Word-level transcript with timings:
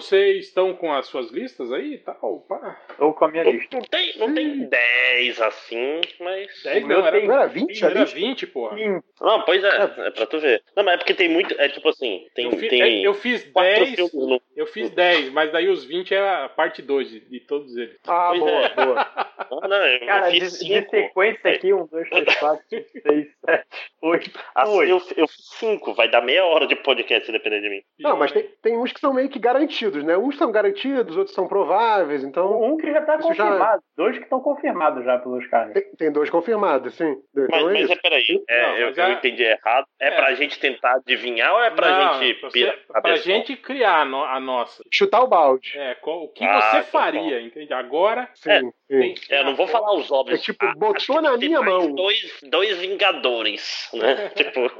Vocês 0.00 0.48
estão 0.48 0.74
com 0.74 0.92
as 0.92 1.06
suas 1.06 1.30
listas 1.30 1.72
aí 1.72 1.94
e 1.94 1.98
tal? 1.98 2.44
Pá. 2.46 2.78
Ou 2.98 3.14
com 3.14 3.24
a 3.24 3.28
minha 3.30 3.44
Não, 3.44 3.50
lista. 3.52 3.76
não 3.78 3.82
tem, 3.82 4.18
não 4.18 4.34
tem 4.34 4.68
10 4.68 5.40
assim, 5.40 6.02
mas. 6.20 6.62
10 6.64 6.84
O 6.84 6.86
meu 6.86 6.98
não, 6.98 7.06
era, 7.06 7.18
tem- 7.18 7.30
era 7.30 7.46
20 7.46 7.82
a 7.82 7.88
era 7.88 8.00
lista? 8.00 8.14
20, 8.14 8.46
porra. 8.48 8.76
Sim. 8.76 9.00
Não, 9.18 9.40
pois 9.46 9.64
é, 9.64 9.68
é 9.68 10.10
pra 10.10 10.26
tu 10.26 10.38
ver. 10.38 10.62
Não, 10.76 10.84
mas 10.84 10.94
é 10.94 10.96
porque 10.98 11.14
tem 11.14 11.30
muito. 11.30 11.58
É 11.58 11.70
tipo 11.70 11.88
assim, 11.88 12.26
tem. 12.34 12.44
Eu, 12.44 12.58
fi- 12.58 12.68
tem 12.68 12.82
é, 12.82 13.00
eu 13.06 13.14
fiz 13.14 13.42
quatro 13.50 13.84
10, 13.86 13.94
filmes 13.94 14.12
no. 14.12 14.42
Eu 14.56 14.66
fiz 14.66 14.90
10, 14.90 15.30
mas 15.32 15.52
daí 15.52 15.68
os 15.68 15.84
20 15.84 16.14
é 16.14 16.44
a 16.44 16.48
parte 16.48 16.80
2 16.82 17.08
de, 17.10 17.20
de 17.20 17.40
todos 17.40 17.76
eles. 17.76 17.96
Ah, 18.06 18.28
Pois 18.30 18.40
boa, 18.40 18.50
é. 18.66 18.74
boa. 18.74 19.06
Não, 19.50 19.68
não, 19.68 19.76
eu 19.86 20.06
Cara, 20.06 20.30
de, 20.30 20.40
fiz 20.40 20.58
de 20.58 20.66
5. 20.66 20.90
sequência 20.90 21.50
aqui, 21.50 21.72
um, 21.72 21.86
dois, 21.86 22.08
três, 22.08 22.34
quatro, 22.38 22.64
cinco, 22.68 22.86
seis, 23.02 23.26
sete, 23.44 23.66
oito. 24.02 24.30
Assim, 24.54 24.76
oito. 24.78 24.90
eu, 24.90 25.02
eu 25.24 25.28
fiz 25.28 25.44
5. 25.58 25.94
Vai 25.94 26.08
dar 26.10 26.22
meia 26.22 26.44
hora 26.44 26.66
de 26.66 26.74
podcast 26.76 27.26
se 27.26 27.32
depender 27.32 27.60
de 27.60 27.68
mim. 27.68 27.80
Não, 28.00 28.16
mas 28.16 28.32
tem, 28.32 28.42
tem 28.62 28.76
uns 28.78 28.92
que 28.92 29.00
são 29.00 29.12
meio 29.12 29.28
que 29.28 29.38
garantidos, 29.38 30.02
né? 30.02 30.16
Uns 30.16 30.36
são 30.38 30.50
garantidos, 30.50 31.16
outros 31.16 31.34
são 31.34 31.46
prováveis, 31.46 32.24
então. 32.24 32.60
Um 32.62 32.76
que 32.76 32.90
já 32.90 33.02
tá 33.02 33.16
Isso 33.16 33.34
já- 33.34 33.44
confirmado. 33.44 33.82
Dois 33.96 34.16
que 34.18 34.24
estão 34.24 34.40
confirmados 34.40 35.04
já 35.04 35.18
pelos 35.18 35.46
caras. 35.48 35.72
Tem, 35.74 35.82
tem 35.96 36.12
dois 36.12 36.30
confirmados, 36.30 36.94
sim. 36.94 37.16
Mas, 37.34 37.44
Então 37.46 37.70
é 37.70 37.72
mas 37.74 37.90
é 37.90 37.96
peraí, 37.96 38.44
é, 38.48 38.62
Não, 38.62 38.76
eu, 38.78 38.86
mas 38.88 38.98
eu 38.98 39.04
é- 39.04 39.12
entendi 39.12 39.42
errado. 39.42 39.86
É, 40.00 40.08
É. 40.08 40.10
pra 40.16 40.34
gente 40.34 40.58
tentar 40.58 40.94
adivinhar 40.96 41.52
ou 41.54 41.62
é 41.62 41.70
pra 41.70 41.90
Não, 41.90 42.20
gente 42.20 42.40
pra, 42.40 42.50
você- 42.50 42.78
a 42.94 43.00
pra 43.00 43.16
gente 43.16 43.56
criar 43.56 44.02
a 44.02 44.40
nossa. 44.46 44.82
Chutar 44.90 45.22
o 45.22 45.26
balde. 45.26 45.72
É, 45.76 45.94
qual- 45.96 46.22
o 46.24 46.28
que 46.28 46.44
Ah, 46.44 46.60
você 46.60 46.76
então 46.78 46.90
faria, 46.90 47.40
entende? 47.42 47.72
Agora 47.74 48.30
Sim, 48.34 48.50
É, 48.50 48.60
sim. 48.60 48.72
tem- 48.88 49.14
É, 49.30 49.44
não 49.44 49.54
vou 49.56 49.66
falar 49.68 49.92
os 49.94 50.10
óbvios. 50.10 50.40
É 50.40 50.42
tipo, 50.42 50.64
Ah, 50.64 50.72
botou 50.76 51.20
na 51.20 51.36
minha 51.36 51.60
mão. 51.60 51.92
Dois, 51.94 52.40
dois 52.48 52.78
Vingadores, 52.78 53.90
né? 53.92 54.30
tipo, 54.34 54.70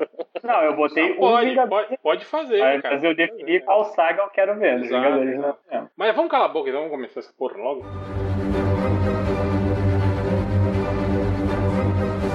Não, 0.42 0.62
eu 0.62 0.76
botei 0.76 1.12
um 1.12 1.16
pode, 1.16 1.50
Vingador. 1.50 1.68
pode, 1.84 1.98
pode 2.02 2.24
fazer, 2.24 2.60
Mas 2.60 2.80
cara. 2.82 2.94
mas 2.94 3.04
eu 3.04 3.14
defini 3.14 3.60
qual 3.60 3.84
saga 3.86 4.22
eu 4.22 4.30
quero 4.30 4.58
ver. 4.58 4.78
Exato, 4.78 4.94
Vingadores 4.94 5.38
não 5.38 5.56
é. 5.70 5.82
Mas 5.96 6.14
vamos 6.16 6.30
calar 6.30 6.46
a 6.48 6.52
boca 6.52 6.68
então, 6.70 6.82
vamos 6.82 6.96
começar 6.96 7.20
essa 7.20 7.32
porra 7.36 7.56
logo. 7.58 7.84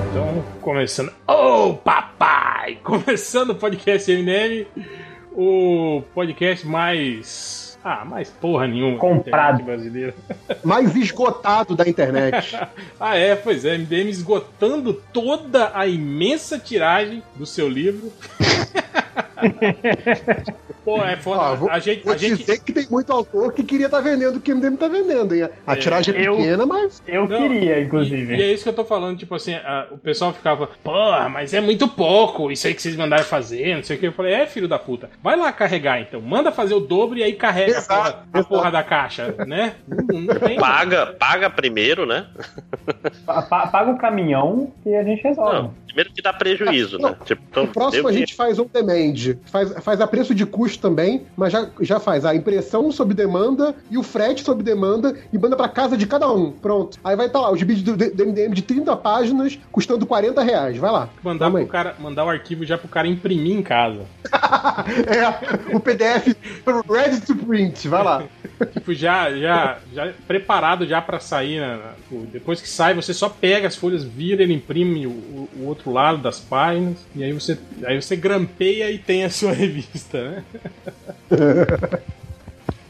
Então, 0.10 0.44
começando. 0.62 1.12
Ô, 1.28 1.74
papai! 1.76 2.78
Começando 2.84 3.52
o 3.52 3.56
podcast 3.56 4.12
MNM, 4.12 4.68
o 5.32 6.04
podcast 6.14 6.66
mais. 6.68 7.78
Ah, 7.84 8.06
mais 8.06 8.30
porra 8.30 8.68
nenhuma. 8.68 8.98
Comprado. 8.98 9.56
internet 9.56 9.66
brasileira. 9.66 10.16
Mais 10.64 10.96
esgotado 10.96 11.76
da 11.76 11.88
internet. 11.88 12.56
Ah, 13.00 13.18
é, 13.18 13.36
pois 13.36 13.66
é, 13.66 13.76
MDM 13.80 14.10
esgotando 14.10 14.94
toda 15.12 15.72
a 15.74 15.88
imensa 15.88 16.60
tiragem 16.60 17.24
do 17.36 17.48
seu 17.48 17.68
livro. 17.68 18.14
Pô, 20.84 21.04
é 21.04 21.16
foda. 21.16 21.42
Ó, 21.42 21.56
vou, 21.56 21.70
a 21.70 21.78
gente, 21.80 22.04
vou 22.04 22.14
a 22.14 22.18
gente, 22.18 22.38
dizer 22.40 22.60
que 22.60 22.74
tem 22.74 22.88
muito 22.90 23.12
autor 23.14 23.54
que 23.54 23.64
queria 23.64 23.86
estar 23.86 24.00
vendendo 24.02 24.38
o 24.38 24.42
que 24.42 24.52
o 24.52 24.56
MDM 24.56 24.76
tá 24.78 24.88
vendendo, 24.88 25.36
hein? 25.36 25.48
A 25.68 25.74
É, 25.74 25.76
tiragem 25.76 26.16
é 26.16 26.28
pequena, 26.30 26.66
mas. 26.66 27.04
Eu 27.08 27.28
Não, 27.28 27.38
queria, 27.38 27.80
E, 27.80 27.84
inclusive. 27.84 28.36
e 28.36 28.42
é 28.42 28.52
isso 28.52 28.64
que 28.64 28.70
eu 28.70 28.74
tô 28.74 28.84
falando, 28.84 29.18
tipo 29.18 29.36
assim, 29.36 29.54
a- 29.54 29.88
o 29.92 29.98
pessoal 30.00 30.34
ficava, 30.34 30.68
porra, 30.84 31.30
mas 31.30 31.54
é 31.54 31.62
muito 31.62 31.88
pouco, 31.88 32.52
isso 32.52 32.66
aí 32.66 32.74
que 32.74 32.82
vocês 32.82 32.96
mandaram 32.96 33.24
fazer, 33.24 33.76
não 33.76 33.84
sei 33.84 33.96
o 33.96 34.00
que. 34.00 34.08
Eu 34.08 34.12
falei, 34.14 34.34
é, 34.34 34.48
filho 34.48 34.68
da 34.68 34.80
puta, 34.80 35.10
vai 35.22 35.36
lá 35.38 35.52
carregar 35.54 36.02
então, 36.02 36.20
manda 36.20 36.52
fazer 36.52 36.74
o 36.74 36.80
dobro 36.80 37.18
e 37.20 37.24
aí 37.24 37.34
carrega 37.34 37.76
a 37.76 37.78
Exato, 37.78 38.12
porra, 38.32 38.42
a 38.42 38.44
porra 38.44 38.72
da 38.72 38.84
caixa, 38.84 39.36
né? 39.48 39.76
Não, 39.88 40.22
não 40.22 40.36
tem. 40.40 40.58
paga, 40.58 41.08
paga 41.14 41.48
primeiro, 41.50 42.08
né? 42.08 42.26
Pa- 43.26 43.44
pa- 43.44 43.68
Paga 43.68 43.92
o 43.92 43.98
caminhão 43.98 44.74
e 44.86 44.96
a 44.96 45.04
gente 45.04 45.22
resolve. 45.24 45.54
Não, 45.56 45.74
primeiro 45.86 46.12
que 46.12 46.22
dá 46.22 46.34
prejuízo, 46.34 46.98
né? 46.98 47.16
Tipo, 47.26 47.42
então, 47.50 47.64
O 47.66 47.68
próximo 47.68 48.08
a 48.08 48.12
gente 48.12 48.34
faz 48.36 48.58
on 48.60 48.66
demand. 48.74 49.31
Faz, 49.46 49.74
faz 49.82 50.02
a 50.02 50.08
preço 50.08 50.34
de 50.36 50.46
custo 50.46 50.80
também, 50.80 51.24
mas 51.36 51.52
já, 51.54 51.68
já 51.82 52.00
faz 52.00 52.26
a 52.26 52.36
impressão 52.36 52.92
sob 52.92 53.14
demanda 53.14 53.76
e 53.90 53.98
o 53.98 54.04
frete 54.04 54.44
sob 54.44 54.62
demanda 54.64 55.16
e 55.32 55.38
manda 55.38 55.56
pra 55.56 55.68
casa 55.70 55.96
de 55.98 56.06
cada 56.06 56.32
um. 56.32 56.52
Pronto. 56.52 56.98
Aí 57.04 57.16
vai 57.16 57.28
estar 57.28 57.40
lá, 57.40 57.52
os 57.52 57.60
vídeos 57.62 57.82
do, 57.84 57.96
do 57.98 58.26
MDM 58.26 58.54
de 58.54 58.62
30 58.62 58.96
páginas 58.98 59.58
custando 59.72 60.06
40 60.06 60.42
reais. 60.44 60.78
Vai 60.78 60.92
lá. 60.92 61.10
Mandar, 61.24 61.46
Toma 61.46 61.60
pro 61.60 61.66
aí. 61.66 61.68
cara, 61.72 61.96
mandar 62.00 62.26
o 62.26 62.30
arquivo 62.30 62.66
já 62.66 62.78
pro 62.78 62.88
cara 62.88 63.08
imprimir 63.08 63.56
em 63.58 63.62
casa. 63.64 64.02
é, 65.08 65.76
o 65.76 65.80
PDF 65.80 66.36
ready 66.90 67.22
to 67.22 67.36
print. 67.36 67.88
Vai 67.88 68.04
lá. 68.04 68.24
Tipo, 68.74 68.94
já, 68.94 69.32
já, 69.36 69.80
já 69.92 70.14
preparado 70.28 70.86
já 70.86 71.02
pra 71.02 71.20
sair. 71.20 71.60
né? 71.60 71.80
O- 72.12 72.28
Depois 72.32 72.62
que 72.62 72.70
sai, 72.70 72.94
você 72.94 73.12
só 73.12 73.28
pega 73.28 73.68
as 73.68 73.76
folhas, 73.76 74.04
vira, 74.04 74.44
ele 74.44 74.54
imprime 74.54 75.08
o, 75.08 75.10
o- 75.10 75.50
o 75.62 75.66
outro 75.66 75.92
lado 75.92 76.20
das 76.20 76.40
páginas, 76.40 76.98
e 77.16 77.24
aí 77.24 77.34
você, 77.34 77.58
aí 77.84 78.00
você 78.00 78.16
grampeia 78.16 78.92
e 78.92 79.00
tem 79.00 79.21
a 79.24 79.30
sua 79.30 79.52
revista, 79.54 80.32
né? 80.32 80.46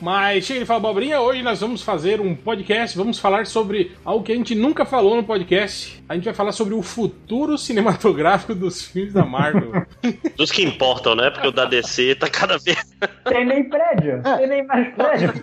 Mas 0.01 0.45
chega 0.45 0.61
de 0.61 0.65
falar 0.65 0.79
abobrinha, 0.79 1.21
hoje 1.21 1.43
nós 1.43 1.61
vamos 1.61 1.83
fazer 1.83 2.19
um 2.19 2.35
podcast, 2.35 2.97
vamos 2.97 3.19
falar 3.19 3.45
sobre 3.45 3.91
algo 4.03 4.23
que 4.23 4.31
a 4.31 4.35
gente 4.35 4.55
nunca 4.55 4.83
falou 4.83 5.15
no 5.15 5.23
podcast. 5.23 6.01
A 6.09 6.15
gente 6.15 6.25
vai 6.25 6.33
falar 6.33 6.51
sobre 6.51 6.73
o 6.73 6.81
futuro 6.81 7.57
cinematográfico 7.57 8.55
dos 8.55 8.81
filmes 8.81 9.13
da 9.13 9.23
Marvel. 9.25 9.85
Dos 10.35 10.51
que 10.51 10.63
importam, 10.63 11.15
né? 11.15 11.29
Porque 11.29 11.47
o 11.47 11.51
da 11.51 11.65
DC 11.65 12.15
tá 12.15 12.27
cada 12.27 12.57
vez. 12.57 12.77
Tem 13.25 13.45
nem 13.45 13.63
prédio. 13.69 14.21
É. 14.25 14.37
Tem 14.37 14.47
nem 14.47 14.65
mais 14.65 14.93
prédio. 14.95 15.33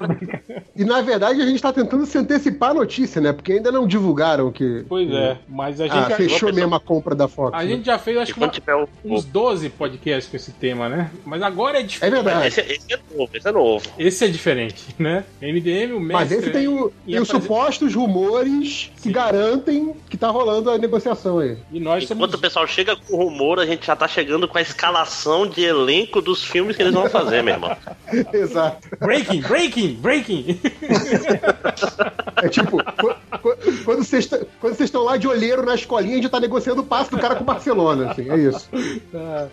E 0.74 0.84
na 0.84 1.00
verdade 1.00 1.40
a 1.40 1.46
gente 1.46 1.62
tá 1.62 1.72
tentando 1.72 2.04
se 2.04 2.18
antecipar 2.18 2.70
a 2.70 2.74
notícia, 2.74 3.20
né? 3.20 3.32
Porque 3.32 3.52
ainda 3.52 3.70
não 3.70 3.86
divulgaram 3.86 4.50
que. 4.50 4.84
Pois 4.88 5.08
é, 5.10 5.38
mas 5.48 5.80
a 5.80 5.84
gente, 5.84 5.96
Ah, 5.96 6.08
já, 6.10 6.16
fechou 6.16 6.52
mesmo 6.52 6.74
a 6.74 6.80
compra 6.80 7.14
da 7.14 7.28
Fox. 7.28 7.54
a 7.56 7.62
né? 7.62 7.68
gente 7.70 7.86
já 7.86 7.98
fez, 7.98 8.16
acho 8.18 8.32
E 8.32 8.34
que 8.34 8.40
uma- 8.40 8.88
uns 9.04 9.24
12 9.24 9.68
podcasts 9.70 10.28
com 10.28 10.36
esse 10.36 10.52
tema, 10.52 10.88
né? 10.88 11.10
Mas 11.24 11.40
agora 11.42 11.78
é 11.78 11.80
É 11.80 11.84
diferente. 11.84 12.14
verdade. 12.22 12.46
Esse, 12.48 12.60
esse 12.60 12.92
é 12.92 12.98
novo, 13.16 13.30
esse 13.34 13.48
é 13.48 13.52
novo. 13.52 13.86
Esse 13.98 14.24
é 14.24 14.28
diferente, 14.28 14.47
né? 14.98 15.24
MDM, 15.40 15.92
o 15.94 16.00
mestre. 16.00 16.12
Mas 16.12 16.32
esse 16.32 16.50
tem, 16.50 16.68
o, 16.68 16.92
e 17.06 17.12
tem 17.12 17.20
os 17.20 17.28
supostos 17.28 17.94
rumores 17.94 18.90
que 18.96 19.02
Sim. 19.02 19.12
garantem 19.12 19.94
que 20.08 20.16
tá 20.16 20.28
rolando 20.28 20.70
a 20.70 20.78
negociação 20.78 21.38
aí. 21.38 21.56
E 21.72 21.78
nós 21.80 22.04
Enquanto 22.04 22.18
somos. 22.20 22.34
o 22.34 22.38
pessoal 22.38 22.66
chega 22.66 22.96
com 22.96 23.14
o 23.16 23.24
rumor, 23.24 23.58
a 23.60 23.66
gente 23.66 23.86
já 23.86 23.94
tá 23.96 24.06
chegando 24.08 24.46
com 24.48 24.58
a 24.58 24.62
escalação 24.62 25.46
de 25.46 25.62
elenco 25.62 26.20
dos 26.20 26.42
filmes 26.44 26.76
que 26.76 26.82
eles 26.82 26.94
vão 26.94 27.08
fazer, 27.08 27.42
meu 27.42 27.54
irmão. 27.54 27.76
Exato. 28.32 28.88
Breaking, 28.98 29.40
breaking, 29.42 29.94
breaking! 29.94 30.60
É 32.42 32.48
tipo, 32.48 32.78
qu- 32.78 33.14
qu- 33.42 33.84
quando 33.84 34.04
vocês 34.04 34.28
quando 34.60 34.80
estão 34.80 35.02
lá 35.02 35.16
de 35.16 35.26
olheiro 35.26 35.64
na 35.64 35.74
escolinha, 35.74 36.14
a 36.14 36.16
gente 36.16 36.28
tá 36.28 36.40
negociando 36.40 36.82
o 36.82 36.84
passe 36.84 37.10
do 37.10 37.18
cara 37.18 37.34
com 37.34 37.42
o 37.42 37.46
Barcelona, 37.46 38.10
assim, 38.10 38.30
é 38.30 38.36
isso. 38.36 38.68
Ah, 39.14 39.46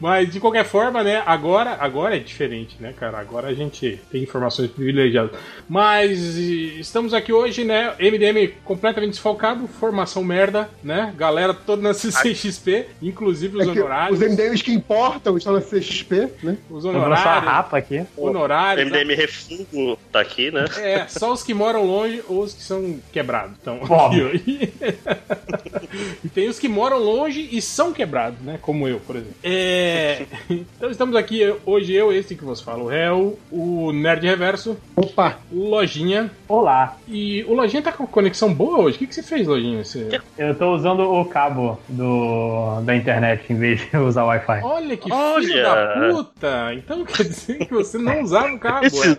Mas 0.00 0.30
de 0.30 0.38
qualquer 0.40 0.64
forma, 0.64 1.02
né? 1.02 1.22
Agora, 1.26 1.76
agora 1.80 2.16
é 2.16 2.18
diferente, 2.18 2.76
né, 2.80 2.94
cara? 2.98 3.18
Agora 3.18 3.48
a 3.48 3.54
gente 3.54 4.00
tem 4.10 4.24
informações 4.38 4.70
privilegiadas. 4.70 5.32
Mas 5.68 6.18
estamos 6.36 7.12
aqui 7.12 7.32
hoje, 7.32 7.64
né? 7.64 7.94
MDM 7.98 8.52
completamente 8.64 9.10
desfalcado, 9.10 9.68
formação 9.68 10.24
merda, 10.24 10.70
né? 10.82 11.12
Galera 11.16 11.52
toda 11.52 11.82
na 11.82 11.92
CCXP, 11.92 12.86
inclusive 13.02 13.58
os 13.58 13.66
É 13.66 13.70
honorários. 13.70 14.18
os 14.20 14.26
MDMs 14.26 14.62
que 14.62 14.72
importam 14.72 15.36
estão 15.36 15.52
na 15.52 15.60
CXP, 15.60 16.28
né? 16.42 16.56
Os 16.70 16.82
Sobrou 16.82 16.82
só 16.82 16.88
a 16.88 17.06
honorários. 17.06 17.44
rapa 17.44 17.78
aqui. 17.78 18.04
Honorários. 18.16 18.90
MDM 18.90 19.14
Refugo 19.14 19.98
tá 20.12 20.20
aqui, 20.20 20.50
né? 20.50 20.64
É, 20.78 21.06
só 21.08 21.32
os 21.32 21.42
que 21.42 21.52
moram 21.52 21.84
longe 21.84 22.22
ou 22.28 22.42
os 22.42 22.54
que 22.54 22.62
são 22.62 22.98
quebrados. 23.12 23.56
Então, 23.60 23.80
e 26.24 26.28
tem 26.28 26.48
os 26.48 26.58
que 26.58 26.68
moram 26.68 26.98
longe 26.98 27.48
e 27.50 27.60
são 27.60 27.92
quebrados, 27.92 28.40
né? 28.40 28.58
Como 28.62 28.86
eu, 28.86 29.00
por 29.00 29.16
exemplo. 29.16 29.34
É, 29.42 30.24
Então 30.76 30.90
estamos 30.90 31.16
aqui 31.16 31.40
hoje, 31.66 31.92
eu, 31.92 32.12
esse 32.12 32.34
que 32.34 32.44
vos 32.44 32.60
falo, 32.60 32.84
o 32.84 32.88
réu, 32.88 33.38
o 33.50 33.92
Nerd 33.92 34.26
Reverso, 34.32 34.76
Opa! 34.94 35.36
Lojinha. 35.50 36.30
Olá. 36.46 36.96
E 37.08 37.42
o 37.48 37.54
Lojinha 37.54 37.80
tá 37.82 37.90
com 37.92 38.06
conexão 38.06 38.52
boa 38.52 38.80
hoje? 38.80 38.96
O 38.96 38.98
que, 38.98 39.06
que 39.06 39.14
você 39.14 39.22
fez, 39.22 39.46
Lojinha? 39.46 39.82
Você... 39.82 40.20
Eu 40.36 40.54
tô 40.54 40.74
usando 40.74 41.00
o 41.00 41.24
cabo 41.24 41.78
do, 41.88 42.78
da 42.82 42.94
internet 42.94 43.50
em 43.50 43.56
vez 43.56 43.80
de 43.90 43.96
usar 43.96 44.24
o 44.24 44.26
Wi-Fi. 44.26 44.60
Olha 44.62 44.96
que 44.98 45.10
Olha! 45.10 45.40
filho 45.46 45.62
da 45.62 46.10
puta! 46.12 46.74
Então 46.74 47.04
quer 47.06 47.22
dizer 47.24 47.56
que 47.66 47.72
você 47.72 47.96
não 47.96 48.20
usava 48.20 48.52
o 48.52 48.58
cabo. 48.58 48.84
Esse- 48.84 49.18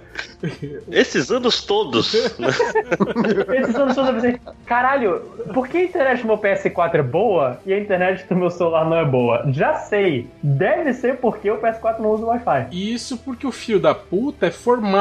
Esses 0.91 1.31
anos 1.31 1.63
todos. 1.65 2.13
né? 2.37 2.47
Esses 3.57 3.75
anos 3.75 3.95
todos 3.95 4.09
eu 4.09 4.13
pensei, 4.13 4.39
caralho, 4.67 5.21
por 5.55 5.67
que 5.67 5.77
a 5.77 5.83
internet 5.85 6.21
do 6.21 6.27
meu 6.27 6.37
PS4 6.37 6.95
é 6.95 7.01
boa 7.03 7.59
e 7.65 7.73
a 7.73 7.79
internet 7.79 8.27
do 8.27 8.35
meu 8.35 8.51
celular 8.51 8.85
não 8.87 8.97
é 8.97 9.05
boa? 9.05 9.43
Já 9.51 9.73
sei. 9.73 10.27
Deve 10.43 10.93
ser 10.93 11.17
porque 11.17 11.49
o 11.49 11.57
PS4 11.59 11.97
não 11.97 12.11
usa 12.11 12.25
o 12.25 12.27
Wi-Fi. 12.27 12.67
Isso 12.71 13.17
porque 13.17 13.47
o 13.47 13.51
filho 13.51 13.79
da 13.79 13.95
puta 13.95 14.45
é 14.45 14.51
formado 14.51 14.98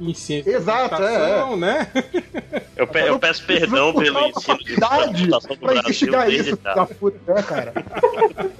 em 0.00 0.14
ciência 0.14 0.50
Exato, 0.50 0.90
da 0.90 0.96
computação, 0.96 1.52
é, 1.54 1.56
né? 1.56 1.88
Eu, 2.74 2.86
pe- 2.86 3.06
eu 3.06 3.18
peço 3.18 3.44
perdão 3.44 3.92
pelo 3.94 4.18
ensino 4.26 4.58
de 4.58 4.74
computação 4.74 5.50
do 5.54 5.58
pra 5.58 5.82
Brasil 5.82 6.10
desde 6.10 6.36
isso, 6.50 6.56
da 6.56 6.86
puta, 6.86 7.34
né, 7.34 7.42
cara? 7.42 7.72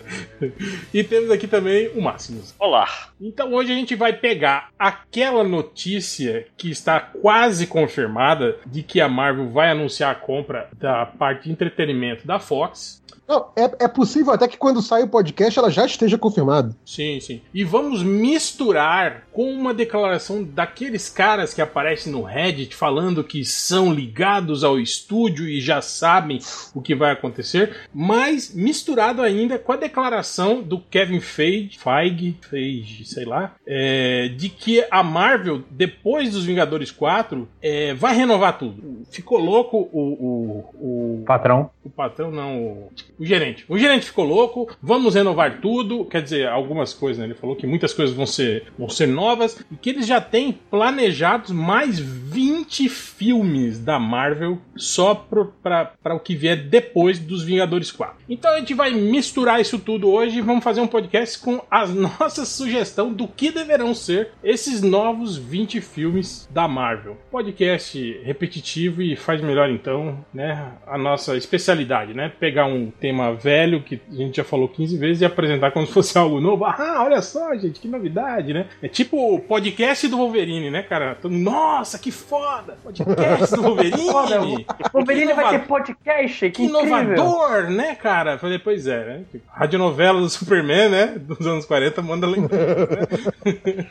E 0.92 1.04
temos 1.04 1.30
aqui 1.30 1.46
também 1.46 1.88
o 1.94 2.02
Máximos. 2.02 2.54
Olá. 2.58 2.86
Então 3.20 3.52
hoje 3.54 3.72
a 3.72 3.74
gente 3.74 3.94
vai 3.94 4.12
pegar 4.12 4.68
aquela 4.78 5.44
notícia 5.44 6.46
que 6.56 6.70
está 6.70 7.00
quase 7.00 7.66
confirmada 7.66 8.56
de 8.66 8.82
que 8.82 9.00
a 9.00 9.08
Marvel 9.08 9.50
vai 9.50 9.70
anunciar 9.70 10.10
a 10.10 10.14
compra 10.16 10.68
da 10.78 11.06
parte 11.06 11.44
de 11.44 11.52
entretenimento 11.52 12.26
da 12.26 12.38
Fox. 12.38 13.01
Não, 13.26 13.46
é, 13.56 13.84
é 13.84 13.88
possível 13.88 14.32
até 14.32 14.48
que 14.48 14.56
quando 14.56 14.82
sai 14.82 15.02
o 15.02 15.08
podcast 15.08 15.58
ela 15.58 15.70
já 15.70 15.86
esteja 15.86 16.18
confirmada. 16.18 16.76
Sim, 16.84 17.20
sim. 17.20 17.40
E 17.54 17.64
vamos 17.64 18.02
misturar 18.02 19.26
com 19.32 19.50
uma 19.52 19.72
declaração 19.72 20.42
daqueles 20.42 21.08
caras 21.08 21.54
que 21.54 21.62
aparecem 21.62 22.12
no 22.12 22.22
Reddit 22.22 22.74
falando 22.74 23.24
que 23.24 23.44
são 23.44 23.92
ligados 23.92 24.64
ao 24.64 24.78
estúdio 24.78 25.48
e 25.48 25.60
já 25.60 25.80
sabem 25.80 26.40
o 26.74 26.82
que 26.82 26.94
vai 26.94 27.12
acontecer, 27.12 27.88
mas 27.94 28.54
misturado 28.54 29.22
ainda 29.22 29.58
com 29.58 29.72
a 29.72 29.76
declaração 29.76 30.62
do 30.62 30.78
Kevin 30.78 31.20
Feige, 31.20 31.78
Feige, 31.78 32.36
Feige 32.48 33.04
sei 33.04 33.24
lá, 33.24 33.54
é, 33.66 34.28
de 34.28 34.48
que 34.48 34.84
a 34.90 35.02
Marvel, 35.02 35.62
depois 35.70 36.32
dos 36.32 36.44
Vingadores 36.44 36.90
4, 36.90 37.48
é, 37.60 37.94
vai 37.94 38.14
renovar 38.14 38.58
tudo. 38.58 39.02
Ficou 39.10 39.38
louco 39.38 39.88
o, 39.92 40.00
o, 40.00 41.20
o 41.20 41.24
Patrão. 41.24 41.70
O 41.84 41.90
patrão 41.90 42.30
não, 42.30 42.62
o, 42.62 42.92
o 43.18 43.24
gerente. 43.24 43.64
O 43.68 43.78
gerente 43.78 44.06
ficou 44.06 44.24
louco, 44.24 44.68
vamos 44.82 45.14
renovar 45.14 45.60
tudo, 45.60 46.04
quer 46.04 46.22
dizer, 46.22 46.48
algumas 46.48 46.94
coisas, 46.94 47.18
né? 47.18 47.26
Ele 47.26 47.34
falou 47.34 47.56
que 47.56 47.66
muitas 47.66 47.92
coisas 47.92 48.14
vão 48.14 48.26
ser, 48.26 48.72
vão 48.78 48.88
ser 48.88 49.06
novas 49.06 49.64
e 49.70 49.76
que 49.76 49.90
eles 49.90 50.06
já 50.06 50.20
têm 50.20 50.52
planejados 50.70 51.50
mais 51.50 51.98
20 51.98 52.88
filmes 52.88 53.78
da 53.78 53.98
Marvel 53.98 54.58
só 54.76 55.14
para 55.14 56.14
o 56.14 56.20
que 56.20 56.34
vier 56.34 56.56
depois 56.56 57.18
dos 57.18 57.42
Vingadores 57.42 57.90
4. 57.90 58.16
Então 58.28 58.50
a 58.52 58.58
gente 58.58 58.74
vai 58.74 58.92
misturar 58.92 59.60
isso 59.60 59.78
tudo 59.78 60.08
hoje 60.08 60.38
e 60.38 60.42
vamos 60.42 60.64
fazer 60.64 60.80
um 60.80 60.86
podcast 60.86 61.38
com 61.38 61.60
a 61.70 61.86
nossa 61.86 62.44
sugestão 62.44 63.12
do 63.12 63.28
que 63.28 63.50
deverão 63.50 63.94
ser 63.94 64.30
esses 64.42 64.82
novos 64.82 65.36
20 65.36 65.80
filmes 65.80 66.48
da 66.50 66.66
Marvel. 66.66 67.16
Podcast 67.30 68.20
repetitivo 68.24 69.02
e 69.02 69.16
faz 69.16 69.40
melhor 69.40 69.70
então, 69.70 70.24
né? 70.32 70.72
A 70.86 70.96
nossa 70.96 71.36
especialidade, 71.36 71.71
né? 72.14 72.32
Pegar 72.38 72.66
um 72.66 72.90
tema 72.90 73.34
velho 73.34 73.82
que 73.82 74.00
a 74.10 74.14
gente 74.14 74.36
já 74.36 74.44
falou 74.44 74.68
15 74.68 74.96
vezes 74.96 75.22
e 75.22 75.24
apresentar 75.24 75.70
como 75.70 75.86
se 75.86 75.92
fosse 75.92 76.16
algo 76.16 76.40
novo. 76.40 76.64
Ah, 76.64 77.02
olha 77.04 77.20
só, 77.22 77.54
gente, 77.54 77.80
que 77.80 77.88
novidade, 77.88 78.52
né? 78.52 78.66
É 78.82 78.88
tipo 78.88 79.34
o 79.34 79.40
podcast 79.40 80.06
do 80.08 80.16
Wolverine, 80.16 80.70
né, 80.70 80.82
cara? 80.82 81.16
Nossa, 81.24 81.98
que 81.98 82.10
foda! 82.10 82.76
Podcast 82.82 83.54
do 83.54 83.62
Wolverine! 83.62 83.96
Foda, 83.96 84.42
o 84.42 84.64
Wolverine 84.92 85.32
vai 85.32 85.50
ter 85.50 85.66
podcast, 85.66 86.40
que, 86.40 86.50
Que 86.50 86.62
inovador, 86.64 87.70
né, 87.70 87.94
cara? 87.94 88.38
Falei, 88.38 88.58
pois 88.58 88.86
é, 88.86 89.04
né? 89.04 89.24
Radionovela 89.48 90.20
do 90.20 90.28
Superman, 90.28 90.88
né? 90.88 91.06
Dos 91.18 91.46
anos 91.46 91.64
40, 91.66 92.02
manda 92.02 92.26
lembrança, 92.26 92.88
né? 92.90 93.86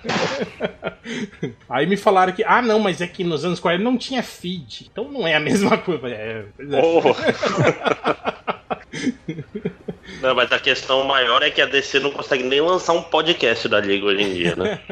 Aí 1.70 1.86
me 1.88 1.98
falaram 1.98 2.34
que, 2.34 2.44
ah, 2.44 2.62
não, 2.62 2.80
mas 2.80 3.02
é 3.02 3.08
que 3.08 3.24
nos 3.24 3.44
anos 3.44 3.60
40 3.60 3.84
não 3.84 3.98
tinha 3.98 4.22
feed. 4.22 4.90
Então 4.92 5.12
não 5.12 5.28
é 5.28 5.36
a 5.36 5.40
mesma 5.40 5.78
coisa. 5.78 6.08
É, 6.08 6.46
pois 6.56 6.72
é. 6.72 6.82
Oh. 6.82 7.02
Não, 10.22 10.36
mas 10.36 10.52
a 10.52 10.60
questão 10.60 11.04
maior 11.06 11.42
é 11.42 11.50
que 11.50 11.62
a 11.62 11.66
DC 11.66 12.00
não 12.00 12.12
consegue 12.12 12.44
nem 12.44 12.62
lançar 12.62 12.94
um 12.94 13.02
podcast 13.02 13.68
da 13.68 13.80
Liga 13.80 14.06
hoje 14.06 14.22
em 14.22 14.34
dia, 14.34 14.56
né? 14.56 14.80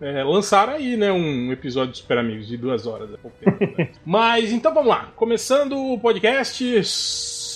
É, 0.00 0.22
lançaram 0.22 0.74
aí, 0.74 0.96
né, 0.96 1.10
um 1.10 1.50
episódio 1.50 1.90
de 1.90 1.98
Super 1.98 2.18
Amigos 2.18 2.46
de 2.46 2.56
duas 2.56 2.86
horas? 2.86 3.10
Mas 4.06 4.52
então 4.52 4.72
vamos 4.72 4.88
lá. 4.88 5.10
Começando 5.16 5.76
o 5.76 5.98
podcast, 5.98 6.84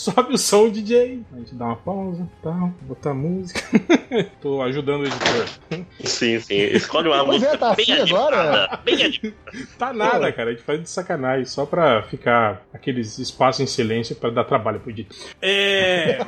sobe 0.02 0.34
o 0.34 0.38
som, 0.38 0.68
DJ. 0.68 1.22
A 1.32 1.36
gente 1.38 1.54
dá 1.54 1.66
uma 1.66 1.76
pausa, 1.76 2.28
tal, 2.42 2.72
botar 2.82 3.14
música. 3.14 3.60
Tô 4.40 4.60
ajudando 4.62 5.02
o 5.02 5.06
editor. 5.06 5.48
Sim, 6.04 6.40
sim. 6.40 6.54
Escolhe 6.54 7.08
uma 7.08 7.24
Pois 7.24 7.42
é, 7.42 7.46
música 7.46 7.58
tá 7.58 7.74
bem 7.74 7.92
assim 7.92 8.14
agora? 8.14 8.80
Bem 8.84 8.94
animada. 8.94 9.34
Tá 9.78 9.92
nada, 9.92 10.32
cara. 10.32 10.50
A 10.50 10.52
gente 10.52 10.64
faz 10.64 10.82
de 10.82 10.90
sacanagem, 10.90 11.44
só 11.44 11.64
pra 11.64 12.02
ficar 12.02 12.62
aqueles 12.74 13.18
espaços 13.18 13.60
em 13.60 13.66
silêncio 13.66 14.16
pra 14.16 14.30
dar 14.30 14.44
trabalho 14.44 14.80
pro 14.80 14.90
editor. 14.90 15.16
É. 15.40 16.18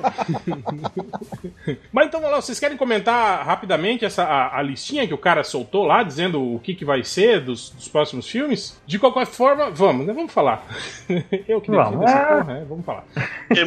Mas 1.93 2.07
então 2.07 2.21
vamos 2.21 2.37
lá, 2.37 2.41
vocês 2.43 2.61
querem 2.61 2.77
comentar 2.77 3.45
rapidamente 3.45 4.05
essa 4.05 4.25
a, 4.25 4.59
a 4.59 4.63
listinha 4.63 5.07
que 5.07 5.15
o 5.15 5.19
cara 5.19 5.43
soltou 5.43 5.85
lá, 5.85 6.03
dizendo 6.03 6.41
o 6.55 6.59
que, 6.61 6.75
que 6.75 6.85
vai 6.85 7.03
ser 7.03 7.41
dos, 7.41 7.71
dos 7.71 7.89
próximos 7.89 8.29
filmes? 8.29 8.81
De 8.87 8.99
qualquer 8.99 9.27
forma, 9.27 9.71
vamos, 9.71 10.07
né? 10.07 10.13
Vamos 10.13 10.33
falar. 10.33 10.65
Eu 11.49 11.61
que 11.61 11.71
Vamos. 11.71 12.05
essa 12.05 12.19
É. 12.19 12.25
porra, 12.39 12.53
é, 12.59 12.65
vamos 12.65 12.85
falar. 12.85 13.05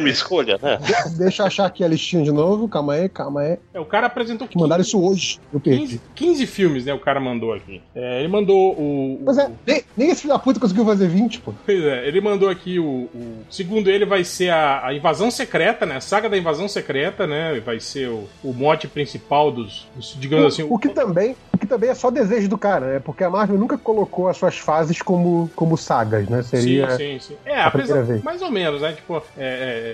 Escolha, 0.06 0.58
né? 0.62 0.78
Deixa 1.16 1.42
eu 1.42 1.46
achar 1.46 1.66
aqui 1.66 1.82
a 1.82 1.88
listinha 1.88 2.22
de 2.22 2.30
novo. 2.32 2.68
Calma 2.68 2.94
aí, 2.94 3.08
calma 3.08 3.40
aí. 3.40 3.58
É, 3.74 3.80
o 3.80 3.84
cara 3.84 4.06
apresentou 4.06 4.46
Que 4.46 4.56
mandaram 4.58 4.82
15, 4.84 4.88
isso 4.88 5.02
hoje. 5.04 5.40
Eu 5.52 5.60
perdi. 5.60 5.80
15, 5.80 6.00
15 6.14 6.46
filmes, 6.46 6.84
né? 6.84 6.92
O 6.94 6.98
cara 7.00 7.18
mandou 7.20 7.52
aqui. 7.52 7.82
É, 7.94 8.20
ele 8.20 8.28
mandou 8.28 8.74
o. 8.78 9.14
o- 9.14 9.22
Mas 9.24 9.38
é, 9.38 9.50
nem, 9.66 9.82
nem 9.96 10.10
esse 10.10 10.22
filho 10.22 10.32
da 10.34 10.38
puta 10.38 10.60
conseguiu 10.60 10.84
fazer 10.84 11.08
20, 11.08 11.40
pô. 11.40 11.52
Pois 11.64 11.82
é, 11.82 12.06
ele 12.06 12.20
mandou 12.20 12.48
aqui 12.48 12.78
o, 12.78 12.84
o- 13.14 13.38
Segundo 13.50 13.88
ele, 13.90 14.04
vai 14.04 14.24
ser 14.24 14.50
a, 14.50 14.86
a 14.86 14.94
invasão 14.94 15.30
secreta, 15.30 15.84
né? 15.86 15.96
A 15.96 16.00
saga 16.00 16.28
da 16.28 16.36
invasão 16.36 16.68
secreta, 16.68 17.26
né? 17.26 17.60
Vai 17.64 17.80
ser 17.80 18.08
o, 18.08 18.24
o 18.44 18.52
mote 18.52 18.86
principal 18.88 19.50
dos, 19.50 19.86
dos, 19.96 20.16
digamos 20.18 20.46
assim. 20.46 20.62
O, 20.62 20.74
o 20.74 20.78
que 20.78 20.88
também, 20.90 21.34
o 21.58 21.60
que 21.60 21.66
também 21.66 21.90
é 21.90 21.94
só 21.94 22.10
desejo 22.10 22.48
do 22.48 22.56
cara, 22.56 22.86
né? 22.94 23.00
Porque 23.04 23.22
a 23.24 23.28
Marvel 23.30 23.58
nunca 23.58 23.76
colocou 23.76 24.28
as 24.28 24.36
suas 24.36 24.56
fases 24.58 25.02
como, 25.02 25.50
como 25.56 25.76
sagas, 25.76 26.28
né? 26.28 26.42
Seria. 26.42 26.90
Sim, 26.92 27.18
sim, 27.18 27.18
sim. 27.20 27.36
É, 27.44 27.60
a 27.60 27.70
primeira 27.70 27.94
apesar, 28.00 28.12
vez. 28.12 28.22
mais 28.22 28.40
ou 28.40 28.50
menos, 28.50 28.80
né? 28.80 28.92
Tipo, 28.92 29.16
é, 29.36 29.44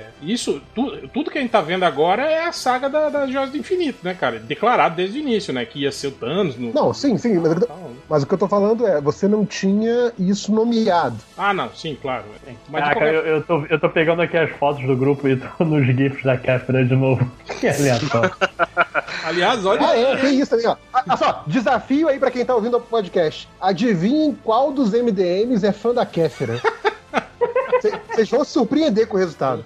é, 0.03 0.07
isso, 0.23 0.61
tu- 0.75 1.09
tudo 1.09 1.31
que 1.31 1.39
a 1.39 1.41
gente 1.41 1.51
tá 1.51 1.61
vendo 1.61 1.85
agora 1.85 2.23
é 2.23 2.47
a 2.47 2.53
saga 2.53 2.89
da, 2.89 3.09
da 3.09 3.27
Joias 3.27 3.51
do 3.51 3.57
Infinito, 3.57 3.99
né, 4.03 4.15
cara? 4.15 4.39
Declarado 4.39 4.97
desde 4.97 5.19
o 5.19 5.21
início, 5.23 5.53
né? 5.53 5.65
Que 5.65 5.81
ia 5.81 5.91
ser 5.91 6.09
o 6.09 6.13
Thanos 6.13 6.57
no. 6.57 6.73
Não, 6.73 6.93
sim, 6.93 7.17
sim. 7.17 7.39
Mas, 7.39 7.55
né? 7.57 7.67
mas 8.09 8.23
o 8.23 8.27
que 8.27 8.35
eu 8.35 8.39
tô 8.39 8.47
falando 8.47 8.87
é, 8.87 9.01
você 9.01 9.27
não 9.27 9.47
tinha 9.47 10.13
isso 10.19 10.53
nomeado. 10.53 11.17
Ah, 11.37 11.55
não, 11.55 11.71
sim, 11.75 11.97
claro. 12.01 12.25
É. 12.47 12.53
Mas 12.69 12.83
Ah, 12.83 12.87
cara, 12.95 12.95
qualquer- 12.95 13.15
eu, 13.15 13.27
eu, 13.37 13.43
tô, 13.43 13.65
eu 13.71 13.79
tô 13.81 13.89
pegando 13.89 14.21
aqui 14.23 14.37
as 14.37 14.51
fotos 14.51 14.85
do 14.87 14.97
grupo 14.97 15.27
e 15.29 15.37
tô 15.37 15.65
nos 15.65 15.87
GIFs 15.87 16.23
da 16.23 16.37
Kéfera 16.37 16.85
de 16.85 16.95
novo. 16.95 17.27
Que 17.61 17.69
aleatório. 17.69 18.31
Aliás, 19.25 19.65
olha. 19.65 19.87
Ah, 19.87 19.97
é, 19.99 20.17
tem 20.17 20.39
isso 20.39 20.55
aí, 20.55 20.67
ó. 20.67 20.77
Ah, 20.93 21.03
Olha 21.09 21.17
só, 21.17 21.45
desafio 21.47 22.09
aí 22.09 22.19
pra 22.19 22.31
quem 22.31 22.45
tá 22.45 22.55
ouvindo 22.55 22.77
o 22.77 22.81
podcast. 22.81 23.49
Adivinhem 23.61 24.37
qual 24.45 24.71
dos 24.73 24.91
MDMs 24.93 25.65
é 25.67 25.73
fã 25.73 25.93
da 25.95 26.05
Kéfera. 26.07 26.61
Cê- 27.81 27.93
Vocês 28.13 28.31
vão 28.31 28.45
se 28.45 28.53
surpreender 28.53 29.07
com 29.09 29.17
o 29.17 29.21
resultado. 29.21 29.65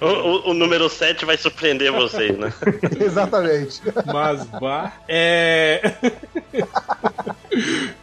O, 0.00 0.06
o- 0.06 0.50
o 0.50 0.54
número 0.54 0.88
7 0.88 1.24
vai 1.24 1.36
surpreender 1.36 1.90
vocês, 1.92 2.36
né? 2.36 2.52
Exatamente. 3.00 3.80
Mas 4.06 4.44
vá. 4.60 4.92
É. 5.08 5.92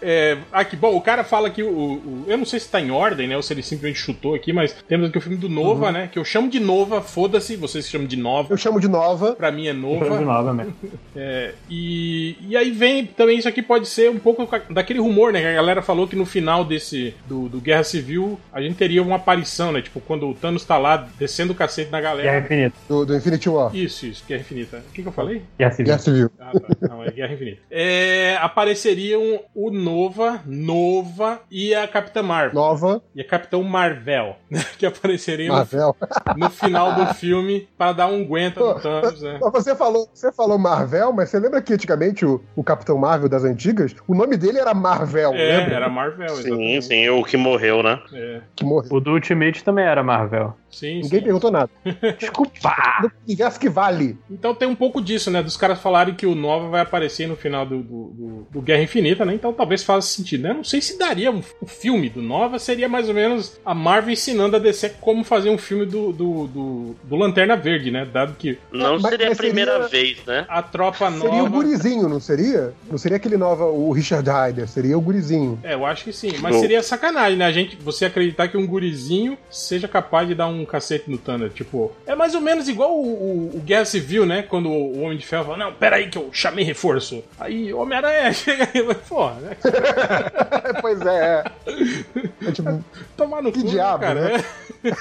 É, 0.01 0.37
aqui, 0.51 0.75
bom, 0.75 0.95
o 0.95 1.01
cara 1.01 1.23
fala 1.23 1.49
que 1.49 1.63
o, 1.63 1.69
o- 1.69 2.23
Eu 2.27 2.37
não 2.37 2.45
sei 2.45 2.59
se 2.59 2.69
tá 2.69 2.79
em 2.81 2.91
ordem, 2.91 3.27
né? 3.27 3.35
Ou 3.35 3.43
se 3.43 3.53
ele 3.53 3.61
simplesmente 3.63 3.99
chutou 3.99 4.35
aqui, 4.35 4.51
mas 4.53 4.73
temos 4.87 5.09
aqui 5.09 5.17
o 5.17 5.21
filme 5.21 5.37
do 5.37 5.49
Nova, 5.49 5.91
né? 5.91 6.09
Que 6.11 6.19
eu 6.19 6.25
chamo 6.25 6.49
de 6.49 6.59
Nova, 6.59 7.01
foda-se, 7.01 7.55
vocês 7.55 7.87
chamam 7.89 8.07
de 8.07 8.15
Nova. 8.17 8.53
Eu 8.53 8.57
chamo 8.57 8.79
de 8.79 8.87
nova. 8.87 9.33
Pra 9.35 9.51
mim 9.51 9.67
é 9.67 9.73
de 9.73 9.79
Nova. 9.79 10.53
mesmo. 10.53 10.73
É, 11.17 11.53
e, 11.69 12.35
e 12.41 12.57
aí 12.57 12.71
vem 12.71 13.05
também 13.05 13.37
isso 13.37 13.47
aqui 13.47 13.61
pode 13.61 13.87
ser 13.87 14.09
um 14.11 14.19
pouco 14.19 14.45
daquele 14.69 14.99
rumor, 14.99 15.31
né? 15.31 15.39
Que 15.39 15.47
a 15.47 15.53
galera 15.53 15.81
falou 15.81 16.05
que 16.07 16.15
no 16.15 16.25
final 16.25 16.65
desse 16.65 17.13
do, 17.25 17.47
do 17.47 17.61
Guerra 17.61 17.85
Civil 17.85 18.37
a 18.51 18.61
gente 18.61 18.75
teria 18.75 19.01
uma 19.01 19.15
aparição, 19.15 19.71
né? 19.71 19.81
Tipo, 19.81 20.01
quando 20.01 20.27
o 20.27 20.33
Thanos 20.33 20.65
tá 20.65 20.77
lá 20.77 21.07
descendo 21.17 21.53
o 21.53 21.55
cacete 21.55 21.89
na 21.89 22.01
Guerra 22.01 22.15
galera. 22.15 22.39
Infinita. 22.45 22.75
Do, 22.89 23.05
do 23.05 23.15
Infinity 23.15 23.47
War. 23.49 23.73
Isso, 23.73 24.05
isso, 24.05 24.23
Guerra 24.27 24.41
Infinita. 24.41 24.83
O 24.89 24.91
que, 24.91 25.01
que 25.01 25.07
eu 25.07 25.11
falei? 25.13 25.41
Guerra 25.57 25.71
Civil. 25.71 25.85
Guerra 25.85 25.99
Civil. 25.99 26.31
Ah, 26.37 26.51
tá. 26.51 26.87
Não, 26.89 27.03
é 27.03 27.11
Guerra 27.11 27.33
Infinita. 27.33 27.61
É, 27.71 28.37
apareceriam 28.41 29.39
o 29.53 29.69
Nova, 29.71 30.41
Nova 30.45 31.41
e 31.51 31.73
a 31.75 31.87
Capitã 31.87 32.21
Marvel. 32.23 32.53
Nova. 32.55 33.01
E 33.13 33.21
a 33.21 33.27
Capitão 33.27 33.61
Marvel, 33.63 34.35
né? 34.49 34.63
Que 34.77 34.85
apareceriam 34.85 35.53
no, 35.53 35.59
Marvel. 35.59 35.95
no 36.35 36.49
final 36.49 36.93
do 36.95 37.13
filme 37.13 37.67
para 37.77 37.93
dar 37.93 38.07
um 38.07 38.21
aguenta 38.23 38.59
no 38.59 38.79
Thanos, 38.79 39.21
né? 39.21 39.39
Mas 39.41 39.51
Você 39.53 39.75
falou, 39.75 40.09
você 40.13 40.31
falou 40.31 40.57
Marvel, 40.57 41.13
mas 41.13 41.29
você 41.29 41.39
lembra 41.39 41.61
que 41.61 41.73
antigamente 41.73 42.25
o, 42.25 42.43
o 42.55 42.63
Capitão 42.63 42.97
Marvel 42.97 43.29
das 43.29 43.43
antigas, 43.43 43.95
o 44.07 44.15
nome 44.15 44.35
dele 44.37 44.59
era 44.59 44.73
Marvel, 44.73 45.33
É, 45.33 45.57
lembra? 45.57 45.75
era 45.75 45.89
Marvel, 45.89 46.29
Sim, 46.29 46.39
exatamente. 46.41 46.85
sim, 46.85 47.09
o 47.09 47.23
que 47.23 47.37
morreu, 47.37 47.81
né? 47.83 47.99
É, 48.13 48.41
Que 48.55 48.65
morreu. 48.65 48.91
O 48.91 48.99
do 48.99 49.11
Ultimate 49.11 49.63
também 49.63 49.85
era 49.85 50.03
Marvel. 50.03 50.53
Sim, 50.75 50.95
Ninguém 51.01 51.19
sim. 51.19 51.23
perguntou 51.25 51.51
nada. 51.51 51.69
Desculpa! 52.19 52.75
No 53.03 53.11
universo 53.25 53.59
que 53.59 53.69
vale. 53.69 54.17
Então 54.29 54.53
tem 54.53 54.67
um 54.67 54.75
pouco 54.75 55.01
disso, 55.01 55.29
né? 55.31 55.41
Dos 55.41 55.57
caras 55.57 55.79
falarem 55.79 56.13
que 56.15 56.25
o 56.25 56.35
Nova 56.35 56.69
vai 56.69 56.81
aparecer 56.81 57.27
no 57.27 57.35
final 57.35 57.65
do, 57.65 57.77
do, 57.79 58.03
do- 58.13 58.47
do 58.51 58.61
Guerra 58.61 58.83
Infinita, 58.83 59.25
né? 59.25 59.33
Então 59.33 59.51
talvez 59.53 59.83
faça 59.83 60.07
sentido, 60.07 60.43
né? 60.43 60.51
Eu 60.51 60.55
Não 60.55 60.63
sei 60.63 60.81
se 60.81 60.97
daria 60.97 61.31
um, 61.31 61.41
um 61.61 61.67
filme 61.67 62.09
do 62.09 62.21
Nova, 62.21 62.59
seria 62.59 62.87
mais 62.89 63.07
ou 63.09 63.15
menos 63.15 63.59
a 63.65 63.73
Marvel 63.73 64.11
ensinando 64.13 64.55
a 64.55 64.59
DC 64.59 64.95
como 65.01 65.23
fazer 65.23 65.49
um 65.49 65.57
filme 65.57 65.85
do, 65.85 66.11
do, 66.11 66.47
do, 66.47 66.95
do 67.03 67.15
Lanterna 67.15 67.55
Verde, 67.55 67.91
né? 67.91 68.05
Dado 68.05 68.35
que 68.37 68.57
Não 68.71 68.99
Mas- 68.99 69.09
seria 69.11 69.25
a 69.27 69.29
mas 69.29 69.37
primeira 69.37 69.71
seria- 69.73 69.87
vez, 69.89 70.25
né? 70.25 70.45
a 70.47 70.61
tropa 70.61 71.09
Seria 71.11 71.29
o 71.29 71.37
nova. 71.37 71.49
gurizinho, 71.49 72.07
não 72.09 72.19
seria? 72.19 72.73
Não 72.89 72.97
seria 72.97 73.17
aquele 73.17 73.37
nova, 73.37 73.65
o 73.65 73.91
Richard 73.91 74.29
Hyder, 74.29 74.67
seria 74.67 74.97
o 74.97 75.01
gurizinho. 75.01 75.59
É, 75.63 75.73
eu 75.73 75.85
acho 75.85 76.03
que 76.03 76.13
sim. 76.13 76.31
Mas 76.39 76.55
Bom. 76.55 76.61
seria 76.61 76.81
sacanagem, 76.83 77.37
né? 77.37 77.45
A 77.45 77.51
gente, 77.51 77.75
você 77.77 78.05
acreditar 78.05 78.47
que 78.47 78.57
um 78.57 78.65
gurizinho 78.67 79.37
seja 79.49 79.87
capaz 79.87 80.27
de 80.27 80.35
dar 80.35 80.47
um 80.47 80.64
cacete 80.65 81.09
no 81.09 81.17
Thunder. 81.17 81.49
Tipo, 81.49 81.91
é 82.05 82.15
mais 82.15 82.33
ou 82.35 82.41
menos 82.41 82.67
igual 82.67 82.93
o, 82.95 83.03
o- 83.03 83.51
o 83.57 83.59
Guerra 83.61 83.85
Civil, 83.85 84.25
né? 84.25 84.41
Quando 84.43 84.69
o 84.69 85.01
Homem 85.01 85.17
de 85.17 85.25
Ferro 85.25 85.45
fala, 85.45 85.57
não, 85.57 85.73
peraí 85.73 86.09
que 86.09 86.17
eu 86.17 86.29
chamei 86.31 86.63
reforço. 86.65 87.23
Aí 87.39 87.73
o 87.73 87.79
Homem-Aranha 87.79 88.31
chega 88.33 88.63
aí 88.65 88.81
e 88.81 88.83
vai, 88.83 88.95
pô, 88.95 89.29
né? 89.31 89.57
pois 90.81 91.01
é. 91.01 91.43
é. 91.65 92.47
É 92.47 92.51
tipo, 92.51 92.83
Tomar 93.17 93.41
no 93.41 93.51
Que 93.51 93.61
cu, 93.61 93.67
diabo, 93.67 93.99
cara. 94.03 94.21
né? 94.21 94.43
É. 94.83 94.95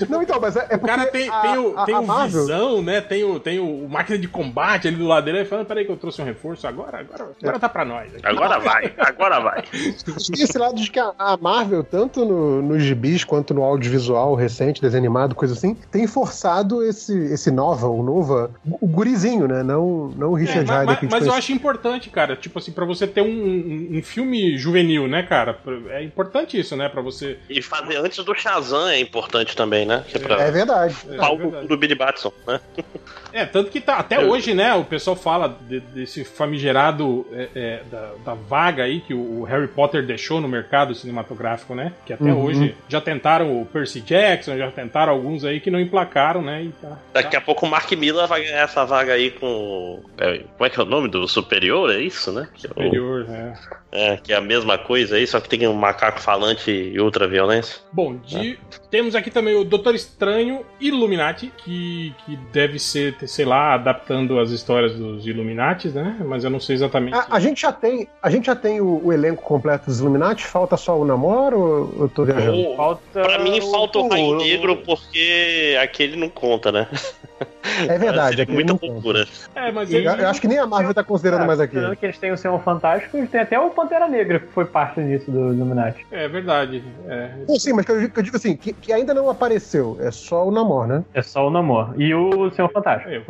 Não, 0.08 0.22
então, 0.22 0.40
mas 0.40 0.56
é, 0.56 0.60
é 0.70 0.76
O 0.76 0.78
porque 0.78 0.86
cara 0.86 1.06
tem, 1.06 1.28
a, 1.28 1.40
tem 1.40 1.58
o, 1.58 1.78
a- 1.78 1.84
tem 1.84 1.94
a 1.94 2.00
o 2.00 2.06
Marvel... 2.06 2.40
visão, 2.42 2.82
né? 2.82 3.00
Tem 3.00 3.22
o, 3.24 3.38
tem 3.38 3.58
o 3.60 3.86
máquina 3.88 4.18
de 4.18 4.28
combate 4.28 4.88
ali 4.88 4.96
do 4.96 5.06
lado 5.06 5.24
dele. 5.24 5.38
Ele 5.38 5.44
falando, 5.48 5.66
peraí 5.66 5.84
que 5.84 5.90
eu 5.92 5.96
trouxe 5.96 6.22
um 6.22 6.24
reforço 6.24 6.66
agora, 6.66 7.00
agora, 7.00 7.30
agora 7.40 7.58
tá 7.58 7.68
pra 7.68 7.84
nós. 7.84 8.14
aqui." 8.14 8.24
Agora 8.26 8.58
vai, 8.58 8.92
agora 8.98 9.40
vai. 9.40 9.64
E 9.74 10.42
esse 10.42 10.56
lado 10.58 10.74
de 10.76 10.90
que 10.90 10.98
a- 10.98 11.12
a 11.18 11.36
Marvel, 11.36 11.84
tanto 11.84 12.24
no, 12.24 12.62
nos 12.62 12.82
gibis 12.82 13.24
quanto 13.24 13.52
no 13.52 13.62
audiovisual 13.62 14.09
recente, 14.34 14.80
desenho 14.80 15.00
animado, 15.02 15.34
coisa 15.34 15.54
assim, 15.54 15.74
tem 15.90 16.06
forçado 16.06 16.82
esse, 16.82 17.16
esse 17.32 17.50
Nova, 17.50 17.86
o 17.88 18.02
Nova, 18.02 18.50
o 18.80 18.86
gurizinho, 18.86 19.46
né? 19.48 19.62
Não, 19.62 20.08
não 20.16 20.32
o 20.32 20.38
É, 20.38 20.40
Richard 20.40 20.66
mas, 20.66 20.70
Ryder 20.80 20.86
mas- 20.86 21.00
gente 21.00 21.10
mas 21.10 21.26
eu 21.26 21.32
acho 21.34 21.52
importante, 21.52 22.10
cara. 22.10 22.36
Tipo 22.36 22.58
assim, 22.58 22.72
pra 22.72 22.84
você 22.84 23.06
ter 23.06 23.22
um, 23.22 23.26
um, 23.26 23.88
um 23.98 24.02
filme 24.02 24.56
juvenil, 24.56 25.06
né, 25.08 25.22
cara? 25.22 25.58
É 25.90 26.02
importante 26.02 26.58
isso, 26.58 26.76
né? 26.76 26.88
Pra 26.88 27.02
você. 27.02 27.38
E 27.48 27.60
fazer 27.62 27.96
antes 27.96 28.24
do 28.24 28.34
Shazam 28.34 28.88
é 28.88 28.98
importante 29.00 29.56
também, 29.56 29.84
né? 29.86 30.04
É 30.12 30.18
pra 30.18 30.40
É 30.42 30.50
verdade. 30.50 30.96
É, 31.10 31.16
pau 31.16 31.36
verdade. 31.36 31.66
do 31.66 31.76
Billy 31.76 31.94
Batson, 31.94 32.32
né? 32.46 32.60
É, 33.32 33.44
tanto 33.46 33.70
que 33.70 33.80
tá, 33.80 33.98
até 33.98 34.18
hoje, 34.18 34.54
né, 34.54 34.74
o 34.74 34.82
pessoal 34.84 35.14
fala 35.14 35.56
de- 35.68 35.78
desse 35.78 36.24
famigerado 36.24 37.26
é, 37.32 37.48
é, 37.54 37.82
da, 37.90 38.10
da 38.24 38.34
vaga 38.34 38.82
aí 38.84 39.00
que 39.00 39.14
o, 39.14 39.40
o 39.40 39.44
Harry 39.44 39.68
Potter 39.68 40.04
deixou 40.04 40.40
no 40.40 40.48
mercado 40.48 40.94
cinematográfico, 40.94 41.74
né? 41.74 41.92
Que 42.04 42.12
até 42.12 42.24
Uhum. 42.24 42.44
hoje 42.44 42.74
já 42.88 43.00
tentaram 43.00 43.60
o 43.60 43.64
Percy 43.66 43.89
Jackson, 43.98 44.58
já 44.58 44.70
tentaram 44.70 45.12
alguns 45.14 45.42
aí 45.44 45.58
que 45.58 45.70
não 45.70 45.80
emplacaram, 45.80 46.42
né? 46.42 46.68
Tá, 46.82 46.98
Daqui 47.14 47.34
a 47.34 47.40
pouco 47.40 47.64
o 47.64 47.68
Mark 47.70 47.90
Miller 47.92 48.26
vai 48.28 48.44
ganhar 48.44 48.60
essa 48.64 48.84
vaga 48.84 49.14
aí 49.14 49.30
com. 49.30 50.02
é, 50.18 50.38
Como 50.56 50.66
é 50.66 50.68
que 50.70 50.78
é 50.78 50.82
o 50.82 50.86
nome 50.86 51.08
do 51.08 51.26
Superior? 51.26 51.90
É 51.90 51.98
isso, 51.98 52.30
né? 52.30 52.46
É, 52.52 52.56
o- 52.56 52.60
superior, 52.60 53.24
né? 53.26 53.54
É, 53.92 54.16
que 54.16 54.32
é 54.32 54.36
a 54.36 54.40
mesma 54.40 54.78
coisa 54.78 55.16
aí, 55.16 55.26
só 55.26 55.40
que 55.40 55.48
tem 55.48 55.66
um 55.66 55.72
macaco 55.74 56.20
falante 56.20 56.70
e 56.70 56.98
outra 57.00 57.26
violência. 57.26 57.80
Bom, 57.92 58.16
de- 58.16 58.58
temos 58.90 59.14
aqui 59.14 59.30
também 59.30 59.54
o 59.56 59.64
Doutor 59.64 59.94
Estranho 59.94 60.64
Illuminati, 60.80 61.52
que, 61.64 62.14
que 62.24 62.36
deve 62.52 62.78
ser, 62.78 63.16
sei 63.26 63.44
lá, 63.44 63.74
adaptando 63.74 64.38
as 64.38 64.50
histórias 64.50 64.94
dos 64.94 65.26
Illuminatis, 65.26 65.92
né? 65.94 66.16
Mas 66.24 66.44
eu 66.44 66.50
não 66.50 66.60
sei 66.60 66.76
exatamente. 66.76 67.14
A, 67.14 67.26
a 67.30 67.40
gente 67.40 67.62
já 67.62 67.72
tem, 67.72 68.08
a 68.22 68.30
gente 68.30 68.46
já 68.46 68.56
tem 68.56 68.80
o, 68.80 69.04
o 69.06 69.12
elenco 69.12 69.42
completo 69.42 69.86
dos 69.86 70.00
Illuminati, 70.00 70.44
falta 70.44 70.76
só 70.76 70.98
o 70.98 71.04
namoro 71.04 71.58
ou 71.96 72.02
eu 72.04 72.08
tô 72.08 72.24
viajando? 72.24 72.56
Ou- 72.58 72.76
Falta. 72.76 73.22
Pra 73.22 73.38
mim 73.38 73.60
falta 73.60 73.98
o 73.98 74.08
Raio 74.08 74.24
o- 74.30 74.36
Negro 74.36 74.76
porque 74.78 75.76
aquele 75.82 76.16
não 76.16 76.28
conta, 76.28 76.70
né? 76.72 76.86
É 77.62 77.98
verdade, 77.98 78.28
Seria 78.36 78.42
aquele 78.44 78.64
muita 78.64 78.86
loucura. 78.86 79.26
É, 79.54 79.70
mas 79.70 79.92
Eu, 79.92 80.00
eu 80.00 80.28
acho 80.28 80.40
que 80.40 80.48
nem 80.48 80.58
a 80.58 80.66
Marvel 80.66 80.94
tá 80.94 81.04
considerando 81.04 81.42
É, 81.42 81.46
mais 81.46 81.60
aqui. 81.60 81.72
considerando 81.72 81.96
que 81.96 82.06
eles 82.06 82.18
têm 82.18 82.32
o 82.32 82.36
Senhor 82.36 82.60
Fantástico, 82.62 83.16
eles 83.16 83.30
têm 83.30 83.40
até 83.40 83.58
o 83.58 83.70
Pantera 83.70 84.08
Negra, 84.08 84.40
que 84.40 84.46
foi 84.48 84.64
parte 84.64 85.02
disso 85.02 85.30
do 85.30 85.52
Illuminati. 85.52 86.04
é 86.10 86.28
verdade. 86.28 86.82
É, 87.06 87.30
sim, 87.58 87.72
mas 87.72 87.84
que 87.86 87.92
eu, 87.92 88.10
que 88.10 88.18
eu 88.18 88.22
digo 88.22 88.36
assim, 88.36 88.56
que, 88.56 88.72
que 88.72 88.92
ainda 88.92 89.12
não 89.14 89.28
apareceu, 89.30 89.96
é 90.00 90.10
só 90.10 90.46
o 90.46 90.50
namoro, 90.50 90.88
né? 90.88 91.04
É 91.14 91.22
só 91.22 91.46
o 91.46 91.50
Namor. 91.50 91.94
E 91.96 92.14
o 92.14 92.50
Senhor 92.50 92.70
Fantástico. 92.70 93.10
é, 93.10 93.22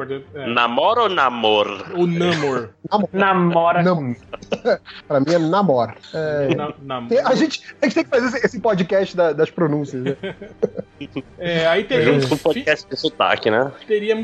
é. 0.43 0.47
Namoro 0.47 1.03
ou 1.03 1.09
namor? 1.09 1.87
O 1.95 2.07
Namor. 2.07 2.71
Namora. 3.13 3.83
Não. 3.83 4.15
pra 5.07 5.21
mim 5.21 5.35
é 5.35 5.39
namoro. 5.39 5.93
É, 6.15 6.55
Na- 6.55 6.73
Namor. 6.83 7.13
a, 7.25 7.35
gente, 7.35 7.63
a 7.81 7.87
gente 7.87 7.95
tem 7.95 8.05
que 8.05 8.11
fazer 8.11 8.39
esse, 8.45 8.61
podcast 8.61 9.17
da- 9.17 9.33
das 9.33 9.51
pronúncias, 9.51 10.03
né? 10.03 10.17
É, 11.39 11.67
aí 11.67 11.81
Junto 11.81 11.89
teríamos, 11.89 12.27
com 12.27 12.35
o 12.35 12.39
podcast 12.39 12.87
de 12.89 12.95
sotaque, 12.95 13.51
né? 13.51 13.73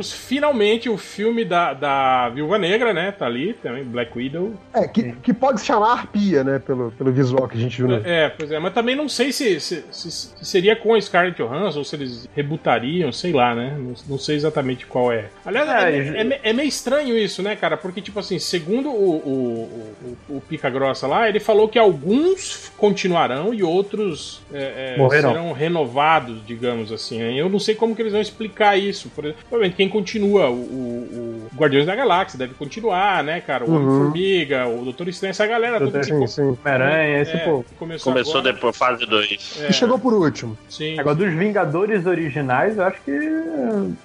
Finalmente 0.02 0.88
o 0.88 0.96
filme 0.96 1.44
da, 1.44 1.72
da 1.74 2.28
Viúva 2.30 2.58
Negra, 2.58 2.92
né? 2.92 3.12
Tá 3.12 3.26
ali 3.26 3.54
também, 3.54 3.84
Black 3.84 4.16
Widow. 4.16 4.54
É, 4.74 4.86
que, 4.88 5.12
que 5.22 5.32
pode 5.32 5.60
se 5.60 5.66
chamar 5.66 5.92
arpia, 5.92 6.42
né? 6.44 6.58
Pelo, 6.58 6.90
pelo 6.92 7.12
visual 7.12 7.48
que 7.48 7.56
a 7.56 7.60
gente 7.60 7.76
viu. 7.76 7.88
No... 7.88 7.96
É, 8.06 8.28
pois 8.28 8.50
é, 8.50 8.58
mas 8.58 8.72
também 8.74 8.94
não 8.96 9.08
sei 9.08 9.32
se, 9.32 9.60
se, 9.60 9.84
se- 9.90 10.10
se 10.10 10.44
seria 10.44 10.74
com 10.76 10.94
a 10.94 11.00
Scarlett 11.00 11.40
Johansson 11.42 11.78
ou 11.78 11.84
se 11.84 11.96
eles 11.96 12.28
rebutariam, 12.34 13.10
sei 13.12 13.32
lá, 13.32 13.54
né? 13.54 13.76
Não, 13.78 13.94
não 14.08 14.18
sei 14.18 14.36
exatamente 14.36 14.86
qual 14.86 15.12
é. 15.12 15.26
Aliás, 15.44 15.68
É, 15.68 16.20
é, 16.22 16.26
é 16.26 16.40
é 16.42 16.52
meio 16.52 16.68
estranho 16.68 17.16
isso, 17.18 17.42
né, 17.42 17.56
cara? 17.56 17.76
Porque, 17.76 18.00
tipo 18.00 18.18
assim, 18.20 18.38
segundo 18.38 18.88
o, 18.90 19.16
o, 19.16 20.16
o, 20.28 20.36
o 20.36 20.40
Pica 20.40 20.70
Grossa 20.70 21.06
lá, 21.06 21.28
ele 21.28 21.40
falou 21.40 21.68
que 21.68 21.78
alguns 21.78 22.70
continuarão 22.76 23.52
e 23.52 23.62
outros 23.62 24.40
é, 24.52 24.96
é, 24.98 25.08
serão 25.10 25.52
renovados, 25.52 26.44
digamos 26.46 26.92
assim. 26.92 27.18
né? 27.18 27.34
Eu 27.34 27.48
não 27.48 27.58
sei 27.58 27.74
como 27.74 27.94
que 27.94 28.02
eles 28.02 28.12
vão 28.12 28.20
explicar 28.20 28.76
isso. 28.78 29.08
Por 29.10 29.24
exemplo, 29.24 29.42
provavelmente 29.48 29.76
quem 29.86 29.88
continua, 29.88 30.50
o, 30.50 30.54
o, 30.54 31.48
o 31.52 31.56
Guardiões 31.56 31.86
da 31.86 31.94
Galáxia 31.94 32.38
deve 32.38 32.54
continuar, 32.54 33.22
né, 33.22 33.40
cara? 33.40 33.64
O 33.64 33.70
Uhum. 33.70 33.76
Homem-Formiga, 33.76 34.66
o 34.68 34.84
Doutor 34.84 35.08
Estranho, 35.08 35.30
essa 35.30 35.46
galera 35.46 35.78
toda 35.78 36.02
Sim, 36.02 36.26
sim. 36.26 36.42
Homem-Aranha, 36.42 37.20
esse 37.22 37.32
é, 37.36 37.38
povo. 37.44 37.64
começou, 37.78 38.12
Começou 38.12 38.38
agora. 38.40 38.52
depois, 38.54 38.76
fase 38.76 39.06
2. 39.06 39.60
É, 39.62 39.68
E 39.70 39.72
chegou 39.72 39.98
por 39.98 40.12
último. 40.12 40.56
Sim. 40.68 40.98
Agora, 40.98 41.14
dos 41.14 41.32
Vingadores 41.32 42.04
originais, 42.06 42.76
eu 42.76 42.84
acho 42.84 43.00
que. 43.02 43.12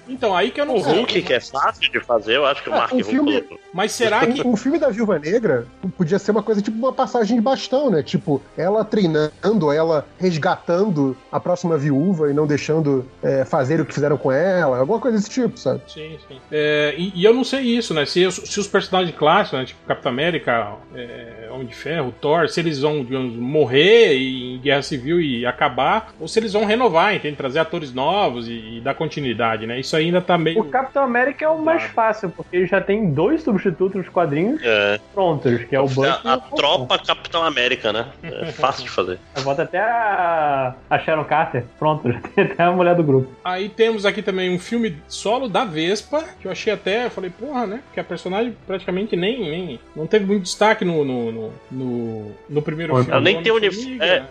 Então, 0.08 0.34
aí 0.36 0.50
que 0.50 0.60
eu 0.60 0.66
não 0.66 0.76
O 0.76 0.84
sei. 0.84 0.92
Hulk, 0.94 1.22
que 1.22 1.32
é 1.32 1.40
fácil 1.40 1.90
de 1.90 2.00
fazer, 2.00 2.36
eu 2.36 2.46
acho 2.46 2.62
que 2.62 2.70
o 2.70 2.74
É, 2.74 2.76
Mark 2.76 2.92
um 2.94 3.02
filme-. 3.04 3.44
Mas 3.72 3.92
será 3.92 4.24
que. 4.26 4.46
Um, 4.46 4.52
um 4.52 4.56
filme 4.56 4.78
da 4.78 4.88
Viúva 4.90 5.18
Negra 5.18 5.66
podia 5.96 6.18
ser 6.18 6.30
uma 6.30 6.42
coisa 6.42 6.60
tipo 6.62 6.76
uma 6.78 6.92
passagem 6.92 7.36
de 7.36 7.42
bastão, 7.42 7.90
né? 7.90 8.02
Tipo, 8.02 8.40
ela 8.56 8.84
treinando, 8.84 9.72
ela 9.72 10.06
resgatando 10.18 11.16
a 11.30 11.40
próxima 11.40 11.76
viúva 11.76 12.30
e 12.30 12.34
não 12.34 12.46
deixando 12.46 13.06
é, 13.22 13.44
fazer 13.44 13.80
o 13.80 13.84
que 13.86 13.94
fizeram 13.94 14.16
com 14.16 14.30
ela, 14.30 14.78
alguma 14.78 14.98
coisa 14.98 15.16
desse 15.16 15.30
tipo, 15.30 15.58
sabe? 15.58 15.71
Sim, 15.86 16.16
sim. 16.28 16.36
É, 16.50 16.94
e, 16.96 17.12
e 17.14 17.24
eu 17.24 17.32
não 17.34 17.44
sei 17.44 17.60
isso, 17.62 17.92
né? 17.94 18.04
Se, 18.04 18.24
os- 18.26 18.34
se 18.36 18.58
os 18.60 18.66
personagens 18.66 19.16
clássicos, 19.16 19.58
né? 19.58 19.64
Tipo 19.66 19.80
Capitão 19.86 20.10
América, 20.12 20.74
é, 20.94 21.48
Homem 21.50 21.66
de 21.66 21.74
Ferro, 21.74 22.12
Thor, 22.20 22.48
se 22.48 22.60
eles 22.60 22.80
vão, 22.80 23.04
digamos, 23.04 23.34
morrer 23.34 24.14
em 24.16 24.58
Guerra 24.58 24.82
Civil 24.82 25.20
e 25.20 25.44
acabar, 25.46 26.12
ou 26.20 26.26
se 26.28 26.38
eles 26.38 26.52
vão 26.52 26.64
renovar, 26.64 27.14
entende? 27.14 27.36
Trazer 27.36 27.58
atores 27.58 27.92
novos 27.92 28.48
e, 28.48 28.76
e 28.76 28.80
dar 28.80 28.94
continuidade, 28.94 29.66
né? 29.66 29.78
Isso 29.80 29.96
ainda 29.96 30.20
tá 30.20 30.36
meio. 30.38 30.60
O 30.60 30.64
Capitão 30.64 31.04
América 31.04 31.44
é 31.44 31.48
o 31.48 31.58
mais 31.58 31.82
fácil, 31.84 32.30
porque 32.30 32.56
ele 32.56 32.66
já 32.66 32.80
tem 32.80 33.12
dois 33.12 33.42
substitutos 33.42 33.96
nos 33.96 34.08
quadrinhos 34.08 34.60
É, 34.62 34.98
prontos, 35.14 35.64
que 35.64 35.74
é 35.76 35.80
o 35.80 35.86
Bucky 35.86 36.08
a, 36.24 36.34
a 36.34 36.38
tropa 36.38 36.98
Capitão 36.98 37.42
América, 37.44 37.92
né? 37.92 38.06
É 38.22 38.46
fácil 38.52 38.84
de 38.84 38.90
fazer. 38.90 39.18
Eu 39.36 39.42
boto 39.42 39.62
até 39.62 39.78
a, 39.80 40.74
a 40.88 40.98
Sharon 40.98 41.24
Carter, 41.24 41.64
pronto, 41.78 42.10
já 42.12 42.20
tem 42.20 42.44
até 42.44 42.62
a 42.62 42.72
mulher 42.72 42.94
do 42.94 43.02
grupo. 43.02 43.30
Aí 43.44 43.68
temos 43.68 44.04
aqui 44.06 44.22
também 44.22 44.54
um 44.54 44.58
filme 44.58 44.96
solo 45.08 45.48
da 45.48 45.61
Vespa, 45.64 46.24
que 46.40 46.46
eu 46.46 46.52
achei 46.52 46.72
até, 46.72 47.06
eu 47.06 47.10
falei, 47.10 47.30
porra, 47.30 47.66
né? 47.66 47.80
Que 47.92 48.00
a 48.00 48.04
personagem 48.04 48.56
praticamente 48.66 49.16
nem, 49.16 49.40
nem 49.50 49.80
não 49.94 50.06
teve 50.06 50.24
muito 50.24 50.42
destaque 50.42 50.84
no, 50.84 51.04
no, 51.04 51.32
no, 51.32 51.52
no, 51.70 52.32
no 52.48 52.62
primeiro 52.62 52.94
Ela 52.94 53.04
filme. 53.04 53.20
nem 53.20 53.36
do 53.36 53.42
tem 53.42 53.52
uniforme, 53.52 53.98
é. 54.00 54.22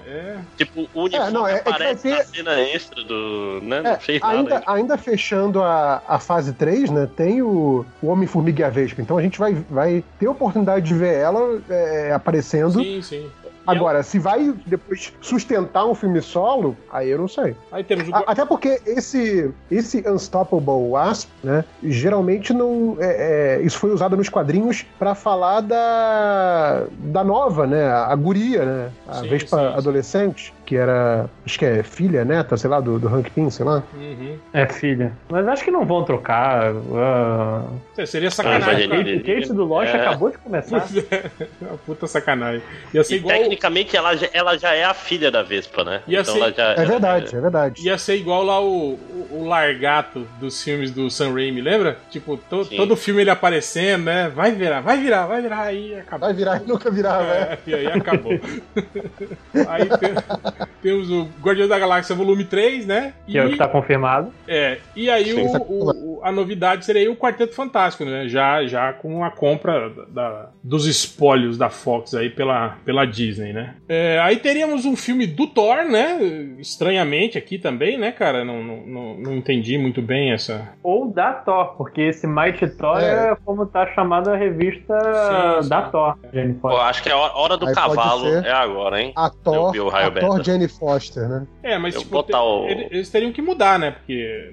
Tipo, 0.57 0.89
o 0.93 1.03
uniforme 1.03 1.31
não, 1.31 1.47
é- 1.47 1.55
é 1.55 1.57
que 1.59 1.63
vai 1.65 1.73
aparece 1.73 2.01
ter- 2.03 2.15
na 2.17 2.23
cena 2.23 2.59
extra 2.61 3.03
do. 3.03 3.59
Né? 3.63 3.77
É, 3.77 3.81
Não 3.81 4.00
fez 4.00 4.21
nada. 4.21 4.33
ainda, 4.38 4.55
ainda. 4.55 4.71
ainda 4.71 4.97
fechando 4.97 5.61
a, 5.61 6.01
a 6.07 6.19
fase 6.19 6.53
3, 6.53 6.89
né? 6.89 7.07
Tem 7.15 7.41
o, 7.41 7.85
o 8.01 8.07
Homem-Formiga 8.07 8.61
e 8.61 8.63
a 8.65 8.69
Vespa. 8.69 9.01
Então 9.01 9.17
a 9.17 9.21
gente 9.21 9.38
vai, 9.39 9.53
vai 9.69 10.03
ter 10.19 10.27
a 10.27 10.31
oportunidade 10.31 10.85
de 10.85 10.93
ver 10.93 11.15
ela 11.15 11.61
é, 11.69 12.11
aparecendo. 12.13 12.81
Sim, 12.81 13.01
sim. 13.01 13.29
Agora, 13.65 14.01
se 14.03 14.17
vai 14.17 14.53
depois 14.65 15.13
sustentar 15.21 15.85
um 15.85 15.93
filme 15.93 16.21
solo, 16.21 16.75
aí 16.91 17.09
eu 17.09 17.17
não 17.19 17.27
sei. 17.27 17.55
Aí 17.71 17.83
temos 17.83 18.07
o. 18.09 18.11
Até 18.15 18.45
porque 18.45 18.81
esse, 18.85 19.51
esse 19.69 20.03
Unstoppable 20.09 20.89
Wasp, 20.89 21.29
né, 21.43 21.63
geralmente 21.83 22.53
não. 22.53 22.97
é- 22.99 23.57
é, 23.59 23.61
isso 23.61 23.77
foi 23.77 23.91
usado 23.91 24.17
nos 24.17 24.29
quadrinhos 24.29 24.83
pra 24.97 25.13
falar 25.13 25.61
da, 25.61 26.83
da 26.97 27.23
nova, 27.23 27.67
né? 27.67 27.89
A 27.91 28.15
guria, 28.15 28.65
né? 28.65 28.91
A 29.07 29.15
Sim, 29.15 29.29
Vespa 29.29 29.57
sim. 29.57 29.77
adolescente, 29.77 30.53
que 30.71 30.77
era. 30.77 31.29
Acho 31.45 31.59
que 31.59 31.65
é 31.65 31.83
filha, 31.83 32.23
neta, 32.23 32.55
sei 32.55 32.69
lá, 32.69 32.79
do, 32.79 32.97
do 32.97 33.13
Hank 33.13 33.29
Pym, 33.31 33.49
sei 33.51 33.65
lá. 33.65 33.83
Uhum. 33.93 34.37
É, 34.53 34.65
filha. 34.67 35.11
Mas 35.29 35.45
acho 35.45 35.65
que 35.65 35.69
não 35.71 35.85
vão 35.85 36.05
trocar. 36.05 36.71
ah, 36.95 37.65
É, 37.97 38.05
Seria 38.05 38.29
Ah, 38.29 38.31
sacanagem. 38.31 38.89
ele- 38.93 39.17
o 39.17 39.19
Kate 39.19 39.51
do 39.51 39.65
Lost 39.65 39.93
É. 39.93 39.97
acabou 39.99 40.31
de 40.31 40.37
começar. 40.37 40.87
Uma 41.59 41.77
puta 41.85 42.07
sacanagem. 42.07 42.61
Ia 42.93 43.03
ser 43.03 43.15
E 43.15 43.17
igual. 43.17 43.35
tecnicamente 43.37 43.97
ela 43.97 44.15
já, 44.15 44.29
ela 44.31 44.57
já 44.57 44.73
é 44.73 44.85
a 44.85 44.93
filha 44.93 45.29
da 45.29 45.43
Vespa, 45.43 45.83
né? 45.83 46.01
Ia 46.07 46.21
então 46.21 46.33
ser- 46.35 46.39
ela 46.39 46.51
já. 46.53 46.71
É 46.81 46.85
verdade, 46.85 47.35
é 47.35 47.41
verdade. 47.41 47.85
Ia 47.85 47.97
ser 47.97 48.15
igual 48.15 48.41
lá 48.43 48.61
o, 48.61 48.93
o, 48.93 49.27
o 49.41 49.47
largato 49.47 50.25
dos 50.39 50.63
filmes 50.63 50.89
do 50.89 51.09
Sam 51.11 51.33
Raimi, 51.33 51.59
lembra? 51.59 51.97
Tipo, 52.09 52.37
to- 52.49 52.63
todo 52.65 52.95
filme 52.95 53.19
ele 53.21 53.29
aparecendo, 53.29 54.05
né? 54.05 54.29
Vai 54.33 54.53
virar, 54.53 54.79
vai 54.79 54.97
virar, 54.97 55.25
vai 55.25 55.41
virar, 55.41 55.61
aí 55.63 55.99
acabou. 55.99 56.27
Vai 56.29 56.33
virar 56.33 56.61
e 56.63 56.65
nunca 56.67 56.89
virar, 56.89 57.23
né? 57.23 57.41
É, 57.41 57.57
e 57.67 57.75
aí 57.75 57.87
acabou. 57.87 58.31
aí 59.67 59.89
temos 60.81 61.09
o 61.09 61.27
Guardiões 61.41 61.69
da 61.69 61.77
Galáxia 61.79 62.15
Volume 62.15 62.43
3, 62.45 62.85
né? 62.85 63.13
Que 63.27 63.37
é 63.37 63.45
o 63.45 63.49
que 63.49 63.57
tá 63.57 63.67
confirmado. 63.67 64.31
É, 64.47 64.77
e 64.95 65.09
aí 65.09 65.33
o- 65.33 65.51
tá- 65.51 65.61
o- 65.67 66.19
a 66.23 66.31
novidade 66.31 66.85
seria 66.85 67.01
aí 67.01 67.09
o 67.09 67.15
Quarteto 67.15 67.53
Fantástico, 67.55 68.05
né? 68.05 68.27
Já, 68.27 68.65
já 68.65 68.93
com 68.93 69.23
a 69.23 69.31
compra 69.31 69.89
da- 69.89 70.05
da- 70.05 70.49
dos 70.63 70.85
espólios 70.85 71.57
da 71.57 71.69
Fox 71.69 72.13
aí 72.13 72.29
pela, 72.29 72.77
pela 72.85 73.05
Disney. 73.05 73.51
Né? 73.53 73.75
É, 73.89 74.19
aí 74.21 74.37
teríamos 74.37 74.85
um 74.85 74.95
filme 74.95 75.25
do 75.27 75.47
Thor, 75.47 75.83
né? 75.89 76.19
Estranhamente 76.59 77.37
aqui 77.37 77.57
também, 77.57 77.97
né, 77.97 78.11
cara? 78.11 78.43
Não, 78.45 78.63
não, 78.63 78.77
não, 78.85 79.13
não 79.17 79.33
entendi 79.35 79.77
muito 79.77 80.01
bem 80.01 80.31
essa. 80.31 80.69
Ou 80.83 81.11
da 81.11 81.33
Thor, 81.33 81.75
porque 81.77 82.01
esse 82.01 82.27
Mighty 82.27 82.67
Thor 82.77 82.97
é, 82.99 83.31
É. 83.31 83.35
como 83.43 83.65
tá 83.65 83.87
chamada 83.93 84.33
a 84.33 84.37
revista 84.37 84.97
Sim, 85.63 85.69
da 85.69 85.85
sim. 85.85 85.91
Thor. 85.91 86.17
Jane 86.33 86.53
Pô, 86.53 86.69
acho 86.77 87.01
que 87.03 87.09
é 87.09 87.11
a 87.13 87.17
hora 87.17 87.57
do 87.57 87.67
Aí 87.67 87.73
cavalo 87.75 88.27
é 88.27 88.51
agora, 88.51 89.01
hein? 89.01 89.11
A 89.15 89.29
Thor, 89.29 89.71
vi 89.71 89.79
o 89.79 89.89
raio 89.89 90.07
a 90.07 90.11
Thor. 90.11 90.41
Jane 90.51 90.67
Foster, 90.67 91.27
né? 91.29 91.48
É, 91.63 91.77
mas 91.77 91.96
Eu 91.96 92.01
tipo, 92.01 92.12
botar 92.13 92.38
te- 92.39 92.43
o- 92.43 92.67
ele- 92.67 92.88
eles 92.91 93.10
teriam 93.10 93.31
que 93.31 93.41
mudar, 93.41 93.79
né? 93.79 93.91
Porque 93.91 94.50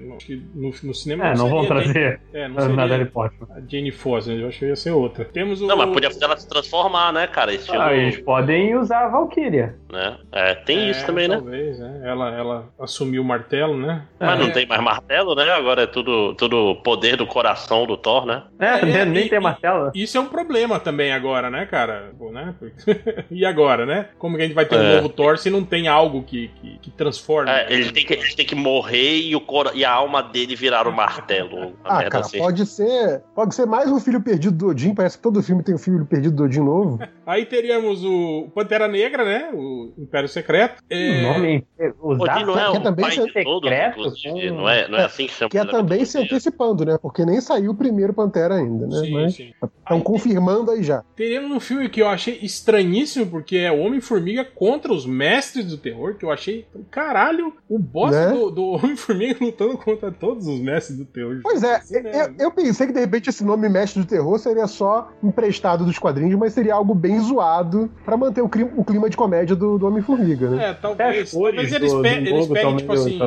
no, 0.55 0.71
no, 0.83 0.93
cinema 0.93 1.27
É, 1.27 1.35
não 1.35 1.49
vão 1.49 1.63
seria 1.63 1.75
nem- 1.75 1.83
trazer 1.93 2.21
É, 2.33 2.47
não 2.47 2.59
seria 2.61 3.05
Portman. 3.05 3.47
a 3.55 3.59
Jane 3.67 3.91
Foster, 3.91 4.39
eu 4.39 4.47
acho 4.47 4.59
que 4.59 4.65
ia 4.65 4.75
ser 4.75 4.91
outra. 4.91 5.25
Temos 5.25 5.61
o. 5.61 5.67
Não, 5.67 5.77
mas 5.77 5.89
podia 5.91 6.09
fazer 6.11 6.25
ela 6.25 6.37
se 6.37 6.47
transformar, 6.47 7.11
né, 7.13 7.27
cara? 7.27 7.53
Estilo. 7.53 7.81
Ah, 7.81 7.93
eles 7.93 8.17
podem 8.17 8.75
usar 8.75 9.05
a 9.05 9.09
Valkyria. 9.09 9.75
né? 9.91 10.17
É, 10.31 10.53
tem 10.53 10.77
É, 10.87 10.91
isso 10.91 11.05
também, 11.05 11.27
né? 11.27 11.35
Talvez, 11.35 11.79
né? 11.79 12.01
Ela, 12.05 12.29
ela 12.35 12.69
assumiu 12.79 13.21
o 13.21 13.25
martelo, 13.25 13.75
né? 13.77 14.03
Mas 14.19 14.39
É. 14.39 14.43
não 14.43 14.51
tem 14.51 14.65
mais 14.67 14.81
martelo, 14.81 15.33
né? 15.33 15.49
Agora 15.51 15.83
é 15.83 15.87
tudo, 15.87 16.35
tudo 16.35 16.75
poder 16.83 17.17
do 17.17 17.25
coração 17.25 17.85
do 17.87 17.97
Thor, 17.97 18.25
né? 18.25 18.43
É, 18.59 18.99
É, 19.01 19.05
nem 19.05 19.25
e- 19.25 19.29
tem 19.29 19.39
martelo. 19.39 19.91
Isso 19.95 20.17
é 20.17 20.21
um 20.21 20.27
problema 20.27 20.79
também 20.79 21.11
agora, 21.11 21.49
né, 21.49 21.65
cara? 21.65 22.11
Pô, 22.17 22.31
né? 22.31 22.53
e 23.31 23.45
agora, 23.45 23.85
né? 23.85 24.09
Como 24.19 24.35
que 24.35 24.43
a 24.43 24.45
gente 24.45 24.53
vai 24.55 24.65
ter 24.65 24.75
um 24.77 24.81
É. 24.83 24.95
novo 24.97 25.09
Thor 25.09 25.37
se 25.37 25.49
não 25.49 25.63
tem 25.63 25.78
algo 25.87 26.23
que, 26.23 26.49
que, 26.61 26.77
que 26.79 26.91
transforme? 26.91 27.49
É, 27.49 27.71
ele, 27.71 27.91
tem 27.91 28.05
que, 28.05 28.13
ele 28.13 28.35
tem 28.35 28.45
que 28.45 28.55
morrer 28.55 29.19
e, 29.21 29.35
o 29.35 29.41
cora- 29.41 29.71
e 29.73 29.85
a 29.85 29.91
alma 29.91 30.21
dele 30.21 30.55
virar 30.55 30.87
o 30.87 30.91
martelo. 30.91 31.49
Uma 31.59 31.73
Ah, 31.83 31.97
merda 31.97 32.11
cara, 32.11 32.25
assim. 32.25 32.37
pode 32.37 32.65
ser. 32.65 33.21
Pode 33.35 33.55
ser 33.55 33.65
mais 33.65 33.91
um 33.91 33.99
filho 33.99 34.21
perdido 34.21 34.55
do 34.55 34.67
Odin. 34.69 34.93
Parece 34.93 35.17
que 35.17 35.23
todo 35.23 35.41
filme 35.43 35.63
tem 35.63 35.75
um 35.75 35.79
filho 35.79 36.05
perdido 36.05 36.35
do 36.35 36.43
Odin 36.43 36.59
novo. 36.61 36.99
Aí 37.25 37.45
teríamos 37.45 38.03
o 38.03 38.49
Pantera 38.53 38.87
Negra, 38.87 39.23
né? 39.23 39.49
O 39.53 39.93
Império 39.97 40.27
Secreto. 40.27 40.81
É, 40.89 41.19
O 41.19 41.33
nome 41.33 41.67
usar 42.01 42.35
Odin 42.35 42.45
não 42.45 42.59
é 42.59 42.69
o 42.69 42.79
também 42.81 43.05
pai 43.05 43.15
ser 43.15 43.25
de 43.25 43.33
secreto, 43.33 43.99
inclusive. 43.99 44.49
com- 44.49 44.55
Não, 44.55 44.69
é, 44.69 44.87
não 44.87 44.97
é 44.97 45.05
assim 45.05 45.27
que 45.27 45.33
chama. 45.33 45.49
Que 45.49 45.57
é 45.57 45.63
na 45.63 45.71
também 45.71 46.03
se 46.05 46.17
antecipando, 46.17 46.83
né? 46.85 46.97
Porque 47.01 47.23
nem 47.25 47.39
saiu 47.39 47.71
o 47.71 47.75
primeiro 47.75 48.13
Pantera 48.13 48.55
ainda, 48.55 48.87
né? 48.87 48.99
Sim, 49.05 49.11
Mas 49.13 49.35
sim. 49.35 49.51
estão 49.61 50.01
confirmando 50.01 50.71
aí 50.71 50.81
já. 50.83 51.03
Teríamos 51.15 51.51
um 51.55 51.59
filme 51.59 51.87
que 51.87 52.01
eu 52.01 52.07
achei 52.07 52.39
estranhíssimo, 52.41 53.27
porque 53.27 53.57
é 53.57 53.71
o 53.71 53.79
Homem-Formiga 53.79 54.43
contra 54.43 54.91
os 54.91 55.05
mestres 55.05 55.68
do 55.71 55.77
terror, 55.77 56.15
que 56.15 56.25
eu 56.25 56.31
achei. 56.31 56.65
Caralho, 56.91 57.53
o 57.69 57.77
boss 57.79 58.11
Né? 58.11 58.29
do, 58.31 58.51
do 58.51 58.63
Homem-Formiga 58.77 59.43
lutando 59.43 59.77
contra 59.77 60.11
todos 60.11 60.47
os 60.47 60.59
mestres 60.59 60.97
do 60.97 61.05
terror. 61.05 61.39
Pois 61.43 61.63
é, 61.63 61.79
Sim, 61.81 62.01
né? 62.01 62.11
eu, 62.37 62.45
eu 62.45 62.51
pensei 62.51 62.87
que 62.87 62.93
de 62.93 62.99
repente 62.99 63.29
esse 63.29 63.43
nome 63.43 63.69
Mestre 63.69 64.01
do 64.01 64.07
Terror 64.07 64.37
seria 64.39 64.67
só 64.67 65.11
emprestado 65.23 65.85
dos 65.85 65.97
quadrinhos, 65.97 66.37
mas 66.39 66.53
seria 66.53 66.73
algo 66.73 66.93
bem 66.93 67.19
zoado 67.19 67.89
pra 68.03 68.17
manter 68.17 68.41
o 68.41 68.49
clima, 68.49 68.71
o 68.75 68.83
clima 68.83 69.09
de 69.09 69.15
comédia 69.15 69.55
do, 69.55 69.77
do 69.77 69.87
Homem-Formiga, 69.87 70.49
né? 70.49 70.69
É, 70.69 70.73
talvez. 70.73 71.23
as 71.23 71.31
cores 71.31 71.55
Talvez 71.55 71.73
eles, 71.73 71.93
do, 71.93 72.01
pe 72.01 72.09
do 72.21 72.27
eles 72.27 72.47
tão 72.47 72.77
tipo 72.77 72.93
assim, 72.93 73.19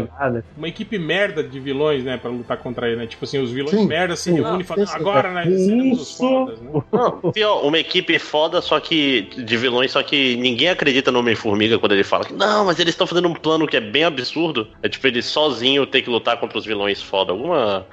uma 0.57 0.69
equipe 0.69 0.99
merda 0.99 1.43
de 1.43 1.61
vilões, 1.61 2.05
né, 2.05 2.17
pra 2.17 2.31
lutar 2.31 2.59
contra 2.59 2.89
ele, 2.89 2.97
né? 2.97 3.07
Tipo 3.07 3.25
assim, 3.25 3.39
os 3.39 3.51
vilões 3.51 3.75
Sim, 3.77 3.87
merda 3.87 4.17
se 4.17 4.31
reúnem 4.31 4.61
e 4.61 4.65
falam, 4.65 4.85
agora, 4.93 5.33
né? 5.33 5.45
Seremos 5.45 6.01
os 6.01 6.09
Isso. 6.09 6.19
fodas, 6.19 6.61
né? 6.61 6.71
Não, 6.93 7.63
uma 7.67 7.79
equipe 7.79 8.19
foda, 8.19 8.61
só 8.61 8.81
que 8.81 9.23
de 9.23 9.57
vilões, 9.57 9.93
só 9.93 10.03
que 10.03 10.37
ninguém 10.37 10.69
acredita 10.69 11.11
no 11.13 11.21
Homem-Formiga 11.21 11.79
quando 11.79 11.93
ele 11.93 12.05
fala 12.05 12.25
que 12.25 12.32
não, 12.37 12.65
mas 12.65 12.79
eles 12.79 12.93
estão 12.95 13.07
fazendo 13.07 13.29
um 13.29 13.35
plano 13.35 13.67
que 13.67 13.77
é 13.77 13.81
bem 13.81 14.05
absurdo. 14.05 14.69
É 14.83 14.89
tipo 14.89 15.07
ele 15.07 15.23
sozinho 15.23 15.87
ter 15.87 16.03
que 16.03 16.11
lutar 16.11 16.39
contra 16.39 16.59
os 16.59 16.65
vilões 16.67 17.03
foda. 17.03 17.33
Alguma 17.33 17.87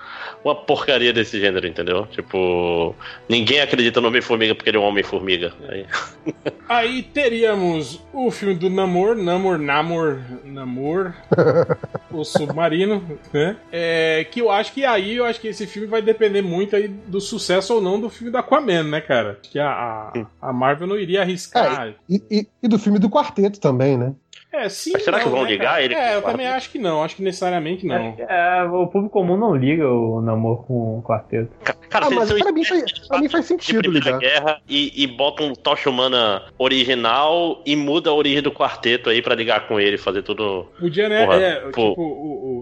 uma 0.44 0.56
porcaria 0.56 1.12
desse 1.12 1.38
gênero, 1.38 1.68
entendeu? 1.68 2.06
Tipo, 2.08 2.96
ninguém 3.28 3.60
acredita 3.60 4.00
no 4.00 4.08
Homem-Formiga 4.08 4.56
porque 4.56 4.70
ele 4.70 4.78
é 4.78 4.80
um 4.80 4.86
Homem-Formiga. 4.86 5.54
Aí- 5.68 5.86
Aí 6.70 7.04
teríamos 7.04 8.00
o 8.14 8.30
filme 8.32 8.54
do 8.56 8.70
Namor, 8.70 9.16
Namor, 9.16 9.58
Namor, 9.58 10.20
Namor, 10.46 11.14
o 12.12 12.24
Submarino, 12.24 13.20
né? 13.34 13.58
É, 13.72 14.26
que 14.32 14.40
eu 14.40 14.50
acho 14.52 14.72
que 14.72 14.86
aí, 14.86 15.16
eu 15.16 15.26
acho 15.26 15.42
que 15.42 15.48
esse 15.48 15.66
filme 15.68 15.88
vai 15.88 16.02
depender 16.02 16.42
muito 16.42 16.76
aí 16.76 16.88
do 16.88 17.20
sucesso 17.20 17.74
ou 17.74 17.82
não 17.82 18.00
do 18.00 18.10
filme 18.10 18.32
do 18.32 18.38
Aquaman, 18.38 18.84
né, 18.84 19.02
cara? 19.02 19.40
Que 19.42 19.60
a, 19.60 19.70
a, 19.72 20.14
a 20.50 20.54
Marvel 20.54 20.88
não 20.88 20.98
iria 20.98 21.22
arriscar. 21.22 21.96
E, 22.10 22.22
e- 22.32 22.48
e 22.64 22.68
do 22.68 22.78
filme 22.80 23.00
do 23.00 23.10
quarteto 23.10 23.60
também, 23.60 23.98
né? 23.98 24.14
É, 24.52 24.68
sim. 24.68 24.92
Mas 24.94 25.04
será 25.04 25.18
não, 25.18 25.26
que 25.26 25.30
vão 25.30 25.44
né, 25.44 25.50
ligar 25.50 25.72
cara? 25.72 25.84
ele 25.84 25.94
É, 25.94 26.16
eu 26.16 26.22
também 26.22 26.48
acho 26.48 26.72
que 26.72 26.80
não, 26.80 27.04
acho 27.04 27.16
que 27.16 27.22
necessariamente 27.22 27.86
não. 27.86 28.14
Que, 28.14 28.24
é, 28.24 28.64
o 28.64 28.88
público 28.88 29.14
comum 29.14 29.38
não 29.38 29.56
liga 29.56 29.88
o 29.88 30.22
namoro 30.22 30.64
com 30.64 30.98
o 30.98 31.04
quarteto. 31.04 31.52
Cara, 31.90 32.06
Ah, 32.08 32.10
mas 32.12 32.32
pra 32.32 32.52
mim, 32.52 32.64
faz, 32.64 33.08
pra 33.08 33.20
mim 33.20 33.30
faz 33.30 33.44
de 33.46 33.48
sentido 33.48 33.90
ligar. 33.92 34.20
Guerra 34.20 34.60
e, 34.70 35.04
e 35.04 35.08
botam 35.08 35.48
um 35.48 35.54
Tocha 35.56 35.90
Humana 35.90 36.44
original 36.58 37.62
e 37.66 37.76
muda 37.76 38.10
a 38.10 38.14
origem 38.14 38.42
do 38.42 38.52
quarteto 38.52 39.10
aí 39.10 39.22
pra 39.22 39.36
ligar 39.36 39.68
com 39.68 39.80
ele, 39.80 39.98
fazer 39.98 40.22
tudo. 40.24 40.68
Podia, 40.80 41.10
né? 41.10 41.26
Porra, 41.26 41.38
é, 41.38 41.56
pô. 41.72 41.90
tipo, 41.90 42.02
o, 42.02 42.04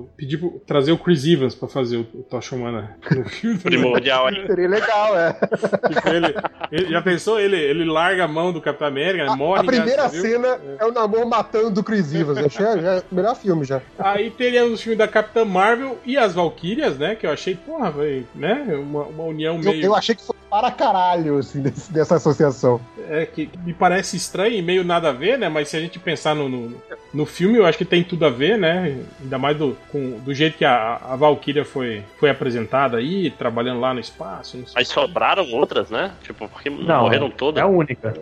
o- 0.01 0.09
pedir 0.15 0.37
pro, 0.37 0.61
trazer 0.65 0.91
o 0.91 0.97
Chris 0.97 1.25
Evans 1.25 1.53
pra 1.55 1.67
fazer 1.67 1.97
o, 1.97 2.01
o 2.13 2.23
Tocha 2.23 2.55
Humana 2.55 2.97
no 3.11 3.25
filme. 3.25 3.57
Primordial 3.59 4.27
aí. 4.27 4.45
Seria 4.47 4.67
legal, 4.67 5.17
é. 5.17 5.33
Tipo, 5.33 6.09
ele, 6.09 6.35
ele- 6.71 6.91
já 6.91 7.01
pensou? 7.01 7.39
Ele, 7.39 7.55
ele 7.57 7.85
larga 7.85 8.23
a 8.25 8.27
mão 8.27 8.51
do 8.51 8.61
Capitão 8.61 8.87
América, 8.87 9.35
morre. 9.35 9.61
A 9.61 9.63
primeira 9.63 10.03
já, 10.03 10.07
viu? 10.09 10.21
cena 10.21 10.59
é 10.79 10.85
o 10.85 10.91
Namor 10.91 11.25
matando 11.27 11.79
o 11.79 11.83
Chris 11.83 12.13
Evans. 12.13 12.37
Achei 12.37 12.65
já, 12.81 12.93
é 12.95 13.03
o 13.11 13.15
melhor 13.15 13.35
filme 13.35 13.65
já. 13.65 13.81
Aí 13.99 14.29
teríamos 14.31 14.79
o 14.79 14.83
filme 14.83 14.97
da 14.97 15.07
Capitã 15.07 15.43
Marvel 15.45 15.97
e 16.05 16.17
as 16.17 16.33
Valkyrias, 16.33 16.97
né? 16.97 17.15
Que 17.15 17.25
eu 17.27 17.31
achei, 17.31 17.55
porra, 17.55 17.91
foi, 17.91 18.25
né? 18.35 18.65
Uma, 18.77 19.03
uma 19.17 19.25
união 19.25 19.56
Eu, 19.56 19.62
meio. 19.63 19.86
eu 19.86 19.95
achei 19.95 20.15
que 20.15 20.21
foi 20.21 20.36
para 20.49 20.71
caralho, 20.71 21.38
assim, 21.38 21.62
desse- 21.62 21.91
dessa 21.91 22.15
associação. 22.15 22.79
É, 23.10 23.25
que 23.25 23.49
me 23.63 23.73
parece 23.73 24.15
estranho 24.17 24.55
e 24.55 24.62
meio 24.62 24.83
nada 24.83 25.10
a 25.10 25.12
ver, 25.12 25.38
né? 25.38 25.49
Mas 25.49 25.69
se 25.69 25.77
a 25.77 25.79
gente 25.79 25.99
pensar 25.99 26.36
no, 26.36 26.47
no, 26.49 26.73
no 27.13 27.25
filme, 27.25 27.57
eu 27.57 27.65
acho 27.65 27.77
que 27.77 27.86
tem 27.86 28.03
tudo 28.03 28.25
a 28.25 28.29
ver, 28.29 28.57
né? 28.57 28.97
Ainda 29.21 29.38
mais 29.38 29.57
do, 29.57 29.77
com, 29.91 30.19
do 30.19 30.33
jeito 30.33 30.57
que 30.57 30.65
a, 30.65 30.95
a 30.95 31.15
Valkyria 31.15 31.63
foi, 31.65 32.03
foi 32.19 32.29
apresentada 32.29 32.97
aí, 32.97 33.29
trabalhando 33.31 33.79
lá 33.79 33.93
no 33.93 33.99
espaço. 33.99 34.57
Mas 34.75 34.88
sobraram 34.88 35.49
outras, 35.53 35.89
né? 35.89 36.12
Tipo, 36.23 36.47
porque 36.49 36.69
Não, 36.69 37.03
morreram 37.03 37.29
todas. 37.29 37.60
É 37.62 37.63
a 37.63 37.67
única. 37.67 38.13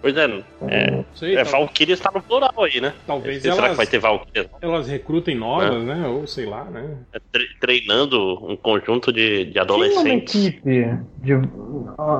Pois 0.00 0.16
é, 0.16 0.44
é, 0.68 0.90
Não 0.92 1.04
sei, 1.14 1.36
é 1.36 1.42
tal- 1.42 1.52
Valkyria 1.64 1.94
está 1.94 2.08
no 2.14 2.22
plural 2.22 2.52
aí, 2.62 2.80
né? 2.80 2.92
talvez 3.04 3.42
Será 3.42 3.56
elas, 3.56 3.70
que 3.70 3.76
vai 3.76 3.86
ter 3.86 3.98
Valkyria 3.98 4.48
elas 4.60 4.86
recrutem 4.86 5.34
novas, 5.36 5.82
né? 5.82 6.06
Ou 6.06 6.24
sei 6.24 6.46
lá, 6.46 6.64
né? 6.64 6.98
tre- 7.32 7.48
treinando 7.60 8.16
um 8.48 8.56
conjunto 8.56 9.12
de, 9.12 9.46
de 9.46 9.50
Tinha 9.52 9.62
uma 9.64 9.72
adolescentes? 9.72 10.34
equipe 10.46 10.84
de. 11.18 11.34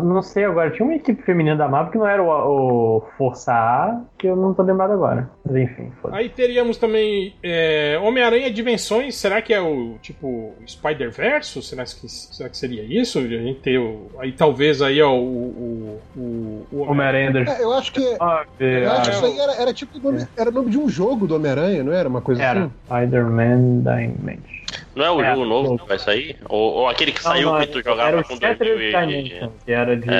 Não 0.02 0.22
sei 0.22 0.44
agora, 0.44 0.70
tinha 0.70 0.84
uma 0.86 0.94
equipe 0.94 1.22
feminina 1.22 1.56
da 1.56 1.68
Marvel 1.68 1.92
que 1.92 1.98
não 1.98 2.06
era 2.06 2.22
o, 2.22 2.98
o 2.98 3.00
Força 3.16 3.52
A, 3.52 4.00
que 4.16 4.26
eu 4.26 4.36
não 4.36 4.52
tô 4.54 4.62
lembrado 4.62 4.92
agora. 4.92 5.30
Mas 5.44 5.56
enfim, 5.56 5.90
foda 6.02 6.16
Aí 6.16 6.28
teríamos 6.28 6.76
também 6.76 7.34
é, 7.42 7.98
Homem-Aranha 8.02 8.50
Dimensões. 8.50 9.16
Será 9.16 9.40
que 9.40 9.52
é 9.54 9.60
o 9.60 9.96
tipo 10.00 10.54
Spider-Verse? 10.66 11.62
Será 11.62 11.84
que, 11.84 12.08
será 12.08 12.48
que 12.48 12.56
seria 12.56 12.82
isso? 12.82 13.18
A 13.18 13.22
gente 13.22 13.60
ter 13.60 13.78
o, 13.78 14.10
aí 14.18 14.32
talvez 14.32 14.82
aí 14.82 15.00
ó, 15.00 15.12
o, 15.12 15.18
o, 15.22 16.00
o, 16.16 16.66
o 16.72 16.80
Homem-Aranha 16.82 17.32
das. 17.32 17.48
É, 17.48 17.62
eu 17.62 17.72
acho 17.72 17.92
que. 17.92 18.16
Ah, 18.20 18.44
Eu 18.60 18.92
acho 18.92 19.02
que 19.02 19.10
é, 19.10 19.12
isso 19.12 19.26
aí 19.26 19.38
era, 19.38 19.52
era 19.62 19.72
tipo 19.72 19.98
nome, 19.98 20.26
era 20.36 20.50
nome 20.50 20.70
de 20.70 20.78
um 20.78 20.88
jogo 20.88 21.26
do 21.26 21.36
Homem-Aranha, 21.36 21.82
não 21.82 21.92
era? 21.92 22.08
Uma 22.08 22.20
coisa 22.20 22.42
Era 22.42 22.60
assim? 22.64 22.72
Spider-Man 22.86 23.80
Dimension. 23.80 24.57
Não 24.98 25.04
é 25.04 25.10
o 25.10 25.22
É, 25.22 25.30
jogo 25.34 25.44
novo 25.46 25.78
que 25.78 25.86
vai 25.88 25.98
sair? 25.98 26.36
Ou, 26.48 26.72
ou 26.74 26.88
aquele 26.88 27.12
que 27.12 27.24
Não, 27.24 27.30
saiu 27.32 27.52
não, 27.52 27.60
que 27.60 27.66
tu 27.68 27.82
jogava 27.82 28.08
era 28.08 28.20
o 28.20 28.24
com 28.24 28.34
Shattered 28.36 28.58
2000 28.58 28.80
e... 28.80 29.06
Dimension, 29.22 29.50
que 29.64 29.72
era 29.72 29.96
de 29.96 30.10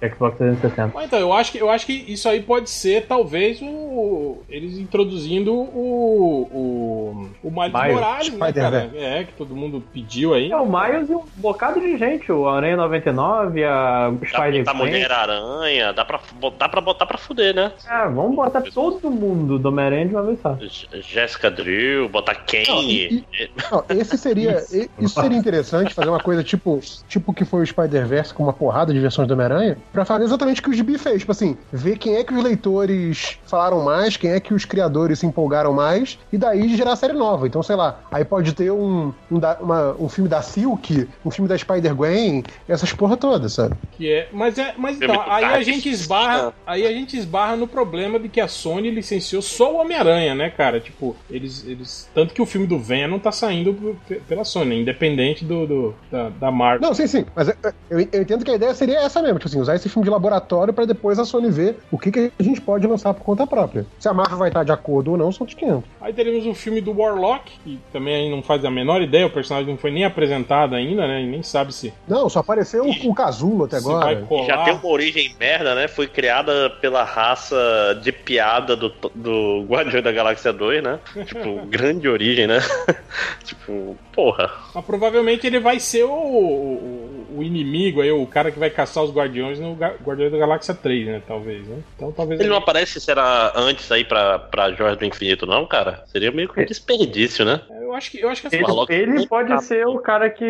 É. 0.00 0.08
Xbox 0.10 0.36
360. 0.38 0.90
Mas 0.94 1.06
então, 1.06 1.18
eu 1.18 1.32
acho, 1.32 1.52
que, 1.52 1.58
eu 1.58 1.70
acho 1.70 1.86
que 1.86 1.92
isso 2.06 2.28
aí 2.28 2.42
pode 2.42 2.68
ser, 2.70 3.06
talvez, 3.06 3.60
o, 3.62 4.42
eles 4.48 4.76
introduzindo 4.78 5.52
o. 5.54 6.36
O, 6.52 7.28
o 7.42 7.50
Miles 7.50 7.72
Miles, 7.72 7.94
Morales, 7.94 8.32
né, 8.32 8.52
cara? 8.52 8.90
É, 8.94 9.24
que 9.24 9.32
todo 9.32 9.54
mundo 9.54 9.82
pediu 9.92 10.34
aí. 10.34 10.50
É 10.50 10.56
o 10.56 10.66
Miles 10.66 11.08
e 11.08 11.14
um 11.14 11.24
bocado 11.36 11.80
de 11.80 11.96
gente, 11.96 12.30
o 12.30 12.48
Aranha 12.48 12.76
99, 12.76 13.64
a 13.64 14.10
Dá 14.10 14.26
Spider-Man. 14.26 14.58
botar 14.64 14.74
Mulher-Aranha, 14.74 15.92
dá 15.92 16.04
pra 16.04 16.20
botar 16.34 16.68
pra 16.68 16.80
botar 16.80 17.06
pra 17.06 17.18
fuder, 17.18 17.54
né? 17.54 17.72
Ah, 17.88 18.06
vamos 18.08 18.36
botar 18.36 18.60
todo 18.62 19.10
mundo 19.10 19.58
do 19.58 19.68
Homem-Aranha 19.68 20.06
de 20.06 20.14
uma 20.14 20.22
vez 20.22 20.40
só. 20.40 20.54
J- 20.54 21.00
Jessica 21.02 21.50
Drill, 21.50 22.08
botar 22.08 22.34
Não, 22.34 22.40
Kane. 22.46 23.24
e- 23.32 23.50
Não, 23.70 23.84
esse 23.90 24.16
seria. 24.28 24.58
Isso. 24.58 24.88
Isso 24.98 25.20
seria 25.20 25.36
interessante, 25.38 25.94
fazer 25.94 26.08
uma 26.08 26.20
coisa 26.20 26.42
tipo 26.42 26.80
tipo 27.08 27.32
que 27.32 27.44
foi 27.44 27.62
o 27.62 27.66
Spider-Verse 27.66 28.32
com 28.34 28.42
uma 28.42 28.52
porrada 28.52 28.92
de 28.92 29.00
versões 29.00 29.28
do 29.28 29.34
Homem-Aranha, 29.34 29.76
pra 29.92 30.04
fazer 30.04 30.24
exatamente 30.24 30.60
o 30.60 30.64
que 30.64 30.70
o 30.70 30.72
Gibi 30.74 30.98
fez. 30.98 31.20
Tipo 31.20 31.32
assim, 31.32 31.56
ver 31.72 31.98
quem 31.98 32.16
é 32.16 32.24
que 32.24 32.34
os 32.34 32.42
leitores 32.42 33.38
falaram 33.46 33.82
mais, 33.84 34.16
quem 34.16 34.30
é 34.30 34.40
que 34.40 34.52
os 34.54 34.64
criadores 34.64 35.18
se 35.18 35.26
empolgaram 35.26 35.72
mais, 35.72 36.18
e 36.32 36.38
daí 36.38 36.74
gerar 36.76 36.96
série 36.96 37.12
nova. 37.12 37.46
Então, 37.46 37.62
sei 37.62 37.76
lá, 37.76 38.00
aí 38.10 38.24
pode 38.24 38.52
ter 38.54 38.70
um, 38.70 39.12
um, 39.30 39.38
da- 39.38 39.58
uma- 39.60 39.94
um 39.98 40.08
filme 40.08 40.28
da 40.28 40.42
Silk, 40.42 41.08
um 41.24 41.30
filme 41.30 41.48
da 41.48 41.56
Spider-Gwen, 41.56 42.42
essas 42.68 42.92
porra 42.92 43.16
todas, 43.16 43.52
sabe? 43.52 43.74
Que 43.92 44.10
é, 44.12 44.28
mas 44.32 44.58
é, 44.58 44.74
mas 44.76 44.98
Filme 44.98 45.14
então, 45.14 45.24
aí 45.32 45.44
a 45.44 45.62
gente 45.62 45.88
esbarra, 45.88 46.52
aí 46.66 46.86
a 46.86 46.92
gente 46.92 47.16
esbarra 47.16 47.56
no 47.56 47.66
problema 47.66 48.18
de 48.18 48.28
que 48.28 48.40
a 48.40 48.48
Sony 48.48 48.90
licenciou 48.90 49.42
só 49.42 49.72
o 49.74 49.80
Homem-Aranha, 49.80 50.34
né, 50.34 50.50
cara? 50.50 50.80
Tipo, 50.80 51.16
eles, 51.30 51.64
eles 51.66 52.08
tanto 52.14 52.32
que 52.34 52.42
o 52.42 52.46
filme 52.46 52.66
do 52.66 52.78
Venom 52.78 53.18
tá 53.18 53.32
saindo 53.32 53.96
pela 54.28 54.44
Sony, 54.44 54.80
independente 54.80 55.44
do, 55.44 55.66
do- 55.66 55.94
da, 56.10 56.28
da 56.28 56.50
Marvel. 56.50 56.86
Não, 56.88 56.94
sim, 56.94 57.06
sim. 57.06 57.24
Mas 57.34 57.48
eu, 57.48 57.54
eu- 57.90 58.08
eu 58.12 58.22
entendo 58.22 58.44
que 58.44 58.50
a 58.50 58.54
ideia 58.54 58.74
seria 58.74 58.98
essa 59.00 59.20
mesmo, 59.22 59.38
tipo 59.38 59.48
assim, 59.48 59.60
usar 59.60 59.74
esse 59.76 59.88
filme 59.88 60.04
de 60.04 60.10
laboratório 60.10 60.72
pra 60.72 60.84
depois 60.84 61.18
a 61.18 61.24
Sony 61.24 61.50
ver 61.50 61.78
o 61.90 61.98
que, 61.98 62.10
que 62.10 62.32
a 62.38 62.42
gente 62.42 62.60
pode 62.60 62.86
lançar 62.86 63.12
por 63.14 63.22
conta 63.22 63.46
própria. 63.46 63.86
Se 63.98 64.08
a 64.08 64.14
Marvel 64.14 64.38
vai 64.38 64.48
estar 64.48 64.64
de 64.64 64.72
acordo 64.72 65.12
ou 65.12 65.16
não, 65.16 65.30
são 65.32 65.42
outros 65.44 65.58
500. 65.58 65.84
Aí 66.00 66.12
teremos 66.12 66.46
o 66.46 66.54
filme 66.54 66.80
do 66.80 66.92
Warlock, 66.98 67.50
que 67.64 67.78
também 67.92 68.14
aí 68.14 68.30
não 68.30 68.42
faz 68.42 68.64
a 68.64 68.70
menor 68.70 69.02
ideia, 69.02 69.26
o 69.26 69.30
personagem 69.30 69.70
não 69.70 69.78
foi 69.78 69.90
nem 69.90 70.04
apresentado 70.04 70.74
ainda, 70.74 71.06
né? 71.06 71.22
E 71.22 71.26
nem 71.26 71.42
sabe 71.42 71.72
se, 71.74 71.92
Não, 72.08 72.28
só 72.28 72.40
apareceu 72.40 72.84
o, 72.84 73.10
o 73.10 73.14
Casulo 73.14 73.64
até 73.64 73.76
agora. 73.78 74.26
Já 74.46 74.64
tem 74.64 74.74
uma 74.74 74.86
origem 74.88 75.34
merda, 75.38 75.74
né? 75.74 75.88
Foi 75.88 76.06
criada 76.06 76.70
pela 76.80 77.04
raça 77.04 77.56
de 78.02 78.12
piada 78.12 78.76
do, 78.76 78.92
do 79.14 79.64
Guardião 79.68 80.02
da 80.02 80.12
Galáxia 80.12 80.52
2, 80.52 80.82
né? 80.82 80.98
Tipo, 81.24 81.66
grande 81.66 82.08
origem, 82.08 82.46
né? 82.46 82.58
tipo, 83.44 83.95
porra. 84.12 84.50
Mas 84.74 84.84
provavelmente 84.84 85.46
ele 85.46 85.58
vai 85.60 85.78
ser 85.80 86.04
o, 86.04 86.10
o, 86.10 87.26
o 87.38 87.42
inimigo 87.42 88.00
aí, 88.00 88.10
o 88.10 88.26
cara 88.26 88.50
que 88.50 88.58
vai 88.58 88.70
caçar 88.70 89.04
os 89.04 89.12
Guardiões 89.12 89.58
no 89.60 89.74
Guardiões 89.74 90.32
da 90.32 90.38
Galáxia 90.38 90.74
3, 90.74 91.06
né? 91.06 91.22
Talvez, 91.26 91.66
né? 91.66 91.78
Então 91.96 92.12
talvez. 92.12 92.40
Ele 92.40 92.48
não 92.48 92.56
aparece, 92.56 93.00
será 93.00 93.52
antes 93.54 93.90
aí 93.92 94.04
pra, 94.04 94.38
pra 94.38 94.72
Joias 94.72 94.96
do 94.96 95.04
Infinito, 95.04 95.46
não, 95.46 95.66
cara? 95.66 96.02
Seria 96.06 96.30
meio 96.32 96.48
que 96.48 96.60
um 96.60 96.64
desperdício, 96.64 97.44
né? 97.44 97.60
Eu 97.80 97.94
acho 97.94 98.10
que, 98.10 98.20
eu 98.20 98.28
acho 98.28 98.40
que 98.40 98.46
essa 98.48 98.56
Ele, 98.56 98.64
ele 99.12 99.26
pode 99.28 99.48
tá- 99.48 99.58
ser 99.58 99.86
o 99.86 99.98
cara 100.00 100.28
que 100.28 100.44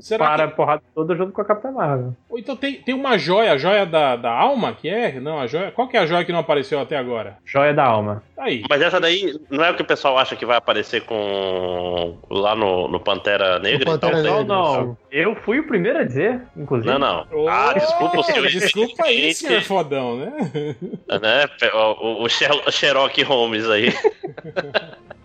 Será 0.00 0.26
para 0.26 0.46
que- 0.46 0.52
a 0.52 0.56
porrada 0.56 0.82
toda 0.94 1.14
junto 1.16 1.32
com 1.32 1.40
a 1.40 1.44
Capitã 1.44 1.70
Marvel. 1.72 2.14
Ou 2.28 2.38
então 2.38 2.54
tem, 2.54 2.74
tem 2.74 2.94
uma 2.94 3.16
joia, 3.16 3.52
a 3.52 3.56
joia 3.58 3.86
da, 3.86 4.14
da 4.16 4.30
alma, 4.30 4.74
que 4.74 4.88
é? 4.88 5.18
Não, 5.18 5.38
a 5.40 5.46
joia. 5.46 5.70
Qual 5.70 5.88
que 5.88 5.96
é 5.96 6.00
a 6.00 6.06
joia 6.06 6.24
que 6.24 6.32
não 6.32 6.40
apareceu 6.40 6.78
até 6.80 6.96
agora? 6.96 7.38
Joia 7.44 7.72
da 7.72 7.84
alma. 7.84 8.22
Aí. 8.38 8.62
Mas 8.68 8.80
essa 8.82 9.00
daí 9.00 9.38
não 9.50 9.64
é 9.64 9.70
o 9.70 9.74
que 9.74 9.82
o 9.82 9.86
pessoal 9.86 10.16
acha 10.18 10.34
que 10.36 10.46
vai 10.46 10.56
aparecer 10.56 11.02
com. 11.02 12.16
lá 12.30 12.54
no, 12.54 12.59
no 12.88 13.00
Pantera 13.00 13.58
Negra 13.58 13.78
No 13.92 13.98
Pantera 13.98 14.20
e 14.20 14.22
tal? 14.24 14.38
Negra. 14.38 14.44
Não, 14.54 14.84
não. 14.86 14.96
Eu 15.10 15.34
fui 15.36 15.58
o 15.60 15.66
primeiro 15.66 15.98
a 15.98 16.04
dizer, 16.04 16.40
inclusive. 16.56 16.90
Não, 16.92 16.98
não. 16.98 17.26
Ô, 17.32 17.48
ah, 17.48 17.72
desculpa 17.72 18.20
o 18.20 18.22
senhor. 18.22 18.46
Desculpa 18.48 19.04
aí, 19.04 19.34
senhor 19.34 19.62
fodão, 19.62 20.16
né? 20.16 20.76
Né? 21.08 21.46
O, 21.74 22.22
o 22.24 22.28
Sher- 22.28 22.70
Sherlock 22.70 23.22
Holmes 23.22 23.68
aí. 23.68 23.92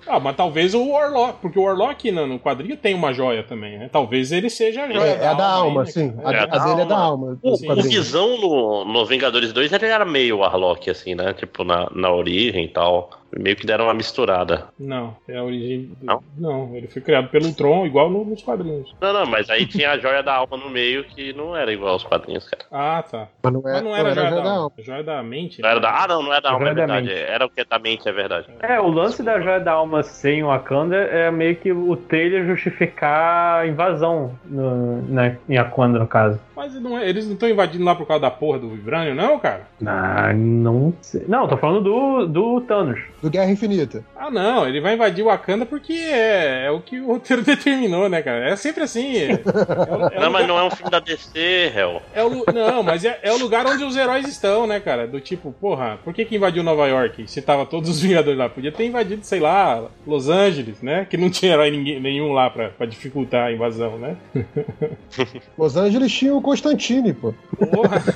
Ah, 0.07 0.19
mas 0.19 0.35
talvez 0.35 0.75
o 0.75 0.87
Warlock, 0.91 1.39
porque 1.41 1.57
o 1.57 1.63
Warlock 1.63 2.11
no, 2.11 2.27
no 2.27 2.39
quadrinho 2.39 2.77
tem 2.77 2.93
uma 2.93 3.11
joia 3.11 3.41
também, 3.41 3.79
né? 3.79 3.89
Talvez 3.91 4.31
ele 4.31 4.51
seja 4.51 4.83
a 4.83 4.91
joia. 4.91 5.03
É, 5.03 5.23
é 5.23 5.27
a 5.27 5.33
da 5.33 5.47
alma, 5.47 5.81
aí, 5.81 5.85
né, 5.87 5.91
sim. 5.91 6.13
A, 6.23 6.31
É 6.31 6.39
a 6.41 6.45
da 6.45 6.57
dele 6.63 6.81
é 6.81 6.85
da 6.85 6.95
alma. 6.95 7.27
alma. 7.29 7.39
O, 7.41 7.53
o. 7.71 7.81
Visão 7.81 8.39
no, 8.39 8.85
no 8.85 9.03
Vingadores 9.07 9.51
2 9.51 9.73
ele 9.73 9.85
era 9.87 10.05
meio 10.05 10.37
Warlock, 10.37 10.91
assim, 10.91 11.15
né? 11.15 11.33
Tipo, 11.33 11.63
na, 11.63 11.89
na 11.91 12.11
origem 12.11 12.65
e 12.65 12.67
tal. 12.67 13.09
Meio 13.37 13.55
que 13.55 13.65
deram 13.65 13.85
uma 13.85 13.93
misturada. 13.93 14.65
Não, 14.79 15.15
é 15.27 15.37
a 15.37 15.43
origem. 15.43 15.91
do- 15.99 16.05
Não? 16.05 16.23
Não, 16.37 16.75
ele 16.75 16.87
foi 16.87 17.01
criado 17.01 17.27
pelo 17.29 17.53
Tron, 17.53 17.85
igual 17.85 18.09
no- 18.09 18.23
nos 18.23 18.41
quadrinhos. 18.41 18.93
Não, 19.01 19.11
não, 19.11 19.25
mas 19.25 19.49
aí 19.49 19.65
tinha 19.65 19.91
a 19.91 19.97
joia 19.97 20.23
da 20.23 20.35
alma 20.35 20.55
no 20.55 20.69
meio 20.69 21.03
que 21.03 21.33
não 21.33 21.55
era 21.55 21.71
igual 21.73 21.93
aos 21.93 22.03
quadrinhos, 22.03 22.47
cara. 22.47 22.63
Ah, 22.71 23.03
tá. 23.03 23.27
Mas 23.43 23.51
não, 23.53 23.59
é, 23.67 23.73
Mas 23.73 23.83
não 23.83 23.95
era 23.95 24.09
a 24.09 24.11
a 24.11 24.15
joia, 24.15 24.29
da, 24.29 24.35
da 24.35 24.41
alma. 24.41 24.51
alma. 24.63 24.71
Joia 24.79 25.03
da 25.03 25.23
mente. 25.23 25.61
Não 25.61 25.69
era 25.69 25.79
da... 25.81 26.03
Ah, 26.03 26.07
não, 26.07 26.23
não 26.23 26.33
é 26.33 26.39
da 26.39 26.51
alma, 26.51 26.69
é 26.69 26.73
verdade. 26.73 27.11
Era 27.11 27.45
o 27.45 27.49
que 27.49 27.61
é 27.61 27.65
da 27.65 27.77
mente, 27.79 28.07
é 28.07 28.11
verdade. 28.11 28.47
É, 28.61 28.79
o 28.79 28.87
lance 28.87 29.21
da 29.21 29.39
Joia 29.39 29.59
da 29.59 29.73
Alma 29.73 30.01
sem 30.03 30.41
o 30.43 30.47
Wakanda 30.47 30.95
é 30.95 31.29
meio 31.29 31.55
que 31.57 31.71
o 31.73 31.95
trailer 31.97 32.45
justificar 32.45 33.61
a 33.61 33.67
invasão 33.67 34.31
no, 34.45 35.01
na, 35.11 35.35
em 35.49 35.57
Wakanda, 35.57 35.99
no 35.99 36.07
caso. 36.07 36.39
Mas 36.55 36.73
não 36.81 36.97
é- 36.97 37.07
eles 37.09 37.25
não 37.25 37.33
estão 37.33 37.49
invadindo 37.49 37.83
lá 37.83 37.95
por 37.95 38.07
causa 38.07 38.21
da 38.21 38.31
porra 38.31 38.59
do 38.59 38.69
Vibranium, 38.69 39.13
não, 39.15 39.37
cara? 39.39 39.67
Ah, 39.85 40.31
não 40.33 40.93
sei. 41.01 41.25
Não, 41.27 41.47
tô 41.47 41.57
falando 41.57 41.81
do, 41.81 42.25
do 42.27 42.61
Thanos. 42.61 42.99
Do 43.25 43.31
Guerra 43.31 43.49
Infinita. 43.49 44.05
Ah, 44.15 44.29
não, 44.29 44.67
ele 44.67 44.79
vai 44.79 44.93
invadir 44.93 45.23
o 45.23 45.29
Wakanda 45.29 45.65
porque 45.65 45.93
é, 45.93 46.65
é 46.67 46.69
o 46.69 46.79
que 46.79 46.99
o 47.01 47.07
roteiro 47.07 47.41
determinou, 47.41 48.07
né, 48.07 48.21
cara? 48.21 48.49
É 48.51 48.55
sempre 48.55 48.83
assim. 48.83 49.15
É, 49.17 49.31
é 49.31 49.39
é 50.11 50.19
não, 50.19 50.29
mas 50.31 50.47
não 50.47 50.59
é 50.59 50.63
um 50.63 50.69
filme 50.69 50.91
da 50.91 50.99
DC, 50.99 51.71
Hel. 51.75 52.03
é 52.13 52.23
o 52.23 52.45
não, 52.53 52.83
mas 52.83 53.03
é, 53.03 53.17
é 53.23 53.33
o 53.33 53.37
lugar 53.39 53.65
onde 53.65 53.83
os 53.83 53.97
heróis 53.97 54.27
estão, 54.27 54.67
né, 54.67 54.79
cara? 54.79 55.07
Do 55.07 55.19
tipo, 55.19 55.51
porra, 55.51 55.97
por 56.03 56.13
que, 56.13 56.23
que 56.23 56.35
invadiu 56.35 56.61
Nova 56.61 56.85
York 56.85 57.27
se 57.27 57.41
tava 57.41 57.65
todos 57.65 57.89
os 57.89 57.99
Vingadores 57.99 58.37
lá? 58.37 58.47
Podia 58.47 58.71
ter 58.71 58.85
invadido, 58.85 59.25
sei 59.25 59.39
lá, 59.39 59.85
Los 60.05 60.29
Angeles, 60.29 60.83
né? 60.83 61.07
Que 61.09 61.17
não 61.17 61.31
tinha 61.31 61.53
herói 61.53 61.71
ninguém- 61.71 61.99
nenhum 61.99 62.31
lá 62.31 62.47
pra, 62.51 62.69
pra 62.69 62.85
dificultar 62.85 63.47
a 63.47 63.51
invasão, 63.51 63.97
né? 63.97 64.17
Los 65.57 65.75
Angeles 65.75 66.11
tinha 66.11 66.35
o 66.35 66.41
Constantine, 66.43 67.11
pô. 67.11 67.33
Porra. 67.57 68.03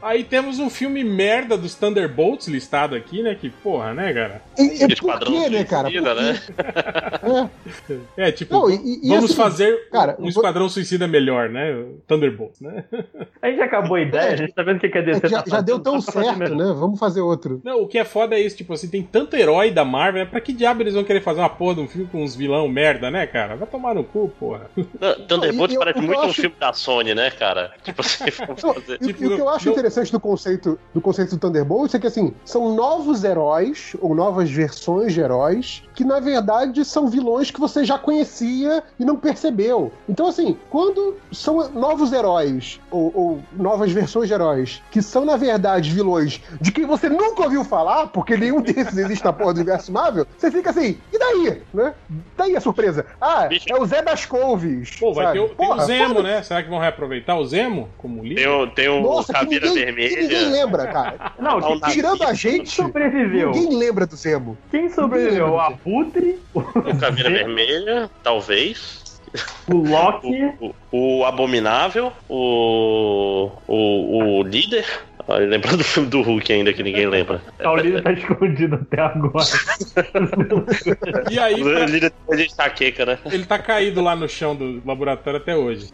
Aí 0.00 0.22
temos 0.22 0.60
um 0.60 0.70
filme 0.70 1.02
merda 1.02 1.56
dos 1.56 1.74
Thunderbolts 1.74 2.46
listado 2.46 2.75
aqui, 2.84 3.22
né? 3.22 3.34
Que 3.34 3.48
porra, 3.50 3.94
né, 3.94 4.12
cara? 4.12 4.42
E, 4.58 4.62
e 4.62 4.78
por 4.80 4.92
Esquadrão 4.92 5.32
quê, 5.32 5.48
né, 5.50 5.64
cara? 5.64 5.88
Suicida, 5.88 6.14
Por 6.14 6.22
né? 6.22 6.40
quê? 6.46 6.52
É. 8.16 8.28
É, 8.28 8.32
tipo, 8.32 8.54
Não, 8.54 8.70
e- 8.70 9.00
e 9.02 9.08
vamos 9.08 9.24
assim, 9.26 9.34
fazer 9.34 9.88
cara, 9.90 10.12
um 10.12 10.14
eu 10.14 10.18
vou- 10.20 10.28
esquadrão 10.28 10.68
suicida 10.68 11.06
melhor, 11.08 11.48
né? 11.48 11.84
Thunderbolts, 12.06 12.60
né? 12.60 12.84
A 13.42 13.48
gente 13.50 13.60
acabou 13.62 13.96
a 13.96 14.00
ideia, 14.00 14.32
a 14.32 14.36
gente 14.36 14.52
tá 14.52 14.62
vendo 14.62 14.76
o 14.78 14.80
que 14.80 14.88
que 14.88 14.98
a 14.98 15.02
DC 15.02 15.28
já, 15.28 15.42
tá 15.42 15.50
já 15.50 15.60
deu 15.60 15.78
tão 15.78 16.00
fazer 16.02 16.24
certo, 16.24 16.38
melhor. 16.38 16.56
né? 16.56 16.74
Vamos 16.76 16.98
fazer 16.98 17.20
outro. 17.20 17.60
Não, 17.64 17.82
o 17.82 17.86
que 17.88 17.98
é 17.98 18.04
foda 18.04 18.34
é 18.34 18.40
isso, 18.40 18.56
tipo 18.56 18.72
assim, 18.72 18.88
tem 18.88 19.02
tanto 19.02 19.36
herói 19.36 19.70
da 19.70 19.84
Marvel, 19.84 20.24
né? 20.24 20.28
Pra 20.30 20.40
que 20.40 20.52
diabo 20.52 20.82
eles 20.82 20.94
vão 20.94 21.04
querer 21.04 21.20
fazer 21.20 21.40
uma 21.40 21.48
porra 21.48 21.76
de 21.76 21.80
um 21.82 21.88
filme 21.88 22.08
com 22.10 22.22
uns 22.24 22.34
vilão 22.34 22.66
merda, 22.68 23.10
né, 23.10 23.26
cara? 23.26 23.54
Vai 23.56 23.68
tomar 23.68 23.94
no 23.94 24.02
cu, 24.04 24.28
porra. 24.38 24.68
Não, 25.00 25.26
Thunderbolts 25.26 25.72
e 25.72 25.76
eu- 25.76 25.80
parece 25.80 26.00
que 26.00 26.06
muito 26.06 26.18
eu 26.20 26.26
um 26.26 26.30
acho- 26.30 26.40
filme 26.40 26.56
da 26.58 26.72
Sony, 26.72 27.14
né, 27.14 27.30
cara? 27.30 27.72
Tipo 27.84 28.00
assim, 28.00 28.24
vamos 28.46 28.62
Não, 28.62 28.74
fazer. 28.74 28.94
e, 29.00 29.06
Tipo, 29.06 29.22
e 29.22 29.26
o 29.26 29.34
que 29.36 29.40
eu 29.42 29.48
acho 29.48 29.66
não- 29.66 29.72
interessante 29.72 30.10
do 30.12 30.20
conceito, 30.20 30.78
do 30.92 31.00
conceito 31.00 31.30
do 31.36 31.38
Thunderbolts 31.38 31.94
é 31.94 31.98
que, 32.00 32.06
assim, 32.08 32.34
são 32.44 32.65
novos 32.74 33.24
heróis, 33.24 33.94
ou 34.00 34.14
novas 34.14 34.50
versões 34.50 35.12
de 35.12 35.20
heróis, 35.20 35.82
que, 35.94 36.04
na 36.04 36.20
verdade, 36.20 36.84
são 36.84 37.08
vilões 37.08 37.50
que 37.50 37.60
você 37.60 37.84
já 37.84 37.98
conhecia 37.98 38.82
e 38.98 39.04
não 39.04 39.16
percebeu. 39.16 39.92
Então, 40.08 40.26
assim, 40.28 40.56
quando 40.70 41.16
são 41.32 41.68
novos 41.70 42.12
heróis, 42.12 42.80
ou, 42.90 43.12
ou 43.14 43.40
novas 43.52 43.90
versões 43.92 44.28
de 44.28 44.34
heróis, 44.34 44.82
que 44.90 45.00
são, 45.02 45.24
na 45.24 45.36
verdade, 45.36 45.90
vilões 45.90 46.40
de 46.60 46.70
quem 46.72 46.84
você 46.86 47.08
nunca 47.08 47.42
ouviu 47.44 47.64
falar, 47.64 48.08
porque 48.08 48.36
nenhum 48.36 48.60
desses 48.60 48.96
existe 48.96 49.24
na 49.24 49.32
porra 49.32 49.54
do 49.54 49.60
universo 49.60 49.90
Marvel, 49.92 50.26
você 50.36 50.50
fica 50.50 50.70
assim, 50.70 50.98
e 51.12 51.18
daí, 51.18 51.62
né? 51.72 51.94
Daí 52.36 52.56
a 52.56 52.60
surpresa. 52.60 53.06
Ah, 53.20 53.46
Bicho. 53.46 53.64
é 53.68 53.76
o 53.80 53.86
Zé 53.86 54.02
das 54.02 54.26
Couves. 54.26 54.96
Pô, 54.98 55.12
vai 55.14 55.26
sabe? 55.26 55.38
ter, 55.38 55.44
o- 55.44 55.48
tem 55.48 55.66
o 55.66 55.68
Porra, 55.70 55.84
Zemo, 55.86 56.22
né? 56.22 56.42
Será 56.42 56.62
que 56.62 56.68
vão 56.68 56.78
reaproveitar 56.78 57.36
o 57.38 57.46
Zemo 57.46 57.88
como 57.98 58.22
líder? 58.22 58.36
Tem 58.36 58.48
o, 58.48 58.66
tem 58.68 58.88
o 58.88 59.00
Nossa, 59.00 59.32
que 59.32 59.38
Caveira 59.40 59.66
ninguém, 59.68 59.86
que 59.86 59.92
ninguém 59.92 60.28
Vermelha. 60.28 60.50
lembra, 60.50 60.86
cara. 60.88 61.32
Não, 61.38 61.56
Tá 61.80 61.90
Tirando 61.90 62.22
a 62.22 62.32
gente, 62.50 62.70
sobreviveu? 62.70 63.50
ninguém 63.50 63.76
lembra 63.78 64.06
do 64.06 64.16
Zemo. 64.16 64.56
Quem 64.70 64.88
sobreviveu? 64.90 65.50
O 65.52 65.60
Abutre, 65.60 66.38
O 66.54 66.62
Caveira 66.98 67.30
Vermelha, 67.30 68.10
talvez. 68.22 69.20
o 69.68 69.76
Loki. 69.76 70.54
O, 70.60 70.74
o, 70.92 71.18
o 71.20 71.24
Abominável. 71.24 72.12
O, 72.28 73.50
o, 73.66 74.38
o 74.38 74.42
Líder. 74.42 74.86
Ah, 75.28 75.38
lembrando 75.38 75.78
do 75.78 75.84
filme 75.84 76.08
do 76.08 76.22
Hulk 76.22 76.52
ainda, 76.52 76.72
que 76.72 76.82
ninguém 76.82 77.06
lembra. 77.06 77.40
O 77.64 77.76
líder 77.76 78.02
tá 78.02 78.12
escondido 78.12 78.76
até 78.76 79.00
agora. 79.00 79.44
E 81.30 81.38
aí, 81.38 81.60
O 81.60 81.64
pra- 81.64 82.36
de 82.36 82.44
enxaqueca, 82.44 83.04
né? 83.06 83.18
ele 83.32 83.44
tá 83.44 83.58
caído 83.58 84.00
lá 84.00 84.14
no 84.14 84.28
chão 84.28 84.54
do 84.54 84.80
laboratório 84.86 85.38
até 85.40 85.56
hoje. 85.56 85.88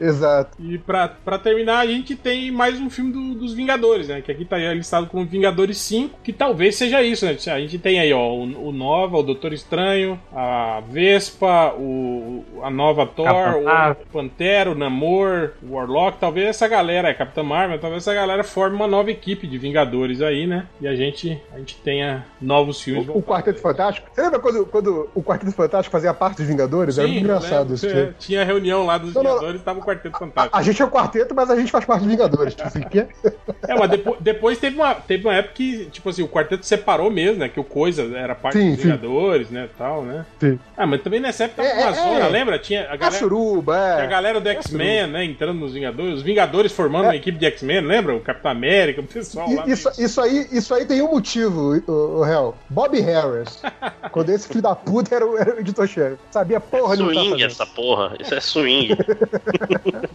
Exato. 0.00 0.56
E 0.60 0.78
pra, 0.78 1.08
pra 1.08 1.38
terminar, 1.38 1.78
a 1.80 1.86
gente 1.86 2.14
tem 2.16 2.50
mais 2.50 2.80
um 2.80 2.88
filme 2.88 3.12
do- 3.12 3.34
dos 3.34 3.52
Vingadores, 3.54 4.08
né? 4.08 4.20
Que 4.20 4.30
aqui 4.32 4.44
tá 4.44 4.56
listado 4.72 5.06
como 5.06 5.24
Vingadores 5.24 5.78
5, 5.78 6.20
que 6.22 6.32
talvez 6.32 6.76
seja 6.76 7.02
isso, 7.02 7.24
né? 7.26 7.36
A 7.52 7.60
gente 7.60 7.78
tem 7.78 7.98
aí, 8.00 8.12
ó, 8.12 8.28
o, 8.32 8.68
o 8.68 8.72
Nova, 8.72 9.16
o 9.18 9.22
Doutor 9.22 9.52
Estranho, 9.52 10.20
a 10.32 10.80
Vespa, 10.88 11.74
o, 11.76 12.44
a 12.62 12.70
nova 12.70 13.06
Thor, 13.06 13.26
Capitã 13.26 13.96
o. 14.08 14.12
Pantera, 14.12 14.70
o 14.70 14.74
Namor, 14.74 15.52
o 15.62 15.74
Warlock, 15.74 16.18
talvez 16.18 16.46
essa 16.48 16.68
galera, 16.68 17.08
é 17.08 17.14
Capitã 17.14 17.42
Marvel, 17.42 17.78
talvez 17.78 18.02
essa 18.02 18.12
galera 18.14 18.19
forme 18.44 18.76
uma 18.76 18.86
nova 18.86 19.10
equipe 19.10 19.46
de 19.46 19.58
Vingadores 19.58 20.20
aí, 20.22 20.46
né? 20.46 20.66
E 20.80 20.88
a 20.88 20.94
gente, 20.94 21.40
a 21.54 21.58
gente 21.58 21.76
tenha 21.76 22.24
novos 22.40 22.80
filmes. 22.80 23.08
O, 23.08 23.18
o 23.18 23.22
Quarteto 23.22 23.60
Fantástico. 23.60 24.08
Você 24.12 24.22
lembra 24.22 24.38
quando, 24.38 24.66
quando 24.66 25.10
o 25.14 25.22
Quarteto 25.22 25.52
Fantástico 25.52 25.92
fazia 25.92 26.12
parte 26.14 26.38
dos 26.38 26.46
Vingadores? 26.46 26.98
Era 26.98 27.06
muito 27.06 27.20
engraçado 27.22 27.74
isso. 27.74 27.86
é. 27.86 28.12
Tinha 28.18 28.44
reunião 28.44 28.84
lá 28.86 28.98
dos 28.98 29.14
Não, 29.14 29.22
não, 29.22 29.30
Vingadores, 29.34 29.62
tava 29.62 29.78
o 29.78 29.82
Quarteto 29.82 30.18
Fantástico. 30.18 30.56
A 30.56 30.62
gente 30.62 30.80
é 30.80 30.84
o 30.84 30.88
quarteto, 30.90 31.34
mas 31.34 31.50
a 31.50 31.56
gente 31.56 31.70
faz 31.70 31.84
parte 31.84 32.00
dos 32.02 32.10
Vingadores. 32.10 32.54
Tipo 32.54 32.68
assim, 32.68 32.80
que 32.82 33.00
é- 33.00 33.08
É, 33.68 33.74
mas 33.74 33.90
depois, 33.90 34.16
depois 34.20 34.58
teve, 34.58 34.76
uma, 34.76 34.94
teve 34.94 35.26
uma 35.26 35.34
época 35.34 35.54
que, 35.54 35.86
tipo 35.86 36.08
assim, 36.08 36.22
o 36.22 36.28
quarteto 36.28 36.64
separou 36.66 37.10
mesmo, 37.10 37.38
né? 37.40 37.48
Que 37.48 37.60
o 37.60 37.64
Coisa 37.64 38.02
era 38.16 38.34
parte 38.34 38.58
Sim, 38.58 38.70
dos 38.70 38.76
sim. 38.80 38.82
Vingadores, 38.84 39.50
né? 39.50 39.68
Tal, 39.78 40.02
né? 40.02 40.24
Sim. 40.40 40.58
Ah, 40.76 40.86
mas 40.86 41.02
também 41.02 41.20
nessa 41.20 41.44
época 41.44 41.62
tava 41.62 41.74
É, 41.74 41.82
uma 41.82 41.90
é, 41.90 41.94
zona, 41.94 42.26
é. 42.26 42.28
lembra? 42.28 42.58
Tinha 42.58 42.88
a 42.88 42.94
a 42.94 42.96
galera, 42.96 43.18
suruba, 43.18 43.72
tinha 43.74 43.96
a 43.96 44.04
é. 44.04 44.06
galera 44.06 44.40
do 44.40 44.48
X-Men, 44.48 45.06
né? 45.06 45.24
Entrando 45.24 45.58
nos 45.58 45.72
Vingadores. 45.72 46.14
Os 46.16 46.22
Vingadores 46.22 46.72
formando 46.72 47.04
É. 47.04 47.08
uma 47.08 47.16
equipe 47.16 47.38
de 47.38 47.46
X-Men, 47.46 47.80
lembra? 47.82 48.09
O 48.16 48.20
Capitão 48.20 48.50
América, 48.50 49.00
o 49.00 49.06
pessoal 49.06 49.52
lá. 49.52 49.66
Isso, 49.66 49.90
isso, 49.98 50.20
aí, 50.20 50.46
isso 50.52 50.74
aí 50.74 50.84
tem 50.84 51.02
um 51.02 51.10
motivo, 51.10 51.82
o, 51.86 52.18
o 52.18 52.22
réu. 52.22 52.54
Bob 52.68 53.00
Harris. 53.00 53.62
quando 54.12 54.30
esse 54.30 54.48
filho 54.48 54.62
da 54.62 54.74
puta 54.74 55.14
era 55.14 55.26
o, 55.26 55.38
era 55.38 55.56
o 55.56 55.60
editor-chefe. 55.60 56.16
Sabia 56.30 56.60
porra 56.60 56.96
que 56.96 57.02
tava 57.02 57.14
Swing 57.14 57.42
essa 57.42 57.66
porra. 57.66 58.16
Isso 58.20 58.34
é 58.34 58.40
swing. 58.40 58.96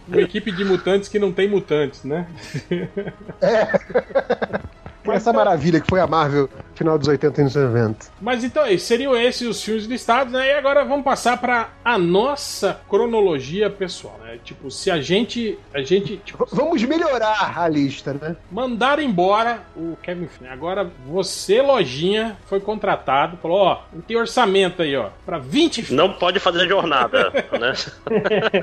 Uma 0.08 0.20
equipe 0.20 0.52
de 0.52 0.64
mutantes 0.64 1.08
que 1.08 1.18
não 1.18 1.32
tem 1.32 1.48
mutantes, 1.48 2.04
né? 2.04 2.26
Essa 5.12 5.32
maravilha 5.32 5.80
que 5.80 5.86
foi 5.88 6.00
a 6.00 6.06
Marvel 6.06 6.48
final 6.74 6.98
dos 6.98 7.08
80 7.08 7.40
e 7.40 7.42
anos 7.42 7.54
90. 7.54 8.06
Mas 8.20 8.44
então, 8.44 8.64
é 8.64 8.74
isso. 8.74 8.86
seriam 8.86 9.16
esses 9.16 9.46
os 9.48 9.62
filmes 9.62 9.84
listados, 9.84 10.32
né? 10.32 10.48
E 10.48 10.52
agora 10.52 10.84
vamos 10.84 11.04
passar 11.04 11.38
para 11.38 11.70
a 11.84 11.98
nossa 11.98 12.80
cronologia 12.88 13.70
pessoal, 13.70 14.18
né? 14.22 14.38
Tipo, 14.44 14.70
se 14.70 14.90
a 14.90 15.00
gente, 15.00 15.58
a 15.72 15.80
gente, 15.80 16.18
tipo, 16.18 16.46
Vamos 16.52 16.82
melhorar 16.82 17.58
a 17.58 17.68
lista, 17.68 18.14
né? 18.14 18.36
mandar 18.50 18.98
embora 18.98 19.62
o 19.76 19.96
Kevin 20.02 20.26
Feige. 20.26 20.52
Agora 20.52 20.90
você, 21.06 21.62
lojinha, 21.62 22.36
foi 22.46 22.60
contratado, 22.60 23.36
falou, 23.38 23.58
ó, 23.58 23.82
tem 24.06 24.16
orçamento 24.16 24.82
aí, 24.82 24.94
ó, 24.96 25.08
para 25.24 25.38
20 25.38 25.82
filmes. 25.82 25.90
Não 25.90 26.12
pode 26.12 26.38
fazer 26.38 26.68
jornada, 26.68 27.32
né? 27.58 27.72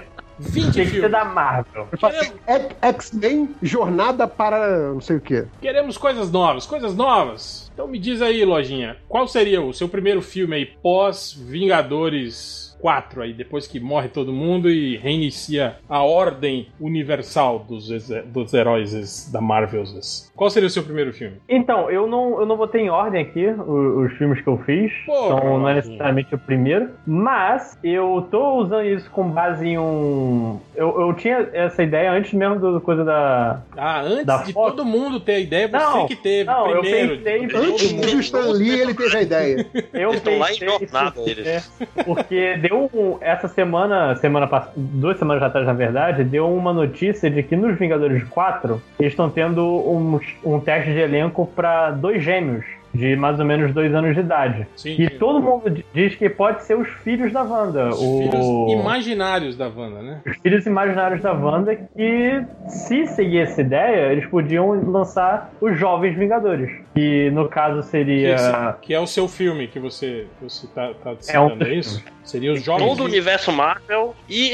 20 0.43 0.71
Tinha 0.71 0.85
que 0.85 0.91
ser 0.91 0.95
filmes. 0.95 1.11
da 1.11 1.25
Marvel. 1.25 1.87
X- 1.99 2.33
X-Men, 2.81 3.55
jornada 3.61 4.27
para 4.27 4.93
não 4.93 5.01
sei 5.01 5.17
o 5.17 5.21
quê. 5.21 5.45
Queremos 5.61 5.97
coisas 5.97 6.31
novas, 6.31 6.65
coisas 6.65 6.95
novas. 6.95 7.71
Então 7.73 7.87
me 7.87 7.97
diz 7.97 8.21
aí, 8.21 8.43
lojinha, 8.45 8.97
qual 9.07 9.27
seria 9.27 9.61
o 9.61 9.73
seu 9.73 9.87
primeiro 9.89 10.21
filme 10.21 10.55
aí 10.55 10.65
pós 10.65 11.33
Vingadores 11.33 12.72
4 12.83 13.21
aí, 13.21 13.31
depois 13.33 13.65
que 13.65 13.79
morre 13.79 14.09
todo 14.09 14.33
mundo 14.33 14.69
e 14.69 14.97
reinicia 14.97 15.77
a 15.87 16.03
ordem 16.03 16.67
universal 16.81 17.59
dos, 17.59 17.87
dos 18.25 18.53
heróis 18.53 19.29
da 19.31 19.39
Marvel? 19.39 19.85
Qual 20.35 20.49
seria 20.49 20.67
o 20.67 20.69
seu 20.69 20.83
primeiro 20.83 21.13
filme? 21.13 21.37
Então, 21.47 21.89
eu 21.89 22.05
não, 22.05 22.41
eu 22.41 22.45
não 22.45 22.57
botei 22.57 22.81
em 22.81 22.89
ordem 22.89 23.21
aqui 23.21 23.45
o- 23.47 24.03
os, 24.03 24.11
filmes 24.17 24.41
que 24.41 24.47
eu 24.47 24.57
fiz. 24.65 24.91
Porra, 25.05 25.37
então 25.37 25.59
não 25.59 25.69
é 25.69 25.75
necessariamente 25.75 26.35
o 26.35 26.37
primeiro. 26.37 26.89
Mas 27.07 27.77
eu 27.81 28.27
tô 28.29 28.55
usando 28.57 28.85
isso 28.85 29.09
com 29.11 29.29
base 29.29 29.65
em 29.65 29.77
um. 29.77 30.59
Eu, 30.75 30.99
eu 30.99 31.13
tinha 31.13 31.47
essa 31.53 31.81
ideia 31.83 32.11
antes 32.11 32.33
mesmo 32.33 32.59
do 32.59 32.81
coisa 32.81 33.05
da. 33.05 33.61
Ah, 33.77 34.01
antes 34.01 34.25
Da 34.25 34.43
de 34.43 34.51
Fox? 34.51 34.75
todo 34.75 34.83
mundo 34.85 35.21
ter 35.21 35.35
a 35.35 35.39
ideia, 35.39 35.67
você 35.69 35.77
Não, 35.77 36.05
que 36.07 36.15
teve 36.17 36.43
não, 36.51 36.69
eu 36.69 36.81
primeiro. 36.81 37.17
pensei- 37.19 37.39
de 37.39 37.47
todo 37.53 37.63
Antes 37.63 37.91
mundo. 37.93 38.11
do 38.11 38.19
Stan 38.19 38.51
Lee, 38.51 38.79
ele 38.81 38.93
teve 38.93 39.17
a 39.17 39.21
ideia. 39.21 39.67
Eu 39.93 40.09
Eles 40.09 40.15
estão 40.17 40.37
lá 40.37 40.51
em 40.51 40.59
pensei 40.59 40.67
jornada, 40.87 41.19
isso- 41.21 41.29
eles. 41.29 41.47
é, 41.47 42.03
porque 42.03 42.57
deu 42.57 42.72
um- 42.73 43.17
essa 43.21 43.47
semana, 43.47 44.15
semana 44.15 44.49
duas 44.75 45.17
semanas 45.17 45.43
atrás, 45.43 45.65
na 45.65 45.73
verdade, 45.73 46.23
deu 46.23 46.53
uma 46.53 46.73
notícia 46.73 47.29
de 47.29 47.41
que 47.43 47.55
nos 47.55 47.77
Vingadores 47.77 48.23
4 48.25 48.81
eles 48.99 49.13
estão 49.13 49.29
tendo 49.29 49.63
um, 49.65 50.19
um 50.43 50.59
teste 50.59 50.91
de 50.91 50.99
elenco 50.99 51.45
para 51.55 51.91
dois 51.91 52.21
gêmeos 52.23 52.65
de 52.93 53.15
mais 53.15 53.39
ou 53.39 53.45
menos 53.45 53.73
dois 53.73 53.93
anos 53.93 54.13
de 54.13 54.21
idade. 54.21 54.67
Sim, 54.75 54.95
e 54.99 55.09
sim. 55.09 55.17
todo 55.17 55.41
mundo 55.41 55.69
di- 55.69 55.85
diz 55.93 56.15
que 56.15 56.29
pode 56.29 56.63
ser 56.63 56.77
os 56.77 56.87
filhos 57.03 57.31
da 57.33 57.41
Wanda. 57.43 57.89
Os 57.89 57.99
o... 58.01 58.17
filhos 58.29 58.71
imaginários 58.81 59.57
da 59.57 59.67
Wanda, 59.67 60.01
né? 60.01 60.21
os 60.27 60.37
filhos 60.37 60.65
imaginários 60.65 61.21
da 61.21 61.33
Wanda 61.33 61.75
que, 61.75 62.43
se 62.67 63.07
seguir 63.07 63.39
essa 63.39 63.61
ideia, 63.61 64.11
eles 64.11 64.25
podiam 64.27 64.69
lançar 64.91 65.51
os 65.59 65.77
Jovens 65.77 66.15
Vingadores. 66.17 66.69
Que, 66.93 67.31
no 67.31 67.49
caso, 67.49 67.79
Que, 67.79 67.85
seria... 67.87 68.35
esse- 68.35 68.53
que 68.83 68.93
é 68.93 68.99
o 68.99 69.07
seu 69.07 69.27
filme 69.27 69.67
que 69.67 69.79
você, 69.79 70.27
que 70.37 70.43
você 70.49 70.67
tá, 70.67 70.91
tá 71.03 71.15
É 71.29 71.39
um 71.39 71.49
citando, 71.49 71.63
é 71.65 71.73
isso? 71.73 72.03
Seria 72.23 72.53
os 72.53 72.63
jovens. 72.63 72.87
Todo 72.87 73.01
o 73.01 73.05
universo 73.05 73.51
Marvel 73.51 74.15
e 74.29 74.51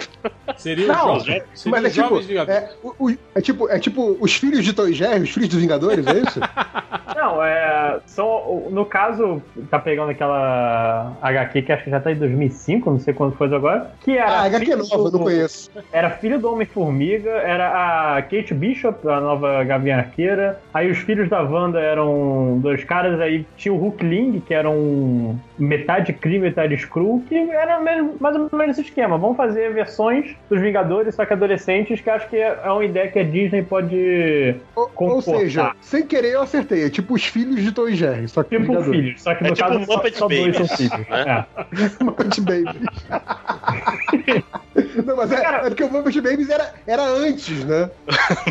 Seria 0.56 0.84
os 0.84 0.96
Não, 0.96 1.18
jovens. 1.18 1.42
Seria 1.54 1.70
Mas 1.80 1.84
é 1.84 1.88
os 1.88 1.94
tipo, 1.94 2.08
jovens 2.08 2.26
Vingadores. 2.26 2.62
é, 2.62 2.70
o- 2.82 2.94
o- 3.08 3.18
é 3.34 3.40
tipo, 3.40 3.68
é 3.70 3.78
tipo 3.78 4.16
os 4.20 4.34
filhos 4.36 4.64
de 4.64 4.72
Toy 4.72 4.92
Jerry, 4.92 5.22
os 5.22 5.30
filhos 5.30 5.48
dos 5.48 5.58
Vingadores, 5.60 6.06
é 6.06 6.18
isso? 6.18 6.40
Não, 7.16 7.42
é. 7.42 7.69
Só, 8.06 8.44
no 8.70 8.84
caso, 8.84 9.42
tá 9.70 9.78
pegando 9.78 10.10
aquela 10.10 11.12
HQ 11.22 11.62
que 11.62 11.72
acho 11.72 11.84
que 11.84 11.90
já 11.90 12.00
tá 12.00 12.10
em 12.12 12.16
2005, 12.16 12.90
não 12.90 12.98
sei 12.98 13.14
quando 13.14 13.34
foi 13.36 13.52
agora. 13.54 13.90
Que 14.00 14.16
era. 14.18 14.30
Ah, 14.30 14.42
HQ 14.44 14.76
nova, 14.76 15.10
do- 15.10 15.18
não 15.18 15.24
conheço. 15.24 15.70
Era 15.92 16.10
filho 16.10 16.38
do 16.38 16.52
Homem-Formiga, 16.52 17.30
era 17.30 18.16
a 18.16 18.22
Kate 18.22 18.54
Bishop, 18.54 19.06
a 19.08 19.20
nova 19.20 19.64
Gavião 19.64 19.98
Arqueira. 19.98 20.60
Aí 20.72 20.90
os 20.90 20.98
filhos 20.98 21.28
da 21.28 21.42
Wanda 21.42 21.80
eram 21.80 22.58
dois 22.62 22.84
caras, 22.84 23.20
aí 23.20 23.46
tinha 23.56 23.72
o 23.72 23.78
Hulk 23.78 24.04
Ling, 24.04 24.40
que 24.40 24.54
era 24.54 24.68
um 24.70 25.38
metade 25.60 26.12
Kree, 26.12 26.38
metade 26.38 26.74
Skrull, 26.74 27.22
que 27.28 27.34
era 27.36 27.78
mesmo- 27.80 28.16
mais 28.18 28.34
ou 28.36 28.48
menos 28.52 28.78
esse 28.78 28.88
esquema. 28.88 29.16
Vamos 29.18 29.36
fazer 29.36 29.72
versões 29.72 30.34
dos 30.48 30.60
Vingadores, 30.60 31.14
só 31.14 31.24
que 31.24 31.32
adolescentes, 31.32 32.00
que 32.00 32.08
acho 32.10 32.28
que 32.28 32.36
é 32.36 32.52
uma 32.70 32.84
ideia 32.84 33.08
que 33.08 33.18
a 33.18 33.22
Disney 33.24 33.62
pode. 33.62 34.56
Ou, 34.74 34.90
ou 34.96 35.22
seja, 35.22 35.72
sem 35.80 36.06
querer 36.06 36.32
eu 36.34 36.42
acertei. 36.42 36.84
É 36.84 36.90
tipo 36.90 37.14
os 37.14 37.24
filhos 37.24 37.62
de 37.62 37.72
Toy 37.72 37.94
Jerry, 37.94 38.28
só 38.28 38.42
que 38.42 38.50
Tipo 38.56 38.62
Vingadores. 38.72 38.90
filhos, 39.00 39.22
só 39.22 39.34
que 39.34 39.44
É 39.44 39.48
no 39.48 39.54
tipo 39.54 39.68
caso 39.68 39.84
só, 39.84 39.96
Muppet 39.96 40.16
só 40.18 40.28
dois 40.28 40.56
são 40.56 40.66
Babies, 40.66 40.76
filhos. 40.76 41.08
né? 41.08 41.46
É. 42.00 42.04
Muppet 42.04 42.40
Babies. 42.40 42.90
Não, 45.04 45.16
mas 45.16 45.30
é, 45.32 45.40
Cara- 45.40 45.58
é 45.58 45.68
porque 45.68 45.84
o 45.84 45.90
Muppet 45.92 46.20
Babies 46.20 46.48
era, 46.48 46.72
era 46.86 47.02
antes, 47.04 47.64
né? 47.64 47.90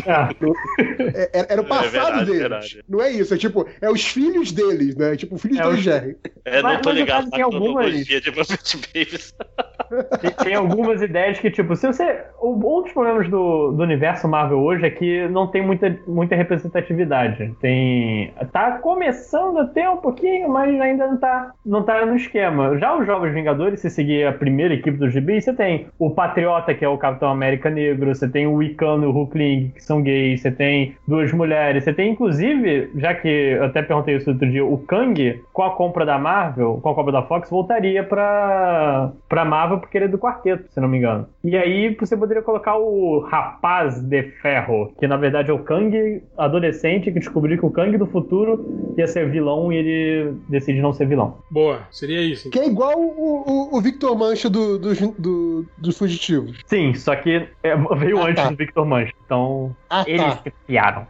É. 0.06 1.20
É- 1.22 1.30
Era, 1.32 1.46
era 1.52 1.60
o 1.62 1.64
passado 1.64 1.90
verdade, 1.90 2.24
deles. 2.26 2.40
verdade. 2.40 2.84
Não 2.88 3.00
é 3.00 3.10
isso, 3.10 3.34
é 3.34 3.36
tipo, 3.36 3.66
é 3.80 3.90
os 3.90 4.04
filhos 4.06 4.52
deles, 4.52 4.96
né? 4.96 5.16
Tipo, 5.16 5.36
filhos 5.38 5.58
É 5.58 5.62
de 5.62 5.68
Toy 5.68 5.78
os- 5.78 5.82
Jerry. 5.84 6.16
é, 6.44 6.62
Mas- 6.62 6.74
não 6.74 6.80
tô 6.82 6.90
mas 6.90 6.98
ligado 7.00 7.24
na 7.24 7.30
tem 7.30 7.42
algumas- 7.42 7.72
cronologia 7.72 8.20
de 8.20 8.30
Muppet 8.30 8.76
Babies. 8.94 9.34
Tem, 10.42 10.54
algumas 10.54 11.02
ideias 11.02 11.38
que, 11.38 11.50
tipo, 11.50 11.74
se 11.76 11.86
você. 11.86 12.24
Um 12.42 12.82
dos 12.82 12.92
problemas 12.92 13.28
do, 13.28 13.72
do 13.72 13.82
universo 13.82 14.28
Marvel 14.28 14.58
hoje 14.58 14.86
é 14.86 14.90
que 14.90 15.28
não 15.28 15.46
tem 15.46 15.64
muita, 15.64 15.98
muita 16.06 16.34
representatividade. 16.34 17.54
Tem. 17.60 18.32
Tá 18.52 18.78
começando 18.78 19.58
a 19.58 19.66
ter 19.66 19.88
um 19.88 19.98
pouquinho, 19.98 20.48
mas 20.48 20.80
ainda 20.80 21.06
não 21.06 21.16
tá, 21.16 21.52
não 21.64 21.82
tá 21.82 22.04
no 22.06 22.16
esquema. 22.16 22.78
Já 22.78 22.96
os 22.96 23.06
Jovens 23.06 23.34
Vingadores, 23.34 23.80
se 23.80 23.90
seguir 23.90 24.26
a 24.26 24.32
primeira 24.32 24.74
equipe 24.74 24.96
do 24.96 25.10
GB, 25.10 25.40
você 25.40 25.52
tem 25.52 25.86
o 25.98 26.10
Patriota, 26.10 26.74
que 26.74 26.84
é 26.84 26.88
o 26.88 26.98
Capitão 26.98 27.30
América 27.30 27.70
Negro, 27.70 28.14
você 28.14 28.28
tem 28.28 28.46
o 28.46 28.54
Wiccan 28.54 29.02
e 29.02 29.06
o 29.06 29.10
Hulkling, 29.10 29.72
que 29.74 29.82
são 29.82 30.02
gays, 30.02 30.40
você 30.40 30.50
tem 30.50 30.96
duas 31.06 31.32
mulheres, 31.32 31.84
você 31.84 31.92
tem, 31.92 32.12
inclusive, 32.12 32.90
já 32.96 33.14
que 33.14 33.28
eu 33.28 33.64
até 33.64 33.82
perguntei 33.82 34.16
isso 34.16 34.30
outro 34.30 34.48
dia, 34.48 34.64
o 34.64 34.78
Kang, 34.78 35.40
com 35.52 35.62
a 35.62 35.70
compra 35.70 36.06
da 36.06 36.18
Marvel, 36.18 36.80
com 36.82 36.88
a 36.88 36.94
compra 36.94 37.12
da 37.12 37.22
Fox, 37.22 37.50
voltaria 37.50 38.02
pra, 38.02 39.12
pra 39.28 39.44
Marvel 39.44 39.69
porque 39.78 39.98
ele 39.98 40.06
é 40.06 40.08
do 40.08 40.18
quarteto, 40.18 40.64
se 40.72 40.80
não 40.80 40.88
me 40.88 40.98
engano. 40.98 41.26
E 41.44 41.56
aí 41.56 41.94
você 41.98 42.16
poderia 42.16 42.42
colocar 42.42 42.76
o 42.76 43.20
Rapaz 43.20 44.00
de 44.00 44.22
Ferro, 44.42 44.92
que 44.98 45.06
na 45.06 45.16
verdade 45.16 45.50
é 45.50 45.54
o 45.54 45.58
Kang 45.60 46.22
adolescente 46.36 47.10
que 47.12 47.18
descobriu 47.18 47.58
que 47.58 47.66
o 47.66 47.70
Kang 47.70 47.96
do 47.96 48.06
futuro 48.06 48.94
ia 48.96 49.06
ser 49.06 49.28
vilão 49.30 49.72
e 49.72 49.76
ele 49.76 50.34
decide 50.48 50.80
não 50.80 50.92
ser 50.92 51.06
vilão. 51.06 51.38
Boa, 51.50 51.80
seria 51.90 52.20
isso. 52.20 52.50
Que 52.50 52.58
é 52.58 52.66
igual 52.66 52.98
o, 52.98 53.44
o, 53.72 53.76
o 53.78 53.80
Victor 53.80 54.16
Mancha 54.16 54.48
do, 54.50 54.78
dos 54.78 55.00
do, 55.18 55.64
dos 55.78 55.96
fugitivos. 55.98 56.58
Sim, 56.66 56.94
só 56.94 57.14
que 57.16 57.48
é, 57.62 57.76
veio 57.96 58.18
Ah, 58.20 58.28
antes 58.28 58.42
tá. 58.42 58.50
do 58.50 58.56
Victor 58.56 58.86
Mancha, 58.86 59.12
então 59.24 59.74
Ah, 59.88 60.04
eles 60.06 60.22
tá. 60.22 60.40
se 60.42 60.50
criaram. 60.66 61.06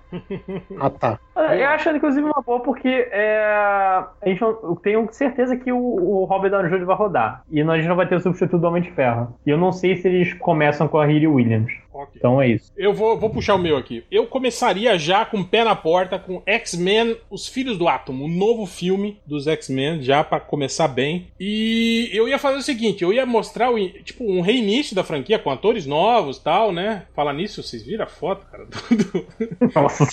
Ah, 0.79 0.90
tá. 0.90 1.18
Eu 1.37 1.68
acho, 1.68 1.88
inclusive, 1.90 2.27
uma 2.27 2.42
boa 2.42 2.61
porque 2.61 3.09
é, 3.11 3.42
a 3.46 4.09
gente 4.27 4.40
não, 4.40 4.51
eu 4.62 4.79
tenho 4.83 5.09
certeza 5.11 5.57
que 5.57 5.73
o, 5.73 5.79
o 5.79 6.25
Robert 6.25 6.51
Downey 6.51 6.70
Jr. 6.70 6.85
vai 6.85 6.96
rodar. 6.96 7.42
E 7.51 7.64
nós 7.64 7.85
não 7.87 7.96
vai 7.96 8.07
ter 8.07 8.14
o 8.16 8.20
substituto 8.20 8.50
do 8.59 8.67
Homem 8.67 8.83
de 8.83 8.91
Ferro. 8.91 9.35
E 9.47 9.51
eu 9.51 9.59
não 9.59 9.73
sei 9.73 9.97
se 9.97 10.09
eles 10.09 10.33
começam 10.35 10.89
com 10.89 10.99
a 10.99 11.07
Riri 11.07 11.27
Williams. 11.27 11.73
Ok. 11.92 12.12
Então 12.16 12.40
é 12.40 12.48
isso. 12.48 12.72
Eu 12.76 12.92
vou, 12.94 13.18
vou 13.18 13.31
puxar 13.31 13.55
o 13.55 13.59
meu 13.59 13.76
aqui. 13.76 14.05
Eu 14.11 14.26
começaria 14.26 14.96
já 14.98 15.24
com 15.24 15.40
o 15.40 15.44
pé 15.44 15.64
na 15.64 15.74
porta 15.74 16.18
com 16.18 16.42
X-Men, 16.46 17.16
Os 17.31 17.48
Filhos 17.48 17.76
do 17.76 17.88
Átomo, 17.88 18.24
um 18.24 18.29
novo 18.29 18.64
filme 18.66 19.20
dos 19.26 19.46
X-Men, 19.46 20.03
já 20.03 20.22
pra 20.22 20.38
começar 20.40 20.88
bem. 20.88 21.29
E 21.38 22.09
eu 22.12 22.29
ia 22.29 22.38
fazer 22.38 22.59
o 22.59 22.62
seguinte, 22.62 23.03
eu 23.03 23.12
ia 23.12 23.26
mostrar 23.26 23.70
o, 23.72 23.88
tipo 24.03 24.24
um 24.24 24.40
reinício 24.40 24.94
da 24.94 25.03
franquia 25.05 25.38
com 25.38 25.50
atores 25.50 25.85
novos, 25.87 26.38
tal, 26.38 26.72
né? 26.72 27.07
Falar 27.14 27.33
nisso, 27.33 27.62
vocês 27.62 27.83
viram 27.83 28.05
a 28.05 28.09
foto, 28.09 28.46
cara? 28.46 28.66
do- 28.90 29.26
Nossa. 29.74 30.05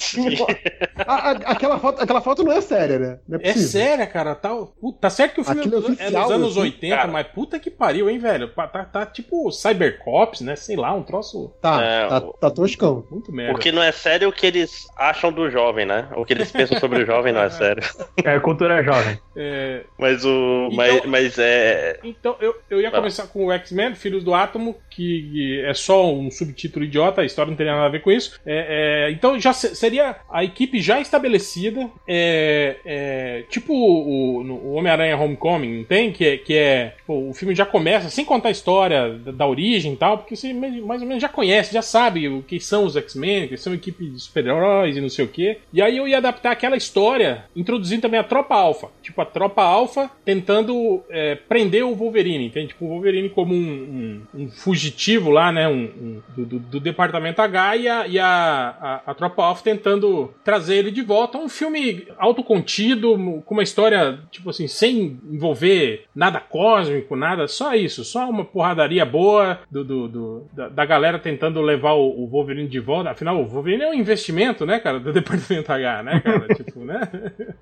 A- 1.05 1.13
a- 1.13 1.31
aquela, 1.51 1.79
foto, 1.79 2.01
aquela 2.01 2.21
foto 2.21 2.43
não 2.43 2.51
é 2.51 2.61
séria, 2.61 2.99
né? 2.99 3.19
Não 3.27 3.39
é 3.39 3.49
É 3.49 3.53
séria, 3.53 4.05
cara. 4.07 4.35
Tá, 4.35 4.49
puta, 4.79 4.99
tá 5.01 5.09
certo 5.09 5.35
que 5.35 5.41
o 5.41 5.43
filme 5.43 5.59
Aquilo 5.61 5.75
é 5.75 5.77
é 5.77 5.81
dos 5.81 5.89
oficial, 5.91 6.31
anos 6.31 6.51
assim, 6.51 6.59
80, 6.61 6.95
cara. 6.95 7.11
mas 7.11 7.27
puta 7.27 7.59
que 7.59 7.69
pariu, 7.69 8.09
hein, 8.09 8.17
velho? 8.19 8.49
Tá, 8.53 8.67
tá 8.67 9.05
tipo 9.05 9.51
Cybercops, 9.51 10.41
né? 10.41 10.55
Sei 10.55 10.75
lá, 10.75 10.93
um 10.93 11.03
troço 11.03 11.53
Tá, 11.61 11.66
É, 11.81 12.07
tá, 12.07 12.21
tá 12.21 12.51
toscão. 12.51 13.03
muito 13.11 13.31
merda. 13.31 13.53
O 13.53 13.59
que 13.59 13.71
não 13.71 13.81
é 13.83 13.91
sério 13.91 14.25
é 14.25 14.27
o 14.27 14.31
que 14.31 14.45
eles 14.45 14.87
acham 14.97 15.31
do 15.31 15.49
jovem, 15.49 15.85
né? 15.85 16.07
O 16.15 16.25
que 16.25 16.33
eles 16.33 16.51
pensam 16.51 16.79
sobre 16.79 17.03
o 17.03 17.05
jovem 17.05 17.33
não 17.33 17.41
é 17.41 17.49
sério. 17.51 17.83
É 18.23 18.39
cultura 18.39 18.83
jovem. 18.83 19.19
É, 19.35 19.81
Mas 19.97 20.23
o. 20.25 20.69
Mas, 20.73 20.95
Então- 20.95 21.09
mas 21.11 21.37
é. 21.39 21.99
Então, 22.03 22.35
eu, 22.39 22.55
eu 22.69 22.81
ia 22.81 22.91
começar 22.91 23.27
com 23.27 23.45
o 23.47 23.51
X-Men, 23.51 23.95
Filhos 23.95 24.23
do 24.23 24.33
Átomo, 24.33 24.75
que 24.89 25.61
é 25.65 25.73
só 25.73 26.11
um 26.11 26.29
subtítulo 26.31 26.85
idiota, 26.85 27.21
a 27.21 27.25
história 27.25 27.49
não 27.49 27.57
teria 27.57 27.73
nada 27.73 27.85
a 27.85 27.89
ver 27.89 28.01
com 28.01 28.11
isso. 28.11 28.39
É, 28.45 29.07
é, 29.07 29.11
então, 29.11 29.39
já 29.39 29.53
se- 29.53 29.75
seria 29.75 30.15
a 30.29 30.43
equipe 30.43 30.79
já 30.81 30.99
estabelecida, 30.99 31.89
é, 32.07 32.75
é, 32.85 33.43
tipo 33.49 33.73
o, 33.73 34.41
o 34.41 34.73
Homem-Aranha 34.73 35.17
Homecoming, 35.17 35.77
não 35.79 35.83
tem? 35.83 36.11
Que 36.11 36.25
é, 36.25 36.37
que 36.37 36.55
é 36.55 36.93
tipo, 36.97 37.29
o 37.29 37.33
filme 37.33 37.53
já 37.55 37.65
começa 37.65 38.09
sem 38.09 38.25
contar 38.25 38.49
a 38.49 38.51
história 38.51 39.09
da, 39.19 39.31
da 39.31 39.47
origem 39.47 39.93
e 39.93 39.97
tal, 39.97 40.17
porque 40.19 40.35
você 40.35 40.53
mais 40.53 41.01
ou 41.01 41.07
menos 41.07 41.21
já 41.21 41.29
conhece 41.29 41.56
conhece, 41.57 41.73
já 41.73 41.81
sabe 41.81 42.27
o 42.27 42.41
que 42.41 42.59
são 42.59 42.85
os 42.85 42.95
X-Men, 42.95 43.47
que 43.47 43.57
são 43.57 43.73
equipe 43.73 44.05
de 44.07 44.19
super-heróis 44.19 44.95
e 44.95 45.01
não 45.01 45.09
sei 45.09 45.25
o 45.25 45.27
quê. 45.27 45.59
E 45.73 45.81
aí 45.81 45.97
eu 45.97 46.07
ia 46.07 46.17
adaptar 46.17 46.51
aquela 46.51 46.77
história, 46.77 47.45
introduzindo 47.55 48.01
também 48.01 48.19
a 48.19 48.23
Tropa 48.23 48.55
Alpha. 48.55 48.89
Tipo, 49.01 49.21
a 49.21 49.25
Tropa 49.25 49.63
Alpha 49.63 50.09
tentando 50.23 51.03
é, 51.09 51.35
prender 51.35 51.83
o 51.83 51.95
Wolverine, 51.95 52.45
entende? 52.45 52.69
Tipo, 52.69 52.85
o 52.85 52.89
Wolverine 52.89 53.29
como 53.29 53.53
um, 53.53 54.21
um, 54.33 54.41
um 54.43 54.51
fugitivo 54.51 55.29
lá, 55.29 55.51
né? 55.51 55.67
Um, 55.67 56.21
do, 56.35 56.45
do, 56.45 56.59
do, 56.59 56.79
Departamento 56.79 57.41
H 57.41 57.77
e, 57.77 57.87
a, 57.87 58.07
e 58.07 58.19
a, 58.19 58.27
a, 58.27 59.11
a, 59.11 59.13
Tropa 59.13 59.43
Alpha 59.43 59.63
tentando 59.63 60.33
trazer 60.43 60.77
ele 60.77 60.91
de 60.91 61.01
volta. 61.01 61.37
Um 61.37 61.49
filme 61.49 62.07
autocontido, 62.17 63.17
com 63.45 63.55
uma 63.55 63.63
história, 63.63 64.19
tipo 64.31 64.49
assim, 64.49 64.67
sem 64.67 65.19
envolver 65.29 66.05
nada 66.15 66.39
cósmico, 66.39 67.15
nada, 67.15 67.47
só 67.47 67.73
isso, 67.73 68.03
só 68.03 68.29
uma 68.29 68.45
porradaria 68.45 69.05
boa 69.05 69.59
do, 69.69 69.83
do, 69.83 70.07
do 70.07 70.47
da, 70.53 70.69
da, 70.69 70.85
galera 70.85 71.19
tentando 71.19 71.46
levar 71.55 71.93
o, 71.93 72.23
o, 72.23 72.27
Wolverine 72.27 72.67
de 72.67 72.79
volta. 72.79 73.11
Afinal, 73.11 73.39
o 73.39 73.45
Wolverine 73.45 73.83
é 73.83 73.89
um 73.89 73.93
investimento, 73.93 74.65
né, 74.65 74.79
cara, 74.79 74.99
do 74.99 75.11
Departamento 75.13 75.71
H, 75.71 76.03
né, 76.03 76.19
cara? 76.19 76.47
tipo, 76.55 76.83
né? 76.83 77.09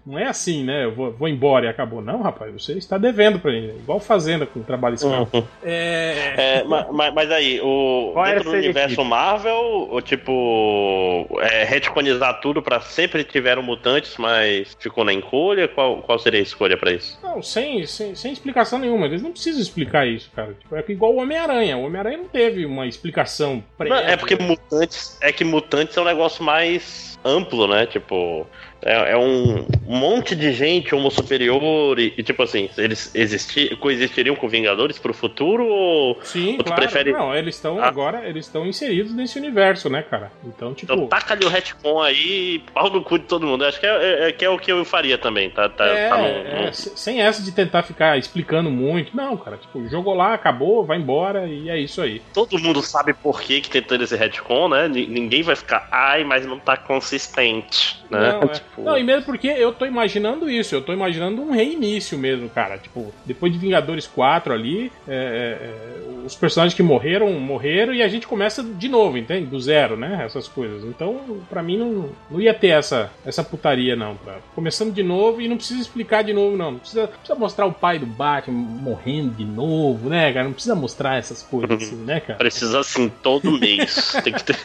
Não 0.06 0.18
é 0.18 0.26
assim, 0.26 0.64
né? 0.64 0.86
Eu 0.86 0.94
vou, 0.94 1.12
vou 1.12 1.28
embora 1.28 1.66
e 1.66 1.70
acabou. 1.70 2.02
Não, 2.02 2.22
rapaz, 2.22 2.52
você 2.54 2.74
está 2.74 2.98
devendo 2.98 3.40
pra 3.40 3.52
ele. 3.52 3.74
Igual 3.80 4.00
Fazenda 4.00 4.46
com 4.46 4.62
trabalho 4.62 4.96
escravo. 4.96 5.30
Uhum. 5.34 5.44
É... 5.64 6.60
é 6.60 6.64
mas, 6.64 7.14
mas, 7.14 7.32
aí, 7.32 7.60
o, 7.62 8.14
dentro 8.26 8.52
do 8.52 8.52
universo 8.52 8.94
equipe? 8.96 9.10
Marvel, 9.10 9.90
o 9.92 10.02
tipo, 10.02 11.28
é, 11.42 11.64
retconizar 11.64 12.40
tudo 12.42 12.62
pra 12.62 12.82
sempre 12.82 13.24
tiveram 13.24 13.62
mutantes, 13.62 14.16
mas 14.18 14.76
ficou 14.80 15.04
na 15.04 15.14
encolha? 15.14 15.68
Qual, 15.68 16.02
qual 16.02 16.20
seria 16.20 16.40
a 16.40 16.44
escolha 16.44 16.78
pra 16.78 16.92
isso? 16.92 17.18
Não, 17.24 17.42
sem, 17.42 17.86
sem, 17.86 18.16
sem 18.16 18.32
explicação 18.32 18.80
nenhuma. 18.80 19.06
Eles 19.06 19.22
não 19.22 19.32
precisam 19.32 19.62
explicar 19.62 20.08
isso, 20.08 20.30
cara. 20.36 20.54
Tipo, 20.54 20.76
é 20.76 20.84
igual 20.90 21.14
o 21.14 21.18
Homem-Aranha. 21.18 21.78
O 21.78 21.86
Homem-Aranha 21.86 22.18
não 22.18 22.28
teve 22.28 22.66
uma 22.66 22.88
explicação 22.88 23.64
prévia. 23.78 24.02
Não, 24.02 24.10
é 24.10 24.18
porque 24.18 24.36
mutantes, 24.36 25.18
é 25.22 25.32
que 25.32 25.44
mutantes 25.44 25.96
é 25.98 26.02
um 26.02 26.06
negócio 26.06 26.44
mais 26.44 27.18
amplo, 27.24 27.68
né? 27.68 27.86
Tipo, 27.86 28.48
é, 28.86 29.14
é, 29.14 29.18
um 29.18 29.66
monte 29.84 30.36
de 30.36 30.54
gente 30.54 30.94
homo 30.94 31.10
superior 31.10 32.00
e, 32.00 32.14
e 32.16 32.22
tipo 32.22 32.44
assim, 32.44 32.70
eles 32.78 33.14
existir, 33.16 33.76
coexistiriam 33.78 34.36
com 34.36 34.48
Vingadores 34.48 35.00
pro 35.00 35.12
futuro 35.12 35.66
ou, 35.66 36.20
Sim, 36.22 36.52
ou 36.52 36.58
tu 36.60 36.66
claro. 36.66 36.82
prefere... 36.84 37.12
Não, 37.12 37.36
eles 37.36 37.56
estão 37.56 37.80
ah. 37.80 37.88
agora, 37.88 38.30
eles 38.30 38.46
estão 38.46 38.66
inseridos 38.66 39.12
nesse 39.14 39.40
universo, 39.40 39.90
né, 39.90 40.04
cara? 40.04 40.32
Então, 40.46 40.74
tipo... 40.74 40.94
Então 40.94 41.08
taca-lhe 41.08 41.44
o 41.44 41.50
retcon 41.50 42.00
aí 42.00 42.64
pau 42.74 42.92
no 42.92 43.04
cu 43.04 43.18
de 43.18 43.26
todo 43.26 43.48
mundo. 43.48 43.66
Acho 43.66 43.80
que 43.80 43.88
é, 43.88 43.90
é, 43.90 44.30
é, 44.30 44.32
que 44.32 44.46
é 44.46 44.50
o 44.50 44.60
que 44.60 44.72
eu 44.72 44.86
faria 44.86 45.18
também, 45.18 45.50
tá? 45.50 45.68
tá, 45.68 45.86
é, 45.86 46.10
tá 46.10 46.18
no, 46.18 46.24
no... 46.24 46.68
É, 46.68 46.72
sem 46.72 47.22
essa 47.22 47.42
de 47.42 47.52
tentar 47.52 47.82
ficar 47.82 48.20
explicando 48.20 48.70
muito. 48.70 49.18
Não, 49.18 49.36
cara, 49.36 49.58
tipo, 49.58 49.88
jogou 49.90 50.14
lá, 50.14 50.36
acabou, 50.36 50.86
vai 50.86 50.98
embora 50.98 51.48
e 51.48 51.70
é 51.70 51.80
isso 51.80 52.02
aí. 52.02 52.22
Todo 52.34 52.60
mundo 52.60 52.84
sabe 52.84 53.14
por 53.14 53.42
que 53.42 53.62
que 53.62 53.70
tentando 53.70 54.04
esse 54.04 54.16
retcon, 54.16 54.70
né? 54.70 54.88
Ninguém 54.88 55.42
vai 55.42 55.56
ficar, 55.56 55.88
ai, 55.92 56.24
mas 56.24 56.46
não 56.46 56.60
tá 56.60 56.78
consistente, 56.78 58.04
né? 58.12 58.34
Não, 58.34 58.42
não 58.78 58.98
e 58.98 59.04
mesmo 59.04 59.24
porque 59.24 59.48
eu 59.48 59.72
tô 59.74 59.86
imaginando 59.86 60.50
isso, 60.50 60.76
eu 60.76 60.82
tô 60.82 60.94
imaginando 60.94 61.42
um 61.42 61.52
reinício 61.52 62.18
mesmo, 62.18 62.50
cara. 62.50 62.78
Tipo, 62.78 63.14
depois 63.26 63.52
de 63.52 63.60
Vingadores 63.60 64.08
4 64.08 64.54
ali, 64.54 64.92
é, 65.08 65.16
é, 65.16 65.66
é, 65.66 66.26
os 66.26 66.36
personagens 66.36 66.74
que 66.74 66.84
morreram, 66.84 67.32
morreram 67.34 67.94
e 67.94 68.02
a 68.02 68.08
gente 68.08 68.28
começa 68.28 68.64
de 68.64 68.88
novo, 68.88 69.18
entende? 69.18 69.46
Do 69.46 69.60
zero, 69.60 69.96
né? 69.96 70.24
Essas 70.26 70.48
coisas. 70.48 70.84
Então, 70.84 71.42
para 71.50 71.62
mim, 71.62 71.78
não, 71.78 72.10
não 72.30 72.42
ia 72.42 72.54
ter 72.54 72.70
essa, 72.70 73.12
essa 73.26 73.44
putaria, 73.44 73.96
não. 73.96 74.16
Pra... 74.16 74.38
Começando 74.54 74.94
de 74.94 75.04
novo 75.04 75.42
e 75.42 75.48
não 75.48 75.58
precisa 75.58 75.82
explicar 75.82 76.24
de 76.24 76.34
novo, 76.34 76.58
não. 76.58 76.72
Não 76.72 76.80
precisa, 76.80 77.08
precisa 77.08 77.36
mostrar 77.36 77.66
o 77.66 77.74
pai 77.74 78.00
do 78.00 78.06
Batman 78.06 78.58
morrendo 78.58 79.32
de 79.32 79.46
novo, 79.46 80.10
né, 80.10 80.32
cara? 80.34 80.46
Não 80.46 80.54
precisa 80.54 80.76
mostrar 80.76 81.18
essas 81.18 81.42
coisas 81.42 81.72
assim, 81.72 81.96
né, 81.98 82.20
cara? 82.20 82.38
Precisa 82.38 82.80
assim 82.80 83.10
todo 83.22 83.60
mês. 83.60 84.16
Tem 84.24 84.34
que 84.34 84.44
ter. 84.44 84.56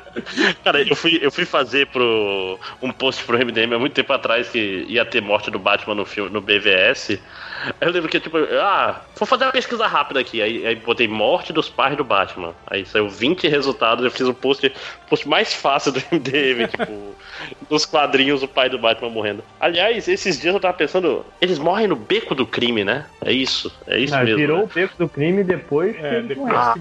cara, 0.64 0.82
eu 0.82 0.96
fui, 0.96 1.18
eu 1.22 1.30
fui 1.30 1.44
fazer 1.44 1.86
pro, 1.88 2.58
um 2.82 2.90
post 2.90 3.24
pro 3.24 3.36
MDM 3.44 3.74
há 3.74 3.78
muito 3.78 3.92
tempo 3.92 4.12
atrás 4.12 4.48
que 4.48 4.84
ia 4.88 5.04
ter 5.04 5.20
morte 5.20 5.50
do 5.50 5.58
Batman 5.58 5.94
no 5.94 6.04
filme, 6.04 6.30
no 6.30 6.40
BVS. 6.40 7.18
Aí 7.80 7.88
eu 7.88 7.90
lembro 7.90 8.10
que, 8.10 8.20
tipo, 8.20 8.36
ah, 8.60 9.00
vou 9.16 9.26
fazer 9.26 9.44
uma 9.44 9.52
pesquisa 9.52 9.86
rápida 9.86 10.20
aqui. 10.20 10.42
Aí, 10.42 10.66
aí 10.66 10.76
botei 10.76 11.08
morte 11.08 11.52
dos 11.52 11.68
pais 11.68 11.96
do 11.96 12.04
Batman. 12.04 12.54
Aí 12.66 12.84
saiu 12.84 13.08
20 13.08 13.48
resultados. 13.48 14.04
Eu 14.04 14.10
fiz 14.10 14.26
o 14.26 14.34
post, 14.34 14.70
post 15.08 15.28
mais 15.28 15.54
fácil 15.54 15.92
do 15.92 16.02
MDM, 16.12 16.68
tipo, 16.68 17.14
nos 17.70 17.84
quadrinhos 17.84 18.42
o 18.42 18.48
pai 18.48 18.68
do 18.68 18.78
Batman 18.78 19.10
morrendo. 19.10 19.42
Aliás, 19.58 20.08
esses 20.08 20.38
dias 20.38 20.54
eu 20.54 20.60
tava 20.60 20.74
pensando, 20.74 21.24
eles 21.40 21.58
morrem 21.58 21.86
no 21.86 21.96
beco 21.96 22.34
do 22.34 22.46
crime, 22.46 22.84
né? 22.84 23.06
É 23.24 23.32
isso, 23.32 23.72
é 23.86 23.98
isso 23.98 24.14
ah, 24.14 24.22
mesmo. 24.22 24.36
Virou 24.36 24.58
né? 24.58 24.64
o 24.64 24.66
beco 24.66 24.94
do 24.98 25.08
crime 25.08 25.42
depois 25.42 25.96
é, 25.96 26.20
que 26.20 26.28
depois 26.28 26.54
ah, 26.54 26.74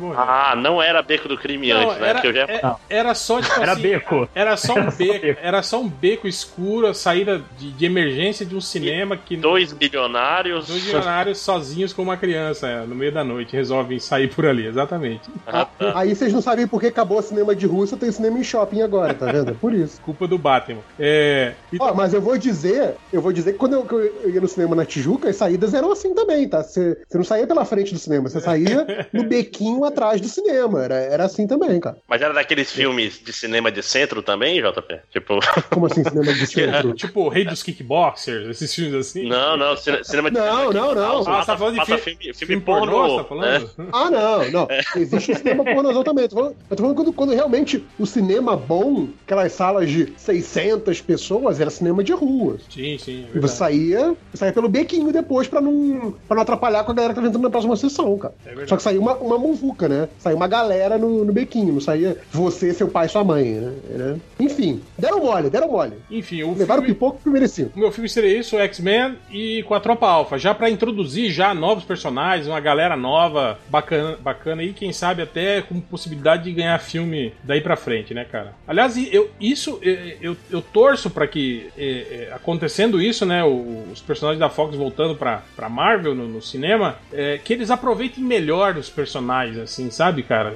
ah, 0.51 0.55
não 0.55 0.81
era 0.81 1.01
beco 1.01 1.27
do 1.27 1.37
crime 1.37 1.69
não, 1.73 1.89
antes, 1.89 1.97
né? 2.01 2.09
Era, 2.09 2.33
já... 2.33 2.43
é, 2.43 2.75
era 2.89 3.15
só, 3.15 3.41
tipo 3.41 3.61
Era 3.61 3.71
assim, 3.71 3.81
beco. 3.81 4.29
Era 4.35 4.57
só 4.57 4.75
um 4.75 4.89
beco, 4.89 5.39
era 5.41 5.63
só 5.63 5.81
um 5.81 5.87
beco 5.87 6.27
escuro, 6.27 6.52
a 6.87 6.93
saída 6.93 7.41
de, 7.57 7.71
de 7.71 7.85
emergência 7.85 8.45
de 8.45 8.55
um 8.55 8.61
cinema 8.61 9.17
que. 9.17 9.35
Dois 9.37 9.73
bilionários. 9.73 10.67
Dois 10.67 10.83
bilionários 10.83 11.39
sozinhos 11.39 11.93
com 11.93 12.01
uma 12.01 12.17
criança 12.17 12.67
é, 12.67 12.85
no 12.85 12.95
meio 12.95 13.11
da 13.11 13.23
noite, 13.23 13.55
resolvem 13.55 13.99
sair 13.99 14.29
por 14.33 14.45
ali, 14.45 14.65
exatamente. 14.65 15.29
Ah, 15.47 15.65
tá. 15.65 15.93
Aí 15.95 16.15
vocês 16.15 16.31
não 16.31 16.41
sabem 16.41 16.67
por 16.67 16.79
que 16.79 16.87
acabou 16.87 17.19
o 17.19 17.21
cinema 17.21 17.55
de 17.55 17.65
Rússia, 17.65 17.97
tem 17.97 18.11
cinema 18.11 18.39
em 18.39 18.43
shopping 18.43 18.81
agora, 18.81 19.13
tá 19.13 19.31
vendo? 19.31 19.55
Por 19.55 19.73
isso. 19.73 19.99
Culpa 20.01 20.27
do 20.27 20.37
Batman. 20.37 20.81
É... 20.99 21.53
Ó, 21.79 21.93
mas 21.93 22.13
eu 22.13 22.21
vou 22.21 22.37
dizer, 22.37 22.95
eu 23.11 23.21
vou 23.21 23.31
dizer 23.31 23.53
que 23.53 23.57
quando 23.57 23.73
eu, 23.73 24.13
eu, 24.23 24.29
ia 24.29 24.41
no 24.41 24.47
cinema 24.47 24.75
na 24.75 24.85
Tijuca, 24.85 25.29
as 25.29 25.35
saídas 25.35 25.73
eram 25.73 25.91
assim 25.91 26.13
também, 26.13 26.47
tá? 26.47 26.63
Você, 26.63 26.97
você 27.07 27.17
não 27.17 27.25
saía 27.25 27.47
pela 27.47 27.65
frente 27.65 27.93
do 27.93 27.99
cinema, 27.99 28.29
você 28.29 28.39
saía 28.39 29.07
no 29.11 29.23
bequinho 29.27 29.83
atrás 29.85 30.21
do 30.21 30.27
cinema. 30.27 30.83
Era, 30.83 30.95
era 30.95 31.25
assim 31.25 31.47
também, 31.47 31.79
cara. 31.79 31.97
Mas 32.07 32.21
era 32.21 32.33
daqueles 32.33 32.71
filmes 32.71 33.21
de 33.23 33.33
cinema 33.33 33.71
de 33.71 33.81
centro 33.81 34.21
também, 34.21 34.61
JP? 34.61 34.99
Tipo. 35.11 35.39
Como 35.69 35.85
assim, 35.85 36.03
cinema 36.03 36.33
de 36.33 36.42
centro? 36.45 36.93
tipo, 36.93 37.27
Rei 37.29 37.45
dos 37.45 37.63
Kickboxers, 37.63 38.47
esses 38.49 38.73
filmes 38.73 38.93
assim? 38.95 39.27
Não, 39.27 39.57
não, 39.57 39.75
cinema 39.77 40.29
de 40.29 40.37
Não, 40.37 40.71
não, 40.71 40.95
não. 40.95 41.19
Ah, 41.27 41.39
você 41.41 41.45
tá 41.45 41.57
falando 41.57 41.79
de 41.79 41.85
filme, 41.85 42.01
filme, 42.01 42.33
filme 42.33 42.61
pornô, 42.61 42.91
pornô 42.91 43.17
tá 43.17 43.23
falando? 43.23 43.71
É. 43.77 43.83
Ah, 43.91 44.09
não, 44.09 44.51
não. 44.51 44.67
Existe 44.95 45.35
cinema 45.35 45.63
pornozão 45.63 46.03
também. 46.03 46.25
Eu 46.25 46.29
tô 46.29 46.35
falando, 46.35 46.55
eu 46.69 46.75
tô 46.75 46.83
falando 46.83 46.95
quando, 46.95 47.13
quando 47.13 47.33
realmente 47.33 47.83
o 47.99 48.05
cinema 48.05 48.55
bom, 48.55 49.07
aquelas 49.25 49.51
salas 49.51 49.89
de 49.89 50.13
600 50.17 51.01
pessoas, 51.01 51.59
era 51.59 51.69
cinema 51.69 52.03
de 52.03 52.13
rua. 52.13 52.57
Sim, 52.69 52.97
sim. 52.97 53.25
É 53.33 53.37
e 53.37 53.39
você 53.39 53.55
saía, 53.55 54.15
saía 54.33 54.53
pelo 54.53 54.69
bequinho 54.69 55.11
depois 55.11 55.47
pra 55.47 55.61
não, 55.61 56.13
pra 56.27 56.35
não 56.35 56.43
atrapalhar 56.43 56.83
com 56.83 56.91
a 56.91 56.95
galera 56.95 57.13
que 57.13 57.15
tava 57.15 57.27
entrando 57.27 57.43
na 57.43 57.49
próxima 57.49 57.75
sessão, 57.75 58.17
cara. 58.17 58.33
É 58.45 58.65
Só 58.67 58.75
que 58.75 58.83
saía 58.83 58.99
uma, 58.99 59.15
uma 59.15 59.37
muvuca, 59.37 59.87
né? 59.87 60.09
Saía 60.19 60.35
uma 60.35 60.47
galera 60.47 60.97
no, 60.97 61.23
no 61.25 61.33
bequinho, 61.33 61.73
não 61.73 61.81
saía 61.81 62.17
você, 62.31 62.73
seu 62.73 62.87
pai 62.87 63.05
e 63.05 63.09
sua 63.09 63.23
mãe, 63.23 63.43
né? 63.43 64.19
Enfim, 64.39 64.81
deram 64.97 65.19
mole, 65.19 65.49
deram 65.49 65.69
mole. 65.69 65.93
Enfim, 66.09 66.32
o 66.41 66.55
Levaram 66.55 66.81
filme... 66.81 66.95
pipoco 66.95 67.19
que 67.21 67.29
mereciam. 67.29 67.69
O 67.75 67.79
meu 67.79 67.91
filme 67.91 68.07
seria 68.07 68.39
isso, 68.39 68.55
o 68.55 68.59
X-Men 68.59 69.17
e 69.29 69.63
com 69.63 69.73
a 69.73 69.79
Tropa 69.79 70.07
Alpha, 70.07 70.37
já 70.37 70.55
pra 70.55 70.69
introduzir 70.69 71.31
já 71.31 71.53
novos 71.53 71.83
personagens, 71.83 72.47
uma 72.47 72.59
galera 72.59 72.95
nova, 72.95 73.59
bacana, 73.69 74.17
bacana 74.21 74.63
e 74.63 74.71
quem 74.71 74.93
sabe 74.93 75.21
até 75.21 75.61
com 75.61 75.81
possibilidade 75.81 76.43
de 76.43 76.51
ganhar 76.53 76.79
filme 76.79 77.33
daí 77.43 77.61
pra 77.61 77.75
frente, 77.75 78.13
né, 78.13 78.25
cara? 78.25 78.53
Aliás, 78.65 78.95
eu, 79.11 79.29
isso, 79.39 79.79
eu, 79.81 79.95
eu, 80.21 80.37
eu 80.49 80.61
torço 80.61 81.09
para 81.09 81.27
que, 81.27 81.67
é, 81.77 82.27
é, 82.29 82.33
acontecendo 82.33 83.01
isso, 83.01 83.25
né, 83.25 83.43
os 83.43 84.01
personagens 84.01 84.39
da 84.39 84.49
Fox 84.49 84.75
voltando 84.75 85.15
pra, 85.15 85.43
pra 85.55 85.67
Marvel 85.67 86.15
no, 86.15 86.27
no 86.27 86.41
cinema, 86.41 86.95
é, 87.11 87.37
que 87.43 87.51
eles 87.51 87.69
aproveitem 87.69 88.23
melhor 88.23 88.77
os 88.77 88.89
personagens, 88.89 89.57
assim, 89.57 89.89
sabe, 89.89 90.23
cara? 90.23 90.53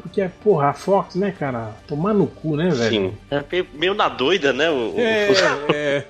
Porque, 0.00 0.26
porra, 0.42 0.68
a 0.68 0.72
Fox, 0.72 1.14
né, 1.14 1.34
cara? 1.36 1.72
Tomar 1.86 2.14
no 2.14 2.26
cu, 2.26 2.56
né, 2.56 2.70
velho? 2.70 2.90
Sim. 2.90 3.12
É 3.30 3.64
meio 3.74 3.94
na 3.94 4.08
doida, 4.08 4.52
né? 4.52 4.70
O, 4.70 4.94
é, 4.96 5.11
o... 5.12 5.72
é. 5.74 6.04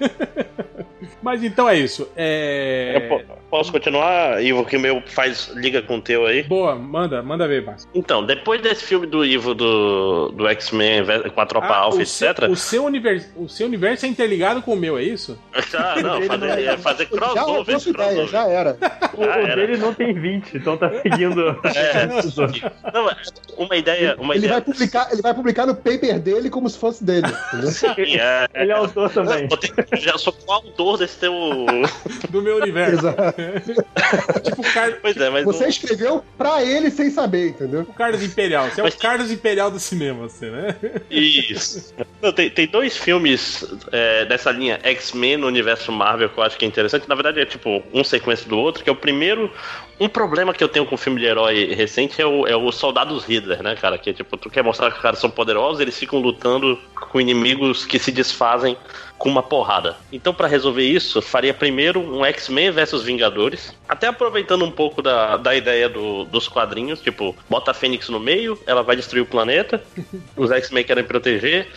Mas 1.23 1.43
então 1.43 1.69
é 1.69 1.77
isso. 1.77 2.09
É... 2.17 3.21
posso 3.51 3.71
continuar, 3.71 4.43
Ivo, 4.43 4.65
que 4.65 4.77
o 4.77 4.81
meu 4.81 5.03
faz 5.07 5.49
liga 5.55 5.83
com 5.83 5.97
o 5.97 6.01
teu 6.01 6.27
aí? 6.27 6.43
Boa, 6.43 6.75
manda, 6.75 7.23
manda 7.23 7.47
ver, 7.47 7.65
Márcio. 7.65 7.89
Então, 7.95 8.25
depois 8.25 8.61
desse 8.61 8.85
filme 8.85 9.07
do 9.07 9.25
Ivo 9.25 9.55
do, 9.55 10.29
do 10.31 10.49
X-Men 10.49 11.05
com 11.35 11.41
a 11.41 11.47
Tropa 11.47 11.69
ah, 11.69 11.79
Alpha, 11.79 12.03
etc. 12.03 12.49
o, 12.49 12.57
seu 12.57 12.85
universo, 12.85 13.29
o 13.37 13.49
seu 13.49 13.67
universo 13.67 14.07
é 14.07 14.09
interligado 14.09 14.63
com 14.63 14.73
o 14.73 14.77
meu, 14.77 14.99
é 14.99 15.03
isso? 15.03 15.39
Ah, 15.75 16.01
não, 16.03 16.23
fazer, 16.23 16.39
não 16.39 16.47
é, 16.47 16.77
fazer 16.79 17.07
crossover. 17.07 17.79
Já, 17.79 18.27
já 18.27 18.49
era. 18.49 18.77
O, 19.15 19.25
já 19.25 19.31
o 19.31 19.41
era. 19.41 19.57
dele 19.57 19.77
não 19.79 19.95
tem 19.95 20.13
20, 20.13 20.57
então 20.57 20.77
tá 20.77 20.91
seguindo. 21.01 21.61
É, 21.75 22.07
não, 22.93 23.11
uma 23.57 23.77
ideia. 23.77 24.17
Uma 24.19 24.35
ele, 24.35 24.47
ideia... 24.47 24.61
Vai 24.61 24.63
publicar, 24.63 25.09
ele 25.13 25.23
vai 25.23 25.35
publicar 25.35 25.67
no 25.67 25.75
paper 25.75 26.21
dele 26.21 26.51
como 26.51 26.69
se 26.69 26.79
fosse 26.79 27.03
dele. 27.05 27.27
Sim, 27.71 28.19
é, 28.19 28.49
ele 28.55 28.71
é 28.71 28.75
autor 28.75 29.11
também. 29.11 29.49
Eu, 29.91 29.99
já 29.99 30.19
sou 30.19 30.33
coautor 30.33 30.92
desse 30.99 31.27
o. 31.29 31.67
do 32.31 32.43
meu 32.43 32.57
universo. 32.57 33.07
Exato. 33.09 33.35
tipo 34.43 34.61
o 34.61 34.73
Carlos. 34.73 34.99
Pois 35.03 35.17
é, 35.17 35.31
mas. 35.31 35.45
Você 35.45 35.65
o- 35.65 35.69
escreveu 35.69 36.25
pra 36.37 36.63
ele 36.65 36.91
sem 36.91 37.11
saber, 37.11 37.51
entendeu? 37.51 37.83
O 37.83 37.93
Carlos 37.93 38.23
Imperial. 38.23 38.69
Você 38.71 38.81
é 38.81 38.85
Mas- 38.85 38.95
o 38.95 38.99
Carlos 38.99 39.31
Imperial 39.31 39.71
do 39.71 39.79
cinema, 39.79 40.29
você, 40.29 40.51
né? 40.51 40.77
Isso. 41.11 41.95
Não, 42.21 42.33
tem, 42.33 42.51
tem 42.51 42.67
dois 42.67 42.97
filmes 42.97 43.65
é, 43.91 44.25
dessa 44.25 44.51
linha 44.51 44.79
X-Men 44.83 45.37
no 45.39 45.47
universo 45.47 45.91
Marvel 45.93 46.29
que 46.29 46.39
eu 46.39 46.43
acho 46.45 46.57
que 46.57 46.65
é 46.65 46.69
interessante. 46.69 47.09
Na 47.09 47.15
verdade, 47.15 47.41
é 47.41 47.45
tipo 47.47 47.83
um 47.93 48.03
sequência 48.05 48.49
do 48.49 48.59
outro, 48.59 48.83
que 48.83 48.91
é 48.91 48.93
o 48.93 48.97
primeiro. 48.97 49.51
Um 50.03 50.09
problema 50.09 50.53
que 50.53 50.65
eu 50.65 50.69
tenho 50.69 50.85
com 50.85 50.97
filme 50.97 51.21
de 51.21 51.27
herói 51.27 51.75
recente 51.75 52.21
é 52.21 52.27
o, 52.27 52.45
é 52.45 52.57
o 52.57 52.73
Soldados 52.73 53.25
Hitler, 53.25 53.63
né, 53.63 53.77
cara? 53.77 53.97
Que 53.97 54.11
é 54.11 54.13
tipo, 54.13 54.37
tu 54.37 54.51
quer 54.51 54.65
mostrar 54.65 54.91
que 54.91 54.97
os 54.97 55.03
caras 55.03 55.21
são 55.21 55.31
poderosos, 55.31 55.79
eles 55.81 55.97
ficam 55.97 56.19
lutando 56.19 56.77
com 57.11 57.21
inimigos 57.21 57.85
que 57.85 58.01
se 58.01 58.11
desfazem 58.11 58.77
com 59.17 59.29
uma 59.29 59.45
porrada. 59.45 59.97
Então, 60.11 60.35
pra 60.35 60.49
resolver 60.49 60.83
isso, 60.83 61.23
faria 61.23 61.55
primeiro 61.55 62.01
um 62.01 62.25
X-Men 62.25 62.73
versus 62.73 63.05
Vingadores. 63.05 63.73
Até 63.89 64.09
aproveitando 64.09 64.65
um 64.65 64.73
pouco 64.73 65.01
da, 65.01 65.37
da 65.37 65.55
ideia 65.55 65.89
do- 65.89 66.25
dos 66.25 66.49
quadrinhos, 66.49 67.01
tipo, 67.01 67.37
bota 67.49 67.71
a 67.71 67.75
Fênix 67.75 68.09
no 68.09 68.19
meio, 68.19 68.59
ela 68.67 68.83
vai 68.83 68.97
destruir 68.97 69.23
o 69.23 69.27
planeta, 69.27 69.81
os 70.37 70.51
X-Men 70.51 70.83
querem 70.83 71.05
proteger, 71.05 71.69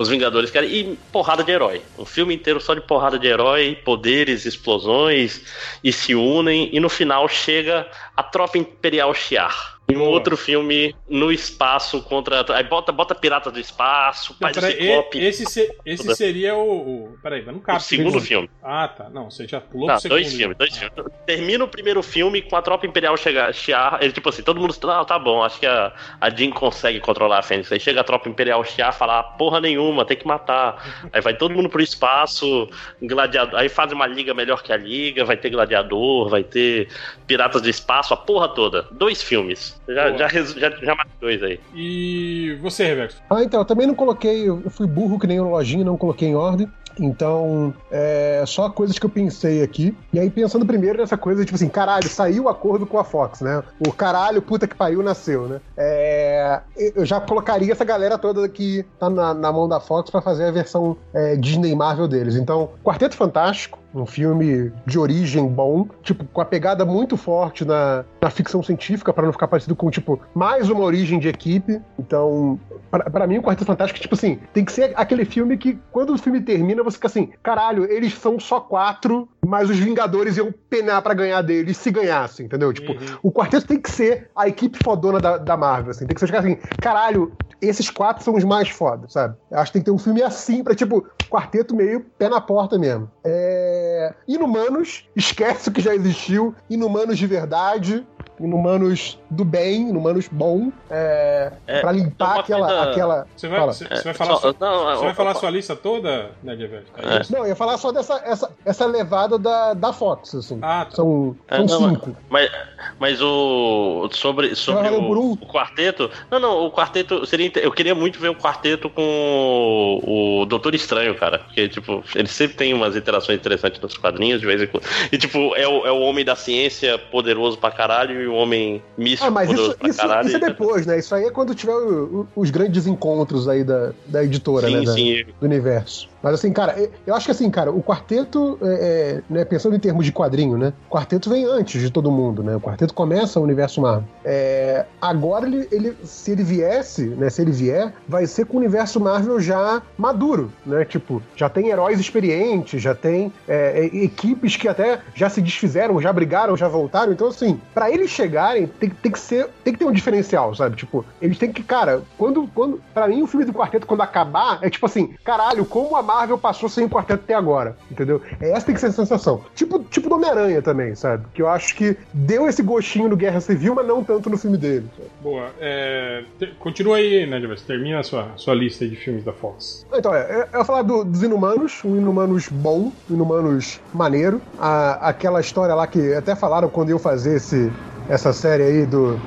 os 0.00 0.08
Vingadores 0.08 0.50
querem. 0.50 0.70
E 0.70 0.98
porrada 1.12 1.44
de 1.44 1.52
herói. 1.52 1.82
Um 1.98 2.06
filme 2.06 2.34
inteiro 2.34 2.58
só 2.58 2.72
de 2.72 2.80
porrada 2.80 3.18
de 3.18 3.26
herói, 3.26 3.78
poderes, 3.84 4.46
explosões, 4.46 5.42
e 5.84 5.92
se 5.92 6.14
unem, 6.14 6.70
e 6.72 6.80
no 6.80 6.88
final 6.88 7.28
chega 7.28 7.86
a 8.16 8.22
tropa 8.22 8.56
imperial 8.56 9.12
Shi'ar. 9.12 9.78
Em 9.90 9.96
um 9.96 10.00
Boa. 10.00 10.10
outro 10.10 10.36
filme 10.36 10.94
no 11.08 11.32
espaço 11.32 12.02
contra. 12.02 12.44
Aí 12.54 12.64
bota, 12.64 12.92
bota 12.92 13.14
Pirata 13.14 13.50
do 13.50 13.58
Espaço, 13.58 14.34
Pai 14.38 14.52
do 14.52 14.60
Ciclope. 14.60 15.18
e- 15.18 15.26
esse, 15.26 15.44
se- 15.46 15.74
esse 15.84 16.14
seria 16.14 16.54
o, 16.54 16.70
o. 17.12 17.18
Peraí, 17.22 17.42
mas 17.44 17.54
não 17.54 17.60
cabe. 17.62 17.78
o 17.78 17.80
segundo 17.82 18.20
filme. 18.20 18.48
Ah, 18.62 18.88
tá. 18.88 19.08
Não, 19.10 19.30
você 19.30 19.46
já 19.46 19.60
pulou 19.60 19.86
Não, 19.88 19.94
pro 19.94 20.02
segundo. 20.02 20.18
dois 20.20 20.34
filmes, 20.34 20.56
dois 20.56 20.76
Ah. 20.76 20.90
filmes. 20.94 21.12
Termina 21.26 21.64
o 21.64 21.68
primeiro 21.68 22.02
filme 22.02 22.42
com 22.42 22.56
a 22.56 22.62
tropa 22.62 22.86
imperial 22.86 23.16
chegar, 23.16 23.52
Shi'ar, 23.52 23.98
ele 24.00 24.12
tipo 24.12 24.28
assim, 24.28 24.42
todo 24.42 24.60
mundo, 24.60 24.74
não, 24.82 25.04
tá 25.04 25.18
bom, 25.18 25.42
acho 25.42 25.58
que 25.60 25.66
a, 25.66 25.92
a 26.20 26.30
Jean 26.30 26.50
consegue 26.50 27.00
controlar 27.00 27.38
a 27.38 27.42
Fênix. 27.42 27.70
Aí 27.72 27.80
chega 27.80 28.00
a 28.00 28.04
tropa 28.04 28.28
imperial 28.28 28.64
Shi'ar, 28.64 28.92
fala, 28.92 29.22
porra 29.22 29.60
nenhuma, 29.60 30.04
tem 30.04 30.16
que 30.16 30.26
matar. 30.26 30.70
Aí 31.12 31.20
vai 31.20 31.34
todo 31.36 31.54
mundo 31.54 31.68
pro 31.68 31.80
espaço, 31.82 32.68
gladiador, 33.02 33.58
aí 33.58 33.68
faz 33.68 33.92
uma 33.92 34.06
liga 34.06 34.32
melhor 34.34 34.62
que 34.62 34.72
a 34.72 34.76
liga, 34.76 35.24
vai 35.24 35.36
ter 35.36 35.50
gladiador, 35.50 36.28
vai 36.28 36.42
ter 36.44 36.88
piratas 37.26 37.62
do 37.62 37.68
espaço, 37.68 38.12
a 38.14 38.16
porra 38.16 38.48
toda. 38.48 38.86
Dois 38.90 39.22
filmes. 39.22 39.79
Já, 39.94 40.16
já, 40.16 40.28
já, 40.28 40.70
já 40.70 40.94
matei 40.94 41.12
dois 41.20 41.42
aí. 41.42 41.60
E 41.74 42.56
você, 42.60 42.84
Reverso? 42.84 43.22
Ah, 43.28 43.42
então, 43.42 43.60
eu 43.60 43.64
também 43.64 43.86
não 43.86 43.94
coloquei, 43.94 44.48
eu 44.48 44.62
fui 44.70 44.86
burro 44.86 45.18
que 45.18 45.26
nem 45.26 45.40
o 45.40 45.50
lojinho, 45.50 45.84
não 45.84 45.96
coloquei 45.96 46.28
em 46.28 46.34
ordem. 46.34 46.68
Então, 46.98 47.72
é 47.90 48.42
só 48.46 48.68
coisas 48.68 48.98
que 48.98 49.06
eu 49.06 49.10
pensei 49.10 49.62
aqui. 49.62 49.96
E 50.12 50.18
aí, 50.18 50.28
pensando 50.28 50.66
primeiro 50.66 50.98
nessa 50.98 51.16
coisa, 51.16 51.44
tipo 51.44 51.54
assim, 51.54 51.68
caralho, 51.68 52.08
saiu 52.08 52.44
o 52.44 52.48
acordo 52.48 52.86
com 52.86 52.98
a 52.98 53.04
Fox, 53.04 53.40
né? 53.40 53.62
O 53.86 53.92
caralho, 53.92 54.42
puta 54.42 54.66
que 54.66 54.74
pariu, 54.74 55.02
nasceu, 55.02 55.46
né? 55.46 55.60
É, 55.76 56.60
eu 56.94 57.04
já 57.04 57.20
colocaria 57.20 57.72
essa 57.72 57.84
galera 57.84 58.18
toda 58.18 58.48
que 58.48 58.84
tá 58.98 59.08
na, 59.08 59.32
na 59.32 59.52
mão 59.52 59.68
da 59.68 59.80
Fox 59.80 60.10
pra 60.10 60.20
fazer 60.20 60.44
a 60.44 60.50
versão 60.50 60.96
é, 61.14 61.36
Disney 61.36 61.74
Marvel 61.74 62.08
deles. 62.08 62.36
Então, 62.36 62.70
Quarteto 62.84 63.16
Fantástico, 63.16 63.78
um 63.94 64.06
filme 64.06 64.72
de 64.86 64.98
origem 64.98 65.46
bom, 65.48 65.86
tipo, 66.02 66.24
com 66.24 66.40
a 66.40 66.44
pegada 66.44 66.84
muito 66.84 67.16
forte 67.16 67.64
na, 67.64 68.04
na 68.20 68.30
ficção 68.30 68.62
científica, 68.62 69.12
pra 69.12 69.24
não 69.24 69.32
ficar 69.32 69.48
parecido 69.48 69.74
com, 69.74 69.90
tipo, 69.90 70.20
mais 70.34 70.70
uma 70.70 70.80
origem 70.84 71.18
de 71.18 71.28
equipe. 71.28 71.80
Então, 71.98 72.58
pra, 72.90 73.10
pra 73.10 73.26
mim, 73.26 73.38
o 73.38 73.42
Quarteto 73.42 73.66
Fantástico, 73.66 74.00
tipo 74.00 74.14
assim, 74.14 74.38
tem 74.52 74.64
que 74.64 74.72
ser 74.72 74.92
aquele 74.94 75.24
filme 75.24 75.56
que, 75.56 75.78
quando 75.90 76.14
o 76.14 76.18
filme 76.18 76.40
termina, 76.40 76.82
você 76.82 76.96
fica 76.96 77.08
assim, 77.08 77.30
caralho, 77.42 77.84
eles 77.90 78.14
são 78.14 78.38
só 78.38 78.60
quatro, 78.60 79.28
mas 79.44 79.68
os 79.68 79.78
Vingadores 79.78 80.36
iam 80.36 80.52
penar 80.68 81.02
pra 81.02 81.14
ganhar 81.14 81.42
deles 81.42 81.76
se 81.76 81.90
ganhassem, 81.90 82.46
entendeu? 82.46 82.72
Tipo, 82.72 82.92
Uhum. 82.92 83.18
o 83.24 83.32
quarteto 83.32 83.66
tem 83.66 83.80
que 83.80 83.90
ser 83.90 84.30
a 84.36 84.46
equipe 84.48 84.78
fodona 84.78 85.18
da, 85.20 85.36
da 85.36 85.56
Marvel, 85.56 85.90
assim. 85.90 86.06
Tem 86.06 86.14
que 86.14 86.20
ser 86.24 86.34
assim, 86.36 86.56
caralho, 86.80 87.32
esses 87.60 87.90
quatro 87.90 88.22
são 88.24 88.34
os 88.34 88.44
mais 88.44 88.68
fodas, 88.68 89.12
sabe? 89.12 89.34
Eu 89.50 89.58
acho 89.58 89.66
que 89.70 89.72
tem 89.74 89.82
que 89.82 89.86
ter 89.86 89.94
um 89.94 89.98
filme 89.98 90.22
assim 90.22 90.62
pra, 90.64 90.74
tipo, 90.74 91.06
quarteto 91.30 91.74
meio 91.74 92.04
pé 92.18 92.28
na 92.28 92.40
porta 92.40 92.78
mesmo. 92.78 93.10
É... 93.24 94.12
Inumanos, 94.26 95.08
esquece 95.14 95.68
o 95.68 95.72
que 95.72 95.80
já 95.80 95.94
existiu. 95.94 96.54
Inumanos 96.68 97.16
de 97.16 97.26
verdade. 97.26 98.06
Inumanos 98.40 99.18
do 99.30 99.44
bem, 99.44 99.88
Inumanos 99.90 100.28
bom. 100.30 100.72
É... 100.90 101.52
É, 101.66 101.80
pra 101.80 101.92
limpar 101.92 102.32
uma 102.34 102.40
aquela, 102.40 102.66
coisa- 102.66 102.90
aquela. 102.90 103.26
Você 103.36 103.48
vai, 103.48 103.58
Fala. 103.60 103.72
você, 103.72 103.84
você 103.84 104.02
vai 104.02 104.10
É, 104.12 104.14
falar, 104.14 104.30
só- 104.36 104.40
sua, 104.40 104.54
não, 104.60 104.84
você 104.96 105.00
vai 105.02 105.10
ó, 105.10 105.14
falar 105.14 105.34
sua 105.34 105.50
lista 105.50 105.76
toda, 105.76 106.30
Ned 106.42 106.60
Reverso? 106.62 106.86
É. 106.96 107.20
isso? 107.20 107.32
Não, 107.32 107.40
eu 107.40 107.48
ia 107.48 107.56
falar 107.56 107.76
só 107.78 107.92
dessa 107.92 108.20
essa, 108.24 108.50
essa 108.64 108.86
levada 108.86 109.38
da, 109.38 109.74
da 109.74 109.92
Fox, 109.92 110.34
assim. 110.34 110.58
Ah, 110.62 110.86
tá. 110.88 110.96
São, 110.96 111.36
É, 111.48 111.56
são 111.66 111.80
não, 111.80 111.90
cinco. 111.90 112.16
Mas, 112.28 112.50
mas 112.98 113.20
o. 113.22 114.08
Sobre, 114.12 114.54
sobre 114.54 114.88
o, 114.88 115.00
um? 115.00 115.32
o 115.32 115.36
quarteto. 115.36 116.10
Não, 116.30 116.38
não, 116.40 116.66
o 116.66 116.70
quarteto. 116.72 117.24
Seria, 117.26 117.50
eu 117.56 117.70
queria 117.72 117.94
muito 117.94 118.18
ver 118.18 118.28
o 118.30 118.34
quarteto 118.34 118.88
com 118.90 120.00
o, 120.02 120.40
o 120.42 120.46
Doutor 120.46 120.74
Estranho, 120.74 121.14
cara. 121.14 121.38
Porque, 121.40 121.68
tipo, 121.68 122.02
ele 122.14 122.28
sempre 122.28 122.56
tem 122.56 122.74
umas 122.74 122.96
interações 122.96 123.38
interessantes 123.38 123.80
nos 123.80 123.96
quadrinhos, 123.96 124.40
de 124.40 124.46
vez 124.46 124.62
em 124.62 124.66
quando. 124.66 124.84
E, 125.12 125.18
tipo, 125.18 125.54
é 125.56 125.66
o, 125.66 125.86
é 125.86 125.92
o 125.92 126.00
homem 126.00 126.24
da 126.24 126.36
ciência 126.36 126.98
poderoso 126.98 127.58
pra 127.58 127.70
caralho 127.70 128.20
e 128.22 128.26
o 128.30 128.34
homem 128.34 128.82
místico 128.96 129.26
Ah, 129.26 129.30
mas 129.30 129.50
isso, 129.50 129.76
pra 129.76 129.88
isso, 129.88 129.98
caralho. 129.98 130.28
isso 130.28 130.36
é 130.36 130.40
depois, 130.40 130.86
né? 130.86 130.98
Isso 130.98 131.14
aí 131.14 131.24
é 131.24 131.30
quando 131.30 131.54
tiver 131.54 131.74
o- 131.74 132.26
o- 132.36 132.40
os 132.40 132.50
grandes 132.50 132.86
encontros 132.86 133.48
aí 133.48 133.62
da, 133.64 133.92
da 134.06 134.24
editora, 134.24 134.68
né? 134.70 134.78
Sim, 134.80 134.84
da- 134.84 134.92
sim. 134.92 135.24
do 135.40 135.46
universo. 135.46 136.08
Mas 136.22 136.34
assim, 136.34 136.52
cara, 136.52 136.74
eu- 137.06 137.14
acho 137.14 137.26
que 137.26 137.30
assim, 137.32 137.50
cara, 137.50 137.70
o 137.70 137.82
quarteto, 137.82 138.58
é, 138.62 138.66
é, 138.66 139.22
né, 139.32 139.44
pensando 139.44 139.74
em 139.76 139.78
termos 139.80 140.04
de 140.04 140.12
quadrinho, 140.12 140.56
né? 140.58 140.72
O 140.88 140.92
quarteto 140.92 141.30
vem 141.30 141.44
antes 141.44 141.80
de 141.80 141.90
todo 141.90 142.10
mundo, 142.10 142.42
né? 142.42 142.56
O 142.56 142.60
quarteto 142.60 142.92
começa 142.94 143.40
o 143.40 143.42
universo 143.42 143.80
Marvel. 143.80 144.04
É, 144.24 144.84
agora, 145.00 145.46
ele, 145.46 145.66
ele- 145.72 145.96
se 146.04 146.30
ele 146.32 146.42
viesse, 146.42 147.06
né? 147.06 147.30
Se 147.30 147.40
ele 147.42 147.52
vier, 147.52 147.92
vai 148.06 148.26
ser 148.26 148.44
com 148.46 148.56
o 148.56 148.60
universo 148.60 149.00
Marvel 149.00 149.40
já 149.40 149.82
maduro, 149.96 150.52
né? 150.66 150.84
Tipo, 150.84 151.22
já 151.36 151.48
tem 151.48 151.68
heróis 151.68 151.98
experientes, 151.98 152.82
já 152.82 152.94
tem 152.94 153.32
é, 153.48 153.80
é, 153.80 154.04
equipes 154.04 154.56
que 154.56 154.68
até 154.68 155.00
já 155.14 155.28
se 155.30 155.40
desfizeram, 155.40 156.00
já 156.00 156.12
brigaram, 156.12 156.56
já 156.56 156.68
voltaram. 156.68 157.12
Então, 157.12 157.28
assim, 157.28 157.60
pra 157.74 157.90
eles 157.90 158.10
chegarem, 158.10 158.66
tem, 158.66 158.90
tem 158.90 159.10
que 159.12 159.18
ser, 159.18 159.48
tem 159.64 159.72
que 159.72 159.78
ter 159.78 159.84
um 159.84 159.92
diferencial, 159.92 160.54
sabe? 160.54 160.76
Tipo, 160.76 161.04
eles 161.20 161.38
têm 161.38 161.52
que, 161.52 161.62
cara, 161.62 162.02
quando, 162.18 162.46
quando, 162.54 162.80
para 162.92 163.08
mim, 163.08 163.22
o 163.22 163.26
filme 163.26 163.44
do 163.46 163.52
quarteto, 163.52 163.86
quando 163.86 164.02
acabar, 164.02 164.58
é 164.62 164.68
tipo 164.70 164.86
assim, 164.86 165.14
caralho, 165.24 165.64
como 165.64 165.96
a 165.96 166.02
Marvel 166.14 166.36
passou 166.38 166.68
sem 166.68 166.84
o 166.84 166.88
quarteto 166.90 167.22
até 167.24 167.34
agora, 167.34 167.76
entendeu? 167.90 168.20
Essa 168.40 168.66
tem 168.66 168.74
que 168.74 168.80
ser 168.80 168.88
a 168.88 168.92
sensação. 168.92 169.42
Tipo, 169.54 169.78
tipo 169.84 170.08
do 170.08 170.16
Homem-Aranha 170.16 170.60
também, 170.60 170.94
sabe? 170.94 171.24
Que 171.32 171.40
eu 171.40 171.48
acho 171.48 171.74
que 171.76 171.96
deu 172.12 172.48
esse 172.48 172.62
gostinho 172.62 173.08
no 173.08 173.16
Guerra 173.16 173.40
Civil, 173.40 173.74
mas 173.74 173.86
não 173.86 174.02
tanto 174.02 174.28
no 174.28 174.36
filme 174.36 174.56
dele. 174.58 174.86
sabe? 174.96 175.08
Boa. 175.22 175.46
É, 175.60 176.24
te- 176.38 176.48
continua 176.58 176.96
aí, 176.96 177.26
Ned 177.26 177.42
Reverso. 177.42 177.64
Termina 177.64 178.00
a 178.00 178.02
sua, 178.02 178.28
sua 178.36 178.54
lista 178.54 178.86
de 178.88 178.96
filmes 178.96 179.24
da 179.24 179.32
Fox. 179.32 179.86
Então, 179.92 180.12
é, 180.14 180.48
eu 180.52 180.58
ia 180.60 180.64
falar 180.64 180.82
do- 180.82 181.04
dos 181.04 181.22
Inumanos, 181.22 181.80
um 181.84 181.96
Inumanos 181.96 182.48
bom, 182.48 182.90
um 183.08 183.14
Inumanos 183.14 183.80
maneiro. 183.94 184.40
A- 184.58 185.08
aquela 185.10 185.40
história 185.40 185.74
lá 185.74 185.86
que 185.86 186.12
até 186.14 186.34
falaram 186.34 186.68
quando 186.68 186.90
eu 186.90 186.98
fazer 186.98 187.36
esse, 187.36 187.70
essa 188.08 188.32
série 188.32 188.62
aí 188.64 188.86
do 188.86 189.18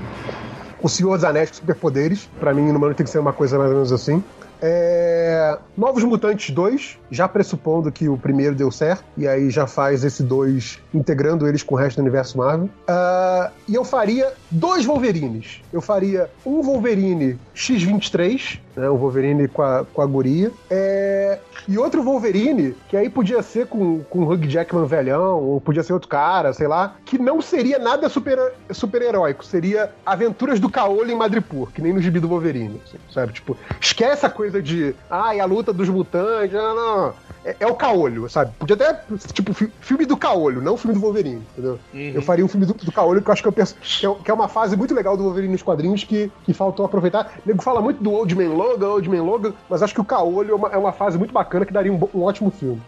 O 0.82 0.90
Senhor 0.90 1.16
dos 1.16 1.24
Anéis 1.24 1.50
com 1.50 1.56
Superpoderes. 1.56 2.30
Pra 2.40 2.54
mim, 2.54 2.68
Inumano 2.68 2.94
tem 2.94 3.06
que 3.06 3.10
ser 3.10 3.20
uma 3.20 3.32
coisa 3.32 3.58
mais 3.58 3.70
ou 3.70 3.76
menos 3.78 3.92
assim. 3.94 4.22
É, 4.62 5.58
Novos 5.78 6.04
Mutantes 6.04 6.54
2, 6.54 6.98
já 7.12 7.28
pressupondo 7.28 7.92
que 7.92 8.08
o 8.08 8.18
primeiro 8.18 8.56
deu 8.56 8.72
certo, 8.72 9.04
e 9.18 9.28
aí 9.28 9.50
já 9.50 9.68
faz 9.68 10.04
esse 10.04 10.24
2 10.24 10.80
integrando 10.94 11.48
eles 11.48 11.64
com 11.64 11.76
o 11.76 11.78
resto 11.78 11.98
do 11.98 12.02
universo 12.02 12.38
Marvel. 12.38 12.70
Ah, 12.88 13.52
e 13.68 13.76
eu 13.76 13.84
faria 13.84 14.34
dois 14.50 14.86
Wolverines. 14.86 15.62
Eu 15.72 15.82
faria 15.82 16.30
um 16.46 16.62
Wolverine 16.62 17.38
X-23, 17.54 18.60
né, 18.76 18.90
um 18.90 18.98
Wolverine 18.98 19.48
com 19.48 19.62
a, 19.62 19.86
com 19.94 20.02
a 20.02 20.06
guria, 20.06 20.52
é, 20.70 21.40
e 21.68 21.78
outro 21.78 22.02
Wolverine, 22.04 22.76
que 22.90 22.98
aí 22.98 23.10
podia 23.10 23.42
ser 23.42 23.68
com, 23.68 24.00
com 24.10 24.20
o 24.20 24.32
Hugh 24.32 24.48
Jackman 24.48 24.86
velhão, 24.86 25.40
ou 25.42 25.62
podia 25.62 25.84
ser 25.84 25.94
outro 25.94 26.10
cara, 26.10 26.54
sei 26.54 26.68
lá, 26.68 26.96
que 27.06 27.18
não 27.18 27.42
seria 27.42 27.80
nada 27.80 28.10
super- 28.10 28.54
super-heróico, 28.72 29.46
seria 29.46 29.92
Aventuras 30.06 30.60
do 30.60 30.70
Caolho 30.70 31.12
em 31.12 31.16
Madripoor, 31.16 31.68
que 31.72 31.82
nem 31.82 31.94
no 31.94 32.02
gibi 32.02 32.20
do 32.20 32.28
Wolverine, 32.28 32.82
sabe? 33.14 33.34
Tipo, 33.34 33.58
esquece 33.80 34.26
a 34.26 34.30
coisa 34.30 34.62
de, 34.62 34.96
ai, 35.10 35.40
a 35.40 35.46
luta 35.46 35.72
dos 35.72 35.90
mutantes, 35.90 36.54
não, 36.54 36.76
não. 36.76 37.14
É, 37.46 37.58
é 37.60 37.68
o 37.68 37.76
Caolho, 37.76 38.30
sabe? 38.30 38.54
Podia 38.58 38.76
até, 38.76 39.02
tipo, 39.34 39.54
fi- 39.54 39.70
filme 39.82 40.06
do 40.06 40.16
Caolho, 40.16 40.62
não 40.62 40.78
filme 40.78 40.96
do 40.96 41.02
Wolverine, 41.02 41.42
entendeu? 41.52 41.78
Eu 42.16 42.22
faria 42.22 42.44
um 42.46 42.48
filme 42.48 42.66
do, 42.66 42.74
do 42.74 42.92
Caolho 42.92 43.22
que 43.22 43.30
eu 43.30 43.34
acho 43.34 43.42
que 43.42 43.48
eu 43.50 43.52
penso 43.52 43.76
que 43.82 44.06
é, 44.06 44.16
que 44.24 44.32
é 44.32 44.34
uma 44.34 44.48
fase 44.48 44.78
muito 44.78 44.94
legal 44.94 45.18
do 45.18 45.24
Wolverine 45.24 45.52
nos 45.52 45.62
quadrinhos 45.62 46.06
que, 46.06 46.32
que 46.46 46.54
faltou 46.54 46.86
aproveitar. 46.86 47.34
O 47.46 47.48
nego 47.50 47.62
fala 47.62 47.82
muito 47.82 48.02
do 48.02 48.14
Old 48.14 48.34
Man 48.34 48.54
Logan, 48.54 48.63
Old 48.64 49.10
Man 49.10 49.24
Logan, 49.24 49.54
mas 49.70 49.84
acho 49.84 49.94
que 49.94 50.02
o 50.02 50.06
Caolho 50.06 50.52
é 50.52 50.56
uma, 50.56 50.68
é 50.70 50.78
uma 50.78 50.92
fase 50.92 51.18
muito 51.18 51.34
bacana 51.34 51.66
que 51.66 51.74
daria 51.74 51.92
um, 51.92 52.10
um 52.14 52.24
ótimo 52.24 52.52
filme. 52.52 52.82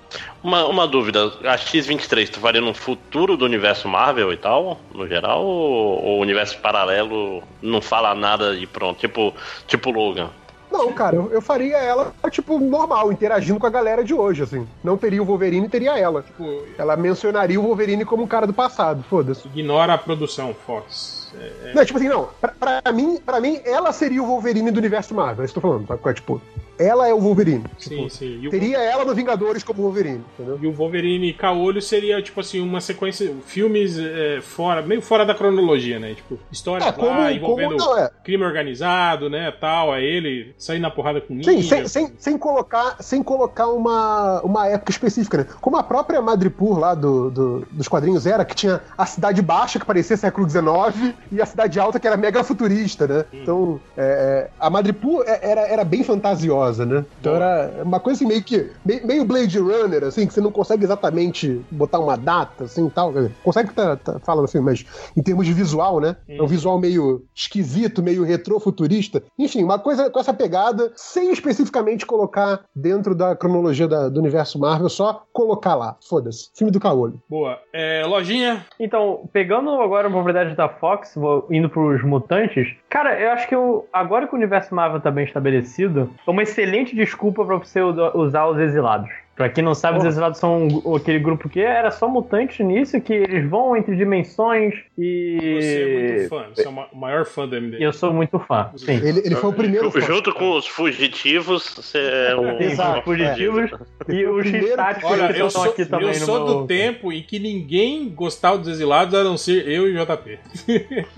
Uma, 0.43 0.65
uma 0.65 0.87
dúvida, 0.87 1.31
a 1.43 1.57
X-23, 1.57 2.29
tu 2.29 2.39
faria 2.39 2.61
no 2.61 2.73
futuro 2.73 3.35
do 3.35 3.45
universo 3.45 3.87
Marvel 3.87 4.31
e 4.31 4.37
tal, 4.37 4.79
no 4.93 5.07
geral, 5.07 5.43
ou 5.43 5.85
ou 6.05 6.19
o 6.19 6.21
universo 6.21 6.57
paralelo 6.59 7.43
não 7.61 7.81
fala 7.81 8.13
nada 8.13 8.55
e 8.55 8.67
pronto, 8.67 8.99
tipo, 8.99 9.33
tipo 9.67 9.91
Logan? 9.91 10.29
Não, 10.77 10.91
cara, 10.93 11.15
eu, 11.15 11.31
eu 11.31 11.41
faria 11.41 11.77
ela, 11.77 12.13
tipo, 12.29 12.59
normal, 12.59 13.11
interagindo 13.11 13.59
com 13.59 13.65
a 13.67 13.69
galera 13.69 14.03
de 14.03 14.13
hoje, 14.13 14.43
assim. 14.43 14.67
Não 14.83 14.97
teria 14.97 15.21
o 15.21 15.25
Wolverine, 15.25 15.69
teria 15.69 15.97
ela. 15.97 16.21
Tipo, 16.21 16.63
Ela 16.77 16.95
mencionaria 16.95 17.59
o 17.59 17.63
Wolverine 17.63 18.03
como 18.05 18.23
um 18.23 18.27
cara 18.27 18.45
do 18.45 18.53
passado, 18.53 19.03
foda-se. 19.09 19.47
ignora 19.47 19.93
a 19.93 19.97
produção, 19.97 20.53
Fox. 20.65 21.31
É, 21.39 21.69
é, 21.69 21.73
Não, 21.73 21.85
tipo 21.85 21.97
assim, 21.97 22.07
não. 22.07 22.29
Pra, 22.39 22.53
pra 22.81 22.91
mim, 22.91 23.17
pra 23.25 23.39
mim, 23.39 23.59
ela 23.65 23.91
seria 23.91 24.21
o 24.21 24.25
Wolverine 24.27 24.71
do 24.71 24.77
universo 24.77 25.13
Marvel. 25.13 25.43
É 25.43 25.45
isso 25.45 25.53
que 25.53 25.57
eu 25.57 25.61
tô 25.61 25.67
falando. 25.67 25.87
Tá? 26.01 26.13
Tipo, 26.13 26.41
ela 26.77 27.07
é 27.07 27.13
o 27.13 27.19
Wolverine. 27.19 27.63
sim, 27.77 27.89
Tipo, 27.89 28.09
sim. 28.09 28.47
O, 28.47 28.49
Teria 28.49 28.77
ela 28.79 29.05
no 29.05 29.13
Vingadores 29.15 29.63
como 29.63 29.81
Wolverine, 29.83 30.23
entendeu? 30.33 30.59
e 30.61 30.67
o 30.67 30.71
Wolverine 30.71 31.33
caolho 31.33 31.81
seria, 31.81 32.21
tipo 32.21 32.39
assim, 32.39 32.59
uma 32.61 32.81
sequência. 32.81 33.33
Filmes 33.45 33.97
é, 33.97 34.39
fora, 34.41 34.81
meio 34.81 35.01
fora 35.01 35.25
da 35.25 35.33
cronologia, 35.33 35.99
né? 35.99 36.13
Tipo, 36.15 36.37
história 36.51 36.85
É, 36.85 36.91
como, 36.91 37.09
lá 37.09 37.31
envolvendo 37.31 37.77
como 37.77 37.91
não 37.91 37.97
é. 37.97 38.09
crime 38.23 38.43
organizado, 38.43 39.29
né? 39.29 39.51
Tal, 39.51 39.91
a 39.93 39.99
ele 40.01 40.53
sair 40.57 40.79
na 40.79 40.89
porrada 40.91 41.21
com. 41.21 41.41
Sim, 41.43 41.61
sem, 41.61 41.87
sem, 41.87 42.13
sem 42.17 42.37
colocar, 42.37 42.97
sem 43.01 43.21
colocar 43.23 43.67
uma, 43.67 44.41
uma 44.41 44.67
época 44.67 44.91
específica, 44.91 45.37
né? 45.37 45.47
Como 45.61 45.77
a 45.77 45.83
própria 45.83 46.21
Madripoor 46.21 46.79
lá 46.79 46.93
do, 46.95 47.29
do- 47.29 47.67
dos 47.71 47.87
quadrinhos 47.87 48.25
era, 48.25 48.43
que 48.45 48.55
tinha 48.55 48.81
a 48.97 49.05
cidade 49.05 49.41
baixa, 49.41 49.79
que 49.79 49.85
parecia 49.85 50.17
século 50.17 50.49
XIX, 50.49 51.13
e 51.31 51.41
a 51.41 51.45
cidade 51.45 51.79
alta, 51.79 51.99
que 51.99 52.07
era 52.07 52.17
mega 52.17 52.43
futurista, 52.43 53.07
né? 53.07 53.25
Então, 53.33 53.79
é, 53.95 54.03
é, 54.05 54.49
a 54.59 54.69
Madripoor 54.69 55.23
é- 55.27 55.39
era, 55.51 55.61
era 55.67 55.83
bem 55.83 56.03
fantasiosa, 56.03 56.64
né? 56.85 57.05
Então 57.19 57.35
era 57.35 57.83
uma 57.83 57.99
coisa 57.99 58.17
assim, 58.17 58.27
meio 58.27 58.43
que. 58.43 58.69
Meio, 58.85 59.25
Blade 59.25 59.57
Runner, 59.59 60.03
assim, 60.03 60.25
que 60.27 60.33
você 60.33 60.41
não 60.41 60.51
consegue 60.51 60.83
exatamente 60.83 61.61
botar 61.71 61.99
uma 61.99 62.15
data, 62.17 62.65
assim 62.65 62.87
e 62.87 62.89
tal. 62.91 63.13
Consegue 63.43 63.73
tá, 63.73 63.95
tá 63.95 64.19
falando 64.19 64.45
assim, 64.45 64.59
mas 64.59 64.85
em 65.15 65.21
termos 65.21 65.45
de 65.45 65.53
visual, 65.53 65.99
né? 65.99 66.15
É 66.27 66.41
um 66.41 66.47
visual 66.47 66.79
meio 66.79 67.23
esquisito, 67.33 68.01
meio 68.03 68.23
retrofuturista. 68.23 69.21
Enfim, 69.37 69.63
uma 69.63 69.79
coisa 69.79 70.09
com 70.09 70.19
essa 70.19 70.33
pegada, 70.33 70.91
sem 70.95 71.31
especificamente 71.31 72.05
colocar 72.05 72.61
dentro 72.75 73.13
da 73.15 73.35
cronologia 73.35 73.87
da- 73.87 74.09
do 74.09 74.19
universo 74.19 74.59
Marvel, 74.59 74.89
só 74.89 75.23
colocar 75.33 75.75
lá. 75.75 75.95
Foda-se. 76.07 76.49
Filme 76.55 76.71
do 76.71 76.79
caolho. 76.79 77.19
Boa. 77.29 77.59
É, 77.73 78.03
lojinha, 78.05 78.65
Então, 78.79 79.27
pegando 79.33 79.69
agora 79.81 80.07
a 80.07 80.11
propriedade 80.11 80.55
da 80.55 80.67
Fox, 80.69 81.13
vou 81.15 81.47
indo 81.49 81.69
pros 81.69 82.03
mutantes, 82.03 82.67
cara, 82.95 83.19
eu 83.19 83.31
acho 83.31 83.45
que 83.49 83.53
eu, 83.53 83.85
agora 83.91 84.25
que 84.25 84.33
o 84.33 84.37
universo 84.37 84.73
Marvel 84.73 85.01
tá 85.01 85.11
bem 85.11 85.25
estabelecido, 85.25 86.09
é 86.25 86.31
uma 86.31 86.43
excelente 86.43 86.95
desculpa 86.95 87.43
pra 87.43 87.57
você 87.57 87.81
usar 87.81 88.45
os 88.47 88.57
exilados. 88.57 89.09
Pra 89.35 89.49
quem 89.49 89.61
não 89.63 89.75
sabe, 89.75 89.97
os 89.99 90.05
exilados 90.05 90.39
são 90.39 90.67
aquele 90.95 91.19
grupo 91.19 91.49
que 91.49 91.59
era 91.59 91.91
só 91.91 92.07
mutantes 92.07 92.65
nisso, 92.65 93.01
que 93.01 93.11
eles 93.13 93.49
vão 93.49 93.75
entre 93.75 93.93
dimensões 93.95 94.73
e. 94.97 95.37
você 95.59 95.81
é 95.81 96.09
muito 96.15 96.29
fã. 96.29 96.45
Você 96.55 96.65
é 96.65 96.69
o 96.69 96.71
ma- 96.71 96.87
o 96.93 96.97
maior 96.97 97.25
fã 97.25 97.45
do 97.47 97.55
MD. 97.55 97.83
Eu 97.83 97.91
sou 97.91 98.13
muito 98.13 98.39
fã, 98.39 98.71
sim. 98.77 98.93
Ele, 98.93 99.19
ele 99.25 99.35
foi 99.35 99.49
o 99.49 99.53
primeiro. 99.53 99.91
Fã. 99.91 99.99
Junto 99.99 100.33
com 100.33 100.51
os 100.57 100.65
fugitivos, 100.65 101.73
você 101.75 101.97
é 102.31 102.35
um. 102.35 102.59
Exato, 102.63 103.01
fugitivos 103.03 103.71
e 104.07 104.23
foi 104.23 104.25
o 104.25 104.35
os 104.37 104.45
X-Táticos 104.47 105.11
Olha, 105.11 105.33
que 105.33 105.41
eu 105.41 105.47
estão 105.47 105.63
sou, 105.63 105.71
aqui 105.71 105.85
também 105.85 106.07
eu 106.13 106.19
no 106.19 106.25
sou 106.25 106.45
meu... 106.45 106.45
do 106.61 106.67
tempo 106.67 107.11
em 107.11 107.21
que 107.21 107.37
ninguém 107.37 108.09
gostava 108.09 108.57
dos 108.57 108.69
exilados 108.69 109.13
a 109.15 109.23
não 109.23 109.37
ser 109.37 109.67
eu 109.67 109.87
e 109.89 109.97
o 109.97 110.05
JP. 110.05 110.39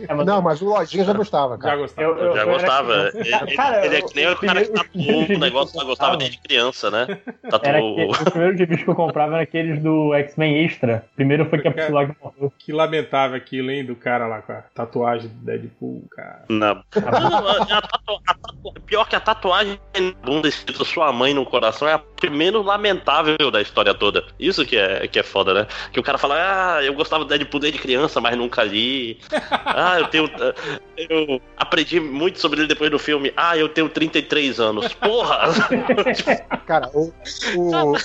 É, 0.07 0.13
mas- 0.13 0.25
Não, 0.25 0.41
mas 0.41 0.61
o 0.61 0.65
Lojinha 0.65 1.03
já 1.03 1.13
gostava, 1.13 1.55
Já 1.55 1.61
cara. 1.61 1.75
gostava. 1.77 2.07
Eu- 2.07 2.17
eu- 2.17 2.33
Já 2.35 2.41
era 2.41 2.51
gostava. 2.51 3.11
criança. 3.11 3.17
Ele, 3.45 3.55
Cara, 3.55 3.85
ele 3.85 3.95
é 3.95 3.99
eu- 3.99 4.05
que 4.05 4.15
nem 4.15 4.27
o 4.31 4.35
cara 4.37 4.61
que 4.65 4.71
os 4.71 4.75
tatuou 4.81 5.23
o 5.23 5.39
negócio 5.39 5.73
que 5.77 5.83
eu 5.83 5.87
gostava 5.87 6.17
desde 6.17 6.37
criança, 6.39 6.89
né? 6.89 7.05
Era 7.43 7.51
Tatuou. 7.59 8.06
Que, 8.13 8.23
os 8.23 8.29
primeiros 8.29 8.57
gibis 8.57 8.83
que 8.83 8.89
eu 8.89 8.95
comprava 8.95 9.33
eram 9.33 9.43
aqueles 9.43 9.81
do 9.81 10.13
X-Men 10.13 10.63
Extra. 10.65 11.05
Primeiro 11.15 11.45
foi 11.49 11.59
que 11.59 11.67
a 11.67 11.73
Cara. 11.73 11.85
Psylocke 11.85 12.15
morreu. 12.23 12.53
Que 12.57 12.71
lamentável 12.73 13.35
aquilo, 13.37 13.71
hein, 13.71 13.85
do 13.85 13.95
cara 13.95 14.27
lá 14.27 14.41
com 14.41 14.51
a 14.53 14.61
tatuagem 14.73 15.29
do 15.29 15.45
Deadpool, 15.45 16.03
cara. 16.11 16.43
Não. 16.49 16.75
Não, 16.95 17.29
não, 17.29 17.47
a- 17.47 17.51
a 17.77 17.81
tatu- 17.81 18.21
a 18.27 18.33
tatu- 18.33 18.81
Pior 18.85 19.07
que 19.07 19.15
a 19.15 19.19
tatuagem 19.19 19.79
na 19.99 20.11
bunda 20.23 20.47
escrito 20.47 20.83
sua 20.85 21.11
mãe 21.11 21.33
no 21.33 21.45
coração 21.45 21.87
é 21.87 21.93
a 21.93 22.01
menos 22.31 22.65
lamentável 22.65 23.51
da 23.51 23.61
história 23.61 23.93
toda. 23.93 24.23
Isso 24.39 24.65
que 24.65 24.77
é, 24.77 25.07
que 25.07 25.19
é 25.19 25.23
foda, 25.23 25.53
né? 25.53 25.67
Que 25.91 25.99
o 25.99 26.03
cara 26.03 26.17
fala, 26.17 26.35
ah, 26.77 26.83
eu 26.83 26.93
gostava 26.93 27.23
do 27.23 27.29
Deadpool 27.29 27.59
desde 27.59 27.79
criança, 27.79 28.19
mas 28.21 28.37
nunca 28.37 28.63
li. 28.63 29.19
Ah, 29.79 29.99
eu 29.99 30.07
tenho. 30.07 30.29
Eu 30.97 31.41
aprendi 31.57 31.99
muito 31.99 32.39
sobre 32.39 32.59
ele 32.61 32.67
depois 32.67 32.89
do 32.89 32.97
filme. 32.97 33.31
Ah, 33.37 33.55
eu 33.57 33.69
tenho 33.69 33.87
33 33.89 34.59
anos. 34.59 34.93
Porra! 34.93 35.49
Cara, 36.65 36.89
o. 36.93 37.13
o- 37.55 37.96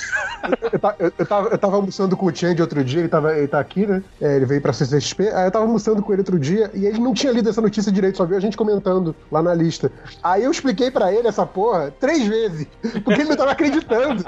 eu, 0.72 0.78
ta- 0.78 0.96
eu- 0.98 1.12
eu 1.18 1.58
tava, 1.58 1.76
almoçando 1.76 2.16
com 2.16 2.26
o 2.26 2.34
Change 2.34 2.60
outro 2.60 2.82
dia, 2.84 3.00
ele, 3.00 3.08
tava, 3.08 3.36
ele 3.36 3.48
tá 3.48 3.58
aqui, 3.60 3.86
né? 3.86 4.02
É, 4.20 4.36
ele 4.36 4.46
veio 4.46 4.60
pra 4.60 4.72
CCXP. 4.72 5.28
Aí 5.28 5.46
eu 5.46 5.50
tava 5.50 5.64
almoçando 5.64 6.02
com 6.02 6.12
ele 6.12 6.20
outro 6.22 6.38
dia 6.38 6.70
e 6.74 6.86
ele 6.86 6.98
não 6.98 7.14
tinha 7.14 7.32
lido 7.32 7.48
essa 7.48 7.60
notícia 7.60 7.90
direito, 7.92 8.16
só 8.18 8.24
viu 8.24 8.36
a 8.36 8.40
gente 8.40 8.56
comentando 8.56 9.14
lá 9.30 9.42
na 9.42 9.54
lista. 9.54 9.90
Aí 10.22 10.44
eu 10.44 10.50
expliquei 10.50 10.90
pra 10.90 11.12
ele 11.12 11.28
essa 11.28 11.46
porra 11.46 11.90
três 11.98 12.26
vezes, 12.26 12.66
porque 13.04 13.20
ele 13.20 13.30
não 13.30 13.36
tava 13.36 13.52
acreditando 13.52 14.24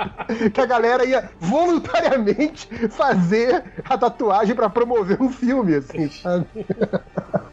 que 0.52 0.60
a 0.60 0.66
galera 0.66 1.04
ia 1.04 1.30
voluntariamente 1.40 2.68
fazer 2.90 3.64
a 3.88 3.96
tatuagem 3.98 4.54
pra 4.54 4.68
promover 4.70 5.20
um 5.20 5.30
filme, 5.30 5.74
assim, 5.76 6.08
sabe? 6.10 6.46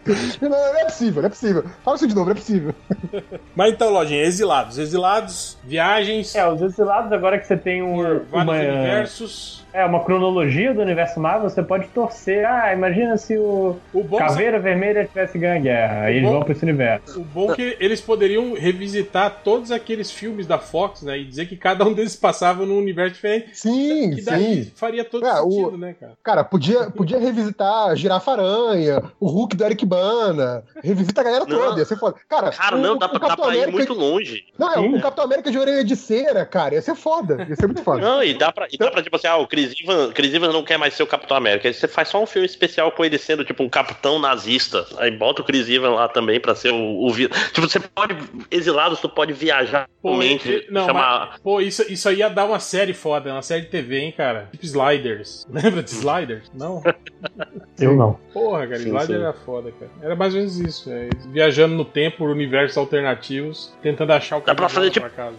Não, 0.41 0.49
não 0.49 0.79
é 0.79 0.85
possível, 0.85 1.21
não 1.21 1.27
é 1.27 1.29
possível. 1.29 1.63
Fala 1.83 1.95
isso 1.95 2.07
de 2.07 2.15
novo, 2.15 2.25
não 2.25 2.31
é 2.31 2.35
possível. 2.35 2.73
Mas 3.55 3.73
então, 3.73 3.91
lojinha, 3.91 4.23
exilados. 4.23 4.77
Exilados, 4.77 5.57
viagens, 5.63 6.35
É, 6.35 6.47
os 6.47 6.61
exilados, 6.61 7.11
agora 7.11 7.37
que 7.37 7.45
você 7.45 7.55
tem 7.57 7.83
um, 7.83 7.97
vários 7.97 8.31
uma, 8.31 8.53
universos. 8.53 9.60
É, 9.73 9.85
uma 9.85 10.03
cronologia 10.03 10.73
do 10.73 10.81
universo 10.81 11.19
Marvel, 11.19 11.49
você 11.49 11.61
pode 11.63 11.87
torcer. 11.89 12.45
Ah, 12.45 12.73
imagina 12.73 13.17
se 13.17 13.37
o 13.37 13.77
O 13.93 14.03
bom, 14.03 14.17
Caveira 14.17 14.59
Vermelha 14.59 15.05
tivesse 15.05 15.37
ganho 15.37 15.55
a 15.55 15.59
guerra. 15.59 16.01
Aí 16.03 16.17
eles 16.17 16.27
bom- 16.27 16.33
vão 16.35 16.43
pra 16.43 16.53
esse 16.53 16.63
universo. 16.63 17.19
o 17.19 17.23
bom 17.23 17.51
é 17.51 17.55
que 17.55 17.77
eles 17.79 18.01
poderiam 18.01 18.53
revisitar 18.53 19.41
todos 19.43 19.71
aqueles 19.71 20.11
filmes 20.11 20.45
da 20.47 20.57
Fox, 20.57 21.01
né? 21.03 21.17
E 21.17 21.25
dizer 21.25 21.45
que 21.47 21.55
cada 21.55 21.85
um 21.85 21.93
deles 21.93 22.15
passava 22.15 22.65
num 22.65 22.77
universo 22.77 23.13
diferente. 23.15 23.49
Sim, 23.57 24.15
Que 24.15 24.21
daí 24.21 24.63
sim. 24.65 24.71
faria 24.75 25.03
todo 25.05 25.25
É, 25.25 25.41
o- 25.41 25.51
sentido, 25.51 25.77
né, 25.77 25.95
cara? 25.99 26.13
Cara, 26.23 26.43
podia, 26.43 26.89
podia 26.91 27.19
revisitar 27.19 27.89
a 27.89 27.95
Girafa 27.95 28.31
Aranha, 28.31 29.03
o 29.19 29.27
Hulk 29.27 29.55
do 29.55 29.63
Eric 29.65 29.85
Bana, 29.85 30.63
revisita 30.83 31.21
a 31.21 31.23
galera 31.23 31.45
Não. 31.45 31.57
toda, 31.57 31.79
ia 31.79 31.85
ser 31.85 31.97
foda. 31.97 32.15
Cara, 32.27 32.51
Cara, 32.51 32.75
o- 32.75 32.79
não, 32.79 32.95
o 32.95 32.99
dá, 32.99 33.07
pra- 33.09 33.27
dá 33.27 33.35
pra 33.37 33.45
ir 33.47 33.63
América- 33.63 33.71
muito 33.71 33.93
longe. 33.93 34.43
Não, 34.57 34.71
é, 34.71 34.75
Sim. 34.75 34.95
o 34.95 35.01
Capitão 35.01 35.25
América 35.25 35.51
de 35.51 35.57
orelha 35.57 35.83
de 35.83 35.95
cera, 35.95 36.45
cara, 36.45 36.75
ia 36.75 36.81
ser 36.81 36.95
foda, 36.95 37.45
ia 37.47 37.55
ser 37.55 37.67
muito 37.67 37.83
foda. 37.83 38.01
Não, 38.01 38.23
e 38.23 38.33
dá 38.33 38.51
pra, 38.51 38.67
e 38.71 38.77
dá 38.77 38.89
pra 38.89 39.03
tipo 39.03 39.15
assim, 39.15 39.27
ah, 39.27 39.37
o 39.37 39.47
Chris 39.47 39.60
Evans, 39.81 40.13
Chris 40.13 40.33
Evans 40.33 40.53
não 40.53 40.63
quer 40.63 40.77
mais 40.77 40.93
ser 40.93 41.03
o 41.03 41.07
Capitão 41.07 41.35
América. 41.37 41.67
Aí 41.67 41.73
você 41.73 41.87
faz 41.87 42.07
só 42.07 42.21
um 42.21 42.25
filme 42.25 42.45
especial 42.45 42.91
com 42.91 43.03
ele 43.05 43.17
sendo, 43.17 43.43
tipo, 43.45 43.61
um 43.63 43.69
capitão 43.69 44.17
nazista. 44.19 44.85
Aí 44.97 45.11
bota 45.11 45.41
o 45.41 45.45
Chris 45.45 45.69
Evans 45.69 45.95
lá 45.95 46.07
também 46.07 46.39
pra 46.39 46.55
ser 46.55 46.71
o. 46.71 47.07
tipo, 47.53 47.67
você 47.69 47.79
pode. 47.79 48.15
Exilados, 48.49 48.99
tu 48.99 49.07
pode 49.09 49.33
viajar 49.33 49.87
Pô, 50.01 50.15
mente, 50.15 50.49
e- 50.49 50.71
não, 50.71 50.85
chamar. 50.85 51.29
mas, 51.31 51.39
pô, 51.41 51.61
isso, 51.61 51.83
isso 51.91 52.09
aí 52.09 52.17
ia 52.17 52.29
dar 52.29 52.45
uma 52.45 52.59
série 52.59 52.93
foda, 52.93 53.31
uma 53.31 53.41
série 53.41 53.61
de 53.63 53.67
TV, 53.67 53.99
hein, 53.99 54.13
cara? 54.15 54.47
Tipo 54.51 54.65
Sliders. 54.65 55.45
Lembra 55.51 55.83
de 55.83 55.89
Sliders? 55.91 56.51
Não? 56.53 56.81
Eu 57.79 57.95
não. 57.95 58.13
Porra, 58.33 58.67
cara, 58.67 58.77
Sim, 58.79 58.89
Slider 58.89 59.07
sim. 59.17 59.23
era 59.23 59.33
foda, 59.33 59.71
cara. 59.71 59.91
Era 60.01 60.15
mais 60.15 60.33
ou 60.33 60.39
menos 60.39 60.59
isso, 60.59 60.91
é, 60.91 61.05
eles 61.05 61.25
viajando 61.27 61.73
no 61.75 61.83
tempo, 61.85 62.17
por 62.17 62.29
universos 62.29 62.77
alternativos, 62.77 63.73
tentando 63.81 64.11
achar 64.13 64.37
o 64.37 64.41
Dá 64.41 64.53
pra 64.53 64.69
fazer, 64.69 64.91
tipo, 64.91 65.09
pra 65.09 65.31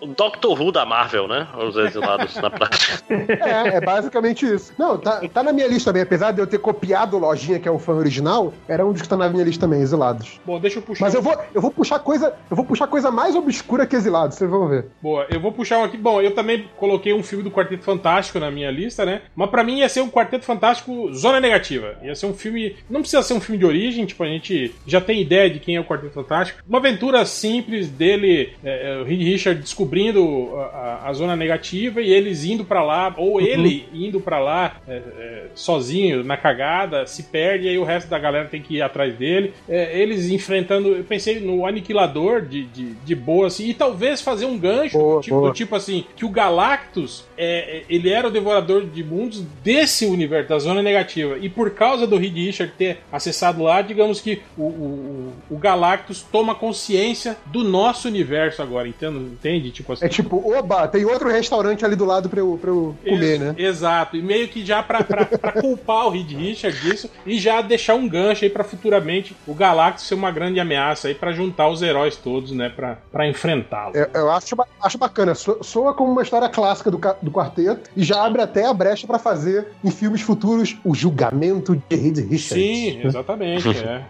o 0.00 0.06
Doctor 0.08 0.60
Who 0.60 0.72
da 0.72 0.84
Marvel, 0.86 1.28
né? 1.28 1.46
Os 1.56 1.76
exilados 1.76 2.34
na 2.36 2.50
prática. 2.50 3.02
É, 3.28 3.76
é 3.76 3.80
basicamente 3.80 4.46
isso. 4.46 4.72
Não, 4.78 4.96
tá, 4.98 5.20
tá 5.32 5.42
na 5.42 5.52
minha 5.52 5.66
lista 5.66 5.90
também, 5.90 6.02
apesar 6.02 6.32
de 6.32 6.40
eu 6.40 6.46
ter 6.46 6.58
copiado 6.58 7.16
o 7.16 7.20
Lojinha, 7.20 7.58
que 7.58 7.68
é 7.68 7.70
o 7.70 7.78
fã 7.78 7.94
original, 7.94 8.52
era 8.68 8.84
um 8.84 8.92
dos 8.92 9.02
que 9.02 9.08
tá 9.08 9.16
na 9.16 9.28
minha 9.28 9.44
lista 9.44 9.66
também, 9.66 9.80
Exilados. 9.82 10.40
Bom, 10.44 10.58
deixa 10.60 10.78
eu 10.78 10.82
puxar. 10.82 11.04
Mas 11.04 11.14
um- 11.14 11.18
eu 11.18 11.22
vou, 11.22 11.38
eu 11.54 11.60
vou 11.60 11.70
puxar 11.70 11.98
coisa, 11.98 12.34
eu 12.50 12.56
vou 12.56 12.64
puxar 12.64 12.86
coisa 12.86 13.10
mais 13.10 13.34
obscura 13.36 13.86
que 13.86 13.96
Exilados, 13.96 14.36
vocês 14.36 14.50
vão 14.50 14.68
ver. 14.68 14.86
Boa, 15.02 15.26
eu 15.30 15.40
vou 15.40 15.52
puxar 15.52 15.78
um 15.78 15.84
aqui. 15.84 15.96
Bom, 15.96 16.20
eu 16.20 16.34
também 16.34 16.68
coloquei 16.76 17.12
um 17.12 17.22
filme 17.22 17.44
do 17.44 17.50
Quarteto 17.50 17.84
Fantástico 17.84 18.38
na 18.38 18.50
minha 18.50 18.70
lista, 18.70 19.04
né? 19.04 19.22
Mas 19.34 19.50
pra 19.50 19.62
mim 19.64 19.78
ia 19.78 19.88
ser 19.88 20.00
um 20.00 20.10
Quarteto 20.10 20.44
Fantástico 20.44 21.12
Zona 21.14 21.40
Negativa. 21.40 21.96
Ia 22.02 22.14
ser 22.14 22.26
um 22.26 22.34
filme. 22.34 22.76
Não 22.88 23.00
precisa 23.00 23.22
ser 23.22 23.34
um 23.34 23.40
filme 23.40 23.58
de 23.58 23.64
origem, 23.66 24.06
tipo, 24.06 24.22
a 24.22 24.26
gente 24.26 24.74
já 24.86 25.00
tem 25.00 25.20
ideia 25.20 25.50
de 25.50 25.58
quem 25.60 25.76
é 25.76 25.80
o 25.80 25.84
Quarteto 25.84 26.12
Fantástico. 26.14 26.60
Uma 26.68 26.78
aventura 26.78 27.24
simples 27.24 27.88
dele, 27.88 28.52
é, 28.64 28.92
é, 28.92 29.02
o 29.02 29.04
Reed 29.04 29.20
Richard 29.22 29.60
descobrindo 29.90 30.54
a, 30.56 30.62
a- 31.04 31.08
a 31.08 31.12
zona 31.12 31.34
negativa 31.34 32.00
e 32.00 32.10
eles 32.12 32.44
indo 32.44 32.64
pra 32.64 32.82
lá, 32.82 33.12
ou 33.16 33.40
ele 33.40 33.88
indo 33.92 34.20
pra 34.20 34.38
lá 34.38 34.76
é, 34.86 34.92
é, 34.96 35.46
sozinho, 35.54 36.22
na 36.22 36.36
cagada, 36.36 37.06
se 37.06 37.24
perde 37.24 37.66
e 37.66 37.70
aí 37.70 37.78
o 37.78 37.84
resto 37.84 38.08
da 38.08 38.18
galera 38.18 38.46
tem 38.48 38.62
que 38.62 38.76
ir 38.76 38.82
atrás 38.82 39.14
dele. 39.16 39.52
É, 39.68 39.98
eles 40.00 40.30
enfrentando. 40.30 40.88
Eu 40.90 41.04
pensei 41.04 41.40
no 41.40 41.66
Aniquilador 41.66 42.42
de, 42.42 42.64
de, 42.66 42.92
de 42.94 43.14
boa, 43.14 43.48
assim, 43.48 43.68
e 43.68 43.74
talvez 43.74 44.20
fazer 44.20 44.44
um 44.46 44.58
gancho, 44.58 44.96
Boa, 44.98 45.20
tipo, 45.20 45.36
boa. 45.36 45.50
do 45.50 45.54
tipo 45.54 45.74
assim, 45.74 46.04
que 46.16 46.24
o 46.24 46.28
Galactus, 46.28 47.24
é, 47.36 47.78
é, 47.78 47.82
ele 47.88 48.10
era 48.10 48.28
o 48.28 48.30
devorador 48.30 48.84
de 48.86 49.02
mundos 49.02 49.40
desse 49.62 50.06
universo, 50.06 50.48
da 50.48 50.58
zona 50.58 50.82
negativa. 50.82 51.36
E 51.40 51.48
por 51.48 51.70
causa 51.70 52.06
do 52.06 52.16
Reed 52.16 52.34
Richard 52.36 52.72
ter 52.76 52.98
acessado 53.10 53.62
lá, 53.62 53.82
digamos 53.82 54.20
que 54.20 54.40
o, 54.56 54.62
o- 54.62 55.32
o 55.50 55.56
Galactus 55.58 56.22
toma 56.22 56.54
consciência 56.54 57.36
do 57.46 57.64
nosso 57.64 58.06
universo 58.08 58.62
agora, 58.62 58.86
entende? 58.88 59.18
entende? 59.18 59.70
Tipo 59.80 59.92
assim. 59.94 60.04
É 60.04 60.08
tipo, 60.08 60.56
oba, 60.56 60.86
tem 60.88 61.04
outro 61.04 61.28
restaurante 61.30 61.84
ali 61.84 61.96
do 61.96 62.04
lado 62.04 62.28
pra 62.28 62.40
eu, 62.40 62.58
pra 62.60 62.70
eu 62.70 62.94
comer, 63.04 63.24
Ex- 63.32 63.40
né? 63.40 63.54
Exato, 63.56 64.16
e 64.16 64.22
meio 64.22 64.46
que 64.48 64.64
já 64.64 64.82
pra, 64.82 65.02
pra, 65.02 65.24
pra 65.24 65.52
culpar 65.52 66.06
o 66.06 66.10
Reed 66.10 66.30
Richard 66.32 66.78
disso 66.80 67.10
e 67.24 67.38
já 67.38 67.60
deixar 67.62 67.94
um 67.94 68.08
gancho 68.08 68.44
aí 68.44 68.50
pra 68.50 68.62
futuramente 68.64 69.34
o 69.46 69.54
Galactus 69.54 70.06
ser 70.06 70.14
uma 70.14 70.30
grande 70.30 70.60
ameaça 70.60 71.08
aí 71.08 71.14
pra 71.14 71.32
juntar 71.32 71.68
os 71.68 71.82
heróis 71.82 72.16
todos, 72.16 72.52
né, 72.52 72.68
pra, 72.68 72.98
pra 73.10 73.28
enfrentá-lo. 73.28 73.96
Eu, 73.96 74.08
eu 74.14 74.30
acho, 74.30 74.54
acho 74.82 74.98
bacana. 74.98 75.34
So- 75.34 75.62
soa 75.62 75.94
como 75.94 76.12
uma 76.12 76.22
história 76.22 76.48
clássica 76.48 76.90
do, 76.90 77.00
do 77.22 77.30
quarteto 77.30 77.90
e 77.96 78.02
já 78.04 78.24
abre 78.24 78.42
até 78.42 78.66
a 78.66 78.74
brecha 78.74 79.06
pra 79.06 79.18
fazer 79.18 79.68
em 79.84 79.90
filmes 79.90 80.20
futuros 80.20 80.76
o 80.84 80.94
julgamento 80.94 81.80
de 81.88 81.96
Reed 81.96 82.18
Richards. 82.18 82.42
Sim, 82.64 83.00
exatamente, 83.04 83.68
é. 83.78 84.02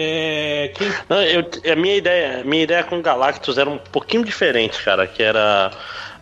É, 0.00 0.70
quem 0.76 0.86
Não, 1.08 1.20
eu, 1.24 1.44
a 1.72 1.74
minha 1.74 1.96
ideia, 1.96 2.44
minha 2.44 2.62
ideia 2.62 2.84
com 2.84 3.02
Galactus 3.02 3.58
era 3.58 3.68
um 3.68 3.78
pouquinho 3.78 4.24
diferente, 4.24 4.80
cara, 4.80 5.08
que 5.08 5.20
era 5.20 5.72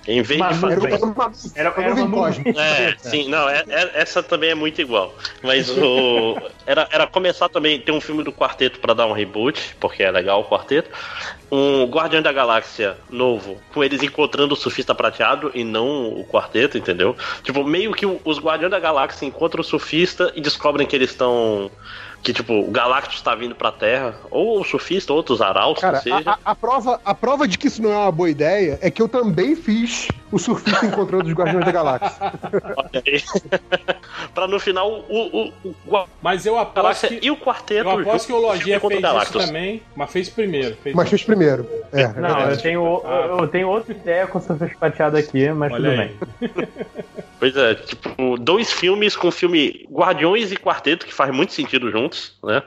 em 0.09 0.22
vez 0.22 0.39
Mas 0.39 0.57
de 0.57 0.62
não 0.62 0.70
Era 0.72 0.81
fazer 0.89 1.05
uma, 1.05 1.33
Era, 1.55 1.74
era 1.77 1.95
uma 1.95 2.07
nuvem 2.07 2.55
É, 2.57 2.95
sim, 2.99 3.29
não, 3.29 3.49
é, 3.49 3.64
é- 3.68 3.91
essa 3.95 4.22
também 4.22 4.51
é 4.51 4.55
muito 4.55 4.81
igual. 4.81 5.14
Mas 5.43 5.68
o. 5.68 6.37
Era, 6.64 6.89
era 6.91 7.07
começar 7.07 7.49
também, 7.49 7.81
ter 7.81 7.93
um 7.93 8.01
filme 8.01 8.24
do 8.24 8.33
quarteto 8.33 8.81
pra 8.81 8.95
dar 8.95 9.07
um 9.07 9.12
reboot, 9.12 9.77
porque 9.79 10.03
é 10.03 10.11
legal 10.11 10.41
o 10.41 10.45
quarteto. 10.49 10.91
Um 11.51 11.85
Guardião 11.85 12.22
da 12.22 12.33
Galáxia 12.33 12.97
novo, 13.11 13.61
com 13.72 13.85
eles 13.85 14.03
encontrando 14.03 14.55
o 14.55 14.57
surfista 14.57 14.95
prateado 14.95 15.51
e 15.55 15.62
não 15.64 16.09
o 16.09 16.24
quarteto, 16.24 16.79
entendeu? 16.79 17.16
Tipo, 17.43 17.62
meio 17.62 17.93
que 17.93 18.07
os 18.07 18.39
Guardiões 18.39 18.70
da 18.70 18.81
Galáxia 18.81 19.27
encontram 19.27 19.61
o 19.61 19.64
surfista 19.64 20.33
e 20.35 20.41
descobrem 20.41 20.87
que 20.87 20.97
eles 20.97 21.11
estão. 21.11 21.70
Que, 22.23 22.33
tipo, 22.33 22.55
o 22.55 22.71
Galactus 22.73 23.21
tá 23.23 23.35
vindo 23.37 23.55
pra 23.55 23.71
Terra, 23.71 24.17
ou 24.31 24.61
o 24.61 24.64
surfista, 24.64 25.12
ou 25.12 25.19
outros 25.19 25.41
arautos, 25.41 25.81
Cara, 25.81 25.99
que 25.99 26.03
seja. 26.11 26.31
a- 26.33 26.39
a 26.45 26.55
prova, 26.57 27.01
a 27.05 27.14
prova 27.14 27.47
de 27.47 27.57
que 27.57 27.69
isso 27.69 27.81
não 27.81 27.93
é 27.93 27.97
uma 27.97 28.11
boa 28.11 28.29
ideia 28.29 28.79
é 28.83 28.91
que 28.91 29.01
eu 29.01 29.09
também 29.09 29.55
fiz 29.55 30.09
o 30.33 30.39
surfista 30.39 30.85
encontrando 30.87 31.27
os 31.27 31.33
Guardiões 31.33 31.64
da 31.64 31.72
Galáxia. 31.72 32.33
Aí. 32.95 33.22
pra 34.35 34.47
no 34.47 34.59
final 34.59 34.91
o, 35.09 35.53
o, 35.64 35.74
o 35.91 36.07
Mas 36.22 36.45
eu 36.47 36.59
aposto 36.59 36.74
Galáxia 36.77 37.09
que, 37.09 37.27
e 37.27 37.31
o 37.31 37.37
quarteto. 37.37 37.89
eu 37.89 38.01
aposto 38.01 38.27
que 38.27 38.33
o 38.33 38.39
Lojinha 38.39 38.79
junto 38.81 38.89
fez 38.89 39.01
contra 39.03 39.22
isso 39.22 39.47
também, 39.47 39.83
mas 39.95 40.11
fez 40.11 40.29
primeiro. 40.29 40.77
Fez 40.83 40.95
Mas 40.97 41.09
fez 41.09 41.22
primeiro. 41.24 41.68
É, 41.93 42.03
é 42.03 42.09
Não, 42.09 42.29
eu 42.29 42.37
verdade. 42.37 42.62
tenho, 42.62 43.03
Ah. 43.05 43.37
eu 43.39 43.49
tenho 43.49 43.68
outra 43.68 43.93
ideia 43.93 44.27
com 44.27 44.39
o 44.39 44.43
surfista 44.43 44.77
prateado 44.79 45.16
aqui, 45.16 45.49
mas 45.51 45.72
Olha 45.72 45.91
tudo 45.91 46.01
aí. 46.01 46.51
bem. 46.51 46.68
Pois 47.39 47.55
é, 47.55 47.74
tipo, 47.74 48.39
dois 48.39 48.72
filmes 48.72 49.14
com 49.14 49.31
filme 49.31 49.87
Guardiões 49.93 50.51
e 50.51 50.57
Quarteto, 50.57 51.05
que 51.05 51.12
faz 51.12 51.31
muito 51.35 51.53
sentido 51.53 51.91
juntos, 51.91 52.35
né? 52.43 52.62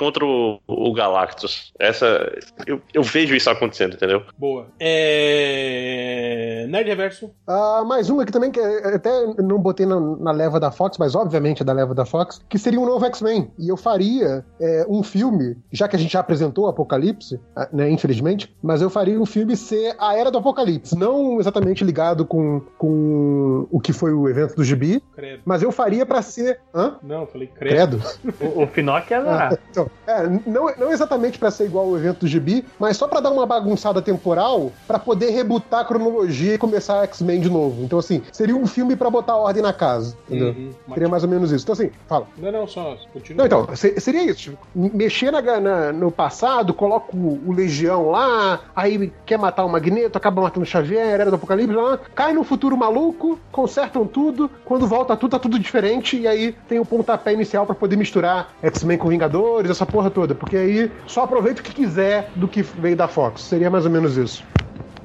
Contra 0.00 0.24
o, 0.24 0.58
o 0.66 0.94
Galactus. 0.94 1.74
Essa. 1.78 2.32
Eu, 2.66 2.80
eu 2.94 3.02
vejo 3.02 3.34
isso 3.36 3.50
acontecendo, 3.50 3.92
entendeu? 3.96 4.22
Boa. 4.38 4.68
É... 4.80 6.66
Nerd 6.70 6.88
Reverso. 6.88 7.30
Ah, 7.46 7.84
mais 7.86 8.08
um 8.08 8.18
aqui 8.18 8.32
também, 8.32 8.50
que 8.50 8.58
é- 8.58 8.94
até 8.94 9.10
não 9.42 9.58
botei 9.58 9.84
na, 9.84 10.00
na 10.00 10.30
leva 10.32 10.58
da 10.58 10.70
Fox, 10.70 10.96
mas 10.96 11.14
obviamente 11.14 11.60
é 11.60 11.64
da 11.66 11.74
leva 11.74 11.94
da 11.94 12.06
Fox, 12.06 12.40
que 12.48 12.58
seria 12.58 12.80
um 12.80 12.86
novo 12.86 13.04
X-Men. 13.04 13.50
E 13.58 13.68
eu 13.68 13.76
faria 13.76 14.42
é, 14.58 14.86
um 14.88 15.02
filme, 15.02 15.58
já 15.70 15.86
que 15.86 15.96
a 15.96 15.98
gente 15.98 16.12
já 16.12 16.20
apresentou 16.20 16.64
o 16.64 16.68
Apocalipse, 16.68 17.38
ah, 17.54 17.68
né, 17.70 17.90
infelizmente, 17.90 18.56
mas 18.62 18.80
eu 18.80 18.88
faria 18.88 19.20
um 19.20 19.26
filme 19.26 19.54
ser 19.54 19.94
a 19.98 20.16
Era 20.16 20.30
do 20.30 20.38
Apocalipse. 20.38 20.96
Não 20.96 21.38
exatamente 21.40 21.84
ligado 21.84 22.24
com, 22.24 22.60
com 22.78 23.66
o 23.70 23.78
que 23.78 23.92
foi 23.92 24.14
o 24.14 24.26
evento 24.30 24.54
do 24.56 24.64
Gibi, 24.64 25.02
Credo. 25.14 25.42
mas 25.44 25.62
eu 25.62 25.70
faria 25.70 26.06
pra 26.06 26.22
ser. 26.22 26.58
Hã? 26.74 26.96
Não, 27.02 27.20
eu 27.22 27.26
falei 27.26 27.48
credo. 27.48 27.98
Credo? 27.98 28.54
O, 28.56 28.62
o 28.62 28.66
Finoc 28.66 29.10
é. 29.10 29.16
Ah, 29.16 29.58
então, 29.70 29.89
é, 30.06 30.26
não, 30.46 30.72
não 30.76 30.90
exatamente 30.90 31.38
pra 31.38 31.50
ser 31.50 31.66
igual 31.66 31.86
ao 31.86 31.96
evento 31.96 32.20
do 32.20 32.26
Gibi, 32.26 32.64
mas 32.78 32.96
só 32.96 33.06
pra 33.06 33.20
dar 33.20 33.30
uma 33.30 33.46
bagunçada 33.46 34.02
temporal 34.02 34.72
pra 34.86 34.98
poder 34.98 35.30
rebutar 35.30 35.80
a 35.80 35.84
cronologia 35.84 36.54
e 36.54 36.58
começar 36.58 37.04
X-Men 37.04 37.40
de 37.40 37.48
novo. 37.50 37.84
Então, 37.84 37.98
assim, 37.98 38.22
seria 38.32 38.56
um 38.56 38.66
filme 38.66 38.96
pra 38.96 39.08
botar 39.10 39.36
ordem 39.36 39.62
na 39.62 39.72
casa, 39.72 40.16
entendeu? 40.28 40.48
Uhum, 40.48 40.70
Seria 40.94 41.08
mais 41.08 41.22
ou 41.22 41.28
menos 41.28 41.52
isso. 41.52 41.64
Então, 41.64 41.72
assim, 41.74 41.90
fala. 42.08 42.26
Não, 42.38 42.50
não, 42.50 42.66
só 42.66 42.96
continua. 43.12 43.38
Não, 43.38 43.46
então, 43.46 43.76
se- 43.76 44.00
seria 44.00 44.24
isso. 44.24 44.40
tipo, 44.40 44.58
mexer 44.74 45.30
na- 45.30 45.60
na- 45.60 45.92
no 45.92 46.10
passado, 46.10 46.72
coloca 46.74 47.14
o, 47.16 47.40
o 47.46 47.52
Legião 47.52 48.10
lá, 48.10 48.60
aí 48.74 49.12
quer 49.26 49.38
matar 49.38 49.64
o 49.64 49.68
Magneto, 49.68 50.16
acaba 50.18 50.42
matando 50.42 50.64
o 50.64 50.68
Xavier, 50.68 51.06
Era 51.20 51.30
do 51.30 51.36
Apocalipse, 51.36 51.74
lá, 51.76 51.98
cai 52.14 52.32
no 52.32 52.42
futuro 52.42 52.76
maluco, 52.76 53.38
consertam 53.52 54.06
tudo, 54.06 54.50
quando 54.64 54.86
volta 54.86 55.16
tudo, 55.16 55.30
tá 55.32 55.38
tudo 55.38 55.58
diferente, 55.58 56.16
e 56.18 56.26
aí 56.26 56.52
tem 56.68 56.78
o 56.80 56.84
pontapé 56.84 57.32
inicial 57.32 57.64
pra 57.66 57.74
poder 57.74 57.96
misturar 57.96 58.52
X-Men 58.62 58.98
com 58.98 59.08
Vingadores, 59.08 59.70
essa 59.80 59.86
porra 59.86 60.10
toda. 60.10 60.34
Porque 60.34 60.56
aí 60.56 60.92
só 61.06 61.22
aproveita 61.22 61.60
o 61.60 61.64
que 61.64 61.72
quiser 61.72 62.30
do 62.36 62.46
que 62.46 62.62
veio 62.62 62.96
da 62.96 63.08
Fox. 63.08 63.42
Seria 63.42 63.70
mais 63.70 63.86
ou 63.86 63.90
menos 63.90 64.16
isso. 64.16 64.44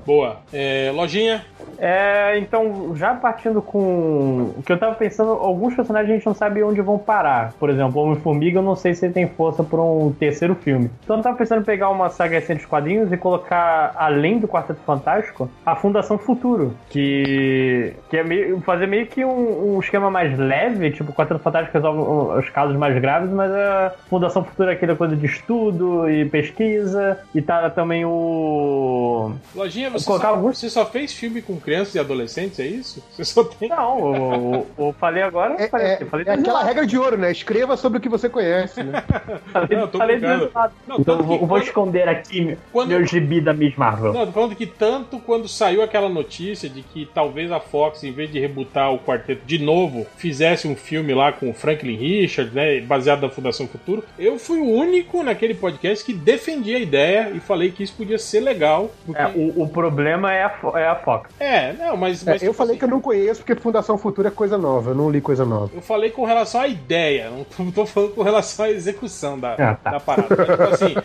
Boa. 0.06 0.42
É, 0.52 0.92
lojinha. 0.94 1.46
É, 1.78 2.38
então, 2.40 2.96
já 2.96 3.14
partindo 3.14 3.62
com 3.62 4.54
o 4.58 4.64
que 4.66 4.72
eu 4.72 4.78
tava 4.78 4.96
pensando, 4.96 5.32
alguns 5.32 5.74
personagens 5.76 6.12
a 6.12 6.14
gente 6.16 6.26
não 6.26 6.34
sabe 6.34 6.64
onde 6.64 6.82
vão 6.82 6.98
parar. 6.98 7.54
Por 7.60 7.70
exemplo, 7.70 8.02
o 8.02 8.06
Homem-Formiga, 8.06 8.60
eu 8.60 8.64
não 8.64 8.76
sei 8.76 8.94
se 8.94 9.06
ele 9.06 9.14
tem 9.14 9.28
força 9.28 9.64
pra 9.64 9.82
um 9.82 10.12
terceiro 10.18 10.56
filme. 10.56 10.90
Então 11.04 11.18
eu 11.18 11.24
tava 11.24 11.38
pensando 11.38 11.62
em 11.62 11.66
pegar 11.66 11.90
uma 11.90 12.10
saga 12.10 12.36
recente 12.36 12.62
de 12.62 12.68
quadrinhos 12.68 13.12
e 13.12 13.18
colocar, 13.18 13.94
além 13.96 14.40
do 14.40 14.48
Quarteto 14.48 14.80
Fantástico, 14.86 15.50
a 15.66 15.76
Fundação 15.76 16.18
Futuro. 16.18 16.74
Que, 16.90 17.94
que 18.10 18.18
é 18.18 18.24
meio, 18.24 18.62
fazer 18.62 18.88
meio 18.88 19.06
que 19.08 19.24
um, 19.26 19.76
um 19.76 19.80
esquema 19.80 20.10
mais 20.10 20.38
leve, 20.38 20.92
tipo, 20.92 21.12
o 21.12 21.14
Quarteto 21.14 21.40
Fantástico 21.40 21.74
resolve 21.78 22.40
os 22.40 22.50
casos 22.50 22.76
mais 22.76 22.98
graves, 23.00 23.30
mas 23.32 23.52
a 23.52 23.94
Fundação 24.10 24.44
Futuro 24.44 24.70
é 24.70 24.74
aquela 24.74 24.96
coisa 24.96 25.16
de 25.16 25.26
estudo 25.26 26.10
e 26.10 26.26
pesquisa. 26.26 27.20
E 27.34 27.42
tá 27.42 27.70
também 27.70 28.06
o. 28.06 29.32
Lojinha, 29.56 29.90
você 29.90 30.06
colocar 30.06 30.28
só, 30.30 30.34
alguns- 30.36 30.58
você 30.58 30.70
só 30.70 30.86
fez 30.86 31.14
filme 31.14 31.42
com 31.42 31.58
crianças 31.66 31.96
e 31.96 32.00
adolescentes, 32.00 32.60
é 32.60 32.66
isso? 32.68 33.04
Você 33.12 33.26
só 33.26 33.44
tem. 33.44 33.68
Não, 33.70 34.00
o, 34.00 34.56
o, 34.78 34.90
o 34.90 34.94
falei 34.94 35.24
agora, 35.24 35.56
É, 35.62 35.68
falei, 35.68 35.88
é- 35.88 36.06
falei 36.06 36.26
é 36.28 36.32
aquela 36.34 36.64
regra 36.64 36.86
de 36.86 36.98
ouro, 36.98 37.18
né? 37.18 37.32
Escreva 37.32 37.76
sobre 37.76 37.98
o 37.98 38.02
que 38.02 38.08
você 38.08 38.30
conhece, 38.30 38.84
né? 38.84 39.04
Falei, 39.52 39.70
Não, 39.76 39.82
eu 39.82 39.88
tô 39.88 39.98
falei 39.98 40.18
desenhado. 40.20 40.74
Não, 40.88 40.98
então 41.00 41.18
tanto 41.18 41.24
eu 41.24 41.26
vou, 41.28 41.38
que 41.38 41.44
eu 41.44 41.48
vou 41.48 41.58
quando- 41.58 41.64
esconder 41.64 42.08
aqui 42.08 42.58
quando- 42.72 42.90
meu 42.90 43.06
gibi 43.06 43.42
da 43.42 43.54
Miss 43.54 43.76
Marvel. 43.76 44.14
Não, 44.14 44.20
eu 44.22 44.26
tô 44.28 44.32
falando 44.34 44.56
que 44.56 44.66
tanto 44.66 45.20
quando 45.20 45.48
saiu 45.48 45.82
aquela 45.82 46.08
notícia 46.08 46.70
de 46.70 46.82
que 46.82 47.06
talvez 47.14 47.52
a 47.52 47.60
Fox, 47.60 48.04
em 48.04 48.12
vez 48.12 48.32
de 48.32 48.40
rebutar 48.40 48.94
o 48.94 49.00
quarteto 49.00 49.42
de 49.46 49.58
novo, 49.60 50.06
fizesse 50.18 50.68
um 50.68 50.76
filme 50.76 51.14
lá 51.14 51.32
com 51.32 51.50
o 51.50 51.54
Franklin 51.54 51.96
Richards, 51.96 52.54
né, 52.54 52.80
baseado 52.82 53.22
na 53.22 53.30
Fundação 53.30 53.68
Futuro, 53.68 54.04
eu 54.20 54.38
fui 54.38 54.60
o 54.60 54.70
único 54.70 55.24
naquele 55.24 55.54
podcast 55.56 56.04
que 56.06 56.14
defendia 56.14 56.78
a 56.78 56.80
ideia 56.80 57.32
e 57.34 57.40
falei 57.40 57.72
que 57.72 57.84
isso 57.84 57.94
podia 57.96 58.20
ser 58.20 58.40
legal. 58.42 58.92
porque- 59.06 59.22
É, 59.22 59.28
o, 59.36 59.64
o 59.64 59.68
problema 59.70 60.34
é 60.34 60.44
a, 60.44 60.54
é 60.76 60.88
a 60.88 60.96
Fox. 60.96 61.30
É, 61.40 61.55
não, 61.74 61.98
mas. 61.98 62.26
É, 62.26 62.32
mas 62.32 62.42
eu 62.44 62.50
tipo 62.50 62.54
falei 62.54 62.72
assim, 62.74 62.80
que 62.80 62.86
eu 62.86 62.90
não 62.90 63.02
conheço 63.02 63.42
porque 63.44 63.56
Fundação 63.56 63.98
Futura 63.98 64.28
é 64.30 64.32
coisa 64.32 64.58
nova. 64.58 64.92
Eu 64.92 64.96
não 64.96 65.10
li 65.10 65.22
coisa 65.22 65.46
nova. 65.46 65.72
Eu 65.74 65.82
falei 65.82 66.10
com 66.10 66.26
relação 66.26 66.62
à 66.62 66.68
ideia, 66.68 67.30
não 67.30 67.44
tô, 67.72 67.86
falando 67.86 68.14
com 68.16 68.24
relação 68.24 68.66
à 68.66 68.70
execução 68.70 69.40
da, 69.40 69.54
Ah, 69.54 69.76
tá. 69.76 69.92
da 69.92 70.00
parada. 70.00 70.36
Tipo 70.36 70.64
assim, 70.64 70.96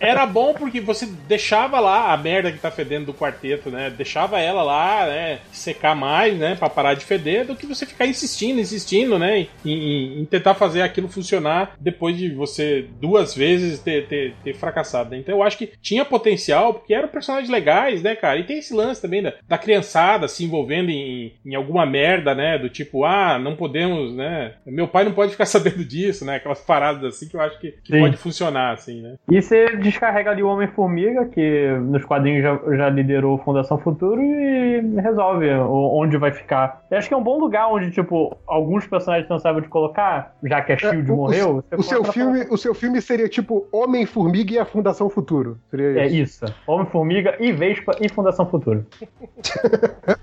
era 0.00 0.26
bom 0.26 0.54
porque 0.54 0.80
você 0.80 1.06
deixava 1.26 1.80
lá 1.80 2.12
a 2.12 2.16
merda 2.16 2.50
que 2.52 2.58
tá 2.58 2.70
fedendo 2.70 3.06
do 3.06 3.14
quarteto, 3.14 3.70
né? 3.70 3.90
Deixava 3.90 4.38
ela 4.40 4.62
lá, 4.62 5.06
né? 5.06 5.38
Secar 5.52 5.94
mais, 5.94 6.36
né? 6.38 6.54
Pra 6.54 6.68
parar 6.70 6.94
de 6.94 7.04
feder, 7.04 7.46
do 7.46 7.56
que 7.56 7.66
você 7.66 7.86
ficar 7.86 8.06
insistindo, 8.06 8.60
insistindo, 8.60 9.18
né? 9.18 9.40
Em, 9.40 9.48
em- 9.64 10.20
em 10.20 10.24
tentar 10.24 10.54
fazer 10.54 10.82
aquilo 10.82 11.08
funcionar 11.08 11.72
depois 11.80 12.16
de 12.16 12.30
você 12.34 12.86
duas 13.00 13.34
vezes 13.34 13.80
ter, 13.80 14.06
ter, 14.06 14.34
ter 14.44 14.54
fracassado, 14.54 15.10
né? 15.10 15.18
Então 15.18 15.34
eu 15.34 15.42
acho 15.42 15.56
que 15.58 15.72
tinha 15.80 16.04
potencial, 16.04 16.74
porque 16.74 16.94
eram 16.94 17.08
personagens 17.08 17.50
legais, 17.50 18.02
né, 18.02 18.14
cara? 18.16 18.38
E 18.38 18.44
tem 18.44 18.58
esse 18.58 18.74
lance 18.74 19.00
também 19.00 19.22
da, 19.22 19.32
da 19.46 19.58
criançada 19.88 20.28
se 20.28 20.44
envolvendo 20.44 20.90
em, 20.90 21.32
em 21.44 21.54
alguma 21.54 21.86
merda, 21.86 22.34
né? 22.34 22.58
Do 22.58 22.68
tipo, 22.68 23.04
ah, 23.04 23.38
não 23.38 23.56
podemos, 23.56 24.14
né? 24.14 24.52
Meu 24.66 24.86
pai 24.86 25.04
não 25.04 25.12
pode 25.12 25.32
ficar 25.32 25.46
sabendo 25.46 25.84
disso, 25.84 26.24
né? 26.24 26.36
Aquelas 26.36 26.60
paradas 26.60 27.04
assim 27.16 27.28
que 27.28 27.36
eu 27.36 27.40
acho 27.40 27.58
que, 27.58 27.72
que 27.82 27.98
pode 27.98 28.16
funcionar, 28.16 28.72
assim, 28.74 29.00
né? 29.00 29.14
E 29.30 29.40
você 29.40 29.76
descarrega 29.76 30.30
ali 30.30 30.42
o 30.42 30.48
Homem-Formiga, 30.48 31.24
que 31.26 31.68
nos 31.82 32.04
quadrinhos 32.04 32.42
já, 32.42 32.60
já 32.76 32.88
liderou 32.90 33.38
Fundação 33.38 33.78
Futuro, 33.78 34.20
e 34.22 34.80
resolve 35.00 35.48
o- 35.50 35.98
onde 36.00 36.16
vai 36.16 36.30
ficar. 36.32 36.82
Eu 36.90 36.98
acho 36.98 37.08
que 37.08 37.14
é 37.14 37.16
um 37.16 37.22
bom 37.22 37.38
lugar 37.38 37.68
onde, 37.72 37.90
tipo, 37.90 38.36
alguns 38.46 38.86
personagens 38.86 39.28
não 39.28 39.38
sabem 39.38 39.60
onde 39.60 39.68
colocar, 39.68 40.34
já 40.44 40.60
que 40.60 40.72
a 40.72 40.76
Shield 40.76 41.10
o- 41.10 41.16
morreu. 41.16 41.64
você 41.68 41.76
O 41.76 41.82
seu, 41.82 42.04
filme, 42.04 42.46
o 42.50 42.56
seu 42.56 42.74
filme 42.74 43.00
seria 43.00 43.28
tipo 43.28 43.66
Homem-Formiga 43.72 44.52
e 44.54 44.58
a 44.58 44.64
Fundação 44.64 45.08
Futuro. 45.08 45.58
Seria 45.70 46.00
É 46.02 46.06
isso. 46.06 46.44
isso. 46.44 46.54
Homem-Formiga 46.66 47.36
e 47.40 47.52
Vespa 47.52 47.96
e 48.00 48.08
Fundação 48.08 48.46
Futuro. 48.46 48.84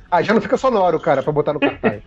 Ah, 0.10 0.22
já 0.22 0.34
não 0.34 0.42
fica 0.42 0.58
sonoro, 0.58 1.00
cara, 1.00 1.22
pra 1.22 1.32
botar 1.32 1.54
no 1.54 1.60
cartaz. 1.60 2.02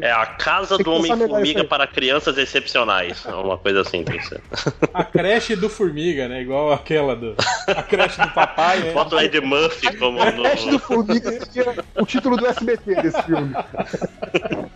É 0.00 0.10
a 0.10 0.26
casa 0.26 0.78
do 0.78 0.92
Homem-Formiga 0.92 1.64
para 1.64 1.86
crianças 1.86 2.38
excepcionais. 2.38 3.24
É 3.26 3.34
Uma 3.34 3.58
coisa 3.58 3.82
assim, 3.82 4.04
tem 4.04 4.18
que 4.18 4.26
ser. 4.26 4.40
A 4.94 5.04
creche 5.04 5.54
do 5.54 5.68
Formiga, 5.68 6.28
né? 6.28 6.40
Igual 6.40 6.72
aquela 6.72 7.14
do. 7.14 7.34
A 7.68 7.82
creche 7.82 8.20
do 8.20 8.28
papai, 8.30 8.78
né? 8.78 8.92
Bota 8.92 9.16
o 9.16 9.20
Ed 9.20 9.40
Murphy 9.40 9.94
como 9.96 10.22
O 10.22 10.42
Teste 10.42 10.70
do. 10.70 10.78
Formiga 10.78 11.32
seria 11.32 11.84
o 11.96 12.06
título 12.06 12.36
do 12.36 12.46
SBT 12.46 13.02
desse 13.02 13.22
filme. 13.22 13.54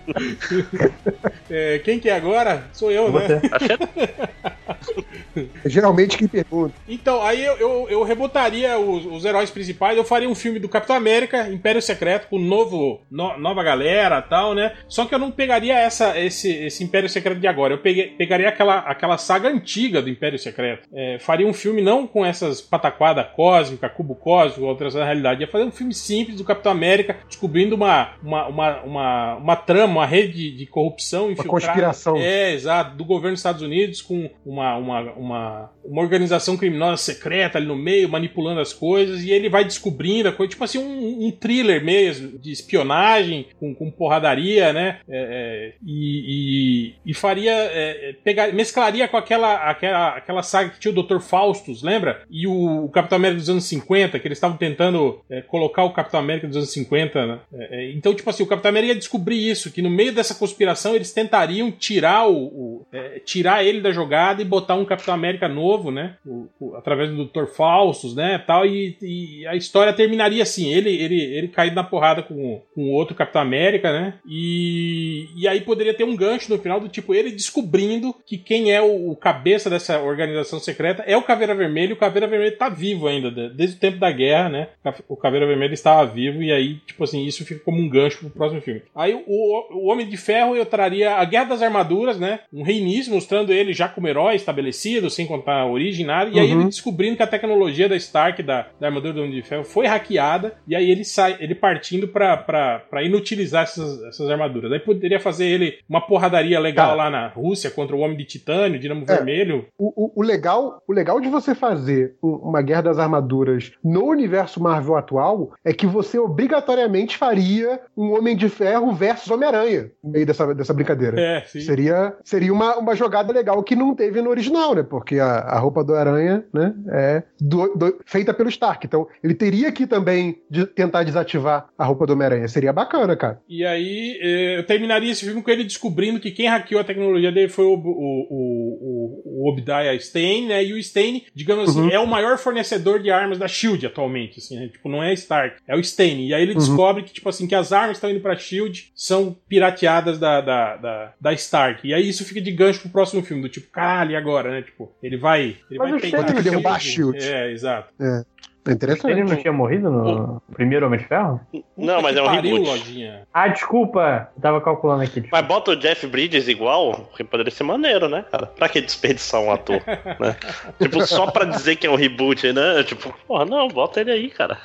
É, 1.49 1.81
quem 1.81 1.99
que 1.99 2.09
é 2.09 2.15
agora? 2.15 2.65
Sou 2.73 2.93
eu, 2.93 3.11
né? 3.11 3.27
Você. 3.27 3.41
Acho 3.51 4.95
que 4.95 5.41
é 5.41 5.47
É 5.65 5.69
geralmente 5.69 6.17
quem 6.17 6.29
pergunta. 6.29 6.75
Então, 6.89 7.23
aí 7.23 7.45
eu, 7.45 7.57
eu, 7.57 7.87
eu 7.91 8.03
rebotaria 8.05 8.79
os, 8.79 9.05
os 9.05 9.25
heróis 9.25 9.51
principais, 9.51 9.97
eu 9.97 10.05
faria 10.05 10.29
um 10.29 10.35
filme 10.35 10.61
do 10.61 10.69
Capitão 10.69 10.95
América, 10.95 11.49
Império 11.49 11.83
Secreto, 11.91 12.29
com 12.29 12.39
novo, 12.39 13.01
no- 13.11 13.39
nova 13.39 13.63
galera 13.63 14.21
tal, 14.23 14.55
né? 14.55 14.73
Só 14.89 15.05
que 15.05 15.15
eu 15.15 15.19
não 15.19 15.31
pegaria 15.31 15.77
essa, 15.79 16.19
esse, 16.19 16.51
esse 16.51 16.85
Império 16.85 17.09
Secreto 17.09 17.39
de 17.41 17.47
agora, 17.47 17.75
eu 17.75 17.79
peguei- 17.79 18.09
pegaria 18.09 18.49
aquela, 18.49 18.79
aquela 18.79 19.19
saga 19.19 19.49
antiga 19.49 20.01
do 20.03 20.09
Império 20.09 20.39
Secreto. 20.39 20.89
É, 20.93 21.19
faria 21.19 21.47
um 21.47 21.53
filme 21.53 21.83
não 21.83 22.07
com 22.07 22.25
essas 22.25 22.61
pataquadas 22.61 23.27
cósmicas, 23.35 23.93
cubo 23.93 24.15
cósmico, 24.15 24.65
outras 24.67 24.95
na 24.95 25.05
realidade, 25.05 25.41
ia 25.43 25.49
fazer 25.49 25.65
um 25.65 25.71
filme 25.71 25.93
simples 25.95 26.37
do 26.37 26.45
Capitão 26.45 26.73
América, 26.73 27.17
descobrindo 27.27 27.75
uma, 27.75 28.13
uma, 28.23 28.47
uma, 28.49 28.83
uma, 28.83 29.35
uma 29.37 29.57
trama, 29.57 29.93
uma 30.01 30.07
rede 30.07 30.33
de, 30.33 30.57
de 30.57 30.67
corrupção 30.67 31.31
infiltrada. 31.31 31.51
conspiração. 31.51 32.17
É, 32.17 32.53
exato, 32.53 32.97
do 32.97 33.05
governo 33.05 33.33
dos 33.33 33.41
Estados 33.41 33.63
Unidos 33.63 34.01
com 34.03 34.31
uma, 34.47 34.77
uma, 34.77 35.01
uma, 35.13 35.71
uma 35.91 36.03
organização 36.03 36.57
criminosa 36.57 36.97
secreta 36.99 37.59
ali 37.59 37.67
no 37.67 37.77
meio, 37.77 38.09
manipulando 38.09 38.61
as 38.61 38.73
coisas, 38.73 39.23
e 39.23 39.31
ele 39.31 39.49
vai 39.49 39.65
descobrindo 39.65 40.29
a 40.29 40.33
coisa, 40.33 40.51
tipo 40.51 40.65
assim, 40.65 40.79
um, 40.79 41.27
um 41.27 41.31
thriller 41.31 41.85
mesmo, 41.85 42.39
de 42.39 42.53
espionagem, 42.53 43.47
com, 43.59 43.75
com 43.75 43.91
porradaria, 43.91 44.73
né? 44.73 45.01
É, 45.09 45.73
é, 45.73 45.73
e, 45.87 46.95
e, 47.05 47.11
e 47.11 47.15
faria. 47.15 47.53
é, 47.53 48.11
é, 48.11 48.13
pegar, 48.25 48.53
mesclaria 48.53 49.09
com 49.09 49.17
aquela, 49.17 49.55
aquela, 49.71 50.09
aquela 50.17 50.43
saga 50.43 50.71
que 50.71 50.81
tinha 50.81 50.93
o 50.93 51.03
Dr. 51.03 51.19
Faustus, 51.21 51.83
lembra? 51.83 52.23
E 52.31 52.47
o, 52.47 52.85
o 52.85 52.89
Capitão 52.89 53.17
América 53.17 53.41
dos 53.41 53.51
anos 53.51 53.65
50, 53.65 54.19
que 54.19 54.27
eles 54.29 54.39
estavam 54.39 54.57
tentando 54.57 55.21
é, 55.31 55.43
colocar 55.43 55.85
o 55.85 55.93
Capitão 55.93 56.21
América 56.21 56.47
dos 56.47 56.57
anos 56.57 56.73
50, 56.73 57.27
né? 57.27 57.39
É, 57.53 57.91
então, 57.93 58.15
tipo 58.15 58.29
assim, 58.31 58.43
o 58.43 58.47
Capitão 58.47 58.69
América 58.69 58.93
ia 58.93 58.99
descobrir 58.99 59.49
isso, 59.51 59.71
que 59.71 59.83
no 59.83 59.91
meio 59.91 60.13
dessa 60.13 60.35
conspiração 60.35 60.95
eles 60.95 61.13
tentariam 61.13 61.71
tirar 61.71 62.29
o, 62.29 62.37
o- 62.37 62.87
tirar 63.25 63.65
ele 63.65 63.81
da 63.81 63.93
jogada 63.93 64.41
e 64.43 64.45
botar 64.45 64.75
um 64.75 64.85
Capitão 64.85 65.15
América 65.15 65.49
novo, 65.49 65.80
né? 65.89 66.17
O- 66.27 66.49
o- 66.59 66.75
através 66.75 67.11
do 67.11 67.25
Dr. 67.27 67.45
Faustus, 67.47 68.17
né? 68.17 68.43
Tal, 68.45 68.67
e, 68.67 68.97
e 69.01 69.47
a 69.47 69.55
história 69.55 69.93
terminaria 69.93 70.43
assim: 70.43 70.69
ele, 70.73 70.91
ele, 70.91 71.21
ele 71.23 71.47
caído 71.47 71.77
na 71.77 71.85
porrada 71.85 72.23
com, 72.25 72.61
outro 72.91 73.15
Capitão 73.15 73.41
América, 73.43 73.93
né? 73.93 74.15
E, 74.29 75.29
e 75.37 75.47
aí 75.47 75.61
poderia 75.61 75.95
ter 75.95 76.03
um 76.05 76.17
gancho 76.17 76.51
no 76.53 76.59
final 76.59 76.81
do 76.81 76.89
tipo 76.89 77.15
ele 77.15 77.31
descobrindo 77.31 78.13
que 78.27 78.37
quem 78.39 78.73
é 78.73 78.81
o, 78.83 79.11
o 79.11 79.17
cabeça 79.17 79.71
dessa 79.71 80.01
organização 80.03 80.59
secreta 80.59 81.05
é 81.07 81.17
o 81.17 81.23
Caveira 81.23 81.55
Vermelho. 81.55 81.91
E 81.91 81.93
o 81.93 81.97
Caveira 81.99 82.27
Vermelho 82.27 82.57
tá 82.57 82.69
vivo 82.69 83.07
ainda, 83.07 83.31
de- 83.31 83.51
desde 83.51 83.77
o 83.77 83.81
tempo 83.81 83.99
da 83.99 84.11
guerra, 84.11 84.49
né? 84.49 84.69
O 85.09 85.17
Caveira 85.17 85.47
Vermelho 85.47 85.75
estava 85.75 86.05
vivo, 86.11 86.43
e 86.43 86.51
aí, 86.51 86.75
tipo 86.87 87.05
assim, 87.05 87.25
isso 87.25 87.45
fica 87.45 87.61
como 87.65 87.79
um 87.79 87.89
gancho 87.89 88.19
pro 88.19 88.31
próximo 88.31 88.61
filme. 88.61 88.83
Aí 88.95 89.15
o, 89.15 89.77
o 89.79 89.87
Homem 89.91 90.09
de 90.09 90.17
Ferro 90.17 90.57
eu 90.57 90.67
traria 90.67 91.15
a 91.15 91.25
Guerra 91.25 91.45
das 91.45 91.63
Armaduras, 91.63 92.19
né? 92.19 92.41
Um 92.53 92.63
reinício, 92.63 93.13
mostrando 93.13 93.53
ele 93.53 93.73
já 93.73 93.89
como 93.89 94.09
herói 94.09 94.35
estabelecido, 94.35 95.11
sem 95.11 95.27
contar 95.27 95.60
a 95.61 95.67
origem, 95.67 96.05
nada. 96.07 96.31
E 96.31 96.39
aí 96.39 96.53
Uhum. 96.53 96.61
ele 96.61 96.69
descobrindo 96.69 97.17
que 97.17 97.23
a 97.23 97.27
tecnologia 97.27 97.89
da 97.89 97.97
Stark, 97.97 98.43
da, 98.43 98.67
da 98.81 98.87
armadura 98.89 99.13
do 99.15 99.21
Homem 99.21 99.33
de 99.33 99.43
Ferro, 99.43 99.65
foi 99.65 99.87
hackeada. 99.87 100.55
E 100.67 100.75
aí 100.77 100.91
ele 100.91 101.05
sai, 101.05 101.37
ele 101.41 101.55
partindo 101.55 102.09
pra, 102.09 102.37
pra, 102.37 102.79
pra 102.91 103.03
inutilizar 103.03 103.65
essas, 103.65 104.03
essas 104.05 104.29
armaduras. 104.31 104.73
Aí 104.73 104.79
poderia 104.81 105.21
fazer 105.21 105.47
ele 105.47 105.75
uma 105.89 106.01
porradaria 106.01 106.59
legal 106.61 106.89
Tá. 106.91 106.95
lá 106.95 107.11
na 107.11 107.29
Rússia 107.29 107.71
contra 107.71 107.95
o 107.95 108.01
Homem 108.01 108.17
de 108.17 108.25
Titânio, 108.25 108.79
Dinamo 108.81 109.05
É. 109.09 109.15
Vermelho. 109.17 109.67
O, 109.79 110.05
o- 110.07 110.13
o 110.21 110.23
legal, 110.23 110.83
o 110.89 110.93
legal 110.93 111.21
de 111.21 111.29
você 111.29 111.55
fazer 111.55 112.15
um- 112.23 112.37
uma 112.51 112.63
Guerra 112.63 112.83
das 112.83 112.99
Armaduras 112.99 113.73
no 113.85 114.05
universo 114.07 114.61
Marvel 114.63 114.97
atual 114.97 115.53
é 115.65 115.73
que 115.73 115.87
você 115.87 116.19
obrigatoriamente 116.19 117.17
faria 117.17 117.81
um 117.97 118.13
Homem 118.17 118.37
de 118.37 118.49
Ferro 118.49 118.93
versus 118.93 119.31
Homem-Aranha 119.31 119.91
no 120.03 120.11
meio 120.11 120.27
dessa, 120.27 120.53
dessa 120.55 120.75
brincadeira. 120.75 121.21
É, 121.21 121.41
sim. 121.47 121.61
Seria, 121.61 122.15
seria 122.25 122.53
uma, 122.53 122.77
uma 122.77 122.95
jogada 122.95 123.33
legal 123.33 123.63
que 123.63 123.77
não 123.77 123.95
teve 123.95 124.21
no 124.21 124.31
original, 124.31 124.75
né? 124.75 124.83
Porque 124.83 125.19
a, 125.19 125.39
a 125.57 125.59
roupa 125.59 125.83
do 125.85 125.95
Aranha 125.95 126.45
né, 126.53 126.75
é 126.93 127.23
do- 127.41 127.75
do- 127.75 127.99
feita 128.07 128.33
pelo 128.35 128.49
Stark. 128.49 128.87
Então 128.87 129.07
ele 129.23 129.35
teria 129.35 129.71
que 129.73 129.87
também 129.87 130.39
de- 130.51 130.67
tentar 130.67 131.03
desativar 131.03 131.69
a 131.79 131.85
roupa 131.85 132.07
do 132.07 132.13
Homem-Aranha. 132.13 132.49
Seria 132.49 132.73
bacana, 132.73 133.17
cara. 133.17 133.41
E 133.49 133.65
aí 133.65 134.19
eh, 134.21 134.59
eu 134.59 134.67
terminaria 134.67 135.11
esse 135.11 135.25
filme 135.25 135.43
com 135.43 135.51
ele 135.51 135.65
descobrindo 135.65 136.21
que 136.21 136.31
quem 136.31 136.47
hackeou 136.49 136.81
a 136.81 136.85
tecnologia 136.85 137.33
dele 137.33 137.49
foi 137.49 137.65
o, 137.65 137.75
o, 137.75 138.27
o, 138.31 139.45
o 139.45 139.49
Obadiah 139.51 139.95
Stane, 139.97 140.47
né? 140.47 140.65
E 140.65 140.73
o 140.73 140.79
Stane, 140.79 141.25
digamos 141.35 141.71
assim, 141.71 141.81
Uhum. 141.83 141.91
é 141.91 141.99
o 141.99 142.07
maior 142.07 142.37
fornecedor 142.39 143.01
de 143.01 143.11
armas 143.11 143.39
da 143.39 143.49
SHIELD 143.49 143.87
atualmente, 143.87 144.39
assim, 144.39 144.57
né? 144.59 144.69
Tipo, 144.69 144.89
não 144.89 145.03
é 145.03 145.13
Stark, 145.15 145.57
é 145.67 145.75
o 145.77 145.81
Stane. 145.81 146.29
E 146.29 146.35
aí 146.35 146.43
ele 146.43 146.53
Uhum. 146.53 146.59
descobre 146.59 147.03
que, 147.03 147.13
tipo 147.13 147.29
assim, 147.29 147.47
que 147.47 147.55
as 147.55 147.73
armas 147.73 147.91
que 147.93 147.97
estão 147.97 148.11
indo 148.11 148.21
pra 148.21 148.37
SHIELD 148.37 148.91
são 148.95 149.37
pirateadas 149.49 150.19
da, 150.19 150.41
da, 150.41 150.77
da, 150.77 151.13
da 151.21 151.33
Stark. 151.35 151.87
E 151.87 151.95
aí 151.95 152.09
isso 152.09 152.25
fica 152.25 152.41
de 152.41 152.51
gancho 152.53 152.81
pro 152.83 152.91
próximo 152.91 153.23
filme, 153.23 153.43
do 153.43 153.49
tipo, 153.49 153.71
caralho, 153.71 154.13
e 154.13 154.17
agora, 154.17 154.51
né? 154.51 154.63
Tipo, 154.63 154.93
ele 155.03 155.17
vai... 155.17 155.40
Ele 155.41 155.79
Mas 155.79 155.91
vai 155.91 156.01
Stane 156.01 156.33
não 156.35 156.43
derrubar 156.43 156.77
a. 156.77 156.79
SHIELD. 156.79 157.19
É, 157.19 157.53
exato. 157.53 157.93
É 158.01 158.25
interessante. 158.69 159.11
Ele 159.13 159.25
não 159.25 159.37
tinha 159.37 159.53
morrido 159.53 159.91
no 159.91 160.43
primeiro 160.53 160.87
Homem 160.87 160.99
de 160.99 161.07
Ferro? 161.07 161.41
Não, 161.77 162.03
mas 162.03 162.17
é 162.17 162.23
um 162.23 162.27
pariu, 162.27 162.57
reboot. 162.57 162.69
Lojinha. 162.71 163.23
Ah, 163.33 163.49
desculpa. 163.49 164.29
Eu 164.37 164.43
tava 164.43 164.61
calculando 164.61 165.03
aqui. 165.03 165.21
desculpa. 165.21 165.37
Mas 165.39 165.47
bota 165.47 165.71
o 165.73 165.77
Jeff 165.77 166.07
Bridges 166.07 166.49
igual, 166.49 166.93
porque 167.09 167.25
poderia 167.25 167.51
ser 167.51 167.65
maneiro, 167.65 168.09
né, 168.09 168.25
cara? 168.31 168.47
Pra 168.47 168.69
que 168.69 168.81
desperdiçar 168.81 169.41
um 169.41 169.51
ator, 169.51 169.81
né? 170.21 170.37
Tipo, 170.81 171.07
só 171.07 171.31
pra 171.31 171.45
dizer 171.45 171.77
que 171.77 171.87
é 171.87 171.91
um 171.91 171.97
reboot, 171.97 172.53
né? 172.53 172.83
Tipo, 172.85 173.15
porra, 173.27 173.45
não, 173.45 173.69
bota 173.69 174.01
ele 174.01 174.11
aí, 174.13 174.31
cara. 174.31 174.59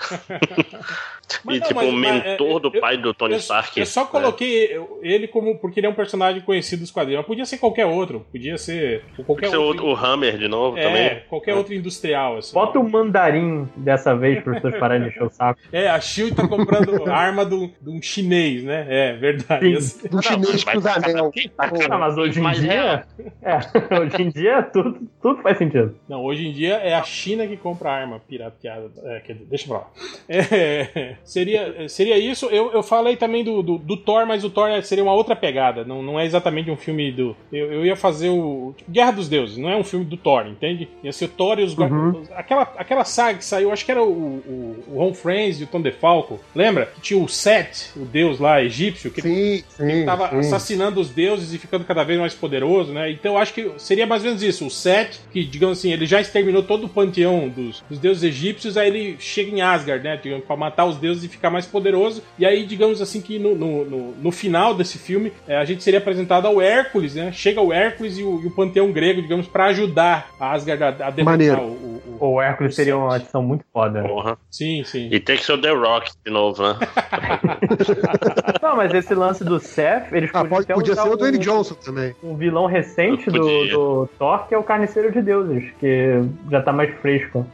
Mas 1.44 1.58
e 1.58 1.60
não, 1.60 1.68
tipo, 1.68 1.80
mas- 1.80 1.90
o 1.90 1.92
mas, 1.94 2.24
mentor 2.24 2.58
é, 2.58 2.60
do 2.60 2.72
eu- 2.74 2.82
pai 2.82 2.98
do 2.98 3.14
Tony 3.14 3.34
eu, 3.34 3.40
Stark. 3.40 3.80
Eu 3.80 3.86
só 3.86 4.02
né? 4.04 4.08
coloquei 4.12 4.80
ele 5.02 5.28
como 5.28 5.58
porque 5.58 5.80
ele 5.80 5.88
é 5.88 5.90
um 5.90 5.94
personagem 5.94 6.42
conhecido 6.42 6.82
dos 6.82 6.92
quadrinhos. 6.92 7.20
Mas 7.20 7.28
podia 7.28 7.46
ser 7.46 7.58
qualquer 7.58 7.86
outro. 7.86 8.26
Podia 8.32 8.58
ser 8.58 9.04
qualquer 9.26 9.50
Ser 9.50 9.58
outro. 9.58 9.86
o, 9.88 9.94
o 9.94 9.96
Hammer 9.96 10.38
de 10.38 10.48
novo 10.48 10.78
é, 10.78 10.84
também. 10.84 11.24
qualquer 11.28 11.56
outro 11.56 11.74
industrial. 11.74 12.38
Assim. 12.38 12.54
Bota 12.54 12.80
o 12.80 12.88
mandarim 12.90 13.68
dessa 13.86 14.16
vez 14.16 14.44
para 14.44 14.54
as 14.54 14.62
pessoas 14.62 14.80
pararem 14.80 15.04
de 15.04 15.10
encher 15.10 15.24
o 15.24 15.30
saco. 15.30 15.60
É, 15.72 15.88
a 15.88 16.00
Shield 16.00 16.36
tá 16.36 16.48
comprando 16.48 17.06
arma 17.10 17.46
de 17.46 17.56
um 17.88 18.02
chinês, 18.02 18.64
né? 18.64 18.86
É, 18.90 19.14
verdade. 19.14 19.82
Sim. 19.82 20.08
Do 20.10 20.22
chinês 20.22 20.64
vai- 20.64 20.74
que 20.74 20.78
usa 20.80 20.92
anel. 20.94 21.32
Ah, 21.58 21.98
mas 21.98 22.18
hoje 22.18 22.40
em 22.42 22.52
dia. 22.52 23.06
É, 23.42 23.58
hoje 24.02 24.22
em 24.22 24.30
dia 24.30 24.64
tudo, 24.64 25.00
tudo 25.22 25.42
faz 25.42 25.58
sentido. 25.58 25.96
Não, 26.10 26.24
hoje 26.24 26.48
em 26.48 26.52
dia 26.52 26.76
é 26.76 26.96
a 26.96 27.04
China 27.04 27.48
que 27.48 27.56
compra 27.56 27.92
arma 27.92 28.20
pirateada. 28.20 28.90
É, 29.04 29.20
quer 29.20 29.34
dizer, 29.34 29.46
deixa 29.46 29.68
pra 29.68 29.78
lá. 29.78 29.88
É, 30.28 31.16
seria, 31.24 31.88
seria 31.88 32.18
isso. 32.18 32.48
Eu, 32.48 32.72
eu 32.72 32.84
falei 32.84 33.16
também 33.16 33.44
do, 33.44 33.62
do, 33.62 33.78
do 33.78 33.98
Thor, 33.98 34.26
mas 34.26 34.44
o 34.44 34.50
Thor 34.50 34.70
seria 34.84 35.04
uma 35.04 35.14
outra 35.14 35.36
pegada. 35.36 35.84
Não, 35.84 36.02
não 36.02 36.20
é 36.20 36.26
exatamente 36.26 36.70
um 36.72 36.78
filme 36.78 37.12
do. 37.12 37.36
Eu, 37.52 37.72
eu 37.72 37.86
ia 37.86 37.96
fazer 37.96 38.30
o. 38.30 38.74
tipo, 38.76 38.92
Guerra 38.92 39.12
dos 39.12 39.30
Deuses, 39.30 39.58
não 39.58 39.70
é 39.70 39.76
um 39.76 39.84
filme 39.84 40.06
do 40.06 40.18
Thor, 40.18 40.48
entende? 40.48 40.90
Ia 41.04 41.12
ser 41.12 41.26
o 41.26 41.30
Thor 41.30 41.60
e 41.60 41.64
os. 41.64 41.78
Uhum. 41.78 42.24
Aquela, 42.34 42.64
aquela 42.78 43.04
saga 43.06 43.38
que 43.38 43.46
saiu, 43.46 43.72
acho 43.76 43.86
que 43.86 43.92
era 43.92 44.02
o, 44.04 44.08
o, 44.10 44.84
o 44.94 44.98
Ron 44.98 45.14
Friends 45.14 45.62
e 45.62 45.66
o 45.66 45.68
Tom 45.68 45.82
DeFalco. 45.82 46.40
Lembra? 46.56 46.88
Que 46.88 47.02
tinha 47.02 47.20
o 47.24 47.28
Set, 47.30 47.92
o 47.96 48.06
deus 48.06 48.40
lá 48.40 48.62
egípcio, 48.64 49.12
que 49.12 49.20
ele 49.22 49.58
Sim, 49.58 49.64
sim. 50.00 50.06
tava 50.06 50.30
sim. 50.30 50.40
assassinando 50.40 51.00
os 51.00 51.10
deuses 51.10 51.54
e 51.54 51.58
ficando 51.58 51.86
cada 51.86 52.04
vez 52.04 52.20
mais 52.20 52.34
poderoso, 52.34 52.92
né? 52.94 53.12
Então 53.12 53.34
eu 53.34 53.38
acho 53.38 53.54
que 53.54 53.70
seria 53.78 54.08
mais 54.08 54.22
ou 54.24 54.28
menos 54.30 54.42
isso. 54.42 54.66
O 54.66 54.72
Set, 54.72 55.20
que, 55.32 55.44
digamos 55.44 55.78
assim, 55.78 55.92
ele 55.92 56.06
já 56.06 56.20
exterminou 56.22 56.64
todo 56.64 56.86
o 56.86 56.90
panteão 56.90 57.50
dos, 57.50 57.84
dos 57.90 58.00
deuses 58.00 58.24
egípcios, 58.24 58.78
aí 58.78 58.88
ele 58.88 59.16
chega 59.20 59.52
em 59.52 59.62
Asgard, 59.62 60.04
né? 60.04 60.18
Digamos, 60.22 60.46
pra 60.46 60.56
matar 60.56 60.86
os 60.86 60.98
deuses 60.98 61.24
e 61.24 61.28
ficar 61.28 61.50
mais 61.50 61.66
poderoso. 61.66 62.24
E 62.40 62.46
aí, 62.46 62.66
digamos 62.66 63.02
assim, 63.02 63.22
que 63.22 63.38
no, 63.38 63.56
no, 63.56 63.86
no, 63.86 64.12
no 64.14 64.32
final 64.32 64.74
desse 64.74 64.98
filme, 64.98 65.32
é, 65.48 65.58
a 65.58 65.66
gente 65.66 65.84
seria 65.84 66.00
apresentado 66.00 66.48
ao 66.48 66.62
Hércules, 66.62 67.16
né? 67.16 67.32
Chega 67.34 67.60
o 67.62 67.74
Hércules 67.74 68.18
e 68.18 68.24
o, 68.24 68.42
e 68.42 68.48
o 68.48 68.52
panteão 68.52 68.92
grego, 68.92 69.22
digamos, 69.22 69.48
pra 69.48 69.66
ajudar 69.66 70.30
a 70.40 70.52
Asgard 70.54 70.84
a, 70.84 70.88
a 71.08 71.10
derrotar 71.10 71.24
Maneiro. 71.26 71.62
o, 71.62 71.66
o, 71.66 72.18
o- 72.22 72.26
O 72.36 72.42
Hércules 72.42 72.76
seria 72.76 72.96
uma 72.98 73.16
adição 73.16 73.42
muito 73.44 73.65
foda. 73.74 74.02
Porra. 74.04 74.38
Sim, 74.50 74.84
sim. 74.84 75.10
E 75.12 75.20
tem 75.20 75.38
que 75.38 75.44
ser 75.44 75.54
o 75.54 75.62
The 75.62 75.72
Rock 75.72 76.12
de 76.26 76.32
novo, 76.32 76.64
né? 76.64 76.78
Não, 78.62 78.76
mas 78.76 78.94
esse 78.94 79.14
lance 79.14 79.44
do 79.44 79.60
Seth, 79.60 80.12
eles 80.12 80.30
Ah, 80.34 80.46
pode, 80.46 80.68
podia 80.68 80.96
ser 80.96 81.08
o 81.10 81.16
Dwayne 81.16 81.38
um- 81.38 81.42
Johnson 81.42 81.76
também. 81.76 82.16
um 82.24 82.36
vilão 82.36 82.66
recente 82.66 83.30
do, 83.30 83.66
do 83.68 84.10
Thor, 84.18 84.48
que 84.48 84.56
é 84.56 84.58
o 84.58 84.64
Carniceiro 84.64 85.12
de 85.12 85.22
Deuses, 85.22 85.72
que 85.80 86.22
já 86.50 86.62
tá 86.62 86.72
mais 86.72 86.94
fresco. 87.00 87.46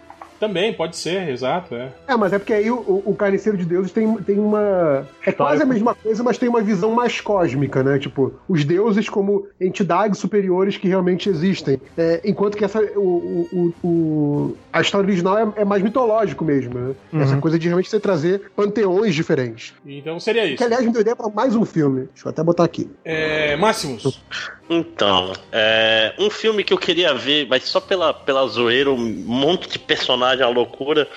Também, 0.41 0.73
pode 0.73 0.97
ser, 0.97 1.29
exato, 1.29 1.75
é. 1.75 1.89
É, 2.07 2.15
mas 2.17 2.33
é 2.33 2.39
porque 2.39 2.51
aí 2.51 2.71
o, 2.71 3.03
o- 3.05 3.15
Carniceiro 3.15 3.55
de 3.57 3.63
Deuses 3.63 3.91
tem, 3.91 4.11
tem 4.23 4.39
uma. 4.39 5.07
É 5.23 5.31
quase 5.31 5.61
a 5.61 5.65
mesma 5.67 5.93
coisa, 5.93 6.23
mas 6.23 6.39
tem 6.39 6.49
uma 6.49 6.61
visão 6.63 6.89
mais 6.91 7.21
cósmica, 7.21 7.83
né? 7.83 7.99
Tipo, 7.99 8.33
os 8.49 8.65
deuses 8.65 9.07
como 9.07 9.45
entidades 9.61 10.17
superiores 10.19 10.77
que 10.77 10.87
realmente 10.87 11.29
existem. 11.29 11.79
É, 11.95 12.21
enquanto 12.25 12.57
que 12.57 12.65
essa, 12.65 12.81
o, 12.81 13.47
o- 13.51 13.73
o- 13.83 13.87
o- 13.87 14.57
a 14.73 14.81
história 14.81 15.05
original 15.05 15.37
é, 15.37 15.61
é 15.61 15.63
mais 15.63 15.83
mitológico 15.83 16.43
mesmo, 16.43 16.73
né? 16.73 16.95
Uhum. 17.13 17.21
Essa 17.21 17.37
coisa 17.37 17.59
de 17.59 17.67
realmente 17.67 17.89
você 17.91 17.99
trazer 17.99 18.51
panteões 18.55 19.13
diferentes. 19.13 19.75
Então 19.85 20.19
seria 20.19 20.45
isso. 20.47 20.57
Que, 20.57 20.63
aliás, 20.63 20.83
me 20.83 20.91
deu 20.91 21.01
ideia 21.01 21.15
pra 21.15 21.29
mais 21.29 21.55
um 21.55 21.63
filme. 21.65 22.07
Deixa 22.13 22.27
eu 22.27 22.31
até 22.31 22.41
botar 22.43 22.63
aqui. 22.63 22.89
É, 23.05 23.55
Máximos. 23.57 24.19
Então, 24.73 25.33
é, 25.51 26.13
um 26.17 26.29
filme 26.29 26.63
que 26.63 26.71
eu 26.71 26.77
queria 26.77 27.13
ver, 27.13 27.45
mas 27.49 27.65
só 27.65 27.81
pela, 27.81 28.13
pela 28.13 28.47
zoeira, 28.47 28.89
um 28.89 28.95
monte 28.97 29.67
de 29.67 29.77
personagem, 29.77 30.45
a 30.45 30.47
loucura, 30.47 31.09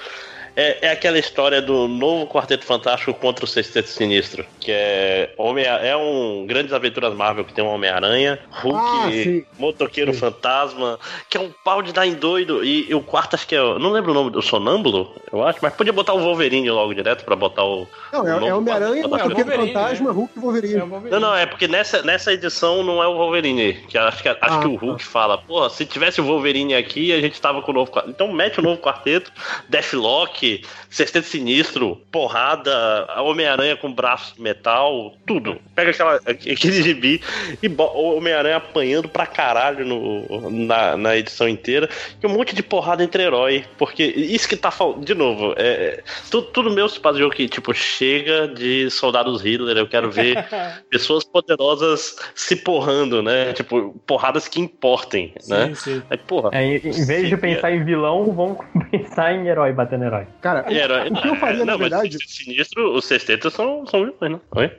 É, 0.57 0.86
é 0.86 0.90
aquela 0.92 1.18
história 1.18 1.61
do 1.61 1.88
novo 1.88 2.26
Quarteto 2.26 2.64
Fantástico 2.64 3.12
contra 3.14 3.44
o 3.44 3.48
Sexteto 3.48 3.88
Sinistro, 3.88 4.44
que 4.61 4.70
é 4.70 5.32
Homem 5.36 5.64
é 5.64 5.96
um 5.96 6.44
grandes 6.46 6.72
aventuras 6.72 7.12
Marvel 7.14 7.44
que 7.44 7.52
tem 7.52 7.64
um 7.64 7.68
Homem-Aranha, 7.68 8.38
Hulk, 8.62 8.78
Ah. 8.78 9.55
Motoqueiro 9.59 10.12
Sim. 10.12 10.20
Fantasma, 10.20 10.98
que 11.28 11.36
é 11.36 11.40
um 11.40 11.50
pau 11.64 11.82
de 11.82 11.92
dar 11.92 12.07
em 12.07 12.14
doido. 12.14 12.64
E, 12.64 12.88
e 12.88 12.94
o 12.94 13.00
quarto 13.00 13.34
acho 13.34 13.46
que 13.46 13.55
é, 13.55 13.59
não 13.78 13.90
lembro 13.90 14.12
o 14.12 14.14
nome 14.14 14.30
do 14.30 14.40
Sonâmbulo, 14.40 15.12
eu 15.32 15.44
acho, 15.44 15.59
mas 15.61 15.74
podia 15.74 15.92
botar 15.92 16.12
o 16.14 16.20
Wolverine 16.20 16.70
logo 16.70 16.94
direto 16.94 17.24
pra 17.24 17.34
botar 17.34 17.64
o 17.64 17.88
Não, 18.12 18.26
é, 18.26 18.48
é 18.48 18.55
Homem-Aranha, 18.55 19.02
é 19.02 19.07
o 19.07 19.11
Pequeno 19.11 19.34
Wolverine, 19.34 19.72
Fantasma, 19.72 20.12
Hulk 20.12 20.32
e 20.36 20.40
Wolverine. 20.40 20.74
É 20.74 20.80
Wolverine. 20.84 21.11
Não, 21.11 21.20
não, 21.20 21.34
é 21.34 21.46
porque 21.46 21.66
nessa, 21.66 22.02
nessa 22.02 22.32
edição 22.32 22.82
não 22.84 23.02
é 23.02 23.09
o 23.09 23.14
Wolverine. 23.16 23.74
Que 23.88 23.98
acho 23.98 24.22
que, 24.22 24.28
acho 24.28 24.38
Ah, 24.40 24.61
que 24.61 24.68
o 24.68 24.76
Hulk 24.76 25.02
fala, 25.05 25.36
porra, 25.38 25.68
se 25.68 25.84
tivesse 25.84 26.20
o 26.20 26.24
Wolverine 26.24 26.74
aqui, 26.74 27.12
a 27.12 27.20
gente 27.20 27.40
tava 27.40 27.61
com 27.61 27.72
o 27.72 27.74
novo 27.74 27.90
quarteto. 27.90 28.11
Então 28.14 28.32
mete 28.32 28.61
o 28.61 28.62
novo 28.62 28.80
quarteto, 28.80 29.32
Deathlock, 29.68 30.43
Sexteto 30.88 31.26
Sinistro, 31.26 32.01
porrada, 32.11 33.07
Homem-Aranha 33.18 33.76
com 33.76 33.92
braço 33.92 34.34
de 34.34 34.42
metal, 34.42 35.14
tudo. 35.26 35.59
Pega 35.74 35.90
aquela, 35.90 36.16
aquele 36.16 36.82
gibi 36.82 37.20
e 37.62 37.68
Homem-Aranha 37.76 38.57
apanhando 38.57 39.09
pra 39.09 39.26
caralho 39.26 39.84
no, 39.84 40.51
na, 40.51 40.97
na 40.97 41.16
edição 41.16 41.49
inteira. 41.49 41.88
E 42.22 42.26
um 42.26 42.30
monte 42.30 42.55
de 42.55 42.62
porrada 42.62 43.03
entre 43.03 43.22
herói. 43.22 43.64
Porque 43.76 44.05
isso 44.05 44.49
que 44.49 44.57
tá 44.57 44.70
faltando. 44.70 45.05
De 45.05 45.14
novo, 45.14 45.55
é, 45.57 45.66
é, 45.66 46.03
tudo, 46.30 46.47
tudo 46.49 46.70
meu 46.70 46.88
se 46.88 47.01
baseou 47.01 47.30
que, 47.30 47.49
tipo, 47.49 47.74
chega 47.74 48.49
de 48.49 48.88
soldados 48.90 49.42
Hitler, 49.42 49.76
eu 49.76 49.88
quero 49.88 50.11
ver 50.11 50.47
pessoas 50.90 51.24
poderosas 51.24 52.16
se 52.34 52.57
porrando, 52.57 53.22
né? 53.22 53.53
Tipo, 53.53 53.95
porradas 54.07 54.49
que 54.49 54.61
importem, 54.61 55.34
né? 55.49 55.68
Sim, 55.68 55.74
sim. 55.74 56.03
Aí, 56.09 56.16
porra. 56.16 56.51
É, 56.53 56.64
em 56.64 57.05
em 57.05 57.07
vez 57.07 57.28
de 57.28 57.36
pensar 57.36 57.72
em 57.72 57.84
vilão, 57.84 58.32
vamos 58.32 58.59
pensar 58.90 59.34
em 59.34 59.47
herói 59.49 59.72
batendo 59.72 60.05
herói. 60.05 60.26
Cara, 60.41 60.64
E 60.70 60.76
herói- 60.76 61.09
o 61.11 61.14
que 61.22 61.28
eu 61.28 61.37
faria, 61.37 61.59
não, 61.61 61.66
na 61.66 61.76
verdade, 61.76 62.16
Sinistro, 62.26 62.95
os 62.95 63.05
sextetos 63.05 63.53
são, 63.55 63.87
são 63.87 64.01
vilões, 64.05 64.32
né? 64.32 64.41
Oi? 64.57 64.70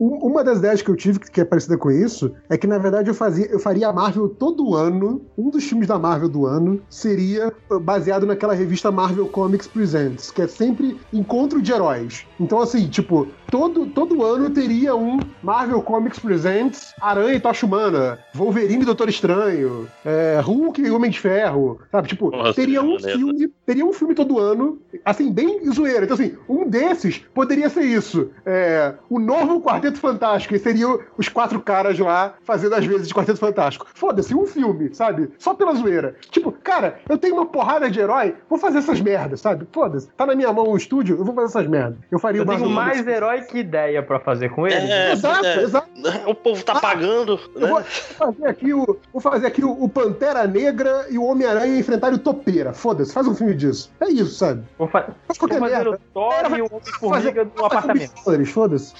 Um- 0.00 0.18
Uma 0.28 0.44
das 0.44 0.58
ideias 0.58 0.82
que 0.82 0.90
eu 0.90 0.96
tive, 0.96 1.18
que 1.18 1.40
é 1.40 1.44
parecida 1.44 1.78
com 1.78 1.90
isso, 1.90 2.34
é 2.50 2.58
que 2.58 2.66
na 2.66 2.76
verdade 2.78 3.08
eu, 3.08 3.14
fazia, 3.14 3.46
eu 3.46 3.58
faria 3.58 3.88
a 3.88 3.92
Marvel 3.92 4.28
todo 4.28 4.74
ano. 4.74 5.24
Um 5.36 5.48
dos 5.50 5.64
filmes 5.64 5.88
da 5.88 5.98
Marvel 5.98 6.28
do 6.28 6.44
ano 6.46 6.82
seria 6.90 7.52
baseado 7.82 8.26
naquela 8.26 8.54
revista 8.54 8.90
Marvel 8.92 9.26
Comics 9.28 9.66
Presents, 9.66 10.30
que 10.30 10.42
é 10.42 10.46
sempre 10.48 10.98
encontro 11.12 11.62
de 11.62 11.72
heróis. 11.72 12.24
Então, 12.38 12.60
assim, 12.60 12.88
tipo, 12.88 13.32
todo, 13.50 13.86
todo 13.86 14.22
ano 14.24 14.50
teria 14.50 14.94
um 14.94 15.18
Marvel 15.42 15.80
Comics 15.82 16.18
Presents 16.18 16.92
Aranha 17.00 17.34
e 17.34 17.40
Tocha 17.40 17.64
Humana, 17.64 18.18
Wolverine 18.34 18.82
e 18.82 18.86
Doutor 18.86 19.08
Estranho, 19.08 19.88
é, 20.04 20.40
Hulk 20.40 20.80
e 20.82 20.90
Homem 20.90 21.10
de 21.10 21.18
Ferro, 21.20 21.80
sabe? 21.90 22.08
Tipo, 22.08 22.30
Nossa, 22.30 22.54
teria 22.54 22.82
um 22.82 22.94
maneiro. 22.94 23.18
filme, 23.18 23.48
teria 23.66 23.84
um 23.86 23.92
filme 23.92 24.14
todo 24.14 24.38
ano, 24.38 24.78
assim, 25.04 25.32
bem 25.32 25.70
zoeiro. 25.72 26.04
Então, 26.04 26.14
assim, 26.14 26.36
um 26.48 26.68
desses 26.68 27.18
poderia 27.34 27.68
ser 27.68 27.82
isso. 27.82 28.30
É, 28.46 28.94
o 29.08 29.18
novo 29.18 29.60
Quarteto 29.60 29.98
Fantástico, 29.98 30.54
e 30.54 30.58
seriam 30.58 30.98
os 31.16 31.28
quatro 31.28 31.60
caras 31.60 31.98
lá 31.98 32.34
fazendo 32.44 32.74
as 32.74 32.84
vezes 32.84 33.08
de 33.08 33.14
Quarteto 33.14 33.38
Fantástico. 33.38 33.86
Foda-se, 33.94 34.34
um 34.34 34.46
filme, 34.46 34.94
sabe? 34.94 35.30
Só 35.38 35.54
pela 35.54 35.74
zoeira. 35.74 36.14
Tipo, 36.30 36.52
cara, 36.52 37.00
eu 37.08 37.18
tenho 37.18 37.34
uma 37.34 37.46
porrada 37.46 37.90
de 37.90 38.00
herói, 38.00 38.34
vou 38.48 38.58
fazer 38.58 38.78
essas 38.78 39.00
merdas, 39.00 39.40
sabe? 39.40 39.66
Foda-se. 39.72 40.08
Tá 40.16 40.26
na 40.26 40.34
minha 40.34 40.52
mão 40.52 40.68
o 40.68 40.76
estúdio, 40.76 41.16
eu 41.18 41.24
vou 41.24 41.34
fazer 41.34 41.46
essas 41.48 41.66
merdas. 41.66 41.98
Eu 42.10 42.18
faria 42.18 42.40
Eu 42.40 42.44
uma 42.44 42.56
tenho 42.56 42.70
mais 42.70 43.06
herói 43.06 43.42
que 43.42 43.58
ideia 43.58 44.02
pra 44.02 44.18
fazer 44.20 44.50
com 44.50 44.66
ele. 44.66 44.76
É, 44.90 45.12
Exato, 45.12 45.44
é. 45.46 45.62
exato. 45.62 45.88
O 46.26 46.34
povo 46.34 46.62
tá 46.64 46.74
Ah, 46.74 46.80
pagando, 46.80 47.38
Eu 47.54 47.60
né? 47.60 47.68
vou 47.68 47.82
fazer 47.82 48.46
aqui 48.46 48.72
o, 48.72 48.98
vou 49.12 49.20
fazer 49.20 49.46
aqui 49.46 49.64
o, 49.64 49.70
o 49.70 49.88
Pantera 49.88 50.46
Negra 50.46 51.06
e 51.10 51.18
o 51.18 51.24
Homem-Aranha 51.24 51.78
enfrentarem 51.78 52.16
o 52.16 52.20
Topeira. 52.20 52.72
Foda-se, 52.72 53.12
faz 53.12 53.26
um 53.26 53.34
filme 53.34 53.54
disso. 53.54 53.90
É 54.00 54.08
isso, 54.08 54.34
sabe? 54.34 54.62
Vou, 54.78 54.86
fa- 54.86 55.08
fazer 55.36 55.60
merda. 55.60 55.90
o 55.90 55.98
Thor 56.14 56.56
e 56.56 56.62
o 56.62 56.66
Homem-Formiga 56.66 57.48
no 57.56 57.64
apartamento. 57.64 58.12
Foda-se. 58.46 58.94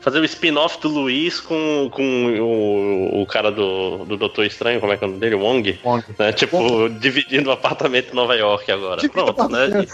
Fazer 0.00 0.18
o 0.20 0.24
spin-off 0.26 0.78
do 0.80 0.88
Luiz 0.88 1.40
com, 1.40 1.88
com 1.90 2.26
o, 2.38 3.22
o 3.22 3.26
cara 3.26 3.50
do, 3.50 4.04
do 4.04 4.16
Doutor 4.18 4.44
Estranho, 4.44 4.78
como 4.78 4.92
é 4.92 4.96
que 4.98 5.04
é 5.04 5.06
o 5.06 5.10
nome 5.10 5.20
dele? 5.20 5.34
Wong. 5.36 5.80
Wong. 5.82 6.04
Né? 6.18 6.32
Tipo, 6.32 6.88
dividindo 6.90 7.48
o 7.48 7.52
apartamento 7.52 8.12
em 8.12 8.14
Nova 8.14 8.34
York 8.36 8.70
agora. 8.70 9.00
Pronto, 9.08 9.48
né? 9.48 9.86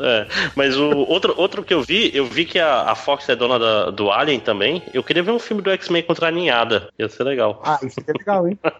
É, 0.00 0.26
mas 0.56 0.74
o 0.76 0.88
outro, 1.06 1.34
outro 1.36 1.62
que 1.62 1.74
eu 1.74 1.82
vi, 1.82 2.10
eu 2.16 2.24
vi 2.24 2.46
que 2.46 2.58
a, 2.58 2.90
a 2.90 2.94
Fox 2.94 3.28
é 3.28 3.36
dona 3.36 3.58
da- 3.58 3.90
do 3.90 4.10
Alien 4.10 4.40
também. 4.40 4.82
Eu 4.94 5.02
queria 5.04 5.22
ver 5.22 5.32
um 5.32 5.38
filme 5.38 5.60
do 5.62 5.70
X-Men 5.70 6.02
contra 6.02 6.28
a 6.28 6.30
ninhada. 6.30 6.88
Ia 6.98 7.10
ser 7.10 7.24
legal. 7.24 7.60
Ah, 7.62 7.78
isso 7.82 8.00
aqui 8.00 8.10
é 8.10 8.14
legal, 8.18 8.48
hein? 8.48 8.58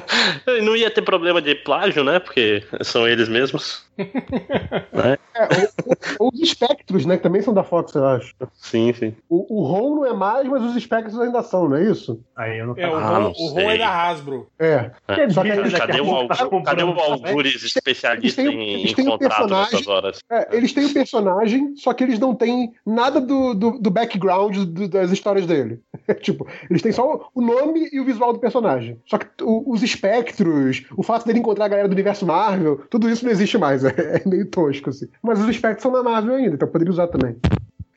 Não 0.62 0.76
ia 0.76 0.90
ter 0.90 1.02
problema 1.02 1.40
de 1.42 1.54
plágio, 1.54 2.04
né? 2.04 2.18
Porque 2.18 2.62
são 2.82 3.06
eles 3.06 3.28
mesmos. 3.28 3.84
né? 3.98 5.16
É, 5.34 5.42
ou- 5.44 5.96
ou 6.26 6.30
os 6.32 6.40
espectros, 6.40 7.06
né? 7.06 7.16
Que 7.16 7.22
também 7.22 7.42
são 7.42 7.52
da 7.54 7.62
Fox, 7.64 7.94
eu 7.94 8.06
acho. 8.06 8.34
Sim, 8.54 8.92
sim. 8.92 9.14
O, 9.28 9.60
o 9.60 9.64
Ron 9.66 9.96
não 9.96 10.06
é 10.06 10.12
mais, 10.12 10.46
mas 10.48 10.62
os 10.62 10.76
espectros 10.76 11.18
ainda 11.18 11.42
são, 11.42 11.68
não 11.68 11.76
é 11.76 11.90
isso? 11.90 12.20
Aí 12.36 12.58
eu 12.58 12.66
não 12.68 12.74
É, 12.76 12.88
o 12.88 12.94
Ah, 12.96 13.18
Ron, 13.18 13.32
o 13.36 13.48
Ron 13.48 13.70
é 13.70 13.78
da 13.78 13.88
Hasbro. 14.08 14.48
É. 14.58 14.90
É. 15.08 15.28
Só 15.30 15.42
que 15.42 15.48
Cadê 15.76 16.00
o, 16.00 16.04
pouco 16.04 16.28
tá 16.28 16.48
cadê 16.64 16.82
o 16.82 16.88
Algures 17.00 17.62
especialista 17.62 18.40
Eles 18.42 18.50
têm- 18.54 18.60
em, 18.62 18.80
eles 18.80 18.92
em 18.92 18.94
têm 18.94 19.08
um 19.08 19.18
personagem- 19.18 19.72
nessas 19.72 19.86
horas? 19.86 20.18
É, 20.30 20.56
eles 20.56 20.72
têm 20.72 20.84
o 20.86 20.92
personagem, 20.92 21.74
só 21.76 21.92
que 21.92 22.04
eles 22.04 22.18
não 22.18 22.34
têm 22.34 22.72
nada 22.84 23.20
do, 23.20 23.54
do, 23.54 23.78
do 23.78 23.90
background 23.90 24.56
do- 24.58 24.88
das 24.88 25.10
histórias 25.10 25.46
dele. 25.46 25.80
tipo, 26.20 26.46
eles 26.70 26.82
têm 26.82 26.92
só 26.92 27.28
o 27.34 27.40
nome 27.40 27.88
e 27.92 28.00
o 28.00 28.04
visual 28.04 28.32
do 28.32 28.38
personagem. 28.38 28.98
Só 29.06 29.18
que 29.18 29.26
o- 29.42 29.70
os 29.70 29.82
espectros, 29.86 30.84
o 30.96 31.02
fato 31.02 31.26
dele 31.26 31.38
encontrar 31.38 31.66
a 31.66 31.68
galera 31.68 31.88
do 31.88 31.92
universo 31.92 32.26
Marvel, 32.26 32.82
tudo 32.90 33.08
isso 33.08 33.24
não 33.24 33.32
existe 33.32 33.56
mais. 33.58 33.84
É, 33.96 34.22
meio 34.26 34.46
tosco, 34.46 34.90
assim. 34.90 35.06
Mas 35.22 35.40
os 35.40 35.48
espectros 35.48 35.82
são 35.82 35.90
na 35.90 36.02
Marvel 36.02 36.34
ainda, 36.34 36.54
então 36.54 36.68
poderia 36.68 36.92
usar 36.92 37.08
também. 37.08 37.36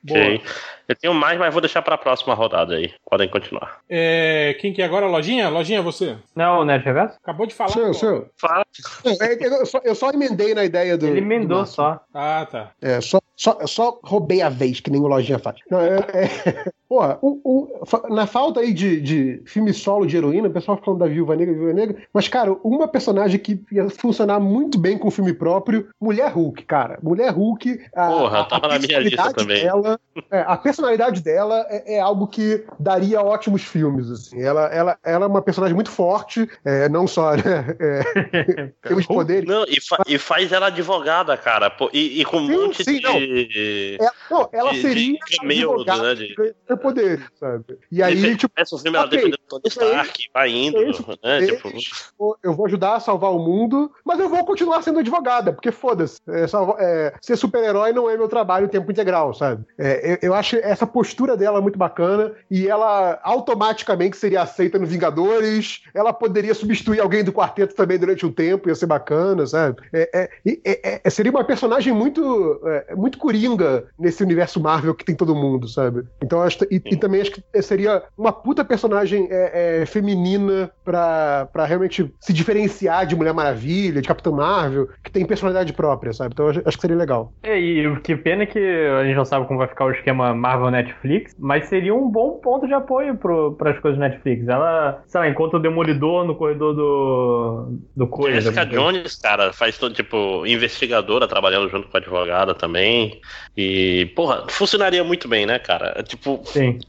Ok. 0.07 0.41
Eu 0.87 0.95
tenho 0.95 1.13
mais, 1.13 1.37
mas 1.37 1.53
vou 1.53 1.61
deixar 1.61 1.83
pra 1.83 1.97
próxima 1.99 2.33
rodada 2.33 2.73
aí. 2.75 2.91
Podem 3.07 3.29
continuar. 3.29 3.77
É, 3.87 4.57
quem 4.59 4.73
que 4.73 4.81
é 4.81 4.85
agora? 4.85 5.05
Lojinha? 5.05 5.47
Lojinha, 5.47 5.83
você? 5.83 6.17
Não, 6.35 6.61
o 6.61 6.65
Nerd 6.65 6.83
Reverso? 6.83 7.15
Acabou 7.21 7.45
de 7.45 7.53
falar. 7.53 7.69
Seu, 7.69 7.93
seu. 7.93 8.29
Fala. 8.37 8.63
É, 9.05 9.33
é, 9.33 9.47
eu, 9.61 9.65
só, 9.67 9.79
eu 9.83 9.93
só 9.93 10.09
emendei 10.09 10.55
na 10.55 10.65
ideia 10.65 10.97
do. 10.97 11.05
Ele 11.05 11.21
do 11.21 11.25
emendou 11.27 11.57
Márcio. 11.59 11.75
só. 11.75 11.99
Ah, 12.11 12.47
tá. 12.49 12.71
É, 12.81 12.99
só, 13.01 13.19
só, 13.35 13.57
eu 13.61 13.67
só 13.67 13.99
roubei 14.03 14.41
a 14.41 14.49
vez, 14.49 14.79
que 14.79 14.89
nem 14.89 14.99
o 14.99 15.05
Lojinha 15.07 15.37
faz. 15.37 15.57
Não, 15.69 15.79
é, 15.79 15.97
é- 16.13 16.63
Porra, 16.89 17.19
o- 17.21 17.39
o- 17.43 18.09
na 18.15 18.25
falta 18.25 18.61
aí 18.61 18.73
de, 18.73 18.99
de 18.99 19.43
filme 19.45 19.71
solo 19.73 20.07
de 20.07 20.17
heroína, 20.17 20.47
o 20.47 20.51
pessoal 20.51 20.81
falando 20.83 21.01
da 21.01 21.05
Viúva 21.05 21.35
Negra, 21.35 21.53
Viúva 21.53 21.71
Negra, 21.71 22.01
mas, 22.11 22.27
cara, 22.27 22.51
uma 22.63 22.87
personagem 22.87 23.39
que 23.39 23.61
ia 23.71 23.87
funcionar 23.91 24.39
muito 24.39 24.79
bem 24.79 24.97
com 24.97 25.07
o 25.07 25.11
filme 25.11 25.31
próprio, 25.31 25.87
Mulher 26.01 26.31
Hulk, 26.31 26.63
cara. 26.65 26.97
Mulher 27.03 27.29
Hulk. 27.31 27.79
A, 27.95 28.07
Porra, 28.07 28.37
a- 28.39 28.41
a 28.41 28.45
tava 28.45 28.67
na 28.69 28.79
minha 28.79 28.97
lista 28.97 29.31
também. 29.33 29.61
Dela, 29.61 29.88
é, 30.31 30.41
a 30.41 30.57
personalidade 30.57 31.21
dela 31.21 31.65
é, 31.69 31.95
é 31.95 31.99
algo 31.99 32.27
que 32.27 32.65
daria 32.79 33.21
ótimos 33.21 33.63
filmes, 33.63 34.09
assim. 34.09 34.41
Ela, 34.41 34.65
ela, 34.67 34.97
ela 35.03 35.25
é 35.25 35.27
uma 35.27 35.41
personagem 35.41 35.75
muito 35.75 35.89
forte, 35.91 36.49
é, 36.65 36.89
não 36.89 37.07
só, 37.07 37.35
né, 37.35 37.75
é, 37.79 38.71
temos 38.87 39.05
poderes. 39.05 39.47
Não, 39.47 39.63
e, 39.67 39.79
fa- 39.81 40.03
e 40.07 40.17
faz 40.17 40.51
ela 40.51 40.67
advogada, 40.67 41.35
cara. 41.37 41.69
pô, 41.69 41.89
e, 41.93 42.21
e 42.21 42.25
com 42.25 42.37
um 42.37 42.47
Sim, 42.47 42.57
monte 42.57 42.83
sim, 42.83 42.99
de. 42.99 43.97
É, 43.99 44.07
não, 44.29 44.49
ela 44.51 44.71
de- 44.71 44.81
seria 44.81 45.13
de 45.13 45.37
cameo, 45.37 45.71
advogada 45.71 46.03
né, 46.09 46.15
de- 46.15 46.35
ganha 46.35 46.77
poderes, 46.79 47.25
sabe? 47.39 47.63
E 47.91 48.01
aí, 48.03 48.15
Defe- 48.15 48.37
tipo, 48.37 48.53
o 48.59 48.77
filme 48.77 48.97
ela 48.97 49.05
ok, 49.05 49.17
defendendo 49.17 49.39
Tony 49.47 49.63
Stark, 49.67 50.29
vai 50.33 50.49
indo, 50.49 50.81
né? 51.23 51.41
Tipo, 51.41 52.37
eu 52.43 52.53
vou 52.53 52.65
ajudar 52.65 52.95
a 52.95 52.99
salvar 52.99 53.31
o 53.31 53.39
mundo, 53.39 53.91
mas 54.05 54.19
eu 54.19 54.29
vou 54.29 54.45
continuar 54.45 54.81
sendo 54.81 54.99
advogada, 54.99 55.53
porque 55.53 55.71
foda-se. 55.71 56.19
É, 56.27 56.47
salva- 56.47 56.77
é, 56.79 57.13
ser 57.21 57.35
super-herói 57.37 57.91
não 57.93 58.09
é 58.09 58.17
meu 58.17 58.27
trabalho 58.27 58.65
em 58.65 58.69
tempo 58.69 58.91
integral, 58.91 59.33
sabe? 59.33 59.63
É, 59.79 60.13
eu, 60.13 60.29
eu 60.29 60.33
acho 60.33 60.57
essa 60.57 60.85
postura 60.85 61.37
dela 61.37 61.61
muito 61.61 61.79
bacana 61.79 62.33
e 62.51 62.67
ela 62.67 63.19
automaticamente 63.23 64.17
seria 64.17 64.41
aceita 64.41 64.77
no 64.77 64.85
Vingadores. 64.85 65.81
Ela 65.93 66.11
poderia 66.11 66.53
substituir 66.53 66.99
alguém 66.99 67.23
do 67.23 67.31
quarteto 67.31 67.73
também 67.73 67.97
durante 67.97 68.25
um 68.25 68.31
tempo, 68.31 68.67
ia 68.67 68.75
ser 68.75 68.85
bacana, 68.87 69.47
sabe? 69.47 69.77
É, 69.93 70.09
é, 70.13 70.29
e- 70.45 70.61
é, 70.65 71.01
é, 71.03 71.09
seria 71.09 71.31
uma 71.31 71.43
personagem 71.43 71.93
muito, 71.93 72.59
é, 72.65 72.95
muito 72.95 73.17
coringa 73.17 73.85
nesse 73.97 74.21
universo 74.21 74.59
Marvel 74.59 74.93
que 74.93 75.05
tem 75.05 75.15
todo 75.15 75.35
mundo, 75.35 75.67
sabe? 75.67 76.03
Então, 76.21 76.41
acho, 76.41 76.63
e, 76.69 76.81
e 76.85 76.97
também 76.97 77.21
acho 77.21 77.31
que 77.31 77.61
seria 77.61 78.03
uma 78.17 78.33
puta 78.33 78.65
personagem 78.65 79.27
é, 79.31 79.81
é, 79.81 79.85
feminina 79.85 80.69
pra, 80.83 81.47
pra 81.53 81.65
realmente 81.65 82.13
se 82.19 82.33
diferenciar 82.33 83.05
de 83.05 83.15
Mulher 83.15 83.33
Maravilha, 83.33 84.01
de 84.01 84.07
Capitão 84.07 84.33
Marvel, 84.33 84.89
que 85.03 85.11
tem 85.11 85.25
personalidade 85.25 85.71
própria, 85.71 86.11
sabe? 86.11 86.33
Então, 86.33 86.49
acho, 86.49 86.61
acho 86.65 86.77
que 86.77 86.81
seria 86.81 86.97
legal. 86.97 87.33
E, 87.43 87.49
e 87.85 87.99
que 88.01 88.15
pena 88.15 88.45
que 88.45 88.59
a 88.59 89.03
gente 89.05 89.15
não 89.15 89.25
sabe 89.25 89.47
como 89.47 89.59
vai 89.59 89.68
ficar 89.69 89.85
o 89.85 89.91
esquema 89.91 90.33
Marvel 90.33 90.71
Netflix, 90.71 91.35
mas 91.39 91.67
seria 91.67 91.93
um 91.93 92.09
bom 92.09 92.39
ponto 92.39 92.67
de 92.67 92.73
apoio 92.73 93.15
para 93.57 93.71
as 93.71 93.79
coisas 93.79 93.99
Netflix. 93.99 94.47
Ela, 94.47 95.01
sei 95.07 95.21
lá, 95.21 95.29
encontra 95.29 95.57
o 95.57 95.61
Demolidor 95.61 96.25
no 96.25 96.35
corredor 96.35 96.75
do, 96.75 97.79
do 97.95 98.07
coisa. 98.07 98.51
Jessica? 98.51 98.65
Jones, 98.65 99.15
cara, 99.15 99.53
faz 99.53 99.77
todo 99.77 99.93
tipo 99.93 100.45
investigadora 100.45 101.27
trabalhando 101.27 101.69
junto 101.69 101.87
com 101.87 101.97
a 101.97 101.99
advogada 101.99 102.53
também. 102.53 103.21
E, 103.55 104.05
porra, 104.15 104.45
funcionaria 104.49 105.03
muito 105.03 105.27
bem, 105.27 105.45
né, 105.45 105.59
cara? 105.59 106.01
Tipo, 106.03 106.41
Sim. 106.45 106.79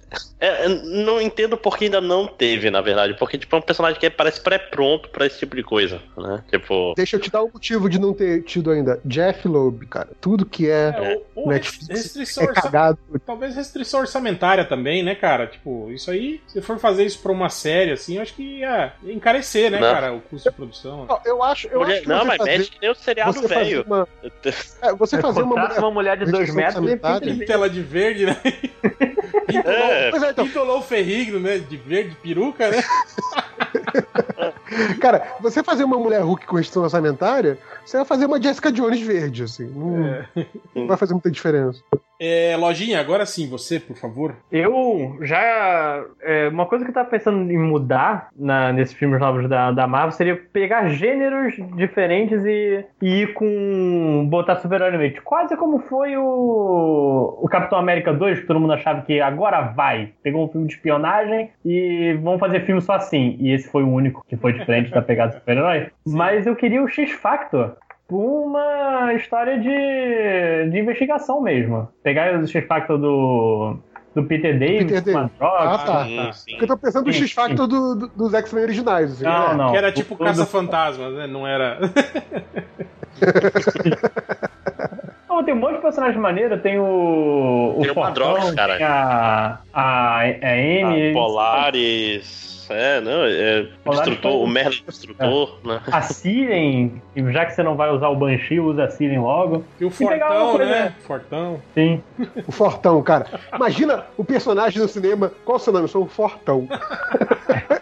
É, 0.40 0.64
eu 0.64 0.70
não 1.04 1.20
entendo 1.20 1.56
por 1.56 1.76
que 1.76 1.84
ainda 1.84 2.00
não 2.00 2.26
teve, 2.26 2.70
na 2.70 2.80
verdade. 2.80 3.14
Porque, 3.18 3.36
tipo, 3.36 3.54
é 3.54 3.58
um 3.58 3.62
personagem 3.62 4.00
que 4.00 4.08
parece 4.08 4.40
pré-pronto 4.40 5.08
pra 5.10 5.26
esse 5.26 5.38
tipo 5.38 5.54
de 5.54 5.62
coisa, 5.62 6.00
né? 6.16 6.42
Tipo. 6.50 6.94
Deixa 6.96 7.16
eu 7.16 7.20
te 7.20 7.30
dar 7.30 7.42
um 7.44 7.50
motivo 7.52 7.88
de 7.88 7.98
não 7.98 8.14
ter 8.14 8.42
tido 8.44 8.70
ainda. 8.70 8.98
Jeff 9.04 9.46
Loeb, 9.46 9.86
cara. 9.86 10.08
Tudo 10.20 10.46
que 10.46 10.68
é, 10.68 10.94
É, 10.96 11.14
ou, 11.34 11.44
ou 11.44 11.48
Netflix 11.48 11.88
restrição 11.88 12.44
é 12.44 12.54
cagado. 12.70 12.98
Talvez 13.26 13.54
restrição 13.56 14.00
orçamentária 14.00 14.64
também, 14.64 15.02
né, 15.02 15.14
cara? 15.14 15.46
Tipo, 15.46 15.90
isso 15.90 16.10
aí, 16.10 16.40
se 16.46 16.60
for 16.60 16.78
fazer 16.78 17.04
isso 17.04 17.20
pra 17.20 17.32
uma 17.32 17.48
série, 17.48 17.92
assim, 17.92 18.16
eu 18.16 18.22
acho 18.22 18.34
que 18.34 18.42
ia, 18.60 18.92
encarecer, 19.04 19.70
né, 19.70 19.78
Não. 19.80 19.92
cara, 19.92 20.12
o 20.12 20.20
custo 20.20 20.48
de 20.50 20.56
produção. 20.56 21.06
Ó, 21.08 21.18
Eu 21.24 21.42
acho, 21.42 21.68
eu 21.68 21.80
mulher- 21.80 21.92
acho 21.94 22.02
que 22.02 22.08
não, 22.08 22.24
mas 22.24 22.36
fazer, 22.38 22.58
mexe 22.58 22.70
que 22.70 22.78
nem 22.80 22.90
o 22.90 22.94
seriado 22.94 23.32
você 23.32 23.48
fazer 23.48 23.64
velho. 23.64 23.84
uma, 23.86 24.08
é, 24.82 24.92
você 24.94 25.20
fazer 25.20 25.42
uma 25.42 25.56
mulher... 25.56 25.78
uma 25.78 25.90
mulher 25.90 26.16
de 26.18 26.30
dois 26.30 26.54
metros 26.54 26.84
e 26.90 26.96
pinta 26.96 27.46
tela 27.46 27.68
de 27.68 27.82
verde, 27.82 28.26
né? 28.26 28.36
É, 29.52 30.10
Pois 30.10 30.22
é, 30.22 30.30
então, 30.30 30.46
Pintolou 30.46 30.78
o 30.78 30.82
ferrigno, 30.82 31.40
né? 31.40 31.58
De 31.58 31.76
verde, 31.76 32.14
peruca, 32.22 32.70
né? 32.70 32.80
cara, 35.00 35.26
você 35.40 35.62
fazer 35.62 35.84
uma 35.84 35.98
mulher 35.98 36.22
Hulk 36.22 36.46
com 36.46 36.56
restrição 36.56 36.84
orçamentária, 36.84 37.58
você 37.84 37.96
vai 37.96 38.06
fazer 38.06 38.26
uma 38.26 38.40
Jessica 38.40 38.70
Jones 38.70 39.00
verde, 39.00 39.42
assim. 39.44 39.66
Não, 39.66 40.24
não 40.74 40.86
vai 40.86 40.96
fazer 40.96 41.14
muita 41.14 41.30
diferença. 41.30 41.82
É, 42.22 42.54
Lojinha, 42.54 43.00
agora 43.00 43.24
sim, 43.24 43.48
você, 43.48 43.80
por 43.80 43.96
favor. 43.96 44.36
Eu 44.52 45.16
já. 45.22 46.04
é, 46.20 46.48
uma 46.48 46.66
coisa 46.66 46.84
que 46.84 46.90
eu 46.90 46.94
tava 46.94 47.08
pensando 47.08 47.50
em 47.50 47.56
mudar 47.56 48.28
na, 48.36 48.74
nesses 48.74 48.94
filmes 48.94 49.18
novos 49.18 49.48
da, 49.48 49.72
da 49.72 49.86
Marvel 49.86 50.12
seria 50.12 50.36
pegar 50.36 50.90
gêneros 50.90 51.54
diferentes 51.74 52.44
e, 52.44 52.84
e 53.00 53.22
ir 53.22 53.32
com. 53.32 54.26
botar 54.28 54.56
super-herói 54.56 54.90
no 54.90 54.98
meio. 54.98 55.22
Quase 55.22 55.56
como 55.56 55.78
foi 55.78 56.14
o, 56.18 57.38
o 57.40 57.48
Capitão 57.48 57.78
América 57.78 58.12
2, 58.12 58.40
que 58.40 58.46
todo 58.46 58.60
mundo 58.60 58.74
achava 58.74 59.00
que 59.00 59.18
agora 59.18 59.62
vai. 59.62 60.12
Pegou 60.22 60.44
um 60.44 60.48
filme 60.48 60.66
de 60.66 60.74
espionagem 60.74 61.50
e 61.64 62.18
vão 62.20 62.38
fazer 62.38 62.66
filme 62.66 62.82
só 62.82 62.92
assim. 62.92 63.38
E 63.40 63.50
esse 63.50 63.66
foi 63.70 63.82
o 63.82 63.88
único 63.88 64.22
que 64.28 64.36
foi 64.36 64.52
diferente 64.52 64.90
da 64.90 65.00
pegada 65.00 65.32
do 65.32 65.38
super-herói. 65.38 65.88
Mas 66.06 66.46
eu 66.46 66.54
queria 66.54 66.82
o 66.82 66.88
X-Factor 66.88 67.76
uma 68.16 69.12
história 69.14 69.58
de, 69.58 70.70
de 70.70 70.78
investigação 70.78 71.40
mesmo. 71.40 71.88
Pegar 72.02 72.34
o 72.38 72.46
X-Factor 72.46 72.98
do, 72.98 73.76
do 74.14 74.24
Peter 74.24 74.58
Davis, 74.58 74.84
Peter 74.92 75.02
com 75.12 75.18
a 75.18 75.22
Davis. 75.22 75.38
droga. 75.38 75.58
Ah, 75.74 75.78
tá. 75.78 76.04
sim, 76.04 76.30
sim. 76.32 76.50
Porque 76.52 76.64
eu 76.64 76.68
tô 76.68 76.76
pensando 76.78 77.06
no 77.06 77.12
X-Factor 77.12 77.66
do- 77.66 77.94
do- 77.94 78.08
dos 78.08 78.34
X-Men 78.34 78.64
originais. 78.64 79.12
Assim, 79.12 79.24
Não, 79.24 79.48
né? 79.48 79.54
não. 79.54 79.70
que 79.70 79.76
era 79.76 79.92
tipo 79.92 80.16
caça-fantasmas, 80.16 81.14
né? 81.14 81.26
Não 81.26 81.46
era. 81.46 81.78
Não, 85.28 85.44
tem 85.44 85.54
um 85.54 85.58
monte 85.58 85.76
de 85.76 85.82
personagem 85.82 86.18
maneiro. 86.20 86.58
Tem 86.60 86.78
o. 86.78 87.74
o 87.76 87.80
Tem 87.82 87.90
o 87.90 87.94
Fortão, 87.94 88.32
Madrox, 88.32 88.54
cara. 88.54 88.76
Tem 88.76 88.86
a. 88.86 89.58
A, 89.72 90.18
a 90.20 90.22
Amy. 90.22 91.10
Ah, 91.10 91.12
Polaris. 91.14 92.49
É, 92.70 93.00
não, 93.00 93.24
é. 93.24 93.66
Destrutor, 93.84 94.42
o 94.42 94.46
Merlin 94.46 94.82
Destrutor, 94.86 95.58
né? 95.64 95.82
A 95.90 96.02
Siren, 96.02 97.02
e 97.16 97.32
já 97.32 97.44
que 97.44 97.52
você 97.52 97.62
não 97.62 97.76
vai 97.76 97.90
usar 97.90 98.08
o 98.08 98.16
Banshee, 98.16 98.60
usa 98.60 98.84
a 98.84 98.90
Siren 98.90 99.20
logo. 99.20 99.64
E 99.80 99.84
o 99.84 99.88
uma 99.88 99.92
Fortão, 99.92 100.58
né? 100.58 100.94
Fortão. 101.06 101.62
Sim. 101.74 102.02
O 102.46 102.52
Fortão, 102.52 103.02
cara. 103.02 103.26
Imagina 103.54 104.06
o 104.16 104.24
personagem 104.24 104.80
no 104.80 104.88
cinema. 104.88 105.32
Qual 105.44 105.56
o 105.56 105.60
seu 105.60 105.72
nome? 105.72 105.84
Eu 105.84 105.88
sou 105.88 106.04
o 106.04 106.08
Fortão. 106.08 106.68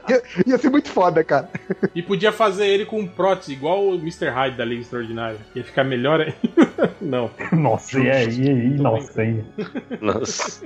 ia, 0.09 0.22
ia 0.47 0.59
ser 0.59 0.70
muito 0.70 0.89
foda, 0.89 1.22
cara. 1.22 1.51
E 1.95 2.03
podia 2.03 2.32
fazer 2.32 2.66
ele 2.66 2.86
com 2.86 3.07
prótese, 3.07 3.53
igual 3.53 3.89
o 3.89 3.95
Mr. 3.95 4.28
Hyde 4.30 4.57
da 4.57 4.64
Liga 4.64 4.80
Extraordinária. 4.80 5.39
Ia 5.55 5.64
ficar 5.64 5.84
melhor 5.84 6.20
aí. 6.20 6.34
Não. 7.01 7.30
Nossa, 7.53 7.99
e 8.01 8.11
aí? 8.11 8.41
E 8.41 8.49
aí? 8.49 8.68
Nossa, 8.70 9.20
aí. 9.20 9.45
Nossa. 10.01 10.62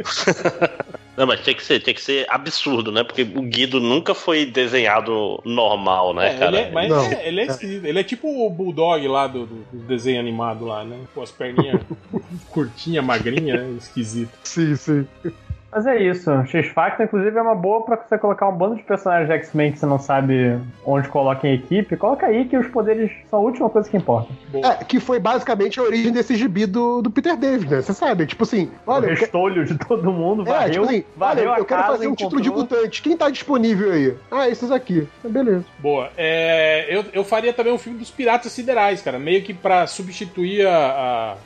Não, 1.16 1.26
mas 1.26 1.40
tinha 1.42 1.54
que 1.54 1.62
ser, 1.62 1.78
tinha 1.80 1.92
que 1.92 2.00
ser 2.00 2.26
absurdo, 2.30 2.90
né? 2.90 3.04
Porque 3.04 3.22
o 3.22 3.42
Guido 3.42 3.78
nunca 3.80 4.14
foi 4.14 4.46
desenhado 4.46 5.40
normal, 5.44 6.14
né, 6.14 6.34
É, 6.34 6.38
cara? 6.38 6.56
ele 6.58 6.68
é, 6.68 6.70
mas 6.72 6.88
Não. 6.88 7.04
é, 7.12 7.28
ele 7.28 7.40
é 7.42 7.46
esquisito. 7.46 7.84
Ele 7.84 7.98
é 8.00 8.02
tipo 8.04 8.46
o 8.46 8.48
Bulldog 8.48 9.06
lá 9.08 9.26
do, 9.26 9.44
do- 9.46 9.66
do 9.70 9.78
desenho 9.86 10.18
animado 10.18 10.64
lá, 10.64 10.84
né? 10.84 10.98
Com 11.14 11.22
as 11.22 11.30
perninhas 11.30 11.82
curtinhas, 12.48 13.04
magrinhas, 13.04 13.60
né? 13.60 13.74
Esquisito. 13.78 14.32
Sim, 14.44 14.74
sim. 14.74 15.06
Mas 15.72 15.86
é 15.86 16.00
isso. 16.02 16.30
X-Factor, 16.46 17.06
inclusive, 17.06 17.36
é 17.36 17.40
uma 17.42 17.54
boa 17.54 17.82
pra 17.84 17.96
você 17.96 18.18
colocar 18.18 18.46
um 18.48 18.52
bando 18.56 18.76
de 18.76 18.82
personagens 18.82 19.26
de 19.28 19.34
X-Men 19.36 19.72
que 19.72 19.78
você 19.78 19.86
não 19.86 19.98
sabe 19.98 20.58
onde 20.84 21.08
coloca 21.08 21.48
em 21.48 21.54
equipe. 21.54 21.96
Coloca 21.96 22.26
aí 22.26 22.44
que 22.44 22.56
os 22.56 22.66
poderes 22.68 23.10
são 23.30 23.38
a 23.38 23.42
última 23.42 23.70
coisa 23.70 23.88
que 23.88 23.96
importa. 23.96 24.28
É, 24.54 24.84
que 24.84 25.00
foi 25.00 25.18
basicamente 25.18 25.80
a 25.80 25.82
origem 25.82 26.12
desse 26.12 26.34
gibi 26.36 26.66
do, 26.66 27.00
do 27.00 27.10
Peter 27.10 27.36
David, 27.36 27.70
né? 27.70 27.80
Você 27.80 27.94
sabe, 27.94 28.26
tipo 28.26 28.42
assim, 28.42 28.70
olha, 28.86 29.06
o 29.06 29.14
que- 29.14 29.20
restolho 29.20 29.64
de 29.64 29.78
todo 29.78 30.12
mundo, 30.12 30.42
é, 30.42 30.52
varreu, 30.52 30.70
tipo 30.72 30.84
assim, 30.84 30.94
olha, 30.96 31.04
varreu 31.16 31.52
a 31.54 31.58
eu 31.58 31.64
quero 31.64 31.80
casa, 31.80 31.92
fazer 31.94 32.06
um 32.08 32.14
título 32.14 32.40
de 32.42 32.48
encontrou- 32.48 32.78
mutante. 32.80 33.00
Quem 33.02 33.16
tá 33.16 33.30
disponível 33.30 33.92
aí? 33.92 34.14
Ah, 34.30 34.48
esses 34.48 34.70
aqui. 34.70 35.08
Beleza. 35.24 35.64
Boa. 35.78 36.10
É, 36.18 36.86
eu, 36.94 37.04
eu 37.14 37.24
faria 37.24 37.52
também 37.52 37.72
um 37.72 37.78
filme 37.78 37.98
dos 37.98 38.10
Piratas 38.10 38.52
Siderais, 38.52 39.00
cara. 39.00 39.18
Meio 39.18 39.42
que 39.42 39.54
pra 39.54 39.86
substituir 39.86 40.66
a, 40.66 40.76
a- 40.76 41.36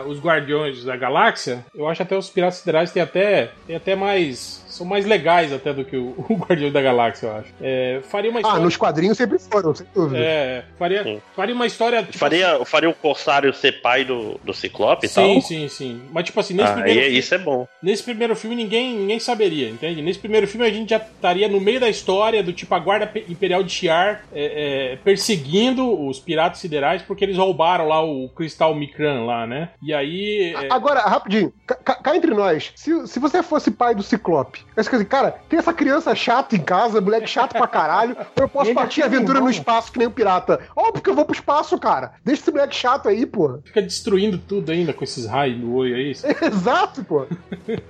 a- 0.00 0.02
os 0.06 0.20
Guardiões 0.20 0.84
da 0.84 0.96
Galáxia. 0.96 1.64
Eu 1.74 1.88
acho 1.88 2.02
até 2.02 2.16
os 2.16 2.30
Piratas 2.30 2.58
Siderais 2.58 2.92
tem 2.92 3.02
até, 3.02 3.50
tem 3.66 3.76
até 3.76 3.94
mais. 3.94 4.63
São 4.74 4.86
mais 4.86 5.04
legais 5.06 5.52
até 5.52 5.72
do 5.72 5.84
que 5.84 5.96
o, 5.96 6.14
o 6.28 6.34
Guardião 6.36 6.70
da 6.70 6.82
Galáxia, 6.82 7.26
eu 7.26 7.36
acho. 7.36 7.48
É, 7.60 8.00
faria 8.10 8.30
uma 8.30 8.40
Ah, 8.40 8.42
história. 8.42 8.62
nos 8.64 8.76
quadrinhos 8.76 9.16
sempre 9.16 9.38
foram, 9.38 9.74
sem 9.74 9.86
dúvida. 9.94 10.18
É, 10.22 10.64
faria, 10.78 11.02
Sim. 11.04 11.22
faria 11.34 11.54
uma 11.54 11.66
história. 11.66 12.02
Tipo, 12.02 12.18
Faria, 12.18 12.64
faria 12.64 12.90
o 12.90 12.94
Corsário 12.94 13.52
ser 13.54 13.80
pai 13.80 14.04
do, 14.04 14.38
do 14.42 14.52
Ciclope 14.52 15.06
e 15.06 15.08
Sim, 15.08 15.14
tal? 15.14 15.40
sim, 15.42 15.68
sim. 15.68 16.02
Mas, 16.10 16.24
tipo 16.24 16.40
assim, 16.40 16.54
nesse, 16.54 16.70
Ah, 16.70 16.74
primeiro, 16.74 17.00
e 17.00 17.04
filme, 17.04 17.18
isso 17.18 17.34
é 17.34 17.38
bom. 17.38 17.66
nesse 17.82 18.02
primeiro 18.02 18.34
filme 18.36 18.56
ninguém, 18.56 18.96
ninguém 18.96 19.18
saberia, 19.20 19.68
entende? 19.70 20.02
Nesse 20.02 20.18
primeiro 20.18 20.46
filme 20.48 20.66
a 20.66 20.70
gente 20.70 20.90
já 20.90 20.96
estaria 20.96 21.48
no 21.48 21.60
meio 21.60 21.78
da 21.80 21.88
história 21.88 22.42
do 22.42 22.52
tipo 22.52 22.74
a 22.74 22.78
Guarda 22.78 23.06
Pe- 23.06 23.24
Imperial 23.28 23.62
de 23.62 23.70
Shi'ar 23.72 24.22
é, 24.32 24.92
é, 24.92 24.96
perseguindo 24.96 26.06
os 26.06 26.18
piratas 26.20 26.58
siderais 26.58 27.02
porque 27.02 27.24
eles 27.24 27.36
roubaram 27.36 27.86
lá 27.88 28.02
o 28.04 28.28
Cristal 28.30 28.74
Micran 28.74 29.24
lá, 29.24 29.46
né? 29.46 29.70
E 29.82 29.92
aí. 29.92 30.54
é, 30.56 30.68
Agora, 30.72 31.00
rapidinho, 31.00 31.52
cá 31.66 32.16
entre 32.16 32.32
nós, 32.32 32.72
se, 32.76 33.06
se 33.06 33.18
você 33.18 33.42
fosse 33.42 33.70
pai 33.70 33.94
do 33.94 34.02
Ciclope, 34.02 34.60
fica 34.82 34.96
assim, 34.96 35.04
cara, 35.04 35.36
tem 35.48 35.58
essa 35.58 35.72
criança 35.72 36.14
chata 36.14 36.56
em 36.56 36.60
casa, 36.60 37.00
moleque 37.00 37.28
chato 37.28 37.52
pra 37.52 37.66
caralho, 37.66 38.16
eu 38.36 38.48
posso 38.48 38.70
Ele 38.70 38.74
partir 38.74 39.02
aventura 39.02 39.40
no 39.40 39.50
espaço 39.50 39.92
que 39.92 39.98
nem 39.98 40.08
um 40.08 40.10
pirata. 40.10 40.60
Óbvio 40.74 41.02
que 41.02 41.10
eu 41.10 41.14
vou 41.14 41.24
pro 41.24 41.34
espaço, 41.34 41.78
cara. 41.78 42.14
Deixa 42.24 42.42
esse 42.42 42.50
moleque 42.50 42.74
chato 42.74 43.08
aí, 43.08 43.24
pô. 43.24 43.60
fica 43.64 43.80
destruindo 43.80 44.38
tudo 44.38 44.72
ainda 44.72 44.92
com 44.92 45.04
esses 45.04 45.26
raios 45.26 45.58
no 45.58 45.74
olho 45.74 45.94
aí. 45.94 46.10
Exato, 46.42 47.04
pô. 47.04 47.26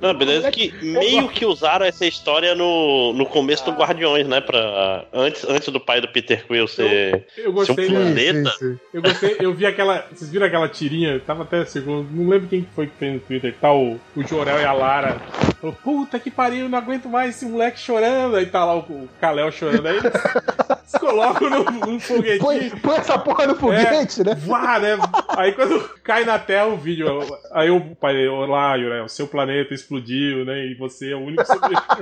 Não, 0.00 0.14
beleza 0.14 0.50
que 0.50 0.72
meio 0.82 1.28
que 1.28 1.46
usaram 1.46 1.86
essa 1.86 2.04
história 2.06 2.54
no, 2.54 3.12
no 3.12 3.26
começo 3.26 3.64
do 3.64 3.72
Guardiões, 3.72 4.26
né? 4.26 4.40
Pra, 4.40 5.06
antes, 5.12 5.44
antes 5.48 5.68
do 5.68 5.80
pai 5.80 6.00
do 6.00 6.08
Peter 6.08 6.46
Quill 6.46 6.68
ser. 6.68 7.26
Eu 7.36 7.52
gostei, 7.52 7.86
Seu 7.86 7.94
né? 7.94 8.00
planeta. 8.00 8.50
sim. 8.58 8.78
Eu 8.92 9.02
gostei, 9.02 9.36
eu 9.40 9.54
vi 9.54 9.66
aquela. 9.66 10.06
Vocês 10.12 10.30
viram 10.30 10.46
aquela 10.46 10.68
tirinha? 10.68 11.20
Tava 11.20 11.42
até 11.44 11.64
segundo. 11.64 12.08
Não 12.10 12.28
lembro 12.28 12.48
quem 12.48 12.66
foi 12.74 12.86
que 12.86 12.96
fez 12.98 13.14
no 13.14 13.20
Twitter. 13.20 13.54
Tá 13.60 13.72
o, 13.72 13.98
o 14.16 14.22
Jorel 14.26 14.60
e 14.60 14.64
a 14.64 14.72
Lara. 14.72 15.20
Falou, 15.60 15.76
puta 15.82 16.18
que 16.18 16.30
pariu, 16.30 16.63
não 16.68 16.78
aguento 16.78 17.08
mais 17.08 17.36
esse 17.36 17.46
moleque 17.46 17.78
chorando. 17.78 18.36
Aí 18.36 18.46
tá 18.46 18.64
lá 18.64 18.74
o, 18.76 18.80
o 18.80 19.08
Kalel 19.20 19.50
chorando. 19.52 19.86
Aí 19.86 19.96
eles, 19.96 20.12
eles 20.14 20.92
colocam 21.00 21.50
num 21.50 21.64
Põe, 21.64 22.00
foguetinho. 22.00 22.80
põe 22.80 22.96
essa 22.96 23.18
porra 23.18 23.46
no 23.46 23.54
foguete, 23.56 24.24
né? 24.24 24.34
Vá, 24.34 24.78
né? 24.78 24.96
Aí 25.36 25.52
quando 25.52 25.80
cai 26.02 26.24
na 26.24 26.38
Terra 26.38 26.66
o 26.66 26.76
vídeo, 26.76 27.06
aí 27.52 27.70
o 27.70 27.94
pai, 27.96 28.26
olá, 28.28 28.78
Jorel, 28.78 29.08
seu 29.08 29.26
planeta 29.26 29.74
explodiu, 29.74 30.44
né? 30.44 30.66
E 30.66 30.74
você 30.74 31.12
é 31.12 31.16
o 31.16 31.20
único 31.20 31.44
sobrevivente. 31.46 31.84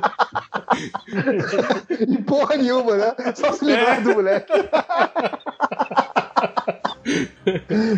E 2.09 2.19
porra 2.23 2.57
nenhuma, 2.57 2.97
né? 2.97 3.15
Só 3.35 3.53
se 3.53 3.65
livrar 3.65 3.99
É. 3.99 4.01
do 4.01 4.15
moleque. 4.15 4.53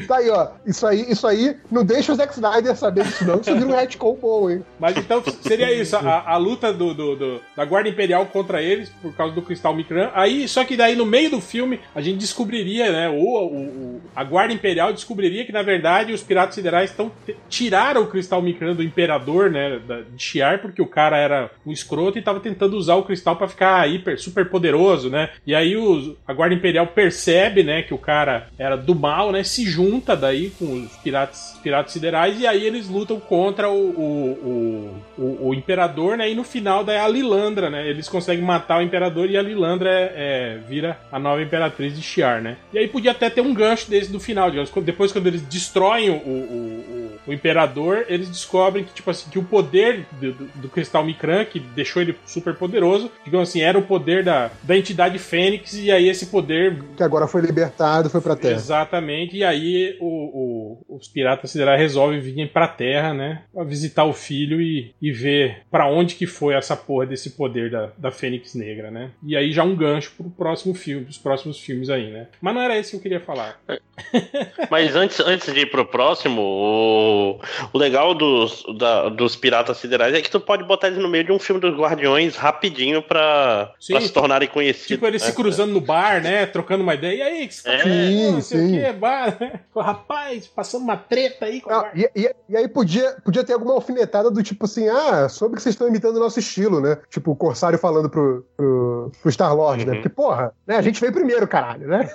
tá 0.07 0.17
aí, 0.17 0.31
ó. 0.31 0.49
Isso 0.67 0.87
aí, 0.87 1.11
isso 1.11 1.27
aí, 1.27 1.57
não 1.71 1.85
deixa 1.85 2.13
o 2.13 2.15
Zack 2.15 2.33
Snyder 2.33 2.77
saber 2.77 3.05
disso, 3.05 3.25
não, 3.27 3.41
isso 3.41 3.55
vira 3.55 3.67
um 3.67 3.75
retcon 3.77 4.15
bom, 4.21 4.51
hein? 4.51 4.65
Mas 4.79 4.97
então 4.97 5.23
seria 5.43 5.73
isso, 5.73 5.97
a, 5.97 6.33
a 6.33 6.37
luta 6.37 6.73
do, 6.73 6.95
do- 6.95 7.17
do- 7.17 7.41
da 7.57 7.65
Guarda 7.65 7.89
Imperial 7.89 8.27
contra 8.27 8.63
eles 8.63 8.89
por 9.03 9.15
causa 9.15 9.35
do 9.35 9.43
Cristal 9.43 9.75
Micran. 9.75 10.11
Aí, 10.15 10.49
só 10.49 10.65
que 10.65 10.77
daí 10.77 10.95
no 10.97 11.07
meio 11.07 11.31
do 11.31 11.41
filme 11.41 11.81
a 11.95 12.01
gente 12.01 12.19
descobriria, 12.19 12.91
né? 12.93 13.09
Ou 13.09 13.53
o- 13.53 13.57
o- 13.57 14.01
a 14.15 14.25
Guarda 14.25 14.53
Imperial 14.55 14.93
descobriria 14.93 15.45
que 15.45 15.53
na 15.53 15.63
verdade 15.63 16.13
os 16.13 16.23
Piratas 16.23 16.55
Siderais 16.55 16.91
estão 16.91 17.11
tiraram 17.49 18.03
o 18.03 18.07
Cristal 18.07 18.41
Micran 18.43 18.75
do 18.75 18.83
Imperador, 18.83 19.51
né? 19.51 19.79
Da, 19.87 20.01
de 20.01 20.23
Shiar, 20.23 20.61
porque 20.61 20.81
o 20.83 20.87
cara 20.87 21.17
era 21.17 21.51
um 21.67 21.73
escroto 21.73 22.19
e 22.19 22.23
tava 22.23 22.41
tentando 22.41 22.77
usar 22.77 22.95
o 22.97 23.03
cristal 23.03 23.37
pra 23.37 23.49
ficar 23.49 23.89
hiper, 23.89 24.19
super 24.21 24.49
poderoso, 24.49 25.11
né? 25.11 25.31
E 25.47 25.55
aí 25.55 25.77
os- 25.77 26.15
a 26.27 26.33
Guarda 26.33 26.55
Imperial 26.55 26.87
percebe, 26.87 27.63
né? 27.63 27.83
Que 27.83 27.95
o 27.95 27.99
cara 27.99 28.49
era 28.59 28.77
do 28.77 28.94
mal, 28.95 29.33
né? 29.33 29.43
Se 29.45 29.65
junta 29.65 30.17
daí 30.17 30.51
com 30.59 30.65
os 30.85 30.93
piratas, 30.99 31.57
piratas 31.63 31.93
siderais 31.93 32.39
e 32.41 32.47
aí 32.47 32.65
eles 32.65 32.89
lutam 32.89 33.19
contra 33.21 33.69
o, 33.71 33.75
o, 33.91 35.01
o, 35.19 35.49
o- 35.49 35.55
imperador, 35.55 36.17
né? 36.17 36.31
E 36.31 36.35
no 36.35 36.45
final 36.45 36.85
daí 36.85 36.99
a 36.99 37.09
Lilandra, 37.09 37.71
né? 37.71 37.89
Eles 37.89 38.09
conseguem 38.09 38.45
matar 38.45 38.79
o 38.79 38.83
imperador 38.83 39.29
e 39.31 39.37
a 39.37 39.43
Lilandra 39.43 39.91
é, 39.91 40.13
é, 40.15 40.59
vira 40.69 40.99
a 41.11 41.19
nova 41.19 41.43
imperatriz 41.43 41.95
de 41.95 42.03
Shiar, 42.03 42.43
né? 42.43 42.57
E 42.73 42.79
aí 42.79 42.89
podia 42.89 43.11
até 43.13 43.31
ter 43.31 43.41
um 43.41 43.55
gancho 43.55 43.89
desse 43.91 44.11
do 44.11 44.21
final, 44.21 44.51
digamos, 44.51 44.71
depois 44.85 45.13
quando 45.13 45.27
eles 45.27 45.43
destroem 45.43 46.11
o, 46.11 46.15
o, 46.15 47.19
o- 47.27 47.33
imperador, 47.33 48.05
eles 48.09 48.29
descobrem 48.29 48.85
que, 48.85 48.93
tipo 48.93 49.11
assim, 49.11 49.29
que 49.31 49.39
o 49.39 49.43
poder 49.43 50.05
do, 50.21 50.33
do, 50.33 50.45
do 50.57 50.69
cristal 50.69 51.05
Micran, 51.05 51.45
que 51.45 51.59
deixou 51.59 52.01
ele 52.03 52.15
super 52.27 52.55
poderoso, 52.55 53.11
digamos 53.25 53.49
assim, 53.49 53.61
era 53.63 53.79
o 53.79 53.83
poder 53.83 54.23
da, 54.23 54.51
da 54.63 54.77
entidade 54.77 55.19
Fênix, 55.19 55.75
e 55.75 55.91
aí 55.91 56.09
esse 56.09 56.27
poder. 56.27 56.83
Que 56.97 57.03
agora 57.03 57.27
foi 57.27 57.41
libertado 57.43 58.11
foi 58.11 58.21
pra 58.21 58.37
Terra. 58.37 58.55
Exatamente, 58.85 59.37
e 59.37 59.45
aí 59.45 59.97
o, 59.99 60.79
o, 60.89 60.97
os 60.97 61.09
piratas 61.09 61.51
siderais 61.51 61.81
resolvem 61.81 62.21
vir 62.21 62.49
pra 62.51 62.69
Terra, 62.69 63.15
né? 63.15 63.43
Pra 63.53 63.65
visitar 63.65 64.05
o 64.05 64.13
filho 64.13 64.61
e, 64.61 64.95
e 65.01 65.11
ver 65.11 65.63
para 65.71 65.89
onde 65.89 66.15
que 66.15 66.27
foi 66.27 66.55
essa 66.55 66.77
porra 66.77 67.07
desse 67.07 67.31
poder 67.31 67.71
da, 67.71 67.91
da 67.97 68.11
Fênix 68.11 68.55
Negra, 68.55 68.91
né? 68.91 69.11
E 69.23 69.37
aí 69.37 69.53
já 69.53 69.65
um 69.65 69.75
gancho 69.75 70.13
pro 70.17 70.31
próximo 70.31 70.75
filme, 70.75 71.05
pros 71.05 71.19
próximos 71.19 71.59
filmes 71.59 71.89
aí, 71.89 72.11
né? 72.11 72.27
Mas 72.41 72.55
não 72.55 72.61
era 72.61 72.77
esse 72.79 72.91
que 72.91 72.97
eu 72.97 73.01
queria 73.01 73.21
falar. 73.21 73.59
Mas 74.71 74.95
antes, 74.95 75.21
antes 75.21 75.53
de 75.53 75.61
ir 75.61 75.71
pro 75.71 75.87
próximo, 75.87 76.41
o, 76.43 77.41
o 77.73 77.79
legal 77.79 78.15
dos, 78.15 78.65
da, 78.79 79.09
dos 79.09 79.37
Piratas 79.37 79.79
Siderais 79.79 80.15
é 80.15 80.21
que 80.21 80.31
tu 80.31 80.41
pode 80.41 80.65
botar 80.65 80.89
eles 80.89 80.99
no 80.99 81.09
meio 81.09 81.25
de 81.25 81.33
um 81.33 81.39
filme 81.39 81.61
dos 81.61 81.77
Guardiões 81.77 82.37
rapidinho 82.37 83.03
pra, 83.03 83.73
pra 83.89 84.01
se 84.01 84.13
tornarem 84.13 84.49
conhecidos. 84.49 84.89
Tipo, 84.89 85.07
eles 85.07 85.23
né? 85.23 85.29
se 85.29 85.35
cruzando 85.35 85.73
no 85.73 85.81
bar, 85.81 86.23
né? 86.23 86.47
Trocando 86.47 86.83
uma 86.83 86.95
ideia. 86.95 87.15
E 87.15 87.23
aí, 87.23 87.49
que 87.49 87.55
você 87.55 87.63
tá 87.63 87.73
É. 87.73 87.79
fazendo? 87.79 88.43
Sim, 88.43 88.74
Que, 88.81 88.93
bar, 88.93 89.37
né? 89.41 89.61
Rapaz, 89.77 90.47
passando 90.47 90.83
uma 90.83 90.97
treta 90.97 91.47
aí 91.47 91.61
com 91.61 91.71
Ah, 91.71 91.91
e, 91.95 92.11
e- 92.15 92.35
e 92.49 92.57
aí 92.57 92.69
podia, 92.69 93.17
podia 93.25 93.45
ter 93.45 93.53
alguma 93.55 93.75
alfinetada 93.75 94.31
do 94.31 94.43
tipo 94.43 94.65
assim, 94.65 94.89
ah, 94.89 95.29
soube 95.29 95.57
que 95.57 95.63
vocês 95.63 95.75
estão 95.75 95.89
imitando 95.89 96.17
o 96.17 96.21
nosso 96.21 96.39
estilo, 96.39 96.81
né? 96.81 96.99
Tipo, 97.11 97.33
o 97.33 97.37
Corsário 97.37 97.79
falando 97.79 98.09
pro, 98.11 98.47
pro, 98.57 99.13
pro 99.23 99.31
Star-Lord, 99.33 99.85
né? 99.85 99.93
Uhum. 99.93 99.97
Porque, 100.03 100.09
porra, 100.15 100.53
né? 100.67 100.77
A 100.77 100.83
gente 100.83 101.01
veio 101.01 101.13
primeiro, 101.13 101.47
caralho, 101.49 101.87
né? 101.89 102.09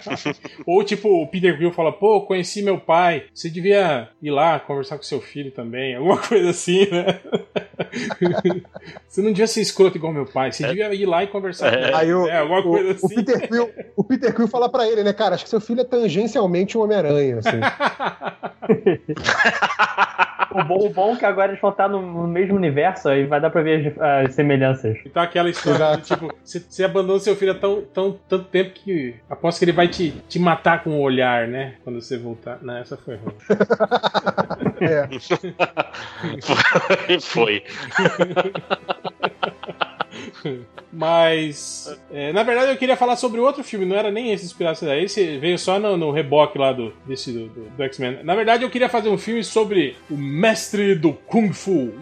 Ou 0.66 0.82
tipo, 0.84 1.08
o 1.22 1.26
Peter 1.28 1.56
Quill 1.58 1.72
fala, 1.72 1.92
pô, 1.92 2.22
conheci 2.26 2.62
meu 2.62 2.78
pai, 2.80 3.24
você 3.32 3.48
devia 3.50 4.08
ir 4.22 4.30
lá 4.30 4.58
conversar 4.60 4.96
com 4.96 5.02
seu 5.02 5.20
filho 5.20 5.50
também, 5.52 5.94
alguma 5.96 6.18
coisa 6.22 6.50
assim, 6.50 6.88
né? 6.90 7.20
você 9.08 9.22
não 9.22 9.30
devia 9.30 9.46
ser 9.46 9.60
escroto 9.60 9.96
igual 9.96 10.12
meu 10.12 10.26
pai, 10.26 10.52
você 10.52 10.66
devia 10.66 10.92
ir 10.94 11.06
lá 11.06 11.24
e 11.24 11.26
conversar 11.26 11.68
É. 11.68 11.70
com 11.70 11.76
ele. 11.84 11.94
Aí 11.94 12.14
o, 12.14 12.28
é, 12.28 12.38
alguma 12.38 12.60
o, 12.60 12.64
coisa 12.64 12.88
o 12.88 12.90
assim. 12.92 13.14
Peter 13.16 13.48
Quill, 13.48 13.70
o 13.96 14.04
Peter 14.04 14.34
Quill 14.34 14.48
fala 14.48 14.68
pra 14.68 14.86
ele, 14.86 15.02
né, 15.02 15.12
cara, 15.12 15.34
acho 15.34 15.44
que 15.44 15.50
seu 15.50 15.60
filho 15.60 15.80
é 15.80 15.84
tangencialmente 15.84 16.76
um 16.76 16.82
Homem-Aranha, 16.82 17.38
assim. 17.38 17.60
O 20.52 20.64
bom, 20.64 20.86
o 20.86 20.90
bom 20.90 21.14
é 21.14 21.16
que 21.16 21.24
agora 21.24 21.52
eles 21.52 21.60
vão 21.60 21.70
estar 21.70 21.88
no, 21.88 22.26
mesmo 22.26 22.56
universo 22.56 23.08
e 23.12 23.24
vai 23.24 23.40
dar 23.40 23.50
pra 23.50 23.62
ver 23.62 23.94
as, 24.00 24.26
as 24.26 24.34
semelhanças. 24.34 24.98
Então 25.06 25.22
aquela 25.22 25.48
história 25.48 25.76
Exato. 25.76 25.98
de, 25.98 26.04
tipo, 26.08 26.34
você, 26.42 26.58
você 26.58 26.82
abandona 26.84 27.20
seu 27.20 27.36
filho 27.36 27.52
há 27.52 27.54
tão, 27.54 27.82
tão, 27.82 28.18
tanto 28.28 28.46
tempo 28.46 28.72
que 28.72 29.14
aposto 29.28 29.60
que 29.60 29.64
ele 29.64 29.70
vai 29.72 29.86
te, 29.86 30.10
te 30.28 30.40
matar 30.40 30.82
com 30.82 30.90
o 30.90 31.00
olhar, 31.02 31.46
né? 31.46 31.74
Quando 31.84 32.02
você 32.02 32.18
voltar. 32.18 32.58
Não, 32.62 32.76
essa 32.76 32.96
foi 32.96 33.16
ruim. 33.16 33.34
É. 34.80 35.06
Foi. 37.20 37.62
Mas, 40.92 41.96
é, 42.12 42.32
na 42.32 42.42
verdade, 42.42 42.72
eu 42.72 42.76
queria 42.76 42.96
falar 42.96 43.14
sobre 43.16 43.40
outro 43.40 43.62
filme, 43.62 43.86
não 43.86 43.94
era 43.96 44.10
nem 44.10 44.32
esse 44.32 44.44
Inspiração 44.44 44.88
daí, 44.88 45.04
esse 45.04 45.38
veio 45.38 45.56
só 45.58 45.78
no, 45.78 45.96
no 45.96 46.10
reboque 46.10 46.58
lá 46.58 46.72
do, 46.72 46.92
desse, 47.06 47.30
do, 47.32 47.46
do- 47.48 47.70
do 47.70 47.82
X-Men. 47.84 48.24
Na 48.24 48.34
verdade, 48.34 48.64
eu 48.64 48.70
queria 48.70 48.88
fazer 48.88 49.08
um 49.08 49.16
filme 49.18 49.44
sobre 49.44 49.96
o 50.10 50.16
mestre 50.16 50.94
do 50.96 51.12
Kung 51.12 51.52
Fu, 51.52 51.92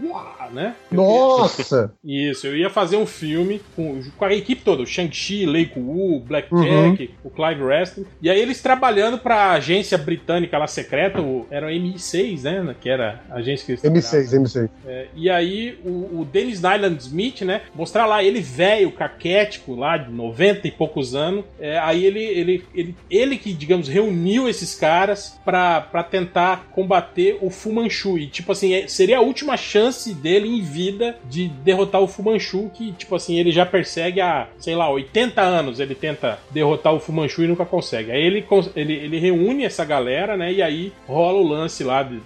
Né? 0.52 0.74
Nossa! 0.90 1.92
Isso, 2.04 2.46
eu 2.46 2.56
ia 2.56 2.70
fazer 2.70 2.96
um 2.96 3.06
filme 3.06 3.60
com, 3.76 4.00
com 4.16 4.24
a 4.24 4.34
equipe 4.34 4.62
toda, 4.62 4.82
o 4.82 4.86
Shang-Chi, 4.86 5.46
Lei 5.46 5.70
Wu, 5.76 6.20
Black 6.20 6.48
Uhum. 6.52 6.62
Jack, 6.94 7.10
o 7.22 7.30
Clive 7.30 7.62
Wrestling. 7.62 8.06
E 8.22 8.30
aí 8.30 8.40
eles 8.40 8.60
trabalhando 8.62 9.18
pra 9.18 9.52
agência 9.52 9.98
britânica 9.98 10.56
lá 10.58 10.66
secreta, 10.66 11.20
o, 11.20 11.46
era 11.50 11.66
o 11.66 11.70
MI6, 11.70 12.42
né? 12.42 12.74
Que 12.80 12.88
era 12.88 13.20
a 13.30 13.36
agência 13.36 13.64
que 13.66 13.72
eles 13.72 13.80
trabalhavam. 13.82 14.20
M6, 14.20 14.64
M6. 14.64 14.70
É, 14.86 15.06
e 15.14 15.28
aí 15.28 15.78
o, 15.84 16.20
o 16.20 16.28
Dennis 16.30 16.60
Nyland 16.62 16.98
Smith, 17.02 17.42
né? 17.42 17.62
Mostrar 17.74 18.06
lá 18.06 18.22
ele 18.22 18.40
velho, 18.40 18.90
caquético, 18.92 19.74
lá 19.74 19.96
de 19.96 20.10
90 20.10 20.66
e 20.68 20.70
poucos 20.70 21.14
anos. 21.14 21.44
É, 21.60 21.78
aí 21.78 22.04
ele, 22.04 22.22
ele, 22.22 22.64
ele, 22.74 22.94
ele 23.10 23.36
que, 23.36 23.52
digamos, 23.52 23.88
reuniu 23.88 24.48
esses 24.48 24.74
caras 24.74 25.38
pra, 25.44 25.80
pra 25.80 26.02
tentar 26.02 26.68
combater 26.72 27.38
o 27.42 27.50
Fu 27.50 27.72
Manchu. 27.72 28.16
E, 28.18 28.26
tipo 28.26 28.52
assim, 28.52 28.72
é- 28.74 28.88
seria 28.88 29.18
a 29.18 29.22
última 29.22 29.56
chance 29.56 30.14
dele 30.14 30.37
em 30.46 30.60
vida 30.62 31.16
de 31.24 31.48
derrotar 31.48 32.00
o 32.00 32.06
Fu 32.06 32.22
Manchu, 32.22 32.70
que, 32.74 32.92
tipo 32.92 33.14
assim, 33.16 33.38
ele 33.38 33.50
já 33.50 33.66
persegue 33.66 34.20
há, 34.20 34.46
sei 34.58 34.74
lá, 34.74 34.88
80 34.90 35.40
anos. 35.40 35.80
Ele 35.80 35.94
tenta 35.94 36.38
derrotar 36.50 36.94
o 36.94 37.00
Fu 37.00 37.12
Manchu 37.12 37.42
e 37.42 37.48
nunca 37.48 37.64
consegue. 37.64 38.10
Aí 38.12 38.22
ele, 38.22 38.44
ele, 38.76 38.92
ele 38.94 39.18
reúne 39.18 39.64
essa 39.64 39.84
galera, 39.84 40.36
né? 40.36 40.52
E 40.52 40.62
aí 40.62 40.92
rola 41.06 41.38
o 41.38 41.46
lance 41.48 41.82
lá 41.82 42.02
de, 42.02 42.20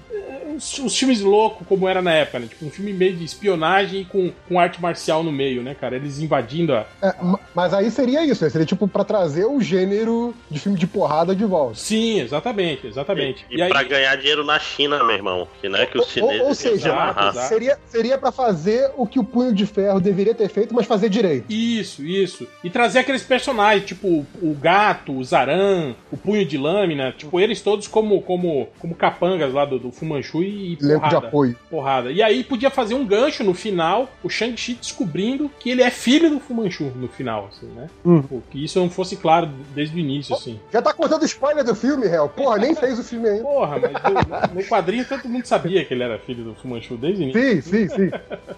os, 0.56 0.78
os 0.78 0.96
filmes 0.98 1.20
loucos 1.20 1.66
como 1.66 1.88
era 1.88 2.02
na 2.02 2.12
época, 2.12 2.38
né? 2.40 2.46
Tipo, 2.48 2.66
um 2.66 2.70
filme 2.70 2.92
meio 2.92 3.14
de 3.16 3.24
espionagem 3.24 4.04
com, 4.04 4.30
com 4.48 4.58
arte 4.58 4.80
marcial 4.80 5.22
no 5.22 5.32
meio, 5.32 5.62
né, 5.62 5.74
cara? 5.78 5.96
Eles 5.96 6.18
invadindo 6.20 6.74
a. 6.74 6.86
É, 7.00 7.14
ma- 7.22 7.40
mas 7.54 7.72
aí 7.74 7.90
seria 7.90 8.24
isso, 8.24 8.42
né? 8.44 8.50
Seria 8.50 8.66
tipo 8.66 8.86
pra 8.88 9.04
trazer 9.04 9.44
o 9.44 9.60
gênero 9.60 10.34
de 10.50 10.58
filme 10.58 10.78
de 10.78 10.86
porrada 10.86 11.34
de 11.34 11.44
volta. 11.44 11.74
Sim, 11.76 12.20
exatamente, 12.20 12.86
exatamente. 12.86 13.44
E, 13.50 13.56
pra 13.68 13.82
ganhar 13.82 14.16
dinheiro 14.16 14.44
na 14.44 14.58
China, 14.58 15.02
meu 15.04 15.14
irmão. 15.14 15.48
Que 15.60 15.68
não 15.68 15.78
é 15.78 15.86
que 15.86 15.98
os 15.98 16.04
Ou, 16.04 16.10
chineses. 16.10 16.40
ou 16.40 16.46
iam 16.48 16.54
seja, 16.54 16.88
exato. 16.88 17.38
seria, 17.48 17.78
seria 17.86 18.01
para 18.18 18.32
fazer 18.32 18.90
o 18.96 19.06
que 19.06 19.18
o 19.18 19.24
Punho 19.24 19.52
de 19.52 19.66
Ferro 19.66 20.00
deveria 20.00 20.34
ter 20.34 20.48
feito, 20.48 20.74
mas 20.74 20.86
fazer 20.86 21.08
direito. 21.08 21.46
Isso, 21.48 22.04
isso. 22.04 22.46
E 22.62 22.70
trazer 22.70 23.00
aqueles 23.00 23.22
personagens, 23.22 23.86
tipo 23.86 24.26
o, 24.40 24.54
gato, 24.54 25.12
o 25.12 25.24
Zaran, 25.24 25.94
o 26.10 26.16
punho 26.16 26.44
de 26.44 26.58
lâmina, 26.58 27.12
tipo, 27.12 27.38
eles 27.40 27.60
todos 27.60 27.86
como 27.86 28.20
como, 28.22 28.68
como 28.78 28.94
capangas 28.94 29.52
lá 29.52 29.64
do, 29.64 29.78
do 29.78 29.90
Fumanchu 29.90 30.42
e 30.42 30.76
de 30.76 30.94
porrada. 30.94 31.18
apoio. 31.18 31.56
Porrada. 31.70 32.10
E 32.10 32.22
aí 32.22 32.44
podia 32.44 32.70
fazer 32.70 32.94
um 32.94 33.04
gancho 33.04 33.44
no 33.44 33.54
final, 33.54 34.10
o 34.22 34.28
Shang-Chi 34.28 34.74
descobrindo 34.74 35.50
que 35.60 35.70
ele 35.70 35.82
é 35.82 35.90
filho 35.90 36.30
do 36.30 36.40
Fumanchu 36.40 36.92
no 36.96 37.08
final, 37.08 37.48
assim, 37.50 37.66
né? 37.66 37.88
Hum. 38.04 38.22
Que 38.50 38.64
isso 38.64 38.78
não 38.78 38.90
fosse 38.90 39.16
claro 39.16 39.48
desde 39.74 39.96
o 39.96 39.98
início, 39.98 40.34
assim. 40.34 40.58
Já 40.72 40.80
tá 40.82 40.92
contando 40.92 41.24
spoiler 41.24 41.64
do 41.64 41.74
filme, 41.74 42.06
réu. 42.06 42.28
Porra, 42.28 42.58
nem 42.58 42.74
fez 42.74 42.98
o 42.98 43.04
filme 43.04 43.28
ainda. 43.28 43.42
Porra, 43.42 43.78
mas 43.78 44.52
no 44.52 44.64
quadrinho 44.64 45.04
todo 45.04 45.28
mundo 45.28 45.46
sabia 45.46 45.84
que 45.84 45.94
ele 45.94 46.02
era 46.02 46.18
filho 46.18 46.44
do 46.44 46.54
Fumanchu 46.54 46.96
desde 46.96 47.22
o 47.22 47.28
início. 47.28 47.62
Sim, 47.62 47.88
sim, 47.88 47.88
sim. 47.94 48.10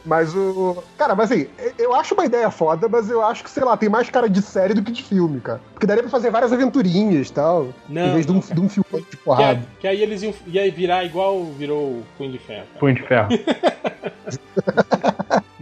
Mas 0.04 0.34
o. 0.34 0.82
Cara, 0.98 1.14
mas 1.14 1.30
assim, 1.30 1.46
eu 1.78 1.94
acho 1.94 2.14
uma 2.14 2.24
ideia 2.24 2.50
foda, 2.50 2.88
mas 2.88 3.08
eu 3.10 3.22
acho 3.24 3.42
que, 3.44 3.50
sei 3.50 3.64
lá, 3.64 3.76
tem 3.76 3.88
mais 3.88 4.08
cara 4.10 4.28
de 4.28 4.40
série 4.42 4.74
do 4.74 4.82
que 4.82 4.92
de 4.92 5.02
filme, 5.02 5.40
cara. 5.40 5.60
Porque 5.72 5.86
daria 5.86 6.02
pra 6.02 6.10
fazer 6.10 6.30
várias 6.30 6.52
aventurinhas 6.52 7.28
e 7.28 7.32
tal. 7.32 7.68
Não, 7.88 8.08
em 8.08 8.12
vez 8.14 8.26
de 8.26 8.32
um, 8.32 8.34
não, 8.36 8.40
de 8.40 8.60
um 8.60 8.68
filme 8.68 8.86
de 8.92 9.02
Que, 9.02 9.16
porrada. 9.16 9.58
aí- 9.60 9.62
que 9.80 9.86
aí 9.88 10.02
eles 10.02 10.22
iam 10.22 10.34
ia 10.46 10.70
virar 10.70 11.04
igual 11.04 11.44
virou 11.44 11.82
o 11.82 12.04
Punho 12.18 12.32
de 12.32 12.38
Ferro. 12.38 12.66
cara. 12.66 12.78
Punho 12.80 12.94
de 12.94 13.02
ferro. 13.02 13.28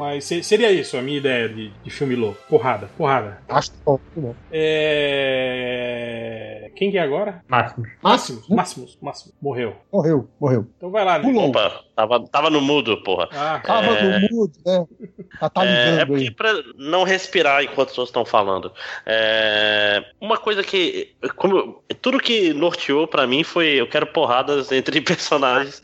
Mas 0.02 0.24
se- 0.24 0.42
seria 0.42 0.72
isso 0.72 0.96
a 0.96 1.00
minha 1.02 1.18
ideia 1.18 1.48
de, 1.48 1.68
de 1.68 1.90
filme 1.90 2.16
louco. 2.16 2.38
Porrada, 2.48 2.88
porrada. 2.98 3.38
Acho 3.48 3.70
que 3.70 3.76
bom, 3.84 4.00
muito 4.16 4.20
bom. 4.28 4.34
É... 5.42 6.70
Quem 6.74 6.90
que 6.90 6.98
é 6.98 7.02
agora? 7.02 7.42
Máximos. 7.46 7.88
Máximos, 8.02 8.48
Máximos, 8.48 8.98
Máximos. 9.00 9.34
Morreu. 9.40 9.76
Morreu, 9.92 10.28
morreu. 10.40 10.66
Então 10.76 10.90
vai 10.90 11.04
lá, 11.04 11.18
né? 11.18 11.24
Pulou. 11.24 11.48
Opa, 11.50 11.80
tava, 11.94 12.26
tava 12.28 12.50
no 12.50 12.60
mudo, 12.60 13.00
porra. 13.04 13.28
Ah, 13.32 13.60
Tava 13.64 13.86
É. 13.98 14.18
no 14.18 14.28
mudo, 14.36 14.52
né? 14.66 14.84
Tá 14.88 14.96
É, 15.38 15.44
é 15.44 15.46
atualizando 15.46 16.06
porque 16.06 16.24
aí. 16.24 16.30
pra 16.30 16.52
não 16.76 17.04
respirar 17.04 17.62
enquanto 17.62 17.82
as 17.88 17.92
pessoas 17.92 18.08
estão 18.08 18.24
falando. 18.24 18.72
É, 19.06 20.02
uma 20.20 20.36
coisa 20.38 20.62
que. 20.64 21.14
Como, 21.36 21.82
tudo 22.00 22.18
que 22.18 22.52
norteou 22.54 23.06
pra 23.06 23.26
mim 23.26 23.44
foi 23.44 23.68
eu 23.80 23.86
quero 23.88 24.06
porradas 24.06 24.72
entre 24.72 25.00
personagens. 25.02 25.82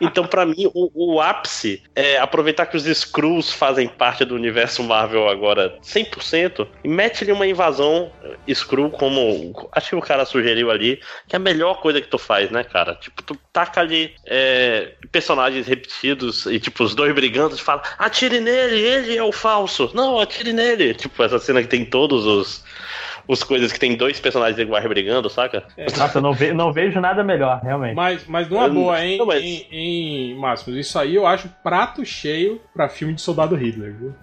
Então, 0.00 0.26
pra 0.26 0.44
mim, 0.46 0.70
o, 0.74 1.14
o 1.16 1.20
ápice 1.20 1.82
é 1.94 2.18
aproveitar 2.18 2.66
que 2.66 2.76
os 2.76 2.86
Skrulls 2.86 3.52
fazem 3.56 3.88
parte 3.88 4.24
do 4.24 4.34
universo 4.34 4.82
Marvel 4.82 5.28
agora 5.28 5.78
100% 5.82 6.66
e 6.84 6.88
mete-lhe 6.88 7.32
uma 7.32 7.46
invasão 7.46 8.10
Skrull 8.46 8.90
como. 8.90 9.68
Acho 9.72 9.90
que 9.90 9.96
o 9.96 10.00
cara 10.00 10.24
sugeriu 10.24 10.70
ali, 10.70 11.00
que 11.26 11.34
é 11.34 11.38
a 11.38 11.40
melhor 11.40 11.80
coisa 11.80 12.00
que 12.00 12.08
tu 12.08 12.18
faz, 12.18 12.50
né, 12.50 12.62
cara? 12.62 12.94
Tipo, 12.94 13.22
tu 13.22 13.38
taca 13.52 13.80
ali 13.80 14.14
é, 14.24 14.92
personagens 15.10 15.66
repetidos 15.66 16.46
e, 16.46 16.60
tipo, 16.60 16.84
os 16.84 16.94
dois 16.94 17.14
brigando, 17.14 17.56
tu 17.56 17.62
fala, 17.62 17.82
atire 17.98 18.40
nele, 18.40 18.78
ele 18.78 19.16
é 19.16 19.22
o 19.22 19.32
falso. 19.32 19.90
Não, 19.94 20.20
atire 20.20 20.52
nele. 20.52 20.94
Tipo, 20.94 21.22
essa 21.22 21.38
cena 21.38 21.62
que 21.62 21.68
tem 21.68 21.84
todos 21.84 22.24
os. 22.24 22.64
Os 23.28 23.42
coisas 23.42 23.72
que 23.72 23.78
tem 23.80 23.96
dois 23.96 24.20
personagens 24.20 24.58
iguais 24.58 24.86
brigando, 24.86 25.28
saca? 25.28 25.64
Nossa, 25.98 26.18
eu 26.18 26.22
não, 26.22 26.32
ve- 26.32 26.52
não 26.52 26.72
vejo 26.72 27.00
nada 27.00 27.24
melhor, 27.24 27.60
realmente. 27.62 27.94
Mas, 27.94 28.24
mas 28.26 28.48
numa 28.48 28.66
Eu- 28.66 28.74
boa, 28.74 29.04
hein, 29.04 29.18
não, 29.18 29.26
mas- 29.26 29.42
em, 29.42 29.66
em 29.70 30.34
Máximos. 30.38 30.78
Isso 30.78 30.98
aí 30.98 31.14
eu 31.14 31.26
acho 31.26 31.48
prato 31.62 32.04
cheio 32.04 32.60
pra 32.74 32.88
filme 32.88 33.14
de 33.14 33.20
Soldado 33.20 33.54
Hitler, 33.56 33.94
viu? 33.94 34.14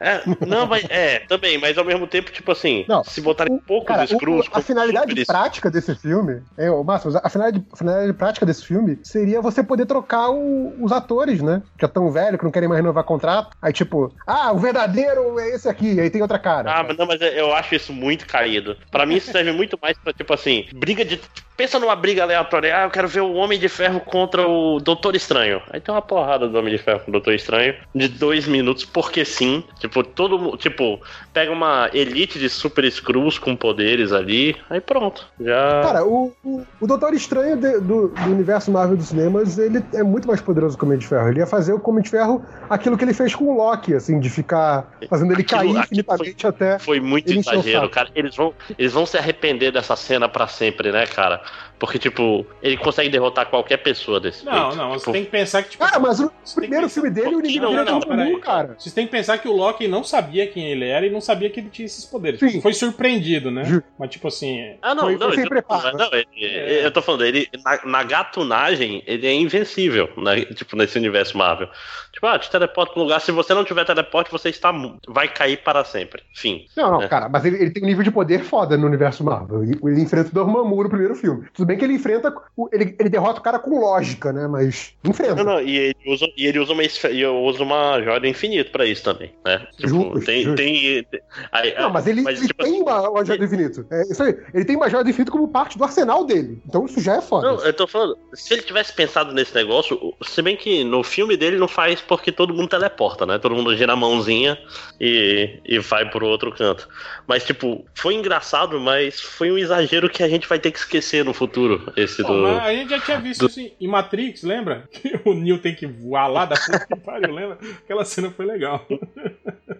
É, 0.00 0.20
não, 0.46 0.66
mas 0.66 0.84
é, 0.88 1.20
também, 1.20 1.58
mas 1.58 1.76
ao 1.78 1.84
mesmo 1.84 2.06
tempo, 2.06 2.30
tipo 2.32 2.50
assim, 2.52 2.84
Não, 2.88 3.04
se 3.04 3.20
botarem 3.20 3.56
poucos 3.58 3.86
Cara, 3.88 4.02
o- 4.02 4.04
Skrulls. 4.04 4.48
a 4.52 4.60
finalidade 4.60 5.10
super- 5.10 5.26
prática 5.26 5.70
desse 5.70 5.94
filme, 5.94 6.42
é, 6.58 6.70
o 6.70 6.82
Márcio, 6.82 7.10
a 7.22 7.28
finalidade, 7.28 7.64
a 7.72 7.76
finalidade 7.76 8.12
prática 8.18 8.46
desse 8.46 8.64
filme 8.64 8.98
seria 9.02 9.40
você 9.40 9.62
poder 9.62 9.86
trocar 9.86 10.30
o- 10.30 10.74
os 10.82 10.90
atores, 10.92 11.40
né? 11.42 11.62
Já 11.80 11.86
tão 11.88 12.10
velho 12.10 12.38
que 12.38 12.44
não 12.44 12.50
querem 12.50 12.68
mais 12.68 12.80
renovar 12.80 13.04
contrato. 13.04 13.50
Aí, 13.60 13.72
tipo, 13.72 14.12
ah, 14.26 14.52
o 14.52 14.58
verdadeiro 14.58 15.38
é 15.38 15.50
esse 15.50 15.68
aqui, 15.68 16.00
aí 16.00 16.10
tem 16.10 16.22
outra 16.22 16.38
cara. 16.38 16.72
Ah, 16.72 16.82
mas 16.86 16.96
não, 16.96 17.06
mas 17.06 17.20
eu 17.20 17.54
acho 17.54 17.74
isso 17.74 17.92
muito 17.92 18.26
caído. 18.40 18.76
Pra 18.90 19.06
mim, 19.06 19.16
isso 19.16 19.30
serve 19.30 19.52
muito 19.52 19.78
mais 19.80 19.98
pra, 19.98 20.12
tipo 20.12 20.32
assim, 20.32 20.66
briga 20.74 21.04
de 21.04 21.20
pensa 21.60 21.78
numa 21.78 21.94
briga 21.94 22.22
aleatória. 22.22 22.74
Ah, 22.74 22.84
eu 22.84 22.90
quero 22.90 23.06
ver 23.06 23.20
o 23.20 23.34
Homem 23.34 23.58
de 23.58 23.68
Ferro 23.68 24.00
contra 24.00 24.48
o 24.48 24.80
Doutor 24.80 25.14
Estranho. 25.14 25.60
Aí 25.70 25.78
tem 25.78 25.94
uma 25.94 26.00
porrada 26.00 26.48
do 26.48 26.58
Homem 26.58 26.74
de 26.74 26.78
Ferro 26.82 27.00
com 27.00 27.10
o 27.10 27.12
Doutor 27.12 27.34
Estranho 27.34 27.74
de 27.94 28.08
dois 28.08 28.46
minutos, 28.48 28.86
porque 28.86 29.26
sim. 29.26 29.62
Tipo, 29.78 30.02
todo 30.02 30.38
mundo. 30.38 30.56
Tipo, 30.56 30.98
pega 31.34 31.52
uma 31.52 31.90
elite 31.92 32.38
de 32.38 32.48
super 32.48 32.90
screws 32.90 33.38
com 33.38 33.54
poderes 33.54 34.10
ali. 34.10 34.56
Aí 34.70 34.80
pronto. 34.80 35.26
Já. 35.38 35.82
Cara, 35.82 36.02
o, 36.06 36.32
o, 36.42 36.62
o 36.80 36.86
Doutor 36.86 37.12
Estranho 37.12 37.58
de- 37.58 37.78
do, 37.80 38.08
do 38.08 38.30
universo 38.30 38.70
Marvel 38.70 38.96
dos 38.96 39.08
cinemas, 39.08 39.58
ele 39.58 39.84
é 39.92 40.02
muito 40.02 40.26
mais 40.26 40.40
poderoso 40.40 40.78
que 40.78 40.84
o 40.84 40.86
Homem 40.86 40.98
de 40.98 41.06
Ferro. 41.06 41.28
Ele 41.28 41.40
ia 41.40 41.46
fazer 41.46 41.74
o 41.74 41.82
Homem 41.84 42.02
de 42.02 42.08
Ferro 42.08 42.42
aquilo 42.70 42.96
que 42.96 43.04
ele 43.04 43.12
fez 43.12 43.34
com 43.34 43.44
o 43.44 43.54
Loki, 43.58 43.94
assim, 43.94 44.18
de 44.18 44.30
ficar 44.30 44.90
fazendo 45.10 45.32
ele 45.34 45.42
Aquilo- 45.42 45.60
cair 45.74 45.76
infinitamente 45.84 46.46
até. 46.46 46.78
Foi 46.78 47.00
muito 47.00 47.30
exagero, 47.30 47.86
cara. 47.90 48.08
Eles 48.14 48.34
vão, 48.34 48.54
eles 48.78 48.92
vão 48.94 49.04
se 49.04 49.18
arrepender 49.18 49.70
dessa 49.72 49.94
cena 49.94 50.26
pra 50.26 50.46
sempre, 50.46 50.90
né, 50.90 51.06
cara? 51.06 51.42
Porque, 51.78 51.98
tipo, 51.98 52.46
ele 52.62 52.76
consegue 52.76 53.08
derrotar 53.08 53.46
qualquer 53.48 53.78
pessoa 53.78 54.20
desse 54.20 54.44
Não, 54.44 54.52
jeito. 54.52 54.76
não, 54.76 54.90
você 54.90 54.98
Tipo, 54.98 55.12
tem 55.12 55.24
que 55.24 55.30
pensar 55.30 55.62
que, 55.62 55.70
tipo. 55.70 55.82
Cara, 55.82 55.98
mas 55.98 56.20
o 56.20 56.30
você 56.44 56.54
primeiro 56.60 56.90
filme 56.90 57.08
dele, 57.08 57.34
o 57.36 57.38
inimigo 57.40 57.64
Não, 57.64 57.70
dele 57.70 57.76
não, 57.84 57.88
é 57.88 57.90
não, 57.92 58.00
todo 58.00 58.10
peraí. 58.10 58.30
mundo, 58.32 58.40
cara. 58.42 58.74
Vocês 58.78 58.94
têm 58.94 59.06
que 59.06 59.10
pensar 59.12 59.38
que 59.38 59.48
o 59.48 59.52
Loki 59.56 59.88
não 59.88 60.04
sabia 60.04 60.46
quem 60.46 60.70
ele 60.70 60.84
era 60.86 61.06
e 61.06 61.10
não 61.10 61.22
sabia 61.22 61.48
que 61.48 61.58
ele 61.58 61.70
tinha 61.70 61.86
esses 61.86 62.04
poderes. 62.04 62.38
Sim. 62.38 62.60
Foi 62.60 62.74
surpreendido, 62.74 63.50
né? 63.50 63.82
Mas, 63.98 64.10
tipo 64.10 64.28
assim. 64.28 64.76
Ah, 64.82 64.94
não, 64.94 65.04
Foi- 65.04 65.16
não, 65.16 65.32
foi 65.32 65.42
eu, 65.44 65.48
preparo. 65.48 65.96
não 65.96 66.10
ele- 66.12 66.26
É. 66.42 66.84
eu 66.84 66.90
tô 66.92 67.00
falando, 67.00 67.24
ele 67.24 67.48
na, 67.64 67.80
na 67.86 68.02
gatunagem, 68.02 69.02
ele 69.06 69.26
é 69.26 69.32
invencível, 69.34 70.08
né? 70.18 70.44
Tipo, 70.54 70.76
nesse 70.76 70.98
universo 70.98 71.36
Marvel. 71.38 71.68
Tipo, 72.12 72.26
ah, 72.26 72.38
te 72.38 72.50
teleporta 72.50 72.92
pra 72.92 73.00
um 73.00 73.04
lugar, 73.04 73.20
se 73.22 73.32
você 73.32 73.54
não 73.54 73.64
tiver 73.64 73.84
teleporte, 73.86 74.30
você 74.30 74.50
está 74.50 74.70
vai 75.08 75.28
cair 75.28 75.58
para 75.62 75.82
sempre. 75.84 76.22
Fim. 76.34 76.66
Não, 76.76 76.90
não, 76.92 77.02
É. 77.02 77.08
cara, 77.08 77.28
mas 77.28 77.44
ele, 77.44 77.56
ele 77.56 77.70
tem 77.70 77.82
um 77.82 77.86
nível 77.86 78.02
de 78.04 78.10
poder 78.10 78.40
foda 78.44 78.76
no 78.76 78.86
universo 78.86 79.24
Marvel. 79.24 79.62
Ele, 79.62 79.78
ele 79.82 80.00
enfrenta 80.02 80.28
o 80.28 80.34
Dormammu 80.34 80.82
no 80.82 80.88
primeiro 80.90 81.14
filme. 81.14 81.39
Tudo 81.54 81.66
bem 81.66 81.78
que 81.78 81.84
ele 81.84 81.94
enfrenta. 81.94 82.32
Ele, 82.72 82.94
ele 82.98 83.08
derrota 83.08 83.40
o 83.40 83.42
cara 83.42 83.58
com 83.58 83.78
lógica, 83.80 84.32
né? 84.32 84.46
Mas 84.46 84.94
enfrenta. 85.04 85.36
Não, 85.36 85.44
não, 85.54 85.60
e 85.62 85.76
ele 85.76 85.96
usa, 86.06 86.26
e 86.36 86.46
ele 86.46 86.58
usa 86.58 86.72
uma 86.72 86.82
e 86.84 87.26
uso 87.26 87.62
uma 87.62 88.00
joia 88.02 88.20
do 88.20 88.26
infinito 88.26 88.70
pra 88.70 88.86
isso 88.86 89.02
também, 89.02 89.32
né? 89.44 89.66
Tipo, 89.76 89.88
Justo, 89.88 90.20
tem, 90.24 90.42
justo. 90.44 90.56
tem, 90.56 91.04
tem- 91.04 91.20
aí- 91.52 91.74
Não, 91.78 91.90
mas 91.90 92.06
ele, 92.06 92.20
ele 92.26 92.46
tipo, 92.46 92.62
tem 92.62 92.80
uma, 92.82 93.08
uma 93.10 93.24
joia 93.24 93.38
do 93.38 93.44
infinito. 93.44 93.86
É 93.90 94.02
isso 94.02 94.22
aí. 94.22 94.36
Ele 94.54 94.64
tem 94.64 94.76
uma 94.76 94.88
joia 94.90 95.04
do 95.04 95.10
infinito 95.10 95.32
como 95.32 95.48
parte 95.48 95.76
do 95.78 95.84
arsenal 95.84 96.24
dele. 96.24 96.60
Então 96.66 96.84
isso 96.86 97.00
já 97.00 97.16
é 97.16 97.20
foda. 97.20 97.48
Não, 97.52 97.64
eu 97.64 97.72
tô 97.72 97.86
falando, 97.86 98.16
se 98.34 98.52
ele 98.54 98.62
tivesse 98.62 98.92
pensado 98.92 99.32
nesse 99.32 99.54
negócio, 99.54 100.14
se 100.22 100.40
bem 100.42 100.56
que 100.56 100.84
no 100.84 101.02
filme 101.02 101.36
dele 101.36 101.58
não 101.58 101.68
faz 101.68 102.00
porque 102.00 102.30
todo 102.32 102.54
mundo 102.54 102.68
teleporta, 102.68 103.24
né? 103.26 103.38
Todo 103.38 103.54
mundo 103.54 103.76
gira 103.76 103.92
a 103.92 103.96
mãozinha 103.96 104.58
e, 105.00 105.60
e 105.64 105.78
vai 105.78 106.08
pro 106.08 106.26
outro 106.26 106.52
canto. 106.52 106.88
Mas, 107.26 107.44
tipo, 107.44 107.84
foi 107.94 108.14
engraçado, 108.14 108.78
mas 108.80 109.20
foi 109.20 109.50
um 109.50 109.58
exagero 109.58 110.08
que 110.10 110.22
a 110.22 110.28
gente 110.28 110.48
vai 110.48 110.58
ter 110.58 110.70
que 110.70 110.78
esquecer 110.78 111.19
no 111.24 111.34
futuro, 111.34 111.92
esse 111.96 112.22
Pô, 112.22 112.32
do. 112.32 112.46
a 112.46 112.72
gente 112.72 112.90
já 112.90 113.00
tinha 113.00 113.20
visto 113.20 113.46
isso 113.46 113.60
em- 113.80 113.88
Matrix, 113.88 114.42
lembra? 114.42 114.88
Que 114.90 115.20
o 115.24 115.34
Neo 115.34 115.58
tem 115.58 115.74
que 115.74 115.86
voar 115.86 116.26
lá 116.26 116.44
da 116.46 116.56
puta 116.56 116.86
que 116.86 116.96
pariu, 116.96 117.34
lembra? 117.34 117.58
Aquela 117.84 118.04
cena 118.04 118.30
foi 118.30 118.46
legal. 118.46 118.86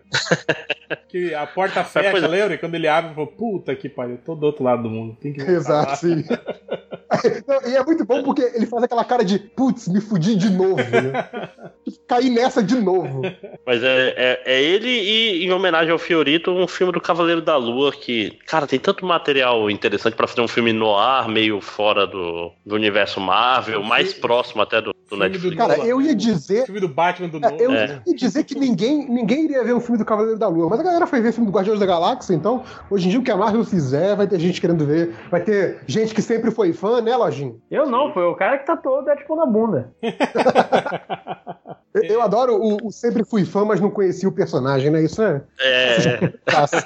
que 1.08 1.34
a 1.34 1.46
porta 1.46 1.84
fecha, 1.84 2.10
pois 2.10 2.22
é. 2.22 2.28
lembra? 2.28 2.54
E 2.54 2.58
quando 2.58 2.74
ele 2.74 2.88
abre, 2.88 3.14
falou, 3.14 3.26
puta 3.26 3.74
que 3.74 3.88
pariu, 3.88 4.18
tô 4.24 4.34
do 4.34 4.46
outro 4.46 4.64
lado 4.64 4.82
do 4.82 4.90
mundo. 4.90 5.16
Tem 5.20 5.32
que 5.32 5.40
Exato, 5.40 5.90
lá. 5.90 5.96
sim. 5.96 6.24
Não, 7.46 7.68
e 7.68 7.74
é 7.76 7.84
muito 7.84 8.04
bom 8.04 8.22
porque 8.22 8.40
ele 8.54 8.66
faz 8.66 8.84
aquela 8.84 9.04
cara 9.04 9.24
de 9.24 9.36
putz, 9.38 9.88
me 9.88 10.00
fudi 10.00 10.36
de 10.36 10.48
novo, 10.48 10.76
né? 10.76 11.50
Caí 12.06 12.30
nessa 12.30 12.62
de 12.62 12.76
novo. 12.76 13.22
Mas 13.66 13.82
é, 13.82 14.14
é, 14.16 14.42
é 14.46 14.62
ele 14.62 14.88
e, 14.88 15.44
em 15.44 15.52
homenagem 15.52 15.90
ao 15.90 15.98
Fiorito, 15.98 16.52
um 16.52 16.68
filme 16.68 16.92
do 16.92 17.00
Cavaleiro 17.00 17.42
da 17.42 17.56
Lua 17.56 17.90
que, 17.90 18.38
cara, 18.46 18.64
tem 18.66 18.78
tanto 18.78 19.04
material 19.04 19.68
interessante 19.68 20.14
pra 20.14 20.28
fazer 20.28 20.40
um 20.40 20.46
filme 20.48 20.72
no 20.72 20.96
ar, 20.96 21.28
meio 21.30 21.60
fora 21.60 22.06
do, 22.06 22.52
do 22.66 22.74
universo 22.74 23.20
Marvel, 23.20 23.82
mais 23.82 24.12
próximo 24.12 24.60
até 24.62 24.80
do, 24.80 24.90
do 24.92 25.16
Filme 25.16 25.28
do 25.28 25.28
Netflix. 25.30 25.56
Cara, 25.56 25.78
eu 25.78 26.00
ia 26.02 26.14
dizer. 26.14 26.62
O 26.62 26.66
filme 26.66 26.80
do 26.80 26.88
Batman 26.88 27.28
do 27.28 27.44
é. 27.44 27.56
Eu 27.58 27.72
É. 27.72 28.02
ia 28.06 28.14
dizer 28.14 28.44
que 28.44 28.54
ninguém, 28.54 29.08
ninguém 29.08 29.44
iria 29.44 29.64
ver 29.64 29.74
um 29.74 29.80
filme 29.80 29.98
do 29.98 30.04
Cavaleiro 30.04 30.38
da 30.38 30.48
Lua, 30.48 30.68
mas 30.68 30.80
a 30.80 30.82
galera 30.82 31.06
foi 31.06 31.20
ver 31.20 31.32
filme 31.32 31.50
do 31.50 31.52
Guardiões 31.56 31.80
da 31.80 31.86
Galáxia, 31.86 32.34
então, 32.34 32.62
hoje 32.90 33.06
em 33.06 33.10
dia 33.10 33.20
o 33.20 33.22
que 33.22 33.30
a 33.30 33.36
Marvel 33.36 33.64
fizer, 33.64 34.14
vai 34.16 34.26
ter 34.26 34.38
gente 34.38 34.60
querendo 34.60 34.84
ver, 34.84 35.14
vai 35.30 35.40
ter 35.42 35.80
gente 35.86 36.14
que 36.14 36.22
sempre 36.22 36.50
foi 36.50 36.72
fã, 36.72 37.00
né, 37.00 37.16
Lojinho? 37.16 37.60
Eu 37.70 37.86
não, 37.88 38.12
foi 38.12 38.24
o 38.24 38.34
cara 38.34 38.58
que 38.58 38.66
tatuou 38.66 38.98
o 38.98 39.02
Deadpool 39.02 39.36
na 39.36 39.46
bunda. 39.46 39.92
Eu, 41.92 42.02
eu 42.04 42.22
adoro 42.22 42.56
o, 42.56 42.86
o 42.86 42.92
sempre 42.92 43.24
fui 43.24 43.44
fã, 43.44 43.64
mas 43.64 43.80
não 43.80 43.90
conhecia 43.90 44.28
o 44.28 44.32
personagem, 44.32 44.90
né? 44.90 45.02
Isso 45.02 45.22
é. 45.22 45.42
É, 45.58 46.32
fácil. 46.50 46.78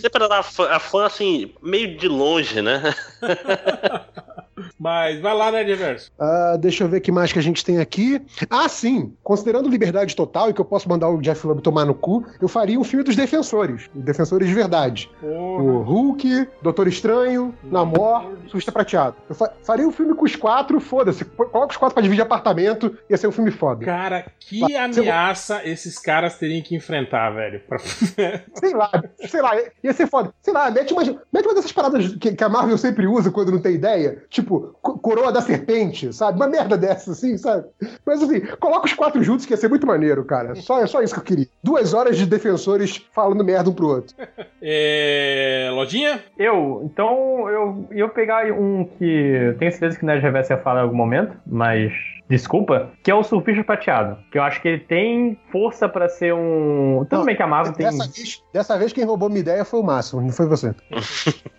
sempre 0.00 0.24
era 0.24 0.42
fã, 0.42 0.68
a 0.70 0.78
fã, 0.78 1.06
assim, 1.06 1.54
meio 1.62 1.96
de 1.96 2.08
longe, 2.08 2.60
né? 2.60 2.94
Mas 4.78 5.20
vai 5.20 5.34
lá, 5.34 5.50
né, 5.50 5.64
Diverso? 5.64 6.10
Ah, 6.18 6.56
deixa 6.58 6.84
eu 6.84 6.88
ver 6.88 6.98
o 6.98 7.00
que 7.00 7.12
mais 7.12 7.32
que 7.32 7.38
a 7.38 7.42
gente 7.42 7.64
tem 7.64 7.78
aqui. 7.78 8.20
Ah, 8.50 8.68
sim. 8.68 9.12
Considerando 9.22 9.68
liberdade 9.68 10.14
total 10.16 10.50
e 10.50 10.54
que 10.54 10.60
eu 10.60 10.64
posso 10.64 10.88
mandar 10.88 11.08
o 11.08 11.20
Jeff 11.20 11.46
Loeb 11.46 11.60
tomar 11.62 11.84
no 11.84 11.94
cu, 11.94 12.24
eu 12.40 12.48
faria 12.48 12.78
um 12.78 12.84
filme 12.84 13.04
dos 13.04 13.16
Defensores. 13.16 13.88
Defensores 13.94 14.48
de 14.48 14.54
verdade. 14.54 15.10
Porra. 15.20 15.62
O 15.62 15.82
Hulk, 15.82 16.48
Doutor 16.62 16.88
Estranho, 16.88 17.54
Namor, 17.64 18.32
Surfista 18.48 18.72
Prateado. 18.72 19.16
Eu 19.28 19.34
fa- 19.34 19.52
faria 19.62 19.86
um 19.86 19.92
filme 19.92 20.14
com 20.14 20.24
os 20.24 20.36
quatro, 20.36 20.80
foda-se. 20.80 21.24
Coloca 21.24 21.72
os 21.72 21.76
quatro 21.76 21.94
pra 21.94 22.02
dividir 22.02 22.22
apartamento, 22.22 22.96
ia 23.08 23.16
ser 23.16 23.26
um 23.28 23.32
filme 23.32 23.50
foda. 23.50 23.84
Cara, 23.84 24.26
que 24.40 24.60
Mas, 24.60 24.98
ameaça 24.98 25.62
esses 25.64 25.98
caras 25.98 26.38
teriam 26.38 26.62
que 26.62 26.74
enfrentar, 26.74 27.30
velho. 27.30 27.60
Sei 28.54 28.74
lá, 28.74 28.90
sei 29.26 29.40
lá, 29.42 29.52
ia 29.82 29.92
ser 29.92 30.06
foda. 30.06 30.32
Sei 30.42 30.52
lá, 30.52 30.70
mete 30.70 30.92
uma, 30.92 31.02
mete 31.32 31.44
uma 31.46 31.54
dessas 31.54 31.72
paradas 31.72 32.14
que, 32.16 32.32
que 32.34 32.44
a 32.44 32.48
Marvel 32.48 32.76
sempre 32.78 33.06
usa 33.06 33.30
quando 33.30 33.52
não 33.52 33.60
tem 33.60 33.74
ideia. 33.74 34.22
Tipo, 34.28 34.43
co- 34.44 34.98
coroa 34.98 35.32
da 35.32 35.40
serpente, 35.40 36.12
sabe? 36.12 36.36
Uma 36.36 36.46
merda 36.48 36.76
dessa, 36.76 37.12
assim, 37.12 37.36
sabe? 37.36 37.64
Mas 38.04 38.22
assim, 38.22 38.40
coloca 38.60 38.86
os 38.86 38.92
quatro 38.94 39.22
juntos 39.22 39.46
que 39.46 39.52
ia 39.52 39.56
ser 39.56 39.68
muito 39.68 39.86
maneiro, 39.86 40.24
cara. 40.24 40.54
Só, 40.54 40.80
é 40.80 40.86
só 40.86 41.02
isso 41.02 41.14
que 41.14 41.20
eu 41.20 41.24
queria. 41.24 41.46
Duas 41.62 41.94
horas 41.94 42.16
de 42.16 42.26
defensores 42.26 42.96
falando 43.12 43.44
merda 43.44 43.70
um 43.70 43.74
pro 43.74 43.88
outro. 43.88 44.14
É... 44.66 45.68
Lojinha? 45.74 46.24
Eu, 46.38 46.80
então, 46.84 47.50
eu 47.50 47.86
ia 47.92 48.08
pegar 48.08 48.50
um 48.50 48.84
que 48.98 49.54
tenho 49.58 49.70
certeza 49.70 49.98
que 49.98 50.02
o 50.04 50.06
Nerd 50.06 50.22
Reverso 50.22 50.54
ia 50.54 50.58
falar 50.58 50.80
em 50.80 50.82
algum 50.84 50.96
momento, 50.96 51.36
mas 51.46 51.92
desculpa, 52.28 52.90
que 53.02 53.10
é 53.10 53.14
o 53.14 53.22
Surfista 53.22 53.62
Prateado. 53.64 54.18
Que 54.30 54.38
eu 54.38 54.42
acho 54.42 54.60
que 54.60 54.68
ele 54.68 54.78
tem 54.80 55.38
força 55.50 55.88
pra 55.88 56.08
ser 56.08 56.34
um. 56.34 57.04
Tudo 57.08 57.18
Não, 57.18 57.24
bem 57.24 57.36
que 57.36 57.42
a 57.42 57.46
Marvel 57.46 57.72
tem. 57.72 57.86
Dessa 57.86 58.10
vez, 58.10 58.42
dessa 58.52 58.78
vez 58.78 58.92
quem 58.92 59.04
roubou 59.04 59.28
minha 59.28 59.40
ideia 59.40 59.64
foi 59.64 59.80
o 59.80 59.84
Máximo, 59.84 60.22
não 60.22 60.30
foi 60.30 60.46
você. 60.46 60.74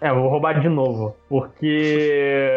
É, 0.00 0.10
eu 0.10 0.16
vou 0.16 0.28
roubar 0.28 0.60
de 0.60 0.68
novo. 0.68 1.16
Porque 1.30 2.52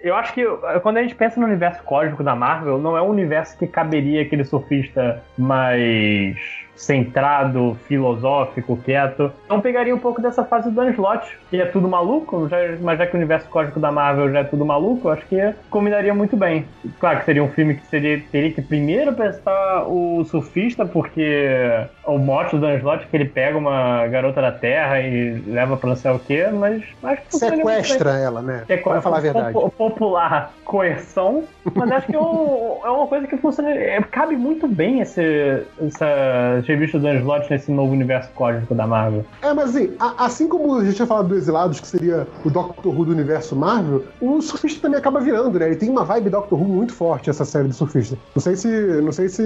eu 0.00 0.14
acho 0.14 0.32
que 0.32 0.44
quando 0.80 0.98
a 0.98 1.02
gente 1.02 1.14
pensa 1.14 1.40
no 1.40 1.46
universo 1.46 1.82
cósmico 1.82 2.22
da 2.22 2.36
Marvel, 2.36 2.78
não 2.78 2.96
é 2.96 3.02
um 3.02 3.08
universo 3.08 3.58
que 3.58 3.66
caberia 3.66 4.22
aquele 4.22 4.44
surfista 4.44 5.22
mais 5.36 6.36
centrado, 6.82 7.76
filosófico, 7.86 8.76
quieto. 8.76 9.32
Então 9.44 9.60
pegaria 9.60 9.94
um 9.94 9.98
pouco 9.98 10.20
dessa 10.20 10.44
fase 10.44 10.68
do 10.68 10.74
Dan 10.74 10.90
Slott, 10.90 11.38
que 11.48 11.60
é 11.60 11.64
tudo 11.66 11.88
maluco, 11.88 12.48
já- 12.48 12.56
mas 12.80 12.98
já 12.98 13.06
que 13.06 13.14
o 13.14 13.16
universo 13.18 13.48
cósmico 13.48 13.78
da 13.80 13.92
Marvel 13.92 14.30
já 14.32 14.40
é 14.40 14.44
tudo 14.44 14.64
maluco, 14.64 15.08
acho 15.08 15.24
que 15.26 15.36
combinaria 15.70 16.12
muito 16.12 16.36
bem. 16.36 16.66
Claro 16.98 17.20
que 17.20 17.24
seria 17.24 17.42
um 17.44 17.48
filme 17.48 17.74
que 17.76 17.86
seria, 17.86 18.20
teria 18.32 18.52
que 18.52 18.60
primeiro 18.62 19.10
apresentar 19.10 19.84
o 19.86 20.24
surfista, 20.24 20.84
porque 20.84 21.68
o 22.04 22.18
mote 22.18 22.56
do 22.56 22.60
Dan 22.60 22.74
Slott 22.78 23.04
é 23.04 23.08
que 23.08 23.16
ele 23.16 23.26
pega 23.26 23.56
uma 23.56 24.06
garota 24.08 24.40
da 24.42 24.52
Terra 24.52 25.00
e 25.00 25.40
leva 25.46 25.76
pra 25.76 25.88
não 25.90 25.96
sei 25.96 26.10
o 26.10 26.18
quê, 26.18 26.46
mas 26.52 26.82
acho 27.04 27.22
que. 27.22 27.36
Sequestra 27.36 28.10
ela, 28.18 28.42
né? 28.42 28.64
É 28.68 28.76
Vamos 28.76 29.02
falar 29.04 29.18
a 29.18 29.20
verdade. 29.20 29.52
po- 29.52 29.70
popular 29.70 30.52
coerção, 30.64 31.44
mas 31.74 31.90
acho 31.92 32.06
que 32.06 32.16
é, 32.16 32.20
um- 32.20 32.78
é 32.84 32.90
uma 32.90 33.06
coisa 33.06 33.26
que 33.26 33.36
funciona. 33.36 33.70
é, 33.70 34.00
cabe 34.10 34.36
muito 34.36 34.66
bem 34.66 35.00
esse, 35.00 35.62
essa 35.80 36.60
revista 36.72 36.98
do 36.98 37.04
Dan 37.04 37.14
Slott 37.20 37.50
nesse 37.50 37.70
novo 37.70 37.92
universo 37.92 38.30
cósmico 38.34 38.74
da 38.74 38.86
Marvel. 38.86 39.24
É, 39.42 39.52
mas 39.52 39.74
assim, 39.74 39.94
a- 39.98 40.24
assim 40.24 40.48
como 40.48 40.76
a 40.78 40.84
gente 40.84 40.96
tinha 40.96 41.06
falado 41.06 41.28
do 41.28 41.36
Exilados, 41.36 41.80
que 41.80 41.86
seria 41.86 42.26
o 42.44 42.50
Doctor 42.50 42.94
Who 42.94 43.04
do 43.06 43.12
universo 43.12 43.54
Marvel, 43.56 44.04
o 44.20 44.40
Surfista 44.40 44.80
também 44.82 44.98
acaba 44.98 45.20
virando, 45.20 45.58
né? 45.58 45.66
Ele 45.66 45.76
tem 45.76 45.88
uma 45.90 46.04
vibe 46.04 46.30
Doctor 46.30 46.60
Who 46.60 46.68
muito 46.68 46.92
forte, 46.94 47.30
essa 47.30 47.44
série 47.44 47.68
do 47.68 47.74
Surfista. 47.74 48.18
Não 48.34 48.42
sei 48.42 48.56
se, 48.56 48.68
não 49.02 49.12
sei 49.12 49.28
se 49.28 49.42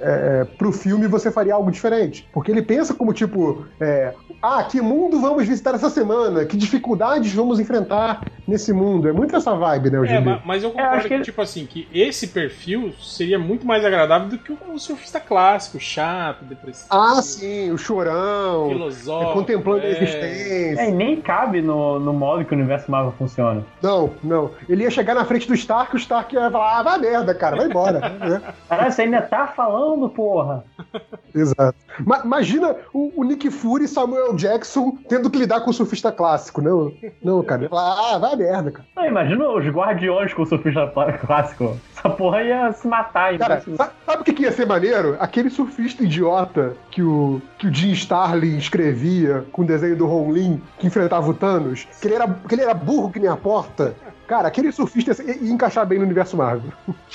é, 0.00 0.40
é, 0.40 0.44
pro 0.56 0.72
filme 0.72 1.06
você 1.06 1.30
faria 1.30 1.54
algo 1.54 1.70
diferente. 1.70 2.28
Porque 2.32 2.50
ele 2.50 2.62
pensa 2.62 2.94
como, 2.94 3.12
tipo, 3.12 3.66
é, 3.80 4.14
ah, 4.42 4.62
que 4.64 4.80
mundo 4.80 5.20
vamos 5.20 5.46
visitar 5.46 5.74
essa 5.74 5.90
semana? 5.90 6.44
Que 6.44 6.56
dificuldades 6.56 7.32
vamos 7.34 7.58
enfrentar 7.60 8.22
nesse 8.46 8.72
mundo? 8.72 9.08
É 9.08 9.12
muito 9.12 9.34
essa 9.36 9.54
vibe, 9.54 9.90
né, 9.90 10.00
hoje 10.00 10.12
É, 10.12 10.18
em 10.18 10.22
dia. 10.22 10.32
ma- 10.36 10.42
mas 10.44 10.62
eu 10.62 10.70
É, 10.70 10.72
concordo 10.72 10.94
acho 10.94 11.02
que 11.02 11.08
que, 11.08 11.14
ele- 11.14 11.24
tipo 11.24 11.42
assim, 11.42 11.66
que 11.66 11.88
esse 11.92 12.28
perfil 12.28 12.92
seria 13.00 13.38
muito 13.38 13.66
mais 13.66 13.84
agradável 13.84 14.28
do 14.28 14.38
que 14.38 14.52
o 14.52 14.78
surfista 14.78 15.18
clássico, 15.20 15.78
chato, 15.80 16.44
depressivo, 16.58 16.88
Ah, 16.90 17.22
sim, 17.22 17.70
o 17.70 17.78
chorão, 17.78 18.68
filosófico. 18.68 19.32
contemplando 19.32 19.82
a 19.82 19.86
é. 19.86 19.90
existência. 19.90 20.80
É, 20.82 20.88
e 20.88 20.92
nem 20.92 21.20
cabe 21.20 21.62
no, 21.62 21.98
no 21.98 22.12
modo 22.12 22.44
que 22.44 22.52
o 22.52 22.56
universo 22.56 22.90
Marvel 22.90 23.12
funciona. 23.12 23.64
Não, 23.82 24.10
não. 24.22 24.50
Ele 24.68 24.82
ia 24.82 24.90
chegar 24.90 25.14
na 25.14 25.24
frente 25.24 25.46
do 25.46 25.54
Stark, 25.54 25.94
o 25.94 25.98
Stark 25.98 26.34
ia 26.34 26.50
falar, 26.50 26.78
ah, 26.78 26.82
vai 26.82 26.98
merda, 26.98 27.34
cara, 27.34 27.56
vai 27.56 27.66
embora. 27.66 28.00
né? 28.18 28.42
Caralho, 28.68 28.92
você 28.92 29.02
ainda 29.02 29.22
tá 29.22 29.46
falando, 29.46 30.08
porra! 30.08 30.64
Exato. 31.34 31.76
Ma 32.04 32.20
imagina 32.24 32.76
o, 32.92 33.12
o, 33.16 33.24
Nick 33.24 33.50
Fury 33.50 33.84
e 33.84 33.88
Samuel 33.88 34.34
Jackson 34.34 34.96
tendo 35.08 35.30
que 35.30 35.38
lidar 35.38 35.60
com 35.60 35.70
o 35.70 35.74
surfista 35.74 36.10
clássico. 36.10 36.60
Não, 36.60 36.92
não 37.22 37.42
cara. 37.42 37.68
Ah, 37.72 38.18
vai 38.18 38.32
a 38.32 38.36
merda, 38.36 38.70
cara. 38.70 38.88
Ah, 38.96 39.06
imagina 39.06 39.48
os 39.48 39.66
guardiões 39.66 40.32
com 40.32 40.42
o 40.42 40.46
surfista 40.46 40.90
clássico. 41.20 41.76
Essa 41.96 42.10
porra 42.10 42.42
ia 42.42 42.72
se 42.72 42.86
matar. 42.86 43.36
Cara, 43.38 43.60
sabe, 43.60 43.92
sabe 44.06 44.22
o 44.22 44.24
que, 44.24 44.32
que 44.32 44.42
ia 44.42 44.52
ser 44.52 44.66
maneiro? 44.66 45.16
Aquele 45.18 45.50
surfista 45.50 46.02
idiota 46.02 46.76
que 46.90 47.02
o, 47.02 47.42
que 47.58 47.66
o 47.66 47.74
Jim 47.74 47.92
Starlin 47.92 48.56
escrevia 48.56 49.44
com 49.52 49.62
o 49.62 49.66
desenho 49.66 49.96
do 49.96 50.06
Ron 50.06 50.32
Lin, 50.32 50.62
que 50.78 50.86
enfrentava 50.86 51.28
o 51.28 51.34
Thanos, 51.34 51.86
que 52.00 52.06
ele 52.06 52.14
era, 52.14 52.28
que 52.28 52.54
ele 52.54 52.62
era 52.62 52.74
burro 52.74 53.10
que 53.10 53.18
nem 53.18 53.28
a 53.28 53.36
porta. 53.36 53.94
Cara, 54.28 54.46
aquele 54.46 54.70
surfista 54.70 55.16
ia 55.22 55.50
encaixar 55.50 55.86
bem 55.86 55.98
no 55.98 56.04
universo 56.04 56.36
Marvel. 56.36 56.70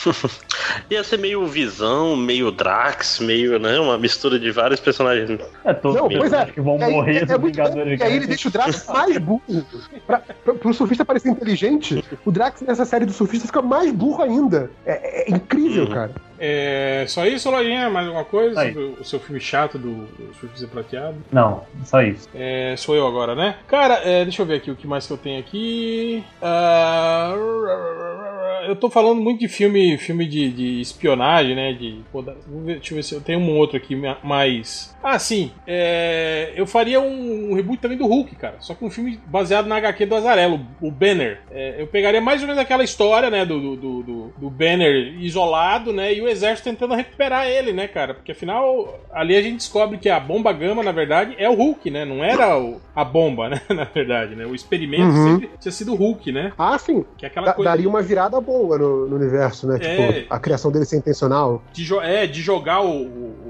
ia 0.89 1.03
ser 1.03 1.19
meio 1.19 1.45
Visão, 1.45 2.15
meio 2.15 2.51
Drax, 2.51 3.19
meio, 3.19 3.59
né? 3.59 3.79
Uma 3.79 3.99
mistura 3.99 4.39
de 4.39 4.49
vários 4.49 4.79
personagens. 4.79 5.39
É, 5.63 5.75
todos 5.75 6.01
Não, 6.01 6.09
pois 6.09 6.33
é, 6.33 6.45
que 6.47 6.59
vão 6.59 6.81
é, 6.81 6.89
morrer 6.89 7.29
é, 7.29 7.31
é 7.31 7.37
Vingadores. 7.37 7.99
E 7.99 8.03
aí 8.03 8.15
ele 8.15 8.25
deixa 8.25 8.49
o 8.49 8.51
Drax 8.51 8.87
mais 8.87 9.15
burro. 9.19 9.43
Pra, 10.07 10.19
pra, 10.43 10.55
pro 10.55 10.73
surfista 10.73 11.05
parecer 11.05 11.29
inteligente, 11.29 12.03
o 12.25 12.31
Drax 12.31 12.61
nessa 12.61 12.83
série 12.83 13.05
do 13.05 13.13
surfista 13.13 13.45
fica 13.45 13.61
mais 13.61 13.91
burro 13.91 14.23
ainda. 14.23 14.71
É, 14.83 15.29
é 15.29 15.31
incrível, 15.31 15.83
uhum. 15.83 15.91
cara. 15.91 16.11
É, 16.45 17.05
só 17.07 17.25
isso, 17.25 17.49
Lojinha? 17.49 17.89
Mais 17.89 18.05
alguma 18.05 18.25
coisa? 18.25 18.59
O 18.99 19.03
seu 19.05 19.17
filme 19.17 19.39
chato 19.39 19.77
do, 19.77 20.09
Surfista 20.37 20.67
Prateado? 20.67 21.15
Não, 21.31 21.63
só 21.85 22.01
isso. 22.01 22.27
É, 22.35 22.75
sou 22.77 22.97
eu 22.97 23.07
agora, 23.07 23.33
né? 23.33 23.55
Cara, 23.65 24.01
é, 24.03 24.23
deixa 24.25 24.41
eu 24.41 24.45
ver 24.45 24.55
aqui 24.55 24.69
o 24.69 24.75
que 24.75 24.85
mais 24.85 25.07
que 25.07 25.13
eu 25.13 25.17
tenho 25.17 25.39
aqui. 25.39 26.21
Uh, 26.41 27.63
eu 28.67 28.75
tô 28.75 28.89
falando 28.89 29.21
muito 29.21 29.39
de 29.39 29.47
filme, 29.47 29.97
filme 29.97 30.25
de, 30.25 30.51
de 30.51 30.81
espionagem, 30.81 31.55
né? 31.55 31.73
De, 31.73 32.01
pô, 32.11 32.21
deixa 32.21 32.93
eu 32.93 32.95
ver 32.95 33.03
se 33.03 33.13
eu 33.13 33.21
tenho 33.21 33.39
um 33.39 33.57
outro 33.57 33.77
aqui 33.77 33.95
mais. 34.23 34.95
Ah, 35.03 35.19
sim. 35.19 35.51
É, 35.67 36.53
eu 36.55 36.65
faria 36.65 36.99
um, 36.99 37.51
um, 37.51 37.55
reboot 37.55 37.81
também 37.81 37.97
do 37.97 38.07
Hulk, 38.07 38.35
cara. 38.35 38.55
Só 38.59 38.73
que 38.73 38.83
um 38.83 38.89
filme 38.89 39.19
baseado 39.27 39.67
na 39.67 39.77
HQ 39.77 40.05
do 40.05 40.15
Azarelo, 40.15 40.59
o 40.81 40.89
Banner. 40.89 41.41
É, 41.51 41.75
eu 41.79 41.87
pegaria 41.87 42.21
mais 42.21 42.41
ou 42.41 42.47
menos 42.47 42.61
aquela 42.61 42.83
história, 42.83 43.29
né? 43.29 43.45
Do, 43.45 43.59
do, 43.59 44.03
do, 44.03 44.33
do 44.37 44.49
Banner 44.49 45.13
isolado, 45.19 45.91
né? 45.91 46.13
E 46.13 46.21
o 46.21 46.27
exército 46.33 46.69
tentando 46.69 46.93
recuperar 46.93 47.47
ele, 47.47 47.71
né, 47.71 47.87
cara? 47.87 48.13
Porque 48.13 48.31
afinal, 48.31 48.99
ali 49.11 49.35
a 49.35 49.41
gente 49.41 49.57
descobre 49.57 49.97
que 49.97 50.09
a 50.09 50.19
bomba 50.19 50.51
gama, 50.51 50.83
na 50.83 50.91
verdade, 50.91 51.35
é 51.37 51.49
o 51.49 51.53
Hulk, 51.53 51.89
né? 51.89 52.05
Não 52.05 52.23
era 52.23 52.59
o, 52.59 52.81
a 52.95 53.03
bomba, 53.03 53.49
né? 53.49 53.61
Na 53.69 53.85
verdade, 53.85 54.35
né? 54.35 54.45
O 54.45 54.53
experimento 54.53 55.03
uhum. 55.03 55.33
sempre 55.33 55.49
tinha 55.59 55.71
sido 55.71 55.93
o 55.93 55.95
Hulk, 55.95 56.31
né? 56.31 56.51
Ah, 56.57 56.77
sim. 56.77 57.05
Que 57.17 57.25
é 57.25 57.29
aquela 57.29 57.47
da, 57.47 57.53
coisa... 57.53 57.71
Daria 57.71 57.87
uma 57.87 58.01
virada 58.01 58.39
boa 58.41 58.77
no, 58.77 59.07
no 59.07 59.15
universo, 59.15 59.67
né? 59.67 59.79
É, 59.81 60.13
tipo, 60.13 60.33
a 60.33 60.39
criação 60.39 60.71
dele 60.71 60.85
ser 60.85 60.97
intencional. 60.97 61.63
De 61.71 61.93
é, 61.99 62.25
de 62.25 62.41
jogar 62.41 62.81
o, 62.81 62.89
o, 62.89 63.42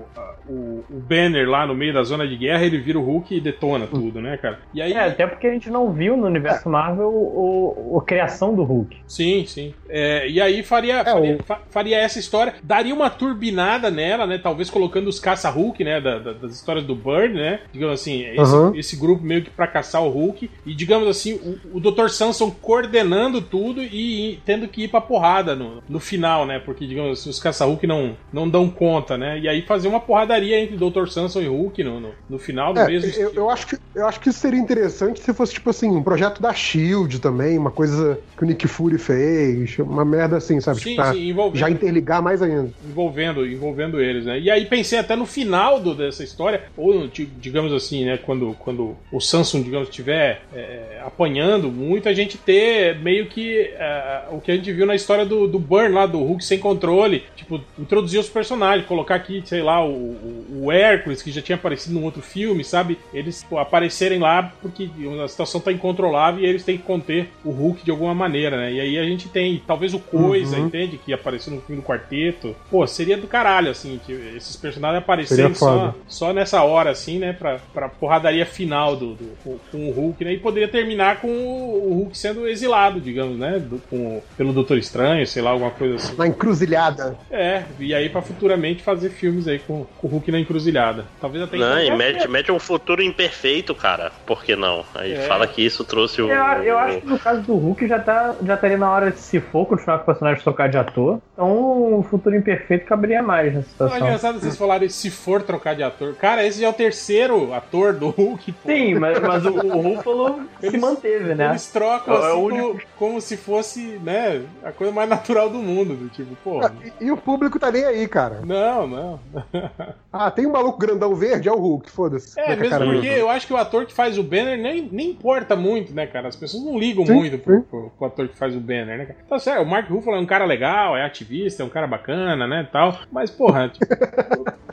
o, 0.47 0.83
o, 0.89 0.99
banner 0.99 1.49
lá 1.49 1.65
no 1.65 1.75
meio 1.75 1.93
da 1.93 2.03
zona 2.03 2.27
de 2.27 2.35
guerra, 2.35 2.65
ele 2.65 2.77
vira 2.77 2.99
o 2.99 3.03
Hulk 3.03 3.35
e 3.35 3.41
detona 3.41 3.87
tudo, 3.87 4.21
né, 4.21 4.37
cara? 4.37 4.59
E 4.73 4.81
aí... 4.81 4.93
É, 4.93 5.07
até 5.07 5.27
porque 5.27 5.47
a 5.47 5.51
gente 5.51 5.69
não 5.69 5.91
viu 5.91 6.17
no 6.17 6.27
universo 6.27 6.67
é. 6.67 6.71
Marvel 6.71 7.09
o, 7.09 7.97
a 7.99 8.05
criação 8.05 8.53
do 8.55 8.63
Hulk. 8.63 8.97
Sim, 9.07 9.45
sim. 9.45 9.73
É, 9.89 10.27
e 10.27 10.41
aí 10.41 10.63
faria, 10.63 10.99
é, 10.99 11.03
faria, 11.05 11.37
faria, 11.69 11.97
essa 11.97 12.19
história 12.19 12.55
daria 12.63 12.93
uma 12.93 13.09
turbinada 13.09 13.89
nela, 13.91 14.25
né? 14.25 14.37
Talvez 14.37 14.69
colocando 14.69 15.07
os 15.07 15.19
caça-Hulk, 15.19 15.83
né? 15.83 16.01
Da, 16.01 16.19
da, 16.19 16.33
das 16.33 16.53
histórias 16.53 16.85
do 16.85 16.95
Bird, 16.95 17.33
né? 17.35 17.61
Digamos 17.71 17.99
assim, 17.99 18.23
esse, 18.25 18.55
uhum. 18.55 18.75
esse, 18.75 18.95
grupo 18.95 19.23
meio 19.23 19.43
que 19.43 19.49
pra 19.49 19.67
caçar 19.67 20.03
o 20.03 20.09
Hulk. 20.09 20.49
E 20.65 20.73
digamos 20.73 21.07
assim, 21.07 21.33
o, 21.33 21.77
o 21.77 21.79
Dr. 21.79 22.09
Samson 22.09 22.49
coordenando 22.49 23.41
tudo 23.41 23.81
e, 23.81 24.33
e, 24.33 24.37
tendo 24.45 24.67
que 24.67 24.85
ir 24.85 24.87
pra 24.87 25.01
porrada 25.01 25.55
no, 25.55 25.83
no 25.87 25.99
final, 25.99 26.45
né? 26.45 26.59
Porque, 26.59 26.87
digamos 26.87 27.19
assim, 27.19 27.29
os 27.29 27.39
caça-Hulk 27.39 27.85
não, 27.85 28.17
não 28.31 28.49
dão 28.49 28.69
conta, 28.69 29.17
né? 29.17 29.39
E 29.39 29.47
aí 29.47 29.61
fazer 29.61 29.87
uma 29.87 29.99
porradaria 30.13 30.59
entre 30.59 30.77
Dr. 30.77 31.07
Samson 31.07 31.41
e 31.41 31.47
Hulk 31.47 31.83
no, 31.83 31.99
no, 31.99 32.09
no 32.29 32.37
final 32.37 32.71
do 32.71 32.79
é, 32.79 32.87
mesmo. 32.87 33.19
Eu, 33.19 33.33
eu, 33.33 33.49
acho 33.49 33.65
que, 33.65 33.77
eu 33.95 34.07
acho 34.07 34.19
que 34.19 34.29
isso 34.29 34.37
seria 34.37 34.59
interessante 34.59 35.19
se 35.19 35.33
fosse, 35.33 35.55
tipo 35.55 35.71
assim, 35.71 35.89
um 35.89 36.03
projeto 36.03 36.39
da 36.39 36.53
Shield 36.53 37.19
também, 37.19 37.57
uma 37.57 37.71
coisa 37.71 38.19
que 38.37 38.43
o 38.43 38.45
Nick 38.45 38.67
Fury 38.67 38.99
fez, 38.99 39.79
uma 39.79 40.05
merda 40.05 40.37
assim, 40.37 40.61
sabe? 40.61 40.79
Sim, 40.81 40.91
tipo, 40.91 41.51
sim, 41.51 41.55
já 41.55 41.67
interligar 41.67 42.21
mais 42.21 42.43
ainda 42.43 42.69
envolvendo, 42.87 43.43
envolvendo 43.43 43.99
eles, 43.99 44.25
né? 44.25 44.39
E 44.39 44.51
aí 44.51 44.65
pensei 44.65 44.99
até 44.99 45.15
no 45.15 45.25
final 45.25 45.79
do, 45.79 45.95
dessa 45.95 46.23
história, 46.23 46.61
ou 46.77 47.07
digamos 47.07 47.73
assim, 47.73 48.05
né, 48.05 48.17
quando, 48.17 48.55
quando 48.59 48.95
o 49.11 49.19
Samsung, 49.19 49.63
digamos, 49.63 49.89
estiver 49.89 50.43
é, 50.53 51.01
apanhando 51.03 51.71
muito, 51.71 52.07
a 52.07 52.13
gente 52.13 52.37
ter 52.37 52.99
meio 52.99 53.25
que 53.25 53.61
é, 53.61 54.25
o 54.31 54.39
que 54.39 54.51
a 54.51 54.55
gente 54.55 54.71
viu 54.71 54.85
na 54.85 54.93
história 54.93 55.25
do, 55.25 55.47
do 55.47 55.57
Burn 55.57 55.91
lá, 55.91 56.05
do 56.05 56.19
Hulk 56.19 56.45
sem 56.45 56.59
controle, 56.59 57.23
tipo, 57.35 57.59
introduzir 57.79 58.19
os 58.19 58.29
personagens, 58.29 58.87
colocar 58.87 59.15
aqui, 59.15 59.41
sei 59.43 59.63
lá, 59.63 59.83
o, 59.83 59.92
o, 59.93 60.65
o 60.65 60.71
Hércules, 60.71 61.21
que 61.21 61.31
já 61.31 61.41
tinha 61.41 61.55
aparecido 61.55 61.95
num 61.95 62.03
outro 62.03 62.21
filme, 62.21 62.63
sabe? 62.63 62.97
Eles 63.13 63.43
pô, 63.43 63.57
aparecerem 63.57 64.19
lá 64.19 64.53
porque 64.61 64.89
a 65.23 65.27
situação 65.27 65.59
tá 65.59 65.71
incontrolável 65.71 66.43
e 66.43 66.45
eles 66.45 66.63
têm 66.63 66.77
que 66.77 66.83
conter 66.83 67.29
o 67.43 67.51
Hulk 67.51 67.83
de 67.83 67.91
alguma 67.91 68.13
maneira, 68.13 68.57
né? 68.57 68.73
E 68.73 68.79
aí 68.79 68.97
a 68.97 69.03
gente 69.03 69.29
tem, 69.29 69.61
talvez 69.65 69.93
o 69.93 69.99
Coisa, 70.13 70.57
uhum. 70.57 70.67
entende? 70.67 70.99
Que 71.03 71.13
apareceu 71.13 71.53
no 71.53 71.61
filme 71.61 71.81
do 71.81 71.85
quarteto. 71.85 72.55
Pô, 72.69 72.85
seria 72.85 73.17
do 73.17 73.27
caralho, 73.27 73.71
assim, 73.71 73.99
esses 74.35 74.55
personagens 74.55 75.01
aparecerem 75.01 75.53
só, 75.53 75.95
só 76.07 76.33
nessa 76.33 76.61
hora, 76.63 76.91
assim, 76.91 77.17
né? 77.17 77.33
Pra, 77.33 77.59
pra 77.73 77.89
porradaria 77.89 78.45
final 78.45 78.95
do, 78.95 79.15
do, 79.15 79.59
com 79.71 79.89
o 79.89 79.91
Hulk, 79.91 80.23
né? 80.23 80.33
E 80.33 80.39
poderia 80.39 80.67
terminar 80.67 81.19
com 81.19 81.27
o, 81.27 81.93
Hulk 81.95 82.17
sendo 82.17 82.47
exilado, 82.47 83.01
digamos, 83.01 83.37
né? 83.37 83.59
Do, 83.59 83.81
com, 83.89 84.21
pelo 84.37 84.53
Doutor 84.53 84.77
Estranho, 84.77 85.25
sei 85.25 85.41
lá, 85.41 85.51
alguma 85.51 85.71
coisa 85.71 85.95
assim. 85.95 86.15
Na 86.15 86.27
encruzilhada. 86.27 87.17
É, 87.31 87.63
e 87.79 87.93
aí 87.93 88.09
pra 88.09 88.21
futuramente 88.21 88.83
fazer 88.83 89.09
filmes 89.09 89.47
aí 89.47 89.59
com, 89.59 89.82
com 89.97 90.07
o 90.07 90.09
Hulk 90.09 90.31
na 90.31 90.39
encruzilhada. 90.39 91.05
Talvez 91.19 91.43
até 91.43 91.57
Não, 91.57 91.79
e 91.79 91.95
mete, 91.95 92.27
mete 92.27 92.51
um 92.51 92.59
futuro 92.59 93.01
imperfeito, 93.01 93.73
cara. 93.73 94.11
Por 94.25 94.43
que 94.43 94.55
não? 94.55 94.83
Aí 94.95 95.13
é. 95.13 95.21
fala 95.21 95.47
que 95.47 95.63
isso 95.63 95.83
trouxe 95.83 96.21
o. 96.21 96.29
Eu, 96.29 96.63
eu 96.63 96.77
acho 96.77 97.01
que 97.01 97.07
no 97.07 97.19
caso 97.19 97.41
do 97.41 97.55
Hulk 97.55 97.87
já, 97.87 97.99
tá, 97.99 98.35
já 98.43 98.55
estaria 98.55 98.77
na 98.77 98.91
hora 98.91 99.11
de 99.11 99.19
se 99.19 99.39
for 99.39 99.65
continuar 99.65 99.97
com 99.97 100.03
o 100.03 100.05
personagem 100.05 100.43
trocar 100.43 100.69
de 100.69 100.77
ator. 100.77 101.19
Então 101.33 101.99
o 101.99 102.03
futuro 102.03 102.35
imperfeito 102.35 102.85
caberia 102.85 103.21
mais 103.21 103.53
nessa 103.53 103.69
situação. 103.69 103.99
Não, 103.99 104.05
é 104.05 104.09
engraçado 104.09 104.39
vocês 104.39 104.57
falarem 104.57 104.89
se 104.89 105.09
for 105.09 105.41
trocar 105.41 105.75
de 105.75 105.83
ator. 105.83 106.15
Cara, 106.15 106.45
esse 106.45 106.61
já 106.61 106.67
é 106.67 106.69
o 106.69 106.73
terceiro 106.73 107.53
ator 107.53 107.93
do 107.93 108.09
Hulk. 108.09 108.51
Pô. 108.51 108.69
Sim, 108.69 108.95
mas, 108.95 109.19
mas 109.19 109.45
o, 109.45 109.49
o 109.51 109.81
Ruffalo 109.81 110.41
se 110.59 110.77
manteve, 110.77 111.35
né? 111.35 111.49
Eles 111.49 111.67
trocam 111.67 112.15
é, 112.15 112.31
assim, 112.31 112.41
único... 112.41 112.81
como, 112.97 113.21
se 113.21 113.37
fosse, 113.37 113.99
né, 114.03 114.43
a 114.63 114.71
coisa 114.71 114.93
mais 114.93 115.09
natural 115.09 115.49
do 115.49 115.59
mundo. 115.59 115.95
Do 115.95 116.09
tipo, 116.09 116.35
pô. 116.43 116.61
Ah, 116.63 116.71
e, 116.99 117.05
e, 117.05 117.11
o 117.11 117.17
público 117.17 117.59
tá 117.59 117.71
nem 117.71 117.85
aí, 117.85 118.07
cara. 118.07 118.41
Não, 118.45 118.87
não. 118.87 119.19
ah, 120.11 120.31
tem 120.31 120.45
um 120.45 120.51
maluco 120.51 120.77
grandão 120.77 121.15
verde, 121.15 121.49
é 121.49 121.51
o 121.51 121.57
Hulk, 121.57 121.89
foda-se. 121.89 122.39
É, 122.39 122.55
mesmo 122.55 122.79
porque 122.79 123.07
eu 123.07 123.29
acho 123.29 123.47
que 123.47 123.53
o 123.53 123.57
ator 123.57 123.85
que 123.85 123.93
faz 123.93 124.17
o 124.17 124.23
Banner 124.23 124.57
nem, 124.57 124.87
nem 124.91 125.09
importa 125.11 125.55
muito, 125.55 125.93
né, 125.93 126.07
cara? 126.07 126.27
As 126.27 126.35
pessoas 126.35 126.63
não 126.63 126.77
ligam 126.77 127.05
sim, 127.05 127.13
muito 127.13 127.37
pro, 127.37 127.61
pro, 127.63 127.89
pro, 127.89 128.07
ator 128.07 128.27
que 128.27 128.37
faz 128.37 128.55
o 128.55 128.59
Banner, 128.59 128.97
né? 128.97 129.15
Tá 129.27 129.39
certo, 129.39 129.63
o 129.63 129.65
Mark 129.65 129.89
Ruffalo 129.89 130.17
é 130.17 130.19
um 130.19 130.25
cara 130.25 130.45
legal, 130.45 130.95
é 130.95 131.03
ativista, 131.03 131.63
é 131.63 131.65
um 131.65 131.69
cara 131.69 131.87
bacana, 131.87 132.47
né, 132.47 132.67
tal. 132.71 132.99
Mas, 133.11 133.29
porra, 133.29 133.69
tipo... 133.73 133.85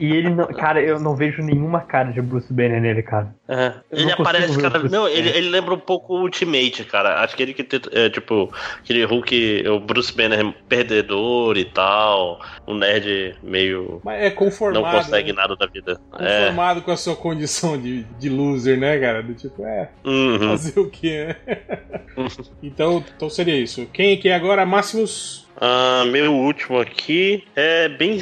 E 0.01 0.17
ele 0.17 0.31
não. 0.31 0.47
Cara, 0.47 0.81
eu 0.81 0.99
não 0.99 1.15
vejo 1.15 1.43
nenhuma 1.43 1.83
cara 1.83 2.11
de 2.11 2.23
Bruce 2.23 2.51
Banner 2.51 2.81
nele, 2.81 3.03
cara. 3.03 3.35
É. 3.47 3.75
Ele 3.93 4.11
aparece, 4.11 4.59
cara. 4.59 4.89
Não, 4.89 5.07
ele, 5.07 5.29
ele 5.29 5.51
lembra 5.51 5.75
um 5.75 5.79
pouco 5.79 6.15
o 6.15 6.23
Ultimate, 6.23 6.85
cara. 6.85 7.23
Acho 7.23 7.37
que 7.37 7.43
ele 7.43 7.53
que 7.53 7.69
é, 7.93 8.09
tipo, 8.09 8.51
aquele 8.79 9.05
Hulk, 9.05 9.69
o 9.69 9.79
Bruce 9.79 10.17
Banner 10.17 10.55
perdedor 10.67 11.59
e 11.59 11.67
tal. 11.67 12.41
Um 12.67 12.77
nerd 12.77 13.37
meio. 13.43 14.01
Mas 14.03 14.23
é 14.23 14.31
conformado. 14.31 14.90
Não 14.93 15.03
consegue 15.03 15.33
né? 15.33 15.41
nada 15.41 15.57
da 15.57 15.67
vida. 15.67 16.01
É. 16.19 16.41
Conformado 16.41 16.81
é. 16.81 16.83
com 16.83 16.91
a 16.91 16.97
sua 16.97 17.17
condição 17.17 17.81
de, 17.81 18.05
de 18.19 18.29
loser, 18.29 18.79
né, 18.79 18.99
cara? 18.99 19.23
Do 19.23 19.35
tipo, 19.35 19.65
é. 19.65 19.91
Uhum. 20.05 20.39
Fazer 20.51 20.79
o 20.79 20.89
quê, 20.89 21.27
né? 21.27 21.37
então, 22.63 23.05
então 23.17 23.31
seria 23.31 23.59
isso. 23.59 23.87
Quem 23.93 24.19
que 24.19 24.29
é 24.29 24.35
agora? 24.35 24.65
Máximos 24.67 25.50
Uh, 25.57 26.07
meu 26.07 26.35
último 26.35 26.81
aqui 26.81 27.45
é 27.55 27.89
bem. 27.89 28.19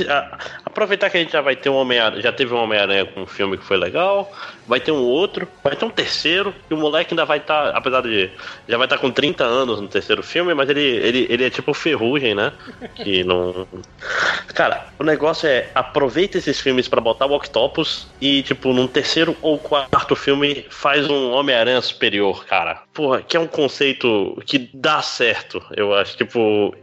Aproveitar 0.65 1.09
que 1.09 1.17
a 1.17 1.21
gente 1.21 1.33
já 1.33 1.41
vai 1.41 1.55
ter 1.55 1.69
um 1.69 1.77
Homem-Aranha. 1.77 2.21
Já 2.21 2.33
teve 2.33 2.53
um 2.53 2.59
Homem-Aranha 2.59 3.05
com 3.07 3.23
um 3.23 3.27
filme 3.27 3.57
que 3.57 3.65
foi 3.65 3.77
legal. 3.77 4.33
Vai 4.67 4.81
ter 4.81 4.91
um 4.91 5.03
outro, 5.03 5.47
vai 5.63 5.77
ter 5.77 5.85
um 5.85 5.91
terceiro. 5.91 6.53
E 6.69 6.75
o 6.75 6.77
moleque 6.77 7.15
ainda 7.15 7.25
vai 7.25 7.39
estar, 7.39 7.73
tá, 7.73 7.79
apesar 7.79 8.03
de. 8.03 8.31
Já 8.69 8.77
vai 8.77 8.87
estar 8.87 8.97
tá 8.97 9.03
com 9.03 9.11
30 9.11 9.45
anos 9.45 9.81
no 9.81 9.87
terceiro 9.87 10.23
filme, 10.23 10.53
mas 10.53 10.69
ele, 10.69 10.81
ele, 10.81 11.27
ele 11.31 11.45
é 11.45 11.51
tipo 11.51 11.73
ferrugem, 11.73 12.35
né? 12.35 12.53
Que 12.97 13.23
não. 13.23 13.69
Cara, 14.55 14.89
o 14.99 15.05
negócio 15.05 15.49
é 15.49 15.69
aproveita 15.75 16.39
esses 16.39 16.61
filmes 16.61 16.89
para 16.89 17.01
botar 17.01 17.27
o 17.27 17.35
Octopus 17.35 18.09
e, 18.21 18.43
tipo, 18.43 18.73
num 18.73 18.89
terceiro 18.89 19.37
ou 19.41 19.59
quarto 19.59 20.17
filme 20.17 20.67
faz 20.71 21.09
um 21.09 21.31
Homem-Aranha 21.31 21.81
superior, 21.81 22.45
cara. 22.45 22.83
porra, 22.93 23.23
que 23.23 23.37
é 23.37 23.41
um 23.41 23.47
conceito 23.47 24.37
que 24.45 24.71
dá 24.75 25.01
certo, 25.03 25.65
eu 25.77 25.95
acho. 25.95 26.17
Tipo. 26.17 26.75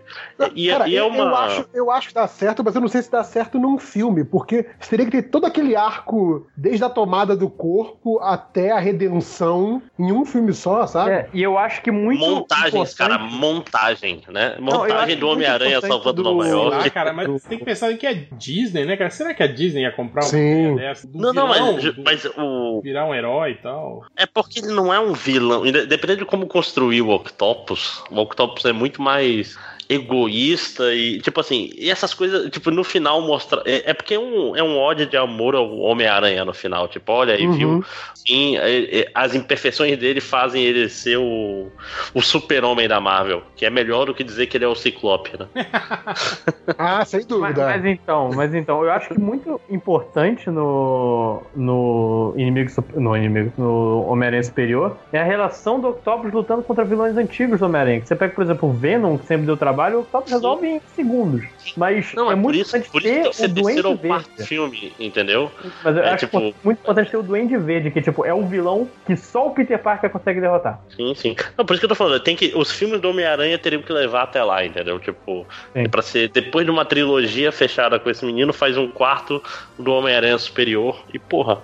E, 0.56 0.70
Cara, 0.70 0.88
e 0.88 0.96
é 0.96 1.00
eu, 1.00 1.08
uma. 1.08 1.18
eu, 1.24 1.36
acho, 1.36 1.66
eu 1.74 1.92
acho 1.92 2.08
que 2.10 2.14
dá 2.14 2.28
certo, 2.28 2.64
mas 2.64 2.76
eu 2.76 2.82
não 2.82 2.88
sei 2.88 3.02
se 3.02 3.12
dá 3.12 3.24
certo 3.24 3.60
num 3.60 3.78
filme, 3.78 4.24
porque 4.24 4.66
teria 4.90 5.06
que 5.06 5.12
ter 5.12 5.24
todo 5.24 5.46
aquele 5.46 5.76
arco, 5.76 6.48
desde 6.56 6.84
a 6.84 6.90
tomada 6.90 7.36
do 7.36 7.50
corpo 7.50 8.20
até 8.20 8.72
a 8.72 8.80
redenção, 8.80 9.82
em 9.98 10.12
um 10.12 10.26
filme 10.26 10.54
só, 10.54 10.86
sabe? 10.88 11.12
É, 11.12 11.30
e 11.34 11.42
eu 11.42 11.58
acho 11.58 11.82
que 11.82 11.92
muito. 11.92 12.20
Montagens, 12.20 12.68
importante- 12.74 12.96
cara, 12.98 13.18
montagem, 13.20 14.22
né? 14.30 14.56
Não, 14.60 14.66
Montagem 14.80 15.16
do 15.18 15.26
muito 15.26 15.34
Homem-Aranha 15.38 15.82
salvando 15.82 16.22
do- 16.22 16.24
Nova 16.24 16.48
York. 16.48 16.88
Ah, 16.88 16.90
cara, 16.90 17.14
mas 17.14 17.28
você 17.28 17.48
tem 17.48 17.58
que 17.60 17.66
pensar 17.66 17.92
em 17.92 17.98
que 17.98 18.06
é 18.08 18.14
Disney, 18.14 18.86
né, 18.86 18.98
cara? 18.98 19.10
Será 19.10 19.34
que 19.34 19.44
a 19.44 19.48
Disney 19.48 19.82
ia 19.84 19.92
comprar 19.92 20.24
uma 20.24 20.30
Sim. 20.30 20.76
dessa? 20.76 21.08
Do 21.08 21.20
Não, 21.20 21.34
não, 21.34 21.52
vilão, 21.54 21.74
mas, 21.74 21.94
do- 21.96 22.04
mas 22.04 22.26
o. 22.38 22.82
Virar 22.82 23.06
um 23.06 23.14
herói 23.16 23.52
e 23.52 23.56
tal. 23.56 24.04
É 24.16 24.26
porque 24.26 24.60
ele 24.60 24.70
não 24.74 24.94
é 24.94 25.00
um 25.00 25.14
vilão. 25.14 25.64
Dependendo 25.64 26.20
de 26.20 26.26
como 26.26 26.48
construir 26.48 27.02
o 27.02 27.10
Octopus, 27.10 28.04
o 28.12 28.20
Octopus 28.20 28.66
é 28.66 28.72
muito 28.74 29.02
mais 29.02 29.58
egoísta 29.88 30.94
e, 30.94 31.20
tipo 31.22 31.40
assim, 31.40 31.70
e 31.78 31.90
essas 31.90 32.14
coisas, 32.14 32.50
tipo, 32.50 32.72
no 32.72 32.84
final 32.84 33.22
mostra. 33.22 33.62
É, 33.66 33.92
é 33.92 33.94
porque 33.94 34.14
é 34.16 34.20
um, 34.20 34.56
é 34.56 34.64
um 34.64 34.78
ódio 34.78 35.06
de 35.06 35.18
amor 35.18 35.56
ao 35.56 35.78
Homem-Aranha 35.80 36.44
no 36.46 36.54
final. 36.54 36.88
Tipo, 36.88 37.12
olha 37.12 37.34
aí, 37.36 37.46
Uhum. 37.48 37.54
viu? 37.54 37.86
Sim, 38.14 38.58
é- 38.58 39.02
é- 39.02 39.12
as 39.14 39.36
imperfeições 39.36 39.98
dele 40.00 40.20
fazem 40.20 40.64
ele 40.64 40.90
ser 40.90 41.18
o, 41.18 41.68
o 42.14 42.22
super-homem 42.22 42.88
da 42.88 43.00
Marvel, 43.00 43.44
que 43.56 43.66
é 43.66 43.70
melhor 43.70 44.06
do 44.06 44.14
que 44.16 44.24
dizer 44.24 44.48
que 44.48 44.58
ele 44.58 44.66
é 44.66 44.68
o 44.68 44.76
Ciclope, 44.76 45.32
né? 45.38 45.48
Ah, 46.78 47.06
sem 47.06 47.20
Mas, 47.20 47.28
dúvida. 47.28 47.66
mas 47.66 47.86
então, 47.86 48.32
mas 48.36 48.54
então, 48.54 48.84
eu 48.84 48.92
acho 48.92 49.08
que 49.10 49.20
muito 49.20 49.62
importante 49.70 50.50
no, 50.50 51.42
no 51.56 52.34
inimigo 52.36 52.72
no 52.96 53.16
inimigo 53.16 53.54
no 53.58 54.06
Homem-Aranha 54.08 54.44
Superior 54.44 54.98
é 55.14 55.20
a 55.20 55.24
relação 55.24 55.80
do 55.80 55.90
Octopus 55.90 56.34
lutando 56.34 56.64
contra 56.64 56.84
vilões 56.84 57.16
antigos 57.18 57.60
do 57.60 57.66
Homem-Aranha. 57.66 58.02
Você 58.04 58.16
pega, 58.16 58.34
por 58.34 58.44
exemplo, 58.44 58.70
o 58.70 58.74
Venom, 58.74 59.18
que 59.18 59.26
sempre 59.26 59.46
deu 59.46 59.56
trabalho, 59.56 59.75
o 59.76 60.00
Octopus 60.02 60.30
Sim. 60.30 60.36
resolve 60.36 60.68
em 60.68 60.82
segundos. 60.96 61.46
Mas 61.76 62.14
Não, 62.14 62.30
é, 62.30 62.34
é, 62.34 62.36
muito 62.36 62.58
isso, 62.60 62.78
importante 62.78 63.30
isso 63.30 63.42
ter 63.42 63.46
o 63.46 63.54
Duende 63.54 63.88
ou 63.88 63.96
Verde. 63.96 64.26
filme, 64.46 64.94
entendeu? 65.00 65.52
Mas 65.84 65.98
eu 65.98 66.04
É, 66.04 66.10
acho 66.12 66.26
tipo- 66.26 66.40
muito 66.64 66.80
importante 66.80 67.12
ter 67.12 67.18
o 67.18 67.24
Duende 67.24 67.58
Verde, 67.58 67.92
que 67.92 68.02
tipo, 68.02 68.26
é 68.26 68.34
o 68.34 68.46
vilão 68.46 68.88
que 69.06 69.16
só 69.18 69.48
o 69.48 69.52
Peter 69.52 69.78
Parker 69.82 70.10
consegue 70.10 70.40
derrotar. 70.40 70.80
Sim, 70.96 71.14
sim. 71.16 71.36
Não, 71.58 71.66
por 71.66 71.74
isso 71.74 71.82
que 71.82 71.86
eu 71.86 71.90
tô 71.90 71.96
falando, 71.96 72.20
tem 72.22 72.36
que, 72.36 72.54
os 72.56 72.72
filmes 72.72 73.00
do 73.02 73.10
Homem-Aranha 73.10 73.58
teriam 73.58 73.82
que 73.82 73.92
levar 73.92 74.24
até 74.24 74.44
lá, 74.44 74.64
entendeu? 74.66 75.00
Tipo, 75.00 75.46
Sim. 75.74 75.84
é 75.84 75.88
pra 75.88 76.02
ser, 76.02 76.30
depois 76.30 76.66
de 76.66 76.72
uma 76.72 76.86
trilogia 76.86 77.52
fechada 77.52 78.00
com 78.00 78.10
esse 78.10 78.26
menino, 78.26 78.54
faz 78.54 78.78
um 78.78 78.88
quarto 78.88 79.42
do 79.78 79.92
Homem-Aranha 79.92 80.38
superior 80.38 81.04
e, 81.14 81.20
porra, 81.20 81.60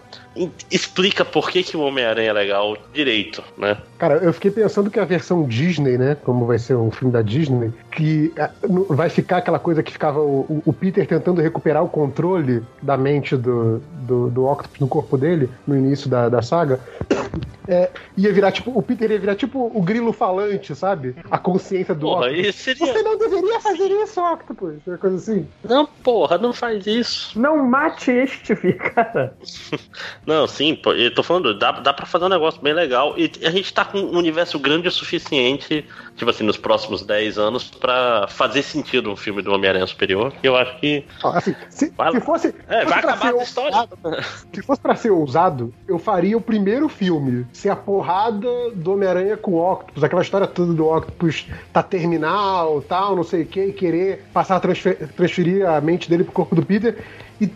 explica 0.69 1.25
por 1.25 1.49
que, 1.51 1.61
que 1.63 1.75
o 1.75 1.81
Homem-Aranha 1.81 2.29
é 2.29 2.33
legal 2.33 2.77
direito, 2.93 3.43
né? 3.57 3.77
Cara, 3.97 4.15
eu 4.15 4.31
fiquei 4.33 4.49
pensando 4.49 4.89
que 4.89 4.99
a 4.99 5.05
versão 5.05 5.43
Disney, 5.47 5.97
né? 5.97 6.15
Como 6.23 6.45
vai 6.45 6.57
ser 6.57 6.75
um 6.75 6.89
filme 6.89 7.11
da 7.13 7.21
Disney, 7.21 7.71
que 7.91 8.33
no- 8.67 8.85
vai 8.85 9.09
ficar 9.09 9.37
aquela 9.37 9.59
coisa 9.59 9.83
que 9.83 9.91
ficava 9.91 10.19
o, 10.19 10.41
o- 10.49 10.61
o 10.67 10.73
Peter 10.73 11.05
tentando 11.05 11.41
recuperar 11.41 11.83
o 11.83 11.89
controle 11.89 12.63
da 12.81 12.95
mente 12.97 13.35
do, 13.35 13.79
do, 13.79 14.29
do 14.29 14.45
Octopus 14.47 14.79
no 14.79 14.87
corpo 14.87 15.17
dele, 15.17 15.49
no 15.67 15.75
início 15.77 16.09
da, 16.09 16.29
da 16.29 16.41
saga. 16.41 16.79
É, 17.67 17.89
ia 18.17 18.33
virar 18.33 18.51
tipo. 18.51 18.71
O 18.77 18.81
Peter 18.81 19.11
ia 19.11 19.19
virar 19.19 19.35
tipo 19.35 19.71
o 19.73 19.81
grilo 19.81 20.11
falante, 20.11 20.75
sabe? 20.75 21.15
A 21.29 21.37
consciência 21.37 21.93
do 21.93 22.07
Porra, 22.07 22.27
Octopus. 22.27 22.55
seria. 22.55 22.93
Você 22.93 23.03
não 23.03 23.17
deveria 23.17 23.59
fazer 23.59 23.87
isso, 24.03 24.21
Octopus. 24.21 24.75
Uma 24.87 24.97
coisa 24.97 25.15
assim. 25.17 25.47
Não, 25.63 25.85
porra, 25.85 26.37
não 26.37 26.53
faz 26.53 26.85
isso. 26.87 27.39
Não 27.39 27.65
mate 27.65 28.11
este, 28.11 28.55
cara. 28.73 29.35
Não, 30.25 30.47
sim, 30.47 30.75
pô, 30.75 30.93
eu 30.93 31.13
tô 31.13 31.23
falando, 31.23 31.57
dá, 31.57 31.71
dá 31.71 31.93
pra 31.93 32.05
fazer 32.05 32.25
um 32.25 32.29
negócio 32.29 32.61
bem 32.61 32.73
legal. 32.73 33.17
E 33.17 33.31
a 33.43 33.49
gente 33.49 33.73
tá 33.73 33.83
com 33.85 33.97
um 33.99 34.17
universo 34.17 34.59
grande 34.59 34.87
o 34.87 34.91
suficiente, 34.91 35.85
tipo 36.15 36.29
assim, 36.29 36.43
nos 36.43 36.57
próximos 36.57 37.01
10 37.03 37.37
anos, 37.37 37.69
pra 37.71 38.27
fazer 38.27 38.61
sentido 38.63 39.11
um 39.11 39.15
filme 39.15 39.41
do 39.41 39.51
Homem-Aranha 39.53 39.87
Superior. 39.87 40.31
Eu 40.43 40.55
acho 40.55 40.77
que. 40.79 41.05
Assim, 41.23 41.55
se, 41.69 41.89
Vai 41.97 42.11
se 42.11 42.21
fosse. 42.21 42.47
É, 42.67 42.81
fosse 42.81 42.85
vai 42.89 42.99
acabar 42.99 43.31
ser 43.31 43.39
a 43.39 43.43
história. 43.43 43.69
ousado- 43.77 43.97
Se 44.53 44.61
fosse 44.61 44.81
pra 44.81 44.95
ser 44.95 45.09
ousado, 45.11 45.73
eu 45.87 45.97
faria 45.97 46.37
o 46.37 46.41
primeiro 46.41 46.87
filme 46.89 47.45
ser 47.53 47.69
a 47.69 47.75
porrada 47.75 48.47
do 48.75 48.93
Homem-Aranha 48.93 49.37
com 49.37 49.51
o 49.53 49.71
Octopus, 49.71 50.03
aquela 50.03 50.21
história 50.21 50.47
toda 50.47 50.73
do 50.73 50.85
Octopus 50.87 51.47
tá 51.73 51.81
terminal, 51.83 52.81
tal, 52.81 53.15
não 53.15 53.23
sei 53.23 53.43
o 53.43 53.45
que, 53.45 53.63
e 53.65 53.73
querer 53.73 54.25
passar 54.33 54.57
a 54.57 54.59
transfer- 54.59 55.07
transferir 55.15 55.67
a 55.67 55.79
mente 55.81 56.09
dele 56.09 56.23
pro 56.23 56.33
corpo 56.33 56.55
do 56.55 56.65
Peter. 56.65 56.97
E 57.41 57.47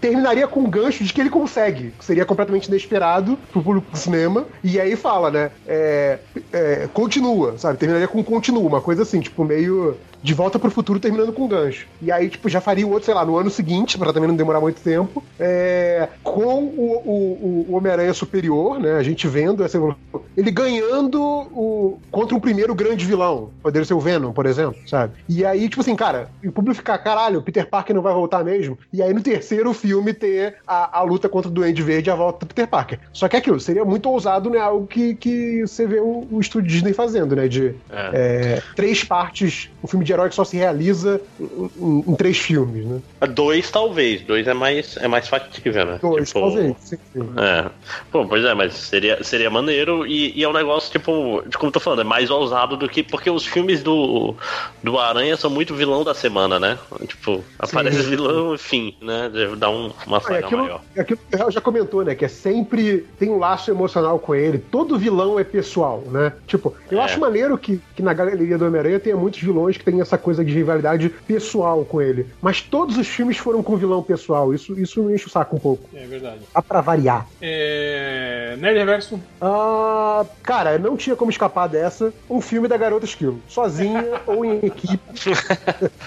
terminaria 0.00 0.46
com 0.46 0.60
um 0.60 0.70
gancho 0.70 1.02
de 1.02 1.12
que 1.12 1.20
ele 1.20 1.28
consegue, 1.28 1.92
seria 2.00 2.24
completamente 2.24 2.68
inesperado 2.68 3.36
pro 3.50 3.60
público 3.60 3.90
do 3.90 3.98
cinema. 3.98 4.46
E 4.62 4.80
aí 4.80 4.94
fala, 4.94 5.30
né? 5.30 5.50
é, 5.66 6.18
é, 6.52 6.88
continua, 6.92 7.58
sabe? 7.58 7.78
Terminaria 7.78 8.06
com 8.06 8.22
continua, 8.22 8.62
uma 8.62 8.80
coisa 8.80 9.02
assim, 9.02 9.20
tipo, 9.20 9.44
meio 9.44 9.96
de 10.22 10.34
volta 10.34 10.58
pro 10.58 10.70
futuro 10.70 11.00
terminando 11.00 11.32
com 11.32 11.44
um 11.44 11.48
gancho. 11.48 11.86
E 12.00 12.12
aí, 12.12 12.28
tipo, 12.28 12.48
já 12.48 12.60
faria 12.60 12.86
o 12.86 12.90
outro, 12.90 13.06
sei 13.06 13.14
lá, 13.14 13.24
no 13.24 13.36
ano 13.36 13.50
seguinte, 13.50 13.98
pra 13.98 14.12
também 14.12 14.28
não 14.28 14.36
demorar 14.36 14.60
muito 14.60 14.80
tempo, 14.80 15.22
é, 15.38 16.08
com 16.22 16.64
o, 16.64 17.02
o- 17.04 17.66
o 17.70 17.74
Homem-Aranha 17.76 18.14
superior, 18.14 18.78
né? 18.78 18.92
A 18.92 19.02
gente 19.02 19.26
vendo 19.26 19.64
essa 19.64 19.76
evolução. 19.76 20.22
Ele 20.36 20.50
ganhando 20.50 21.20
o, 21.22 21.98
contra 22.10 22.34
um 22.36 22.40
primeiro 22.40 22.74
grande 22.74 23.04
vilão. 23.04 23.50
Poderia 23.62 23.84
ser 23.84 23.94
o 23.94 24.00
Venom, 24.00 24.32
por 24.32 24.46
exemplo, 24.46 24.76
sabe? 24.86 25.12
E 25.28 25.44
aí, 25.44 25.68
tipo 25.68 25.80
assim, 25.82 25.94
cara, 25.96 26.28
e 26.42 26.48
o 26.48 26.52
público 26.52 26.76
ficar, 26.76 26.96
caralho, 26.98 27.40
o 27.40 27.42
Peter 27.42 27.68
Parker 27.68 27.94
não 27.94 28.02
vai 28.02 28.14
voltar 28.14 28.44
mesmo. 28.44 28.78
E 28.92 29.02
aí, 29.02 29.12
no 29.12 29.20
terceiro 29.20 29.72
filme, 29.72 30.14
ter 30.14 30.56
a, 30.66 30.98
a 30.98 31.02
luta 31.02 31.28
contra 31.28 31.50
o 31.50 31.52
Duende 31.52 31.82
Verde 31.82 32.08
e 32.08 32.12
a 32.12 32.14
volta 32.14 32.40
do 32.46 32.48
Peter 32.48 32.66
Parker. 32.68 32.98
Só 33.12 33.28
que 33.28 33.36
é 33.36 33.38
aquilo, 33.40 33.60
seria 33.60 33.84
muito 33.84 34.08
ousado, 34.08 34.48
né? 34.48 34.58
Algo 34.58 34.86
que, 34.86 35.14
que 35.14 35.62
você 35.66 35.86
vê 35.86 36.00
o, 36.00 36.26
o 36.30 36.40
estúdio 36.40 36.68
Disney 36.70 36.92
fazendo, 36.92 37.34
né? 37.36 37.48
De 37.48 37.74
É. 37.90 38.10
é, 38.14 38.62
três 38.74 39.02
partes, 39.04 39.70
um 39.82 39.86
filme 39.86 40.04
de 40.04 40.11
herói 40.12 40.28
que 40.28 40.34
só 40.34 40.44
se 40.44 40.56
realiza 40.56 41.20
em, 41.40 41.44
em- 41.76 42.04
em 42.08 42.14
três 42.16 42.38
filmes, 42.38 42.84
né? 42.86 43.00
Dois, 43.30 43.70
talvez. 43.70 44.22
Dois 44.22 44.46
é 44.46 44.54
mais, 44.54 44.96
é 44.98 45.08
mais 45.08 45.28
factível, 45.28 45.84
né? 45.86 45.98
Dois, 46.00 46.28
Tipo, 46.28 46.40
talvez. 46.40 46.76
Sim, 46.80 46.96
sim. 47.12 47.20
É. 47.36 47.70
Pô, 48.10 48.26
pois 48.26 48.44
é, 48.44 48.54
mas 48.54 48.74
seria, 48.74 49.22
seria 49.24 49.50
maneiro 49.50 50.06
e, 50.06 50.38
e 50.38 50.42
é 50.44 50.48
um 50.48 50.52
negócio, 50.52 50.90
tipo, 50.90 51.42
de 51.46 51.56
como 51.56 51.68
eu 51.68 51.72
tô 51.72 51.80
falando, 51.80 52.00
é 52.00 52.04
mais 52.04 52.30
ousado 52.30 52.76
do 52.76 52.88
que. 52.88 53.02
Porque 53.02 53.30
os 53.30 53.46
filmes 53.46 53.82
do, 53.82 54.34
do 54.82 54.98
Aranha 54.98 55.36
são 55.36 55.50
muito 55.50 55.74
vilão 55.74 56.04
da 56.04 56.14
semana, 56.14 56.58
né? 56.58 56.78
Tipo, 57.06 57.42
aparece 57.58 58.02
vilão, 58.02 58.54
enfim, 58.54 58.94
né? 59.00 59.30
Dá 59.56 59.70
um, 59.70 59.90
uma 60.06 60.18
Ah, 60.18 60.20
saga 60.20 60.46
aquilo, 60.46 60.62
maior. 60.62 60.80
aquilo 60.96 61.18
que 61.28 61.34
o 61.34 61.38
Real 61.38 61.50
já 61.50 61.60
comentou, 61.60 62.04
né? 62.04 62.14
Que 62.14 62.24
é 62.24 62.28
sempre 62.28 63.06
tem 63.18 63.30
um 63.30 63.38
laço 63.38 63.70
emocional 63.70 64.18
com 64.18 64.34
ele. 64.34 64.58
Todo 64.58 64.98
vilão 64.98 65.38
é 65.38 65.44
pessoal, 65.44 66.02
né? 66.10 66.32
Tipo, 66.46 66.74
eu 66.90 67.00
É. 67.00 67.04
acho 67.04 67.20
maneiro 67.20 67.56
que, 67.56 67.80
que 67.96 68.02
na 68.02 68.12
galeria 68.12 68.58
do 68.58 68.66
Homem-Aranha 68.66 69.00
tenha 69.00 69.16
muitos 69.16 69.40
vilões 69.40 69.76
que 69.76 69.84
têm 69.84 70.00
essa 70.02 70.18
coisa 70.18 70.44
de 70.44 70.52
rivalidade 70.52 71.08
pessoal 71.08 71.84
com 71.84 72.00
ele. 72.00 72.26
Mas 72.40 72.60
todos 72.60 72.96
os 72.96 73.06
filmes 73.06 73.36
foram 73.38 73.62
com 73.62 73.76
vilão 73.76 74.02
pessoal. 74.02 74.52
Isso, 74.54 74.78
isso 74.78 75.02
me 75.02 75.14
enche 75.14 75.26
o 75.26 75.30
saco 75.30 75.56
um 75.56 75.58
pouco. 75.58 75.88
É 75.94 76.06
verdade. 76.06 76.40
Dá 76.54 76.62
pra 76.62 76.80
variar. 76.80 77.26
É... 77.40 78.56
Nerd 78.58 78.78
Reverso. 78.78 79.20
Ah, 79.40 80.24
cara, 80.42 80.78
não 80.78 80.96
tinha 80.96 81.16
como 81.16 81.30
escapar 81.30 81.68
dessa. 81.68 82.12
Um 82.28 82.40
filme 82.40 82.68
da 82.68 82.76
Garota 82.76 83.04
Esquilo. 83.04 83.40
Sozinha 83.48 84.20
ou 84.26 84.44
em 84.44 84.58
equipe. 84.58 85.00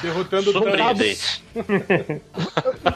Derrotando. 0.02 0.52
Surpreendente. 0.52 1.44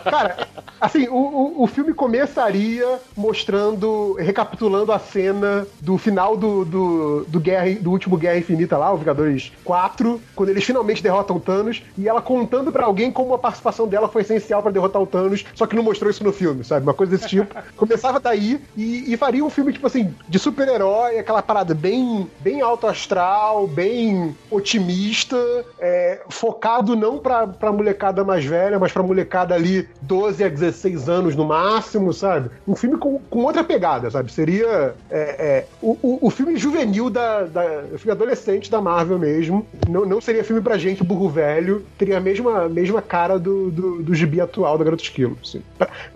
Cara, 0.03 0.47
assim, 0.79 1.07
o, 1.07 1.15
o, 1.15 1.63
o 1.63 1.67
filme 1.67 1.93
começaria 1.93 2.99
mostrando, 3.15 4.13
recapitulando 4.13 4.91
a 4.91 4.99
cena 4.99 5.65
do 5.79 5.97
final 5.97 6.35
do, 6.35 6.65
do, 6.65 7.25
do, 7.25 7.39
Guerra, 7.39 7.75
do 7.79 7.91
último 7.91 8.17
Guerra 8.17 8.37
Infinita 8.37 8.77
lá, 8.77 8.91
o 8.91 8.97
Vingadores 8.97 9.51
4, 9.63 10.21
quando 10.35 10.49
eles 10.49 10.63
finalmente 10.63 10.88
derrotam 10.99 11.37
o 11.37 11.39
Thanos, 11.39 11.83
e 11.97 12.07
ela 12.07 12.21
contando 12.21 12.71
pra 12.71 12.85
alguém 12.85 13.11
como 13.11 13.33
a 13.33 13.39
participação 13.39 13.87
dela 13.87 14.07
foi 14.07 14.23
essencial 14.23 14.61
pra 14.61 14.71
derrotar 14.71 15.01
o 15.01 15.07
Thanos, 15.07 15.45
só 15.53 15.65
que 15.65 15.75
não 15.75 15.83
mostrou 15.83 16.09
isso 16.09 16.23
no 16.23 16.33
filme, 16.33 16.63
sabe? 16.63 16.83
Uma 16.83 16.93
coisa 16.93 17.15
desse 17.15 17.29
tipo. 17.29 17.55
Começava 17.77 18.19
daí 18.19 18.59
e, 18.75 19.13
e 19.13 19.17
faria 19.17 19.43
um 19.43 19.49
filme, 19.49 19.71
tipo 19.71 19.85
assim, 19.87 20.13
de 20.27 20.39
super-herói, 20.39 21.19
aquela 21.19 21.41
parada 21.41 21.73
bem, 21.73 22.29
bem 22.39 22.61
alto 22.61 22.87
astral, 22.87 23.67
bem 23.67 24.35
otimista, 24.49 25.37
é, 25.79 26.21
focado 26.29 26.95
não 26.95 27.19
pra, 27.19 27.47
pra 27.47 27.71
molecada 27.71 28.23
mais 28.23 28.43
velha, 28.43 28.79
mas 28.79 28.91
pra 28.91 29.03
molecada 29.03 29.53
ali 29.53 29.87
12 30.01 30.43
a 30.43 30.49
16 30.49 31.09
anos 31.09 31.35
no 31.35 31.45
máximo, 31.45 32.13
sabe? 32.13 32.49
Um 32.67 32.75
filme 32.75 32.97
com, 32.97 33.19
com 33.29 33.43
outra 33.43 33.63
pegada, 33.63 34.09
sabe? 34.09 34.31
Seria 34.31 34.95
é, 35.09 35.19
é, 35.19 35.65
o, 35.81 35.97
o, 36.01 36.19
o 36.27 36.29
filme 36.29 36.57
juvenil 36.57 37.09
da, 37.09 37.43
da. 37.43 37.83
O 37.93 37.97
filme 37.97 38.11
adolescente 38.11 38.69
da 38.69 38.81
Marvel 38.81 39.19
mesmo. 39.19 39.65
Não, 39.87 40.05
não 40.05 40.21
seria 40.21 40.43
filme 40.43 40.61
pra 40.61 40.77
gente 40.79 41.03
burro 41.03 41.29
velho, 41.29 41.85
teria 41.97 42.17
a 42.17 42.21
mesma, 42.21 42.67
mesma 42.67 43.01
cara 43.01 43.37
do, 43.37 43.69
do, 43.69 44.03
do 44.03 44.15
gibi 44.15 44.41
atual 44.41 44.77
da 44.77 44.83
Garota 44.83 45.03
Esquilo. 45.03 45.37
Assim. 45.41 45.61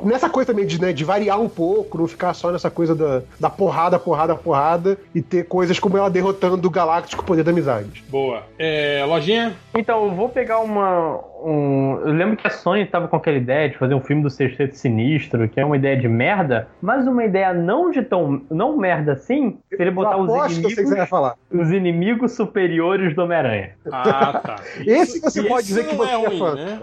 Nessa 0.04 0.30
coisa 0.30 0.52
também 0.52 0.66
de, 0.66 0.82
né, 0.82 0.92
de 0.92 1.04
variar 1.04 1.40
um 1.40 1.50
pouco, 1.50 1.98
não 1.98 2.08
ficar 2.08 2.34
só 2.34 2.52
nessa 2.52 2.72
coisa 2.72 2.96
da, 2.96 3.22
da 3.40 3.50
porrada, 3.50 4.00
porrada, 4.00 4.36
porrada, 4.36 4.98
e 5.14 5.22
ter 5.22 5.46
coisas 5.46 5.80
como 5.80 5.98
ela 5.98 6.10
derrotando 6.10 6.68
o 6.68 6.72
Galáctico 6.72 7.24
Poder 7.24 7.44
da 7.44 7.52
Amizade. 7.52 8.04
Boa. 8.10 8.44
É... 8.58 9.04
Lojinha. 9.06 9.54
Então, 9.76 10.06
eu 10.06 10.12
vou 10.12 10.30
pegar 10.30 10.60
uma. 10.60 11.20
Um... 11.44 12.00
Eu 12.06 12.14
lembro 12.14 12.38
que 12.38 12.48
a 12.48 12.50
Sony 12.50 12.86
tava 12.86 13.08
com 13.08 13.16
aquela 13.16 13.38
ideia 13.38 13.70
de 13.70 13.78
fazer 13.78 13.94
um 13.94 14.02
filme 14.02 14.24
do 14.24 14.30
Sexteto 14.30 14.76
Sinistro, 14.76 15.48
que 15.50 15.60
é 15.60 15.66
uma 15.66 15.76
ideia 15.76 15.98
de 15.98 16.08
merda, 16.08 16.68
mas 16.82 17.06
uma 17.08 17.24
ideia 17.24 17.54
não 17.54 17.92
de 17.92 18.02
tão 18.02 18.42
não 18.50 18.78
merda 18.78 19.14
assim, 19.14 19.58
seria 19.70 19.92
botar 19.92 20.18
os 20.18 20.30
aposto 20.30 20.60
que 20.60 20.66
eu 20.66 20.70
sei 20.70 20.76
que 20.76 20.82
inimigos, 20.82 21.00
você 21.00 21.08
falar. 21.08 21.36
os 21.52 21.72
inimigos 21.72 22.32
superiores 22.34 23.16
do 23.16 23.24
Homem-Aranha. 23.24 23.72
Ah, 23.92 24.42
tá. 24.44 24.53
Esse 24.86 25.20
você 25.22 25.40
Isso 25.40 25.48
pode 25.48 25.68
dizer 25.68 25.88
que 25.88 25.96
você 25.96 26.12
é 26.12 26.14
é, 26.14 26.28
ruim, 26.28 26.40
fã. 26.40 26.56
né? 26.56 26.80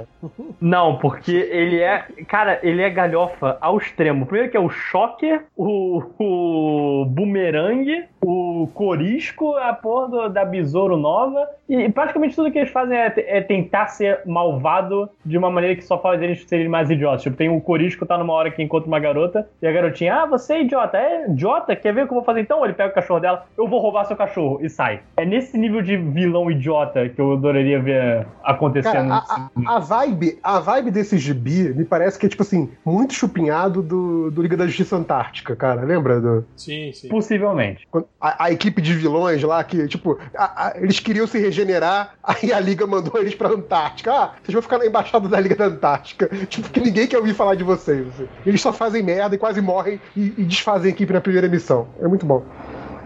Não, 0.60 0.96
porque 0.98 1.32
ele 1.32 1.80
é. 1.80 2.04
Cara, 2.28 2.58
ele 2.62 2.82
é 2.82 2.90
galhofa 2.90 3.56
ao 3.60 3.78
extremo. 3.78 4.26
Primeiro 4.26 4.50
que 4.50 4.56
é 4.56 4.60
o 4.60 4.68
Shocker, 4.68 5.42
o, 5.56 6.02
o 6.18 7.04
Boomerang, 7.06 8.04
o 8.22 8.68
Corisco, 8.74 9.56
a 9.56 9.72
porra 9.72 10.08
do- 10.08 10.28
da 10.28 10.44
Besouro 10.44 10.96
Nova. 10.96 11.48
E, 11.68 11.88
praticamente 11.88 12.34
tudo 12.34 12.50
que 12.50 12.58
eles 12.58 12.70
fazem 12.70 12.96
é, 12.98 13.12
é 13.16 13.40
tentar 13.40 13.86
ser 13.88 14.20
malvado 14.26 15.08
de 15.24 15.38
uma 15.38 15.50
maneira 15.50 15.76
que 15.76 15.84
só 15.84 15.98
faz 15.98 16.20
eles 16.20 16.44
serem 16.48 16.68
mais 16.68 16.90
idiotas. 16.90 17.22
Tipo, 17.22 17.36
tem 17.36 17.48
o 17.48 17.60
Corisco 17.60 18.04
tá 18.04 18.18
numa 18.18 18.32
hora 18.32 18.50
que 18.50 18.62
encontra 18.62 18.88
uma 18.88 18.98
garota 18.98 19.48
e 19.62 19.66
a 19.66 19.72
garotinha, 19.72 20.14
ah, 20.22 20.26
você 20.26 20.54
é 20.54 20.62
idiota. 20.62 20.98
É 20.98 21.26
idiota? 21.30 21.76
Quer 21.76 21.94
ver 21.94 22.02
o 22.02 22.06
que 22.06 22.12
eu 22.12 22.16
vou 22.16 22.24
fazer 22.24 22.40
então? 22.40 22.64
Ele 22.64 22.74
pega 22.74 22.90
o 22.90 22.94
cachorro 22.94 23.20
dela, 23.20 23.46
eu 23.56 23.68
vou 23.68 23.80
roubar 23.80 24.04
seu 24.04 24.16
cachorro 24.16 24.58
e 24.62 24.68
sai. 24.68 25.00
É 25.16 25.24
nesse 25.24 25.56
nível 25.56 25.80
de 25.80 25.96
vilão 25.96 26.50
idiota 26.50 27.08
que 27.08 27.20
eu 27.20 27.36
adoraria 27.60 27.82
ver 27.82 28.26
acontecendo. 28.42 29.08
Cara, 29.08 29.24
a, 29.28 29.50
a- 29.70 29.76
a 29.76 29.78
vibe, 29.78 30.38
a 30.42 30.58
vibe 30.60 30.90
desse 30.90 31.18
gibi 31.18 31.72
me 31.74 31.84
parece 31.84 32.18
que 32.18 32.26
é, 32.26 32.28
tipo 32.28 32.42
assim, 32.42 32.70
muito 32.84 33.14
chupinhado 33.14 33.82
do, 33.82 34.30
do 34.30 34.42
Liga 34.42 34.56
da 34.56 34.66
Justiça 34.66 34.96
Antártica, 34.96 35.54
cara. 35.54 35.82
Lembra? 35.82 36.20
Do, 36.20 36.44
Sim, 36.56 36.92
sim. 36.92 37.08
Possivelmente. 37.08 37.86
a, 38.20 38.44
a 38.44 38.50
equipe 38.50 38.80
de 38.82 38.94
vilões 38.94 39.42
lá 39.42 39.62
que, 39.62 39.86
tipo, 39.86 40.18
a- 40.36 40.68
a- 40.68 40.72
eles 40.76 40.98
queriam 41.00 41.26
se 41.26 41.38
regenerar, 41.38 42.14
aí 42.22 42.52
a 42.52 42.60
Liga 42.60 42.86
mandou 42.86 43.20
eles 43.20 43.34
pra 43.34 43.48
Antártica. 43.48 44.12
Ah, 44.12 44.30
vocês 44.42 44.52
vão 44.52 44.62
ficar 44.62 44.78
na 44.78 44.86
embaixada 44.86 45.28
da 45.28 45.38
Liga 45.38 45.54
da 45.56 45.66
Antártica. 45.66 46.28
Tipo, 46.50 46.68
que 46.70 46.80
ninguém 46.80 47.06
quer 47.06 47.18
ouvir 47.18 47.34
falar 47.34 47.54
de 47.54 47.62
vocês. 47.64 48.06
assim. 48.08 48.26
Eles 48.44 48.60
só 48.60 48.72
fazem 48.72 49.02
merda 49.02 49.34
e 49.34 49.38
quase 49.38 49.60
morrem 49.60 50.00
e, 50.16 50.34
e 50.38 50.44
desfazem 50.44 50.90
a 50.90 50.94
equipe 50.94 51.12
na 51.12 51.20
primeira 51.20 51.48
missão. 51.48 51.86
É 52.00 52.08
muito 52.08 52.24
bom. 52.26 52.44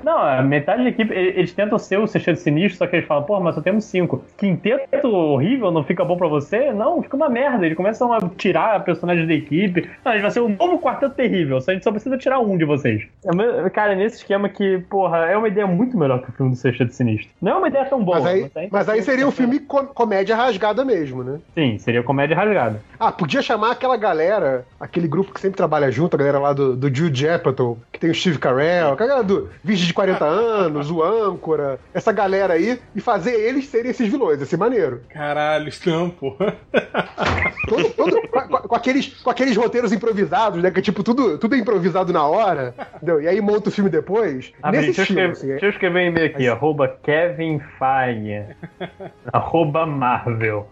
Não, 0.05 0.19
a 0.19 0.43
metade 0.43 0.83
da 0.83 0.89
equipe, 0.91 1.13
eles 1.15 1.53
tentam 1.53 1.79
ser 1.79 1.99
o 1.99 2.07
sexteto 2.07 2.37
sinistro, 2.39 2.79
só 2.79 2.87
que 2.87 2.97
eles 2.97 3.07
falam, 3.07 3.25
pô, 3.25 3.41
mas 3.41 3.55
só 3.55 3.61
temos 3.61 3.85
cinco. 3.85 4.23
Quinteto 4.37 5.09
horrível, 5.09 5.71
não 5.71 5.83
fica 5.85 6.05
bom 6.05 6.17
pra 6.17 6.29
você? 6.29 6.73
Não, 6.73 7.03
fica 7.03 7.17
uma 7.17 7.29
merda. 7.29 7.65
Eles 7.65 7.77
começam 7.77 8.13
a 8.13 8.21
tirar 8.37 8.85
personagens 8.85 9.27
da 9.27 9.35
equipe. 9.35 9.89
Não, 10.05 10.13
a 10.13 10.15
gente 10.15 10.23
vai 10.23 10.31
ser 10.31 10.41
o 10.41 10.49
novo 10.49 10.79
quarteto 10.79 11.15
terrível, 11.15 11.61
só 11.61 11.71
a 11.71 11.75
gente 11.75 11.85
só 11.85 11.91
precisa 11.91 12.19
tirar 12.19 12.39
um 12.41 12.57
de 12.59 12.65
vocês. 12.65 13.03
É, 13.25 13.71
Cara, 13.71 13.95
nesse 13.95 14.17
esquema 14.19 14.49
que, 14.49 14.79
porra, 14.91 15.27
é 15.27 15.37
uma 15.37 15.49
ideia 15.49 15.67
muito 15.67 15.97
melhor 15.99 16.21
que 16.23 16.31
o 16.31 16.33
filme 16.33 16.53
do 16.53 16.57
sexteto 16.59 16.93
sinistro. 16.93 17.29
Não 17.41 17.53
é 17.53 17.55
uma 17.57 17.69
ideia 17.69 17.85
tão 17.87 18.03
boa. 18.05 18.21
Mas 18.21 18.27
aí, 18.57 18.69
mas 18.71 18.89
aí 18.89 18.99
assim, 19.01 19.11
seria 19.11 19.27
um 19.27 19.31
é- 19.31 19.33
filme 19.33 19.59
com- 19.61 19.87
comédia 19.87 20.37
rasgada 20.37 20.85
mesmo, 20.85 21.23
né? 21.25 21.39
Sim, 21.55 21.79
seria 21.79 22.03
comédia 22.03 22.37
rasgada. 22.37 22.81
Ah, 23.01 23.11
podia 23.11 23.41
chamar 23.43 23.73
aquela 23.73 23.97
galera, 23.97 24.65
aquele 24.79 25.09
grupo 25.09 25.33
que 25.33 25.41
sempre 25.41 25.57
trabalha 25.57 25.91
junto, 25.91 26.15
a 26.15 26.19
galera 26.19 26.39
lá 26.39 26.53
do, 26.53 26.77
do 26.77 26.95
Jude 26.95 27.29
Apatow, 27.29 27.79
que 27.93 27.99
tem 27.99 28.11
o 28.11 28.15
Steve 28.15 28.39
Carell, 28.39 28.93
a 28.93 28.97
galera 28.97 29.23
do 29.23 29.49
de 29.63 29.75
40 29.95 30.25
anos, 30.25 30.91
o 30.91 31.03
Âncora, 31.03 31.79
essa 31.95 32.13
galera 32.13 32.55
aí, 32.55 32.79
e 32.95 33.01
fazer 33.01 33.33
eles 33.35 33.67
serem 33.67 33.91
esses 33.91 34.09
vilões, 34.11 34.47
ser 34.49 34.57
maneiro. 34.57 35.01
Caralho, 35.09 35.73
não, 35.87 36.11
pô. 36.11 36.37
Todo, 37.69 37.91
todo- 37.91 38.29
com, 38.29 38.69
com- 38.69 38.75
aqueles, 38.77 39.09
com 39.23 39.31
aqueles 39.31 39.57
roteiros 39.57 39.93
improvisados, 39.93 40.63
né? 40.63 40.71
Que 40.71 40.81
é 40.81 40.83
tipo, 40.83 41.03
tudo, 41.03 41.39
tudo 41.39 41.55
é 41.55 41.59
improvisado 41.59 42.13
na 42.13 42.27
hora, 42.27 42.75
entendeu? 42.97 43.23
E 43.23 43.29
aí 43.29 43.41
monta 43.41 43.69
o 43.69 43.73
filme 43.73 43.89
depois. 43.89 44.53
Ah, 44.63 44.71
Nesse 44.71 44.87
deixa, 44.87 45.01
eu 45.01 45.03
estilo, 45.05 45.21
escrever, 45.21 45.33
assim, 45.33 45.47
é- 45.47 45.51
deixa 45.53 45.67
eu 45.67 45.71
escrever 45.71 45.99
um 46.05 46.09
e-mail 46.09 46.27
aqui, 46.27 46.49
arroba 46.49 46.89
Kevin 47.03 47.61
Feige, 47.79 48.45
arroba 49.33 49.87
Marvel. 49.87 50.69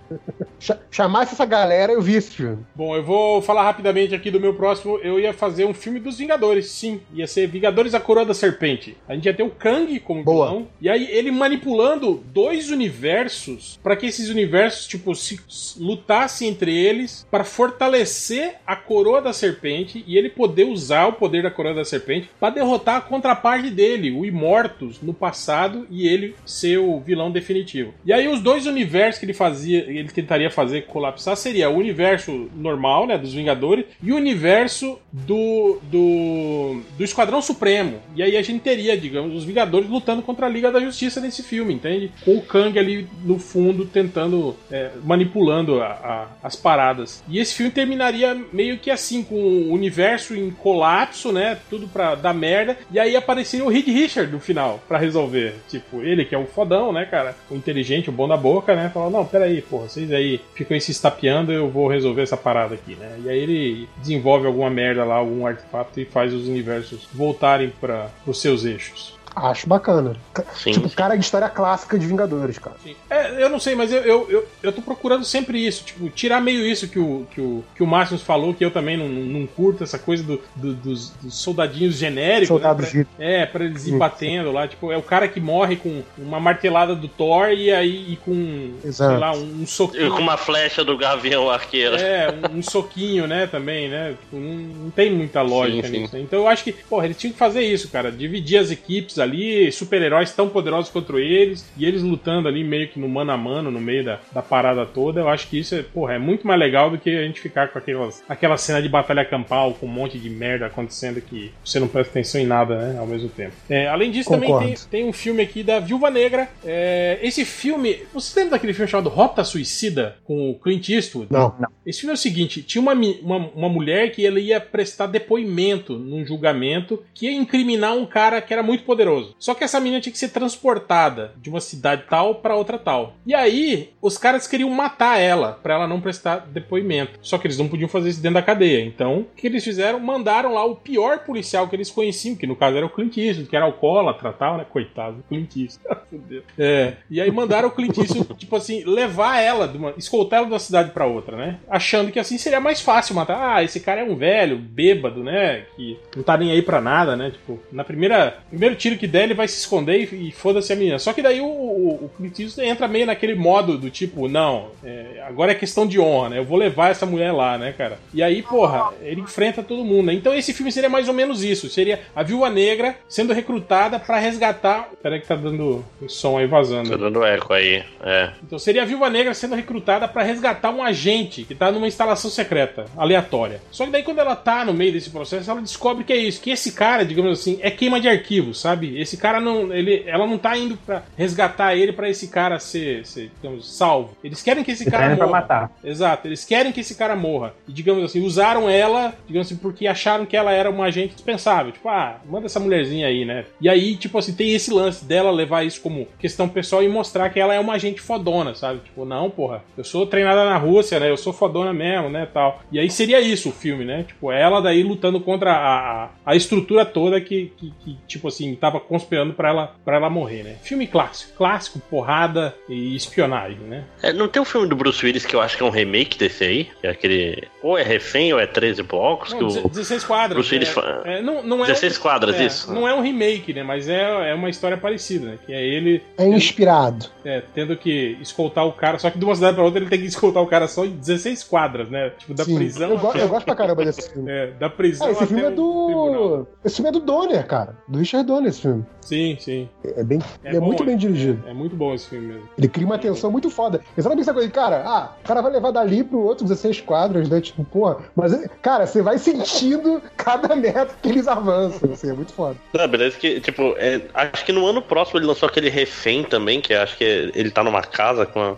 cha- 0.59 0.79
chamasse 0.91 1.35
essa 1.35 1.47
galera, 1.47 1.93
eu 1.93 2.03
vi 2.03 2.15
esse 2.17 2.31
filme. 2.33 2.59
Bom, 2.75 2.95
eu 2.97 3.03
vou 3.03 3.41
falar 3.41 3.63
rapidamente 3.63 4.15
aqui 4.15 4.31
do 4.31 4.41
meu 4.41 4.55
próximo. 4.55 4.99
Eu 5.03 5.19
ia 5.19 5.33
fazer 5.33 5.65
um 5.65 5.75
filme 5.75 5.99
dos 6.01 6.19
Vingadores, 6.19 6.71
sim. 6.71 7.01
Ia 7.15 7.27
ser 7.27 7.47
Vingadores 7.47 7.95
a 7.95 8.01
Coroa 8.01 8.25
da 8.25 8.35
Serpente. 8.35 8.97
A 9.13 9.15
gente 9.15 9.27
ia 9.27 9.35
ter 9.35 9.43
o 9.43 9.51
Kang 9.51 9.99
como 10.01 10.25
Boa. 10.25 10.49
vilão. 10.49 10.69
E 10.81 10.89
aí 10.89 11.07
ele 11.11 11.31
manipulando 11.31 12.23
dois 12.33 12.71
universos 12.71 13.79
para 13.83 13.97
que 13.97 14.07
esses 14.07 14.29
universos, 14.29 14.87
tipo, 14.87 15.15
se 15.15 15.39
se 15.49 15.83
lutassem 15.83 16.49
entre 16.49 16.75
eles 16.75 17.27
para 17.31 17.45
fortalecer 17.45 18.57
a 18.67 18.75
Coroa 18.75 19.21
da 19.21 19.33
Serpente 19.33 20.05
e 20.07 20.17
ele 20.17 20.31
poder 20.31 20.65
usar 20.65 21.07
o 21.07 21.13
poder 21.13 21.43
da 21.43 21.51
Coroa 21.51 21.75
da 21.75 21.85
Serpente 21.85 22.31
para 22.41 22.55
derrotar 22.55 22.97
a 22.97 23.01
contraparte 23.01 23.71
dele, 23.71 24.11
o 24.11 24.25
Imortus, 24.25 25.01
no 25.03 25.13
passado 25.13 25.87
e 25.91 26.09
ele 26.09 26.35
ser 26.45 26.79
o 26.79 27.01
vilão 27.01 27.31
definitivo. 27.31 27.93
E 28.05 28.13
aí 28.13 28.29
os 28.29 28.41
dois 28.41 28.67
universos 28.67 29.19
que 29.19 29.27
ele 29.27 29.35
fazia, 29.35 29.81
ele 29.81 30.09
tentaria 30.09 30.51
fazer 30.51 30.87
colapsar 30.87 31.37
seria 31.37 31.69
o 31.69 31.77
universo 31.77 32.51
normal, 32.55 33.07
né, 33.07 33.19
dos 33.19 33.35
Vingadores 33.35 33.85
e 34.03 34.13
o 34.13 34.17
universo 34.17 34.99
do 35.13 35.79
do 35.83 36.81
do 36.97 37.05
Esquadrão 37.05 37.43
Supremo. 37.43 38.01
E 38.15 38.23
aí 38.23 38.37
a 38.37 38.43
gente 38.43 38.61
teria, 38.61 38.97
digamos, 39.03 39.35
os 39.37 39.45
Vingadores 39.45 39.89
lutando 39.89 40.23
contra 40.23 40.47
a 40.47 40.49
Liga 40.49 40.71
da 40.73 40.81
Justiça 40.81 41.21
nesse 41.21 41.43
filme, 41.43 41.75
entende? 41.75 42.11
Com 42.25 42.37
o 42.37 42.43
Kang 42.43 42.79
ali 42.79 43.07
no 43.25 43.39
fundo 43.39 43.85
tentando 43.85 44.57
é, 44.71 44.91
manipulando 45.05 45.81
a- 45.83 45.87
a- 45.87 46.27
as 46.43 46.57
paradas. 46.57 47.23
E 47.29 47.39
esse 47.39 47.55
filme 47.55 47.71
terminaria 47.73 48.35
meio 48.53 48.79
que 48.79 48.91
assim, 48.91 49.23
com 49.23 49.35
o 49.35 49.73
universo 49.73 50.35
em 50.35 50.51
colapso, 50.51 51.33
né? 51.33 51.59
Tudo 51.69 51.87
pra 51.89 52.15
dar 52.15 52.33
merda. 52.35 52.77
E 52.91 52.99
aí 52.99 53.15
apareceria 53.17 53.65
o 53.65 53.69
Reed 53.69 53.87
Richard 53.89 54.33
no 54.33 54.41
final 54.41 54.81
pra 54.89 54.99
resolver. 54.99 55.55
Tipo, 55.69 56.03
ele 56.03 56.25
que 56.25 56.35
é 56.35 56.39
o 56.39 56.47
fodão, 56.47 56.93
né, 56.93 57.05
cara? 57.05 57.35
O 57.51 57.55
inteligente, 57.55 58.09
o 58.09 58.13
bom 58.13 58.29
da 58.29 58.37
boca, 58.37 58.75
né? 58.75 58.91
Falou: 58.93 59.11
Não, 59.11 59.25
peraí, 59.25 59.61
porra, 59.61 59.89
vocês 59.89 60.11
aí 60.13 60.41
ficam 60.55 60.75
aí 60.75 60.81
se 60.81 60.91
estapeando, 60.93 61.53
eu 61.53 61.69
vou 61.69 61.89
resolver 61.89 62.23
essa 62.23 62.37
parada 62.37 62.75
aqui, 62.75 62.95
né? 62.95 63.19
E 63.25 63.29
aí 63.29 63.39
ele 63.39 63.89
desenvolve 63.99 64.47
alguma 64.47 64.71
merda 64.71 65.05
lá, 65.05 65.17
algum 65.17 65.47
artefato 65.47 65.99
e 66.01 66.05
faz 66.05 66.33
os 66.33 66.47
universos 66.49 67.09
voltarem 67.13 67.73
para 67.81 68.11
os 68.27 68.41
seus 68.41 68.65
eixos. 68.65 68.92
issues. 68.93 69.22
Acho 69.35 69.67
bacana. 69.69 70.15
Ca- 70.35 70.45
Sim. 70.55 70.73
Tipo, 70.73 70.91
cara 70.91 71.17
de 71.17 71.25
história 71.25 71.49
clássica 71.49 71.99
de 71.99 72.07
Vingadores, 72.07 72.59
cara. 72.59 72.77
Sim. 72.83 72.95
É, 73.09 73.43
eu 73.43 73.49
não 73.49 73.59
sei, 73.59 73.75
mas 73.75 73.93
eu, 73.93 74.03
eu, 74.03 74.31
eu, 74.31 74.49
eu 74.63 74.73
tô 74.73 74.83
procurando 74.83 75.25
sempre 75.25 75.65
isso, 75.67 75.85
tipo, 75.85 76.09
tirar 76.11 76.41
meio 76.41 76.67
isso 76.67 76.87
que 76.89 76.99
o, 76.99 77.27
que 77.31 77.41
o, 77.41 77.65
que 77.75 77.83
o 77.83 77.87
Máximos 77.87 78.23
falou, 78.23 78.53
que 78.53 78.65
eu 78.65 78.71
também 78.71 78.97
não, 78.97 79.09
não, 79.09 79.47
curto, 79.47 79.83
essa 79.85 79.99
coisa 79.99 80.23
do, 80.23 80.41
do- 80.55 80.75
dos, 80.75 81.11
dos 81.23 81.35
soldadinhos 81.35 81.97
genéricos. 81.97 82.49
Soldados 82.49 82.93
né, 82.93 83.07
pra, 83.17 83.25
é, 83.25 83.47
pra 83.47 83.65
eles 83.65 83.87
ir 83.87 83.91
Sim. 83.93 83.99
batendo 83.99 84.53
lá, 84.53 84.69
tipo, 84.69 84.93
é 84.93 84.97
o 84.99 85.03
cara 85.03 85.27
que 85.27 85.41
morre 85.41 85.77
com 85.77 86.03
uma 86.19 86.39
martelada 86.39 86.95
do 86.95 87.09
Thor 87.09 87.49
e 87.53 87.73
aí 87.73 88.13
e 88.13 88.17
com, 88.17 88.73
Exato. 88.85 89.11
sei 89.13 89.19
lá, 89.19 89.33
um, 89.33 89.61
um 89.61 89.63
E 89.63 89.67
soquinho. 89.67 90.11
Com 90.11 90.21
uma 90.21 90.37
flecha 90.37 90.85
do 90.85 90.97
Gavião 90.97 91.49
Arqueiro. 91.51 91.97
É, 91.97 92.29
um, 92.53 92.59
um 92.59 92.63
soquinho, 92.63 93.27
né, 93.27 93.47
também, 93.47 93.89
né? 93.89 94.15
Tipo, 94.21 94.37
não, 94.37 94.55
não 94.85 94.91
tem 94.91 95.11
muita 95.11 95.41
lógica 95.43 95.87
Sim, 95.89 95.95
sim. 95.95 96.01
nisso. 96.03 96.15
né? 96.17 96.21
Então 96.23 96.41
eu 96.41 96.49
acho 96.49 96.65
que, 96.65 96.73
porra, 96.73 97.07
eles 97.07 97.17
tinham 97.17 97.33
que 97.33 97.39
fazer 97.39 97.63
isso, 97.63 97.89
cara. 97.89 98.11
Dividir 98.13 98.59
as 98.59 98.71
equipes 98.71 99.19
ali, 99.23 99.71
super-heróis 99.73 100.33
tão 100.33 100.49
poderosos 100.49 100.91
contra 100.91 101.19
eles, 101.21 101.71
e 101.77 101.85
eles 101.85 102.03
lutando 102.03 102.49
ali 102.49 102.65
meio 102.65 102.89
que 102.89 102.99
no 102.99 103.09
mano 103.09 103.33
a 103.33 103.37
mano, 103.37 103.71
no 103.71 103.81
meio 103.81 104.05
da, 104.05 104.21
da 104.33 104.43
parada 104.43 104.85
toda. 104.87 105.21
Eu 105.21 105.29
acho 105.29 105.49
que 105.49 105.59
isso 105.59 105.75
é, 105.75 105.83
porra, 105.83 106.15
é 106.15 106.19
muito 106.19 106.47
mais 106.47 106.59
legal 106.59 106.91
do 106.91 106.99
que 106.99 107.11
a 107.11 107.23
gente 107.23 107.41
ficar 107.41 107.69
com 107.69 107.79
aquelas, 107.79 108.23
aquela 108.29 108.57
cena 108.57 108.83
de 108.83 108.89
batalha 108.89 109.25
campal 109.25 109.75
com 109.75 109.87
um 109.87 109.91
monte 109.91 110.19
de 110.19 110.31
merda 110.31 110.67
acontecendo 110.67 111.21
que 111.21 111.53
você 111.65 111.79
não 111.79 111.89
presta 111.89 112.11
atenção 112.11 112.41
em 112.41 112.47
nada, 112.47 112.77
né, 112.77 112.99
ao 112.99 113.07
mesmo 113.07 113.29
tempo. 113.29 113.53
É, 113.69 113.87
além 113.89 114.11
disso, 114.11 114.31
também 114.31 114.49
Concordo. 114.49 114.69
tem, 114.69 115.03
tem 115.03 115.09
um 115.09 115.13
filme 115.13 115.43
aqui 115.43 115.63
da 115.63 115.81
Viúva 115.81 116.11
Negra. 116.11 116.49
É, 116.65 117.19
esse 117.23 117.45
filme, 117.45 118.01
você 118.13 118.41
lembra 118.41 118.57
daquele 118.57 118.73
filme 118.73 118.91
chamado 118.91 119.09
Rota 119.09 119.45
Suicida 119.45 120.17
com 120.25 120.51
o 120.51 120.55
Clint 120.59 120.89
Eastwood? 120.89 121.29
Não. 121.31 121.55
Esse 121.85 122.01
filme 122.01 122.13
é 122.13 122.15
o 122.15 122.19
seguinte: 122.19 122.63
tinha 122.63 122.81
uma, 122.81 122.93
uma, 122.93 123.37
uma 123.55 123.69
mulher 123.69 124.13
que 124.13 124.27
ela 124.27 124.41
ia 124.41 124.61
prestar 124.61 125.07
depoimento 125.07 125.99
num 125.99 126.25
julgamento 126.25 127.03
que 127.15 127.27
ia 127.27 127.33
incriminar 127.33 127.95
um 127.95 128.07
cara 128.07 128.41
que 128.41 128.53
era 128.53 128.63
muito 128.63 128.85
poderoso. 128.85 129.12
Só 129.39 129.55
que 129.55 129.65
essa 129.65 129.81
menina 129.81 130.01
tinha 130.01 130.13
que 130.13 130.19
ser 130.19 130.29
transportada 130.29 131.33
de 131.37 131.51
uma 131.51 131.61
cidade 131.61 132.05
tal 132.09 132.37
para 132.37 132.57
outra 132.57 132.79
tal. 132.79 133.15
E 133.27 133.35
aí, 133.35 133.91
os 134.01 134.19
caras 134.19 134.47
queriam 134.47 134.71
matar 134.71 135.19
ela 135.19 135.59
para 135.63 135.75
ela 135.75 135.87
não 135.87 136.01
prestar 136.01 136.39
depoimento. 136.39 137.19
Só 137.23 137.39
que 137.39 137.47
eles 137.47 137.59
não 137.59 137.69
podiam 137.69 137.89
fazer 137.89 138.11
isso 138.11 138.23
dentro 138.23 138.35
da 138.35 138.43
cadeia. 138.43 138.85
Então, 138.85 139.21
o 139.21 139.25
que 139.37 139.47
eles 139.47 139.65
fizeram? 139.65 140.01
Mandaram 140.01 140.53
lá 140.55 140.65
o 140.65 140.77
pior 140.77 141.21
policial 141.21 141.69
que 141.69 141.77
eles 141.77 141.91
conheciam, 141.91 142.37
que 142.37 142.47
no 142.47 142.57
caso 142.57 142.77
era 142.77 142.87
o 142.87 142.91
Clint 142.91 143.17
Eastwood, 143.17 143.49
que 143.49 143.57
era 143.57 143.65
alcoólatra, 143.65 144.33
tal, 144.33 144.59
né? 144.59 144.67
Coitado 144.69 145.17
do 145.17 145.23
Clint 145.25 145.57
Eastwood. 145.57 146.01
Fudeu. 146.11 146.43
é. 146.59 146.95
E 147.11 147.21
aí 147.21 147.31
mandaram 147.31 147.69
o 147.69 147.73
Clint 147.73 147.97
Eastwood, 147.97 148.35
tipo 148.39 148.55
assim, 148.57 148.85
levar 148.85 149.41
ela, 149.41 149.67
de 149.67 149.79
uma, 149.79 149.95
escoltar 149.97 150.39
ela 150.39 150.47
de 150.47 150.53
uma 150.53 150.59
cidade 150.59 150.91
para 150.91 151.07
outra, 151.07 151.37
né? 151.37 151.59
Achando 151.69 152.11
que 152.11 152.19
assim 152.19 152.39
seria 152.39 152.61
mais 152.61 152.81
fácil 152.81 153.15
matar. 153.15 153.57
Ah, 153.57 153.63
esse 153.63 153.81
cara 153.81 154.01
é 154.01 154.05
um 154.05 154.17
velho, 154.17 154.59
bêbado, 154.59 155.23
né? 155.23 155.65
Que 155.77 155.99
não 156.17 156.23
tá 156.23 156.37
nem 156.37 156.51
aí 156.51 156.63
pra 156.63 156.81
nada, 156.81 157.17
né? 157.17 157.31
Tipo, 157.31 157.61
na 157.71 157.85
primeira. 157.85 158.39
Primeiro 158.49 158.77
tiro 158.77 158.99
que 158.99 159.02
que 159.03 159.09
der, 159.09 159.25
ele 159.25 159.35
vai 159.35 159.49
se 159.49 159.59
esconder 159.59 160.15
e, 160.15 160.29
e 160.29 160.31
foda-se 160.31 160.73
a 160.73 160.77
menina. 160.77 160.97
Só 160.97 161.13
que 161.13 161.21
daí 161.21 161.41
o, 161.41 161.45
o, 161.45 162.05
o 162.05 162.11
Clint 162.17 162.39
Eastwood 162.39 162.71
entra 162.71 162.87
meio 162.87 163.05
naquele 163.05 163.35
modo 163.35 163.77
do 163.77 163.91
tipo, 163.91 164.29
não, 164.29 164.69
é, 164.85 165.21
agora 165.27 165.51
é 165.51 165.57
questão 165.57 165.85
de 165.85 165.99
honra, 165.99 166.29
né? 166.29 166.39
Eu 166.39 166.45
vou 166.45 166.57
levar 166.57 166.93
essa 166.93 167.05
mulher 167.05 167.33
lá, 167.33 167.59
né, 167.59 167.75
cara? 167.77 167.99
E 168.15 168.23
aí, 168.23 168.43
porra, 168.43 168.93
ele 169.03 169.21
enfrenta 169.21 169.61
todo 169.61 169.85
mundo, 169.85 170.07
né? 170.07 170.15
Então 170.15 170.33
esse 170.33 170.53
filme 170.53 170.71
seria 170.71 170.89
mais 170.89 171.09
ou 171.09 171.15
menos 171.15 171.43
isso. 171.43 171.69
Seria 171.69 171.99
a 172.15 172.23
viúva 172.23 172.49
negra 172.49 172.95
sendo 173.09 173.33
recrutada 173.33 173.99
para 173.99 174.21
resgatar. 174.21 174.89
Peraí 175.03 175.21
que 175.21 175.27
tá 175.27 175.35
dando 175.35 175.85
som 176.07 176.39
aí 176.39 176.47
vazando. 176.47 176.91
Tá 176.91 176.97
dando 176.97 177.25
eco 177.25 177.53
aí, 177.53 177.83
é. 178.05 178.31
Então 178.41 178.57
seria 178.57 178.83
a 178.83 178.87
viúva 178.87 179.11
negra 179.11 179.35
sendo 179.35 179.57
recrutada 179.57 180.07
para 180.07 180.23
resgatar 180.23 180.71
um 180.71 180.81
agente 180.81 181.43
que 181.43 181.57
tá 181.57 181.73
numa 181.73 181.89
instalação 181.89 182.31
secreta, 182.31 182.85
aleatória. 182.97 183.61
Só 183.73 183.85
que 183.85 183.91
daí 183.91 184.05
quando 184.05 184.21
ela 184.21 184.37
tá 184.37 184.65
no 184.65 184.73
meio 184.73 184.93
desse 184.93 185.11
processo, 185.11 185.51
ela 185.51 185.61
descobre 185.61 186.05
que 186.05 186.13
é 186.13 186.17
isso, 186.17 186.41
que 186.41 186.51
esse 186.53 186.71
cara, 186.71 187.05
digamos 187.05 187.41
assim, 187.41 187.59
é 187.63 187.71
queima 187.71 188.01
de 188.01 188.09
arquivos, 188.09 188.61
sabe? 188.61 188.92
Esse 189.01 189.17
cara 189.17 189.41
não, 189.41 189.73
ele, 189.73 190.05
ela 190.07 190.27
não 190.27 190.39
tá 190.39 190.57
indo 190.57 190.77
para 190.77 191.03
resgatar 191.17 191.75
ele 191.77 191.93
para 191.93 192.09
esse 192.09 192.29
cara 192.29 192.59
ser, 192.59 193.07
ser, 193.07 193.31
digamos, 193.41 193.77
salvo. 193.77 194.17
Eles 194.23 194.43
querem 194.43 194.65
que 194.65 194.73
esse 194.73 194.91
cara 194.91 195.05
morra. 195.05 195.17
pra 195.17 195.27
matar. 195.27 195.71
Exato, 195.83 196.29
eles 196.29 196.45
querem 196.45 196.73
que 196.73 196.81
esse 196.81 196.95
cara 196.95 197.17
morra. 197.17 197.55
E 197.67 197.73
digamos 197.73 198.05
assim, 198.05 198.25
usaram 198.25 198.69
ela, 198.69 199.15
digamos 199.27 199.47
assim, 199.49 199.57
porque 199.57 199.87
acharam 199.87 200.27
que 200.27 200.37
ela 200.37 200.53
era 200.53 200.71
uma 200.71 200.87
agente 200.87 201.15
dispensável. 201.15 201.73
Tipo, 201.73 201.89
ah, 201.89 202.21
manda 202.27 202.47
essa 202.47 202.61
mulherzinha 202.61 203.07
aí, 203.07 203.25
né? 203.25 203.45
E 203.61 203.69
aí, 203.69 203.97
tipo 203.97 204.19
assim, 204.19 204.35
tem 204.35 204.53
esse 204.53 204.73
lance 204.73 205.05
dela 205.05 205.31
levar 205.31 205.65
isso 205.65 205.81
como 205.81 206.07
questão 206.19 206.49
pessoal 206.49 206.83
e 206.83 206.89
mostrar 206.89 207.31
que 207.31 207.41
ela 207.41 207.55
é 207.55 207.61
uma 207.61 207.75
agente 207.75 208.01
fodona, 208.01 208.55
sabe? 208.55 208.81
Tipo, 208.81 209.05
não, 209.05 209.31
porra, 209.31 209.63
eu 209.77 209.85
sou 209.85 210.07
treinada 210.07 210.45
na 210.45 210.57
Rússia, 210.57 211.01
né? 211.01 211.11
Eu 211.11 211.17
sou 211.17 211.33
fodona 211.33 211.73
mesmo, 211.73 212.09
né? 212.09 212.27
Tal. 212.33 212.61
E 212.71 212.79
aí 212.79 212.91
seria 212.91 213.21
isso 213.21 213.49
o 213.49 213.53
filme, 213.53 213.85
né? 213.85 214.05
Tipo, 214.05 214.31
ela 214.31 214.61
daí 214.61 214.83
lutando 214.83 215.21
contra 215.21 215.53
a, 215.53 216.05
a, 216.05 216.09
a 216.27 216.37
estrutura 216.37 216.85
toda 216.85 217.21
que, 217.21 217.53
que, 217.57 217.73
que, 217.85 217.99
tipo 218.07 218.29
assim, 218.29 218.55
tava 218.55 218.81
conspirando 218.89 219.35
para 219.35 219.49
ela, 219.49 219.75
pra 219.85 219.97
ela 219.97 220.11
morrer, 220.11 220.43
né? 220.43 220.57
Filme 220.63 220.87
clássico, 220.87 221.33
clássico, 221.37 221.79
porrada 221.91 222.55
e 222.69 222.95
espionagem, 222.95 223.61
né? 223.61 223.85
É, 224.03 224.13
não 224.13 224.29
tem 224.29 224.41
um 224.41 224.45
filme 224.45 224.69
do 224.69 224.77
Bruce 224.77 225.05
Willis 225.05 225.27
que 225.27 225.35
eu 225.35 225.41
acho 225.41 225.57
que 225.57 225.63
é 225.63 225.67
um 225.67 225.71
remake 225.71 226.19
desse 226.19 226.45
aí? 226.45 226.71
É 226.83 226.91
aquele. 226.91 227.49
Ou 227.63 227.79
é 227.79 227.83
refém 227.83 228.33
ou 228.33 228.41
é 228.41 228.47
13 228.47 228.83
blocos? 228.83 229.33
Não, 229.33 229.39
que 229.39 229.45
o 229.45 229.69
16 229.69 230.05
quadras. 230.05 230.35
Bruce 230.37 230.55
Willis 230.55 230.69
é, 230.69 230.73
fa- 230.73 231.03
é, 231.05 231.23
não, 231.23 231.43
não 231.43 231.63
é 231.65 231.69
16 231.69 231.97
um- 231.97 232.01
quadras, 232.03 232.37
é, 232.37 232.45
isso. 232.47 232.73
Não 232.73 232.87
é 232.89 232.95
um 232.95 233.01
remake, 233.01 233.53
né? 233.55 233.63
Mas 233.63 233.89
é, 233.89 234.31
é 234.31 234.35
uma 234.35 234.51
história 234.51 234.77
parecida, 234.77 235.27
né? 235.27 235.39
Que 235.47 235.53
é 235.53 235.63
ele 235.65 236.03
É 236.19 236.27
inspirado. 236.27 237.07
é, 237.25 237.43
tendo 237.55 237.77
que 237.77 238.17
escoltar 238.21 238.67
o 238.67 238.73
cara. 238.73 238.99
Só 238.99 239.11
que 239.11 239.19
de 239.19 239.25
uma 239.25 239.35
cidade 239.35 239.55
pra 239.55 239.65
outra 239.65 239.81
ele 239.81 239.89
tem 239.91 240.01
que 240.01 240.07
escoltar 240.07 240.43
o 240.43 240.47
cara 240.47 240.67
só 240.67 240.85
em 240.85 240.91
16 240.91 241.45
quadras, 241.45 241.89
né? 241.89 242.11
Tipo, 242.19 242.35
da 242.35 242.45
Sim. 242.45 242.57
prisão. 242.57 242.91
Eu, 242.91 242.99
go- 242.99 243.13
eu 243.15 243.29
gosto 243.29 243.45
pra 243.47 243.55
caramba 243.55 243.85
desse 243.85 244.11
filme. 244.13 244.31
É, 244.31 244.47
da 244.59 244.69
prisão. 244.69 245.07
Ah, 245.07 245.13
esse 245.13 245.27
filme 245.27 245.43
até 245.43 245.51
é 245.51 245.53
o 245.53 245.55
tribunal. 245.87 246.29
do. 246.39 246.49
Esse 246.65 246.77
filme 246.77 246.89
é 246.89 246.93
do 246.93 247.01
Donner, 247.01 247.47
cara. 247.47 247.77
Do 247.87 247.99
Richard 247.99 248.27
Donner, 248.27 248.49
esse 248.49 248.63
filme. 248.63 248.85
Sim, 249.01 249.37
sim. 249.39 249.69
É, 249.85 250.01
é 250.01 250.05
bem, 250.05 250.19
É 250.45 250.57
é 250.57 250.61
bom, 250.61 250.67
muito 250.67 250.83
é. 250.83 250.87
bem 250.87 250.97
dirigido. 250.97 251.43
É 251.49 251.53
muito 251.53 251.77
bom 251.77 251.95
esse 251.95 252.09
filme 252.09 252.27
mesmo. 252.27 252.49
Ele 252.59 252.69
cria 252.69 252.87
uma 252.87 252.99
tensão 252.99 253.31
muito 253.31 253.51
foda. 253.51 253.81
Exatamente 253.97 254.23
essa 254.23 254.35
coisa, 254.35 254.49
cara, 254.51 254.83
ah, 254.87 255.13
o 255.23 255.27
cara 255.27 255.41
vai 255.43 255.53
levar 255.53 255.71
dali 255.71 256.03
pro 256.05 256.21
outro 256.21 256.45
16 256.45 256.81
quadros, 256.81 257.29
né? 257.29 257.41
Tipo, 257.53 257.65
porra, 257.65 257.99
mas, 258.17 258.33
cara, 258.63 258.87
você 258.87 259.03
vai 259.03 259.19
sentindo 259.19 260.03
cada 260.17 260.55
metro 260.57 260.95
que 261.03 261.09
eles 261.11 261.29
avançam, 261.29 261.93
assim, 261.93 262.11
é 262.11 262.13
muito 262.15 262.33
foda. 262.33 262.57
Não, 262.73 262.89
beleza 262.89 263.17
que, 263.19 263.41
tipo, 263.41 263.75
é, 263.77 264.01
acho 264.15 264.45
que 264.45 264.53
no 264.53 264.67
ano 264.67 264.81
próximo 264.81 265.19
ele 265.19 265.27
lançou 265.27 265.47
aquele 265.47 265.69
Refém 265.69 266.25
também, 266.25 266.61
que 266.61 266.73
acho 266.73 266.97
que 266.97 267.05
ele 267.05 267.51
tá 267.51 267.63
numa 267.63 267.83
casa 267.83 268.25
com 268.25 268.41
a... 268.41 268.57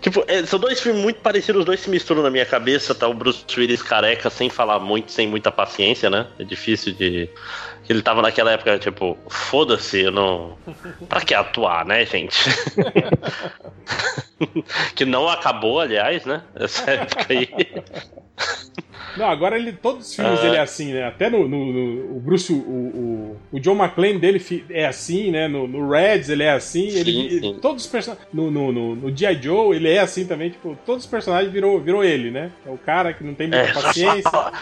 Tipo, 0.00 0.24
é, 0.28 0.46
são 0.46 0.58
dois 0.58 0.80
filmes 0.80 1.02
muito 1.02 1.20
parecidos, 1.20 1.60
os 1.60 1.66
dois 1.66 1.80
se 1.80 1.90
misturam 1.90 2.22
na 2.22 2.30
minha 2.30 2.46
cabeça, 2.46 2.94
tá 2.94 3.08
o 3.08 3.14
Bruce 3.14 3.44
Willis 3.56 3.82
careca, 3.82 4.30
sem 4.30 4.48
falar 4.48 4.78
muito, 4.78 5.10
sem 5.10 5.26
muita 5.26 5.50
paciência, 5.50 6.08
né? 6.08 6.26
É 6.38 6.44
difícil 6.44 6.92
de... 6.92 7.28
Ele 7.88 8.02
tava 8.02 8.22
naquela 8.22 8.52
época, 8.52 8.78
tipo, 8.78 9.16
foda-se, 9.28 10.00
eu 10.02 10.10
não... 10.10 10.56
Pra 11.08 11.20
que 11.20 11.34
atuar, 11.34 11.84
né, 11.84 12.04
gente? 12.04 12.36
que 14.94 15.04
não 15.04 15.28
acabou, 15.28 15.80
aliás, 15.80 16.24
né? 16.24 16.42
Essa 16.54 16.90
época 16.90 17.26
aí. 17.28 17.48
Não, 19.16 19.30
agora 19.30 19.56
ele, 19.56 19.72
todos 19.72 20.08
os 20.08 20.14
filmes 20.14 20.40
Ah. 20.40 20.46
ele 20.46 20.56
é 20.56 20.60
assim, 20.60 20.92
né? 20.92 21.04
Até 21.04 21.30
no, 21.30 21.48
no- 21.48 21.72
no- 21.72 22.16
o 22.18 22.20
Bruce, 22.20 22.52
o, 22.52 22.56
o, 22.56 23.40
o 23.50 23.58
John 23.60 23.74
McClane 23.74 24.18
dele 24.18 24.44
é 24.68 24.84
assim, 24.86 25.30
né? 25.30 25.48
No, 25.48 25.66
no 25.66 25.88
Reds 25.88 26.28
ele 26.28 26.42
é 26.42 26.50
assim. 26.52 26.90
Sim, 26.90 26.98
ele, 26.98 27.40
sim. 27.40 27.58
Todos 27.62 27.86
os 27.86 27.90
personagens. 27.90 28.28
No, 28.30 28.50
no, 28.50 28.70
no, 28.70 28.94
no 28.94 29.16
G.I. 29.16 29.40
Joe 29.42 29.74
ele 29.74 29.88
é 29.88 30.00
assim 30.00 30.26
também. 30.26 30.50
Tipo, 30.50 30.76
todos 30.84 31.04
os 31.06 31.10
personagens 31.10 31.50
virou, 31.50 31.80
virou 31.80 32.04
ele, 32.04 32.30
né? 32.30 32.50
É 32.66 32.70
o 32.70 32.76
cara 32.76 33.14
que 33.14 33.24
não 33.24 33.32
tem 33.32 33.48
muita 33.48 33.64
É, 33.64 33.72
paciência. 33.72 34.30
fala- 34.30 34.52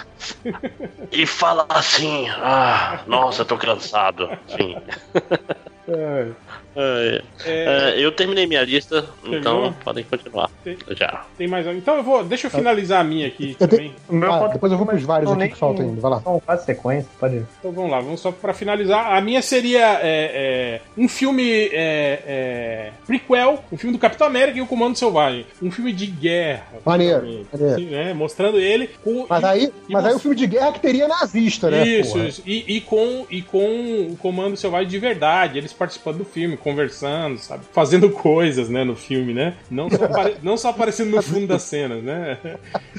E 1.11 1.27
fala 1.27 1.67
assim, 1.69 2.29
ah, 2.37 3.03
nossa, 3.15 3.45
tô 3.45 3.57
cansado. 3.57 4.29
Sim. 4.49 4.77
É, 5.87 6.33
É, 6.77 7.23
é, 7.45 7.95
é, 7.95 8.05
eu 8.05 8.11
terminei 8.13 8.47
minha 8.47 8.63
lista, 8.65 9.03
Terminou? 9.23 9.67
então 9.67 9.75
podem 9.85 10.05
continuar. 10.05 10.51
Tem- 10.63 10.77
Já. 10.91 11.25
tem 11.39 11.47
mais? 11.49 11.67
Então 11.67 11.97
eu 11.97 12.03
vou. 12.03 12.25
Deixa 12.25 12.47
eu 12.47 12.51
finalizar 12.51 13.01
a 13.01 13.05
minha 13.05 13.27
aqui 13.27 13.57
Eu 13.61 13.69
também. 13.69 13.95
O 14.09 14.15
meu 14.15 14.33
Ah, 14.33 14.49
depois 14.49 14.71
eu 14.73 14.79
vou 14.79 14.87
pros 14.87 15.03
vários 15.03 15.31
aqui 15.31 15.49
que 15.49 15.57
faltam 15.57 15.85
ainda, 15.87 16.01
vai 16.01 16.11
lá. 16.11 16.23
Não 16.25 16.41
faz 16.41 16.63
sequência, 16.63 17.09
pode 17.19 17.37
ir. 17.37 17.47
Então 17.59 17.73
vamos 17.73 17.91
lá, 17.91 18.01
vamos 18.01 18.21
só 18.21 18.33
pra 18.33 18.53
finalizar. 18.53 19.15
A 19.15 19.21
minha 19.21 19.41
seria 19.43 20.01
é, 20.01 20.01
é, 20.03 20.81
um 20.97 21.09
filme 21.09 21.69
é, 21.73 22.23
é, 22.27 22.91
prequel, 23.07 23.63
um 23.73 23.77
filme 23.77 23.97
do 23.97 24.01
Capitão 24.01 24.27
América 24.27 24.59
e 24.59 24.63
o 24.63 24.67
Comando 24.67 24.97
Selvagem. 24.97 25.47
Um 25.63 25.71
filme 25.71 25.93
de 25.93 26.07
guerra. 26.07 26.67
Maneiro, 26.85 27.47
maneiro. 27.53 27.75
Sim, 27.79 27.87
né? 27.87 28.13
Mostrando 28.15 28.59
ele 28.59 28.91
com. 29.03 29.27
Mas 29.29 29.43
e- 29.43 29.47
aí, 29.47 29.73
e 29.89 29.93
mas 29.93 30.05
aí 30.05 30.11
você- 30.13 30.17
o 30.17 30.21
filme 30.21 30.37
de 30.37 30.47
guerra 30.47 30.73
que 30.73 30.81
teria 30.81 31.07
nazista, 31.09 31.71
né? 31.71 31.87
Isso, 31.87 32.13
porra? 32.13 32.25
isso. 32.29 32.43
E, 32.47 32.77
e 32.77 32.81
com, 32.81 33.27
e 33.31 33.43
com 33.43 34.09
o 34.13 34.17
Comando 34.17 34.57
Selvagem 34.57 34.89
de 34.89 34.99
verdade, 34.99 35.59
eles 35.59 35.73
participando 35.73 36.19
do 36.19 36.25
filme, 36.25 36.57
conversando, 36.65 37.39
sabe? 37.39 37.65
Fazendo 37.73 38.11
coisas, 38.17 38.69
né, 38.69 38.83
no 38.83 38.97
filme, 38.97 39.33
né? 39.33 39.55
Não 39.71 39.89
só, 39.91 39.99
não 40.43 40.57
só 40.57 40.71
aparecendo 40.71 41.11
no 41.15 41.23
fundo 41.23 41.47
das 41.47 41.63
cenas, 41.63 42.03
né? 42.03 42.39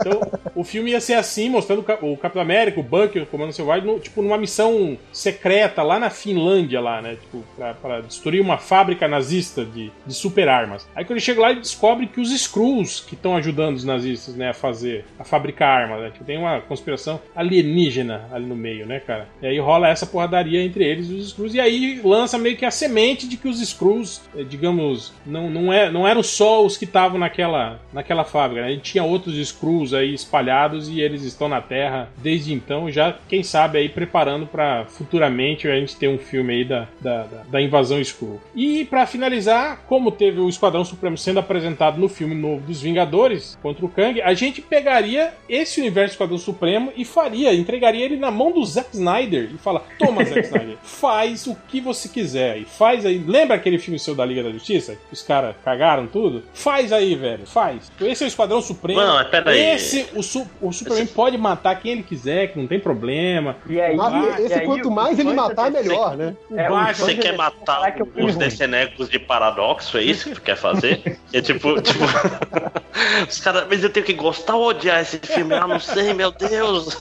Então, 0.00 0.18
o 0.54 0.64
filme 0.64 0.92
ia 0.92 1.00
ser 1.00 1.12
assim, 1.12 1.50
mostrando 1.50 1.80
o 1.80 1.82
Cap- 1.82 2.02
o 2.04 2.16
Capitão 2.16 2.40
América, 2.40 2.80
o 2.80 2.82
Bucky, 2.82 3.18
o 3.20 3.26
Comando 3.26 3.52
Selvagem, 3.52 3.86
no- 3.86 4.00
tipo, 4.00 4.22
numa 4.22 4.38
missão 4.38 4.96
secreta 5.12 5.82
lá 5.82 5.98
na 5.98 6.08
Finlândia, 6.08 6.80
lá, 6.80 7.02
né? 7.02 7.16
Tipo, 7.20 7.44
pra, 7.54 7.74
pra 7.74 8.00
destruir 8.00 8.40
uma 8.40 8.56
fábrica 8.56 9.06
nazista 9.06 9.62
de, 9.62 9.92
de 10.06 10.14
super 10.14 10.48
armas. 10.48 10.88
Aí 10.96 11.04
quando 11.04 11.18
ele 11.18 11.20
chega 11.20 11.40
lá, 11.42 11.50
ele 11.50 11.60
descobre 11.60 12.06
que 12.06 12.18
os 12.18 12.30
Skrulls 12.32 13.04
que 13.06 13.14
estão 13.14 13.36
ajudando 13.36 13.76
os 13.76 13.84
nazistas, 13.84 14.34
né, 14.34 14.48
a 14.50 14.54
fazer, 14.54 15.04
a 15.18 15.24
fabricar 15.24 15.82
armas, 15.82 16.00
né? 16.00 16.10
Tipo, 16.12 16.24
tem 16.24 16.38
uma 16.38 16.62
conspiração 16.62 17.20
alienígena 17.36 18.26
ali 18.32 18.46
no 18.46 18.56
meio, 18.56 18.86
né, 18.86 19.00
cara? 19.00 19.28
E 19.42 19.46
aí 19.46 19.58
rola 19.58 19.88
essa 19.88 20.06
porradaria 20.06 20.62
entre 20.64 20.82
eles 20.82 21.08
e 21.10 21.14
os 21.14 21.26
Skrulls, 21.26 21.54
e 21.54 21.60
aí 21.60 22.00
lança 22.02 22.38
meio 22.38 22.56
que 22.56 22.64
a 22.64 22.70
semente 22.84 23.26
de 23.26 23.36
que 23.36 23.48
os 23.48 23.60
Skrulls, 23.60 24.20
eh, 24.36 24.44
digamos, 24.44 25.12
não, 25.24 25.48
não, 25.48 25.72
é, 25.72 25.90
não 25.90 26.06
eram 26.06 26.22
só 26.22 26.64
os 26.64 26.76
que 26.76 26.84
estavam 26.84 27.18
naquela, 27.18 27.80
naquela 27.92 28.24
fábrica, 28.24 28.62
né? 28.62 28.68
A 28.68 28.70
gente 28.70 28.92
tinha 28.92 29.02
outros 29.02 29.36
Skrulls 29.36 29.94
aí 29.94 30.12
espalhados 30.12 30.88
e 30.88 31.00
eles 31.00 31.22
estão 31.22 31.48
na 31.48 31.60
Terra 31.60 32.10
desde 32.18 32.52
então, 32.52 32.90
já, 32.90 33.16
quem 33.28 33.42
sabe, 33.42 33.78
aí 33.78 33.88
preparando 33.88 34.46
para 34.46 34.84
futuramente 34.86 35.66
a 35.66 35.76
gente 35.76 35.96
ter 35.96 36.08
um 36.08 36.18
filme 36.18 36.54
aí 36.54 36.64
da, 36.64 36.86
da, 37.00 37.26
da, 37.48 37.62
invasão 37.62 38.00
Skrull. 38.00 38.40
E 38.54 38.84
para 38.84 39.06
finalizar, 39.06 39.82
como 39.86 40.10
teve 40.10 40.40
o 40.40 40.48
Esquadrão 40.48 40.84
Supremo 40.84 41.16
sendo 41.16 41.40
apresentado 41.40 41.98
no 41.98 42.08
filme 42.08 42.34
novo 42.34 42.66
dos 42.66 42.82
Vingadores 42.82 43.58
contra 43.62 43.84
o 43.84 43.88
Kang, 43.88 44.20
a 44.20 44.34
gente 44.34 44.60
pegaria 44.60 45.32
esse 45.48 45.80
universo 45.80 46.10
do 46.10 46.14
Esquadrão 46.14 46.38
Supremo 46.38 46.92
e 46.96 47.04
faria, 47.04 47.54
entregaria 47.54 48.04
ele 48.04 48.16
na 48.16 48.30
mão 48.30 48.52
do 48.52 48.64
Zack 48.64 48.90
Snyder 48.92 49.50
e 49.54 49.58
fala: 49.58 49.84
Toma, 49.98 50.24
Zack 50.24 50.46
Snyder, 50.46 50.76
faz 50.82 51.46
o 51.46 51.56
que 51.68 51.80
você 51.80 52.08
quiser 52.08 52.58
e 52.58 52.64
faz 52.76 53.04
aí. 53.06 53.18
Lembra 53.26 53.56
aquele 53.56 53.78
filme 53.78 53.98
seu 53.98 54.14
da 54.14 54.24
Liga 54.24 54.42
da 54.42 54.50
Justiça? 54.50 54.94
Que 55.08 55.12
os 55.14 55.22
caras 55.22 55.54
cagaram 55.64 56.06
tudo? 56.06 56.42
Faz 56.52 56.92
aí, 56.92 57.14
velho, 57.14 57.46
faz. 57.46 57.90
Esse 58.00 58.24
é 58.24 58.26
o 58.26 58.28
Esquadrão 58.28 58.60
Supremo. 58.62 59.00
Não, 59.00 59.14
mas 59.14 59.28
pera 59.28 59.50
aí. 59.50 59.74
Esse, 59.74 60.06
o, 60.14 60.22
Su- 60.22 60.48
o 60.60 60.72
Superman 60.72 61.06
pode 61.06 61.38
matar 61.38 61.80
quem 61.80 61.92
ele 61.92 62.02
quiser, 62.02 62.48
que 62.52 62.58
não 62.58 62.66
tem 62.66 62.78
problema. 62.80 63.56
E 63.68 63.80
aí, 63.80 63.96
Mas 63.96 64.38
e 64.38 64.42
esse 64.42 64.54
aí, 64.54 64.66
quanto 64.66 64.90
mais 64.90 65.18
ele 65.18 65.32
matar, 65.32 65.70
melhor, 65.70 66.16
né? 66.16 66.34
É, 66.54 66.68
o 66.68 66.72
Batman- 66.74 66.94
sonho 66.94 67.16
Você 67.16 67.22
quer 67.22 67.36
matar 67.36 67.92
que 67.94 68.02
os 68.22 68.36
decenecos 68.36 69.08
de 69.08 69.18
paradoxo? 69.18 69.96
É 69.98 70.02
isso 70.02 70.28
que 70.28 70.34
tu 70.34 70.42
quer 70.42 70.56
fazer? 70.56 71.18
É 71.32 71.40
tipo, 71.40 71.80
tipo. 71.82 71.98
Os 73.28 73.40
caras, 73.40 73.66
mas 73.68 73.82
eu 73.82 73.90
tenho 73.90 74.06
que 74.06 74.12
gostar 74.12 74.54
ou 74.56 74.68
odiar 74.68 75.00
esse 75.00 75.18
filme? 75.18 75.52
Ah, 75.54 75.66
não 75.66 75.80
sei, 75.80 76.12
meu 76.14 76.30
Deus. 76.30 76.96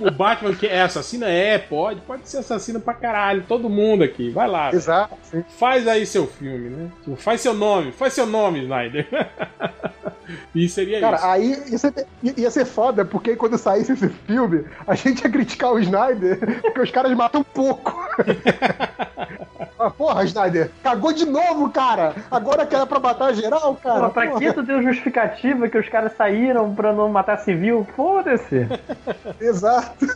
O 0.00 0.10
Batman 0.10 0.54
que 0.54 0.66
é 0.66 0.82
assassino? 0.82 1.24
É, 1.24 1.56
pode. 1.58 2.00
Pode 2.02 2.28
ser 2.28 2.38
assassino 2.38 2.78
pra 2.80 2.92
caralho. 2.94 3.44
Todo 3.48 3.68
mundo 3.70 4.04
aqui. 4.04 4.30
Vai 4.30 4.46
lá. 4.48 4.70
Exato. 4.72 4.93
Sim. 5.22 5.44
Faz 5.58 5.86
aí 5.86 6.06
seu 6.06 6.26
filme, 6.26 6.70
né? 6.70 6.90
Faz 7.16 7.40
seu 7.40 7.54
nome. 7.54 7.92
Faz 7.92 8.12
seu 8.12 8.26
nome, 8.26 8.62
Snyder. 8.62 9.06
e 10.54 10.68
seria 10.68 11.00
Cara, 11.00 11.16
isso. 11.16 11.26
aí 11.26 11.62
ia 11.70 11.78
ser, 11.78 12.06
ia 12.22 12.50
ser 12.50 12.64
foda, 12.64 13.04
porque 13.04 13.36
quando 13.36 13.58
saísse 13.58 13.92
esse 13.92 14.08
filme, 14.08 14.64
a 14.86 14.94
gente 14.94 15.22
ia 15.22 15.30
criticar 15.30 15.72
o 15.72 15.78
Snyder, 15.78 16.38
porque 16.62 16.80
os 16.80 16.90
caras 16.90 17.14
matam 17.16 17.42
pouco. 17.42 17.94
ah, 19.86 19.90
porra, 19.90 20.24
Snyder, 20.24 20.70
cagou 20.82 21.12
de 21.12 21.24
novo, 21.26 21.70
cara! 21.70 22.14
Agora 22.30 22.66
que 22.66 22.74
era 22.74 22.86
pra 22.86 22.98
matar 23.00 23.32
geral, 23.34 23.74
cara. 23.82 24.06
Pô, 24.06 24.10
pra 24.10 24.26
porra. 24.28 24.40
que 24.40 24.52
tu 24.52 24.62
deu 24.62 24.82
justificativa 24.82 25.68
que 25.68 25.78
os 25.78 25.88
caras 25.88 26.12
saíram 26.16 26.74
pra 26.74 26.92
não 26.92 27.08
matar 27.08 27.38
civil? 27.38 27.86
Foda-se. 27.96 28.66
Exato. 29.40 30.06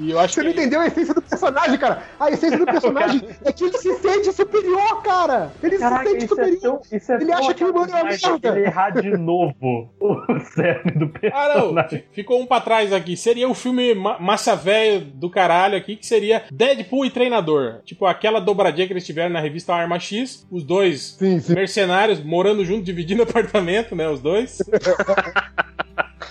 E 0.00 0.10
eu 0.10 0.18
acho 0.18 0.34
Você 0.34 0.42
não 0.42 0.52
que. 0.52 0.58
entendeu 0.60 0.80
a 0.80 0.86
essência 0.86 1.14
do 1.14 1.22
personagem, 1.22 1.78
cara. 1.78 2.02
A 2.18 2.30
essência 2.30 2.58
do 2.58 2.66
personagem 2.66 3.22
é 3.44 3.52
que 3.52 3.64
ele 3.64 3.78
se 3.78 3.92
sente 3.98 4.32
superior, 4.32 5.02
cara. 5.02 5.50
Ele 5.62 5.78
Caraca, 5.78 6.04
se 6.04 6.10
sente 6.10 6.24
isso 6.24 6.34
é 6.40 6.44
superior. 6.44 6.60
tão. 6.60 6.96
Isso 6.98 7.12
é 7.12 7.16
Ele 7.16 7.32
acha 7.32 7.54
que 7.54 7.64
o 7.64 7.70
humano 7.70 7.90
é 7.92 7.94
uma 8.02 8.08
personagem, 8.08 8.40
merda. 8.42 8.58
Ele 8.58 8.66
errar 8.66 8.90
de 8.90 9.10
novo 9.16 9.88
o 10.00 10.40
cerne 10.54 10.92
do 10.92 11.06
Ah, 11.32 11.48
não. 11.48 11.60
personagem. 11.60 11.88
Fi- 12.00 12.04
Ficou 12.12 12.40
um 12.40 12.46
pra 12.46 12.60
trás 12.60 12.92
aqui. 12.92 13.16
Seria 13.16 13.48
o 13.48 13.54
filme 13.54 13.94
ma- 13.94 14.18
massa 14.18 14.54
velho 14.56 15.00
do 15.00 15.30
caralho 15.30 15.76
aqui, 15.76 15.96
que 15.96 16.06
seria 16.06 16.42
Deadpool 16.50 17.04
e 17.06 17.10
Treinador. 17.10 17.80
Tipo, 17.84 18.06
aquela 18.06 18.40
dobradinha 18.68 18.86
que 18.86 18.92
eles 18.92 19.06
tiveram 19.06 19.30
na 19.30 19.40
revista 19.40 19.74
Arma 19.74 19.98
X. 19.98 20.46
Os 20.50 20.64
dois 20.64 21.16
Sim, 21.18 21.40
sim. 21.40 21.54
mercenários 21.54 22.22
morando 22.22 22.64
junto, 22.64 22.82
dividindo 22.84 23.22
apartamento, 23.24 23.94
né? 23.96 24.08
Os 24.08 24.20
dois. 24.20 24.58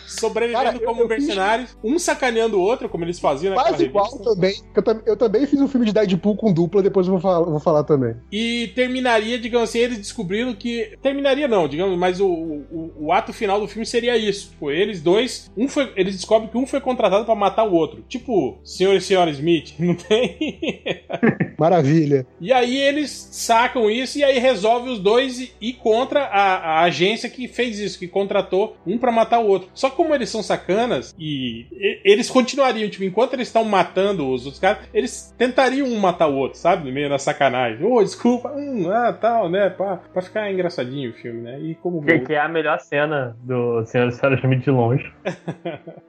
Sobrevivendo 0.07 0.63
Cara, 0.63 0.79
como 0.79 1.01
eu 1.01 1.07
fiz- 1.09 1.25
mercenários, 1.27 1.77
um 1.83 1.99
sacaneando 1.99 2.57
o 2.57 2.61
outro, 2.61 2.87
como 2.89 3.03
eles 3.03 3.19
faziam 3.19 3.53
naquela 3.53 3.69
Quase 3.75 3.83
igual 3.85 4.05
revista. 4.05 4.23
também. 4.33 4.55
Eu, 4.75 5.01
eu 5.13 5.17
também 5.17 5.45
fiz 5.45 5.59
um 5.61 5.67
filme 5.67 5.85
de 5.85 5.93
Deadpool 5.93 6.35
com 6.35 6.51
dupla, 6.53 6.81
depois 6.81 7.05
eu 7.07 7.13
vou 7.13 7.21
falar, 7.21 7.43
vou 7.45 7.59
falar 7.59 7.83
também. 7.83 8.15
E 8.31 8.71
terminaria, 8.75 9.37
digamos 9.37 9.69
assim, 9.69 9.79
eles 9.79 9.97
descobrindo 9.97 10.55
que. 10.55 10.97
Terminaria 11.01 11.47
não, 11.47 11.67
digamos, 11.67 11.97
mas 11.97 12.19
o, 12.19 12.27
o, 12.27 12.93
o 12.99 13.11
ato 13.13 13.31
final 13.33 13.59
do 13.59 13.67
filme 13.67 13.85
seria 13.85 14.17
isso. 14.17 14.49
Tipo, 14.51 14.71
eles 14.71 15.01
dois. 15.01 15.51
Um 15.57 15.67
foi, 15.67 15.91
eles 15.95 16.15
descobrem 16.15 16.49
que 16.49 16.57
um 16.57 16.65
foi 16.65 16.79
contratado 16.81 17.25
pra 17.25 17.35
matar 17.35 17.63
o 17.65 17.73
outro. 17.73 18.03
Tipo, 18.07 18.57
senhor 18.63 18.95
e 18.95 19.01
senhora 19.01 19.29
Smith, 19.31 19.73
não 19.79 19.95
tem? 19.95 20.37
Maravilha. 21.57 22.25
E 22.39 22.53
aí 22.53 22.77
eles 22.77 23.29
sacam 23.31 23.89
isso 23.89 24.17
e 24.19 24.23
aí 24.23 24.37
resolve 24.39 24.89
os 24.89 24.99
dois 24.99 25.39
ir- 25.39 25.51
ir 25.59 25.73
contra 25.73 26.21
a, 26.25 26.55
a 26.57 26.81
agência 26.83 27.29
que 27.29 27.47
fez 27.47 27.79
isso, 27.79 27.97
que 27.99 28.07
contratou 28.07 28.75
um 28.85 28.97
pra 28.97 29.11
matar 29.11 29.39
o 29.39 29.47
outro. 29.47 29.69
Só 29.73 29.89
que 29.89 29.96
como 29.97 30.13
eles 30.15 30.29
são 30.29 30.41
sacanas 30.43 31.13
e, 31.19 31.65
eles 32.05 32.29
continuariam, 32.29 32.89
tipo, 32.89 33.03
enquanto 33.03 33.33
eles 33.33 33.47
estão 33.47 33.63
matando 33.65 34.29
os 34.31 34.45
outros 34.45 34.59
caras, 34.61 34.83
eles 34.93 35.33
tentariam 35.37 35.87
um 35.87 35.97
matar 35.99 36.27
o 36.27 36.35
outro, 36.35 36.57
sabe? 36.59 36.85
No 36.87 36.93
meio 36.93 37.09
da 37.09 37.17
sacanagem. 37.17 37.83
Ô, 37.85 38.01
desculpa, 38.03 38.53
hum, 38.55 38.89
ah, 38.91 39.11
tal, 39.11 39.49
né? 39.49 39.69
Pra, 39.71 39.97
pra 39.97 40.21
ficar 40.21 40.51
engraçadinho 40.51 41.09
o 41.09 41.13
filme, 41.13 41.41
né? 41.41 41.59
E 41.59 41.75
como. 41.75 42.01
Que, 42.05 42.19
que 42.19 42.33
é 42.33 42.39
a 42.39 42.47
melhor 42.47 42.79
cena 42.79 43.35
do 43.43 43.83
Senhor 43.85 44.07
e 44.07 44.11
Senhora 44.11 44.35
Smith 44.39 44.63
de 44.63 44.69
longe. 44.71 45.11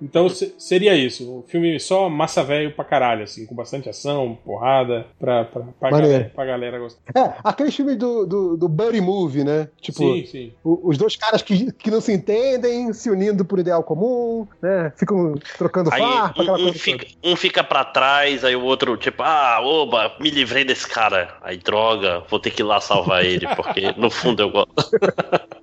Então 0.01 0.29
se- 0.29 0.55
seria 0.59 0.95
isso. 0.95 1.39
O 1.41 1.43
filme 1.49 1.79
só 1.81 2.09
massa 2.09 2.43
velho 2.45 2.73
pra 2.75 2.85
caralho, 2.85 3.25
assim, 3.25 3.47
com 3.47 3.55
bastante 3.55 3.89
ação, 3.89 4.39
porrada, 4.45 5.07
pra, 5.19 5.45
pra, 5.45 5.63
pra, 5.79 5.91
galera, 5.91 6.33
pra 6.35 6.45
galera 6.45 6.79
gostar. 6.79 7.01
É, 7.17 7.35
aquele 7.43 7.71
filme 7.71 7.97
do, 7.97 8.25
do, 8.27 8.57
do 8.57 8.69
Buddy 8.69 9.01
Movie, 9.01 9.45
né? 9.45 9.69
Tipo, 9.81 9.99
sim, 9.99 10.25
sim. 10.27 10.53
o- 10.63 10.89
os 10.89 10.97
dois 10.97 11.17
caras 11.17 11.43
que, 11.43 11.73
que 11.73 11.91
não 11.91 12.01
se 12.01 12.13
entendem, 12.13 12.93
se 12.93 13.11
unindo 13.11 13.45
por 13.45 13.59
ideal 13.59 13.78
comum, 13.83 14.47
né? 14.63 14.93
Ficam 14.97 15.35
trocando 15.57 15.91
Aí 15.93 16.01
farpa, 16.01 16.43
aquela 16.43 16.59
um, 16.59 16.69
um 16.69 16.73
fica, 16.73 17.07
toda. 17.07 17.33
um 17.33 17.37
fica 17.37 17.65
pra 17.65 17.85
trás, 17.85 18.45
aí 18.45 18.57
o 18.57 18.63
outro, 18.63 18.97
tipo, 18.97 19.23
ah, 19.23 19.61
oba, 19.63 20.13
me 20.21 20.31
livrei 20.31 20.65
desse 20.65 20.89
cara. 20.89 21.37
Aí, 21.43 21.59
droga, 21.59 22.23
vou 22.29 22.39
ter 22.39 22.51
que 22.51 22.63
ir 22.63 22.65
lá 22.65 22.81
salvar 22.81 23.25
ele, 23.25 23.47
porque 23.55 23.93
no 23.97 24.11
fundo 24.11 24.43
eu 24.43 24.51
gosto. 24.51 24.75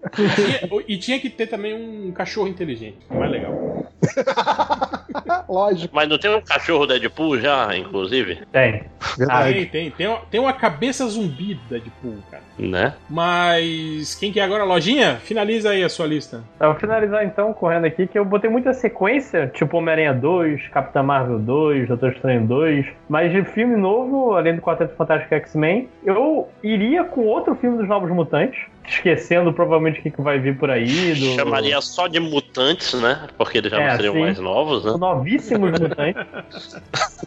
E, 0.87 0.93
e 0.93 0.97
tinha 0.97 1.19
que 1.19 1.29
ter 1.29 1.47
também 1.47 1.73
um 1.73 2.11
cachorro 2.11 2.47
inteligente, 2.47 2.97
mais 3.09 3.31
legal. 3.31 3.85
Lógico, 5.47 5.95
Mas 5.95 6.09
não 6.09 6.17
tem 6.17 6.33
um 6.33 6.41
cachorro 6.41 6.85
Deadpool 6.85 7.39
já, 7.39 7.75
inclusive? 7.75 8.39
Tem. 8.51 8.83
verdade. 9.17 9.53
Tem, 9.53 9.65
tem. 9.65 9.91
Tem 9.91 10.07
uma, 10.07 10.17
tem 10.29 10.39
uma 10.39 10.53
cabeça 10.53 11.05
zumbi 11.07 11.59
Deadpool, 11.69 12.17
cara. 12.29 12.43
Né? 12.57 12.93
Mas 13.09 14.15
quem 14.15 14.31
que 14.31 14.39
é 14.39 14.43
agora? 14.43 14.63
Lojinha? 14.63 15.17
Finaliza 15.17 15.71
aí 15.71 15.83
a 15.83 15.89
sua 15.89 16.05
lista. 16.05 16.43
Eu 16.59 16.71
vou 16.71 16.79
finalizar 16.79 17.23
então, 17.25 17.53
correndo 17.53 17.85
aqui, 17.85 18.07
que 18.07 18.17
eu 18.17 18.25
botei 18.25 18.49
muita 18.49 18.73
sequência, 18.73 19.47
tipo 19.53 19.77
Homem-Aranha 19.77 20.13
2, 20.13 20.67
Capitã 20.69 21.03
Marvel 21.03 21.39
2, 21.39 21.87
Doutor 21.87 22.11
Estranho 22.11 22.45
2, 22.45 22.85
mas 23.09 23.31
de 23.31 23.43
filme 23.43 23.75
novo, 23.75 24.33
além 24.33 24.55
do 24.55 24.61
Quarteto 24.61 24.95
Fantástico 24.95 25.33
X-Men, 25.35 25.89
eu 26.03 26.47
iria 26.63 27.03
com 27.03 27.21
outro 27.21 27.55
filme 27.55 27.77
dos 27.77 27.87
Novos 27.87 28.09
Mutantes, 28.09 28.59
esquecendo 28.87 29.51
provavelmente 29.53 29.99
o 29.99 30.03
que, 30.03 30.11
que 30.11 30.21
vai 30.21 30.39
vir 30.39 30.57
por 30.57 30.69
aí. 30.69 31.13
Do... 31.13 31.35
Chamaria 31.35 31.79
só 31.81 32.07
de 32.07 32.19
mutantes, 32.19 32.93
né? 33.01 33.27
Porque 33.37 33.57
eles 33.57 33.71
já 33.71 33.81
É, 33.81 33.87
não 33.87 33.95
seriam 33.95 34.13
sim. 34.13 34.21
mais 34.21 34.39
novos, 34.39 34.85
né? 34.85 34.93
Novíssimos 34.97 35.71
Mutantes. 35.71 36.81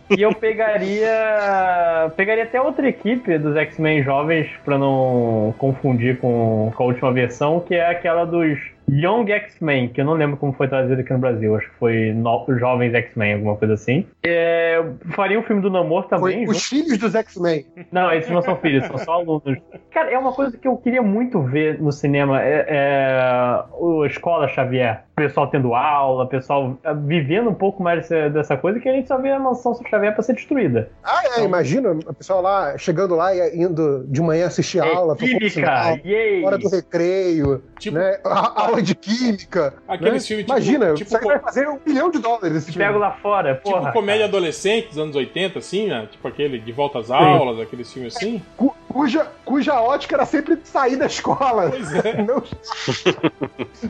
e 0.17 0.23
eu 0.23 0.35
pegaria. 0.35 2.11
Pegaria 2.17 2.45
até 2.45 2.61
outra 2.61 2.89
equipe 2.89 3.39
dos 3.39 3.57
X-Men 3.57 4.03
jovens, 4.03 4.49
pra 4.65 4.79
não 4.79 5.55
confundir 5.59 6.19
com, 6.19 6.73
com 6.75 6.83
a 6.83 6.87
última 6.87 7.13
versão, 7.13 7.61
que 7.61 7.75
é 7.75 7.89
aquela 7.89 8.25
dos 8.25 8.59
Young 8.91 9.31
X-Men, 9.31 9.89
que 9.89 10.01
eu 10.01 10.05
não 10.05 10.15
lembro 10.15 10.37
como 10.37 10.53
foi 10.53 10.67
traduzido 10.67 11.01
aqui 11.01 11.13
no 11.13 11.19
Brasil, 11.19 11.55
acho 11.57 11.69
que 11.69 11.77
foi 11.77 12.13
no... 12.13 12.47
Jovens 12.59 12.95
X-Men, 12.95 13.35
alguma 13.35 13.57
coisa 13.57 13.75
assim. 13.75 14.07
É, 14.29 14.77
eu 14.79 14.97
faria 15.15 15.39
um 15.39 15.43
filme 15.43 15.63
do 15.63 15.71
Namor 15.71 16.07
Foi 16.09 16.19
também. 16.19 16.45
os 16.49 16.57
junto- 16.57 16.69
filhos 16.69 16.99
dos 16.99 17.15
X-Men. 17.15 17.67
Não, 17.91 18.13
esses 18.13 18.31
não 18.31 18.43
são 18.43 18.57
filhos, 18.57 18.87
são 18.87 18.99
só 18.99 19.13
alunos. 19.13 19.59
Cara, 19.91 20.11
é 20.11 20.19
uma 20.19 20.33
coisa 20.33 20.57
que 20.57 20.67
eu 20.69 20.77
queria 20.77 21.03
muito 21.03 21.41
ver 21.43 21.81
no 21.81 21.91
cinema. 21.93 22.43
É, 22.43 22.67
é 22.69 23.65
o 23.73 24.05
Escola 24.07 24.49
Xavier. 24.49 25.05
O 25.13 25.21
pessoal 25.21 25.49
tendo 25.49 25.75
aula, 25.75 26.25
o 26.25 26.29
pessoal 26.29 26.79
vivendo 27.05 27.51
um 27.51 27.55
pouco 27.55 27.83
mais 27.83 28.03
dessa, 28.09 28.31
dessa 28.31 28.57
coisa 28.57 28.79
que 28.79 28.89
a 28.89 28.93
gente 28.93 29.09
só 29.09 29.19
vê 29.19 29.33
a 29.33 29.39
mansão 29.39 29.75
Xavier 29.89 30.15
pra 30.15 30.23
ser 30.23 30.35
destruída. 30.35 30.91
Ah, 31.03 31.23
é, 31.39 31.45
imagina 31.45 31.99
a 32.09 32.13
pessoa 32.13 32.41
lá, 32.41 32.79
chegando 32.79 33.17
lá 33.17 33.35
e 33.35 33.57
indo 33.61 34.05
de 34.07 34.21
manhã 34.23 34.47
assistir 34.47 34.79
É 34.79 34.95
aula, 34.95 35.17
química, 35.17 36.01
yay! 36.05 36.45
hora 36.45 36.57
do 36.57 36.69
recreio, 36.69 37.63
Tipo, 37.79 37.99
né? 37.99 38.19
A- 38.25 38.63
aula 38.67 38.81
de 38.83 38.95
química. 38.95 39.75
aqueles 39.89 40.13
né? 40.15 40.21
filmes 40.21 40.45
tipo, 40.45 40.53
Imagina, 40.53 40.95
tipo, 40.95 41.09
isso 41.09 41.17
aí 41.19 41.25
vai 41.25 41.39
fazer 41.41 41.69
um 41.69 41.79
milhão 41.85 42.11
de 42.11 42.19
dólares 42.21 42.55
esse 42.57 42.73
Te 42.73 42.79
pego 42.79 42.99
lá 42.99 43.13
fora, 43.23 43.55
tipo 43.57 43.71
porra. 43.71 43.93
comédia 43.93 44.18
cara. 44.19 44.29
adolescente 44.29 44.89
dos 44.89 44.99
anos 44.99 45.17
80, 45.17 45.59
assim, 45.59 45.87
né? 45.87 46.09
Tipo 46.11 46.27
aquele 46.29 46.59
de 46.59 46.73
volta 46.73 46.99
às 46.99 47.11
aulas, 47.11 47.61
aqueles 47.61 47.93
filmes 47.93 48.17
assim. 48.17 48.43
Cu- 48.57 48.75
cuja, 48.89 49.27
cuja 49.45 49.81
ótica 49.81 50.17
era 50.17 50.27
sempre 50.27 50.59
sair 50.65 50.97
da 50.97 51.07
escola. 51.07 51.71
Pois 51.71 51.95
é. 51.95 52.23
Não... 52.23 52.43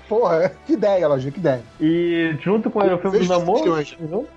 Porra, 0.08 0.52
que 0.66 0.72
ideia, 0.74 1.08
Lojinha, 1.08 1.32
que 1.32 1.38
ideia. 1.38 1.62
E 1.80 2.36
junto 2.40 2.70
com 2.70 2.80
o 2.80 2.98
filme 2.98 3.18
do 3.20 3.26
Namor, 3.26 3.82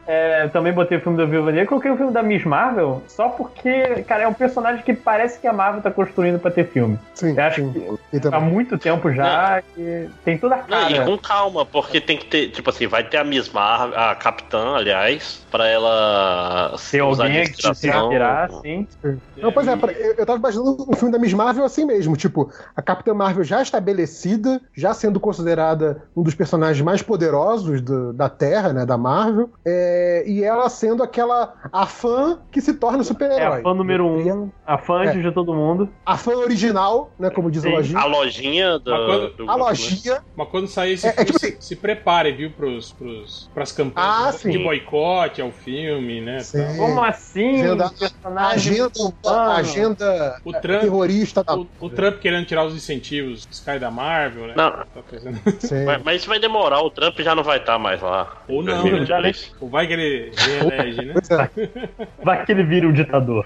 é, 0.07 0.47
também 0.49 0.71
botei 0.73 0.97
o 0.97 1.01
filme 1.01 1.17
da 1.17 1.25
Viúva 1.25 1.51
Negra, 1.51 1.67
coloquei 1.67 1.91
o 1.91 1.97
filme 1.97 2.11
da 2.11 2.23
Miss 2.23 2.43
Marvel, 2.45 3.01
só 3.07 3.29
porque, 3.29 4.03
cara, 4.07 4.23
é 4.23 4.27
um 4.27 4.33
personagem 4.33 4.83
que 4.83 4.93
parece 4.93 5.39
que 5.39 5.47
a 5.47 5.53
Marvel 5.53 5.81
tá 5.81 5.91
construindo 5.91 6.39
pra 6.39 6.51
ter 6.51 6.67
filme. 6.67 6.97
Sim, 7.13 7.35
Eu 7.38 7.43
acho 7.43 7.61
sim. 7.61 7.71
que 8.09 8.15
E 8.15 8.17
há 8.17 8.21
também. 8.21 8.41
muito 8.41 8.77
tempo 8.77 9.11
já, 9.11 9.61
e 9.77 10.07
tem 10.23 10.38
toda 10.38 10.55
a 10.55 10.63
Não, 10.67 10.89
e 10.89 10.93
cara. 10.93 11.05
com 11.05 11.17
calma, 11.17 11.65
porque 11.65 11.99
tem 11.99 12.17
que 12.17 12.25
ter, 12.25 12.49
tipo 12.49 12.69
assim, 12.69 12.88
vai 12.88 13.03
ter 13.03 13.17
a 13.17 13.23
Miss 13.23 13.49
Marvel, 13.49 13.97
a 13.99 14.15
Capitã, 14.15 14.75
aliás, 14.75 15.45
pra 15.51 15.67
ela 15.67 16.73
usar 17.09 17.25
alguém 17.25 17.43
que 17.51 17.61
se 17.61 17.88
inspirar, 17.88 18.49
sim. 18.61 18.88
Não, 19.38 19.51
pois 19.51 19.67
é, 19.67 19.73
eu, 19.73 20.15
eu 20.17 20.25
tava 20.25 20.51
imaginando 20.52 20.86
um 20.90 20.95
filme 20.95 21.11
da 21.11 21.19
Miss 21.19 21.34
Marvel 21.34 21.64
assim 21.64 21.86
mesmo, 21.86 22.15
tipo, 22.15 22.52
a 22.76 22.82
Capitã 22.82 23.14
Marvel 23.14 23.44
já 23.44 23.61
estabelecida, 23.61 24.61
já 24.76 24.94
sendo 24.94 25.19
considerada 25.19 26.03
um 26.15 26.23
dos 26.23 26.36
personagens 26.36 26.84
mais 26.84 27.02
poderosos 27.02 27.82
do- 27.82 28.14
da 28.14 28.30
Terra, 28.30 28.73
né, 28.73 28.86
da 28.86 28.98
Marvel, 28.98 29.49
é, 29.65 30.23
e 30.28 30.44
ela 30.44 30.69
sendo 30.69 31.03
aquela, 31.03 31.53
a 31.72 31.86
fã 31.86 32.40
que 32.52 32.61
se 32.61 32.73
torna 32.73 33.02
É 33.02 33.03
super-herói. 33.03 33.60
a 33.60 33.64
fã 33.64 33.73
número 33.73 34.06
um, 34.06 34.52
a 34.65 34.78
fã 34.78 35.02
antes 35.03 35.22
de 35.22 35.32
todo 35.32 35.53
mundo. 35.53 35.94
A 36.06 36.18
fã 36.18 36.36
original, 36.36 37.14
né, 37.19 37.30
como 37.30 37.49
diz 37.49 37.61
Sim. 37.61 37.69
a 37.69 37.76
lojinha. 37.78 37.99
A 37.99 38.06
lojinha 38.06 38.80
do, 38.80 38.91
quando- 38.91 39.36
do 39.38 39.49
A 39.52 39.56
lojinha, 39.56 40.19
Mas 40.36 40.48
quando 40.49 40.68
sair 40.68 40.94
esse 40.94 41.06
É- 41.07 41.10
é 41.10 41.14
filme, 41.14 41.26
tipo 41.26 41.40
se, 41.40 41.45
assim- 41.48 41.61
se 41.61 41.76
prepare, 41.76 42.32
viu, 42.32 42.52
pros, 42.56 42.94
pros, 42.94 43.49
pras 43.53 43.72
campanhas 43.72 44.11
Ah, 44.28 44.32
de 44.32 44.38
sim. 44.57 44.64
boicote 44.64 45.41
ao 45.41 45.52
filme, 45.52 46.22
né? 46.22 46.40
Sim. 46.40 46.78
Como 46.78 47.03
assim? 47.03 47.61
Agenda- 47.61 47.86
a 47.86 47.90
personagem 47.91 48.73
agenda, 48.73 48.91
humano? 49.23 49.52
agenda 49.52 50.40
O 50.43 50.51
Trump, 50.53 50.81
terrorista 50.81 51.43
da 51.43 51.55
o, 51.55 51.68
o 51.80 51.89
Trump 51.89 52.19
querendo 52.19 52.45
tirar 52.45 52.65
os 52.65 52.76
incentivos 52.76 53.45
fiscais 53.45 53.80
da 53.80 53.91
Marvel, 53.91 54.47
né? 54.47 54.53
Não. 54.55 54.72
Tá 54.72 54.85
fazendo... 55.09 55.39
Mas, 55.85 56.03
mas 56.03 56.15
isso 56.18 56.27
vai 56.27 56.39
demorar, 56.39 56.81
o 56.81 56.89
Trump 56.89 57.19
já 57.19 57.35
não 57.35 57.43
vai 57.43 57.57
estar 57.57 57.77
mais 57.77 58.01
lá. 58.01 58.38
Ou 58.47 58.63
não, 58.63 58.81
2022. 58.81 59.55
Ou 59.61 59.69
vai 59.69 59.88
que 59.88 59.93
ele 59.93 60.31
reelege, 60.35 61.01
né? 61.01 61.13
É. 61.31 61.97
Vai 62.23 62.45
que 62.45 62.51
ele 62.51 62.63
vira 62.63 62.88
um 62.88 62.91
ditador. 62.91 63.45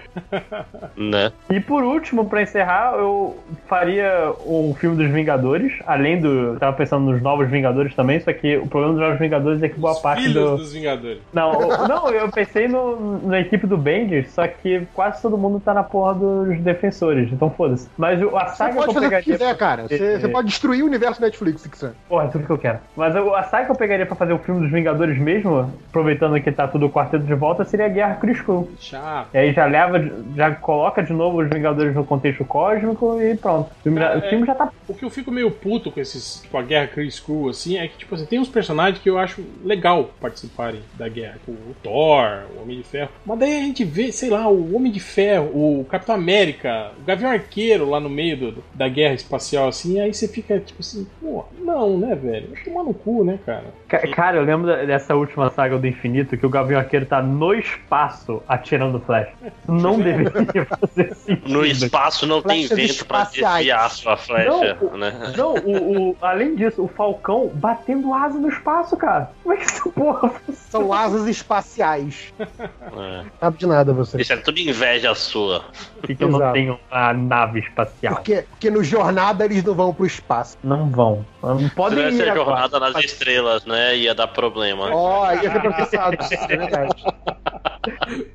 Né? 0.95 1.31
E 1.49 1.59
por 1.59 1.83
último, 1.83 2.25
pra 2.25 2.41
encerrar, 2.41 2.93
eu 2.97 3.37
faria 3.67 4.31
o 4.45 4.75
filme 4.79 4.95
dos 4.95 5.11
Vingadores, 5.11 5.73
além 5.85 6.19
do. 6.19 6.27
Eu 6.27 6.59
tava 6.59 6.75
pensando 6.75 7.11
nos 7.11 7.21
novos 7.21 7.49
Vingadores 7.49 7.93
também, 7.95 8.19
só 8.19 8.31
que 8.31 8.57
o 8.57 8.67
problema 8.67 8.93
dos 8.93 9.03
novos 9.03 9.19
Vingadores 9.19 9.63
é 9.63 9.69
que 9.69 9.79
boa 9.79 9.93
Os 9.93 9.99
parte 9.99 10.29
do. 10.29 10.57
dos 10.57 10.73
Vingadores. 10.73 11.19
Não, 11.33 11.87
não, 11.87 12.09
eu 12.09 12.29
pensei 12.31 12.67
no, 12.67 13.27
na 13.27 13.39
equipe 13.39 13.67
do 13.67 13.77
Bendis, 13.77 14.31
só 14.31 14.47
que 14.47 14.87
quase 14.93 15.21
todo 15.21 15.37
mundo 15.37 15.59
tá 15.59 15.73
na 15.73 15.83
porra 15.83 16.15
dos 16.15 16.59
defensores, 16.59 16.84
então 17.33 17.49
foda-se. 17.49 17.87
Mas 17.97 18.21
o- 18.21 18.35
a 18.35 18.47
Você 18.47 18.55
saga 18.57 18.71
que 18.71 18.77
pode 18.77 18.89
eu 18.89 18.93
que 18.95 18.99
pegaria. 19.01 19.33
quiser, 19.33 19.57
cara. 19.57 19.83
Você, 19.83 20.19
você 20.19 20.27
pode 20.27 20.47
destruir 20.47 20.83
o 20.83 20.87
universo 20.87 21.21
Netflix. 21.21 21.65
que 21.67 21.77
você 21.77 21.91
Porra, 22.07 22.25
é 22.25 22.27
tudo 22.27 22.45
que 22.45 22.51
eu 22.51 22.57
quero. 22.57 22.79
Mas 22.95 23.15
a 23.15 23.43
saga 23.43 23.65
que 23.65 23.71
eu 23.71 23.75
pegaria 23.75 24.05
pra 24.05 24.15
fazer 24.15 24.33
o 24.33 24.39
filme 24.39 24.61
dos 24.61 24.71
Vingadores 24.71 25.17
mesmo, 25.17 25.71
aproveitando 25.89 26.39
que 26.41 26.51
tá 26.51 26.67
tudo 26.67 26.85
o 26.87 26.89
quarteto 26.89 27.23
de 27.23 27.33
volta, 27.33 27.63
seria 27.65 27.85
a 27.85 27.89
Guerra 27.89 28.15
Chris 28.15 28.41
Crew. 28.41 28.69
Chato. 28.79 29.29
E 29.33 29.37
aí 29.37 29.53
já 29.53 29.65
leva, 29.65 29.99
já 30.35 30.51
coloca 30.55 31.01
de 31.03 31.13
novo 31.13 31.41
os 31.41 31.49
Vingadores 31.49 31.93
no 31.95 32.05
contexto 32.05 32.43
cósmico 32.45 33.21
e 33.21 33.35
pronto. 33.37 33.71
O 33.71 33.83
filme, 33.83 33.99
já, 33.99 34.11
É, 34.13 34.17
o 34.17 34.21
filme 34.21 34.45
já 34.45 34.55
tá. 34.55 34.69
O 34.87 34.93
que 34.93 35.03
eu 35.05 35.09
fico 35.09 35.31
meio 35.31 35.49
puto 35.51 35.91
com 35.91 35.99
esses, 35.99 36.41
tipo, 36.41 36.57
a 36.57 36.61
guerra 36.61 36.87
Crew, 36.87 37.49
assim, 37.49 37.77
é 37.77 37.87
que, 37.87 37.97
tipo 37.97 38.13
assim, 38.15 38.25
tem 38.25 38.39
uns 38.39 38.49
personagens 38.49 38.99
que 39.01 39.09
eu 39.09 39.17
acho 39.17 39.43
legal 39.63 40.09
participarem 40.19 40.81
da 40.93 41.07
guerra. 41.07 41.33
Tipo, 41.39 41.51
o 41.51 41.75
Thor, 41.81 42.43
o 42.57 42.61
Homem 42.61 42.77
de 42.77 42.83
Ferro. 42.83 43.09
Mas 43.25 43.39
daí 43.39 43.57
a 43.57 43.61
gente 43.61 43.83
vê, 43.83 44.11
sei 44.11 44.29
lá, 44.29 44.47
o 44.47 44.75
Homem 44.75 44.91
de 44.91 44.99
Ferro, 44.99 45.45
o 45.53 45.85
Capitão 45.89 46.15
América, 46.15 46.74
o 46.99 47.05
Gavião 47.05 47.31
Arqueiro 47.31 47.89
lá 47.89 47.99
no 47.99 48.09
meio 48.09 48.37
do- 48.37 48.63
da 48.73 48.87
guerra 48.87 49.13
espacial, 49.13 49.67
assim, 49.67 49.99
aí 49.99 50.13
você 50.13 50.27
fica, 50.27 50.59
tipo 50.59 50.81
assim, 50.81 51.07
pô, 51.21 51.45
não, 51.59 51.97
né, 51.97 52.15
velho? 52.15 52.49
Vai 52.51 52.63
tomar 52.63 52.83
no 52.83 52.93
cu, 52.93 53.23
né, 53.23 53.39
cara? 53.45 53.65
Ca- 53.87 54.07
Cara, 54.07 54.37
eu 54.37 54.43
lembro 54.43 54.67
dessa 54.87 55.15
última 55.15 55.49
saga 55.49 55.77
do 55.77 55.87
Infinito 55.87 56.37
que 56.37 56.45
o 56.45 56.49
Gavião 56.49 56.79
Arqueiro 56.79 57.05
tá 57.05 57.21
no 57.21 57.53
espaço 57.53 58.41
atirando 58.47 58.99
flash. 58.99 59.27
Não 59.67 59.97
deveria 60.01 60.65
fazer 60.65 61.15
sentido. 61.15 61.49
No 61.53 61.65
espaço 61.65 62.25
não 62.25 62.41
tem 62.41 62.67
Flechas 62.67 62.77
vento 62.97 63.05
pra 63.05 63.21
espaciais. 63.23 63.55
desviar 63.57 63.89
sua 63.91 64.17
flecha, 64.17 64.77
Não, 64.81 64.97
né? 64.97 65.33
Não, 65.37 65.53
o, 65.55 66.09
o- 66.11 66.17
além 66.21 66.55
disso, 66.55 66.83
o 66.83 66.87
Falcão 66.87 67.51
batendo 67.53 68.13
asa 68.13 68.37
no 68.39 68.49
espaço, 68.49 68.95
cara. 68.97 69.31
Como 69.43 69.53
é 69.53 69.57
que 69.57 69.63
essa 69.63 69.89
porra? 69.89 70.31
São 70.69 70.91
asas 70.93 71.27
espaciais. 71.27 72.33
É. 72.39 72.45
Não 72.91 73.25
sabe 73.39 73.57
de 73.57 73.65
nada 73.67 73.93
você. 73.93 74.19
Isso 74.21 74.33
é 74.33 74.37
tudo 74.37 74.59
inveja 74.59 75.13
sua. 75.15 75.65
Que, 76.03 76.15
que 76.15 76.23
eu 76.23 76.29
não 76.29 76.37
Exato. 76.39 76.53
Tenho 76.65 76.79
a 76.89 77.13
nave 77.13 77.59
espacial? 77.59 78.15
Porque, 78.15 78.43
porque 78.49 78.69
no 78.71 78.83
Jornada 78.83 79.45
eles 79.45 79.63
não 79.63 79.75
vão 79.75 79.93
pro 79.93 80.05
espaço. 80.05 80.57
Não 80.63 80.89
vão. 80.89 81.25
Não 81.43 81.59
Se 81.59 81.69
podem 81.75 81.97
tivesse 81.99 82.17
ir 82.23 82.29
a 82.29 82.33
agora. 82.33 82.45
jornada 82.45 82.79
nas 82.79 83.03
estrelas, 83.03 83.65
né? 83.65 83.95
Ia 83.97 84.15
dar 84.15 84.27
problema. 84.27 84.89
Ó, 84.91 85.31
ia 85.31 85.51
ser 85.51 85.61
processado. 85.61 86.17
É 86.49 86.57
verdade. 86.57 87.03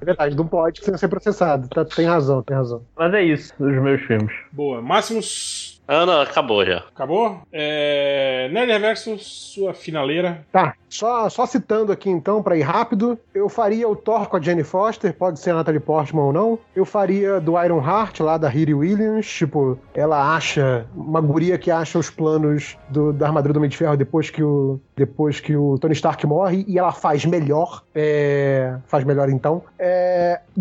É 0.00 0.04
verdade, 0.04 0.36
não 0.36 0.46
pode 0.46 0.80
ser 0.98 1.08
processado. 1.08 1.68
Tá, 1.68 1.84
tem 1.84 2.06
razão, 2.06 2.42
tem 2.42 2.56
razão. 2.56 2.82
Mas 2.96 3.12
é 3.14 3.22
isso, 3.22 3.52
os 3.58 3.82
meus 3.82 4.00
filmes. 4.02 4.32
Boa. 4.52 4.80
Máximos. 4.80 5.79
Ana, 5.92 6.22
acabou 6.22 6.64
já. 6.64 6.84
Acabou? 6.94 7.40
É. 7.52 8.48
Nerd 8.52 8.70
Reverso, 8.70 9.18
sua 9.18 9.74
finaleira. 9.74 10.46
Tá, 10.52 10.74
só, 10.88 11.28
só 11.28 11.46
citando 11.46 11.90
aqui 11.90 12.08
então, 12.08 12.42
pra 12.42 12.56
ir 12.56 12.62
rápido, 12.62 13.18
eu 13.34 13.48
faria 13.48 13.88
o 13.88 13.96
Thor 13.96 14.28
com 14.28 14.36
a 14.36 14.40
Jenny 14.40 14.62
Foster, 14.62 15.12
pode 15.12 15.40
ser 15.40 15.50
a 15.50 15.54
Natalie 15.54 15.80
Portman 15.80 16.22
ou 16.22 16.32
não. 16.32 16.58
Eu 16.76 16.84
faria 16.84 17.40
do 17.40 17.60
Iron 17.62 17.84
Heart, 17.84 18.20
lá 18.20 18.38
da 18.38 18.48
Riri 18.48 18.72
Williams, 18.72 19.26
tipo, 19.28 19.78
ela 19.92 20.34
acha, 20.34 20.86
uma 20.94 21.20
guria 21.20 21.58
que 21.58 21.70
acha 21.72 21.98
os 21.98 22.08
planos 22.08 22.76
do- 22.88 23.12
da 23.12 23.26
armadura 23.26 23.52
do 23.52 23.56
Homem 23.56 23.70
de 23.70 23.76
Ferro 23.76 23.96
depois 23.96 24.30
que 24.30 24.42
o, 24.44 24.78
depois 24.96 25.40
que 25.40 25.56
o 25.56 25.76
Tony 25.78 25.94
Stark 25.94 26.24
morre, 26.24 26.64
e 26.68 26.78
ela 26.78 26.92
faz 26.92 27.24
melhor, 27.24 27.82
é, 27.92 28.76
faz 28.86 29.02
melhor 29.04 29.28
então. 29.28 29.62
É, 29.78 29.99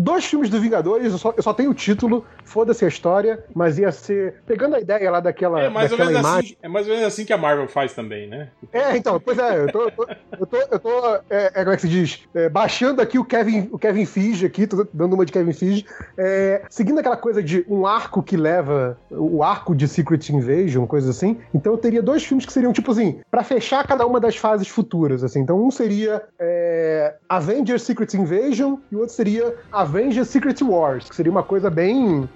dois 0.00 0.24
filmes 0.24 0.48
do 0.48 0.58
Vingadores, 0.58 1.12
eu 1.12 1.18
só, 1.18 1.34
eu 1.36 1.42
só 1.42 1.52
tenho 1.52 1.70
o 1.70 1.74
título, 1.74 2.24
foda-se 2.44 2.84
a 2.84 2.88
história, 2.88 3.44
mas 3.54 3.78
ia 3.78 3.92
ser, 3.92 4.36
pegando 4.46 4.74
a 4.74 4.80
ideia 4.80 5.10
lá 5.10 5.20
daquela, 5.20 5.60
É 5.60 5.68
mais, 5.68 5.92
ou 5.92 5.98
daquela 5.98 6.10
menos 6.10 6.28
imagem... 6.28 6.50
assim, 6.50 6.56
é 6.62 6.68
mais 6.68 6.86
ou 6.86 6.92
menos 6.94 7.06
assim 7.06 7.24
que 7.24 7.32
a 7.32 7.38
Marvel 7.38 7.68
faz 7.68 7.92
também, 7.92 8.26
né? 8.26 8.48
É, 8.72 8.96
então, 8.96 9.20
pois 9.20 9.38
é, 9.38 9.60
eu 9.62 9.70
tô, 9.70 9.82
eu 9.82 9.90
tô, 9.90 10.06
eu 10.40 10.46
tô, 10.46 10.56
eu 10.56 10.78
tô, 10.78 11.14
é, 11.28 11.46
é, 11.46 11.50
como 11.60 11.70
é 11.70 11.76
que 11.76 11.82
se 11.82 11.88
diz? 11.88 12.20
É, 12.34 12.48
baixando 12.48 13.02
aqui 13.02 13.18
o 13.18 13.24
Kevin, 13.24 13.68
o 13.70 13.78
Kevin 13.78 14.06
Feige 14.06 14.46
aqui, 14.46 14.66
tô 14.66 14.86
dando 14.92 15.12
uma 15.14 15.26
de 15.26 15.32
Kevin 15.32 15.52
Feige, 15.52 15.84
é, 16.16 16.62
seguindo 16.70 16.98
aquela 16.98 17.16
coisa 17.16 17.42
de 17.42 17.64
um 17.68 17.86
arco 17.86 18.22
que 18.22 18.36
leva, 18.36 18.98
o 19.10 19.42
arco 19.42 19.74
de 19.74 19.86
Secret 19.86 20.30
Invasion, 20.30 20.86
coisa 20.86 21.10
assim, 21.10 21.38
então 21.54 21.72
eu 21.74 21.78
teria 21.78 22.02
dois 22.02 22.24
filmes 22.24 22.46
que 22.46 22.52
seriam, 22.52 22.72
tipo 22.72 22.90
assim, 22.90 23.20
pra 23.30 23.44
fechar 23.44 23.86
cada 23.86 24.06
uma 24.06 24.18
das 24.18 24.36
fases 24.36 24.66
futuras, 24.66 25.22
assim, 25.22 25.40
então 25.40 25.62
um 25.62 25.70
seria 25.70 26.22
é, 26.38 27.16
Avengers 27.28 27.82
Secret 27.82 28.14
Invasion 28.14 28.76
e 28.90 28.96
o 28.96 29.00
outro 29.00 29.14
seria 29.14 29.54
Avengers 29.70 29.89
Secret 30.24 30.62
Wars, 30.62 31.08
que 31.08 31.16
seria 31.16 31.30
uma 31.32 31.42
coisa 31.42 31.68
bem 31.70 32.28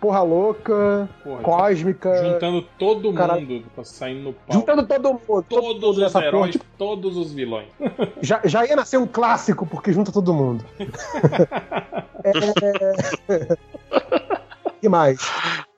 porra 0.00 0.22
louca, 0.22 1.08
Porra, 1.24 1.42
cósmica, 1.42 2.32
Juntando 2.32 2.62
todo 2.78 3.12
Cara- 3.14 3.34
mundo 3.36 3.64
tá 3.74 3.82
saindo 3.82 4.22
no 4.24 4.32
palco. 4.32 4.52
juntando 4.52 4.86
todo 4.86 5.08
mundo, 5.08 5.20
todo 5.26 5.44
todos 5.48 5.74
mundo 5.74 5.90
os 5.90 5.98
nessa 5.98 6.18
porra, 6.20 6.26
heróis, 6.26 6.52
tipo, 6.52 6.64
todos 6.78 7.16
os 7.16 7.32
vilões. 7.32 7.66
Já, 8.20 8.40
já 8.44 8.66
ia 8.66 8.76
nascer 8.76 8.98
um 8.98 9.06
clássico, 9.06 9.66
porque 9.66 9.92
junta 9.92 10.12
todo 10.12 10.32
mundo. 10.34 10.64
é... 12.24 13.56
E 14.82 14.88
mais? 14.88 15.18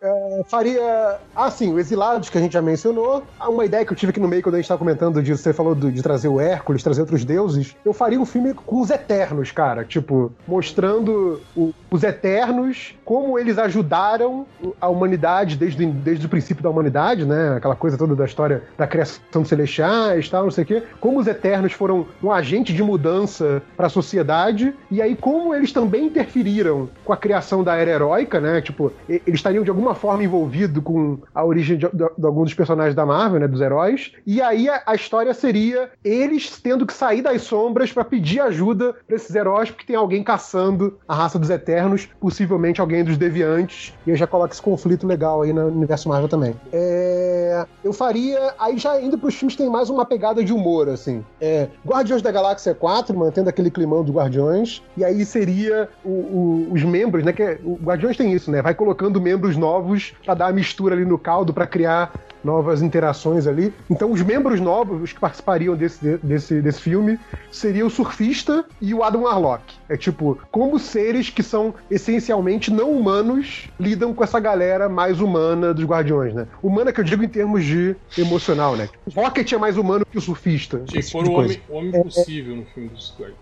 É, 0.01 0.43
faria. 0.47 1.19
Ah, 1.35 1.51
sim, 1.51 1.73
o 1.73 1.79
Exilados, 1.79 2.31
que 2.31 2.39
a 2.39 2.41
gente 2.41 2.53
já 2.53 2.63
mencionou. 2.63 3.25
Uma 3.49 3.65
ideia 3.65 3.85
que 3.85 3.93
eu 3.93 3.97
tive 3.97 4.11
aqui 4.11 4.21
no 4.21 4.29
meio 4.29 4.43
quando 4.43 4.55
a 4.55 4.59
gente 4.59 4.69
tava 4.69 4.79
comentando 4.79 5.21
disso, 5.21 5.43
você 5.43 5.53
falou 5.53 5.75
de 5.75 6.01
trazer 6.03 6.29
o 6.29 6.41
Hércules, 6.41 6.85
trazer 6.85 7.01
outros 7.01 7.25
deuses. 7.25 7.75
Eu 7.85 7.93
faria 7.93 8.21
um 8.21 8.25
filme 8.25 8.55
com 8.55 8.81
os 8.81 8.91
Eternos, 8.91 9.51
cara. 9.51 9.85
Tipo, 9.85 10.31
mostrando 10.47 11.41
o- 11.57 11.73
os 11.91 12.05
Eternos, 12.05 12.95
como 13.05 13.37
eles 13.41 13.59
ajudaram 13.59 14.47
a 14.81 14.89
humanidade 14.89 15.57
desde, 15.57 15.85
o- 15.85 15.91
desde 15.93 16.27
o 16.27 16.29
princípio 16.29 16.63
da 16.63 16.71
humanidade, 16.71 17.25
né? 17.25 17.57
Aquela 17.57 17.75
coisa 17.75 17.99
toda 17.99 18.15
da 18.15 18.25
história 18.25 18.63
da 18.77 18.87
criação 18.87 19.19
dos 19.43 19.49
celestiais 19.49 20.29
tal, 20.29 20.45
não 20.45 20.51
sei 20.53 20.63
o 20.63 20.67
quê. 20.67 20.83
Como 21.01 21.19
os 21.19 21.27
Eternos 21.27 21.73
foram 21.73 22.07
um 22.23 22.31
agente 22.31 22.73
de 22.73 22.85
mudança 22.85 23.61
para 23.77 23.87
a 23.89 23.91
sociedade. 23.91 24.73
E 24.93 25.03
aí, 25.03 25.17
como 25.17 25.53
eles 25.53 25.73
também 25.73 26.07
interferiram 26.07 26.89
com 27.05 27.13
a 27.13 27.17
criação 27.17 27.65
da 27.65 27.75
era 27.75 27.91
heróica, 27.91 28.39
né? 28.41 28.61
Tipo, 28.61 28.93
eles 29.09 29.23
estariam 29.35 29.65
de 29.65 29.71
alguma 29.71 29.88
forma 29.95 30.23
envolvidos 30.25 30.83
com 30.83 31.19
a 31.35 31.45
origem 31.45 31.77
de, 31.79 31.87
de- 31.89 32.11
de 32.19 32.27
alguns 32.27 32.45
dos 32.45 32.55
personagens 32.55 32.95
da 32.95 33.05
Marvel, 33.07 33.41
né? 33.41 33.49
Dos 33.49 33.61
heróis. 33.61 34.13
E 34.27 34.41
aí 34.43 34.69
a, 34.69 34.83
a 34.87 34.95
história 34.95 35.33
seria 35.35 35.91
eles 36.05 36.59
tendo 36.61 36.87
que 36.87 36.93
sair 36.93 37.23
das 37.23 37.43
sombras 37.43 37.93
para 37.93 38.05
pedir 38.05 38.41
ajuda 38.41 38.95
para 39.07 39.17
esses 39.17 39.35
heróis, 39.35 39.71
porque 39.71 39.87
tem 39.87 39.97
alguém 39.97 40.23
caçando 40.23 40.99
a 41.07 41.15
raça 41.15 41.39
dos 41.39 41.51
Eternos, 41.51 42.09
possivelmente 42.21 42.81
alguém 42.81 43.05
dos 43.05 43.17
Deviantes. 43.17 43.95
E 44.07 44.11
aí 44.11 44.17
já 44.17 44.27
coloca 44.27 44.53
esse 44.53 44.63
conflito 44.63 45.07
legal 45.07 45.43
aí 45.43 45.53
no 45.53 45.67
universo 45.69 46.09
Marvel 46.09 46.29
também. 46.29 46.55
É, 46.73 47.67
eu 47.85 47.93
faria. 47.93 48.55
Aí 48.59 48.79
já 48.79 49.01
indo 49.01 49.19
pros 49.19 49.35
filmes 49.35 49.57
tem 49.57 49.69
mais 49.69 49.91
uma 49.91 50.05
pegada 50.05 50.43
de 50.43 50.53
humor, 50.53 50.89
assim. 50.89 51.25
É, 51.41 51.69
Guardiões 51.87 52.23
da 52.23 52.31
Galáxia 52.31 52.75
4, 52.75 53.17
mantendo 53.17 53.49
aquele 53.49 53.71
climão 53.71 54.03
dos 54.03 54.15
Guardiões. 54.15 54.83
E 54.97 55.05
aí 55.05 55.25
seria 55.25 55.89
o- 56.05 56.09
o- 56.09 56.69
os 56.73 56.83
membros, 56.83 57.25
né? 57.25 57.33
Que 57.33 57.43
é- 57.43 57.59
o 57.65 57.79
Guardiões 57.83 58.17
tem 58.17 58.33
isso, 58.33 58.51
né? 58.51 58.63
Vai 58.63 58.75
colocando 58.75 59.21
membros 59.21 59.57
novos 59.57 59.78
pra 60.25 60.35
dar 60.35 60.49
a 60.49 60.53
mistura 60.53 60.95
ali 60.95 61.05
no 61.05 61.19
caldo, 61.19 61.53
pra 61.53 61.67
criar 61.67 62.13
novas 62.43 62.83
interações 62.83 63.47
ali. 63.47 63.73
Então, 63.91 64.11
os 64.11 64.23
membros 64.23 64.61
novos 64.61 65.13
que 65.13 65.21
participariam 65.21 65.77
desse, 65.77 66.19
desse, 66.19 66.61
desse 66.61 66.81
filme 66.81 67.19
seria 67.51 67.87
o 67.87 67.91
surfista 67.91 68.65
e 68.81 68.95
o 68.95 69.03
Adam 69.03 69.23
Warlock. 69.23 69.63
É 69.89 69.97
tipo, 69.97 70.39
como 70.51 70.79
seres 70.79 71.31
que 71.31 71.43
são 71.43 71.75
essencialmente 71.91 72.73
não 72.73 72.93
humanos 72.93 73.69
lidam 73.79 74.13
com 74.13 74.23
essa 74.23 74.39
galera 74.39 74.89
mais 74.89 75.21
humana 75.21 75.73
dos 75.73 75.85
Guardiões, 75.85 76.35
né? 76.35 76.47
Humana 76.63 76.93
que 76.93 77.01
eu 77.01 77.05
digo 77.05 77.23
em 77.25 77.29
termos 77.29 77.65
de 77.65 77.97
emocional, 78.17 78.77
né? 78.77 78.89
O 79.07 79.21
Rocket 79.21 79.53
é 79.53 79.59
mais 79.59 79.77
humano 79.77 80.05
que 80.05 80.19
o 80.19 80.21
surfista. 80.21 80.79
For 80.79 80.87
tipo 80.87 81.23
de 81.25 81.31
o 81.31 81.33
homem, 81.33 81.61
o 81.69 81.75
homem 81.75 82.03
possível 82.03 82.57
no 82.57 82.65
filme 82.67 82.89
dos 82.91 83.15
Guardiões. 83.19 83.39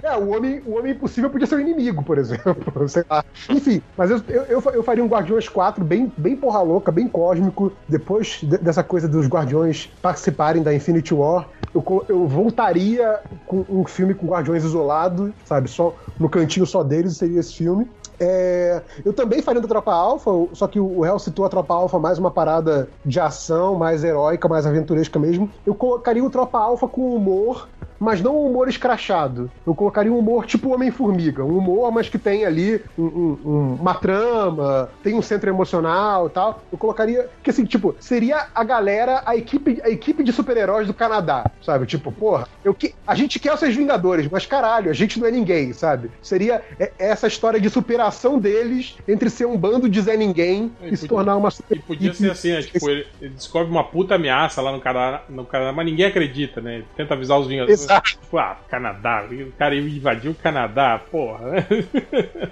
É, 0.02 0.16
o 0.16 0.30
homem, 0.30 0.62
o 0.66 0.76
homem 0.76 0.92
impossível 0.92 1.30
podia 1.30 1.46
ser 1.46 1.56
o 1.56 1.60
inimigo, 1.60 2.02
por 2.02 2.18
exemplo. 2.18 2.88
Sei 2.88 3.04
lá. 3.08 3.24
Enfim, 3.48 3.82
mas 3.96 4.10
eu, 4.10 4.22
eu, 4.28 4.42
eu, 4.44 4.62
eu 4.74 4.82
faria 4.82 5.04
um 5.04 5.08
Guardiões 5.08 5.48
4 5.48 5.84
bem, 5.84 6.10
bem 6.16 6.36
porra 6.36 6.60
louca, 6.62 6.90
bem 6.90 7.08
cósmico. 7.08 7.72
Depois 7.88 8.19
de- 8.28 8.58
dessa 8.58 8.82
coisa 8.84 9.08
dos 9.08 9.26
Guardiões 9.26 9.86
participarem 10.02 10.62
da 10.62 10.74
Infinity 10.74 11.14
War, 11.14 11.50
eu, 11.74 11.84
eu 12.08 12.26
voltaria 12.26 13.20
com 13.44 13.64
um 13.68 13.86
filme 13.86 14.14
com 14.14 14.26
Guardiões 14.26 14.64
isolado, 14.64 15.34
sabe? 15.44 15.68
Só 15.70 15.96
no 16.18 16.28
cantinho 16.28 16.66
só 16.66 16.82
deles 16.82 17.16
seria 17.16 17.40
esse 17.40 17.54
filme. 17.54 17.90
É, 18.22 18.84
eu 19.04 19.14
também 19.14 19.40
faria 19.40 19.62
da 19.62 19.68
Tropa 19.68 19.92
Alpha, 19.92 20.30
só 20.52 20.68
que 20.68 20.78
o 20.78 21.04
Hell 21.06 21.18
citou 21.18 21.44
a 21.44 21.48
Tropa 21.48 21.72
Alpha 21.74 21.98
mais 21.98 22.18
uma 22.18 22.30
parada 22.30 22.92
de 23.04 23.18
ação, 23.18 23.76
mais 23.76 24.04
heróica, 24.04 24.46
mais 24.48 24.66
aventuresca 24.66 25.18
mesmo. 25.18 25.50
Eu 25.64 25.74
colocaria 25.74 26.22
o 26.22 26.28
Tropa 26.30 26.58
Alpha 26.58 26.86
com 26.86 27.14
humor, 27.16 27.70
mas 28.00 28.20
não 28.22 28.34
um 28.34 28.46
humor 28.46 28.68
escrachado. 28.68 29.50
Eu 29.66 29.74
colocaria 29.74 30.10
um 30.12 30.18
humor 30.18 30.46
tipo 30.46 30.72
Homem-Formiga. 30.74 31.44
Um 31.44 31.58
humor, 31.58 31.92
mas 31.92 32.08
que 32.08 32.18
tem 32.18 32.44
ali 32.46 32.82
um- 32.98 33.04
um- 33.04 33.38
um- 33.44 33.74
uma 33.80 33.94
trama, 33.94 34.88
tem 35.02 35.14
um 35.14 35.22
centro 35.22 35.50
emocional 35.50 36.26
e 36.26 36.30
tal. 36.30 36.62
Eu 36.72 36.78
colocaria. 36.78 37.28
Que 37.42 37.50
assim, 37.50 37.64
tipo, 37.64 37.94
seria 38.00 38.46
a 38.54 38.64
galera, 38.64 39.22
a 39.26 39.36
equipe, 39.36 39.80
a 39.84 39.90
equipe 39.90 40.24
de 40.24 40.32
super-heróis 40.32 40.86
do 40.86 40.94
Canadá, 40.94 41.50
sabe? 41.62 41.86
Tipo, 41.86 42.10
porra, 42.10 42.48
eu 42.64 42.72
que, 42.72 42.94
a 43.06 43.14
gente 43.14 43.38
quer 43.38 43.52
os 43.52 43.60
seus 43.60 43.74
Vingadores, 43.76 44.28
mas 44.30 44.46
caralho, 44.46 44.90
a 44.90 44.94
gente 44.94 45.20
não 45.20 45.26
é 45.26 45.30
ninguém, 45.30 45.72
sabe? 45.72 46.10
Seria 46.22 46.62
é- 46.78 46.92
essa 46.98 47.26
história 47.26 47.60
de 47.60 47.68
superação 47.68 48.38
deles 48.38 48.96
entre 49.06 49.28
ser 49.28 49.44
um 49.46 49.56
bando 49.56 49.88
de 49.88 50.00
Zé 50.00 50.16
Ninguém 50.16 50.72
E 50.82 50.88
e, 50.88 50.96
se 50.96 51.02
podia- 51.02 51.08
tornar 51.08 51.36
uma 51.36 51.50
super 51.50 51.76
E 51.76 51.80
podia 51.80 52.14
ser 52.14 52.30
assim, 52.30 52.52
né? 52.52 52.62
Tipo, 52.62 52.88
ele, 52.88 53.06
ele 53.20 53.34
descobre 53.34 53.70
uma 53.70 53.84
puta 53.84 54.14
ameaça 54.14 54.62
lá 54.62 54.72
no 54.72 54.80
Canadá, 54.80 55.22
no 55.28 55.44
Canadá, 55.44 55.72
mas 55.72 55.84
ninguém 55.84 56.06
acredita, 56.06 56.60
né? 56.60 56.76
Ele 56.76 56.86
tenta 56.96 57.14
avisar 57.14 57.38
os 57.38 57.46
Vingadores. 57.46 57.80
Tipo, 58.00 58.38
ah, 58.38 58.56
Canadá, 58.70 59.24
o 59.30 59.52
cara 59.52 59.74
invadiu 59.74 60.30
o 60.32 60.34
Canadá, 60.34 61.00
porra. 61.10 61.66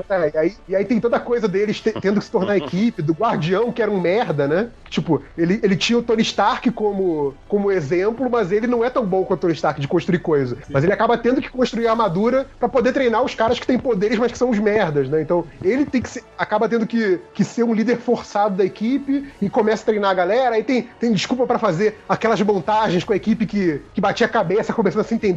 É, 0.08 0.30
e, 0.34 0.38
aí, 0.38 0.56
e 0.68 0.76
aí 0.76 0.84
tem 0.84 0.98
toda 1.00 1.16
a 1.16 1.20
coisa 1.20 1.46
deles 1.46 1.80
te- 1.80 1.92
tendo 2.00 2.18
que 2.18 2.24
se 2.24 2.30
tornar 2.30 2.56
equipe, 2.56 3.02
do 3.02 3.12
Guardião, 3.12 3.70
que 3.70 3.80
era 3.82 3.90
um 3.90 4.00
merda, 4.00 4.48
né? 4.48 4.70
Tipo, 4.88 5.22
ele, 5.36 5.60
ele 5.62 5.76
tinha 5.76 5.98
o 5.98 6.02
Tony 6.02 6.22
Stark 6.22 6.70
como, 6.72 7.34
como 7.46 7.70
exemplo, 7.70 8.28
mas 8.30 8.50
ele 8.50 8.66
não 8.66 8.84
é 8.84 8.90
tão 8.90 9.04
bom 9.04 9.24
quanto 9.24 9.38
o 9.38 9.42
Tony 9.42 9.52
Stark 9.54 9.80
de 9.80 9.86
construir 9.88 10.18
coisa. 10.20 10.56
Mas 10.68 10.82
ele 10.82 10.92
acaba 10.92 11.16
tendo 11.18 11.40
que 11.40 11.50
construir 11.50 11.86
a 11.86 11.90
armadura 11.90 12.46
pra 12.58 12.68
poder 12.68 12.92
treinar 12.92 13.22
os 13.22 13.34
caras 13.34 13.58
que 13.58 13.66
têm 13.66 13.78
poderes, 13.78 14.18
mas 14.18 14.32
que 14.32 14.38
são 14.38 14.50
os 14.50 14.58
merdas, 14.58 15.08
né? 15.08 15.20
Então, 15.22 15.44
ele 15.62 15.84
tem 15.84 16.00
que 16.02 16.08
ser, 16.08 16.24
acaba 16.36 16.68
tendo 16.68 16.86
que, 16.86 17.20
que 17.34 17.44
ser 17.44 17.62
um 17.62 17.74
líder 17.74 17.98
forçado 17.98 18.56
da 18.56 18.64
equipe 18.64 19.28
e 19.40 19.48
começa 19.50 19.82
a 19.82 19.86
treinar 19.86 20.10
a 20.10 20.14
galera. 20.14 20.54
Aí 20.56 20.64
tem, 20.64 20.88
tem 20.98 21.12
desculpa 21.12 21.46
pra 21.46 21.58
fazer 21.58 21.98
aquelas 22.08 22.40
montagens 22.40 23.04
com 23.04 23.12
a 23.12 23.16
equipe 23.16 23.46
que, 23.46 23.80
que 23.94 24.00
batia 24.00 24.26
a 24.26 24.30
cabeça, 24.30 24.72
começando 24.72 25.02
a 25.02 25.04
se 25.04 25.14
entender, 25.14 25.27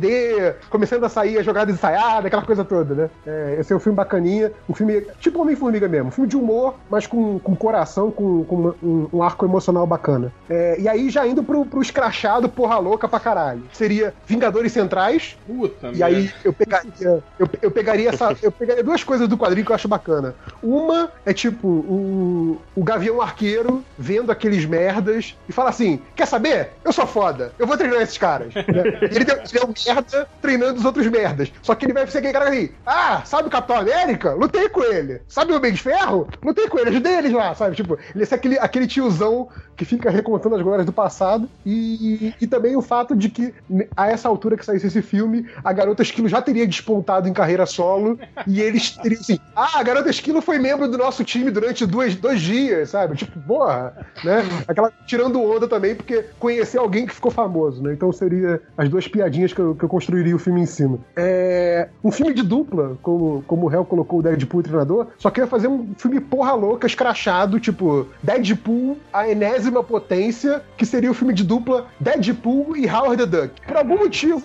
começando 0.69 1.03
a 1.03 1.09
sair 1.09 1.38
a 1.38 1.43
jogada 1.43 1.72
ensaiada, 1.72 2.27
aquela 2.27 2.43
coisa 2.43 2.63
toda, 2.63 2.93
né? 2.93 3.09
É, 3.26 3.57
esse 3.59 3.73
é 3.73 3.76
um 3.76 3.80
filme 3.80 3.95
bacaninha, 3.95 4.51
um 4.69 4.73
filme 4.73 5.05
tipo 5.19 5.41
Homem-Formiga 5.41 5.88
mesmo, 5.88 6.07
um 6.07 6.11
filme 6.11 6.30
de 6.30 6.38
humor, 6.38 6.76
mas 6.89 7.07
com, 7.07 7.39
com 7.39 7.55
coração, 7.55 8.11
com, 8.11 8.43
com 8.43 8.73
um, 8.81 9.07
um 9.13 9.23
arco 9.23 9.45
emocional 9.45 9.85
bacana. 9.85 10.31
É, 10.49 10.80
e 10.80 10.88
aí 10.88 11.09
já 11.09 11.26
indo 11.26 11.43
pro, 11.43 11.65
pro 11.65 11.81
escrachado, 11.81 12.49
porra 12.49 12.77
louca 12.77 13.07
pra 13.07 13.19
caralho. 13.19 13.63
Seria 13.73 14.13
Vingadores 14.26 14.72
Centrais, 14.72 15.38
Puta, 15.45 15.91
e 15.93 16.01
aí 16.03 16.31
eu 16.43 16.53
pegaria, 16.53 17.23
eu, 17.39 17.49
eu 17.61 17.72
pegaria 17.72 18.09
essa. 18.09 18.35
Eu 18.41 18.51
pegaria 18.51 18.84
duas 18.84 19.03
coisas 19.03 19.27
do 19.27 19.38
quadrinho 19.38 19.65
que 19.65 19.72
eu 19.72 19.76
acho 19.76 19.88
bacana. 19.88 20.35
Uma 20.61 21.11
é 21.26 21.34
tipo 21.34 21.68
o, 21.68 22.61
o 22.76 22.84
Gavião 22.84 23.22
Arqueiro 23.22 23.84
vendo 23.97 24.31
aqueles 24.31 24.65
merdas 24.65 25.38
e 25.47 25.51
fala 25.51 25.69
assim: 25.69 25.99
quer 26.15 26.26
saber? 26.26 26.72
Eu 26.84 26.93
sou 26.93 27.05
foda, 27.05 27.51
eu 27.59 27.68
vou 27.68 27.77
treinar 27.77 28.01
esses 28.01 28.18
caras. 28.18 28.53
né? 28.53 28.63
Ele, 29.01 29.26
ele 29.31 29.59
é 29.61 29.65
um 29.65 29.73
merda 29.85 30.27
treinando 30.41 30.79
os 30.79 30.85
outros 30.85 31.07
merdas. 31.07 31.51
Só 31.61 31.75
que 31.75 31.85
ele 31.85 31.93
vai 31.93 32.07
ser 32.07 32.19
aquele 32.19 32.33
cara 32.33 32.49
assim: 32.49 32.69
ah, 32.85 33.21
sabe 33.25 33.47
o 33.47 33.51
Capitão 33.51 33.77
América? 33.77 34.33
Lutei 34.33 34.69
com 34.69 34.83
ele. 34.83 35.21
Sabe 35.27 35.53
o 35.53 35.57
Homem 35.57 35.73
de 35.73 35.81
Ferro? 35.81 36.27
Lutei 36.43 36.67
com 36.67 36.79
ele, 36.79 36.89
ajudei 36.89 37.17
eles 37.17 37.33
lá, 37.33 37.53
sabe? 37.55 37.75
Tipo, 37.75 37.97
ele 38.13 38.23
é 38.29 38.35
aquele, 38.35 38.59
aquele 38.59 38.87
tiozão 38.87 39.49
que 39.81 39.85
fica 39.85 40.11
recontando 40.11 40.55
as 40.55 40.61
glórias 40.61 40.85
do 40.85 40.93
passado. 40.93 41.49
E, 41.65 42.33
e 42.39 42.47
também 42.47 42.75
o 42.75 42.81
fato 42.81 43.15
de 43.15 43.29
que, 43.29 43.53
a 43.97 44.11
essa 44.11 44.27
altura 44.27 44.55
que 44.55 44.65
saísse 44.65 44.87
esse 44.87 45.01
filme, 45.01 45.47
a 45.63 45.73
garota 45.73 46.03
Esquilo 46.03 46.27
já 46.27 46.41
teria 46.41 46.67
despontado 46.67 47.27
em 47.27 47.33
carreira 47.33 47.65
solo. 47.65 48.19
e 48.45 48.61
eles 48.61 48.91
teriam 48.91 49.19
assim: 49.19 49.39
ah, 49.55 49.79
a 49.79 49.83
garota 49.83 50.09
Esquilo 50.09 50.41
foi 50.41 50.59
membro 50.59 50.87
do 50.87 50.97
nosso 50.97 51.23
time 51.23 51.49
durante 51.49 51.85
dois, 51.85 52.15
dois 52.15 52.41
dias, 52.41 52.91
sabe? 52.91 53.17
Tipo, 53.17 53.39
porra, 53.39 54.07
né? 54.23 54.43
Aquela 54.67 54.91
tirando 55.07 55.41
onda 55.41 55.67
também, 55.67 55.95
porque 55.95 56.25
conhecer 56.39 56.77
alguém 56.77 57.05
que 57.05 57.15
ficou 57.15 57.31
famoso, 57.31 57.81
né? 57.81 57.93
Então 57.93 58.11
seria 58.11 58.61
as 58.77 58.87
duas 58.87 59.07
piadinhas 59.07 59.51
que 59.51 59.59
eu, 59.59 59.70
que 59.76 59.84
eu 59.84 59.89
construiria 59.89 60.35
o 60.35 60.39
filme 60.39 60.61
em 60.61 60.65
cima. 60.65 60.99
É. 61.15 61.89
Um 62.03 62.11
filme 62.11 62.34
de 62.34 62.43
dupla, 62.43 62.98
como, 63.02 63.43
como 63.48 63.68
o 63.68 63.72
Hell 63.73 63.85
colocou 63.85 64.19
o 64.19 64.23
Deadpool 64.23 64.64
treinador, 64.64 65.07
só 65.18 65.30
que 65.30 65.39
eu 65.39 65.45
ia 65.45 65.49
fazer 65.49 65.68
um 65.68 65.93
filme 65.98 66.19
porra 66.19 66.53
louca, 66.53 66.88
escrachado, 66.88 67.60
tipo, 67.60 68.07
Deadpool, 68.23 68.98
a 69.11 69.27
enésima 69.30 69.84
potência, 69.84 70.61
que 70.77 70.85
seria 70.85 71.11
o 71.11 71.14
filme 71.14 71.34
de 71.34 71.43
dupla 71.43 71.88
Deadpool 71.99 72.76
e 72.77 72.88
Howard 72.88 73.26
the 73.26 73.26
Duck. 73.41 73.61
Por 73.68 73.77
algum 73.77 73.98
motivo, 73.98 74.41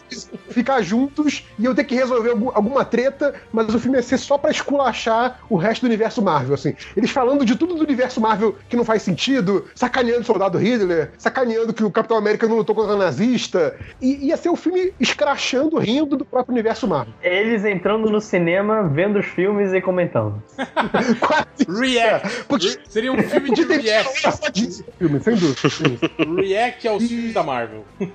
ficar 0.51 0.83
juntos 0.83 1.47
e 1.59 1.65
eu 1.65 1.75
ter 1.75 1.85
que 1.85 1.95
resolver 1.95 2.31
algum- 2.31 2.51
alguma 2.55 2.85
treta, 2.85 3.35
mas 3.53 3.75
o 3.75 3.79
filme 3.79 3.97
ia 3.99 4.03
ser 4.03 4.19
só 4.19 4.39
pra 4.39 4.51
esculachar 4.51 5.41
o 5.49 5.57
resto 5.57 5.83
do 5.83 5.87
universo 5.87 6.23
Marvel, 6.23 6.55
assim. 6.55 6.75
Eles 6.97 7.11
falando 7.11 7.45
de 7.45 7.57
tudo 7.57 7.75
do 7.75 7.83
universo 7.85 8.21
Marvel 8.21 8.55
que 8.69 8.77
não 8.77 8.85
faz 8.85 9.03
sentido, 9.03 9.65
sacaneando 9.75 10.21
o 10.23 10.25
soldado 10.25 10.59
Hitler, 10.59 11.11
sacaneando 11.19 11.73
que 11.73 11.85
o 11.85 11.91
Capitão 11.91 12.17
América 12.17 12.47
não 12.47 12.57
lutou 12.57 12.75
contra 12.75 12.95
o 12.95 12.99
nazista. 12.99 13.75
E 14.01 14.27
ia 14.29 14.37
ser 14.37 14.49
o 14.49 14.57
filme 14.57 14.93
escrachando, 15.07 15.79
rindo 15.79 16.17
do 16.17 16.25
próprio 16.25 16.53
universo 16.53 16.87
Marvel. 16.87 17.13
Eles 17.23 17.65
entrando 17.65 18.11
no 18.11 18.21
cinema, 18.21 18.83
vendo 18.89 19.19
os 19.19 19.27
filmes 19.27 19.73
e 19.73 19.81
comentando. 19.81 20.43
Quase. 21.21 21.47
React. 21.81 22.45
Podia- 22.45 22.79
Seria 22.89 23.13
um 23.13 23.23
filme 23.23 23.51
de 23.53 23.63
react. 23.65 24.21
filme, 24.99 25.21
sem 25.21 25.35
dúvida. 25.37 26.41
React 26.41 26.89
aos 26.89 27.07
filmes 27.07 27.33
da 27.35 27.43
Marvel. 27.43 27.85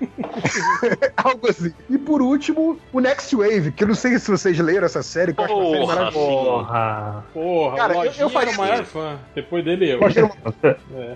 Algo 1.17 1.49
assim. 1.49 1.73
E 1.89 1.97
por 1.97 2.21
último, 2.21 2.77
o 2.91 2.99
Next 2.99 3.35
Wave, 3.35 3.71
que 3.71 3.83
eu 3.83 3.87
não 3.87 3.95
sei 3.95 4.17
se 4.19 4.29
vocês 4.29 4.57
leram 4.59 4.85
essa 4.85 5.01
série, 5.03 5.33
que 5.33 5.41
eu 5.41 5.45
acho 5.45 5.53
uma 5.55 5.65
série 5.65 5.79
Porra, 5.81 5.95
maravilhosa. 5.95 6.31
Porra. 6.65 7.25
Porra, 7.33 7.77
Cara, 7.77 7.97
o 7.97 8.05
eu- 8.05 8.11
eu 8.19 8.29
faria 8.29 8.51
era 8.51 8.57
o 8.57 8.61
maior 8.61 8.83
fã. 8.85 9.19
Depois 9.35 9.63
dele 9.63 9.91
eu. 9.93 9.99
Eu 10.11 10.75
É. 10.93 11.15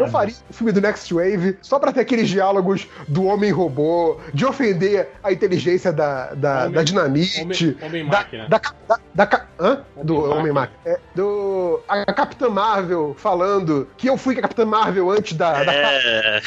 Eu 0.00 0.08
faria 0.08 0.34
o 0.48 0.52
filme 0.52 0.72
do 0.72 0.80
Next 0.80 1.12
Wave 1.12 1.56
só 1.62 1.78
pra 1.78 1.92
ter 1.92 2.00
aqueles 2.00 2.28
diálogos 2.28 2.86
do 3.08 3.24
homem-robô, 3.24 4.18
de 4.32 4.44
ofender 4.44 5.08
a 5.26 5.32
inteligência 5.32 5.92
da, 5.92 6.34
da, 6.34 6.60
Homem- 6.62 6.72
da 6.72 6.82
dinamite. 6.82 7.42
Homem- 7.42 7.76
Homem-máquina. 7.82 8.48
Da, 8.48 8.60
da, 8.88 8.98
da, 9.14 9.24
da 9.24 9.46
hã? 9.60 9.80
Do 10.02 10.30
Homem-máquina. 10.30 10.78
É, 10.84 10.98
do. 11.14 11.80
A 11.88 12.04
Capitã 12.12 12.48
Marvel 12.48 13.14
falando 13.18 13.88
que 13.96 14.08
eu 14.08 14.16
fui 14.16 14.38
a 14.38 14.42
Capitã 14.42 14.64
Marvel 14.64 15.10
antes 15.10 15.32
da. 15.36 15.64
da 15.64 15.72
É, 15.72 16.42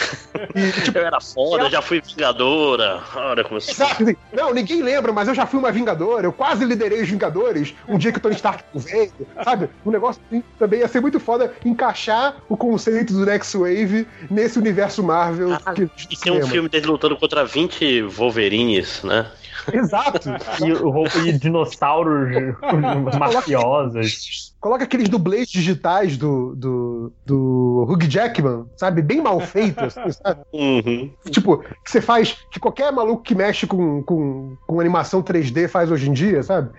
e, 0.56 0.72
tipo, 0.81 0.97
eu 0.97 1.06
era 1.06 1.19
foda, 1.19 1.64
eu 1.64 1.69
já 1.69 1.81
fui 1.81 2.01
vingadora. 2.01 3.01
Olha 3.15 3.43
como 3.43 3.60
sou. 3.61 3.73
Exato, 3.73 4.03
não, 4.34 4.53
ninguém 4.53 4.81
lembra, 4.81 5.11
mas 5.11 5.27
eu 5.27 5.34
já 5.35 5.45
fui 5.45 5.60
uma 5.60 5.72
Vingadora, 5.72 6.26
eu 6.26 6.34
quase 6.34 6.65
liderei 6.65 7.01
os 7.01 7.10
Vingadores 7.10 7.73
um 7.88 7.97
dia 7.97 8.11
que 8.11 8.18
o 8.18 8.22
Tony 8.22 8.35
Stark 8.35 8.64
veio, 8.73 9.11
sabe? 9.43 9.69
Um 9.85 9.91
negócio 9.91 10.22
assim, 10.27 10.43
também 10.57 10.80
ia 10.80 10.88
ser 10.88 10.99
muito 11.01 11.19
foda 11.19 11.53
encaixar 11.64 12.35
o 12.49 12.57
conceito 12.57 13.14
do 13.14 13.26
Next 13.26 13.56
Wave 13.57 14.07
nesse 14.30 14.57
universo 14.60 15.03
Marvel. 15.03 15.57
Ah, 15.65 15.73
que, 15.73 15.89
E 16.10 16.18
tem 16.18 16.31
um 16.34 16.45
filme 16.47 16.68
deles 16.69 16.88
lutando 16.88 17.15
contra 17.18 17.45
20 17.45 18.01
Wolverines, 18.70 19.04
né? 19.04 19.26
Exato. 19.74 20.30
E, 20.66 20.72
o 20.74 20.90
roubo- 20.90 21.20
e 21.26 21.32
dinossauros 21.34 22.30
mafiosos. 23.20 24.54
Coloca 24.60 24.84
aqueles 24.84 25.07
dublês 25.07 25.48
digitais 25.49 26.18
do, 26.18 26.56
do, 26.56 27.14
do 27.26 27.88
Hugh 27.90 28.10
Jackman, 28.10 28.65
sabe? 28.76 29.02
Bem 29.02 29.22
mal 29.22 29.40
feitos, 29.40 29.98
assim, 29.98 30.11
sabe? 30.23 30.41
Uhum. 30.53 31.11
Tipo, 31.30 31.60
que 31.60 31.91
você 31.91 32.02
faz, 32.02 32.38
que 32.52 32.60
qualquer 32.60 32.91
maluco 32.91 33.23
que 33.23 33.36
mexe 33.36 33.65
com, 33.65 34.03
com, 34.03 34.57
com 34.68 34.80
animação 34.80 35.22
3D 35.22 35.68
faz 35.68 35.91
hoje 35.91 36.10
em 36.10 36.14
dia, 36.14 36.44
sabe? 36.44 36.69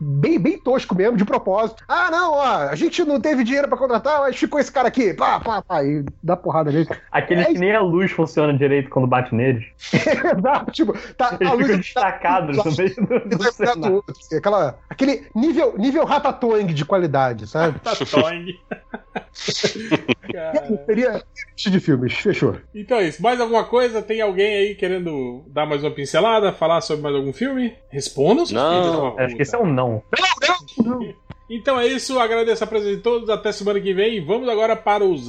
Bem, 0.00 0.38
bem 0.38 0.58
tosco 0.58 0.94
mesmo, 0.94 1.16
de 1.16 1.24
propósito. 1.24 1.82
Ah, 1.88 2.10
não, 2.10 2.34
ó, 2.34 2.68
a 2.68 2.74
gente 2.74 3.04
não 3.04 3.20
teve 3.20 3.44
dinheiro 3.44 3.68
pra 3.68 3.78
contratar, 3.78 4.20
mas 4.20 4.36
ficou 4.36 4.60
esse 4.60 4.70
cara 4.70 4.88
aqui, 4.88 5.14
pá, 5.14 5.40
pá, 5.40 5.62
pá, 5.62 5.84
e 5.84 6.04
dá 6.22 6.36
porrada 6.36 6.70
nele. 6.70 6.88
Aqueles 7.10 7.46
que 7.46 7.58
nem 7.58 7.74
a 7.74 7.80
luz 7.80 8.10
funciona 8.10 8.52
direito 8.56 8.90
quando 8.90 9.06
bate 9.06 9.34
neles. 9.34 9.64
Exato, 9.92 10.72
tipo, 10.72 10.92
tá, 11.16 11.36
Eles 11.40 11.50
a 11.50 11.54
luz 11.54 11.66
ficam 11.66 11.80
destacados 11.80 12.56
no 12.56 12.64
meio 12.76 12.94
do, 12.96 13.38
tá 13.38 13.74
do 13.74 13.90
do 13.90 14.36
aquela, 14.36 14.78
aquele 14.88 15.26
nível, 15.34 15.74
nível 15.76 16.04
ratatouille 16.04 16.72
de 16.72 16.84
qualidade, 16.84 17.29
sabe? 17.46 17.78
Tá. 17.80 17.92
Seria 20.86 21.22
de 21.56 21.80
filmes, 21.80 22.14
fechou. 22.14 22.56
Então 22.74 22.98
é 22.98 23.08
isso. 23.08 23.22
Mais 23.22 23.40
alguma 23.40 23.64
coisa? 23.64 24.02
Tem 24.02 24.20
alguém 24.20 24.54
aí 24.54 24.74
querendo 24.74 25.44
dar 25.48 25.66
mais 25.66 25.82
uma 25.82 25.90
pincelada? 25.90 26.52
Falar 26.52 26.80
sobre 26.80 27.02
mais 27.02 27.14
algum 27.14 27.32
filme? 27.32 27.74
Respondam, 27.90 28.44
Não. 28.50 29.18
Acho 29.18 29.36
que 29.36 29.42
esse 29.42 29.54
é 29.54 29.58
um 29.58 29.66
não. 29.66 30.02
Então 31.48 31.80
é 31.80 31.86
isso. 31.86 32.18
Agradeço 32.18 32.64
a 32.64 32.66
presença 32.66 32.96
de 32.96 33.02
todos. 33.02 33.28
Até 33.28 33.52
semana 33.52 33.80
que 33.80 33.92
vem. 33.92 34.24
Vamos 34.24 34.48
agora 34.48 34.76
para 34.76 35.04
os 35.04 35.28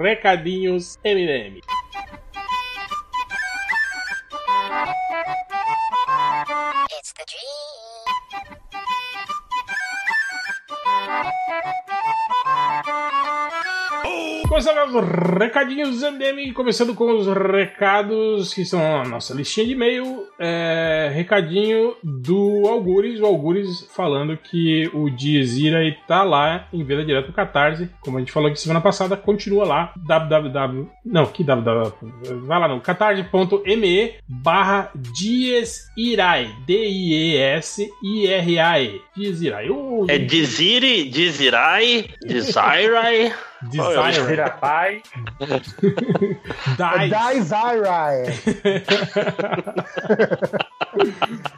recadinhos 0.00 0.98
MDM. 1.04 1.60
It's 6.92 7.12
the 7.14 7.24
dream. 7.26 7.69
Thank 11.10 11.34
you. 13.54 13.59
Começando 14.50 14.78
os 14.88 14.94
recadinhos 15.38 16.02
MDM, 16.02 16.52
começando 16.52 16.92
com 16.92 17.12
os 17.16 17.24
recados 17.28 18.52
que 18.52 18.64
são 18.64 19.00
a 19.00 19.04
nossa 19.04 19.32
listinha 19.32 19.64
de 19.64 19.72
e-mail. 19.74 20.26
É, 20.40 21.08
recadinho 21.14 21.94
do 22.02 22.66
Algures, 22.66 23.20
o 23.20 23.26
Algures 23.26 23.86
falando 23.94 24.36
que 24.36 24.90
o 24.92 25.08
Dizira 25.08 25.78
tá 26.08 26.24
lá 26.24 26.66
em 26.72 26.82
venda 26.82 27.04
direto 27.04 27.28
no 27.28 27.32
Catarse. 27.32 27.88
Como 28.00 28.16
a 28.16 28.20
gente 28.20 28.32
falou 28.32 28.48
aqui 28.50 28.58
semana 28.58 28.80
passada, 28.80 29.16
continua 29.16 29.64
lá. 29.64 29.94
www. 30.04 30.88
Não, 31.06 31.26
que 31.26 31.44
www. 31.44 31.92
Vai 32.44 32.58
lá 32.58 32.66
no 32.66 32.80
catarse.me 32.80 34.14
barra 34.28 34.90
Diesirai. 34.96 36.50
D-I-E-S-I-R-A-E. 36.66 37.80
Diesirai. 39.16 39.70
O- 39.70 40.06
É 40.08 40.18
Diziri, 40.18 41.08
Dizirai, 41.08 42.06
Desirai. 42.20 43.32
Desire. 43.62 44.26
Vira 44.26 44.50
pai. 44.50 45.02
Dice. 45.40 45.74
Dies 47.08 47.50
Irai. 47.50 48.24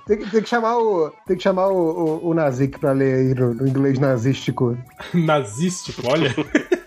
tem, 0.06 0.18
que, 0.18 0.30
tem 0.30 0.42
que 0.42 0.48
chamar 0.48 0.78
o. 0.78 1.10
Tem 1.26 1.36
que 1.36 1.42
chamar 1.42 1.66
o, 1.68 1.76
o, 1.76 2.28
o 2.28 2.34
Nazik 2.34 2.78
pra 2.78 2.92
ler 2.92 3.14
aí 3.14 3.34
no, 3.34 3.54
no 3.54 3.68
inglês 3.68 3.98
nazístico. 3.98 4.78
Nazístico, 5.14 6.02
olha. 6.06 6.34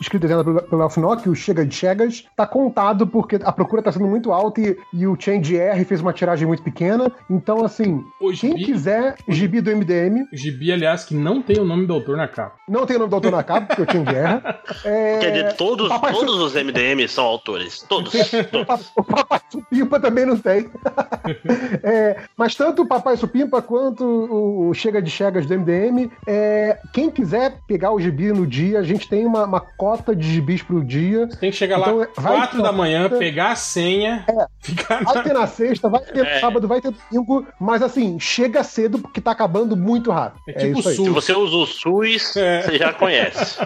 escrito 0.00 0.24
e 0.24 0.28
pelo, 0.28 0.62
pelo 0.62 0.82
Elfinock, 0.82 1.28
o 1.28 1.34
Chega 1.34 1.64
de 1.66 1.74
Chegas, 1.74 2.24
tá 2.34 2.46
contado 2.46 3.06
porque 3.06 3.38
a 3.44 3.52
procura 3.52 3.82
tá 3.82 3.92
sendo 3.92 4.06
muito 4.06 4.32
alta 4.32 4.62
e, 4.62 4.76
e 4.94 5.06
o 5.06 5.14
Change 5.18 5.58
R 5.58 5.84
fez 5.84 6.00
uma 6.00 6.12
tiragem 6.14 6.46
muito 6.46 6.62
pequena. 6.62 7.12
Então, 7.30 7.62
assim, 7.62 8.02
O 8.18 8.32
quem 8.32 8.52
gibi, 8.56 8.64
quiser 8.64 9.14
gibi 9.28 9.60
do 9.60 9.70
MDM, 9.76 10.22
o 10.32 10.36
gibi, 10.36 10.72
aliás, 10.72 11.04
que 11.04 11.14
não 11.14 11.42
tem 11.42 11.58
o 11.60 11.64
nome 11.66 11.86
do 11.86 11.92
autor 11.92 12.16
na 12.16 12.26
capa. 12.26 12.56
não 12.66 12.86
tem 12.86 12.96
o 12.96 13.00
nome 13.00 13.10
do 13.10 13.14
autor 13.16 13.30
na 13.32 13.42
capa, 13.42 13.66
porque 13.76 13.82
o 13.82 13.92
Change 13.92 14.16
R. 14.16 14.40
É, 14.86 15.18
Quer 15.20 15.30
dizer, 15.32 15.56
todos, 15.56 15.88
Papai 15.90 16.12
todos 16.12 16.36
os 16.36 16.54
MDM 16.54 17.06
são 17.08 17.24
autores. 17.24 17.84
Todos. 17.86 18.12
todos. 18.50 18.92
O 18.96 19.04
Papai 19.04 19.40
Supimpa 19.50 20.00
também 20.00 20.24
não 20.24 20.38
tem. 20.38 20.70
É, 21.82 22.16
mas 22.36 22.54
tanto 22.54 22.82
o 22.82 22.86
Papai 22.86 23.16
Supimpa 23.16 23.60
quanto 23.62 24.04
o 24.04 24.72
Chega 24.74 25.00
de 25.02 25.10
Chegas 25.10 25.46
do 25.46 25.58
MDM, 25.58 26.10
é, 26.26 26.78
quem 26.92 27.10
quiser 27.10 27.56
pegar 27.66 27.92
o 27.92 28.00
gibi 28.00 28.32
no 28.32 28.46
dia, 28.46 28.78
a 28.78 28.82
gente 28.82 29.08
tem 29.08 29.24
uma, 29.26 29.44
uma 29.44 29.60
cota 29.60 30.14
de 30.14 30.26
gibis 30.28 30.62
pro 30.62 30.84
dia. 30.84 31.26
Tem 31.40 31.50
que 31.50 31.56
chegar 31.56 31.78
Então, 31.80 31.98
lá 31.98 32.06
vai 32.16 32.36
4 32.36 32.56
ter 32.58 32.62
da 32.62 32.72
manhã, 32.72 33.04
fita- 33.04 33.18
pegar 33.18 33.50
a 33.52 33.56
senha, 33.56 34.24
ficar 34.60 35.02
Vai 35.02 35.14
na... 35.14 35.22
ter 35.22 35.32
na 35.32 35.46
sexta, 35.46 35.88
vai 35.88 36.00
ter 36.02 36.24
É. 36.26 36.40
sábado, 36.40 36.68
vai 36.68 36.80
ter 36.80 36.92
domingo, 36.92 37.46
mas 37.60 37.82
assim, 37.82 38.18
chega 38.20 38.62
cedo 38.62 38.98
porque 38.98 39.20
tá 39.20 39.30
acabando 39.32 39.76
muito 39.76 40.10
rápido. 40.10 40.42
É 40.48 40.52
É, 40.52 40.66
tipo 40.66 40.80
isso 40.80 40.88
aí. 40.88 40.94
SUS. 40.96 41.04
Se 41.06 41.10
você 41.12 41.32
usa 41.32 41.56
o 41.56 41.66
SUS, 41.66 42.36
É. 42.36 42.62
você 42.62 42.78
já 42.78 42.92
conhece. 42.92 43.58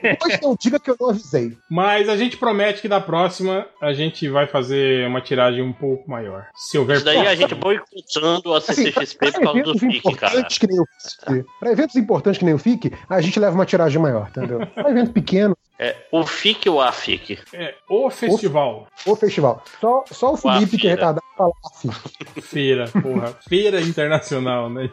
Depois 0.00 0.40
não 0.40 0.56
diga 0.58 0.78
que 0.78 0.90
eu 0.90 0.96
não 0.98 1.10
avisei. 1.10 1.56
Mas 1.70 2.08
a 2.08 2.16
gente 2.16 2.36
promete 2.36 2.80
que 2.82 2.88
da 2.88 3.00
próxima 3.00 3.66
a 3.80 3.92
gente 3.92 4.28
vai 4.28 4.46
fazer 4.46 5.06
uma 5.06 5.20
tiragem 5.20 5.62
um 5.62 5.72
pouco 5.72 6.10
maior. 6.10 6.46
Se 6.58 6.76
houver 6.76 6.96
Isso 6.96 7.04
daí 7.04 7.24
a 7.24 7.36
gente 7.36 7.54
boicotando 7.54 8.52
a 8.52 8.58
Assim, 8.58 8.86
CCXP 8.86 9.32
por 9.32 9.32
pra 9.32 9.42
causa 9.42 9.62
do 9.62 9.70
eventos 9.70 9.80
FIC, 9.80 10.16
cara. 10.16 10.32
importantes 10.32 10.58
que 10.58 10.66
nem 10.66 10.80
o 10.80 10.84
FIC, 10.84 11.46
pra 11.60 11.70
eventos 11.70 11.96
importantes 11.96 12.38
que 12.38 12.44
nem 12.44 12.54
o 12.54 12.58
FIC, 12.58 12.92
a 13.08 13.20
gente 13.20 13.38
leva 13.38 13.54
uma 13.54 13.64
tiragem 13.64 14.02
maior, 14.02 14.28
entendeu? 14.28 14.66
Pra 14.66 14.90
evento 14.90 15.12
pequeno, 15.12 15.56
É, 15.78 15.94
o 16.10 16.26
FIC 16.26 16.68
ou 16.68 16.80
a 16.80 16.90
FIC? 16.90 17.38
É, 17.52 17.74
o 17.88 18.10
festival. 18.10 18.88
ou 19.06 19.14
festival. 19.14 19.62
Só, 19.80 20.04
só 20.10 20.32
o 20.32 20.34
a 20.34 20.36
Felipe, 20.36 20.76
que 20.76 20.88
é 20.88 20.90
retardado, 20.90 21.22
fala 21.36 21.52
FIC. 21.80 22.42
Feira, 22.42 22.88
porra. 22.88 23.36
Feira 23.48 23.80
internacional, 23.80 24.68
né? 24.68 24.90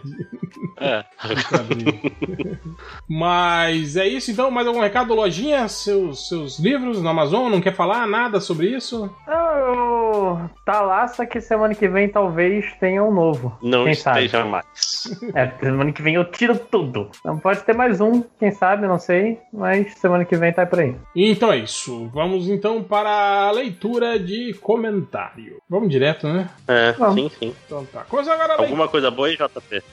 É. 0.79 1.03
Mas 3.09 3.95
é 3.95 4.07
isso 4.07 4.29
então. 4.29 4.51
Mais 4.51 4.67
algum 4.67 4.79
recado, 4.79 5.15
lojinha? 5.15 5.67
Seus, 5.67 6.27
seus 6.27 6.59
livros 6.59 7.01
no 7.01 7.09
Amazon? 7.09 7.51
Não 7.51 7.61
quer 7.61 7.73
falar 7.73 8.05
nada 8.05 8.39
sobre 8.39 8.67
isso? 8.67 9.09
Eu... 9.27 10.47
Tá 10.65 10.81
lá, 10.81 11.07
só 11.07 11.25
que 11.25 11.41
semana 11.41 11.73
que 11.73 11.87
vem 11.87 12.09
talvez 12.09 12.73
tenha 12.79 13.03
um 13.03 13.11
novo. 13.11 13.57
Não 13.61 13.85
quem 13.85 13.95
sabe? 13.95 14.25
esteja 14.25 14.45
mais. 14.45 14.65
É, 15.33 15.47
semana 15.59 15.91
que 15.91 16.01
vem 16.01 16.15
eu 16.15 16.25
tiro 16.25 16.57
tudo. 16.57 17.09
Não 17.23 17.39
pode 17.39 17.63
ter 17.63 17.73
mais 17.73 17.99
um, 18.01 18.23
quem 18.39 18.51
sabe, 18.51 18.85
não 18.87 18.99
sei. 18.99 19.39
Mas 19.51 19.93
semana 19.95 20.25
que 20.25 20.35
vem 20.35 20.53
tá 20.53 20.65
por 20.75 20.81
aí. 20.81 20.95
Então 21.15 21.51
é 21.51 21.57
isso. 21.57 22.09
Vamos 22.13 22.49
então 22.49 22.83
para 22.83 23.47
a 23.47 23.51
leitura 23.51 24.19
de 24.19 24.53
comentário. 24.61 25.61
Vamos 25.69 25.89
direto, 25.89 26.27
né? 26.27 26.49
É, 26.67 26.91
Vamos. 26.93 27.15
sim, 27.15 27.31
sim. 27.39 27.55
Então 27.65 27.85
tá. 27.85 28.03
Coisa 28.03 28.33
agora 28.33 28.55
Alguma 28.57 28.87
coisa 28.87 29.09
boa 29.09 29.27
aí, 29.27 29.37
JP? 29.37 29.83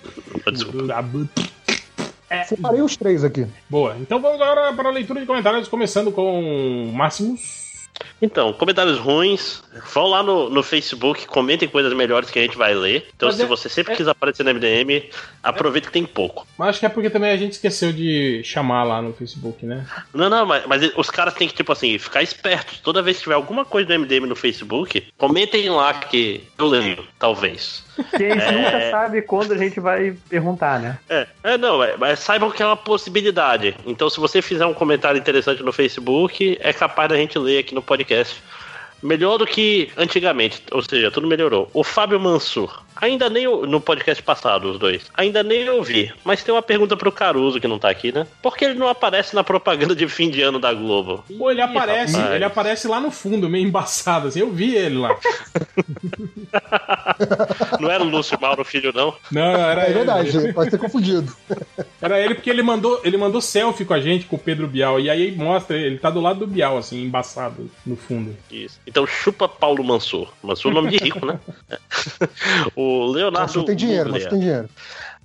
Desculpa. 0.52 0.94
leitura. 0.94 2.44
Separei 2.46 2.80
os 2.80 2.96
três 2.96 3.22
aqui. 3.22 3.46
Boa. 3.68 3.96
Então 4.00 4.20
vamos 4.20 4.40
agora 4.40 4.72
para 4.72 4.88
a 4.88 4.92
leitura 4.92 5.20
de 5.20 5.26
comentários, 5.26 5.68
começando 5.68 6.10
com 6.10 6.90
Máximos. 6.94 7.61
Então, 8.20 8.52
comentários 8.52 8.98
ruins, 8.98 9.62
vão 9.92 10.06
lá 10.06 10.22
no, 10.22 10.48
no 10.48 10.62
Facebook, 10.62 11.26
comentem 11.26 11.68
coisas 11.68 11.92
melhores 11.92 12.30
que 12.30 12.38
a 12.38 12.42
gente 12.42 12.56
vai 12.56 12.74
ler. 12.74 13.08
Então, 13.14 13.28
Mas 13.28 13.36
se 13.36 13.42
é- 13.42 13.46
você 13.46 13.68
sempre 13.68 13.92
é- 13.92 13.96
quis 13.96 14.06
aparecer 14.08 14.44
no 14.44 14.50
MDM, 14.50 15.08
aproveita 15.42 15.88
que 15.88 15.92
tem 15.92 16.04
pouco. 16.04 16.46
Mas 16.56 16.70
acho 16.70 16.80
que 16.80 16.86
é 16.86 16.88
porque 16.88 17.10
também 17.10 17.30
a 17.30 17.36
gente 17.36 17.52
esqueceu 17.52 17.92
de 17.92 18.42
chamar 18.44 18.84
lá 18.84 19.02
no 19.02 19.12
Facebook, 19.12 19.66
né? 19.66 19.86
Não, 20.14 20.30
não, 20.30 20.46
mas, 20.46 20.64
mas 20.66 20.92
os 20.96 21.10
caras 21.10 21.34
têm 21.34 21.48
que, 21.48 21.54
tipo 21.54 21.72
assim, 21.72 21.98
ficar 21.98 22.22
espertos. 22.22 22.78
Toda 22.78 23.02
vez 23.02 23.16
que 23.18 23.24
tiver 23.24 23.34
alguma 23.34 23.64
coisa 23.64 23.88
do 23.88 23.94
MDM 23.94 24.26
no 24.26 24.36
Facebook, 24.36 25.04
comentem 25.18 25.68
lá 25.68 25.92
que 25.94 26.44
eu 26.58 26.66
leio, 26.66 27.04
talvez. 27.18 27.84
Porque 27.94 28.24
a 28.24 28.34
gente 28.34 28.42
É. 28.42 28.52
nunca 28.52 28.90
sabe 28.90 29.22
quando 29.22 29.52
a 29.52 29.58
gente 29.58 29.78
vai 29.78 30.16
perguntar, 30.28 30.80
né? 30.80 30.98
É, 31.08 31.26
é 31.42 31.58
não, 31.58 31.82
é, 31.82 31.96
mas 31.96 32.20
saibam 32.20 32.50
que 32.50 32.62
é 32.62 32.66
uma 32.66 32.76
possibilidade. 32.76 33.76
Então, 33.86 34.08
se 34.08 34.18
você 34.18 34.40
fizer 34.40 34.64
um 34.64 34.74
comentário 34.74 35.18
interessante 35.18 35.62
no 35.62 35.72
Facebook, 35.72 36.56
é 36.60 36.72
capaz 36.72 37.08
da 37.08 37.16
gente 37.16 37.38
ler 37.38 37.58
aqui 37.58 37.74
no 37.74 37.82
podcast. 37.82 38.42
Melhor 39.02 39.36
do 39.36 39.44
que 39.46 39.90
antigamente, 39.96 40.62
ou 40.70 40.80
seja, 40.80 41.10
tudo 41.10 41.26
melhorou. 41.26 41.68
O 41.74 41.82
Fábio 41.82 42.20
Mansur, 42.20 42.82
ainda 43.02 43.28
nem 43.28 43.46
o- 43.46 43.66
no 43.66 43.80
podcast 43.80 44.22
passado, 44.22 44.70
os 44.70 44.78
dois, 44.78 45.02
ainda 45.14 45.42
nem 45.42 45.68
ouvi, 45.68 46.12
mas 46.24 46.42
tem 46.42 46.54
uma 46.54 46.62
pergunta 46.62 46.96
pro 46.96 47.12
Caruso 47.12 47.60
que 47.60 47.68
não 47.68 47.78
tá 47.78 47.90
aqui, 47.90 48.12
né? 48.12 48.26
Por 48.40 48.56
que 48.56 48.64
ele 48.64 48.78
não 48.78 48.88
aparece 48.88 49.34
na 49.34 49.44
propaganda 49.44 49.94
de 49.94 50.08
fim 50.08 50.30
de 50.30 50.40
ano 50.40 50.58
da 50.58 50.72
Globo? 50.72 51.22
Pô, 51.36 51.50
ele 51.50 51.60
aparece, 51.60 52.16
rapaz. 52.16 52.34
ele 52.34 52.44
aparece 52.44 52.88
lá 52.88 53.00
no 53.00 53.10
fundo, 53.10 53.48
meio 53.48 53.66
embaçado, 53.66 54.28
assim. 54.28 54.40
Eu 54.40 54.50
vi 54.50 54.74
ele 54.74 54.98
lá. 54.98 55.16
Não 57.80 57.90
era 57.90 58.02
o 58.04 58.08
Lúcio 58.08 58.38
Mauro 58.40 58.64
Filho, 58.64 58.92
não? 58.94 59.14
Não, 59.30 59.42
era 59.42 59.82
É 59.82 59.84
ele. 59.86 59.94
verdade, 59.94 60.52
pode 60.52 60.70
ter 60.70 60.78
confundido. 60.78 61.32
Era 62.00 62.20
ele 62.20 62.34
porque 62.34 62.50
ele 62.50 62.62
mandou, 62.62 63.00
ele 63.04 63.16
mandou 63.16 63.40
selfie 63.40 63.84
com 63.84 63.94
a 63.94 64.00
gente, 64.00 64.26
com 64.26 64.36
o 64.36 64.38
Pedro 64.38 64.66
Bial. 64.68 65.00
E 65.00 65.08
aí 65.10 65.32
mostra, 65.32 65.76
ele 65.76 65.98
tá 65.98 66.10
do 66.10 66.20
lado 66.20 66.40
do 66.40 66.46
Bial, 66.46 66.76
assim, 66.78 67.02
embaçado 67.02 67.70
no 67.86 67.96
fundo. 67.96 68.36
Isso. 68.50 68.78
Então 68.86 69.06
chupa 69.06 69.48
Paulo 69.48 69.82
Mansur. 69.84 70.28
Mansur 70.42 70.70
é 70.70 70.74
nome 70.74 70.90
de 70.90 70.98
rico, 70.98 71.24
né? 71.24 71.38
o 72.76 72.91
Leonardo. 73.06 73.40
Mas 73.40 73.54
não 73.54 73.64
tem 73.64 73.76
dinheiro, 73.76 74.10
mas 74.10 74.26
tem 74.26 74.38
dinheiro. 74.38 74.68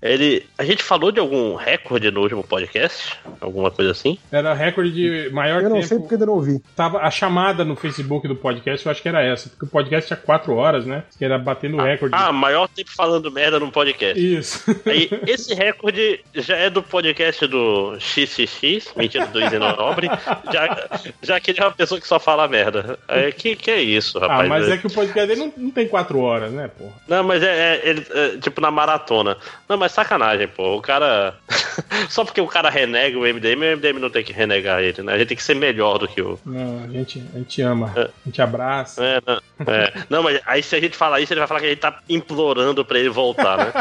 Ele. 0.02 0.45
A 0.57 0.64
gente 0.64 0.84
falou 0.84 1.11
de 1.11 1.19
algum 1.19 1.56
recorde 1.56 2.11
no 2.11 2.22
último 2.22 2.44
podcast? 2.44 3.18
Alguma 3.41 3.72
coisa 3.72 3.91
assim? 3.91 4.18
Era 4.32 4.53
recorde 4.53 4.91
de 4.91 5.30
maior 5.34 5.61
Eu 5.61 5.69
não 5.69 5.78
tempo. 5.78 5.88
sei 5.88 5.98
porque 5.99 6.14
ainda 6.15 6.26
não 6.28 6.34
ouvi. 6.34 6.61
Tava 6.76 6.99
a 6.99 7.10
chamada 7.10 7.65
no 7.65 7.76
Facebook 7.76 8.28
do 8.28 8.36
podcast, 8.36 8.86
eu 8.86 8.91
acho 8.91 9.02
que 9.02 9.10
era 9.10 9.24
essa, 9.24 9.49
porque 9.49 9.65
o 9.65 9.68
podcast 9.68 10.07
tinha 10.07 10.18
4 10.18 10.53
horas, 10.56 10.86
né? 10.86 11.03
Que 11.18 11.26
era 11.26 11.38
batendo 11.40 11.78
o 11.78 11.82
recorde. 11.82 12.15
Ah, 12.15 12.32
maior 12.32 12.68
tempo 12.68 12.91
falando 12.95 13.32
merda 13.32 13.60
num 13.60 13.72
podcast. 13.72 14.19
Isso. 14.19 14.64
Aí, 14.86 15.10
esse 15.26 15.53
recorde 15.53 16.19
já 16.36 16.56
é 16.57 16.69
do 16.69 16.84
podcast 16.84 17.45
do 17.48 17.98
XXX, 17.99 18.94
mentira, 18.95 19.26
do 19.28 19.41
Isenobre, 19.41 20.07
já, 20.52 20.88
já 21.22 21.40
que 21.40 21.52
ele 21.52 21.60
é 21.60 21.64
uma 21.64 21.72
pessoa 21.72 21.99
que 21.99 22.07
só 22.07 22.19
fala 22.19 22.48
merda. 22.48 22.99
Aí, 23.07 23.32
que, 23.32 23.56
que 23.56 23.72
é 23.72 23.82
isso, 23.82 24.18
ah, 24.19 24.28
rapaz? 24.28 24.49
mas 24.49 24.69
é 24.69 24.78
que 24.78 24.88
o 24.88 24.91
podcast 24.94 25.28
dele 25.28 25.40
não, 25.40 25.53
não 25.65 25.72
tem 25.72 25.88
4 25.88 26.19
horas, 26.19 26.52
né, 26.52 26.68
porra? 26.68 26.94
Não, 27.07 27.24
mas 27.24 27.41
é, 27.41 27.48
é- 27.76 27.90
ele, 27.90 28.06
é, 28.11 28.38
tipo 28.38 28.61
na 28.61 28.69
maratona. 28.72 29.38
Não, 29.68 29.78
mas 29.78 29.86
sacanagem, 29.89 30.47
pô. 30.47 30.76
O 30.77 30.81
cara. 30.81 31.35
Só 32.09 32.23
porque 32.26 32.41
o 32.41 32.47
cara 32.47 32.69
renega 32.69 33.18
o 33.18 33.22
MDM, 33.22 33.73
o 33.73 33.77
MDM 33.77 33.99
não 33.99 34.09
tem 34.09 34.23
que 34.23 34.34
renegar 34.34 34.81
ele, 34.81 35.01
né? 35.03 35.14
A 35.14 35.18
gente 35.18 35.27
tem 35.30 35.38
que 35.38 35.43
ser 35.43 35.55
melhor 35.55 35.97
do 35.97 36.07
que 36.07 36.22
o. 36.22 36.39
Não, 36.45 36.84
a 36.84 36.88
gente, 36.88 37.23
a 37.34 37.38
gente 37.38 37.61
ama, 37.61 37.93
É. 37.95 38.01
a 38.01 38.09
gente 38.26 38.41
abraça. 38.41 39.03
É, 39.03 39.22
não, 39.26 39.41
é. 39.73 39.93
Não, 40.09 40.23
mas 40.23 40.39
aí 40.45 40.61
se 40.64 40.76
a 40.76 40.80
gente 40.80 40.95
falar 40.97 41.19
isso, 41.22 41.34
ele 41.34 41.39
vai 41.39 41.47
falar 41.47 41.59
que 41.59 41.65
a 41.65 41.69
gente 41.69 41.80
tá 41.80 41.99
implorando 42.09 42.84
pra 42.85 42.99
ele 42.99 43.09
voltar, 43.09 43.57
né? 43.57 43.72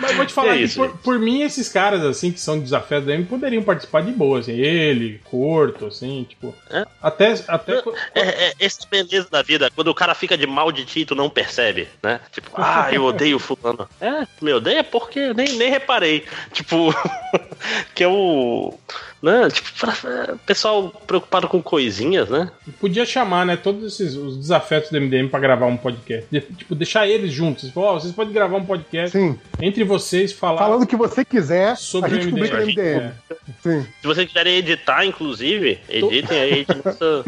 Mas 0.00 0.16
vou 0.16 0.26
te 0.26 0.32
falar 0.32 0.54
É 0.54 0.58
que 0.58 0.64
isso, 0.64 0.76
por, 0.78 0.96
por 0.98 1.18
mim, 1.18 1.42
esses 1.42 1.68
caras, 1.68 2.02
assim, 2.02 2.32
que 2.32 2.40
são 2.40 2.58
desafios 2.58 3.04
da 3.04 3.14
M, 3.14 3.24
poderiam 3.24 3.62
participar 3.62 4.02
de 4.02 4.10
boa, 4.12 4.40
assim. 4.40 4.52
Ele, 4.52 5.20
Corto, 5.24 5.86
assim, 5.86 6.26
tipo. 6.28 6.54
É. 6.70 6.86
Até. 7.02 7.34
até 7.46 7.82
É, 8.14 8.48
é 8.48 8.54
essa 8.58 8.86
beleza 8.90 9.28
da 9.30 9.42
vida, 9.42 9.70
quando 9.74 9.88
o 9.88 9.94
cara 9.94 10.14
fica 10.14 10.36
de 10.36 10.46
mal 10.46 10.72
de 10.72 10.84
ti, 10.84 11.04
tu 11.04 11.14
não 11.14 11.28
percebe, 11.28 11.88
né? 12.02 12.20
Tipo, 12.32 12.50
ah, 12.54 12.88
eu 12.90 13.04
odeio 13.04 13.38
fulano. 13.38 13.88
É, 14.00 14.26
me 14.40 14.52
odeia 14.52 14.82
porque 14.82 15.18
eu 15.18 15.34
nem, 15.34 15.52
nem 15.56 15.70
reparei. 15.70 16.24
Tipo, 16.52 16.94
que 17.94 18.02
é 18.02 18.08
o. 18.08 18.74
Né? 19.22 19.48
Tipo, 19.50 19.68
pra- 19.78 20.34
pessoal 20.46 20.88
preocupado 21.06 21.46
com 21.46 21.62
coisinhas, 21.62 22.28
né? 22.30 22.50
Podia 22.80 23.04
chamar, 23.04 23.44
né, 23.44 23.54
todos 23.54 23.84
esses 23.92 24.16
os 24.16 24.36
desafetos 24.38 24.90
do 24.90 24.96
MDM 24.98 25.28
pra 25.28 25.38
gravar 25.38 25.66
um 25.66 25.76
podcast. 25.76 26.26
De- 26.30 26.40
tipo, 26.40 26.74
deixar 26.74 27.06
eles 27.06 27.30
juntos. 27.30 27.64
Tipo, 27.68 27.80
ó, 27.80 27.94
vocês 28.00 28.14
podem 28.14 28.32
gravar 28.32 28.56
um 28.56 28.64
podcast 28.64 29.10
Sim. 29.18 29.38
entre 29.60 29.84
vocês 29.84 30.32
falar 30.32 30.58
Falando 30.58 30.84
o 30.84 30.86
que 30.86 30.96
você 30.96 31.22
quiser, 31.24 31.76
sobre 31.76 32.10
a 32.10 32.18
o 32.18 32.20
gente 32.22 32.32
MDM. 32.32 32.48
publica 32.48 32.56
no 32.60 32.66
MDM. 32.66 33.12
É. 33.30 33.34
Sim. 33.62 33.86
Se 34.00 34.06
vocês 34.06 34.26
quiserem 34.26 34.56
editar, 34.56 35.04
inclusive, 35.04 35.78
editem 35.88 36.40
aí, 36.40 36.52
a 36.52 36.54
gente 36.56 36.68
não 36.74 36.82
precisa- 36.82 37.24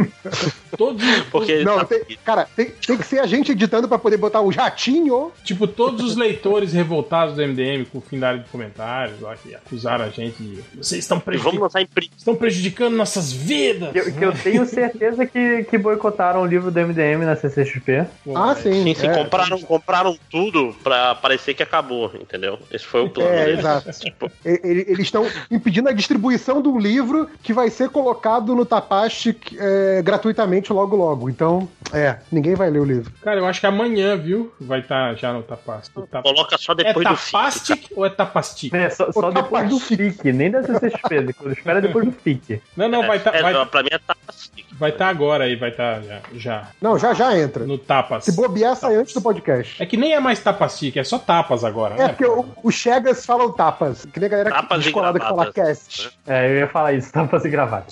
Todos, 0.79 1.05
Porque. 1.31 1.63
Não, 1.63 1.85
tem, 1.85 2.03
cara, 2.25 2.49
tem, 2.57 2.71
tem 2.71 2.97
que 2.97 3.05
ser 3.05 3.19
a 3.19 3.27
gente 3.27 3.53
editando 3.53 3.87
pra 3.87 3.99
poder 3.99 4.17
botar 4.17 4.41
o 4.41 4.51
jatinho. 4.51 5.31
tipo, 5.45 5.67
todos 5.67 6.03
os 6.03 6.17
leitores 6.17 6.73
revoltados 6.73 7.35
do 7.37 7.43
MDM 7.43 7.85
com 7.85 7.99
o 7.99 8.01
fim 8.01 8.19
da 8.19 8.29
área 8.29 8.41
de 8.41 8.49
comentários 8.49 9.21
lá 9.21 9.37
que 9.37 9.55
acusaram 9.55 10.07
a 10.07 10.09
gente 10.09 10.43
de 10.43 10.63
vocês 10.75 11.03
estão, 11.05 11.19
Vamos 11.19 11.25
prejudic... 11.25 11.59
lançar 11.61 11.82
em 11.83 11.87
print. 11.87 12.13
estão 12.17 12.35
prejudicando 12.35 12.95
nossas 12.97 13.33
vidas. 13.33 13.93
Que, 13.93 13.99
eu- 13.99 14.13
que 14.13 14.25
eu 14.25 14.33
tenho 14.33 14.65
certeza 14.67 15.27
que, 15.27 15.65
que 15.65 15.77
boicotaram 15.79 16.43
o 16.43 16.47
livro 16.47 16.71
do 16.71 16.81
MDM 16.81 17.25
na 17.25 17.37
CCXP. 17.37 18.07
Ah, 18.35 18.55
sim. 18.55 18.83
Sim, 18.85 18.95
sim, 18.95 19.07
é. 19.07 19.15
compraram, 19.15 19.61
compraram 19.61 20.19
tudo 20.31 20.75
pra 20.83 21.15
parecer 21.15 21.55
que 21.55 21.63
acabou, 21.63 22.11
entendeu? 22.21 22.59
Esse 22.71 22.85
foi 22.85 23.03
o 23.05 23.11
plano 23.11 23.31
É, 23.31 23.45
deles. 23.45 23.59
exato. 23.61 23.91
Tipo, 24.03 24.31
ele- 24.45 24.85
Eles 24.89 25.01
estão 25.07 25.27
impedindo 25.51 25.89
a 25.89 25.93
distribuição 25.93 26.61
de 26.63 26.69
um 26.69 26.79
livro 26.79 27.29
que 27.43 27.53
vai 27.53 27.71
ser 27.71 27.89
colocado 27.91 28.55
no 28.55 28.65
Tapaste 28.65 29.37
é, 29.59 30.03
gratuitamente 30.03 30.73
logo 30.73 30.97
logo. 30.97 31.29
Então, 31.31 31.69
é, 31.93 32.17
ninguém 32.31 32.55
vai 32.55 32.71
ler 32.71 32.81
o 32.81 32.85
livro. 32.85 33.13
Cara, 33.23 33.39
eu 33.41 33.47
acho 33.47 33.61
que 33.61 33.67
amanhã, 33.67 34.17
viu? 34.17 34.53
Vai 34.61 34.81
estar 34.81 35.15
já 35.15 35.33
no 35.33 35.43
Tapastic. 35.43 35.95
Tap- 36.11 36.23
coloca 36.23 36.57
só 36.59 36.73
É 36.73 36.77
depois 36.77 37.07
do 37.09 37.17
fim. 37.17 37.33
Tapastic 37.33 37.87
ou 37.97 38.05
é 38.07 38.11
Tapastic? 38.11 38.73
É, 38.75 38.91
só, 38.91 39.11
só 39.13 39.31
depois 39.31 39.69
do. 39.69 39.79
FIC, 39.83 40.33
nem 40.33 40.51
da 40.51 40.63
CCXP. 40.63 41.35
Espera 41.79 41.81
depois 41.81 42.05
do 42.07 42.13
FIC. 42.13 42.61
Não, 42.77 42.89
não, 42.89 43.07
vai 43.07 43.17
estar 43.19 43.35
É, 43.35 43.43
vai, 43.43 43.67
Pra 43.67 43.83
mim 43.83 43.89
é 43.93 43.99
Tapastic. 43.99 44.67
vai 44.73 44.93
tá 44.93 45.09
agora 45.09 45.45
aí, 45.45 45.57
vai 45.57 45.71
estar 45.71 46.03
já, 46.03 46.21
já. 46.35 46.69
Não, 46.81 46.99
já 46.99 47.15
já 47.15 47.39
entra. 47.39 47.65
No 47.67 47.79
Tapas. 47.79 48.25
Se 48.25 48.33
bobear, 48.33 48.77
sai 48.77 48.97
antes 48.97 49.15
do 49.15 49.21
podcast. 49.23 49.83
É 49.83 49.87
que 49.87 49.97
nem 49.97 50.13
é 50.13 50.21
mais 50.21 50.41
Tapastic, 50.41 50.97
é 50.97 51.05
só 51.05 51.19
Tapas 51.19 51.65
agora, 51.65 51.95
É, 51.95 51.99
né? 51.99 52.09
porque 52.09 52.25
o, 52.27 52.45
o 52.63 52.71
Chegas 52.71 53.25
fala 53.27 53.45
o 53.45 53.53
tapas. 53.53 54.05
Que 54.07 54.19
nem 54.21 54.27
a 54.27 54.31
galera 54.31 54.51
Tapas 54.51 54.81
e 54.81 54.83
descolada 54.85 55.19
que 55.19 55.25
fala 55.25 55.45
gravatas. 55.51 55.87
cast. 55.89 56.11
É, 56.27 56.51
eu 56.51 56.57
ia 56.59 56.69
falar 56.69 56.93
isso, 56.93 57.13
tá 57.13 57.25
pra 57.25 57.41
se 57.41 57.49
gravar. 57.49 57.85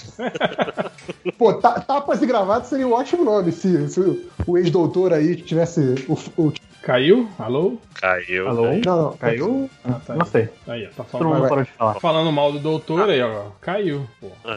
Pô, 1.38 1.54
ta- 1.54 1.80
tapas 1.80 2.20
e 2.22 2.26
gravatas 2.26 2.68
seria 2.68 2.86
um 2.86 2.92
ótimo 2.92 3.24
nome 3.24 3.52
se, 3.52 3.88
se 3.88 4.00
o- 4.00 4.28
o 4.46 4.58
ex-doutor 4.58 5.12
aí 5.12 5.36
tivesse 5.36 5.80
o, 6.08 6.18
o- 6.36 6.52
Caiu? 6.82 7.28
Alô? 7.38 7.76
Caiu. 8.00 8.48
Alô? 8.48 8.62
né? 8.68 8.80
Não, 8.84 9.02
não. 9.02 9.16
Caiu? 9.18 9.70
Ah, 9.84 10.00
tá 10.06 10.12
aí. 10.14 10.18
Não 10.18 10.26
sei. 10.26 10.48
Aí, 10.66 10.86
ó, 10.86 10.94
tá 10.96 11.04
Todo 11.04 11.24
mundo 11.24 11.32
falando, 11.34 11.48
parou 11.50 11.64
de 11.64 11.70
falar. 11.72 11.94
falando 12.00 12.32
mal 12.32 12.52
do 12.52 12.58
doutor 12.58 13.10
aí, 13.10 13.20
ó. 13.22 13.48
Caiu. 13.60 14.08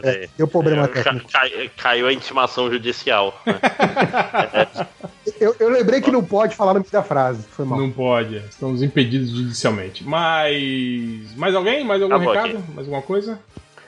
Aí. 0.02 0.28
Deu 0.36 0.48
problema 0.48 0.84
É, 0.84 0.88
ca- 0.88 1.02
técnico. 1.02 1.30
cai- 1.30 1.70
caiu 1.76 2.06
a 2.06 2.12
intimação 2.12 2.70
judicial. 2.70 3.38
né? 3.44 3.54
Eu, 5.40 5.56
eu 5.58 5.68
lembrei 5.70 6.00
que 6.02 6.10
não 6.10 6.22
pode 6.22 6.54
falar 6.54 6.74
no 6.74 6.80
meio 6.80 6.92
da 6.92 7.02
frase. 7.02 7.44
Foi 7.48 7.64
mal. 7.64 7.78
Não 7.78 7.90
pode, 7.90 8.36
é. 8.36 8.40
estamos 8.40 8.82
impedidos 8.82 9.30
judicialmente. 9.30 10.04
Mas. 10.04 11.34
Mais 11.34 11.54
alguém? 11.54 11.82
Mais 11.84 12.00
algum 12.02 12.14
Acabou 12.14 12.34
recado? 12.34 12.58
aqui. 12.58 12.72
Mais 12.72 12.86
alguma 12.86 13.02
coisa? 13.02 13.38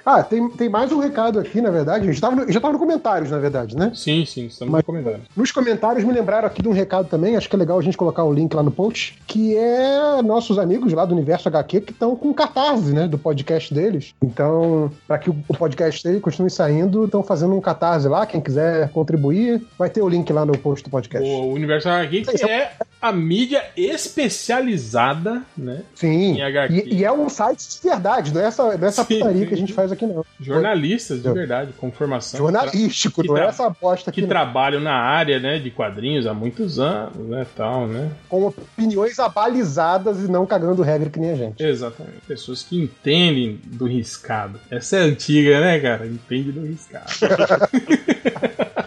Ah, 0.09 0.23
tem, 0.23 0.49
tem 0.51 0.69
mais 0.69 0.93
um 0.93 1.01
recado 1.01 1.41
aqui, 1.41 1.61
na 1.61 1.69
verdade. 1.69 2.05
A 2.05 2.13
gente 2.13 2.21
tava 2.21 2.37
no, 2.37 2.53
já 2.53 2.61
tava 2.61 2.73
no 2.75 2.79
comentários, 2.79 3.29
na 3.29 3.39
verdade, 3.39 3.77
né? 3.77 3.91
Sim, 3.93 4.25
sim, 4.25 4.47
estamos 4.47 4.71
Mas- 4.71 4.83
no 4.83 4.85
comentário. 4.87 5.21
Nos 5.37 5.51
comentários 5.51 6.05
me 6.05 6.13
lembraram 6.13 6.47
aqui 6.47 6.63
de 6.63 6.69
um 6.69 6.73
recado 6.73 7.09
também, 7.09 7.35
acho 7.37 7.49
que 7.51 7.57
é 7.57 7.59
legal 7.59 7.77
a 7.77 7.83
gente 7.83 7.97
colocar 7.97 8.23
o 8.23 8.33
link 8.33 8.55
lá 8.55 8.63
no 8.63 8.71
post, 8.71 9.19
que 9.27 9.57
é 9.57 10.23
nossos 10.23 10.61
amigos 10.61 10.93
lá 10.93 11.05
do 11.05 11.13
Universo 11.13 11.49
HQ 11.49 11.81
que 11.81 11.91
estão 11.91 12.15
com 12.15 12.33
catarse, 12.33 12.93
né, 12.93 13.09
do 13.09 13.19
podcast 13.19 13.75
deles. 13.75 14.15
Então, 14.23 14.93
para 15.09 15.19
que 15.19 15.29
o 15.29 15.35
podcast 15.59 16.05
dele 16.05 16.21
continue 16.21 16.51
saindo, 16.51 17.07
estão 17.07 17.25
fazendo 17.25 17.57
um 17.57 17.61
catarse 17.61 18.07
lá, 18.07 18.25
quem 18.27 18.41
quiser 18.41 18.89
contribuir, 18.91 19.61
vai 19.77 19.91
ter 19.91 20.03
o 20.03 20.09
link 20.09 20.33
lá 20.33 20.47
no 20.47 20.57
post 20.57 20.85
do 20.85 20.91
podcast. 20.91 21.29
O 21.29 21.53
Universo 21.53 21.89
HQ, 21.89 22.23
que 22.23 22.49
é 22.49 22.71
a 23.03 23.11
mídia 23.11 23.61
especializada, 23.77 25.43
né? 25.57 25.83
Sim, 25.97 26.37
Em 26.37 26.43
HQ. 26.43 26.73
e, 26.75 26.95
e 26.99 27.05
é 27.05 27.11
um 27.13 27.29
site 27.29 27.81
de 27.83 27.89
verdade, 27.89 28.33
não 28.33 28.41
é 28.41 28.45
essa, 28.45 28.63
não 28.77 28.85
é 28.85 28.89
essa 28.89 29.05
putaria 29.05 29.47
que 29.47 29.55
a 29.55 29.57
gente 29.57 29.73
faz 29.73 29.91
aqui 29.93 29.96
não. 30.05 30.25
Jornalistas 30.41 31.23
de 31.23 31.33
verdade, 31.33 31.73
com 31.79 31.91
formação. 31.91 32.39
Jornalístico, 32.39 33.23
que 33.23 33.29
não 33.29 33.39
é 33.39 33.47
essa 33.47 33.71
bosta 33.71 34.11
que 34.11 34.21
aqui 34.21 34.23
não. 34.23 34.29
trabalham 34.29 34.81
na 34.81 34.95
área, 34.95 35.39
né, 35.39 35.59
de 35.59 35.71
quadrinhos 35.71 36.27
há 36.27 36.35
muitos 36.35 36.79
anos, 36.79 37.29
né, 37.29 37.47
tal, 37.57 37.87
né? 37.87 38.11
com 38.29 38.47
opiniões 38.47 39.19
abalizadas 39.19 40.19
e 40.23 40.31
não 40.31 40.45
cagando 40.45 40.83
regra 40.83 41.09
que 41.09 41.19
nem 41.19 41.31
a 41.31 41.37
gente. 41.37 41.63
Exatamente. 41.63 42.21
Pessoas 42.27 42.63
que 42.63 42.77
entendem 42.77 43.61
do 43.65 43.87
riscado. 43.87 44.59
Essa 44.71 44.97
é 44.97 45.01
antiga, 45.01 45.61
né, 45.61 45.79
cara? 45.79 46.07
Entende 46.07 46.53
do 46.53 46.67
riscado. 46.67 47.07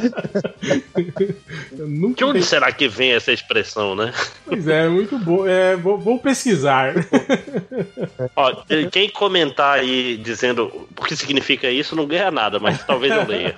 De 0.00 2.24
onde 2.24 2.40
pensei- 2.40 2.42
será 2.42 2.72
que 2.72 2.88
vem 2.88 3.12
essa 3.12 3.32
expressão, 3.32 3.94
né? 3.94 4.12
Pois 4.46 4.66
é, 4.68 4.88
muito 4.88 5.18
bom. 5.18 5.46
É, 5.46 5.76
vou, 5.76 5.98
vou 5.98 6.18
pesquisar. 6.18 6.94
Ó, 8.36 8.54
quem 8.90 9.08
comentar 9.10 9.78
aí 9.78 10.16
dizendo 10.16 10.70
o 10.98 11.04
que 11.04 11.16
significa 11.16 11.70
isso 11.70 11.94
não 11.96 12.06
ganha 12.06 12.30
nada, 12.30 12.58
mas 12.58 12.84
talvez 12.84 13.12
eu 13.14 13.26
leia. 13.26 13.54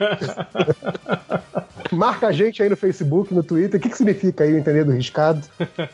Marca 1.91 2.29
a 2.29 2.33
gente 2.33 2.63
aí 2.63 2.69
no 2.71 2.77
Facebook, 2.77 3.35
no 3.35 3.43
Twitter. 3.43 3.79
O 3.79 3.83
que, 3.83 3.91
que 3.91 3.97
significa 3.97 4.45
aí 4.45 4.55
o 4.55 4.59
entender 4.59 4.85
do 4.85 4.93
riscado? 4.93 5.43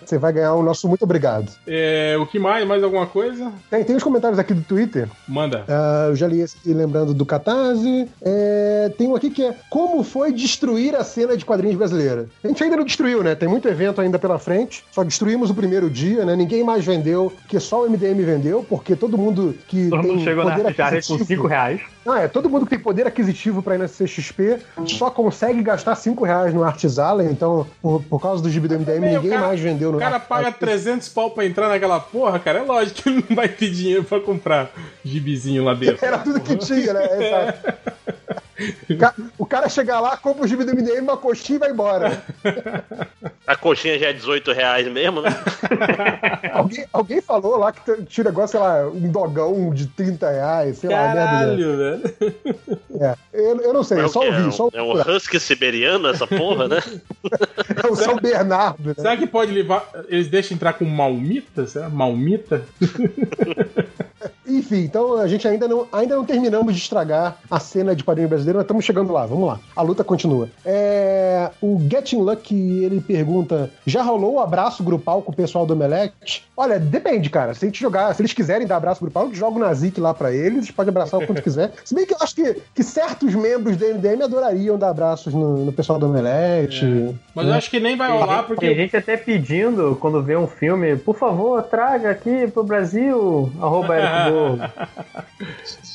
Você 0.04 0.16
vai 0.16 0.32
ganhar 0.32 0.54
o 0.54 0.62
nosso 0.62 0.86
muito 0.88 1.02
obrigado. 1.02 1.50
É, 1.66 2.16
o 2.20 2.26
que 2.26 2.38
mais? 2.38 2.64
Mais 2.66 2.84
alguma 2.84 3.06
coisa? 3.06 3.52
Tem, 3.68 3.82
tem 3.82 3.96
os 3.96 4.02
comentários 4.04 4.38
aqui 4.38 4.54
do 4.54 4.62
Twitter. 4.62 5.08
Manda. 5.26 5.64
Ah, 5.66 6.06
eu 6.08 6.14
já 6.16 6.28
li 6.28 6.40
esse 6.40 6.56
aqui 6.56 6.72
lembrando 6.72 7.12
do 7.12 7.26
Catarse. 7.26 8.08
É, 8.22 8.92
tem 8.96 9.08
um 9.08 9.16
aqui 9.16 9.28
que 9.30 9.42
é 9.44 9.56
Como 9.68 10.04
foi 10.04 10.32
destruir 10.38 10.94
a 10.96 11.04
cena 11.04 11.36
de 11.36 11.44
quadrinhos 11.44 11.76
brasileira? 11.76 12.26
A 12.42 12.48
gente 12.48 12.62
ainda 12.64 12.76
não 12.76 12.84
destruiu, 12.84 13.22
né? 13.22 13.34
Tem 13.34 13.48
muito 13.48 13.68
evento 13.68 14.00
ainda 14.00 14.18
pela 14.18 14.38
frente. 14.38 14.84
Só 14.92 15.02
destruímos 15.04 15.50
o 15.50 15.54
primeiro 15.54 15.90
dia, 15.90 16.24
né? 16.24 16.34
Ninguém 16.34 16.64
mais 16.64 16.84
vendeu, 16.84 17.32
porque 17.42 17.60
só 17.60 17.84
o 17.84 17.90
MDM 17.90 18.22
vendeu, 18.24 18.64
porque 18.68 18.96
todo 18.96 19.18
mundo 19.18 19.54
que 19.68 19.88
Todo 19.88 20.02
tem 20.02 20.12
mundo 20.12 20.24
chegou 20.24 20.44
na 20.44 20.56
poder 20.56 20.74
com 20.74 20.82
aquisitivo... 20.82 21.24
5 21.24 21.46
reais. 21.46 21.80
Não, 22.06 22.16
é, 22.16 22.26
todo 22.26 22.48
mundo 22.48 22.64
que 22.64 22.70
tem 22.70 22.78
poder 22.78 23.06
aquisitivo 23.06 23.62
pra 23.62 23.74
ir 23.74 23.78
na 23.78 23.86
CXP 23.86 24.58
só 24.86 25.10
consegue 25.10 25.62
gastar 25.62 25.94
5 25.94 26.24
reais 26.24 26.54
no 26.54 26.64
Artisala, 26.64 27.22
então, 27.24 27.66
por, 27.82 28.02
por 28.04 28.18
causa 28.20 28.42
do 28.42 28.48
gibi 28.48 28.66
do 28.66 28.78
MDM, 28.78 29.00
Meu, 29.00 29.12
ninguém 29.14 29.30
cara- 29.30 29.46
mais 29.46 29.60
vendeu 29.60 29.90
no 29.92 29.98
O 29.98 30.00
cara 30.00 30.18
paga 30.18 30.50
300 30.50 31.06
pau 31.10 31.30
pra 31.32 31.44
entrar 31.44 31.68
naquela 31.68 32.00
porra, 32.00 32.38
cara. 32.38 32.60
É 32.60 32.62
lógico 32.62 33.02
que 33.02 33.08
ele 33.10 33.24
não 33.28 33.36
vai 33.36 33.48
ter 33.48 33.70
dinheiro 33.70 34.04
pra 34.04 34.20
comprar 34.20 34.70
gibizinho 35.04 35.64
lá 35.64 35.74
dentro. 35.74 35.98
Era 36.04 36.18
tudo 36.18 36.40
que 36.40 36.56
tinha, 36.56 36.94
né? 36.94 37.08
Exato. 37.28 38.17
O 38.90 38.96
ca- 38.96 39.14
O 39.38 39.46
cara 39.46 39.68
chega 39.68 40.00
lá, 40.00 40.16
compra 40.16 40.44
o 40.44 40.46
gibi 40.48 40.64
do 40.64 40.72
MDM, 40.74 41.00
uma 41.02 41.16
coxinha 41.16 41.56
e 41.56 41.60
vai 41.60 41.70
embora. 41.70 42.22
A 43.46 43.54
coxinha 43.56 43.98
já 43.98 44.08
é 44.08 44.12
18 44.12 44.52
reais 44.52 44.88
mesmo, 44.88 45.20
né? 45.22 45.30
Alguém, 46.52 46.84
alguém 46.92 47.20
falou 47.20 47.56
lá 47.56 47.70
que 47.72 47.80
t- 47.84 48.02
tinha 48.04 48.24
um 48.24 48.28
negócio, 48.30 48.58
sei 48.58 48.60
lá, 48.60 48.86
um 48.88 49.10
dogão 49.12 49.70
de 49.72 49.86
30 49.86 50.28
reais, 50.30 50.78
sei 50.78 50.90
lá, 50.90 50.96
merda. 51.14 51.24
Caralho, 51.24 51.76
velho. 51.76 52.02
É. 53.00 53.14
Eu, 53.32 53.60
eu 53.60 53.72
não 53.72 53.84
sei, 53.84 53.98
É 53.98 54.02
eu 54.02 54.08
só 54.08 54.20
quê? 54.20 54.26
É 54.26 54.30
ouvi, 54.30 54.42
um- 54.48 54.52
só 54.52 54.68
É 54.72 54.82
um 54.82 54.92
husky 55.16 55.38
siberiano 55.38 56.08
essa 56.08 56.26
porra, 56.26 56.66
né? 56.68 56.78
É 57.84 57.86
o 57.86 57.94
São 57.94 58.16
Bernardo, 58.16 58.88
né? 58.88 58.94
Será 58.96 59.16
que 59.16 59.26
pode 59.26 59.52
levar. 59.52 59.88
Eles 60.08 60.28
deixam 60.28 60.54
entrar 60.56 60.72
com 60.72 60.84
malmita? 60.84 61.66
Será? 61.66 61.88
Malmita? 61.88 62.64
Enfim, 64.48 64.80
então 64.80 65.18
a 65.18 65.26
gente 65.26 65.46
ainda 65.46 65.68
não, 65.68 65.86
ainda 65.92 66.16
não 66.16 66.24
terminamos 66.24 66.74
de 66.74 66.80
estragar 66.80 67.36
a 67.50 67.60
cena 67.60 67.94
de 67.94 68.02
quadrinho 68.02 68.28
brasileiro, 68.28 68.58
mas 68.58 68.64
estamos 68.64 68.84
chegando 68.84 69.12
lá, 69.12 69.26
vamos 69.26 69.46
lá. 69.46 69.60
A 69.76 69.82
luta 69.82 70.02
continua. 70.02 70.48
É, 70.64 71.50
o 71.60 71.80
Getting 71.88 72.20
Lucky, 72.22 72.84
ele 72.84 73.00
pergunta: 73.00 73.70
já 73.86 74.02
rolou 74.02 74.34
o 74.34 74.40
abraço 74.40 74.82
grupal 74.82 75.22
com 75.22 75.32
o 75.32 75.36
pessoal 75.36 75.66
do 75.66 75.74
Omelete? 75.74 76.46
Olha, 76.56 76.78
depende, 76.78 77.30
cara. 77.30 77.54
Se 77.54 77.64
a 77.64 77.68
gente 77.68 77.80
jogar, 77.80 78.14
se 78.14 78.22
eles 78.22 78.32
quiserem 78.32 78.66
dar 78.66 78.76
abraço 78.76 79.00
grupal, 79.00 79.26
eu 79.26 79.34
jogo 79.34 79.58
na 79.58 79.72
Zik 79.74 80.00
lá 80.00 80.14
pra 80.14 80.32
eles, 80.32 80.58
eles 80.58 80.70
podem 80.70 80.90
abraçar 80.90 81.20
o 81.20 81.26
quanto 81.26 81.42
quiser. 81.42 81.72
Se 81.84 81.94
bem 81.94 82.06
que 82.06 82.14
eu 82.14 82.18
acho 82.20 82.34
que, 82.34 82.62
que 82.74 82.82
certos 82.82 83.34
membros 83.34 83.76
do 83.76 83.84
MDM 83.84 84.22
adorariam 84.22 84.78
dar 84.78 84.90
abraços 84.90 85.32
no, 85.32 85.64
no 85.64 85.72
pessoal 85.72 85.98
do 85.98 86.06
Omelete. 86.06 87.14
Mas 87.34 87.46
eu 87.46 87.54
acho 87.54 87.70
que 87.70 87.80
nem 87.80 87.96
vai 87.96 88.10
rolar 88.10 88.38
Tem 88.38 88.46
porque. 88.46 88.74
gente 88.74 88.96
até 88.96 89.16
pedindo, 89.16 89.96
quando 90.00 90.22
vê 90.22 90.36
um 90.36 90.46
filme, 90.46 90.96
por 90.96 91.16
favor, 91.16 91.62
traga 91.62 92.10
aqui 92.10 92.46
pro 92.48 92.64
Brasil, 92.64 93.52
arroba 93.60 93.96
Borgo. 94.38 94.72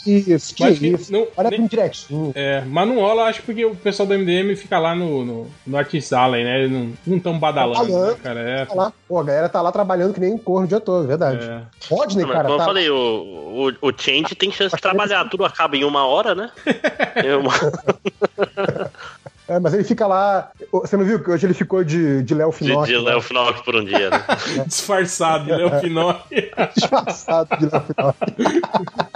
Isso, 0.05 0.53
que 0.55 0.63
Mas 0.63 0.81
isso. 0.81 1.11
não- 1.11 1.27
Olha 1.37 1.49
nem- 1.49 1.59
bem 1.59 1.67
direitinho. 1.67 2.31
É, 2.35 2.61
mas 2.67 2.87
não 2.87 2.95
rola, 2.99 3.23
acho 3.25 3.41
porque 3.43 3.63
o 3.65 3.75
pessoal 3.75 4.05
do 4.07 4.13
MDM 4.13 4.55
fica 4.55 4.77
lá 4.77 4.93
no, 4.93 5.23
no, 5.25 5.47
no 5.65 5.77
Artist 5.77 6.13
Alley, 6.13 6.43
né? 6.43 6.63
Eles 6.63 6.71
não 7.05 7.17
estão 7.17 7.39
badalando, 7.39 7.79
Badalando. 7.79 8.11
né, 8.11 8.17
cara. 8.21 8.39
É, 8.41 8.65
Tá 8.65 8.73
lá. 8.75 8.93
Pô, 9.07 9.19
a 9.19 9.23
galera 9.23 9.47
tá 9.49 9.61
lá 9.61 9.71
trabalhando 9.71 10.13
que 10.13 10.19
nem 10.19 10.37
corno 10.37 10.65
o 10.65 10.67
dia 10.69 10.79
todo, 10.79 11.07
verdade. 11.07 11.45
é. 11.45 11.61
Rodney, 11.89 12.25
Não, 12.25 12.31
cara, 12.33 12.45
como 12.45 12.57
tá, 12.57 12.63
eu 12.63 12.67
falei, 12.67 12.89
o, 12.89 13.71
o, 13.81 13.87
o 13.89 13.93
Change 13.97 14.35
tem 14.35 14.51
chance 14.51 14.75
de 14.75 14.81
trabalhar, 14.81 15.29
tudo 15.29 15.45
acaba 15.45 15.75
em 15.77 15.83
uma 15.85 16.05
hora, 16.05 16.35
né? 16.35 16.51
É 17.15 17.35
uma- 17.35 17.53
É, 19.47 19.59
mas 19.59 19.73
ele 19.73 19.83
fica 19.83 20.07
lá. 20.07 20.51
Você 20.71 20.95
não 20.95 21.03
viu 21.03 21.21
que 21.21 21.29
hoje 21.29 21.45
ele 21.45 21.53
ficou 21.53 21.83
de, 21.83 22.23
de 22.23 22.33
Léo 22.33 22.51
de, 22.51 22.57
Finocchi? 22.57 22.93
de 22.93 22.97
né? 22.97 23.03
Léo 23.11 23.21
Finock 23.21 23.63
por 23.63 23.75
um 23.75 23.83
dia, 23.83 24.09
né? 24.09 24.23
Disfarçado, 24.65 25.45
né? 25.45 25.65
O 25.65 25.81
Pinóquio. 25.81 26.51
Disfarçado 26.75 27.57
de 27.57 27.65
Léo 27.65 27.83
Finocchi. 27.83 28.61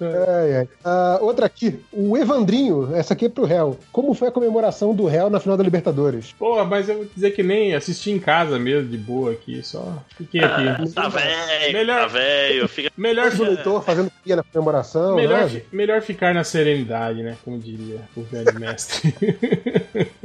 Ai, 0.00 0.56
ai. 0.56 0.68
Ah, 0.84 1.18
outra 1.20 1.46
aqui, 1.46 1.80
o 1.92 2.16
Evandrinho, 2.16 2.94
essa 2.94 3.12
aqui 3.14 3.26
é 3.26 3.28
pro 3.28 3.44
réu. 3.44 3.78
Como 3.92 4.14
foi 4.14 4.28
a 4.28 4.32
comemoração 4.32 4.94
do 4.94 5.06
réu 5.06 5.28
na 5.30 5.40
final 5.40 5.56
da 5.56 5.64
Libertadores? 5.64 6.34
Pô, 6.38 6.64
mas 6.64 6.88
eu 6.88 6.96
vou 6.98 7.06
dizer 7.14 7.30
que 7.32 7.42
nem 7.42 7.74
assisti 7.74 8.10
em 8.10 8.18
casa 8.18 8.58
mesmo, 8.58 8.88
de 8.88 8.96
boa 8.96 9.32
aqui. 9.32 9.62
Só 9.62 10.02
fiquei 10.16 10.40
aqui. 10.42 10.92
Tá 10.92 11.08
velho, 11.08 11.72
Melhor- 11.72 12.00
tá 12.02 12.06
velho, 12.06 12.68
fica. 12.68 12.90
Melhor, 12.96 13.32
O 13.32 13.42
leitor 13.42 13.82
fazendo 13.84 14.10
pia 14.24 14.36
na 14.36 14.42
comemoração, 14.42 15.16
melhor, 15.16 15.42
né? 15.42 15.48
fi- 15.48 15.64
melhor 15.72 16.00
ficar 16.02 16.34
na 16.34 16.44
serenidade, 16.44 17.22
né? 17.22 17.36
Como 17.44 17.58
diria 17.58 18.00
o 18.16 18.22
velho 18.22 18.58
mestre. 18.58 19.14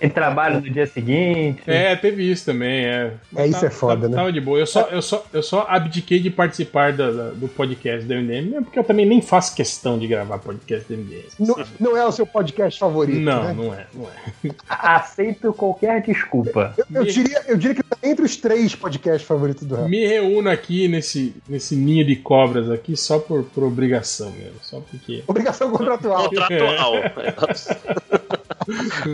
Ele 0.00 0.10
trabalha 0.12 0.58
no 0.60 0.70
dia 0.70 0.86
seguinte. 0.86 1.62
É, 1.66 1.94
teve 1.94 2.22
isso 2.30 2.46
também, 2.46 2.86
é. 2.86 3.12
É, 3.36 3.46
isso 3.46 3.64
é 3.66 3.70
foda, 3.70 3.96
tava, 3.96 4.08
né? 4.08 4.16
Tava 4.16 4.32
de 4.32 4.40
boa. 4.40 4.58
Eu 4.58 4.66
só, 4.66 4.82
eu 4.90 5.02
só, 5.02 5.24
eu 5.32 5.42
só 5.42 5.66
abdiquei 5.68 6.18
de 6.18 6.30
participar 6.30 6.92
da- 6.94 7.10
da- 7.10 7.30
do 7.30 7.46
podcast 7.48 8.06
do 8.06 8.14
MDM, 8.14 8.48
mesmo 8.48 8.64
porque 8.64 8.78
eu 8.78 8.84
também 8.84 9.04
nem 9.04 9.20
faço 9.20 9.54
questão 9.54 9.98
de 9.98 10.06
gravar 10.06 10.38
podcast 10.38 10.86
do 10.88 10.94
MDM. 10.98 11.24
Não, 11.38 11.56
não 11.78 11.96
é 11.96 12.06
o 12.06 12.12
seu 12.12 12.26
podcast 12.26 12.78
favorito, 12.80 13.20
Não, 13.20 13.42
né? 13.44 13.52
não 13.52 13.74
é, 13.74 13.86
não 13.92 14.06
é. 14.06 14.50
Aceito 14.68 15.52
qualquer 15.52 16.00
desculpa. 16.02 16.74
Eu, 16.78 16.86
eu 16.92 17.04
diria, 17.04 17.42
eu 17.46 17.56
diria 17.58 17.74
que 17.74 17.82
tá 17.82 17.96
entre 18.02 18.24
os 18.24 18.36
três 18.36 18.74
podcasts 18.74 19.26
favoritos 19.28 19.64
do 19.66 19.74
réu. 19.76 19.88
Me 19.88 20.06
reúno 20.06 20.48
aqui 20.48 20.88
nesse, 20.88 21.34
nesse 21.48 21.76
ninho 21.76 22.06
de 22.06 22.16
cobras 22.16 22.70
aqui 22.70 22.96
só 22.96 23.18
por, 23.18 23.44
por 23.44 23.64
obrigação 23.64 24.30
mesmo. 24.32 24.54
Só 24.62 24.80
porque. 24.80 25.22
Obrigação 25.26 25.70
contratual. 25.70 26.24
Contratual. 26.30 26.92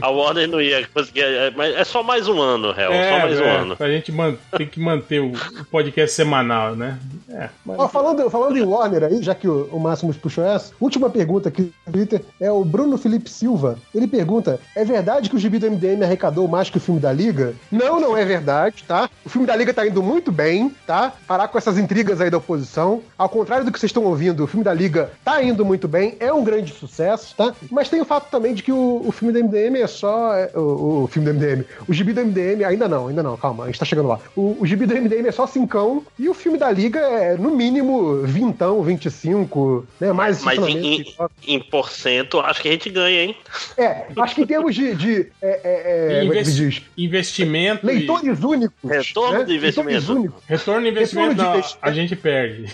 A 0.03 0.11
Warner 0.11 0.49
não 0.49 0.61
ia 0.61 0.87
conseguir. 0.89 1.23
é, 1.23 1.51
Mas 1.51 1.75
é 1.75 1.85
só 1.85 2.03
mais 2.03 2.29
um 2.29 2.41
ano, 2.41 2.73
réu. 2.73 2.91
só 2.93 3.19
mais 3.27 3.41
um 3.41 3.45
é, 3.45 3.57
ano. 3.57 3.77
Pra 3.77 3.89
gente 3.89 4.11
man, 4.13 4.35
tem 4.57 4.67
que 4.67 4.81
manter 4.81 5.21
o, 5.21 5.33
o 5.33 5.65
podcast 5.71 6.15
semanal, 6.15 6.75
né? 6.75 6.99
É, 7.31 7.49
mas- 7.65 7.79
Ó, 7.79 7.89
falando, 7.89 8.29
falando 8.31 8.57
em 8.57 8.63
Warner 8.63 9.05
aí, 9.05 9.23
já 9.23 9.35
que 9.35 9.49
o, 9.49 9.69
o 9.73 9.79
Máximos 9.81 10.17
puxou 10.17 10.45
essa, 10.45 10.73
última 10.81 11.11
pergunta 11.11 11.49
aqui 11.49 11.73
no 11.87 11.93
Twitter 11.93 12.23
é 12.41 12.51
o 12.51 12.65
Bruno 12.65 12.97
Felipe 12.99 13.31
Silva. 13.31 13.79
Ele 13.95 14.07
pergunta: 14.07 14.61
é 14.75 14.85
verdade 14.85 15.29
que 15.29 15.37
o 15.37 15.39
gibi 15.39 15.59
do 15.59 15.71
MDM 15.71 16.03
arrecadou 16.03 16.47
mais 16.49 16.71
que 16.71 16.79
o 16.79 16.81
filme 16.81 17.01
da 17.01 17.13
Liga? 17.13 17.55
Não, 17.71 18.01
não 18.01 18.17
é 18.17 18.25
verdade, 18.25 18.85
tá? 18.87 19.09
O 19.25 19.29
filme 19.29 19.47
da 19.47 19.57
Liga 19.57 19.73
tá 19.75 19.87
indo 19.87 20.03
muito 20.03 20.31
bem, 20.33 20.75
tá? 20.87 21.13
Parar 21.27 21.49
com 21.49 21.59
essas 21.59 21.79
intrigas 21.79 22.21
aí 22.21 22.31
da 22.31 22.39
oposição. 22.39 23.03
Ao 23.19 23.29
contrário 23.29 23.65
do 23.65 23.73
que 23.73 23.79
vocês 23.79 23.91
estão 23.91 24.05
ouvindo, 24.05 24.45
o 24.45 24.47
filme 24.47 24.65
da 24.65 24.73
Liga 24.75 25.11
tá 25.25 25.43
indo 25.43 25.65
muito 25.65 25.87
bem, 25.89 26.17
é 26.21 26.33
um 26.33 26.45
grande 26.45 26.73
sucesso, 26.73 27.35
tá? 27.37 27.55
Mas 27.71 27.89
tem 27.89 28.01
o 28.01 28.05
fato 28.05 28.31
também 28.31 28.55
de 28.55 28.63
que 28.63 28.73
o, 28.73 29.03
o 29.05 29.13
filme 29.13 29.26
do 29.33 29.45
MDM 29.45 29.77
é 29.77 29.87
só. 29.87 30.35
é, 30.35 30.51
o, 30.55 31.05
o 31.05 31.09
filme 31.09 31.29
do 31.29 31.35
MDM. 31.35 31.65
O 31.89 31.93
gibi 31.93 32.13
do 32.13 32.25
MDM, 32.25 32.65
ainda 32.65 32.89
não, 32.89 33.09
ainda 33.09 33.23
não, 33.23 33.37
calma, 33.37 33.65
a 33.65 33.67
gente 33.67 33.79
tá 33.79 33.85
chegando 33.85 34.09
lá. 34.09 34.19
O, 34.35 34.57
o 34.61 34.67
gibi 34.67 34.87
do 34.87 34.95
MDM 34.95 35.27
é 35.27 35.33
só 35.33 35.47
cincão 35.47 36.05
e 36.19 36.29
o 36.29 36.35
filme 36.35 36.59
da 36.59 36.71
Liga 36.71 37.01
é, 37.01 37.37
no 37.37 37.51
mínimo, 37.51 38.23
vintão, 38.23 38.83
25, 38.83 39.87
né? 40.01 40.13
Mais 40.13 40.43
Mas 40.43 40.59
em, 40.59 41.03
em, 41.03 41.15
em 41.47 41.61
porcento, 41.61 42.41
acho 42.41 42.61
que 42.63 42.69
a 42.69 42.73
gente 42.73 42.91
ganha, 42.91 43.25
hein? 43.25 43.37
É, 43.77 44.07
acho 44.17 44.35
que 44.35 44.43
em 44.43 44.47
termos 44.47 44.75
de. 44.75 44.95
de 44.95 45.27
é, 45.43 45.61
é, 45.65 46.19
é, 46.19 46.21
como 46.21 46.33
é 46.33 46.41
Investi- 46.41 46.87
investimento. 46.97 47.85
e- 47.85 47.87
Leitores 47.87 48.43
únicos. 48.43 48.91
Retorno 48.91 49.39
né? 49.39 49.45
do 49.45 49.53
investimento. 49.53 49.91
Leitores 49.91 50.09
únicos. 50.09 50.43
Retorno 50.47 50.83
de 50.83 50.89
investimento, 50.89 51.29
Retorno 51.31 51.35
de 51.35 51.43
não, 51.43 51.59
investimento. 51.59 51.89
a 51.89 51.93
gente 51.93 52.17
perde. 52.17 52.67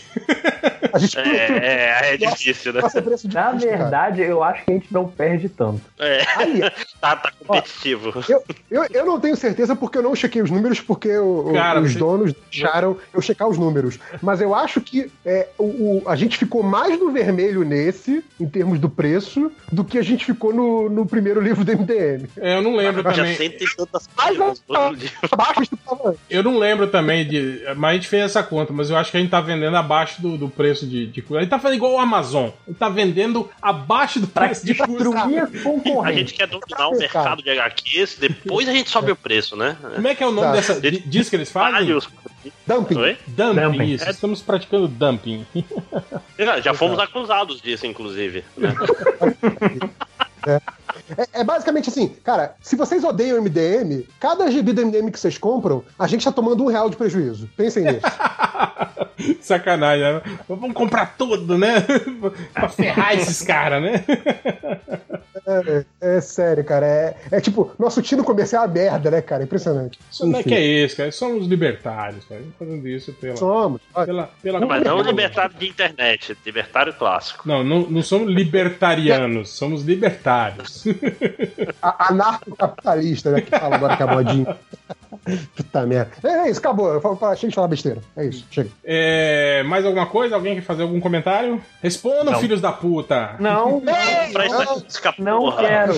A 0.92 0.98
gente. 0.98 1.18
É, 1.18 1.22
é, 1.22 2.14
é 2.14 2.16
difícil, 2.16 2.72
né? 2.72 2.80
Nossa, 2.80 3.00
de 3.00 3.34
Na 3.34 3.52
verdade, 3.52 4.20
eu 4.22 4.42
acho 4.42 4.64
que 4.64 4.70
a 4.70 4.74
gente 4.74 4.92
não 4.92 5.08
perde 5.08 5.48
tanto. 5.48 5.80
É, 5.98 6.22
Aí, 6.42 6.60
tá, 7.00 7.16
tá 7.16 7.32
competitivo. 7.46 8.12
eu, 8.28 8.42
eu, 8.70 8.84
eu 8.92 9.06
não 9.06 9.18
tenho 9.20 9.36
certeza 9.36 9.74
porque 9.76 9.98
eu 9.98 10.02
não 10.02 10.14
chequei 10.14 10.42
os 10.42 10.50
números, 10.50 10.80
porque 10.80 11.08
Cara, 11.52 11.80
os 11.80 11.92
você- 11.92 11.98
donos 11.98 12.32
deixaram 12.50 12.96
eu 13.12 13.20
checar 13.20 13.48
os 13.48 13.58
números. 13.58 13.98
Mas 14.20 14.40
eu 14.40 14.54
acho 14.54 14.80
que 14.80 15.10
é, 15.24 15.48
o, 15.58 15.64
o- 15.64 16.02
a 16.06 16.16
gente 16.16 16.36
ficou 16.38 16.62
mais 16.62 16.98
no 16.98 17.10
vermelho 17.10 17.64
nesse, 17.64 18.24
em 18.40 18.48
termos 18.48 18.78
do 18.78 18.88
preço, 18.88 19.50
do 19.70 19.84
que 19.84 19.98
a 19.98 20.02
gente 20.02 20.24
ficou 20.24 20.52
no, 20.52 20.88
no 20.88 21.06
primeiro 21.06 21.40
livro 21.40 21.64
do 21.64 21.72
MDM. 21.72 22.26
É, 22.38 22.56
eu 22.58 22.62
não 22.62 22.76
lembro 22.76 23.02
Tinha 23.02 23.14
também. 23.14 23.36
Eu 26.28 26.42
não 26.42 26.58
lembro 26.58 26.86
também 26.88 27.26
de. 27.26 27.60
Mas 27.76 27.90
a 27.90 27.94
gente 27.94 28.08
fez 28.08 28.24
essa 28.24 28.42
conta, 28.42 28.72
mas 28.72 28.90
eu 28.90 28.96
acho 28.96 29.10
que 29.10 29.16
a 29.16 29.20
gente 29.20 29.30
tá 29.30 29.40
vendendo 29.40 29.76
abaixo 29.76 30.20
do, 30.20 30.36
do 30.36 30.48
preço 30.48 30.86
de, 30.86 31.06
de. 31.06 31.24
A 31.36 31.40
gente 31.40 31.50
tá 31.50 31.58
fazendo 31.58 31.76
igual 31.76 31.92
o 31.94 31.98
Amazon. 31.98 32.50
A 32.66 32.70
gente 32.70 32.78
tá 32.78 32.88
vendendo 32.88 33.48
abaixo 33.60 34.20
do 34.20 34.26
Pra 34.26 34.46
preço 34.46 34.64
de 34.64 34.74
custo. 34.74 35.12
a 35.16 35.46
concorrência. 35.62 36.31
Gente 36.32 36.38
quer 36.38 36.46
dominar 36.48 36.88
o 36.88 36.98
mercado 36.98 37.42
de 37.42 37.50
HQs, 37.50 38.16
depois 38.18 38.68
a 38.68 38.72
gente 38.72 38.90
sobe 38.90 39.12
o 39.12 39.16
preço, 39.16 39.56
né? 39.56 39.76
Como 39.94 40.08
é 40.08 40.14
que 40.14 40.22
é 40.22 40.26
o 40.26 40.32
nome 40.32 40.48
Tá. 40.48 40.52
dessa. 40.52 40.80
di- 40.80 41.00
Diz 41.06 41.28
que 41.28 41.36
eles 41.36 41.50
fazem? 41.50 41.72
Vários. 41.72 42.08
Dumping. 42.66 42.96
Oi? 42.98 43.16
Dumping, 43.28 43.60
Dumping. 43.60 43.84
isso. 43.92 44.08
Estamos 44.10 44.40
praticando 44.42 44.88
dumping. 44.88 45.46
Já, 46.38 46.60
já 46.62 46.74
fomos 46.74 46.98
acusados 46.98 47.60
disso, 47.60 47.86
inclusive. 47.86 48.44
né? 48.56 48.74
É, 51.16 51.40
é 51.40 51.44
basicamente 51.44 51.88
assim, 51.88 52.08
cara, 52.24 52.56
se 52.60 52.74
vocês 52.74 53.04
odeiam 53.04 53.38
o 53.38 53.42
MDM, 53.42 54.04
cada 54.18 54.50
GB 54.50 54.72
do 54.72 54.86
MDM 54.86 55.10
que 55.12 55.18
vocês 55.20 55.38
compram, 55.38 55.84
a 55.98 56.06
gente 56.08 56.24
tá 56.24 56.32
tomando 56.32 56.64
um 56.64 56.66
real 56.66 56.90
de 56.90 56.96
prejuízo. 56.96 57.48
Pensem 57.56 57.84
nisso. 57.84 58.00
Sacanagem, 59.40 60.14
né? 60.14 60.22
Vamos 60.48 60.72
comprar 60.72 61.14
tudo, 61.16 61.56
né? 61.56 61.80
pra 62.52 62.68
ferrar 62.68 63.14
esses 63.14 63.40
caras, 63.42 63.82
né? 63.82 64.04
É, 65.46 65.84
é 66.00 66.20
sério, 66.20 66.64
cara. 66.64 66.86
É, 66.86 67.16
é 67.30 67.40
tipo, 67.40 67.72
nosso 67.78 68.00
tino 68.00 68.22
comercial 68.22 68.64
é 68.64 68.66
uma 68.66 68.72
merda, 68.72 69.10
né, 69.10 69.20
cara? 69.20 69.42
Impressionante. 69.42 69.98
Isso 70.10 70.26
não 70.26 70.38
é 70.38 70.42
que 70.42 70.54
é 70.54 70.60
isso, 70.60 70.96
cara. 70.96 71.10
Somos 71.10 71.46
libertários, 71.46 72.24
cara. 72.24 72.40
Estamos 72.40 72.56
fazendo 72.58 72.88
isso 72.88 73.12
pela. 73.14 73.36
Somos. 73.36 73.80
Pela, 73.92 74.30
pela 74.42 74.60
Mas 74.66 74.82
não 74.84 75.00
libertário 75.02 75.54
de 75.56 75.68
internet, 75.68 76.36
libertário 76.46 76.94
clássico. 76.94 77.46
Não, 77.46 77.64
não, 77.64 77.80
não 77.82 78.02
somos 78.02 78.32
libertarianos, 78.32 79.50
somos 79.50 79.82
libertários. 79.82 80.84
Anarcocapitalista, 81.82 83.30
né? 83.30 83.40
Que 83.40 83.50
fala 83.50 83.76
agora 83.76 83.96
que 83.96 84.02
é 84.02 84.06
modinha. 84.06 84.56
Puta 85.56 85.86
merda. 85.86 86.10
É, 86.24 86.46
é 86.46 86.50
isso, 86.50 86.58
acabou. 86.60 86.92
Eu 86.92 87.00
falo- 87.00 87.16
Chega 87.36 87.48
de 87.50 87.54
falar 87.54 87.68
besteira. 87.68 88.00
É 88.16 88.24
isso, 88.26 88.44
chega. 88.50 88.70
É, 88.84 89.62
mais 89.64 89.84
alguma 89.84 90.06
coisa? 90.06 90.34
Alguém 90.34 90.54
quer 90.56 90.62
fazer 90.62 90.82
algum 90.82 91.00
comentário? 91.00 91.60
Respondam, 91.82 92.32
Não. 92.32 92.40
filhos 92.40 92.60
da 92.60 92.72
puta! 92.72 93.36
Não, 93.38 93.80
não, 93.84 94.82
não 95.18 95.40
porra. 95.42 95.62
quero. 95.62 95.92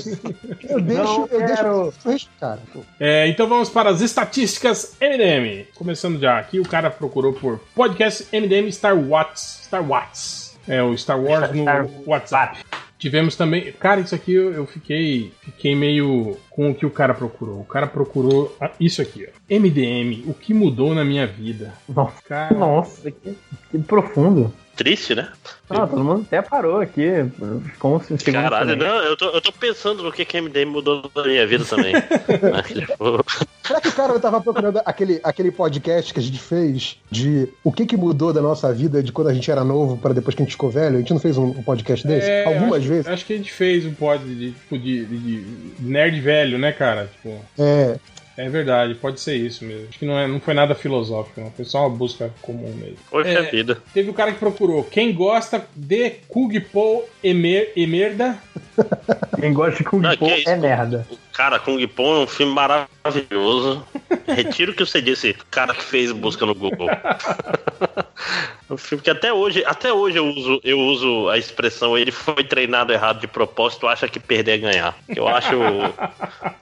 Eu 0.69 0.81
deixo, 0.81 1.03
Não 1.03 1.21
eu 1.31 1.47
quero. 1.47 1.95
deixo. 2.05 2.29
Cara, 2.39 2.59
É, 3.01 3.27
então 3.29 3.47
vamos 3.49 3.69
para 3.71 3.91
as 3.91 4.01
estatísticas 4.01 4.97
MDM. 5.01 5.67
Começando 5.75 6.19
já 6.21 6.39
aqui, 6.39 6.61
o 6.61 6.69
cara 6.69 6.91
procurou 6.91 7.33
por 7.33 7.59
podcast 7.75 8.27
MDM 8.33 8.71
Star 8.71 8.97
Wars. 8.99 9.61
Star 9.65 9.89
Wars. 9.89 10.57
É 10.69 10.83
o 10.83 10.97
Star 10.97 11.21
Wars 11.21 11.51
no 11.53 11.63
Star 11.63 11.87
WhatsApp. 12.07 12.59
Tivemos 12.99 13.37
também. 13.37 13.73
Cara, 13.73 14.01
isso 14.01 14.15
aqui 14.15 14.33
eu, 14.33 14.53
eu 14.53 14.67
fiquei, 14.67 15.33
fiquei 15.43 15.75
meio 15.75 16.37
com 16.51 16.71
o 16.71 16.75
que 16.75 16.87
o 16.87 16.91
cara 16.91 17.13
procurou. 17.15 17.61
O 17.61 17.65
cara 17.65 17.87
procurou 17.87 18.57
isso 18.79 19.03
aqui, 19.03 19.29
ó. 19.29 19.59
MDM, 19.59 20.25
o 20.27 20.35
que 20.35 20.55
mudou 20.55 20.95
na 20.95 21.05
minha 21.05 21.27
vida. 21.27 21.73
Nossa, 21.89 22.23
Cara, 22.23 22.55
nossa 22.57 23.11
que, 23.11 23.37
que 23.71 23.79
profundo. 23.79 24.53
Triste, 24.77 25.15
né? 25.15 25.29
Ah, 25.71 25.87
todo 25.87 26.03
mundo 26.05 26.23
até 26.27 26.43
parou 26.43 26.81
aqui. 26.81 27.09
Uns 27.83 28.05
segundos 28.07 28.23
Caralho, 28.25 28.77
não, 28.77 28.97
eu 29.03 29.17
tô, 29.17 29.27
eu 29.31 29.41
tô 29.41 29.53
pensando 29.53 30.03
no 30.03 30.13
que 30.13 30.25
que 30.25 30.37
a 30.37 30.43
MDM 30.43 30.67
mudou 30.67 31.11
na 31.15 31.23
minha 31.25 31.47
vida 31.47 31.65
também. 31.65 31.95
Né? 32.45 32.63
Tipo, 32.67 33.25
Será 33.67 33.81
que 33.81 33.89
o 33.89 33.93
cara 33.93 34.19
tava 34.21 34.41
procurando 34.41 34.81
aquele, 34.85 35.21
aquele 35.25 35.51
podcast 35.51 36.13
que 36.13 36.21
a 36.21 36.23
gente 36.23 36.39
fez 36.39 36.99
de 37.11 37.49
o 37.63 37.73
que 37.73 37.87
que 37.87 37.97
mudou 37.97 38.33
da 38.33 38.43
nossa 38.43 38.73
vida 38.75 39.03
de 39.03 39.11
quando 39.13 39.29
a 39.29 39.35
gente 39.35 39.51
era 39.51 39.65
novo 39.65 39.97
para 39.97 40.13
depois 40.13 40.35
que 40.35 40.43
a 40.43 40.45
gente 40.45 40.53
ficou 40.53 40.71
velho? 40.71 40.97
A 40.97 40.99
gente 40.99 41.13
não 41.13 41.21
fez 41.21 41.39
um, 41.39 41.47
um 41.47 41.63
podcast 41.63 42.07
desse? 42.07 42.29
É, 42.29 42.45
Algumas 42.45 42.81
acho, 42.81 42.89
vezes? 42.89 43.07
Acho 43.07 43.25
que 43.25 43.33
a 43.33 43.37
gente 43.37 43.53
fez 43.53 43.87
um 43.87 43.95
pod 43.95 44.23
de, 44.25 44.51
tipo, 44.53 44.79
de, 44.79 45.05
de- 45.07 45.19
de 45.19 45.45
nerd 45.81 46.21
velho, 46.21 46.59
né, 46.59 46.73
cara? 46.73 47.09
Tipo, 47.15 47.41
É. 47.59 47.97
é 48.37 48.49
verdade, 48.49 48.95
pode 48.95 49.21
ser 49.21 49.37
isso 49.37 49.65
mesmo. 49.65 49.87
Acho 49.89 49.99
que 49.99 50.05
não, 50.07 50.19
é, 50.19 50.27
não 50.27 50.41
foi 50.41 50.55
nada 50.55 50.75
filosófico, 50.75 51.41
não. 51.41 51.51
Foi 51.51 51.65
só 51.65 51.81
uma 51.87 51.91
busca 51.97 52.31
comum 52.43 52.73
mesmo. 52.75 52.97
Poxa 53.11 53.29
É. 53.29 53.43
vida. 53.51 53.79
Teve 53.93 54.11
o 54.11 54.15
cara 54.15 54.33
que 54.33 54.39
procurou. 54.39 54.83
Quem 54.85 55.13
gosta 55.15 55.65
de 55.75 56.11
Kugpo 56.29 57.05
Emer, 57.23 57.73
Emerda? 57.77 58.37
Quem 59.41 59.53
gosta 59.53 59.79
de 59.79 59.85
Kung 59.85 60.01
Não, 60.01 60.17
Po 60.17 60.27
que 60.27 60.35
isso? 60.35 60.49
é 60.51 60.57
merda. 60.57 61.07
Cara, 61.35 61.59
Kung 61.59 61.85
Po 61.89 62.15
é 62.15 62.19
um 62.21 62.27
filme 62.29 62.55
maravilhoso. 62.55 63.85
Retiro 64.25 64.71
o 64.71 64.75
que 64.75 64.87
você 64.87 65.03
disse, 65.03 65.35
cara 65.51 65.75
que 65.75 65.83
fez 65.83 66.13
busca 66.13 66.47
no 66.47 66.55
Google. 66.55 66.89
É 66.89 68.71
um 68.73 68.77
filme 68.77 69.03
que 69.03 69.11
até 69.11 69.33
hoje, 69.33 69.65
até 69.67 69.93
hoje 69.93 70.17
eu 70.17 70.27
uso, 70.29 70.61
eu 70.63 70.79
uso 70.79 71.29
a 71.29 71.37
expressão 71.37 71.99
ele 71.99 72.13
foi 72.13 72.45
treinado 72.45 72.93
errado 72.93 73.19
de 73.19 73.27
propósito, 73.27 73.89
acha 73.89 74.07
que 74.07 74.21
perder 74.21 74.53
é 74.53 74.59
ganhar. 74.59 74.97
Eu 75.09 75.27
acho 75.27 75.57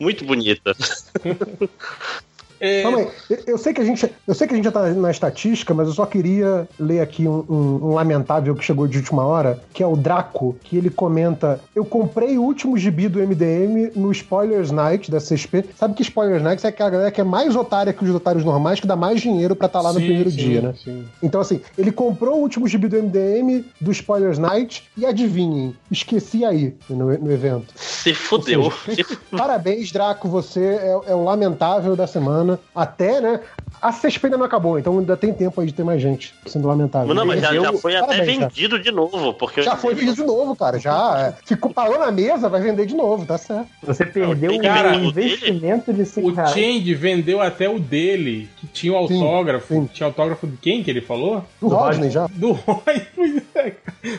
muito 0.01 0.24
bonita. 0.24 0.74
É, 2.64 2.82
Calma 2.84 2.98
aí, 2.98 3.09
eu- 3.44 3.59
sei, 3.59 3.72
que 3.74 3.80
a 3.80 3.84
gente, 3.84 4.09
eu 4.24 4.34
sei 4.34 4.47
que 4.47 4.55
a 4.55 4.56
gente 4.56 4.64
já 4.66 4.70
tá 4.70 4.89
na 4.90 5.10
estatística, 5.10 5.74
mas 5.74 5.89
eu 5.89 5.94
só 5.94 6.06
queria 6.06 6.68
ler 6.78 7.01
aqui 7.01 7.26
um, 7.26 7.44
um- 7.48 7.80
um 7.89 7.94
lamentável 7.94 8.55
que 8.55 8.64
chegou 8.64 8.86
de 8.86 8.98
última 8.98 9.24
hora, 9.26 9.60
que 9.74 9.82
é 9.82 9.86
o 9.86 9.97
Draco, 9.97 10.55
que 10.62 10.76
ele 10.76 10.89
comenta: 10.89 11.59
Eu 11.74 11.84
comprei 11.84 12.39
o 12.39 12.43
último 12.43 12.78
gibi 12.78 13.09
do 13.09 13.18
MDM 13.20 13.90
no 13.97 14.12
Spoilers 14.12 14.70
Night 14.70 15.10
da 15.10 15.18
CSP. 15.18 15.64
Sabe 15.76 15.94
que 15.94 16.02
Spoilers 16.02 16.40
Night 16.40 16.64
é 16.64 16.68
aquela 16.68 16.89
galera 16.90 17.10
que 17.10 17.20
é 17.20 17.24
mais 17.24 17.56
otária 17.56 17.93
que 17.93 18.05
os 18.05 18.14
otários 18.14 18.44
normais, 18.44 18.78
que 18.78 18.86
dá 18.86 18.94
mais 18.94 19.20
dinheiro 19.20 19.56
pra 19.56 19.66
estar 19.66 19.80
lá 19.80 19.93
no 19.93 19.98
sim, 19.98 20.06
primeiro 20.06 20.30
sim, 20.30 20.36
dia, 20.36 20.60
né? 20.60 20.74
sim. 20.84 21.05
Então, 21.20 21.40
assim, 21.40 21.60
ele 21.76 21.90
comprou 21.90 22.36
o 22.39 22.43
último 22.43 22.68
gibi 22.68 22.86
do 22.86 22.97
MDM 22.97 23.64
do 23.80 23.90
Spoilers 23.90 24.39
Night 24.39 24.84
e 24.97 25.05
adivinhem, 25.05 25.74
esqueci 25.90 26.44
aí 26.44 26.76
no, 26.89 27.06
no 27.18 27.32
evento. 27.32 27.74
Se 27.74 28.14
fudeu. 28.14 28.72
Parabéns, 29.36 29.90
Draco, 29.90 30.28
você 30.28 30.60
é, 30.60 31.01
é 31.09 31.14
o 31.16 31.24
lamentável 31.24 31.97
da 31.97 32.06
semana. 32.06 32.52
Até, 32.74 33.20
né? 33.20 33.41
A 33.82 33.92
CSP 33.92 34.26
ainda 34.26 34.38
não 34.38 34.46
acabou, 34.46 34.78
então 34.78 34.96
ainda 34.98 35.16
tem 35.16 35.32
tempo 35.32 35.60
aí 35.60 35.66
de 35.66 35.74
ter 35.74 35.82
mais 35.82 36.00
gente 36.00 36.32
sendo 36.46 36.68
lamentável. 36.68 37.12
Não, 37.14 37.26
mas 37.26 37.40
já, 37.40 37.52
já 37.52 37.72
foi 37.72 37.96
até 37.96 38.06
parabéns, 38.06 38.38
cara. 38.38 38.48
vendido 38.48 38.78
de 38.78 38.92
novo, 38.92 39.34
porque 39.34 39.60
Já 39.62 39.74
foi 39.76 39.92
vendido 39.94 40.14
de 40.14 40.24
novo, 40.24 40.54
cara. 40.54 40.78
Já 40.78 41.34
é. 41.36 41.44
ficou 41.46 41.72
parou 41.72 41.98
na 41.98 42.10
mesa, 42.12 42.48
vai 42.48 42.60
vender 42.60 42.86
de 42.86 42.94
novo, 42.94 43.26
tá 43.26 43.36
certo. 43.36 43.66
Você 43.82 44.06
perdeu 44.06 44.56
Cara, 44.60 44.96
um 44.96 45.09
o 45.09 45.12
dele- 45.12 45.28
investimento 45.32 45.92
de 45.92 46.04
5 46.06 46.28
O. 46.30 46.46
Change 46.48 46.94
vendeu 46.94 47.40
até 47.40 47.68
o 47.68 47.78
dele, 47.80 48.48
que 48.59 48.66
tinha 48.68 48.92
o 48.92 48.96
autógrafo. 48.96 49.74
sim. 49.74 49.90
Tinha 49.92 50.06
autógrafo 50.06 50.46
de 50.46 50.56
quem 50.59 50.82
que 50.84 50.90
ele 50.90 51.00
falou? 51.00 51.44
Do 51.60 51.68
Rodney 51.68 52.09
já. 52.10 52.28
Do 52.28 52.52
Roy. 52.52 53.02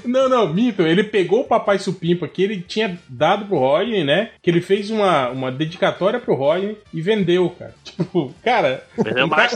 Não, 0.05 0.29
não, 0.29 0.53
mito. 0.53 0.81
Ele 0.83 1.03
pegou 1.03 1.41
o 1.41 1.43
Papai 1.43 1.77
Supimpa 1.77 2.25
que 2.27 2.41
ele 2.41 2.61
tinha 2.61 2.97
dado 3.09 3.45
pro 3.45 3.57
Rodney, 3.59 4.03
né? 4.03 4.29
Que 4.41 4.49
ele 4.49 4.61
fez 4.61 4.89
uma, 4.89 5.29
uma 5.29 5.51
dedicatória 5.51 6.19
pro 6.19 6.35
Rodney 6.35 6.77
e 6.93 7.01
vendeu, 7.01 7.49
cara. 7.49 7.73
Tipo, 7.93 8.33
cara. 8.43 8.83
vendeu 8.97 9.25
um 9.25 9.27
mais 9.27 9.52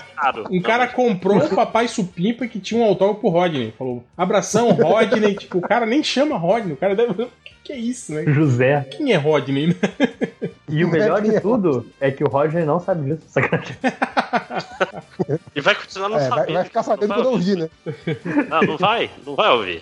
Um 0.50 0.62
cara 0.62 0.88
comprou 0.88 1.38
o 1.38 1.56
Papai 1.56 1.88
Supimpa 1.88 2.48
que 2.48 2.60
tinha 2.60 2.82
um 2.82 2.86
autógrafo 2.86 3.22
pro 3.22 3.30
Rodney. 3.30 3.74
Falou, 3.78 4.04
abração, 4.18 4.72
Rodney. 4.72 5.36
tipo, 5.38 5.60
o 5.60 5.62
cara 5.62 5.86
nem 5.86 6.04
chama 6.04 6.38
Rodney. 6.38 6.74
O 6.74 6.78
cara 6.78 6.96
deve. 6.96 7.28
Que, 7.68 7.74
é 7.74 7.78
isso, 7.78 8.14
né? 8.14 8.24
José. 8.34 8.88
Quem 8.96 9.12
é 9.12 9.18
Rodney, 9.18 9.68
né? 9.68 9.76
E 10.70 10.84
o 10.86 10.88
melhor 10.90 11.22
de 11.22 11.40
tudo 11.42 11.86
é 12.00 12.10
que 12.12 12.24
o 12.24 12.28
Roger 12.28 12.66
não 12.66 12.80
sabe 12.80 13.10
disso. 13.14 13.24
Sacanagem. 13.30 13.76
E 15.56 15.62
vai 15.62 15.76
continuar 15.76 16.10
não 16.10 16.18
É, 16.18 16.30
vai, 16.30 16.40
sabendo. 16.40 16.54
vai 16.56 16.64
ficar 16.64 16.84
sabendo 16.84 17.14
quando 17.14 17.26
ouvir, 17.28 17.58
né? 17.58 17.70
Não, 18.50 18.62
não 18.62 18.78
vai, 18.78 19.10
não 19.26 19.36
vai 19.36 19.50
ouvir. 19.52 19.82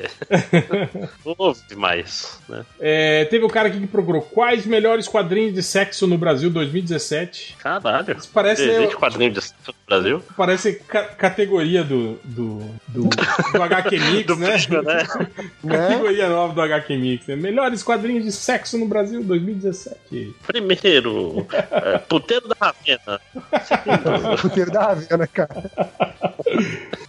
Não 1.26 1.36
ouve 1.38 1.62
mais, 1.76 2.40
né? 2.48 2.64
É, 2.80 3.26
teve 3.26 3.46
o 3.46 3.50
cara 3.50 3.68
aqui 3.68 3.80
que 3.80 3.88
procurou 3.88 4.22
quais 4.22 4.66
melhores 4.66 5.08
quadrinhos 5.08 5.54
de 5.54 5.62
sexo 5.62 6.08
no 6.08 6.18
Brasil 6.18 6.50
2017. 6.50 7.58
Caralho. 7.60 8.18
Isso 8.18 8.30
parece, 8.34 8.64
Existe 8.68 8.96
quadrinho 8.96 9.32
de 9.32 9.42
sexo 9.42 9.56
no 9.68 9.74
Brasil? 9.88 10.24
parece 10.38 10.74
ca- 10.74 11.04
categoria 11.04 11.84
do, 11.84 12.14
do, 12.24 12.60
do, 12.88 13.10
do 13.54 13.62
HQ 13.64 14.00
Mix, 14.00 14.26
Do 14.28 14.36
né? 14.38 14.56
Né? 14.70 14.82
né? 14.82 15.28
Categoria 15.78 16.30
nova 16.30 16.54
do 16.54 16.62
HQ 16.62 16.98
Mix. 16.98 17.28
Né? 17.28 17.36
Melhores 17.36 17.75
quadrinhos 17.84 18.24
de 18.24 18.32
sexo 18.32 18.78
no 18.78 18.88
Brasil 18.88 19.24
2017. 19.24 20.36
Primeiro, 20.46 21.46
é, 21.72 21.98
puteiro 22.00 22.48
da 22.48 22.56
Ravena. 22.60 23.22
Puteiro 24.42 24.72
da 24.72 24.88
Ravena, 24.88 25.28
cara. 25.28 25.72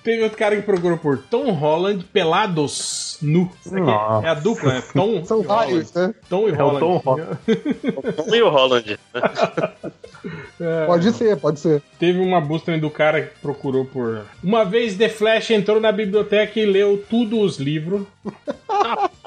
Teve 0.02 0.22
outro 0.22 0.38
cara 0.38 0.56
que 0.56 0.62
procurou 0.62 0.98
por 0.98 1.18
Tom 1.18 1.51
Holland 1.52 2.05
pelados 2.12 3.18
nu. 3.20 3.51
É 4.22 4.28
a 4.28 4.34
dupla, 4.34 4.74
né? 4.74 4.82
Tom 4.93 5.24
São 5.24 5.40
e 5.43 5.44
vários, 5.44 5.93
Holland. 5.93 6.09
né? 6.09 6.14
Tom 6.28 6.48
e 6.48 6.52
É 6.52 6.55
o 6.55 6.56
Holland. 6.56 6.80
Tom 6.80 6.97
Holland. 6.98 7.38
Tom 8.16 8.34
e 8.34 8.43
o 8.43 8.48
Holland. 8.48 8.98
É. 10.60 10.86
Pode 10.86 11.12
ser, 11.12 11.36
pode 11.36 11.60
ser. 11.60 11.82
Teve 11.98 12.18
uma 12.18 12.40
busca 12.40 12.66
também 12.66 12.80
do 12.80 12.90
cara 12.90 13.22
que 13.22 13.38
procurou 13.40 13.84
por. 13.84 14.24
Uma 14.43 14.64
vez 14.64 14.97
The 14.97 15.09
Flash 15.09 15.51
entrou 15.51 15.80
na 15.80 15.93
biblioteca 15.93 16.59
e 16.59 16.66
leu 16.66 17.05
tudo 17.09 17.40
os 17.40 17.59
livros. 17.59 18.02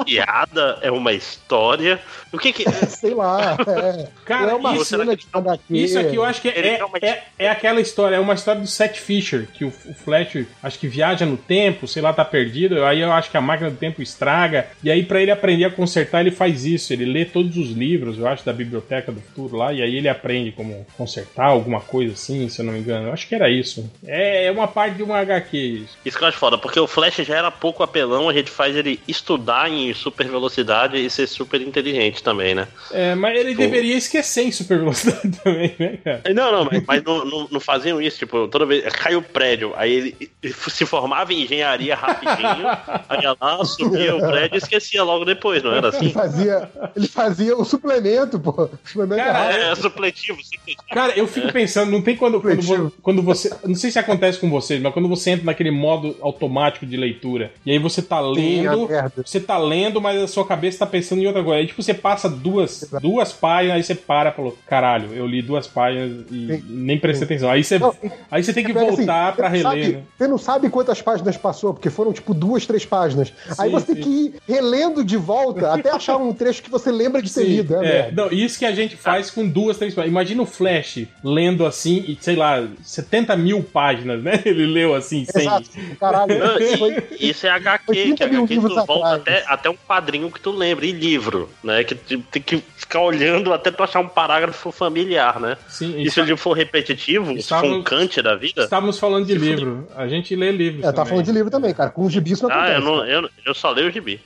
Piada 0.06 0.80
é 0.82 0.92
uma 0.92 1.14
história. 1.14 2.00
O 2.32 2.38
que 2.38 2.54
que. 2.54 2.64
Sei 2.88 3.14
lá. 3.14 3.58
É, 3.68 4.08
Cara, 4.26 4.52
é 4.52 4.56
uma 4.56 4.76
isso- 4.76 4.86
cena 4.86 5.16
de 5.16 5.26
HQ. 5.34 5.62
Isso 5.70 6.00
aqui 6.00 6.16
eu 6.16 6.24
acho 6.24 6.42
que 6.42 6.50
é, 6.50 6.80
é, 7.02 7.24
é 7.40 7.50
aquela 7.50 7.82
história, 7.82 8.16
é 8.16 8.20
uma 8.20 8.34
história 8.34 8.62
do 8.62 8.68
Seth 8.68 8.96
Fisher, 8.98 9.48
que 9.54 9.66
o, 9.66 9.70
o 9.70 9.94
Flash 9.94 10.46
acho 10.62 10.80
que 10.80 10.88
viaja 10.88 11.26
no 11.26 11.38
tempo, 11.38 11.88
sei 11.88 12.02
lá, 12.02 12.14
tá 12.14 12.24
perdido, 12.24 12.84
aí 12.86 13.00
eu 13.02 13.12
acho 13.12 13.32
que 13.32 13.38
a 13.38 13.42
máquina 13.42 13.70
do 13.72 13.78
tempo 13.78 14.02
estraga, 14.02 14.68
e 14.84 14.92
aí 14.92 15.04
pra 15.04 15.22
ele 15.22 15.32
aprender 15.32 15.66
a 15.66 15.72
consertar 15.72 16.22
ele 16.22 16.32
faz 16.32 16.66
isso, 16.66 16.94
ele 16.94 17.06
lê 17.06 17.26
todos 17.26 17.58
os 17.58 17.72
livros, 17.72 18.18
eu 18.20 18.28
acho, 18.28 18.46
da 18.46 18.54
Biblioteca 18.54 19.12
do 19.12 19.22
Futuro 19.22 19.58
lá, 19.58 19.74
e 19.74 19.82
aí 19.82 19.96
ele 19.96 20.08
aprende 20.10 20.52
como 20.52 20.86
consertar 20.98 21.46
alguma 21.48 21.80
coisa 21.82 22.14
assim, 22.14 22.48
se 22.50 22.62
eu 22.62 22.66
não 22.66 22.74
me 22.74 22.80
engano. 22.80 23.08
Eu 23.08 23.14
acho 23.14 23.28
que 23.28 23.36
era 23.36 23.50
isso. 23.50 23.90
É, 24.06 24.46
é 24.46 24.52
uma 24.52 24.68
parte 24.68 24.96
de 24.98 25.04
uma 25.04 25.18
HQ 25.20 25.58
isso. 25.58 25.98
Isso 26.06 26.18
que 26.18 26.24
eu 26.24 26.28
acho 26.28 26.38
foda, 26.38 26.58
porque 26.58 26.80
o 26.80 26.88
Flash 26.88 27.18
já 27.18 27.36
era 27.38 27.50
pouco 27.52 27.82
apelão, 27.84 28.30
a 28.30 28.34
gente 28.34 28.52
faz 28.52 28.76
ele 28.76 29.00
estudar 29.08 29.70
em 29.70 29.89
super 29.94 30.28
velocidade 30.28 30.98
e 30.98 31.10
ser 31.10 31.28
super 31.28 31.62
inteligente 31.62 32.22
também, 32.24 32.54
né? 32.56 32.68
É, 32.92 33.16
mas 33.16 33.38
ele 33.38 33.54
Pô. 33.56 33.62
deveria 33.62 33.96
esquecer 33.98 34.44
em 34.44 34.52
super 34.52 34.80
velocidade 34.80 35.30
também, 35.44 35.76
né, 35.80 35.98
cara? 36.04 36.22
Não, 36.34 36.52
não, 36.52 36.66
mas, 36.66 36.84
mas 36.86 37.04
não, 37.04 37.26
não, 37.26 37.48
não 37.52 37.60
faziam 37.60 38.02
isso, 38.02 38.18
tipo, 38.20 38.48
toda 38.48 38.66
vez 38.66 38.84
caiu 38.94 39.20
o 39.20 39.24
prédio, 39.24 39.74
aí 39.76 40.16
ele 40.42 40.54
se 40.70 40.86
formava 40.86 41.34
em 41.34 41.44
engenharia 41.44 41.96
rapidinho, 41.96 42.68
aí 43.10 43.36
lá, 43.40 43.64
subia 43.66 44.16
o 44.16 44.20
prédio 44.20 44.56
e 44.56 44.58
esquecia 44.58 45.04
logo 45.04 45.26
depois, 45.26 45.64
não 45.64 45.72
era 45.74 45.88
Ele 45.90 45.98
assim? 45.98 46.12
fazia, 46.12 46.70
ele 46.96 47.08
fazia 47.08 47.56
o 47.58 47.66
suplemento, 47.66 48.40
pô. 48.40 48.52
O 48.64 48.70
suplemento 48.84 49.24
Cara, 49.24 49.54
é. 49.54 49.72
É, 49.72 49.76
supletivo, 49.76 50.40
sim. 50.44 50.58
Cara, 50.92 51.14
eu 51.18 51.28
fico 51.28 51.52
pensando, 51.52 51.92
não 51.92 52.02
tem 52.02 52.16
quando, 52.16 52.42
quando, 52.42 52.94
quando 53.02 53.22
você. 53.22 53.50
Não 53.66 53.76
sei 53.76 53.92
se 53.92 54.00
acontece 54.00 54.40
com 54.40 54.50
vocês, 54.50 54.82
mas 54.82 54.94
quando 54.94 55.08
você 55.08 55.32
entra 55.32 55.46
naquele 55.46 55.72
modo 55.72 56.16
automático 56.22 56.86
de 56.86 56.98
leitura, 56.98 57.52
e 57.66 57.72
aí 57.72 57.80
você 57.80 58.02
tá 58.02 58.18
Sim, 58.18 58.66
a 58.68 58.72
lendo. 58.72 58.88
merda. 58.88 59.24
Você 59.26 59.40
tá 59.40 59.58
lendo, 59.58 59.79
mas 60.02 60.22
a 60.22 60.28
sua 60.28 60.46
cabeça 60.46 60.80
tá 60.80 60.86
pensando 60.86 61.22
em 61.22 61.28
outra 61.28 61.44
coisa. 61.44 61.60
Aí, 61.60 61.68
tipo, 61.68 61.82
você 61.82 61.94
passa 61.94 62.30
duas, 62.30 62.88
duas 63.02 63.32
páginas, 63.34 63.76
aí 63.78 63.84
você 63.84 63.96
para 63.96 64.30
e 64.30 64.34
falou: 64.34 64.58
caralho, 64.68 65.14
eu 65.14 65.26
li 65.26 65.42
duas 65.42 65.68
páginas 65.68 66.26
e 66.32 66.48
Sim. 66.58 66.64
nem 66.70 66.98
prestei 67.00 67.26
atenção. 67.26 67.50
Aí 67.50 67.64
você, 67.64 67.80
Não, 67.80 67.94
aí 68.30 68.44
você 68.44 68.54
tem 68.54 68.64
que 68.64 68.74
Pega 68.74 68.86
assim, 68.88 68.96
voltar 68.98 69.36
pra 69.36 69.50
você 69.50 69.64
não 69.64 69.70
reler, 69.72 69.84
sabe- 69.86 69.98
né? 69.98 70.04
Você 70.18 70.28
não 70.28 70.38
sabe 70.38 70.70
quantas 70.70 71.02
páginas 71.02 71.38
passou, 71.38 71.74
porque 71.74 71.90
foram 71.90 72.12
tipo 72.14 72.34
duas, 72.34 72.66
três 72.66 72.86
páginas. 72.86 73.32
Aí 73.58 73.70
Sim, 73.70 73.76
você 73.76 73.86
tem 73.88 73.96
sim. 73.96 74.02
que 74.02 74.10
ir 74.10 74.34
relendo 74.48 75.04
de 75.04 75.18
volta 75.18 75.72
até 75.74 75.90
achar 75.92 76.18
um 76.18 76.34
trecho 76.34 76.62
que 76.62 76.70
você 76.70 76.92
lembra 76.92 77.22
de 77.22 77.34
ter 77.34 77.42
Sim, 77.42 77.48
lido. 77.48 77.76
É, 77.84 77.88
é, 78.10 78.12
não, 78.12 78.28
isso 78.32 78.58
que 78.60 78.66
a 78.66 78.72
gente 78.74 78.96
faz 78.96 79.30
com 79.32 79.48
duas, 79.48 79.78
três 79.78 79.94
páginas. 79.94 80.12
Imagina 80.12 80.42
o 80.42 80.46
Flash 80.46 81.06
lendo 81.24 81.66
assim, 81.66 82.04
e 82.08 82.18
sei 82.20 82.36
lá, 82.36 82.68
70 82.84 83.36
mil 83.38 83.64
páginas, 83.64 84.22
né? 84.24 84.42
Ele 84.46 84.66
leu 84.66 84.94
assim, 84.96 85.26
sem. 85.26 85.42
Exato. 85.44 85.70
Caralho. 86.00 86.38
Não, 86.40 86.60
e- 86.60 86.78
Foi- 86.78 87.04
Isso 87.20 87.46
é 87.48 87.50
HQ, 87.50 87.84
80 87.90 88.26
que 88.26 88.32
mil 88.32 88.44
HQ 88.44 88.56
tu 88.56 88.62
volta 88.62 88.82
atrás. 88.82 89.22
até, 89.22 89.44
até 89.48 89.69
um 89.72 89.78
quadrinho 89.88 90.32
que 90.32 90.40
tu 90.40 90.52
lembra, 90.52 90.86
e 90.86 90.92
livro, 90.92 91.50
né? 91.64 91.84
Que 91.84 91.96
tu 91.96 92.20
tem 92.32 92.42
que 92.42 92.64
ficar 92.76 93.02
olhando 93.02 93.54
até 93.54 93.72
tu 93.72 93.84
achar 93.84 94.00
um 94.00 94.08
parágrafo 94.08 94.72
familiar, 94.72 95.40
né? 95.40 95.58
Sim, 95.68 96.00
E 96.00 96.10
se 96.10 96.20
o 96.20 96.24
livro 96.24 96.38
for 96.38 96.54
repetitivo, 96.54 97.28
se 97.28 97.34
for 97.34 97.40
Estávamos- 97.40 97.78
um 97.78 97.84
Kant 97.84 98.22
da 98.22 98.36
vida. 98.36 98.64
Estávamos 98.64 98.98
falando 99.00 99.26
de 99.26 99.36
livro. 99.36 99.88
A 99.96 100.08
gente 100.08 100.36
lê 100.36 100.52
livros. 100.52 100.84
É, 100.84 100.92
tá 100.92 101.06
falando 101.06 101.26
de 101.26 101.32
livro 101.32 101.52
também, 101.52 101.74
cara. 101.74 101.90
Com 101.90 102.06
os 102.06 102.14
gibis 102.14 102.34
isso 102.34 102.48
não 102.48 102.56
Ah, 102.56 102.70
eu, 102.70 102.82
não, 102.82 103.06
eu, 103.06 103.30
eu 103.46 103.54
só 103.54 103.72
leio 103.72 103.90
o 103.90 103.92
gibi. 103.92 104.20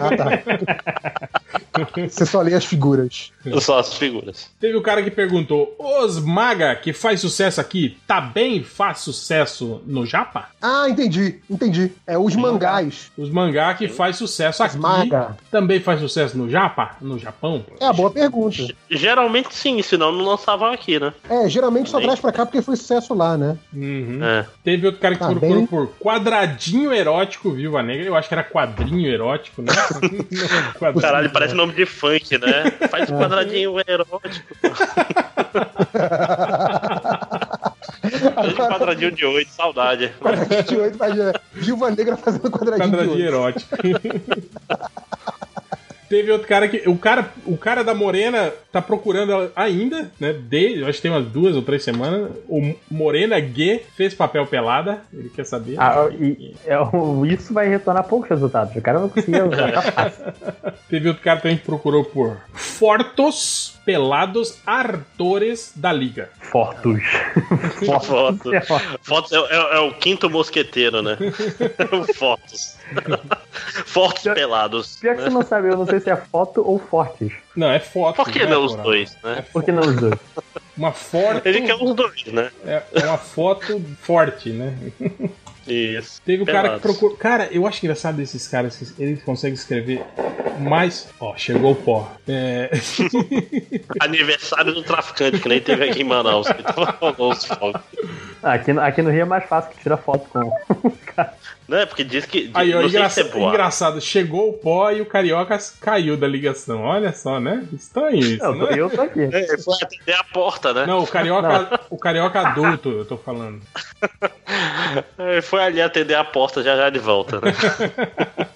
Ah, 0.00 0.16
tá. 0.16 1.30
Você 2.08 2.26
só 2.26 2.42
lê 2.42 2.54
as 2.54 2.64
figuras. 2.64 3.32
Eu 3.44 3.60
só 3.60 3.78
as 3.78 3.94
figuras. 3.94 4.50
Teve 4.60 4.76
o 4.76 4.82
cara 4.82 5.02
que 5.02 5.10
perguntou: 5.10 5.74
Os 5.78 6.18
Maga, 6.20 6.74
que 6.76 6.92
faz 6.92 7.20
sucesso 7.20 7.60
aqui, 7.60 7.96
tá 8.06 8.20
bem 8.20 8.62
faz 8.62 8.98
sucesso 8.98 9.80
no 9.86 10.04
Japa? 10.04 10.48
Ah, 10.60 10.88
entendi, 10.88 11.36
entendi. 11.48 11.92
É 12.06 12.18
os 12.18 12.36
mangás. 12.36 13.10
Os 13.16 13.30
mangá 13.30 13.72
que 13.74 13.88
faz 13.88 14.16
sucesso 14.16 14.62
aqui 14.62 14.69
Maga. 14.78 15.36
também 15.50 15.80
faz 15.80 16.00
sucesso 16.00 16.36
no 16.38 16.48
Japa? 16.50 16.96
No 17.00 17.18
Japão? 17.18 17.64
É 17.80 17.86
a 17.86 17.92
boa 17.92 18.10
pergunta. 18.10 18.56
Geralmente 18.90 19.54
sim, 19.54 19.80
senão 19.82 20.10
não 20.12 20.24
lançavam 20.24 20.70
aqui, 20.72 20.98
né? 20.98 21.12
É, 21.28 21.48
geralmente 21.48 21.90
só 21.90 22.00
traz 22.00 22.18
pra 22.20 22.32
cá 22.32 22.46
porque 22.46 22.62
foi 22.62 22.76
sucesso 22.76 23.14
lá, 23.14 23.36
né? 23.36 23.56
Uhum. 23.72 24.22
É. 24.24 24.46
Teve 24.64 24.86
outro 24.86 25.00
cara 25.00 25.14
que 25.14 25.20
Tá 25.20 25.26
procurou 25.28 25.54
bem. 25.56 25.66
por 25.66 25.88
quadradinho 25.98 26.92
erótico, 26.92 27.50
Viúva 27.52 27.82
Negra. 27.82 28.06
Eu 28.06 28.16
acho 28.16 28.28
que 28.28 28.34
era 28.34 28.44
quadrinho 28.44 29.08
erótico, 29.08 29.62
né? 29.62 29.72
Não, 30.00 30.72
quadrinho 30.78 31.02
Caralho, 31.02 31.30
parece 31.30 31.54
nome 31.54 31.72
de 31.74 31.86
funk, 31.86 32.38
né? 32.38 32.70
Faz 32.90 33.10
um 33.10 33.18
quadradinho 33.18 33.74
erótico. 33.86 34.46
Quadradinho 38.56 39.12
de 39.12 39.24
oito, 39.24 39.50
saudade. 39.50 40.12
Quadradinho 40.20 40.62
de 40.62 40.76
oito, 40.76 40.96
imagina. 40.96 41.40
Viúva 41.52 41.90
Negra 41.90 42.16
fazendo 42.16 42.50
quadradinho, 42.50 42.88
Quadradinho 42.88 43.16
de 43.16 43.22
oito. 43.22 43.34
erótico. 43.34 43.76
Teve 46.10 46.32
outro 46.32 46.48
cara 46.48 46.66
que. 46.66 46.88
O 46.88 46.98
cara, 46.98 47.30
o 47.46 47.56
cara 47.56 47.84
da 47.84 47.94
Morena 47.94 48.52
tá 48.72 48.82
procurando 48.82 49.30
ela 49.30 49.52
ainda, 49.54 50.10
né? 50.18 50.32
Desde, 50.32 50.82
acho 50.82 50.94
que 50.94 51.02
tem 51.02 51.10
umas 51.12 51.26
duas 51.26 51.54
ou 51.54 51.62
três 51.62 51.84
semanas. 51.84 52.32
O 52.48 52.74
Morena 52.90 53.40
G 53.40 53.80
fez 53.96 54.12
papel 54.12 54.44
pelada. 54.44 55.02
Ele 55.14 55.28
quer 55.28 55.46
saber. 55.46 55.76
Ah, 55.78 56.08
e, 56.10 56.56
é, 56.66 56.76
isso 57.32 57.54
vai 57.54 57.68
retornar 57.68 58.02
poucos 58.08 58.28
resultados. 58.28 58.74
O 58.74 58.82
cara 58.82 58.98
vai 58.98 59.08
conseguir 59.08 59.40
usar. 59.40 59.70
tá. 59.70 60.10
Teve 60.90 61.06
outro 61.06 61.22
cara 61.22 61.38
também 61.38 61.58
que 61.58 61.64
procurou 61.64 62.04
por 62.04 62.36
Fortos 62.54 63.78
Pelados 63.84 64.58
Artores 64.66 65.72
da 65.74 65.92
Liga. 65.92 66.30
Fortus. 66.40 67.02
Foto. 68.06 68.54
É. 68.54 68.60
Fotos 69.02 69.32
é, 69.32 69.36
é- 69.36 69.76
é 69.76 69.80
o 69.80 69.92
quinto 69.94 70.28
mosqueteiro, 70.28 71.02
né? 71.02 71.16
Fotos. 72.16 72.76
Fotos 73.86 74.22
pelados. 74.22 74.96
Pior 74.96 75.14
que 75.16 75.22
né? 75.22 75.28
você 75.28 75.34
não 75.34 75.42
sabe, 75.42 75.68
eu 75.68 75.76
não 75.76 75.86
sei 75.86 76.00
se 76.00 76.10
é 76.10 76.16
foto 76.16 76.62
ou 76.66 76.78
fortes. 76.78 77.32
Não, 77.56 77.70
é 77.70 77.78
foto. 77.78 78.16
Por 78.16 78.30
que 78.30 78.40
é 78.40 78.46
não 78.46 78.64
os 78.64 78.74
dois, 78.76 79.16
né? 79.22 79.44
Por 79.52 79.62
que 79.62 79.72
não 79.72 79.82
os 79.82 79.96
dois? 79.96 80.18
Uma 80.76 80.92
foto. 80.92 81.46
Ele 81.46 81.62
quer 81.62 81.74
os 81.74 81.94
dois, 81.94 82.24
né? 82.26 82.50
É, 82.64 82.82
é 82.94 83.06
uma 83.06 83.18
foto 83.18 83.82
forte, 84.00 84.50
né? 84.50 84.74
Isso. 85.66 86.20
Teve 86.24 86.42
o 86.42 86.46
cara 86.46 86.74
que 86.74 86.80
procurou. 86.80 87.16
Cara, 87.16 87.48
eu 87.52 87.66
acho 87.66 87.84
engraçado 87.84 88.16
desses 88.16 88.46
caras 88.48 88.76
que 88.76 89.02
eles 89.02 89.22
conseguem 89.22 89.54
escrever 89.54 90.02
mais. 90.58 91.08
Ó, 91.20 91.36
chegou 91.36 91.72
o 91.72 91.76
pó. 91.76 92.12
É... 92.26 92.70
Aniversário 94.00 94.72
do 94.74 94.82
traficante, 94.82 95.38
que 95.38 95.48
nem 95.48 95.60
teve 95.60 95.88
aqui 95.88 96.00
em 96.02 96.04
Manaus. 96.04 96.46
Ah, 98.42 98.54
Aqui, 98.54 98.72
no- 98.72 98.80
aqui 98.80 99.02
no 99.02 99.10
Rio 99.10 99.20
é 99.20 99.24
mais 99.26 99.44
fácil 99.44 99.70
que 99.70 99.82
tira 99.82 99.98
foto 99.98 100.26
com. 100.30 100.40
Né? 101.70 101.86
Porque 101.86 102.02
diz 102.02 102.26
que. 102.26 102.50
Aí, 102.52 102.74
ó, 102.74 102.82
não 102.82 102.88
sei 102.88 102.90
se 102.90 102.96
é 102.96 102.98
engraçado, 102.98 103.30
boa. 103.30 103.48
engraçado, 103.48 104.00
chegou 104.00 104.50
o 104.50 104.52
pó 104.54 104.90
e 104.90 105.00
o 105.00 105.06
Carioca 105.06 105.56
caiu 105.80 106.16
da 106.16 106.26
ligação. 106.26 106.82
Olha 106.82 107.12
só, 107.12 107.38
né? 107.38 107.64
Estranho 107.72 108.18
isso, 108.18 108.42
Não, 108.42 108.54
né? 108.56 108.74
eu 108.76 108.90
tô 108.90 109.00
aqui. 109.00 109.20
É, 109.20 109.52
ele 109.52 109.62
foi 109.62 109.76
atender 109.80 110.14
a 110.14 110.24
porta, 110.24 110.74
né? 110.74 110.84
Não, 110.84 110.98
o 110.98 111.06
Carioca, 111.06 111.80
o 111.88 111.96
Carioca 111.96 112.40
adulto, 112.40 112.88
eu 112.88 113.04
tô 113.04 113.16
falando. 113.16 113.62
Ele 115.16 115.42
foi 115.42 115.62
ali 115.62 115.80
atender 115.80 116.14
a 116.14 116.24
porta, 116.24 116.62
já 116.62 116.76
já 116.76 116.90
de 116.90 116.98
volta, 116.98 117.40
né? 117.40 117.52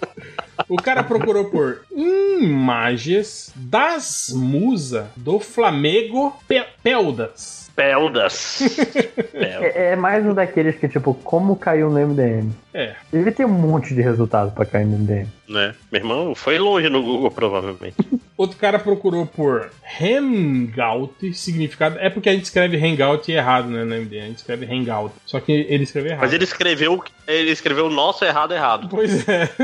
O 0.67 0.77
cara 0.77 1.03
procurou 1.03 1.45
por 1.51 1.81
imagens 1.95 3.51
das 3.55 4.31
musas 4.33 5.05
do 5.15 5.39
Flamengo 5.39 6.35
Pe 6.47 6.63
Peldas. 6.81 7.64
Peldas. 7.75 8.59
Pel- 9.31 9.63
É, 9.65 9.91
é 9.91 9.95
mais 9.95 10.25
um 10.25 10.33
daqueles 10.33 10.75
que, 10.77 10.87
tipo, 10.87 11.13
como 11.13 11.55
caiu 11.55 11.89
no 11.89 11.99
MDM. 11.99 12.51
É. 12.73 12.93
Ele 13.11 13.31
tem 13.31 13.45
um 13.45 13.49
monte 13.49 13.93
de 13.93 14.01
resultado 14.01 14.51
pra 14.51 14.65
cair 14.65 14.85
no 14.85 14.97
MDM. 14.97 15.27
Né? 15.47 15.75
Meu 15.91 16.01
irmão 16.01 16.35
foi 16.35 16.57
longe 16.57 16.89
no 16.89 17.01
Google, 17.03 17.31
provavelmente. 17.31 17.95
Outro 18.37 18.57
cara 18.57 18.77
procurou 18.77 19.25
por 19.25 19.71
Hangout, 20.01 21.33
significado. 21.33 21.97
É 21.99 22.09
porque 22.09 22.27
a 22.27 22.33
gente 22.33 22.43
escreve 22.43 22.75
Hangout 22.77 23.31
errado, 23.31 23.69
né? 23.69 23.85
Na 23.85 23.95
MD. 23.95 24.19
A 24.19 24.25
gente 24.25 24.37
escreve 24.39 24.65
Hangout. 24.65 25.15
Só 25.25 25.39
que 25.39 25.53
ele 25.53 25.85
escreveu 25.85 26.11
errado. 26.11 26.21
Mas 26.23 26.33
ele 26.33 26.43
escreveu, 26.43 27.01
ele 27.25 27.51
escreveu 27.51 27.85
o 27.85 27.89
nosso 27.89 28.25
errado 28.25 28.53
errado. 28.53 28.89
Pois 28.89 29.25
é. 29.29 29.49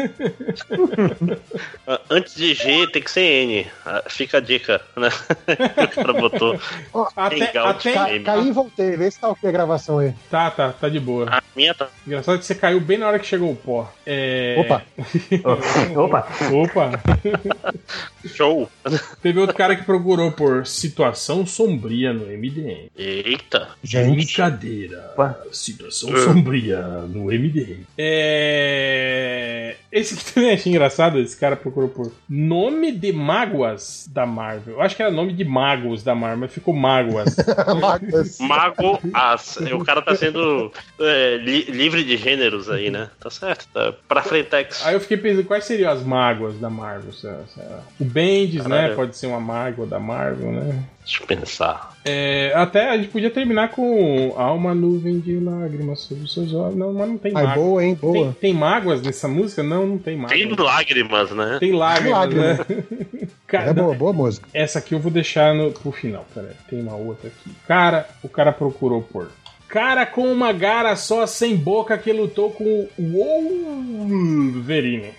Ah, 1.88 2.00
Antes 2.10 2.36
de 2.36 2.54
G 2.54 2.88
tem 2.88 3.02
que 3.02 3.12
ser 3.12 3.22
N. 3.44 3.68
Ah, 3.86 4.04
Fica 4.08 4.38
a 4.38 4.40
dica, 4.42 4.82
né? 4.96 5.10
o 5.84 5.88
cara 5.90 6.14
botou. 6.14 6.60
Até, 7.16 7.50
Hangout. 7.50 7.90
até- 7.90 7.94
Ca- 7.94 8.06
Ca 8.06 8.20
caí 8.24 8.48
e 8.48 8.52
voltei, 8.52 8.96
vê 8.96 9.10
se 9.12 9.20
tá 9.20 9.30
ok 9.30 9.50
a 9.50 9.52
gravação 9.52 10.00
aí. 10.00 10.14
Tá, 10.30 10.50
tá, 10.52 10.72
tá 10.72 10.88
de 10.90 11.00
boa. 11.00 11.28
A 11.30 11.42
minha 11.56 11.74
tá. 11.74 11.90
Engraçado 12.06 12.40
que 12.40 12.46
você 12.46 12.56
caiu 12.56 12.80
bem 12.80 12.98
na 12.98 13.08
hora 13.08 13.20
que 13.20 13.26
chegou 13.26 13.52
o 13.52 13.56
pó. 13.56 13.92
É... 14.06 14.56
Opa. 14.60 14.82
Opa! 15.96 16.28
Opa! 16.54 16.92
Show. 18.26 18.70
Teve 19.22 19.40
outro 19.40 19.56
cara 19.56 19.76
que 19.76 19.84
procurou 19.84 20.32
por 20.32 20.66
situação 20.68 21.46
sombria 21.46 22.14
no 22.14 22.26
MDM. 22.26 22.90
Eita. 22.98 23.70
Gente, 23.84 24.14
Brincadeira. 24.16 25.10
Opa. 25.14 25.40
Situação 25.52 26.16
sombria 26.18 26.80
no 26.82 27.26
MDM. 27.26 27.84
É... 27.98 29.76
Esse 29.92 30.14
aqui 30.14 30.34
também 30.34 30.52
achei 30.54 30.72
engraçado. 30.72 31.20
Esse 31.20 31.36
cara 31.36 31.56
procurou 31.56 31.90
por 31.90 32.12
nome 32.30 32.92
de 32.92 33.12
mágoas 33.12 34.08
da 34.12 34.26
Marvel. 34.26 34.76
Eu 34.76 34.82
acho 34.82 34.96
que 34.96 35.02
era 35.02 35.12
nome 35.12 35.34
de 35.34 35.44
magos 35.44 36.02
da 36.04 36.16
Marvel, 36.16 36.40
mas 36.40 36.54
ficou 36.54 36.74
mágoas. 36.74 37.36
Magas. 37.82 38.40
Mago 38.40 39.00
As. 39.14 39.58
O 39.58 39.84
cara 39.84 40.02
tá 40.02 40.16
sendo 40.16 40.72
é, 41.00 41.38
li- 41.38 41.66
livre 41.72 42.04
de 42.04 42.16
gêneros 42.18 42.70
aí, 42.70 42.90
né? 42.90 43.10
Tá 43.20 43.30
certo. 43.30 43.68
Tá 43.74 43.94
pra 44.08 44.22
Frentex. 44.24 44.86
Aí 44.86 44.94
eu 44.94 45.00
fiquei 45.02 45.18
pensando, 45.18 45.44
quais 45.46 45.61
seriam 45.66 45.92
as 45.92 46.04
mágoas 46.04 46.58
da 46.60 46.70
Marvel? 46.70 47.12
O 48.00 48.06
Bendis, 48.06 48.66
né? 48.66 48.90
Pode 48.96 49.16
ser 49.16 49.28
uma 49.28 49.40
mágoa 49.40 49.86
da 49.86 50.00
Marvel, 50.00 50.52
né? 50.52 50.84
Deixa 51.04 51.24
eu 51.24 51.28
pensar. 51.28 51.96
É, 52.06 52.52
até 52.56 52.90
a 52.90 52.98
gente 52.98 53.10
podia 53.10 53.30
terminar 53.30 53.70
com 53.70 54.34
Há 54.38 54.52
uma 54.54 54.74
nuvem 54.74 55.20
de 55.20 55.40
lágrimas 55.40 56.02
sobre 56.02 56.24
os 56.26 56.34
seus 56.34 56.54
olhos. 56.54 56.76
Não, 56.76 56.94
mas 56.94 57.10
não 57.10 57.18
tem 57.18 57.32
Ai, 57.36 57.44
mágoas. 57.44 57.66
boa, 57.66 57.84
hein? 57.84 57.96
Tem, 57.96 58.12
Boa. 58.12 58.38
tem 58.40 58.54
mágoas 58.54 59.02
nessa 59.02 59.28
música? 59.28 59.64
Não, 59.64 59.86
não 59.88 59.98
tem 59.98 60.16
mágoas. 60.16 60.40
Tem 60.40 60.56
lágrimas, 60.56 61.32
né? 61.32 61.58
Tem 61.60 61.72
lágrimas, 61.72 62.12
Lágrima. 62.20 62.44
né? 62.54 62.58
Cara, 63.48 63.72
É 63.72 63.74
boa, 63.74 63.94
boa 63.94 64.14
música. 64.14 64.48
Essa 64.54 64.80
aqui 64.80 64.94
eu 64.96 65.00
vou 65.00 65.12
deixar 65.12 65.54
no, 65.54 65.72
pro 65.72 65.92
final, 65.92 66.26
peraí. 66.34 66.52
Tem 66.70 66.80
uma 66.82 66.96
outra 66.96 67.28
aqui. 67.28 67.52
Cara, 67.68 68.08
o 68.24 68.30
cara 68.30 68.52
procurou 68.54 69.02
por. 69.02 69.30
Cara 69.72 70.06
com 70.06 70.30
uma 70.30 70.52
gara 70.52 70.98
só 70.98 71.26
sem 71.26 71.56
boca 71.56 71.98
que 71.98 72.12
lutou 72.12 72.52
com 72.52 72.66
o 72.66 72.90
Wolverine. 73.00 75.14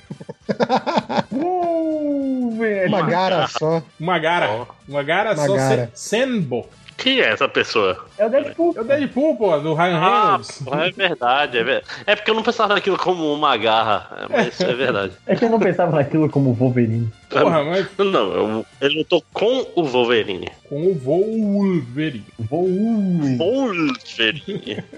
Uma 2.86 3.02
gara 3.02 3.46
só. 3.48 3.82
Uma 3.98 4.18
gara. 4.18 4.66
Uma 4.86 5.02
gara 5.02 5.32
Uma 5.32 5.46
só 5.46 5.54
gara. 5.54 5.90
sem, 5.94 6.20
sem 6.26 6.40
boca. 6.42 6.68
Quem 6.96 7.20
é 7.20 7.28
essa 7.30 7.48
pessoa? 7.48 8.04
É 8.16 8.26
o 8.26 8.30
Deadpool. 8.30 8.74
É 8.76 8.80
o 8.80 8.84
Deadpool, 8.84 9.36
pô, 9.36 9.58
do 9.58 9.74
Ryan 9.74 9.96
Ah, 9.98 10.20
Reynolds. 10.22 10.60
é 10.66 10.90
verdade, 10.90 11.58
é 11.58 11.64
verdade. 11.64 11.86
É 12.06 12.14
porque 12.16 12.30
eu 12.30 12.34
não 12.34 12.42
pensava 12.42 12.74
naquilo 12.74 12.96
como 12.96 13.32
uma 13.34 13.56
garra, 13.56 14.08
é, 14.20 14.26
mas 14.32 14.60
é 14.60 14.72
verdade. 14.74 15.12
É 15.26 15.34
que 15.34 15.44
eu 15.44 15.50
não 15.50 15.58
pensava 15.58 15.96
naquilo 15.96 16.28
como 16.28 16.52
Wolverine. 16.54 17.10
Porra, 17.28 17.64
mas 17.64 17.86
Não, 17.98 18.32
eu- 18.32 18.66
ele 18.80 18.98
lutou 18.98 19.24
com 19.32 19.66
o 19.74 19.84
Wolverine. 19.84 20.50
com 20.68 20.86
o 20.86 20.94
Wolverine. 20.94 22.24
Wolverine. 22.38 23.36
Wolverine. 23.38 24.84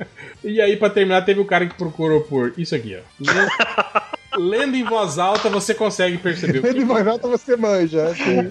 E 0.47 0.61
aí, 0.61 0.77
pra 0.77 0.91
terminar, 0.91 1.23
teve 1.23 1.41
o 1.41 1.45
cara 1.47 1.65
que 1.67 1.75
procurou 1.75 2.21
por 2.21 2.53
isso 2.59 2.75
aqui, 2.75 2.99
ó. 2.99 4.39
Lendo, 4.39 4.77
em 4.77 4.85
voz 4.85 5.19
alta, 5.19 5.49
você 5.49 5.73
consegue 5.73 6.19
perceber. 6.19 6.61
Lendo 6.61 6.83
em 6.83 6.85
voz 6.85 7.07
alta 7.07 7.27
você 7.27 7.57
manja. 7.57 8.09
Assim. 8.09 8.51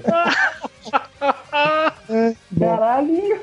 É. 2.09 2.33
Caralho! 2.59 3.39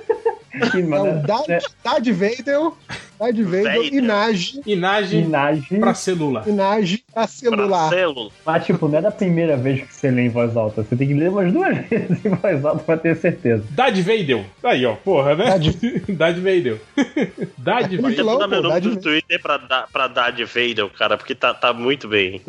Que 0.72 0.78
o 0.78 0.88
mano, 0.90 1.22
Darth, 1.26 1.48
é, 1.48 1.60
Darth 1.84 2.06
Vader 2.08 2.72
Darth 3.20 3.36
Vader, 3.36 3.62
Vader. 3.62 3.94
Inage, 3.94 4.60
Inage 4.66 5.16
Inage. 5.18 5.78
pra 5.78 5.94
celular. 5.94 6.48
Inage 6.48 6.98
pra 6.98 7.22
Pra 7.22 7.26
celular. 7.28 7.88
célula. 7.88 8.30
Mas, 8.44 8.64
tipo, 8.66 8.88
não 8.88 8.98
é 8.98 9.02
da 9.02 9.10
primeira 9.12 9.56
vez 9.56 9.82
que 9.86 9.94
você 9.94 10.10
lê 10.10 10.22
em 10.22 10.28
voz 10.28 10.56
alta. 10.56 10.82
Você 10.82 10.96
tem 10.96 11.06
que 11.06 11.14
ler 11.14 11.28
umas 11.30 11.52
duas 11.52 11.78
vezes 11.88 12.24
em 12.24 12.30
voz 12.30 12.64
alta 12.64 12.82
pra 12.82 12.96
ter 12.96 13.16
certeza. 13.16 13.62
Darth 13.70 13.96
Vader. 13.98 14.44
Aí, 14.64 14.84
ó, 14.84 14.94
porra, 14.96 15.36
né? 15.36 15.44
Darth- 15.44 16.10
Darth 16.10 16.36
Vader. 16.38 16.80
Darth 17.56 17.82
Vader. 17.82 17.98
Eu 17.98 18.02
vou 18.02 18.10
vilão, 18.10 18.38
dar 18.38 18.48
meu 18.48 18.62
nome 18.62 18.80
no. 18.80 18.96
Twitter 19.00 19.40
pra, 19.40 19.56
dar, 19.58 19.86
pra 19.92 20.08
dar 20.08 20.32
de 20.32 20.44
Vader, 20.44 20.88
cara, 20.98 21.16
porque 21.16 21.34
tá, 21.34 21.54
tá 21.54 21.72
muito 21.72 22.08
bem. 22.08 22.42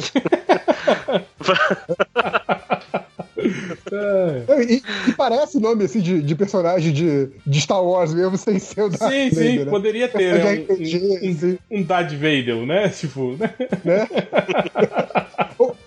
É. 3.91 4.63
E, 4.63 4.83
e 5.07 5.13
parece 5.13 5.59
nome 5.59 5.85
assim 5.85 5.99
de, 5.99 6.21
de 6.21 6.35
personagem 6.35 6.91
de, 6.93 7.29
de 7.45 7.61
Star 7.61 7.83
Wars 7.83 8.13
mesmo, 8.13 8.37
sem 8.37 8.59
ser 8.59 8.83
o 8.83 8.89
Darth 8.89 9.11
Sim, 9.11 9.29
Vader, 9.29 9.51
sim, 9.51 9.59
né? 9.59 9.65
poderia 9.65 10.07
ter, 10.07 10.33
né? 10.33 10.39
Personagem 10.39 10.63
RPG, 10.63 10.97
Um, 11.01 11.27
um, 11.27 11.31
assim, 11.31 11.57
um 11.71 11.83
Darth 11.83 12.11
Vader, 12.13 12.55
né? 12.65 12.89
Tipo, 12.89 13.37
né? 13.37 13.53
né? 13.83 14.07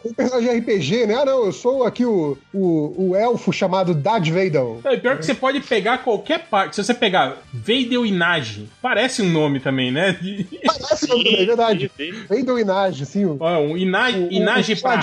Um 0.04 0.12
personagem 0.12 0.50
de 0.50 0.72
RPG, 0.72 1.06
né? 1.06 1.14
Ah, 1.14 1.24
não, 1.24 1.46
eu 1.46 1.52
sou 1.52 1.84
aqui 1.84 2.04
o, 2.04 2.36
o, 2.52 3.08
o 3.10 3.16
elfo 3.16 3.52
chamado 3.52 3.94
Darth 3.94 4.28
Vader. 4.28 4.62
É, 4.84 4.96
pior 4.96 5.16
que 5.18 5.24
você 5.26 5.34
pode 5.34 5.60
pegar 5.60 5.98
qualquer 5.98 6.46
parte. 6.46 6.76
Se 6.76 6.84
você 6.84 6.94
pegar 6.94 7.38
Vader 7.52 8.04
Inage, 8.04 8.68
parece 8.82 9.22
um 9.22 9.30
nome 9.30 9.60
também, 9.60 9.90
né? 9.90 10.16
De- 10.20 10.46
Parece 10.64 11.06
o 11.06 11.08
nome 11.08 11.24
também, 11.24 11.42
é 11.42 11.46
verdade. 11.46 11.90
Sim, 11.96 12.12
sim. 12.12 12.22
Vader 12.28 12.58
Inage, 12.58 13.02
assim. 13.02 13.36
Ó, 13.40 13.58
um 13.60 13.76
Inage, 13.76 14.18
o, 14.18 14.32
Inage 14.32 14.72
o 14.74 14.80
Pra. 14.80 15.00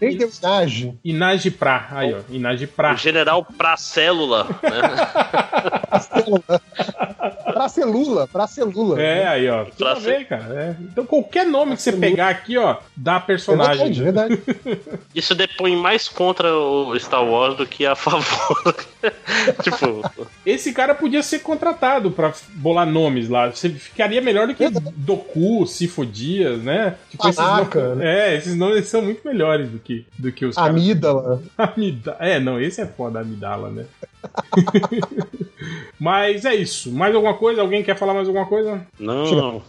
Inage. 0.00 0.94
Inage 1.04 1.50
Pra. 1.50 1.88
Aí, 1.90 2.09
ó. 2.14 2.18
Inage 2.30 2.66
Pra. 2.66 2.92
O 2.94 2.96
general 2.96 3.44
pra 3.56 3.76
célula, 3.76 4.44
né? 4.62 5.80
Pra 5.88 6.00
célula. 6.00 6.42
pra 7.52 7.68
celula, 7.68 8.26
pra 8.28 8.46
celula. 8.46 9.00
É, 9.00 9.26
aí, 9.26 9.48
ó. 9.48 9.64
Tudo 9.64 9.76
Pra 9.76 9.94
ver, 9.94 10.26
cara. 10.26 10.44
é. 10.54 10.76
Então 10.82 11.04
qualquer 11.04 11.46
nome 11.46 11.76
que 11.76 11.82
você 11.82 11.92
pegar 11.92 12.28
aqui, 12.28 12.56
ó, 12.56 12.76
dá 12.96 13.16
É 13.16 13.20
personagem. 13.20 13.92
verdade, 13.92 14.32
é 14.34 14.44
verdade. 14.64 14.80
Isso 15.14 15.34
depõe 15.34 15.76
mais 15.76 16.08
contra 16.08 16.54
o 16.54 16.98
Star 16.98 17.24
Wars 17.24 17.56
do 17.56 17.66
que 17.66 17.84
a 17.86 17.94
favor. 17.94 18.74
tipo, 19.62 20.28
Esse 20.44 20.72
cara 20.72 20.94
podia 20.94 21.22
ser 21.22 21.40
contratado 21.40 22.10
pra 22.10 22.32
bolar 22.56 22.86
nomes 22.86 23.28
lá. 23.28 23.50
Você 23.50 23.68
ficaria 23.70 24.20
melhor 24.20 24.46
do 24.46 24.54
que 24.54 24.68
Doku, 24.96 25.66
Sifo 25.66 26.04
Dias, 26.04 26.62
né? 26.62 26.96
Tipo, 27.10 27.28
esses 27.28 27.40
nomes, 27.42 28.00
é, 28.04 28.36
esses 28.36 28.54
nomes 28.56 28.86
são 28.86 29.02
muito 29.02 29.26
melhores 29.26 29.68
do 29.70 29.78
que, 29.78 30.06
do 30.18 30.30
que 30.32 30.44
os 30.44 30.54
caras. 30.56 30.70
Amígdala. 30.70 31.42
Amida- 31.56 32.16
É, 32.20 32.38
não, 32.40 32.60
esse 32.60 32.80
é 32.80 32.86
foda, 32.86 33.20
Amidala, 33.20 33.70
né? 33.70 33.84
Mas 35.98 36.44
é 36.44 36.54
isso. 36.54 36.90
Mais 36.92 37.14
alguma 37.14 37.34
coisa? 37.34 37.60
Alguém 37.60 37.82
quer 37.82 37.96
falar 37.96 38.14
mais 38.14 38.26
alguma 38.26 38.46
coisa? 38.46 38.86
não. 38.98 39.24
Então, 39.26 39.62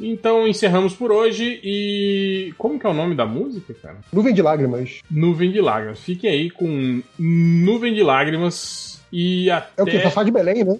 Então 0.00 0.48
encerramos 0.48 0.94
por 0.94 1.10
hoje 1.12 1.60
e. 1.62 2.52
Como 2.56 2.78
que 2.78 2.86
é 2.86 2.90
o 2.90 2.94
nome 2.94 3.14
da 3.14 3.26
música, 3.26 3.74
cara? 3.74 3.98
Nuvem 4.12 4.34
de 4.34 4.42
lágrimas. 4.42 5.00
Nuvem 5.10 5.50
de 5.50 5.60
Lágrimas. 5.60 6.00
Fiquem 6.00 6.30
aí 6.30 6.50
com 6.50 7.02
Nuvem 7.18 7.94
de 7.94 8.02
Lágrimas 8.02 8.89
e 9.12 9.50
até. 9.50 9.68
É 9.78 9.82
o 9.82 9.86
quê? 9.86 10.00
Fafá 10.00 10.22
de 10.22 10.30
Belém, 10.30 10.64
né? 10.64 10.76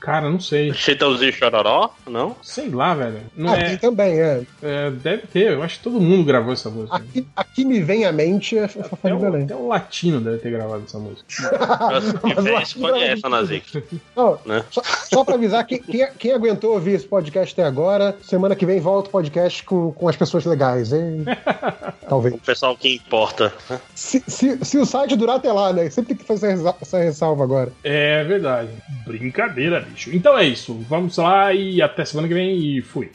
Cara, 0.00 0.28
não 0.30 0.38
sei. 0.40 0.72
Chitãozinho 0.74 1.32
Chororó? 1.32 1.90
Não? 2.06 2.36
Sei 2.42 2.68
lá, 2.68 2.94
velho. 2.94 3.20
Não 3.36 3.52
Ah, 3.52 3.56
é, 3.58 3.64
tem 3.70 3.76
também, 3.78 4.20
é. 4.20 4.42
é, 4.62 4.90
Deve 4.90 5.26
ter. 5.26 5.52
Eu 5.52 5.62
acho 5.62 5.78
que 5.78 5.84
todo 5.84 6.00
mundo 6.00 6.24
gravou 6.24 6.52
essa 6.52 6.68
música. 6.70 6.96
Aqui, 6.96 7.26
aqui 7.34 7.64
me 7.64 7.80
vem 7.82 8.04
à 8.04 8.12
mente 8.12 8.56
é 8.58 8.68
Fafá 8.68 9.08
de 9.08 9.14
o, 9.14 9.18
Belém. 9.18 9.44
até 9.44 9.54
o 9.56 9.66
latino 9.68 10.20
deve 10.20 10.38
ter 10.38 10.50
gravado 10.50 10.82
essa 10.86 10.98
música. 10.98 11.24
Mas 12.22 12.36
eu 12.36 12.42
fez 12.44 12.56
acho 12.56 12.74
que 12.74 12.80
não 12.80 12.88
é 12.88 12.92
conhece 12.92 13.22
a 13.24 13.28
Nazik. 13.28 13.82
Não, 14.16 14.38
Né? 14.44 14.64
só, 14.70 14.82
só 14.84 15.24
pra 15.24 15.34
avisar, 15.34 15.66
quem, 15.66 15.80
quem, 15.80 16.06
quem 16.18 16.32
aguentou 16.32 16.72
ouvir 16.74 16.92
esse 16.92 17.06
podcast 17.06 17.52
até 17.54 17.64
agora, 17.66 18.16
semana 18.22 18.54
que 18.54 18.66
vem 18.66 18.80
volta 18.80 19.08
o 19.08 19.12
podcast 19.12 19.62
com, 19.64 19.92
com 19.92 20.08
as 20.08 20.16
pessoas 20.16 20.44
legais, 20.44 20.92
hein? 20.92 21.24
Talvez. 22.08 22.34
O 22.34 22.38
pessoal 22.38 22.76
que 22.76 22.94
importa. 22.96 23.52
Se, 23.94 24.22
se, 24.26 24.58
se 24.62 24.78
o 24.78 24.84
site 24.84 25.16
durar 25.16 25.36
até 25.36 25.50
lá, 25.52 25.72
né? 25.72 25.88
Sempre 25.88 26.14
tem 26.14 26.16
que 26.18 26.24
fazer 26.24 26.58
essa 26.80 26.98
ressalva 26.98 27.42
agora. 27.44 27.53
É 27.82 28.24
verdade. 28.24 28.70
Brincadeira, 29.06 29.80
bicho. 29.80 30.10
Então 30.12 30.36
é 30.36 30.44
isso. 30.44 30.74
Vamos 30.88 31.16
lá 31.16 31.52
e 31.52 31.80
até 31.82 32.04
semana 32.04 32.28
que 32.28 32.34
vem 32.34 32.76
e 32.76 32.82
fui. 32.82 33.10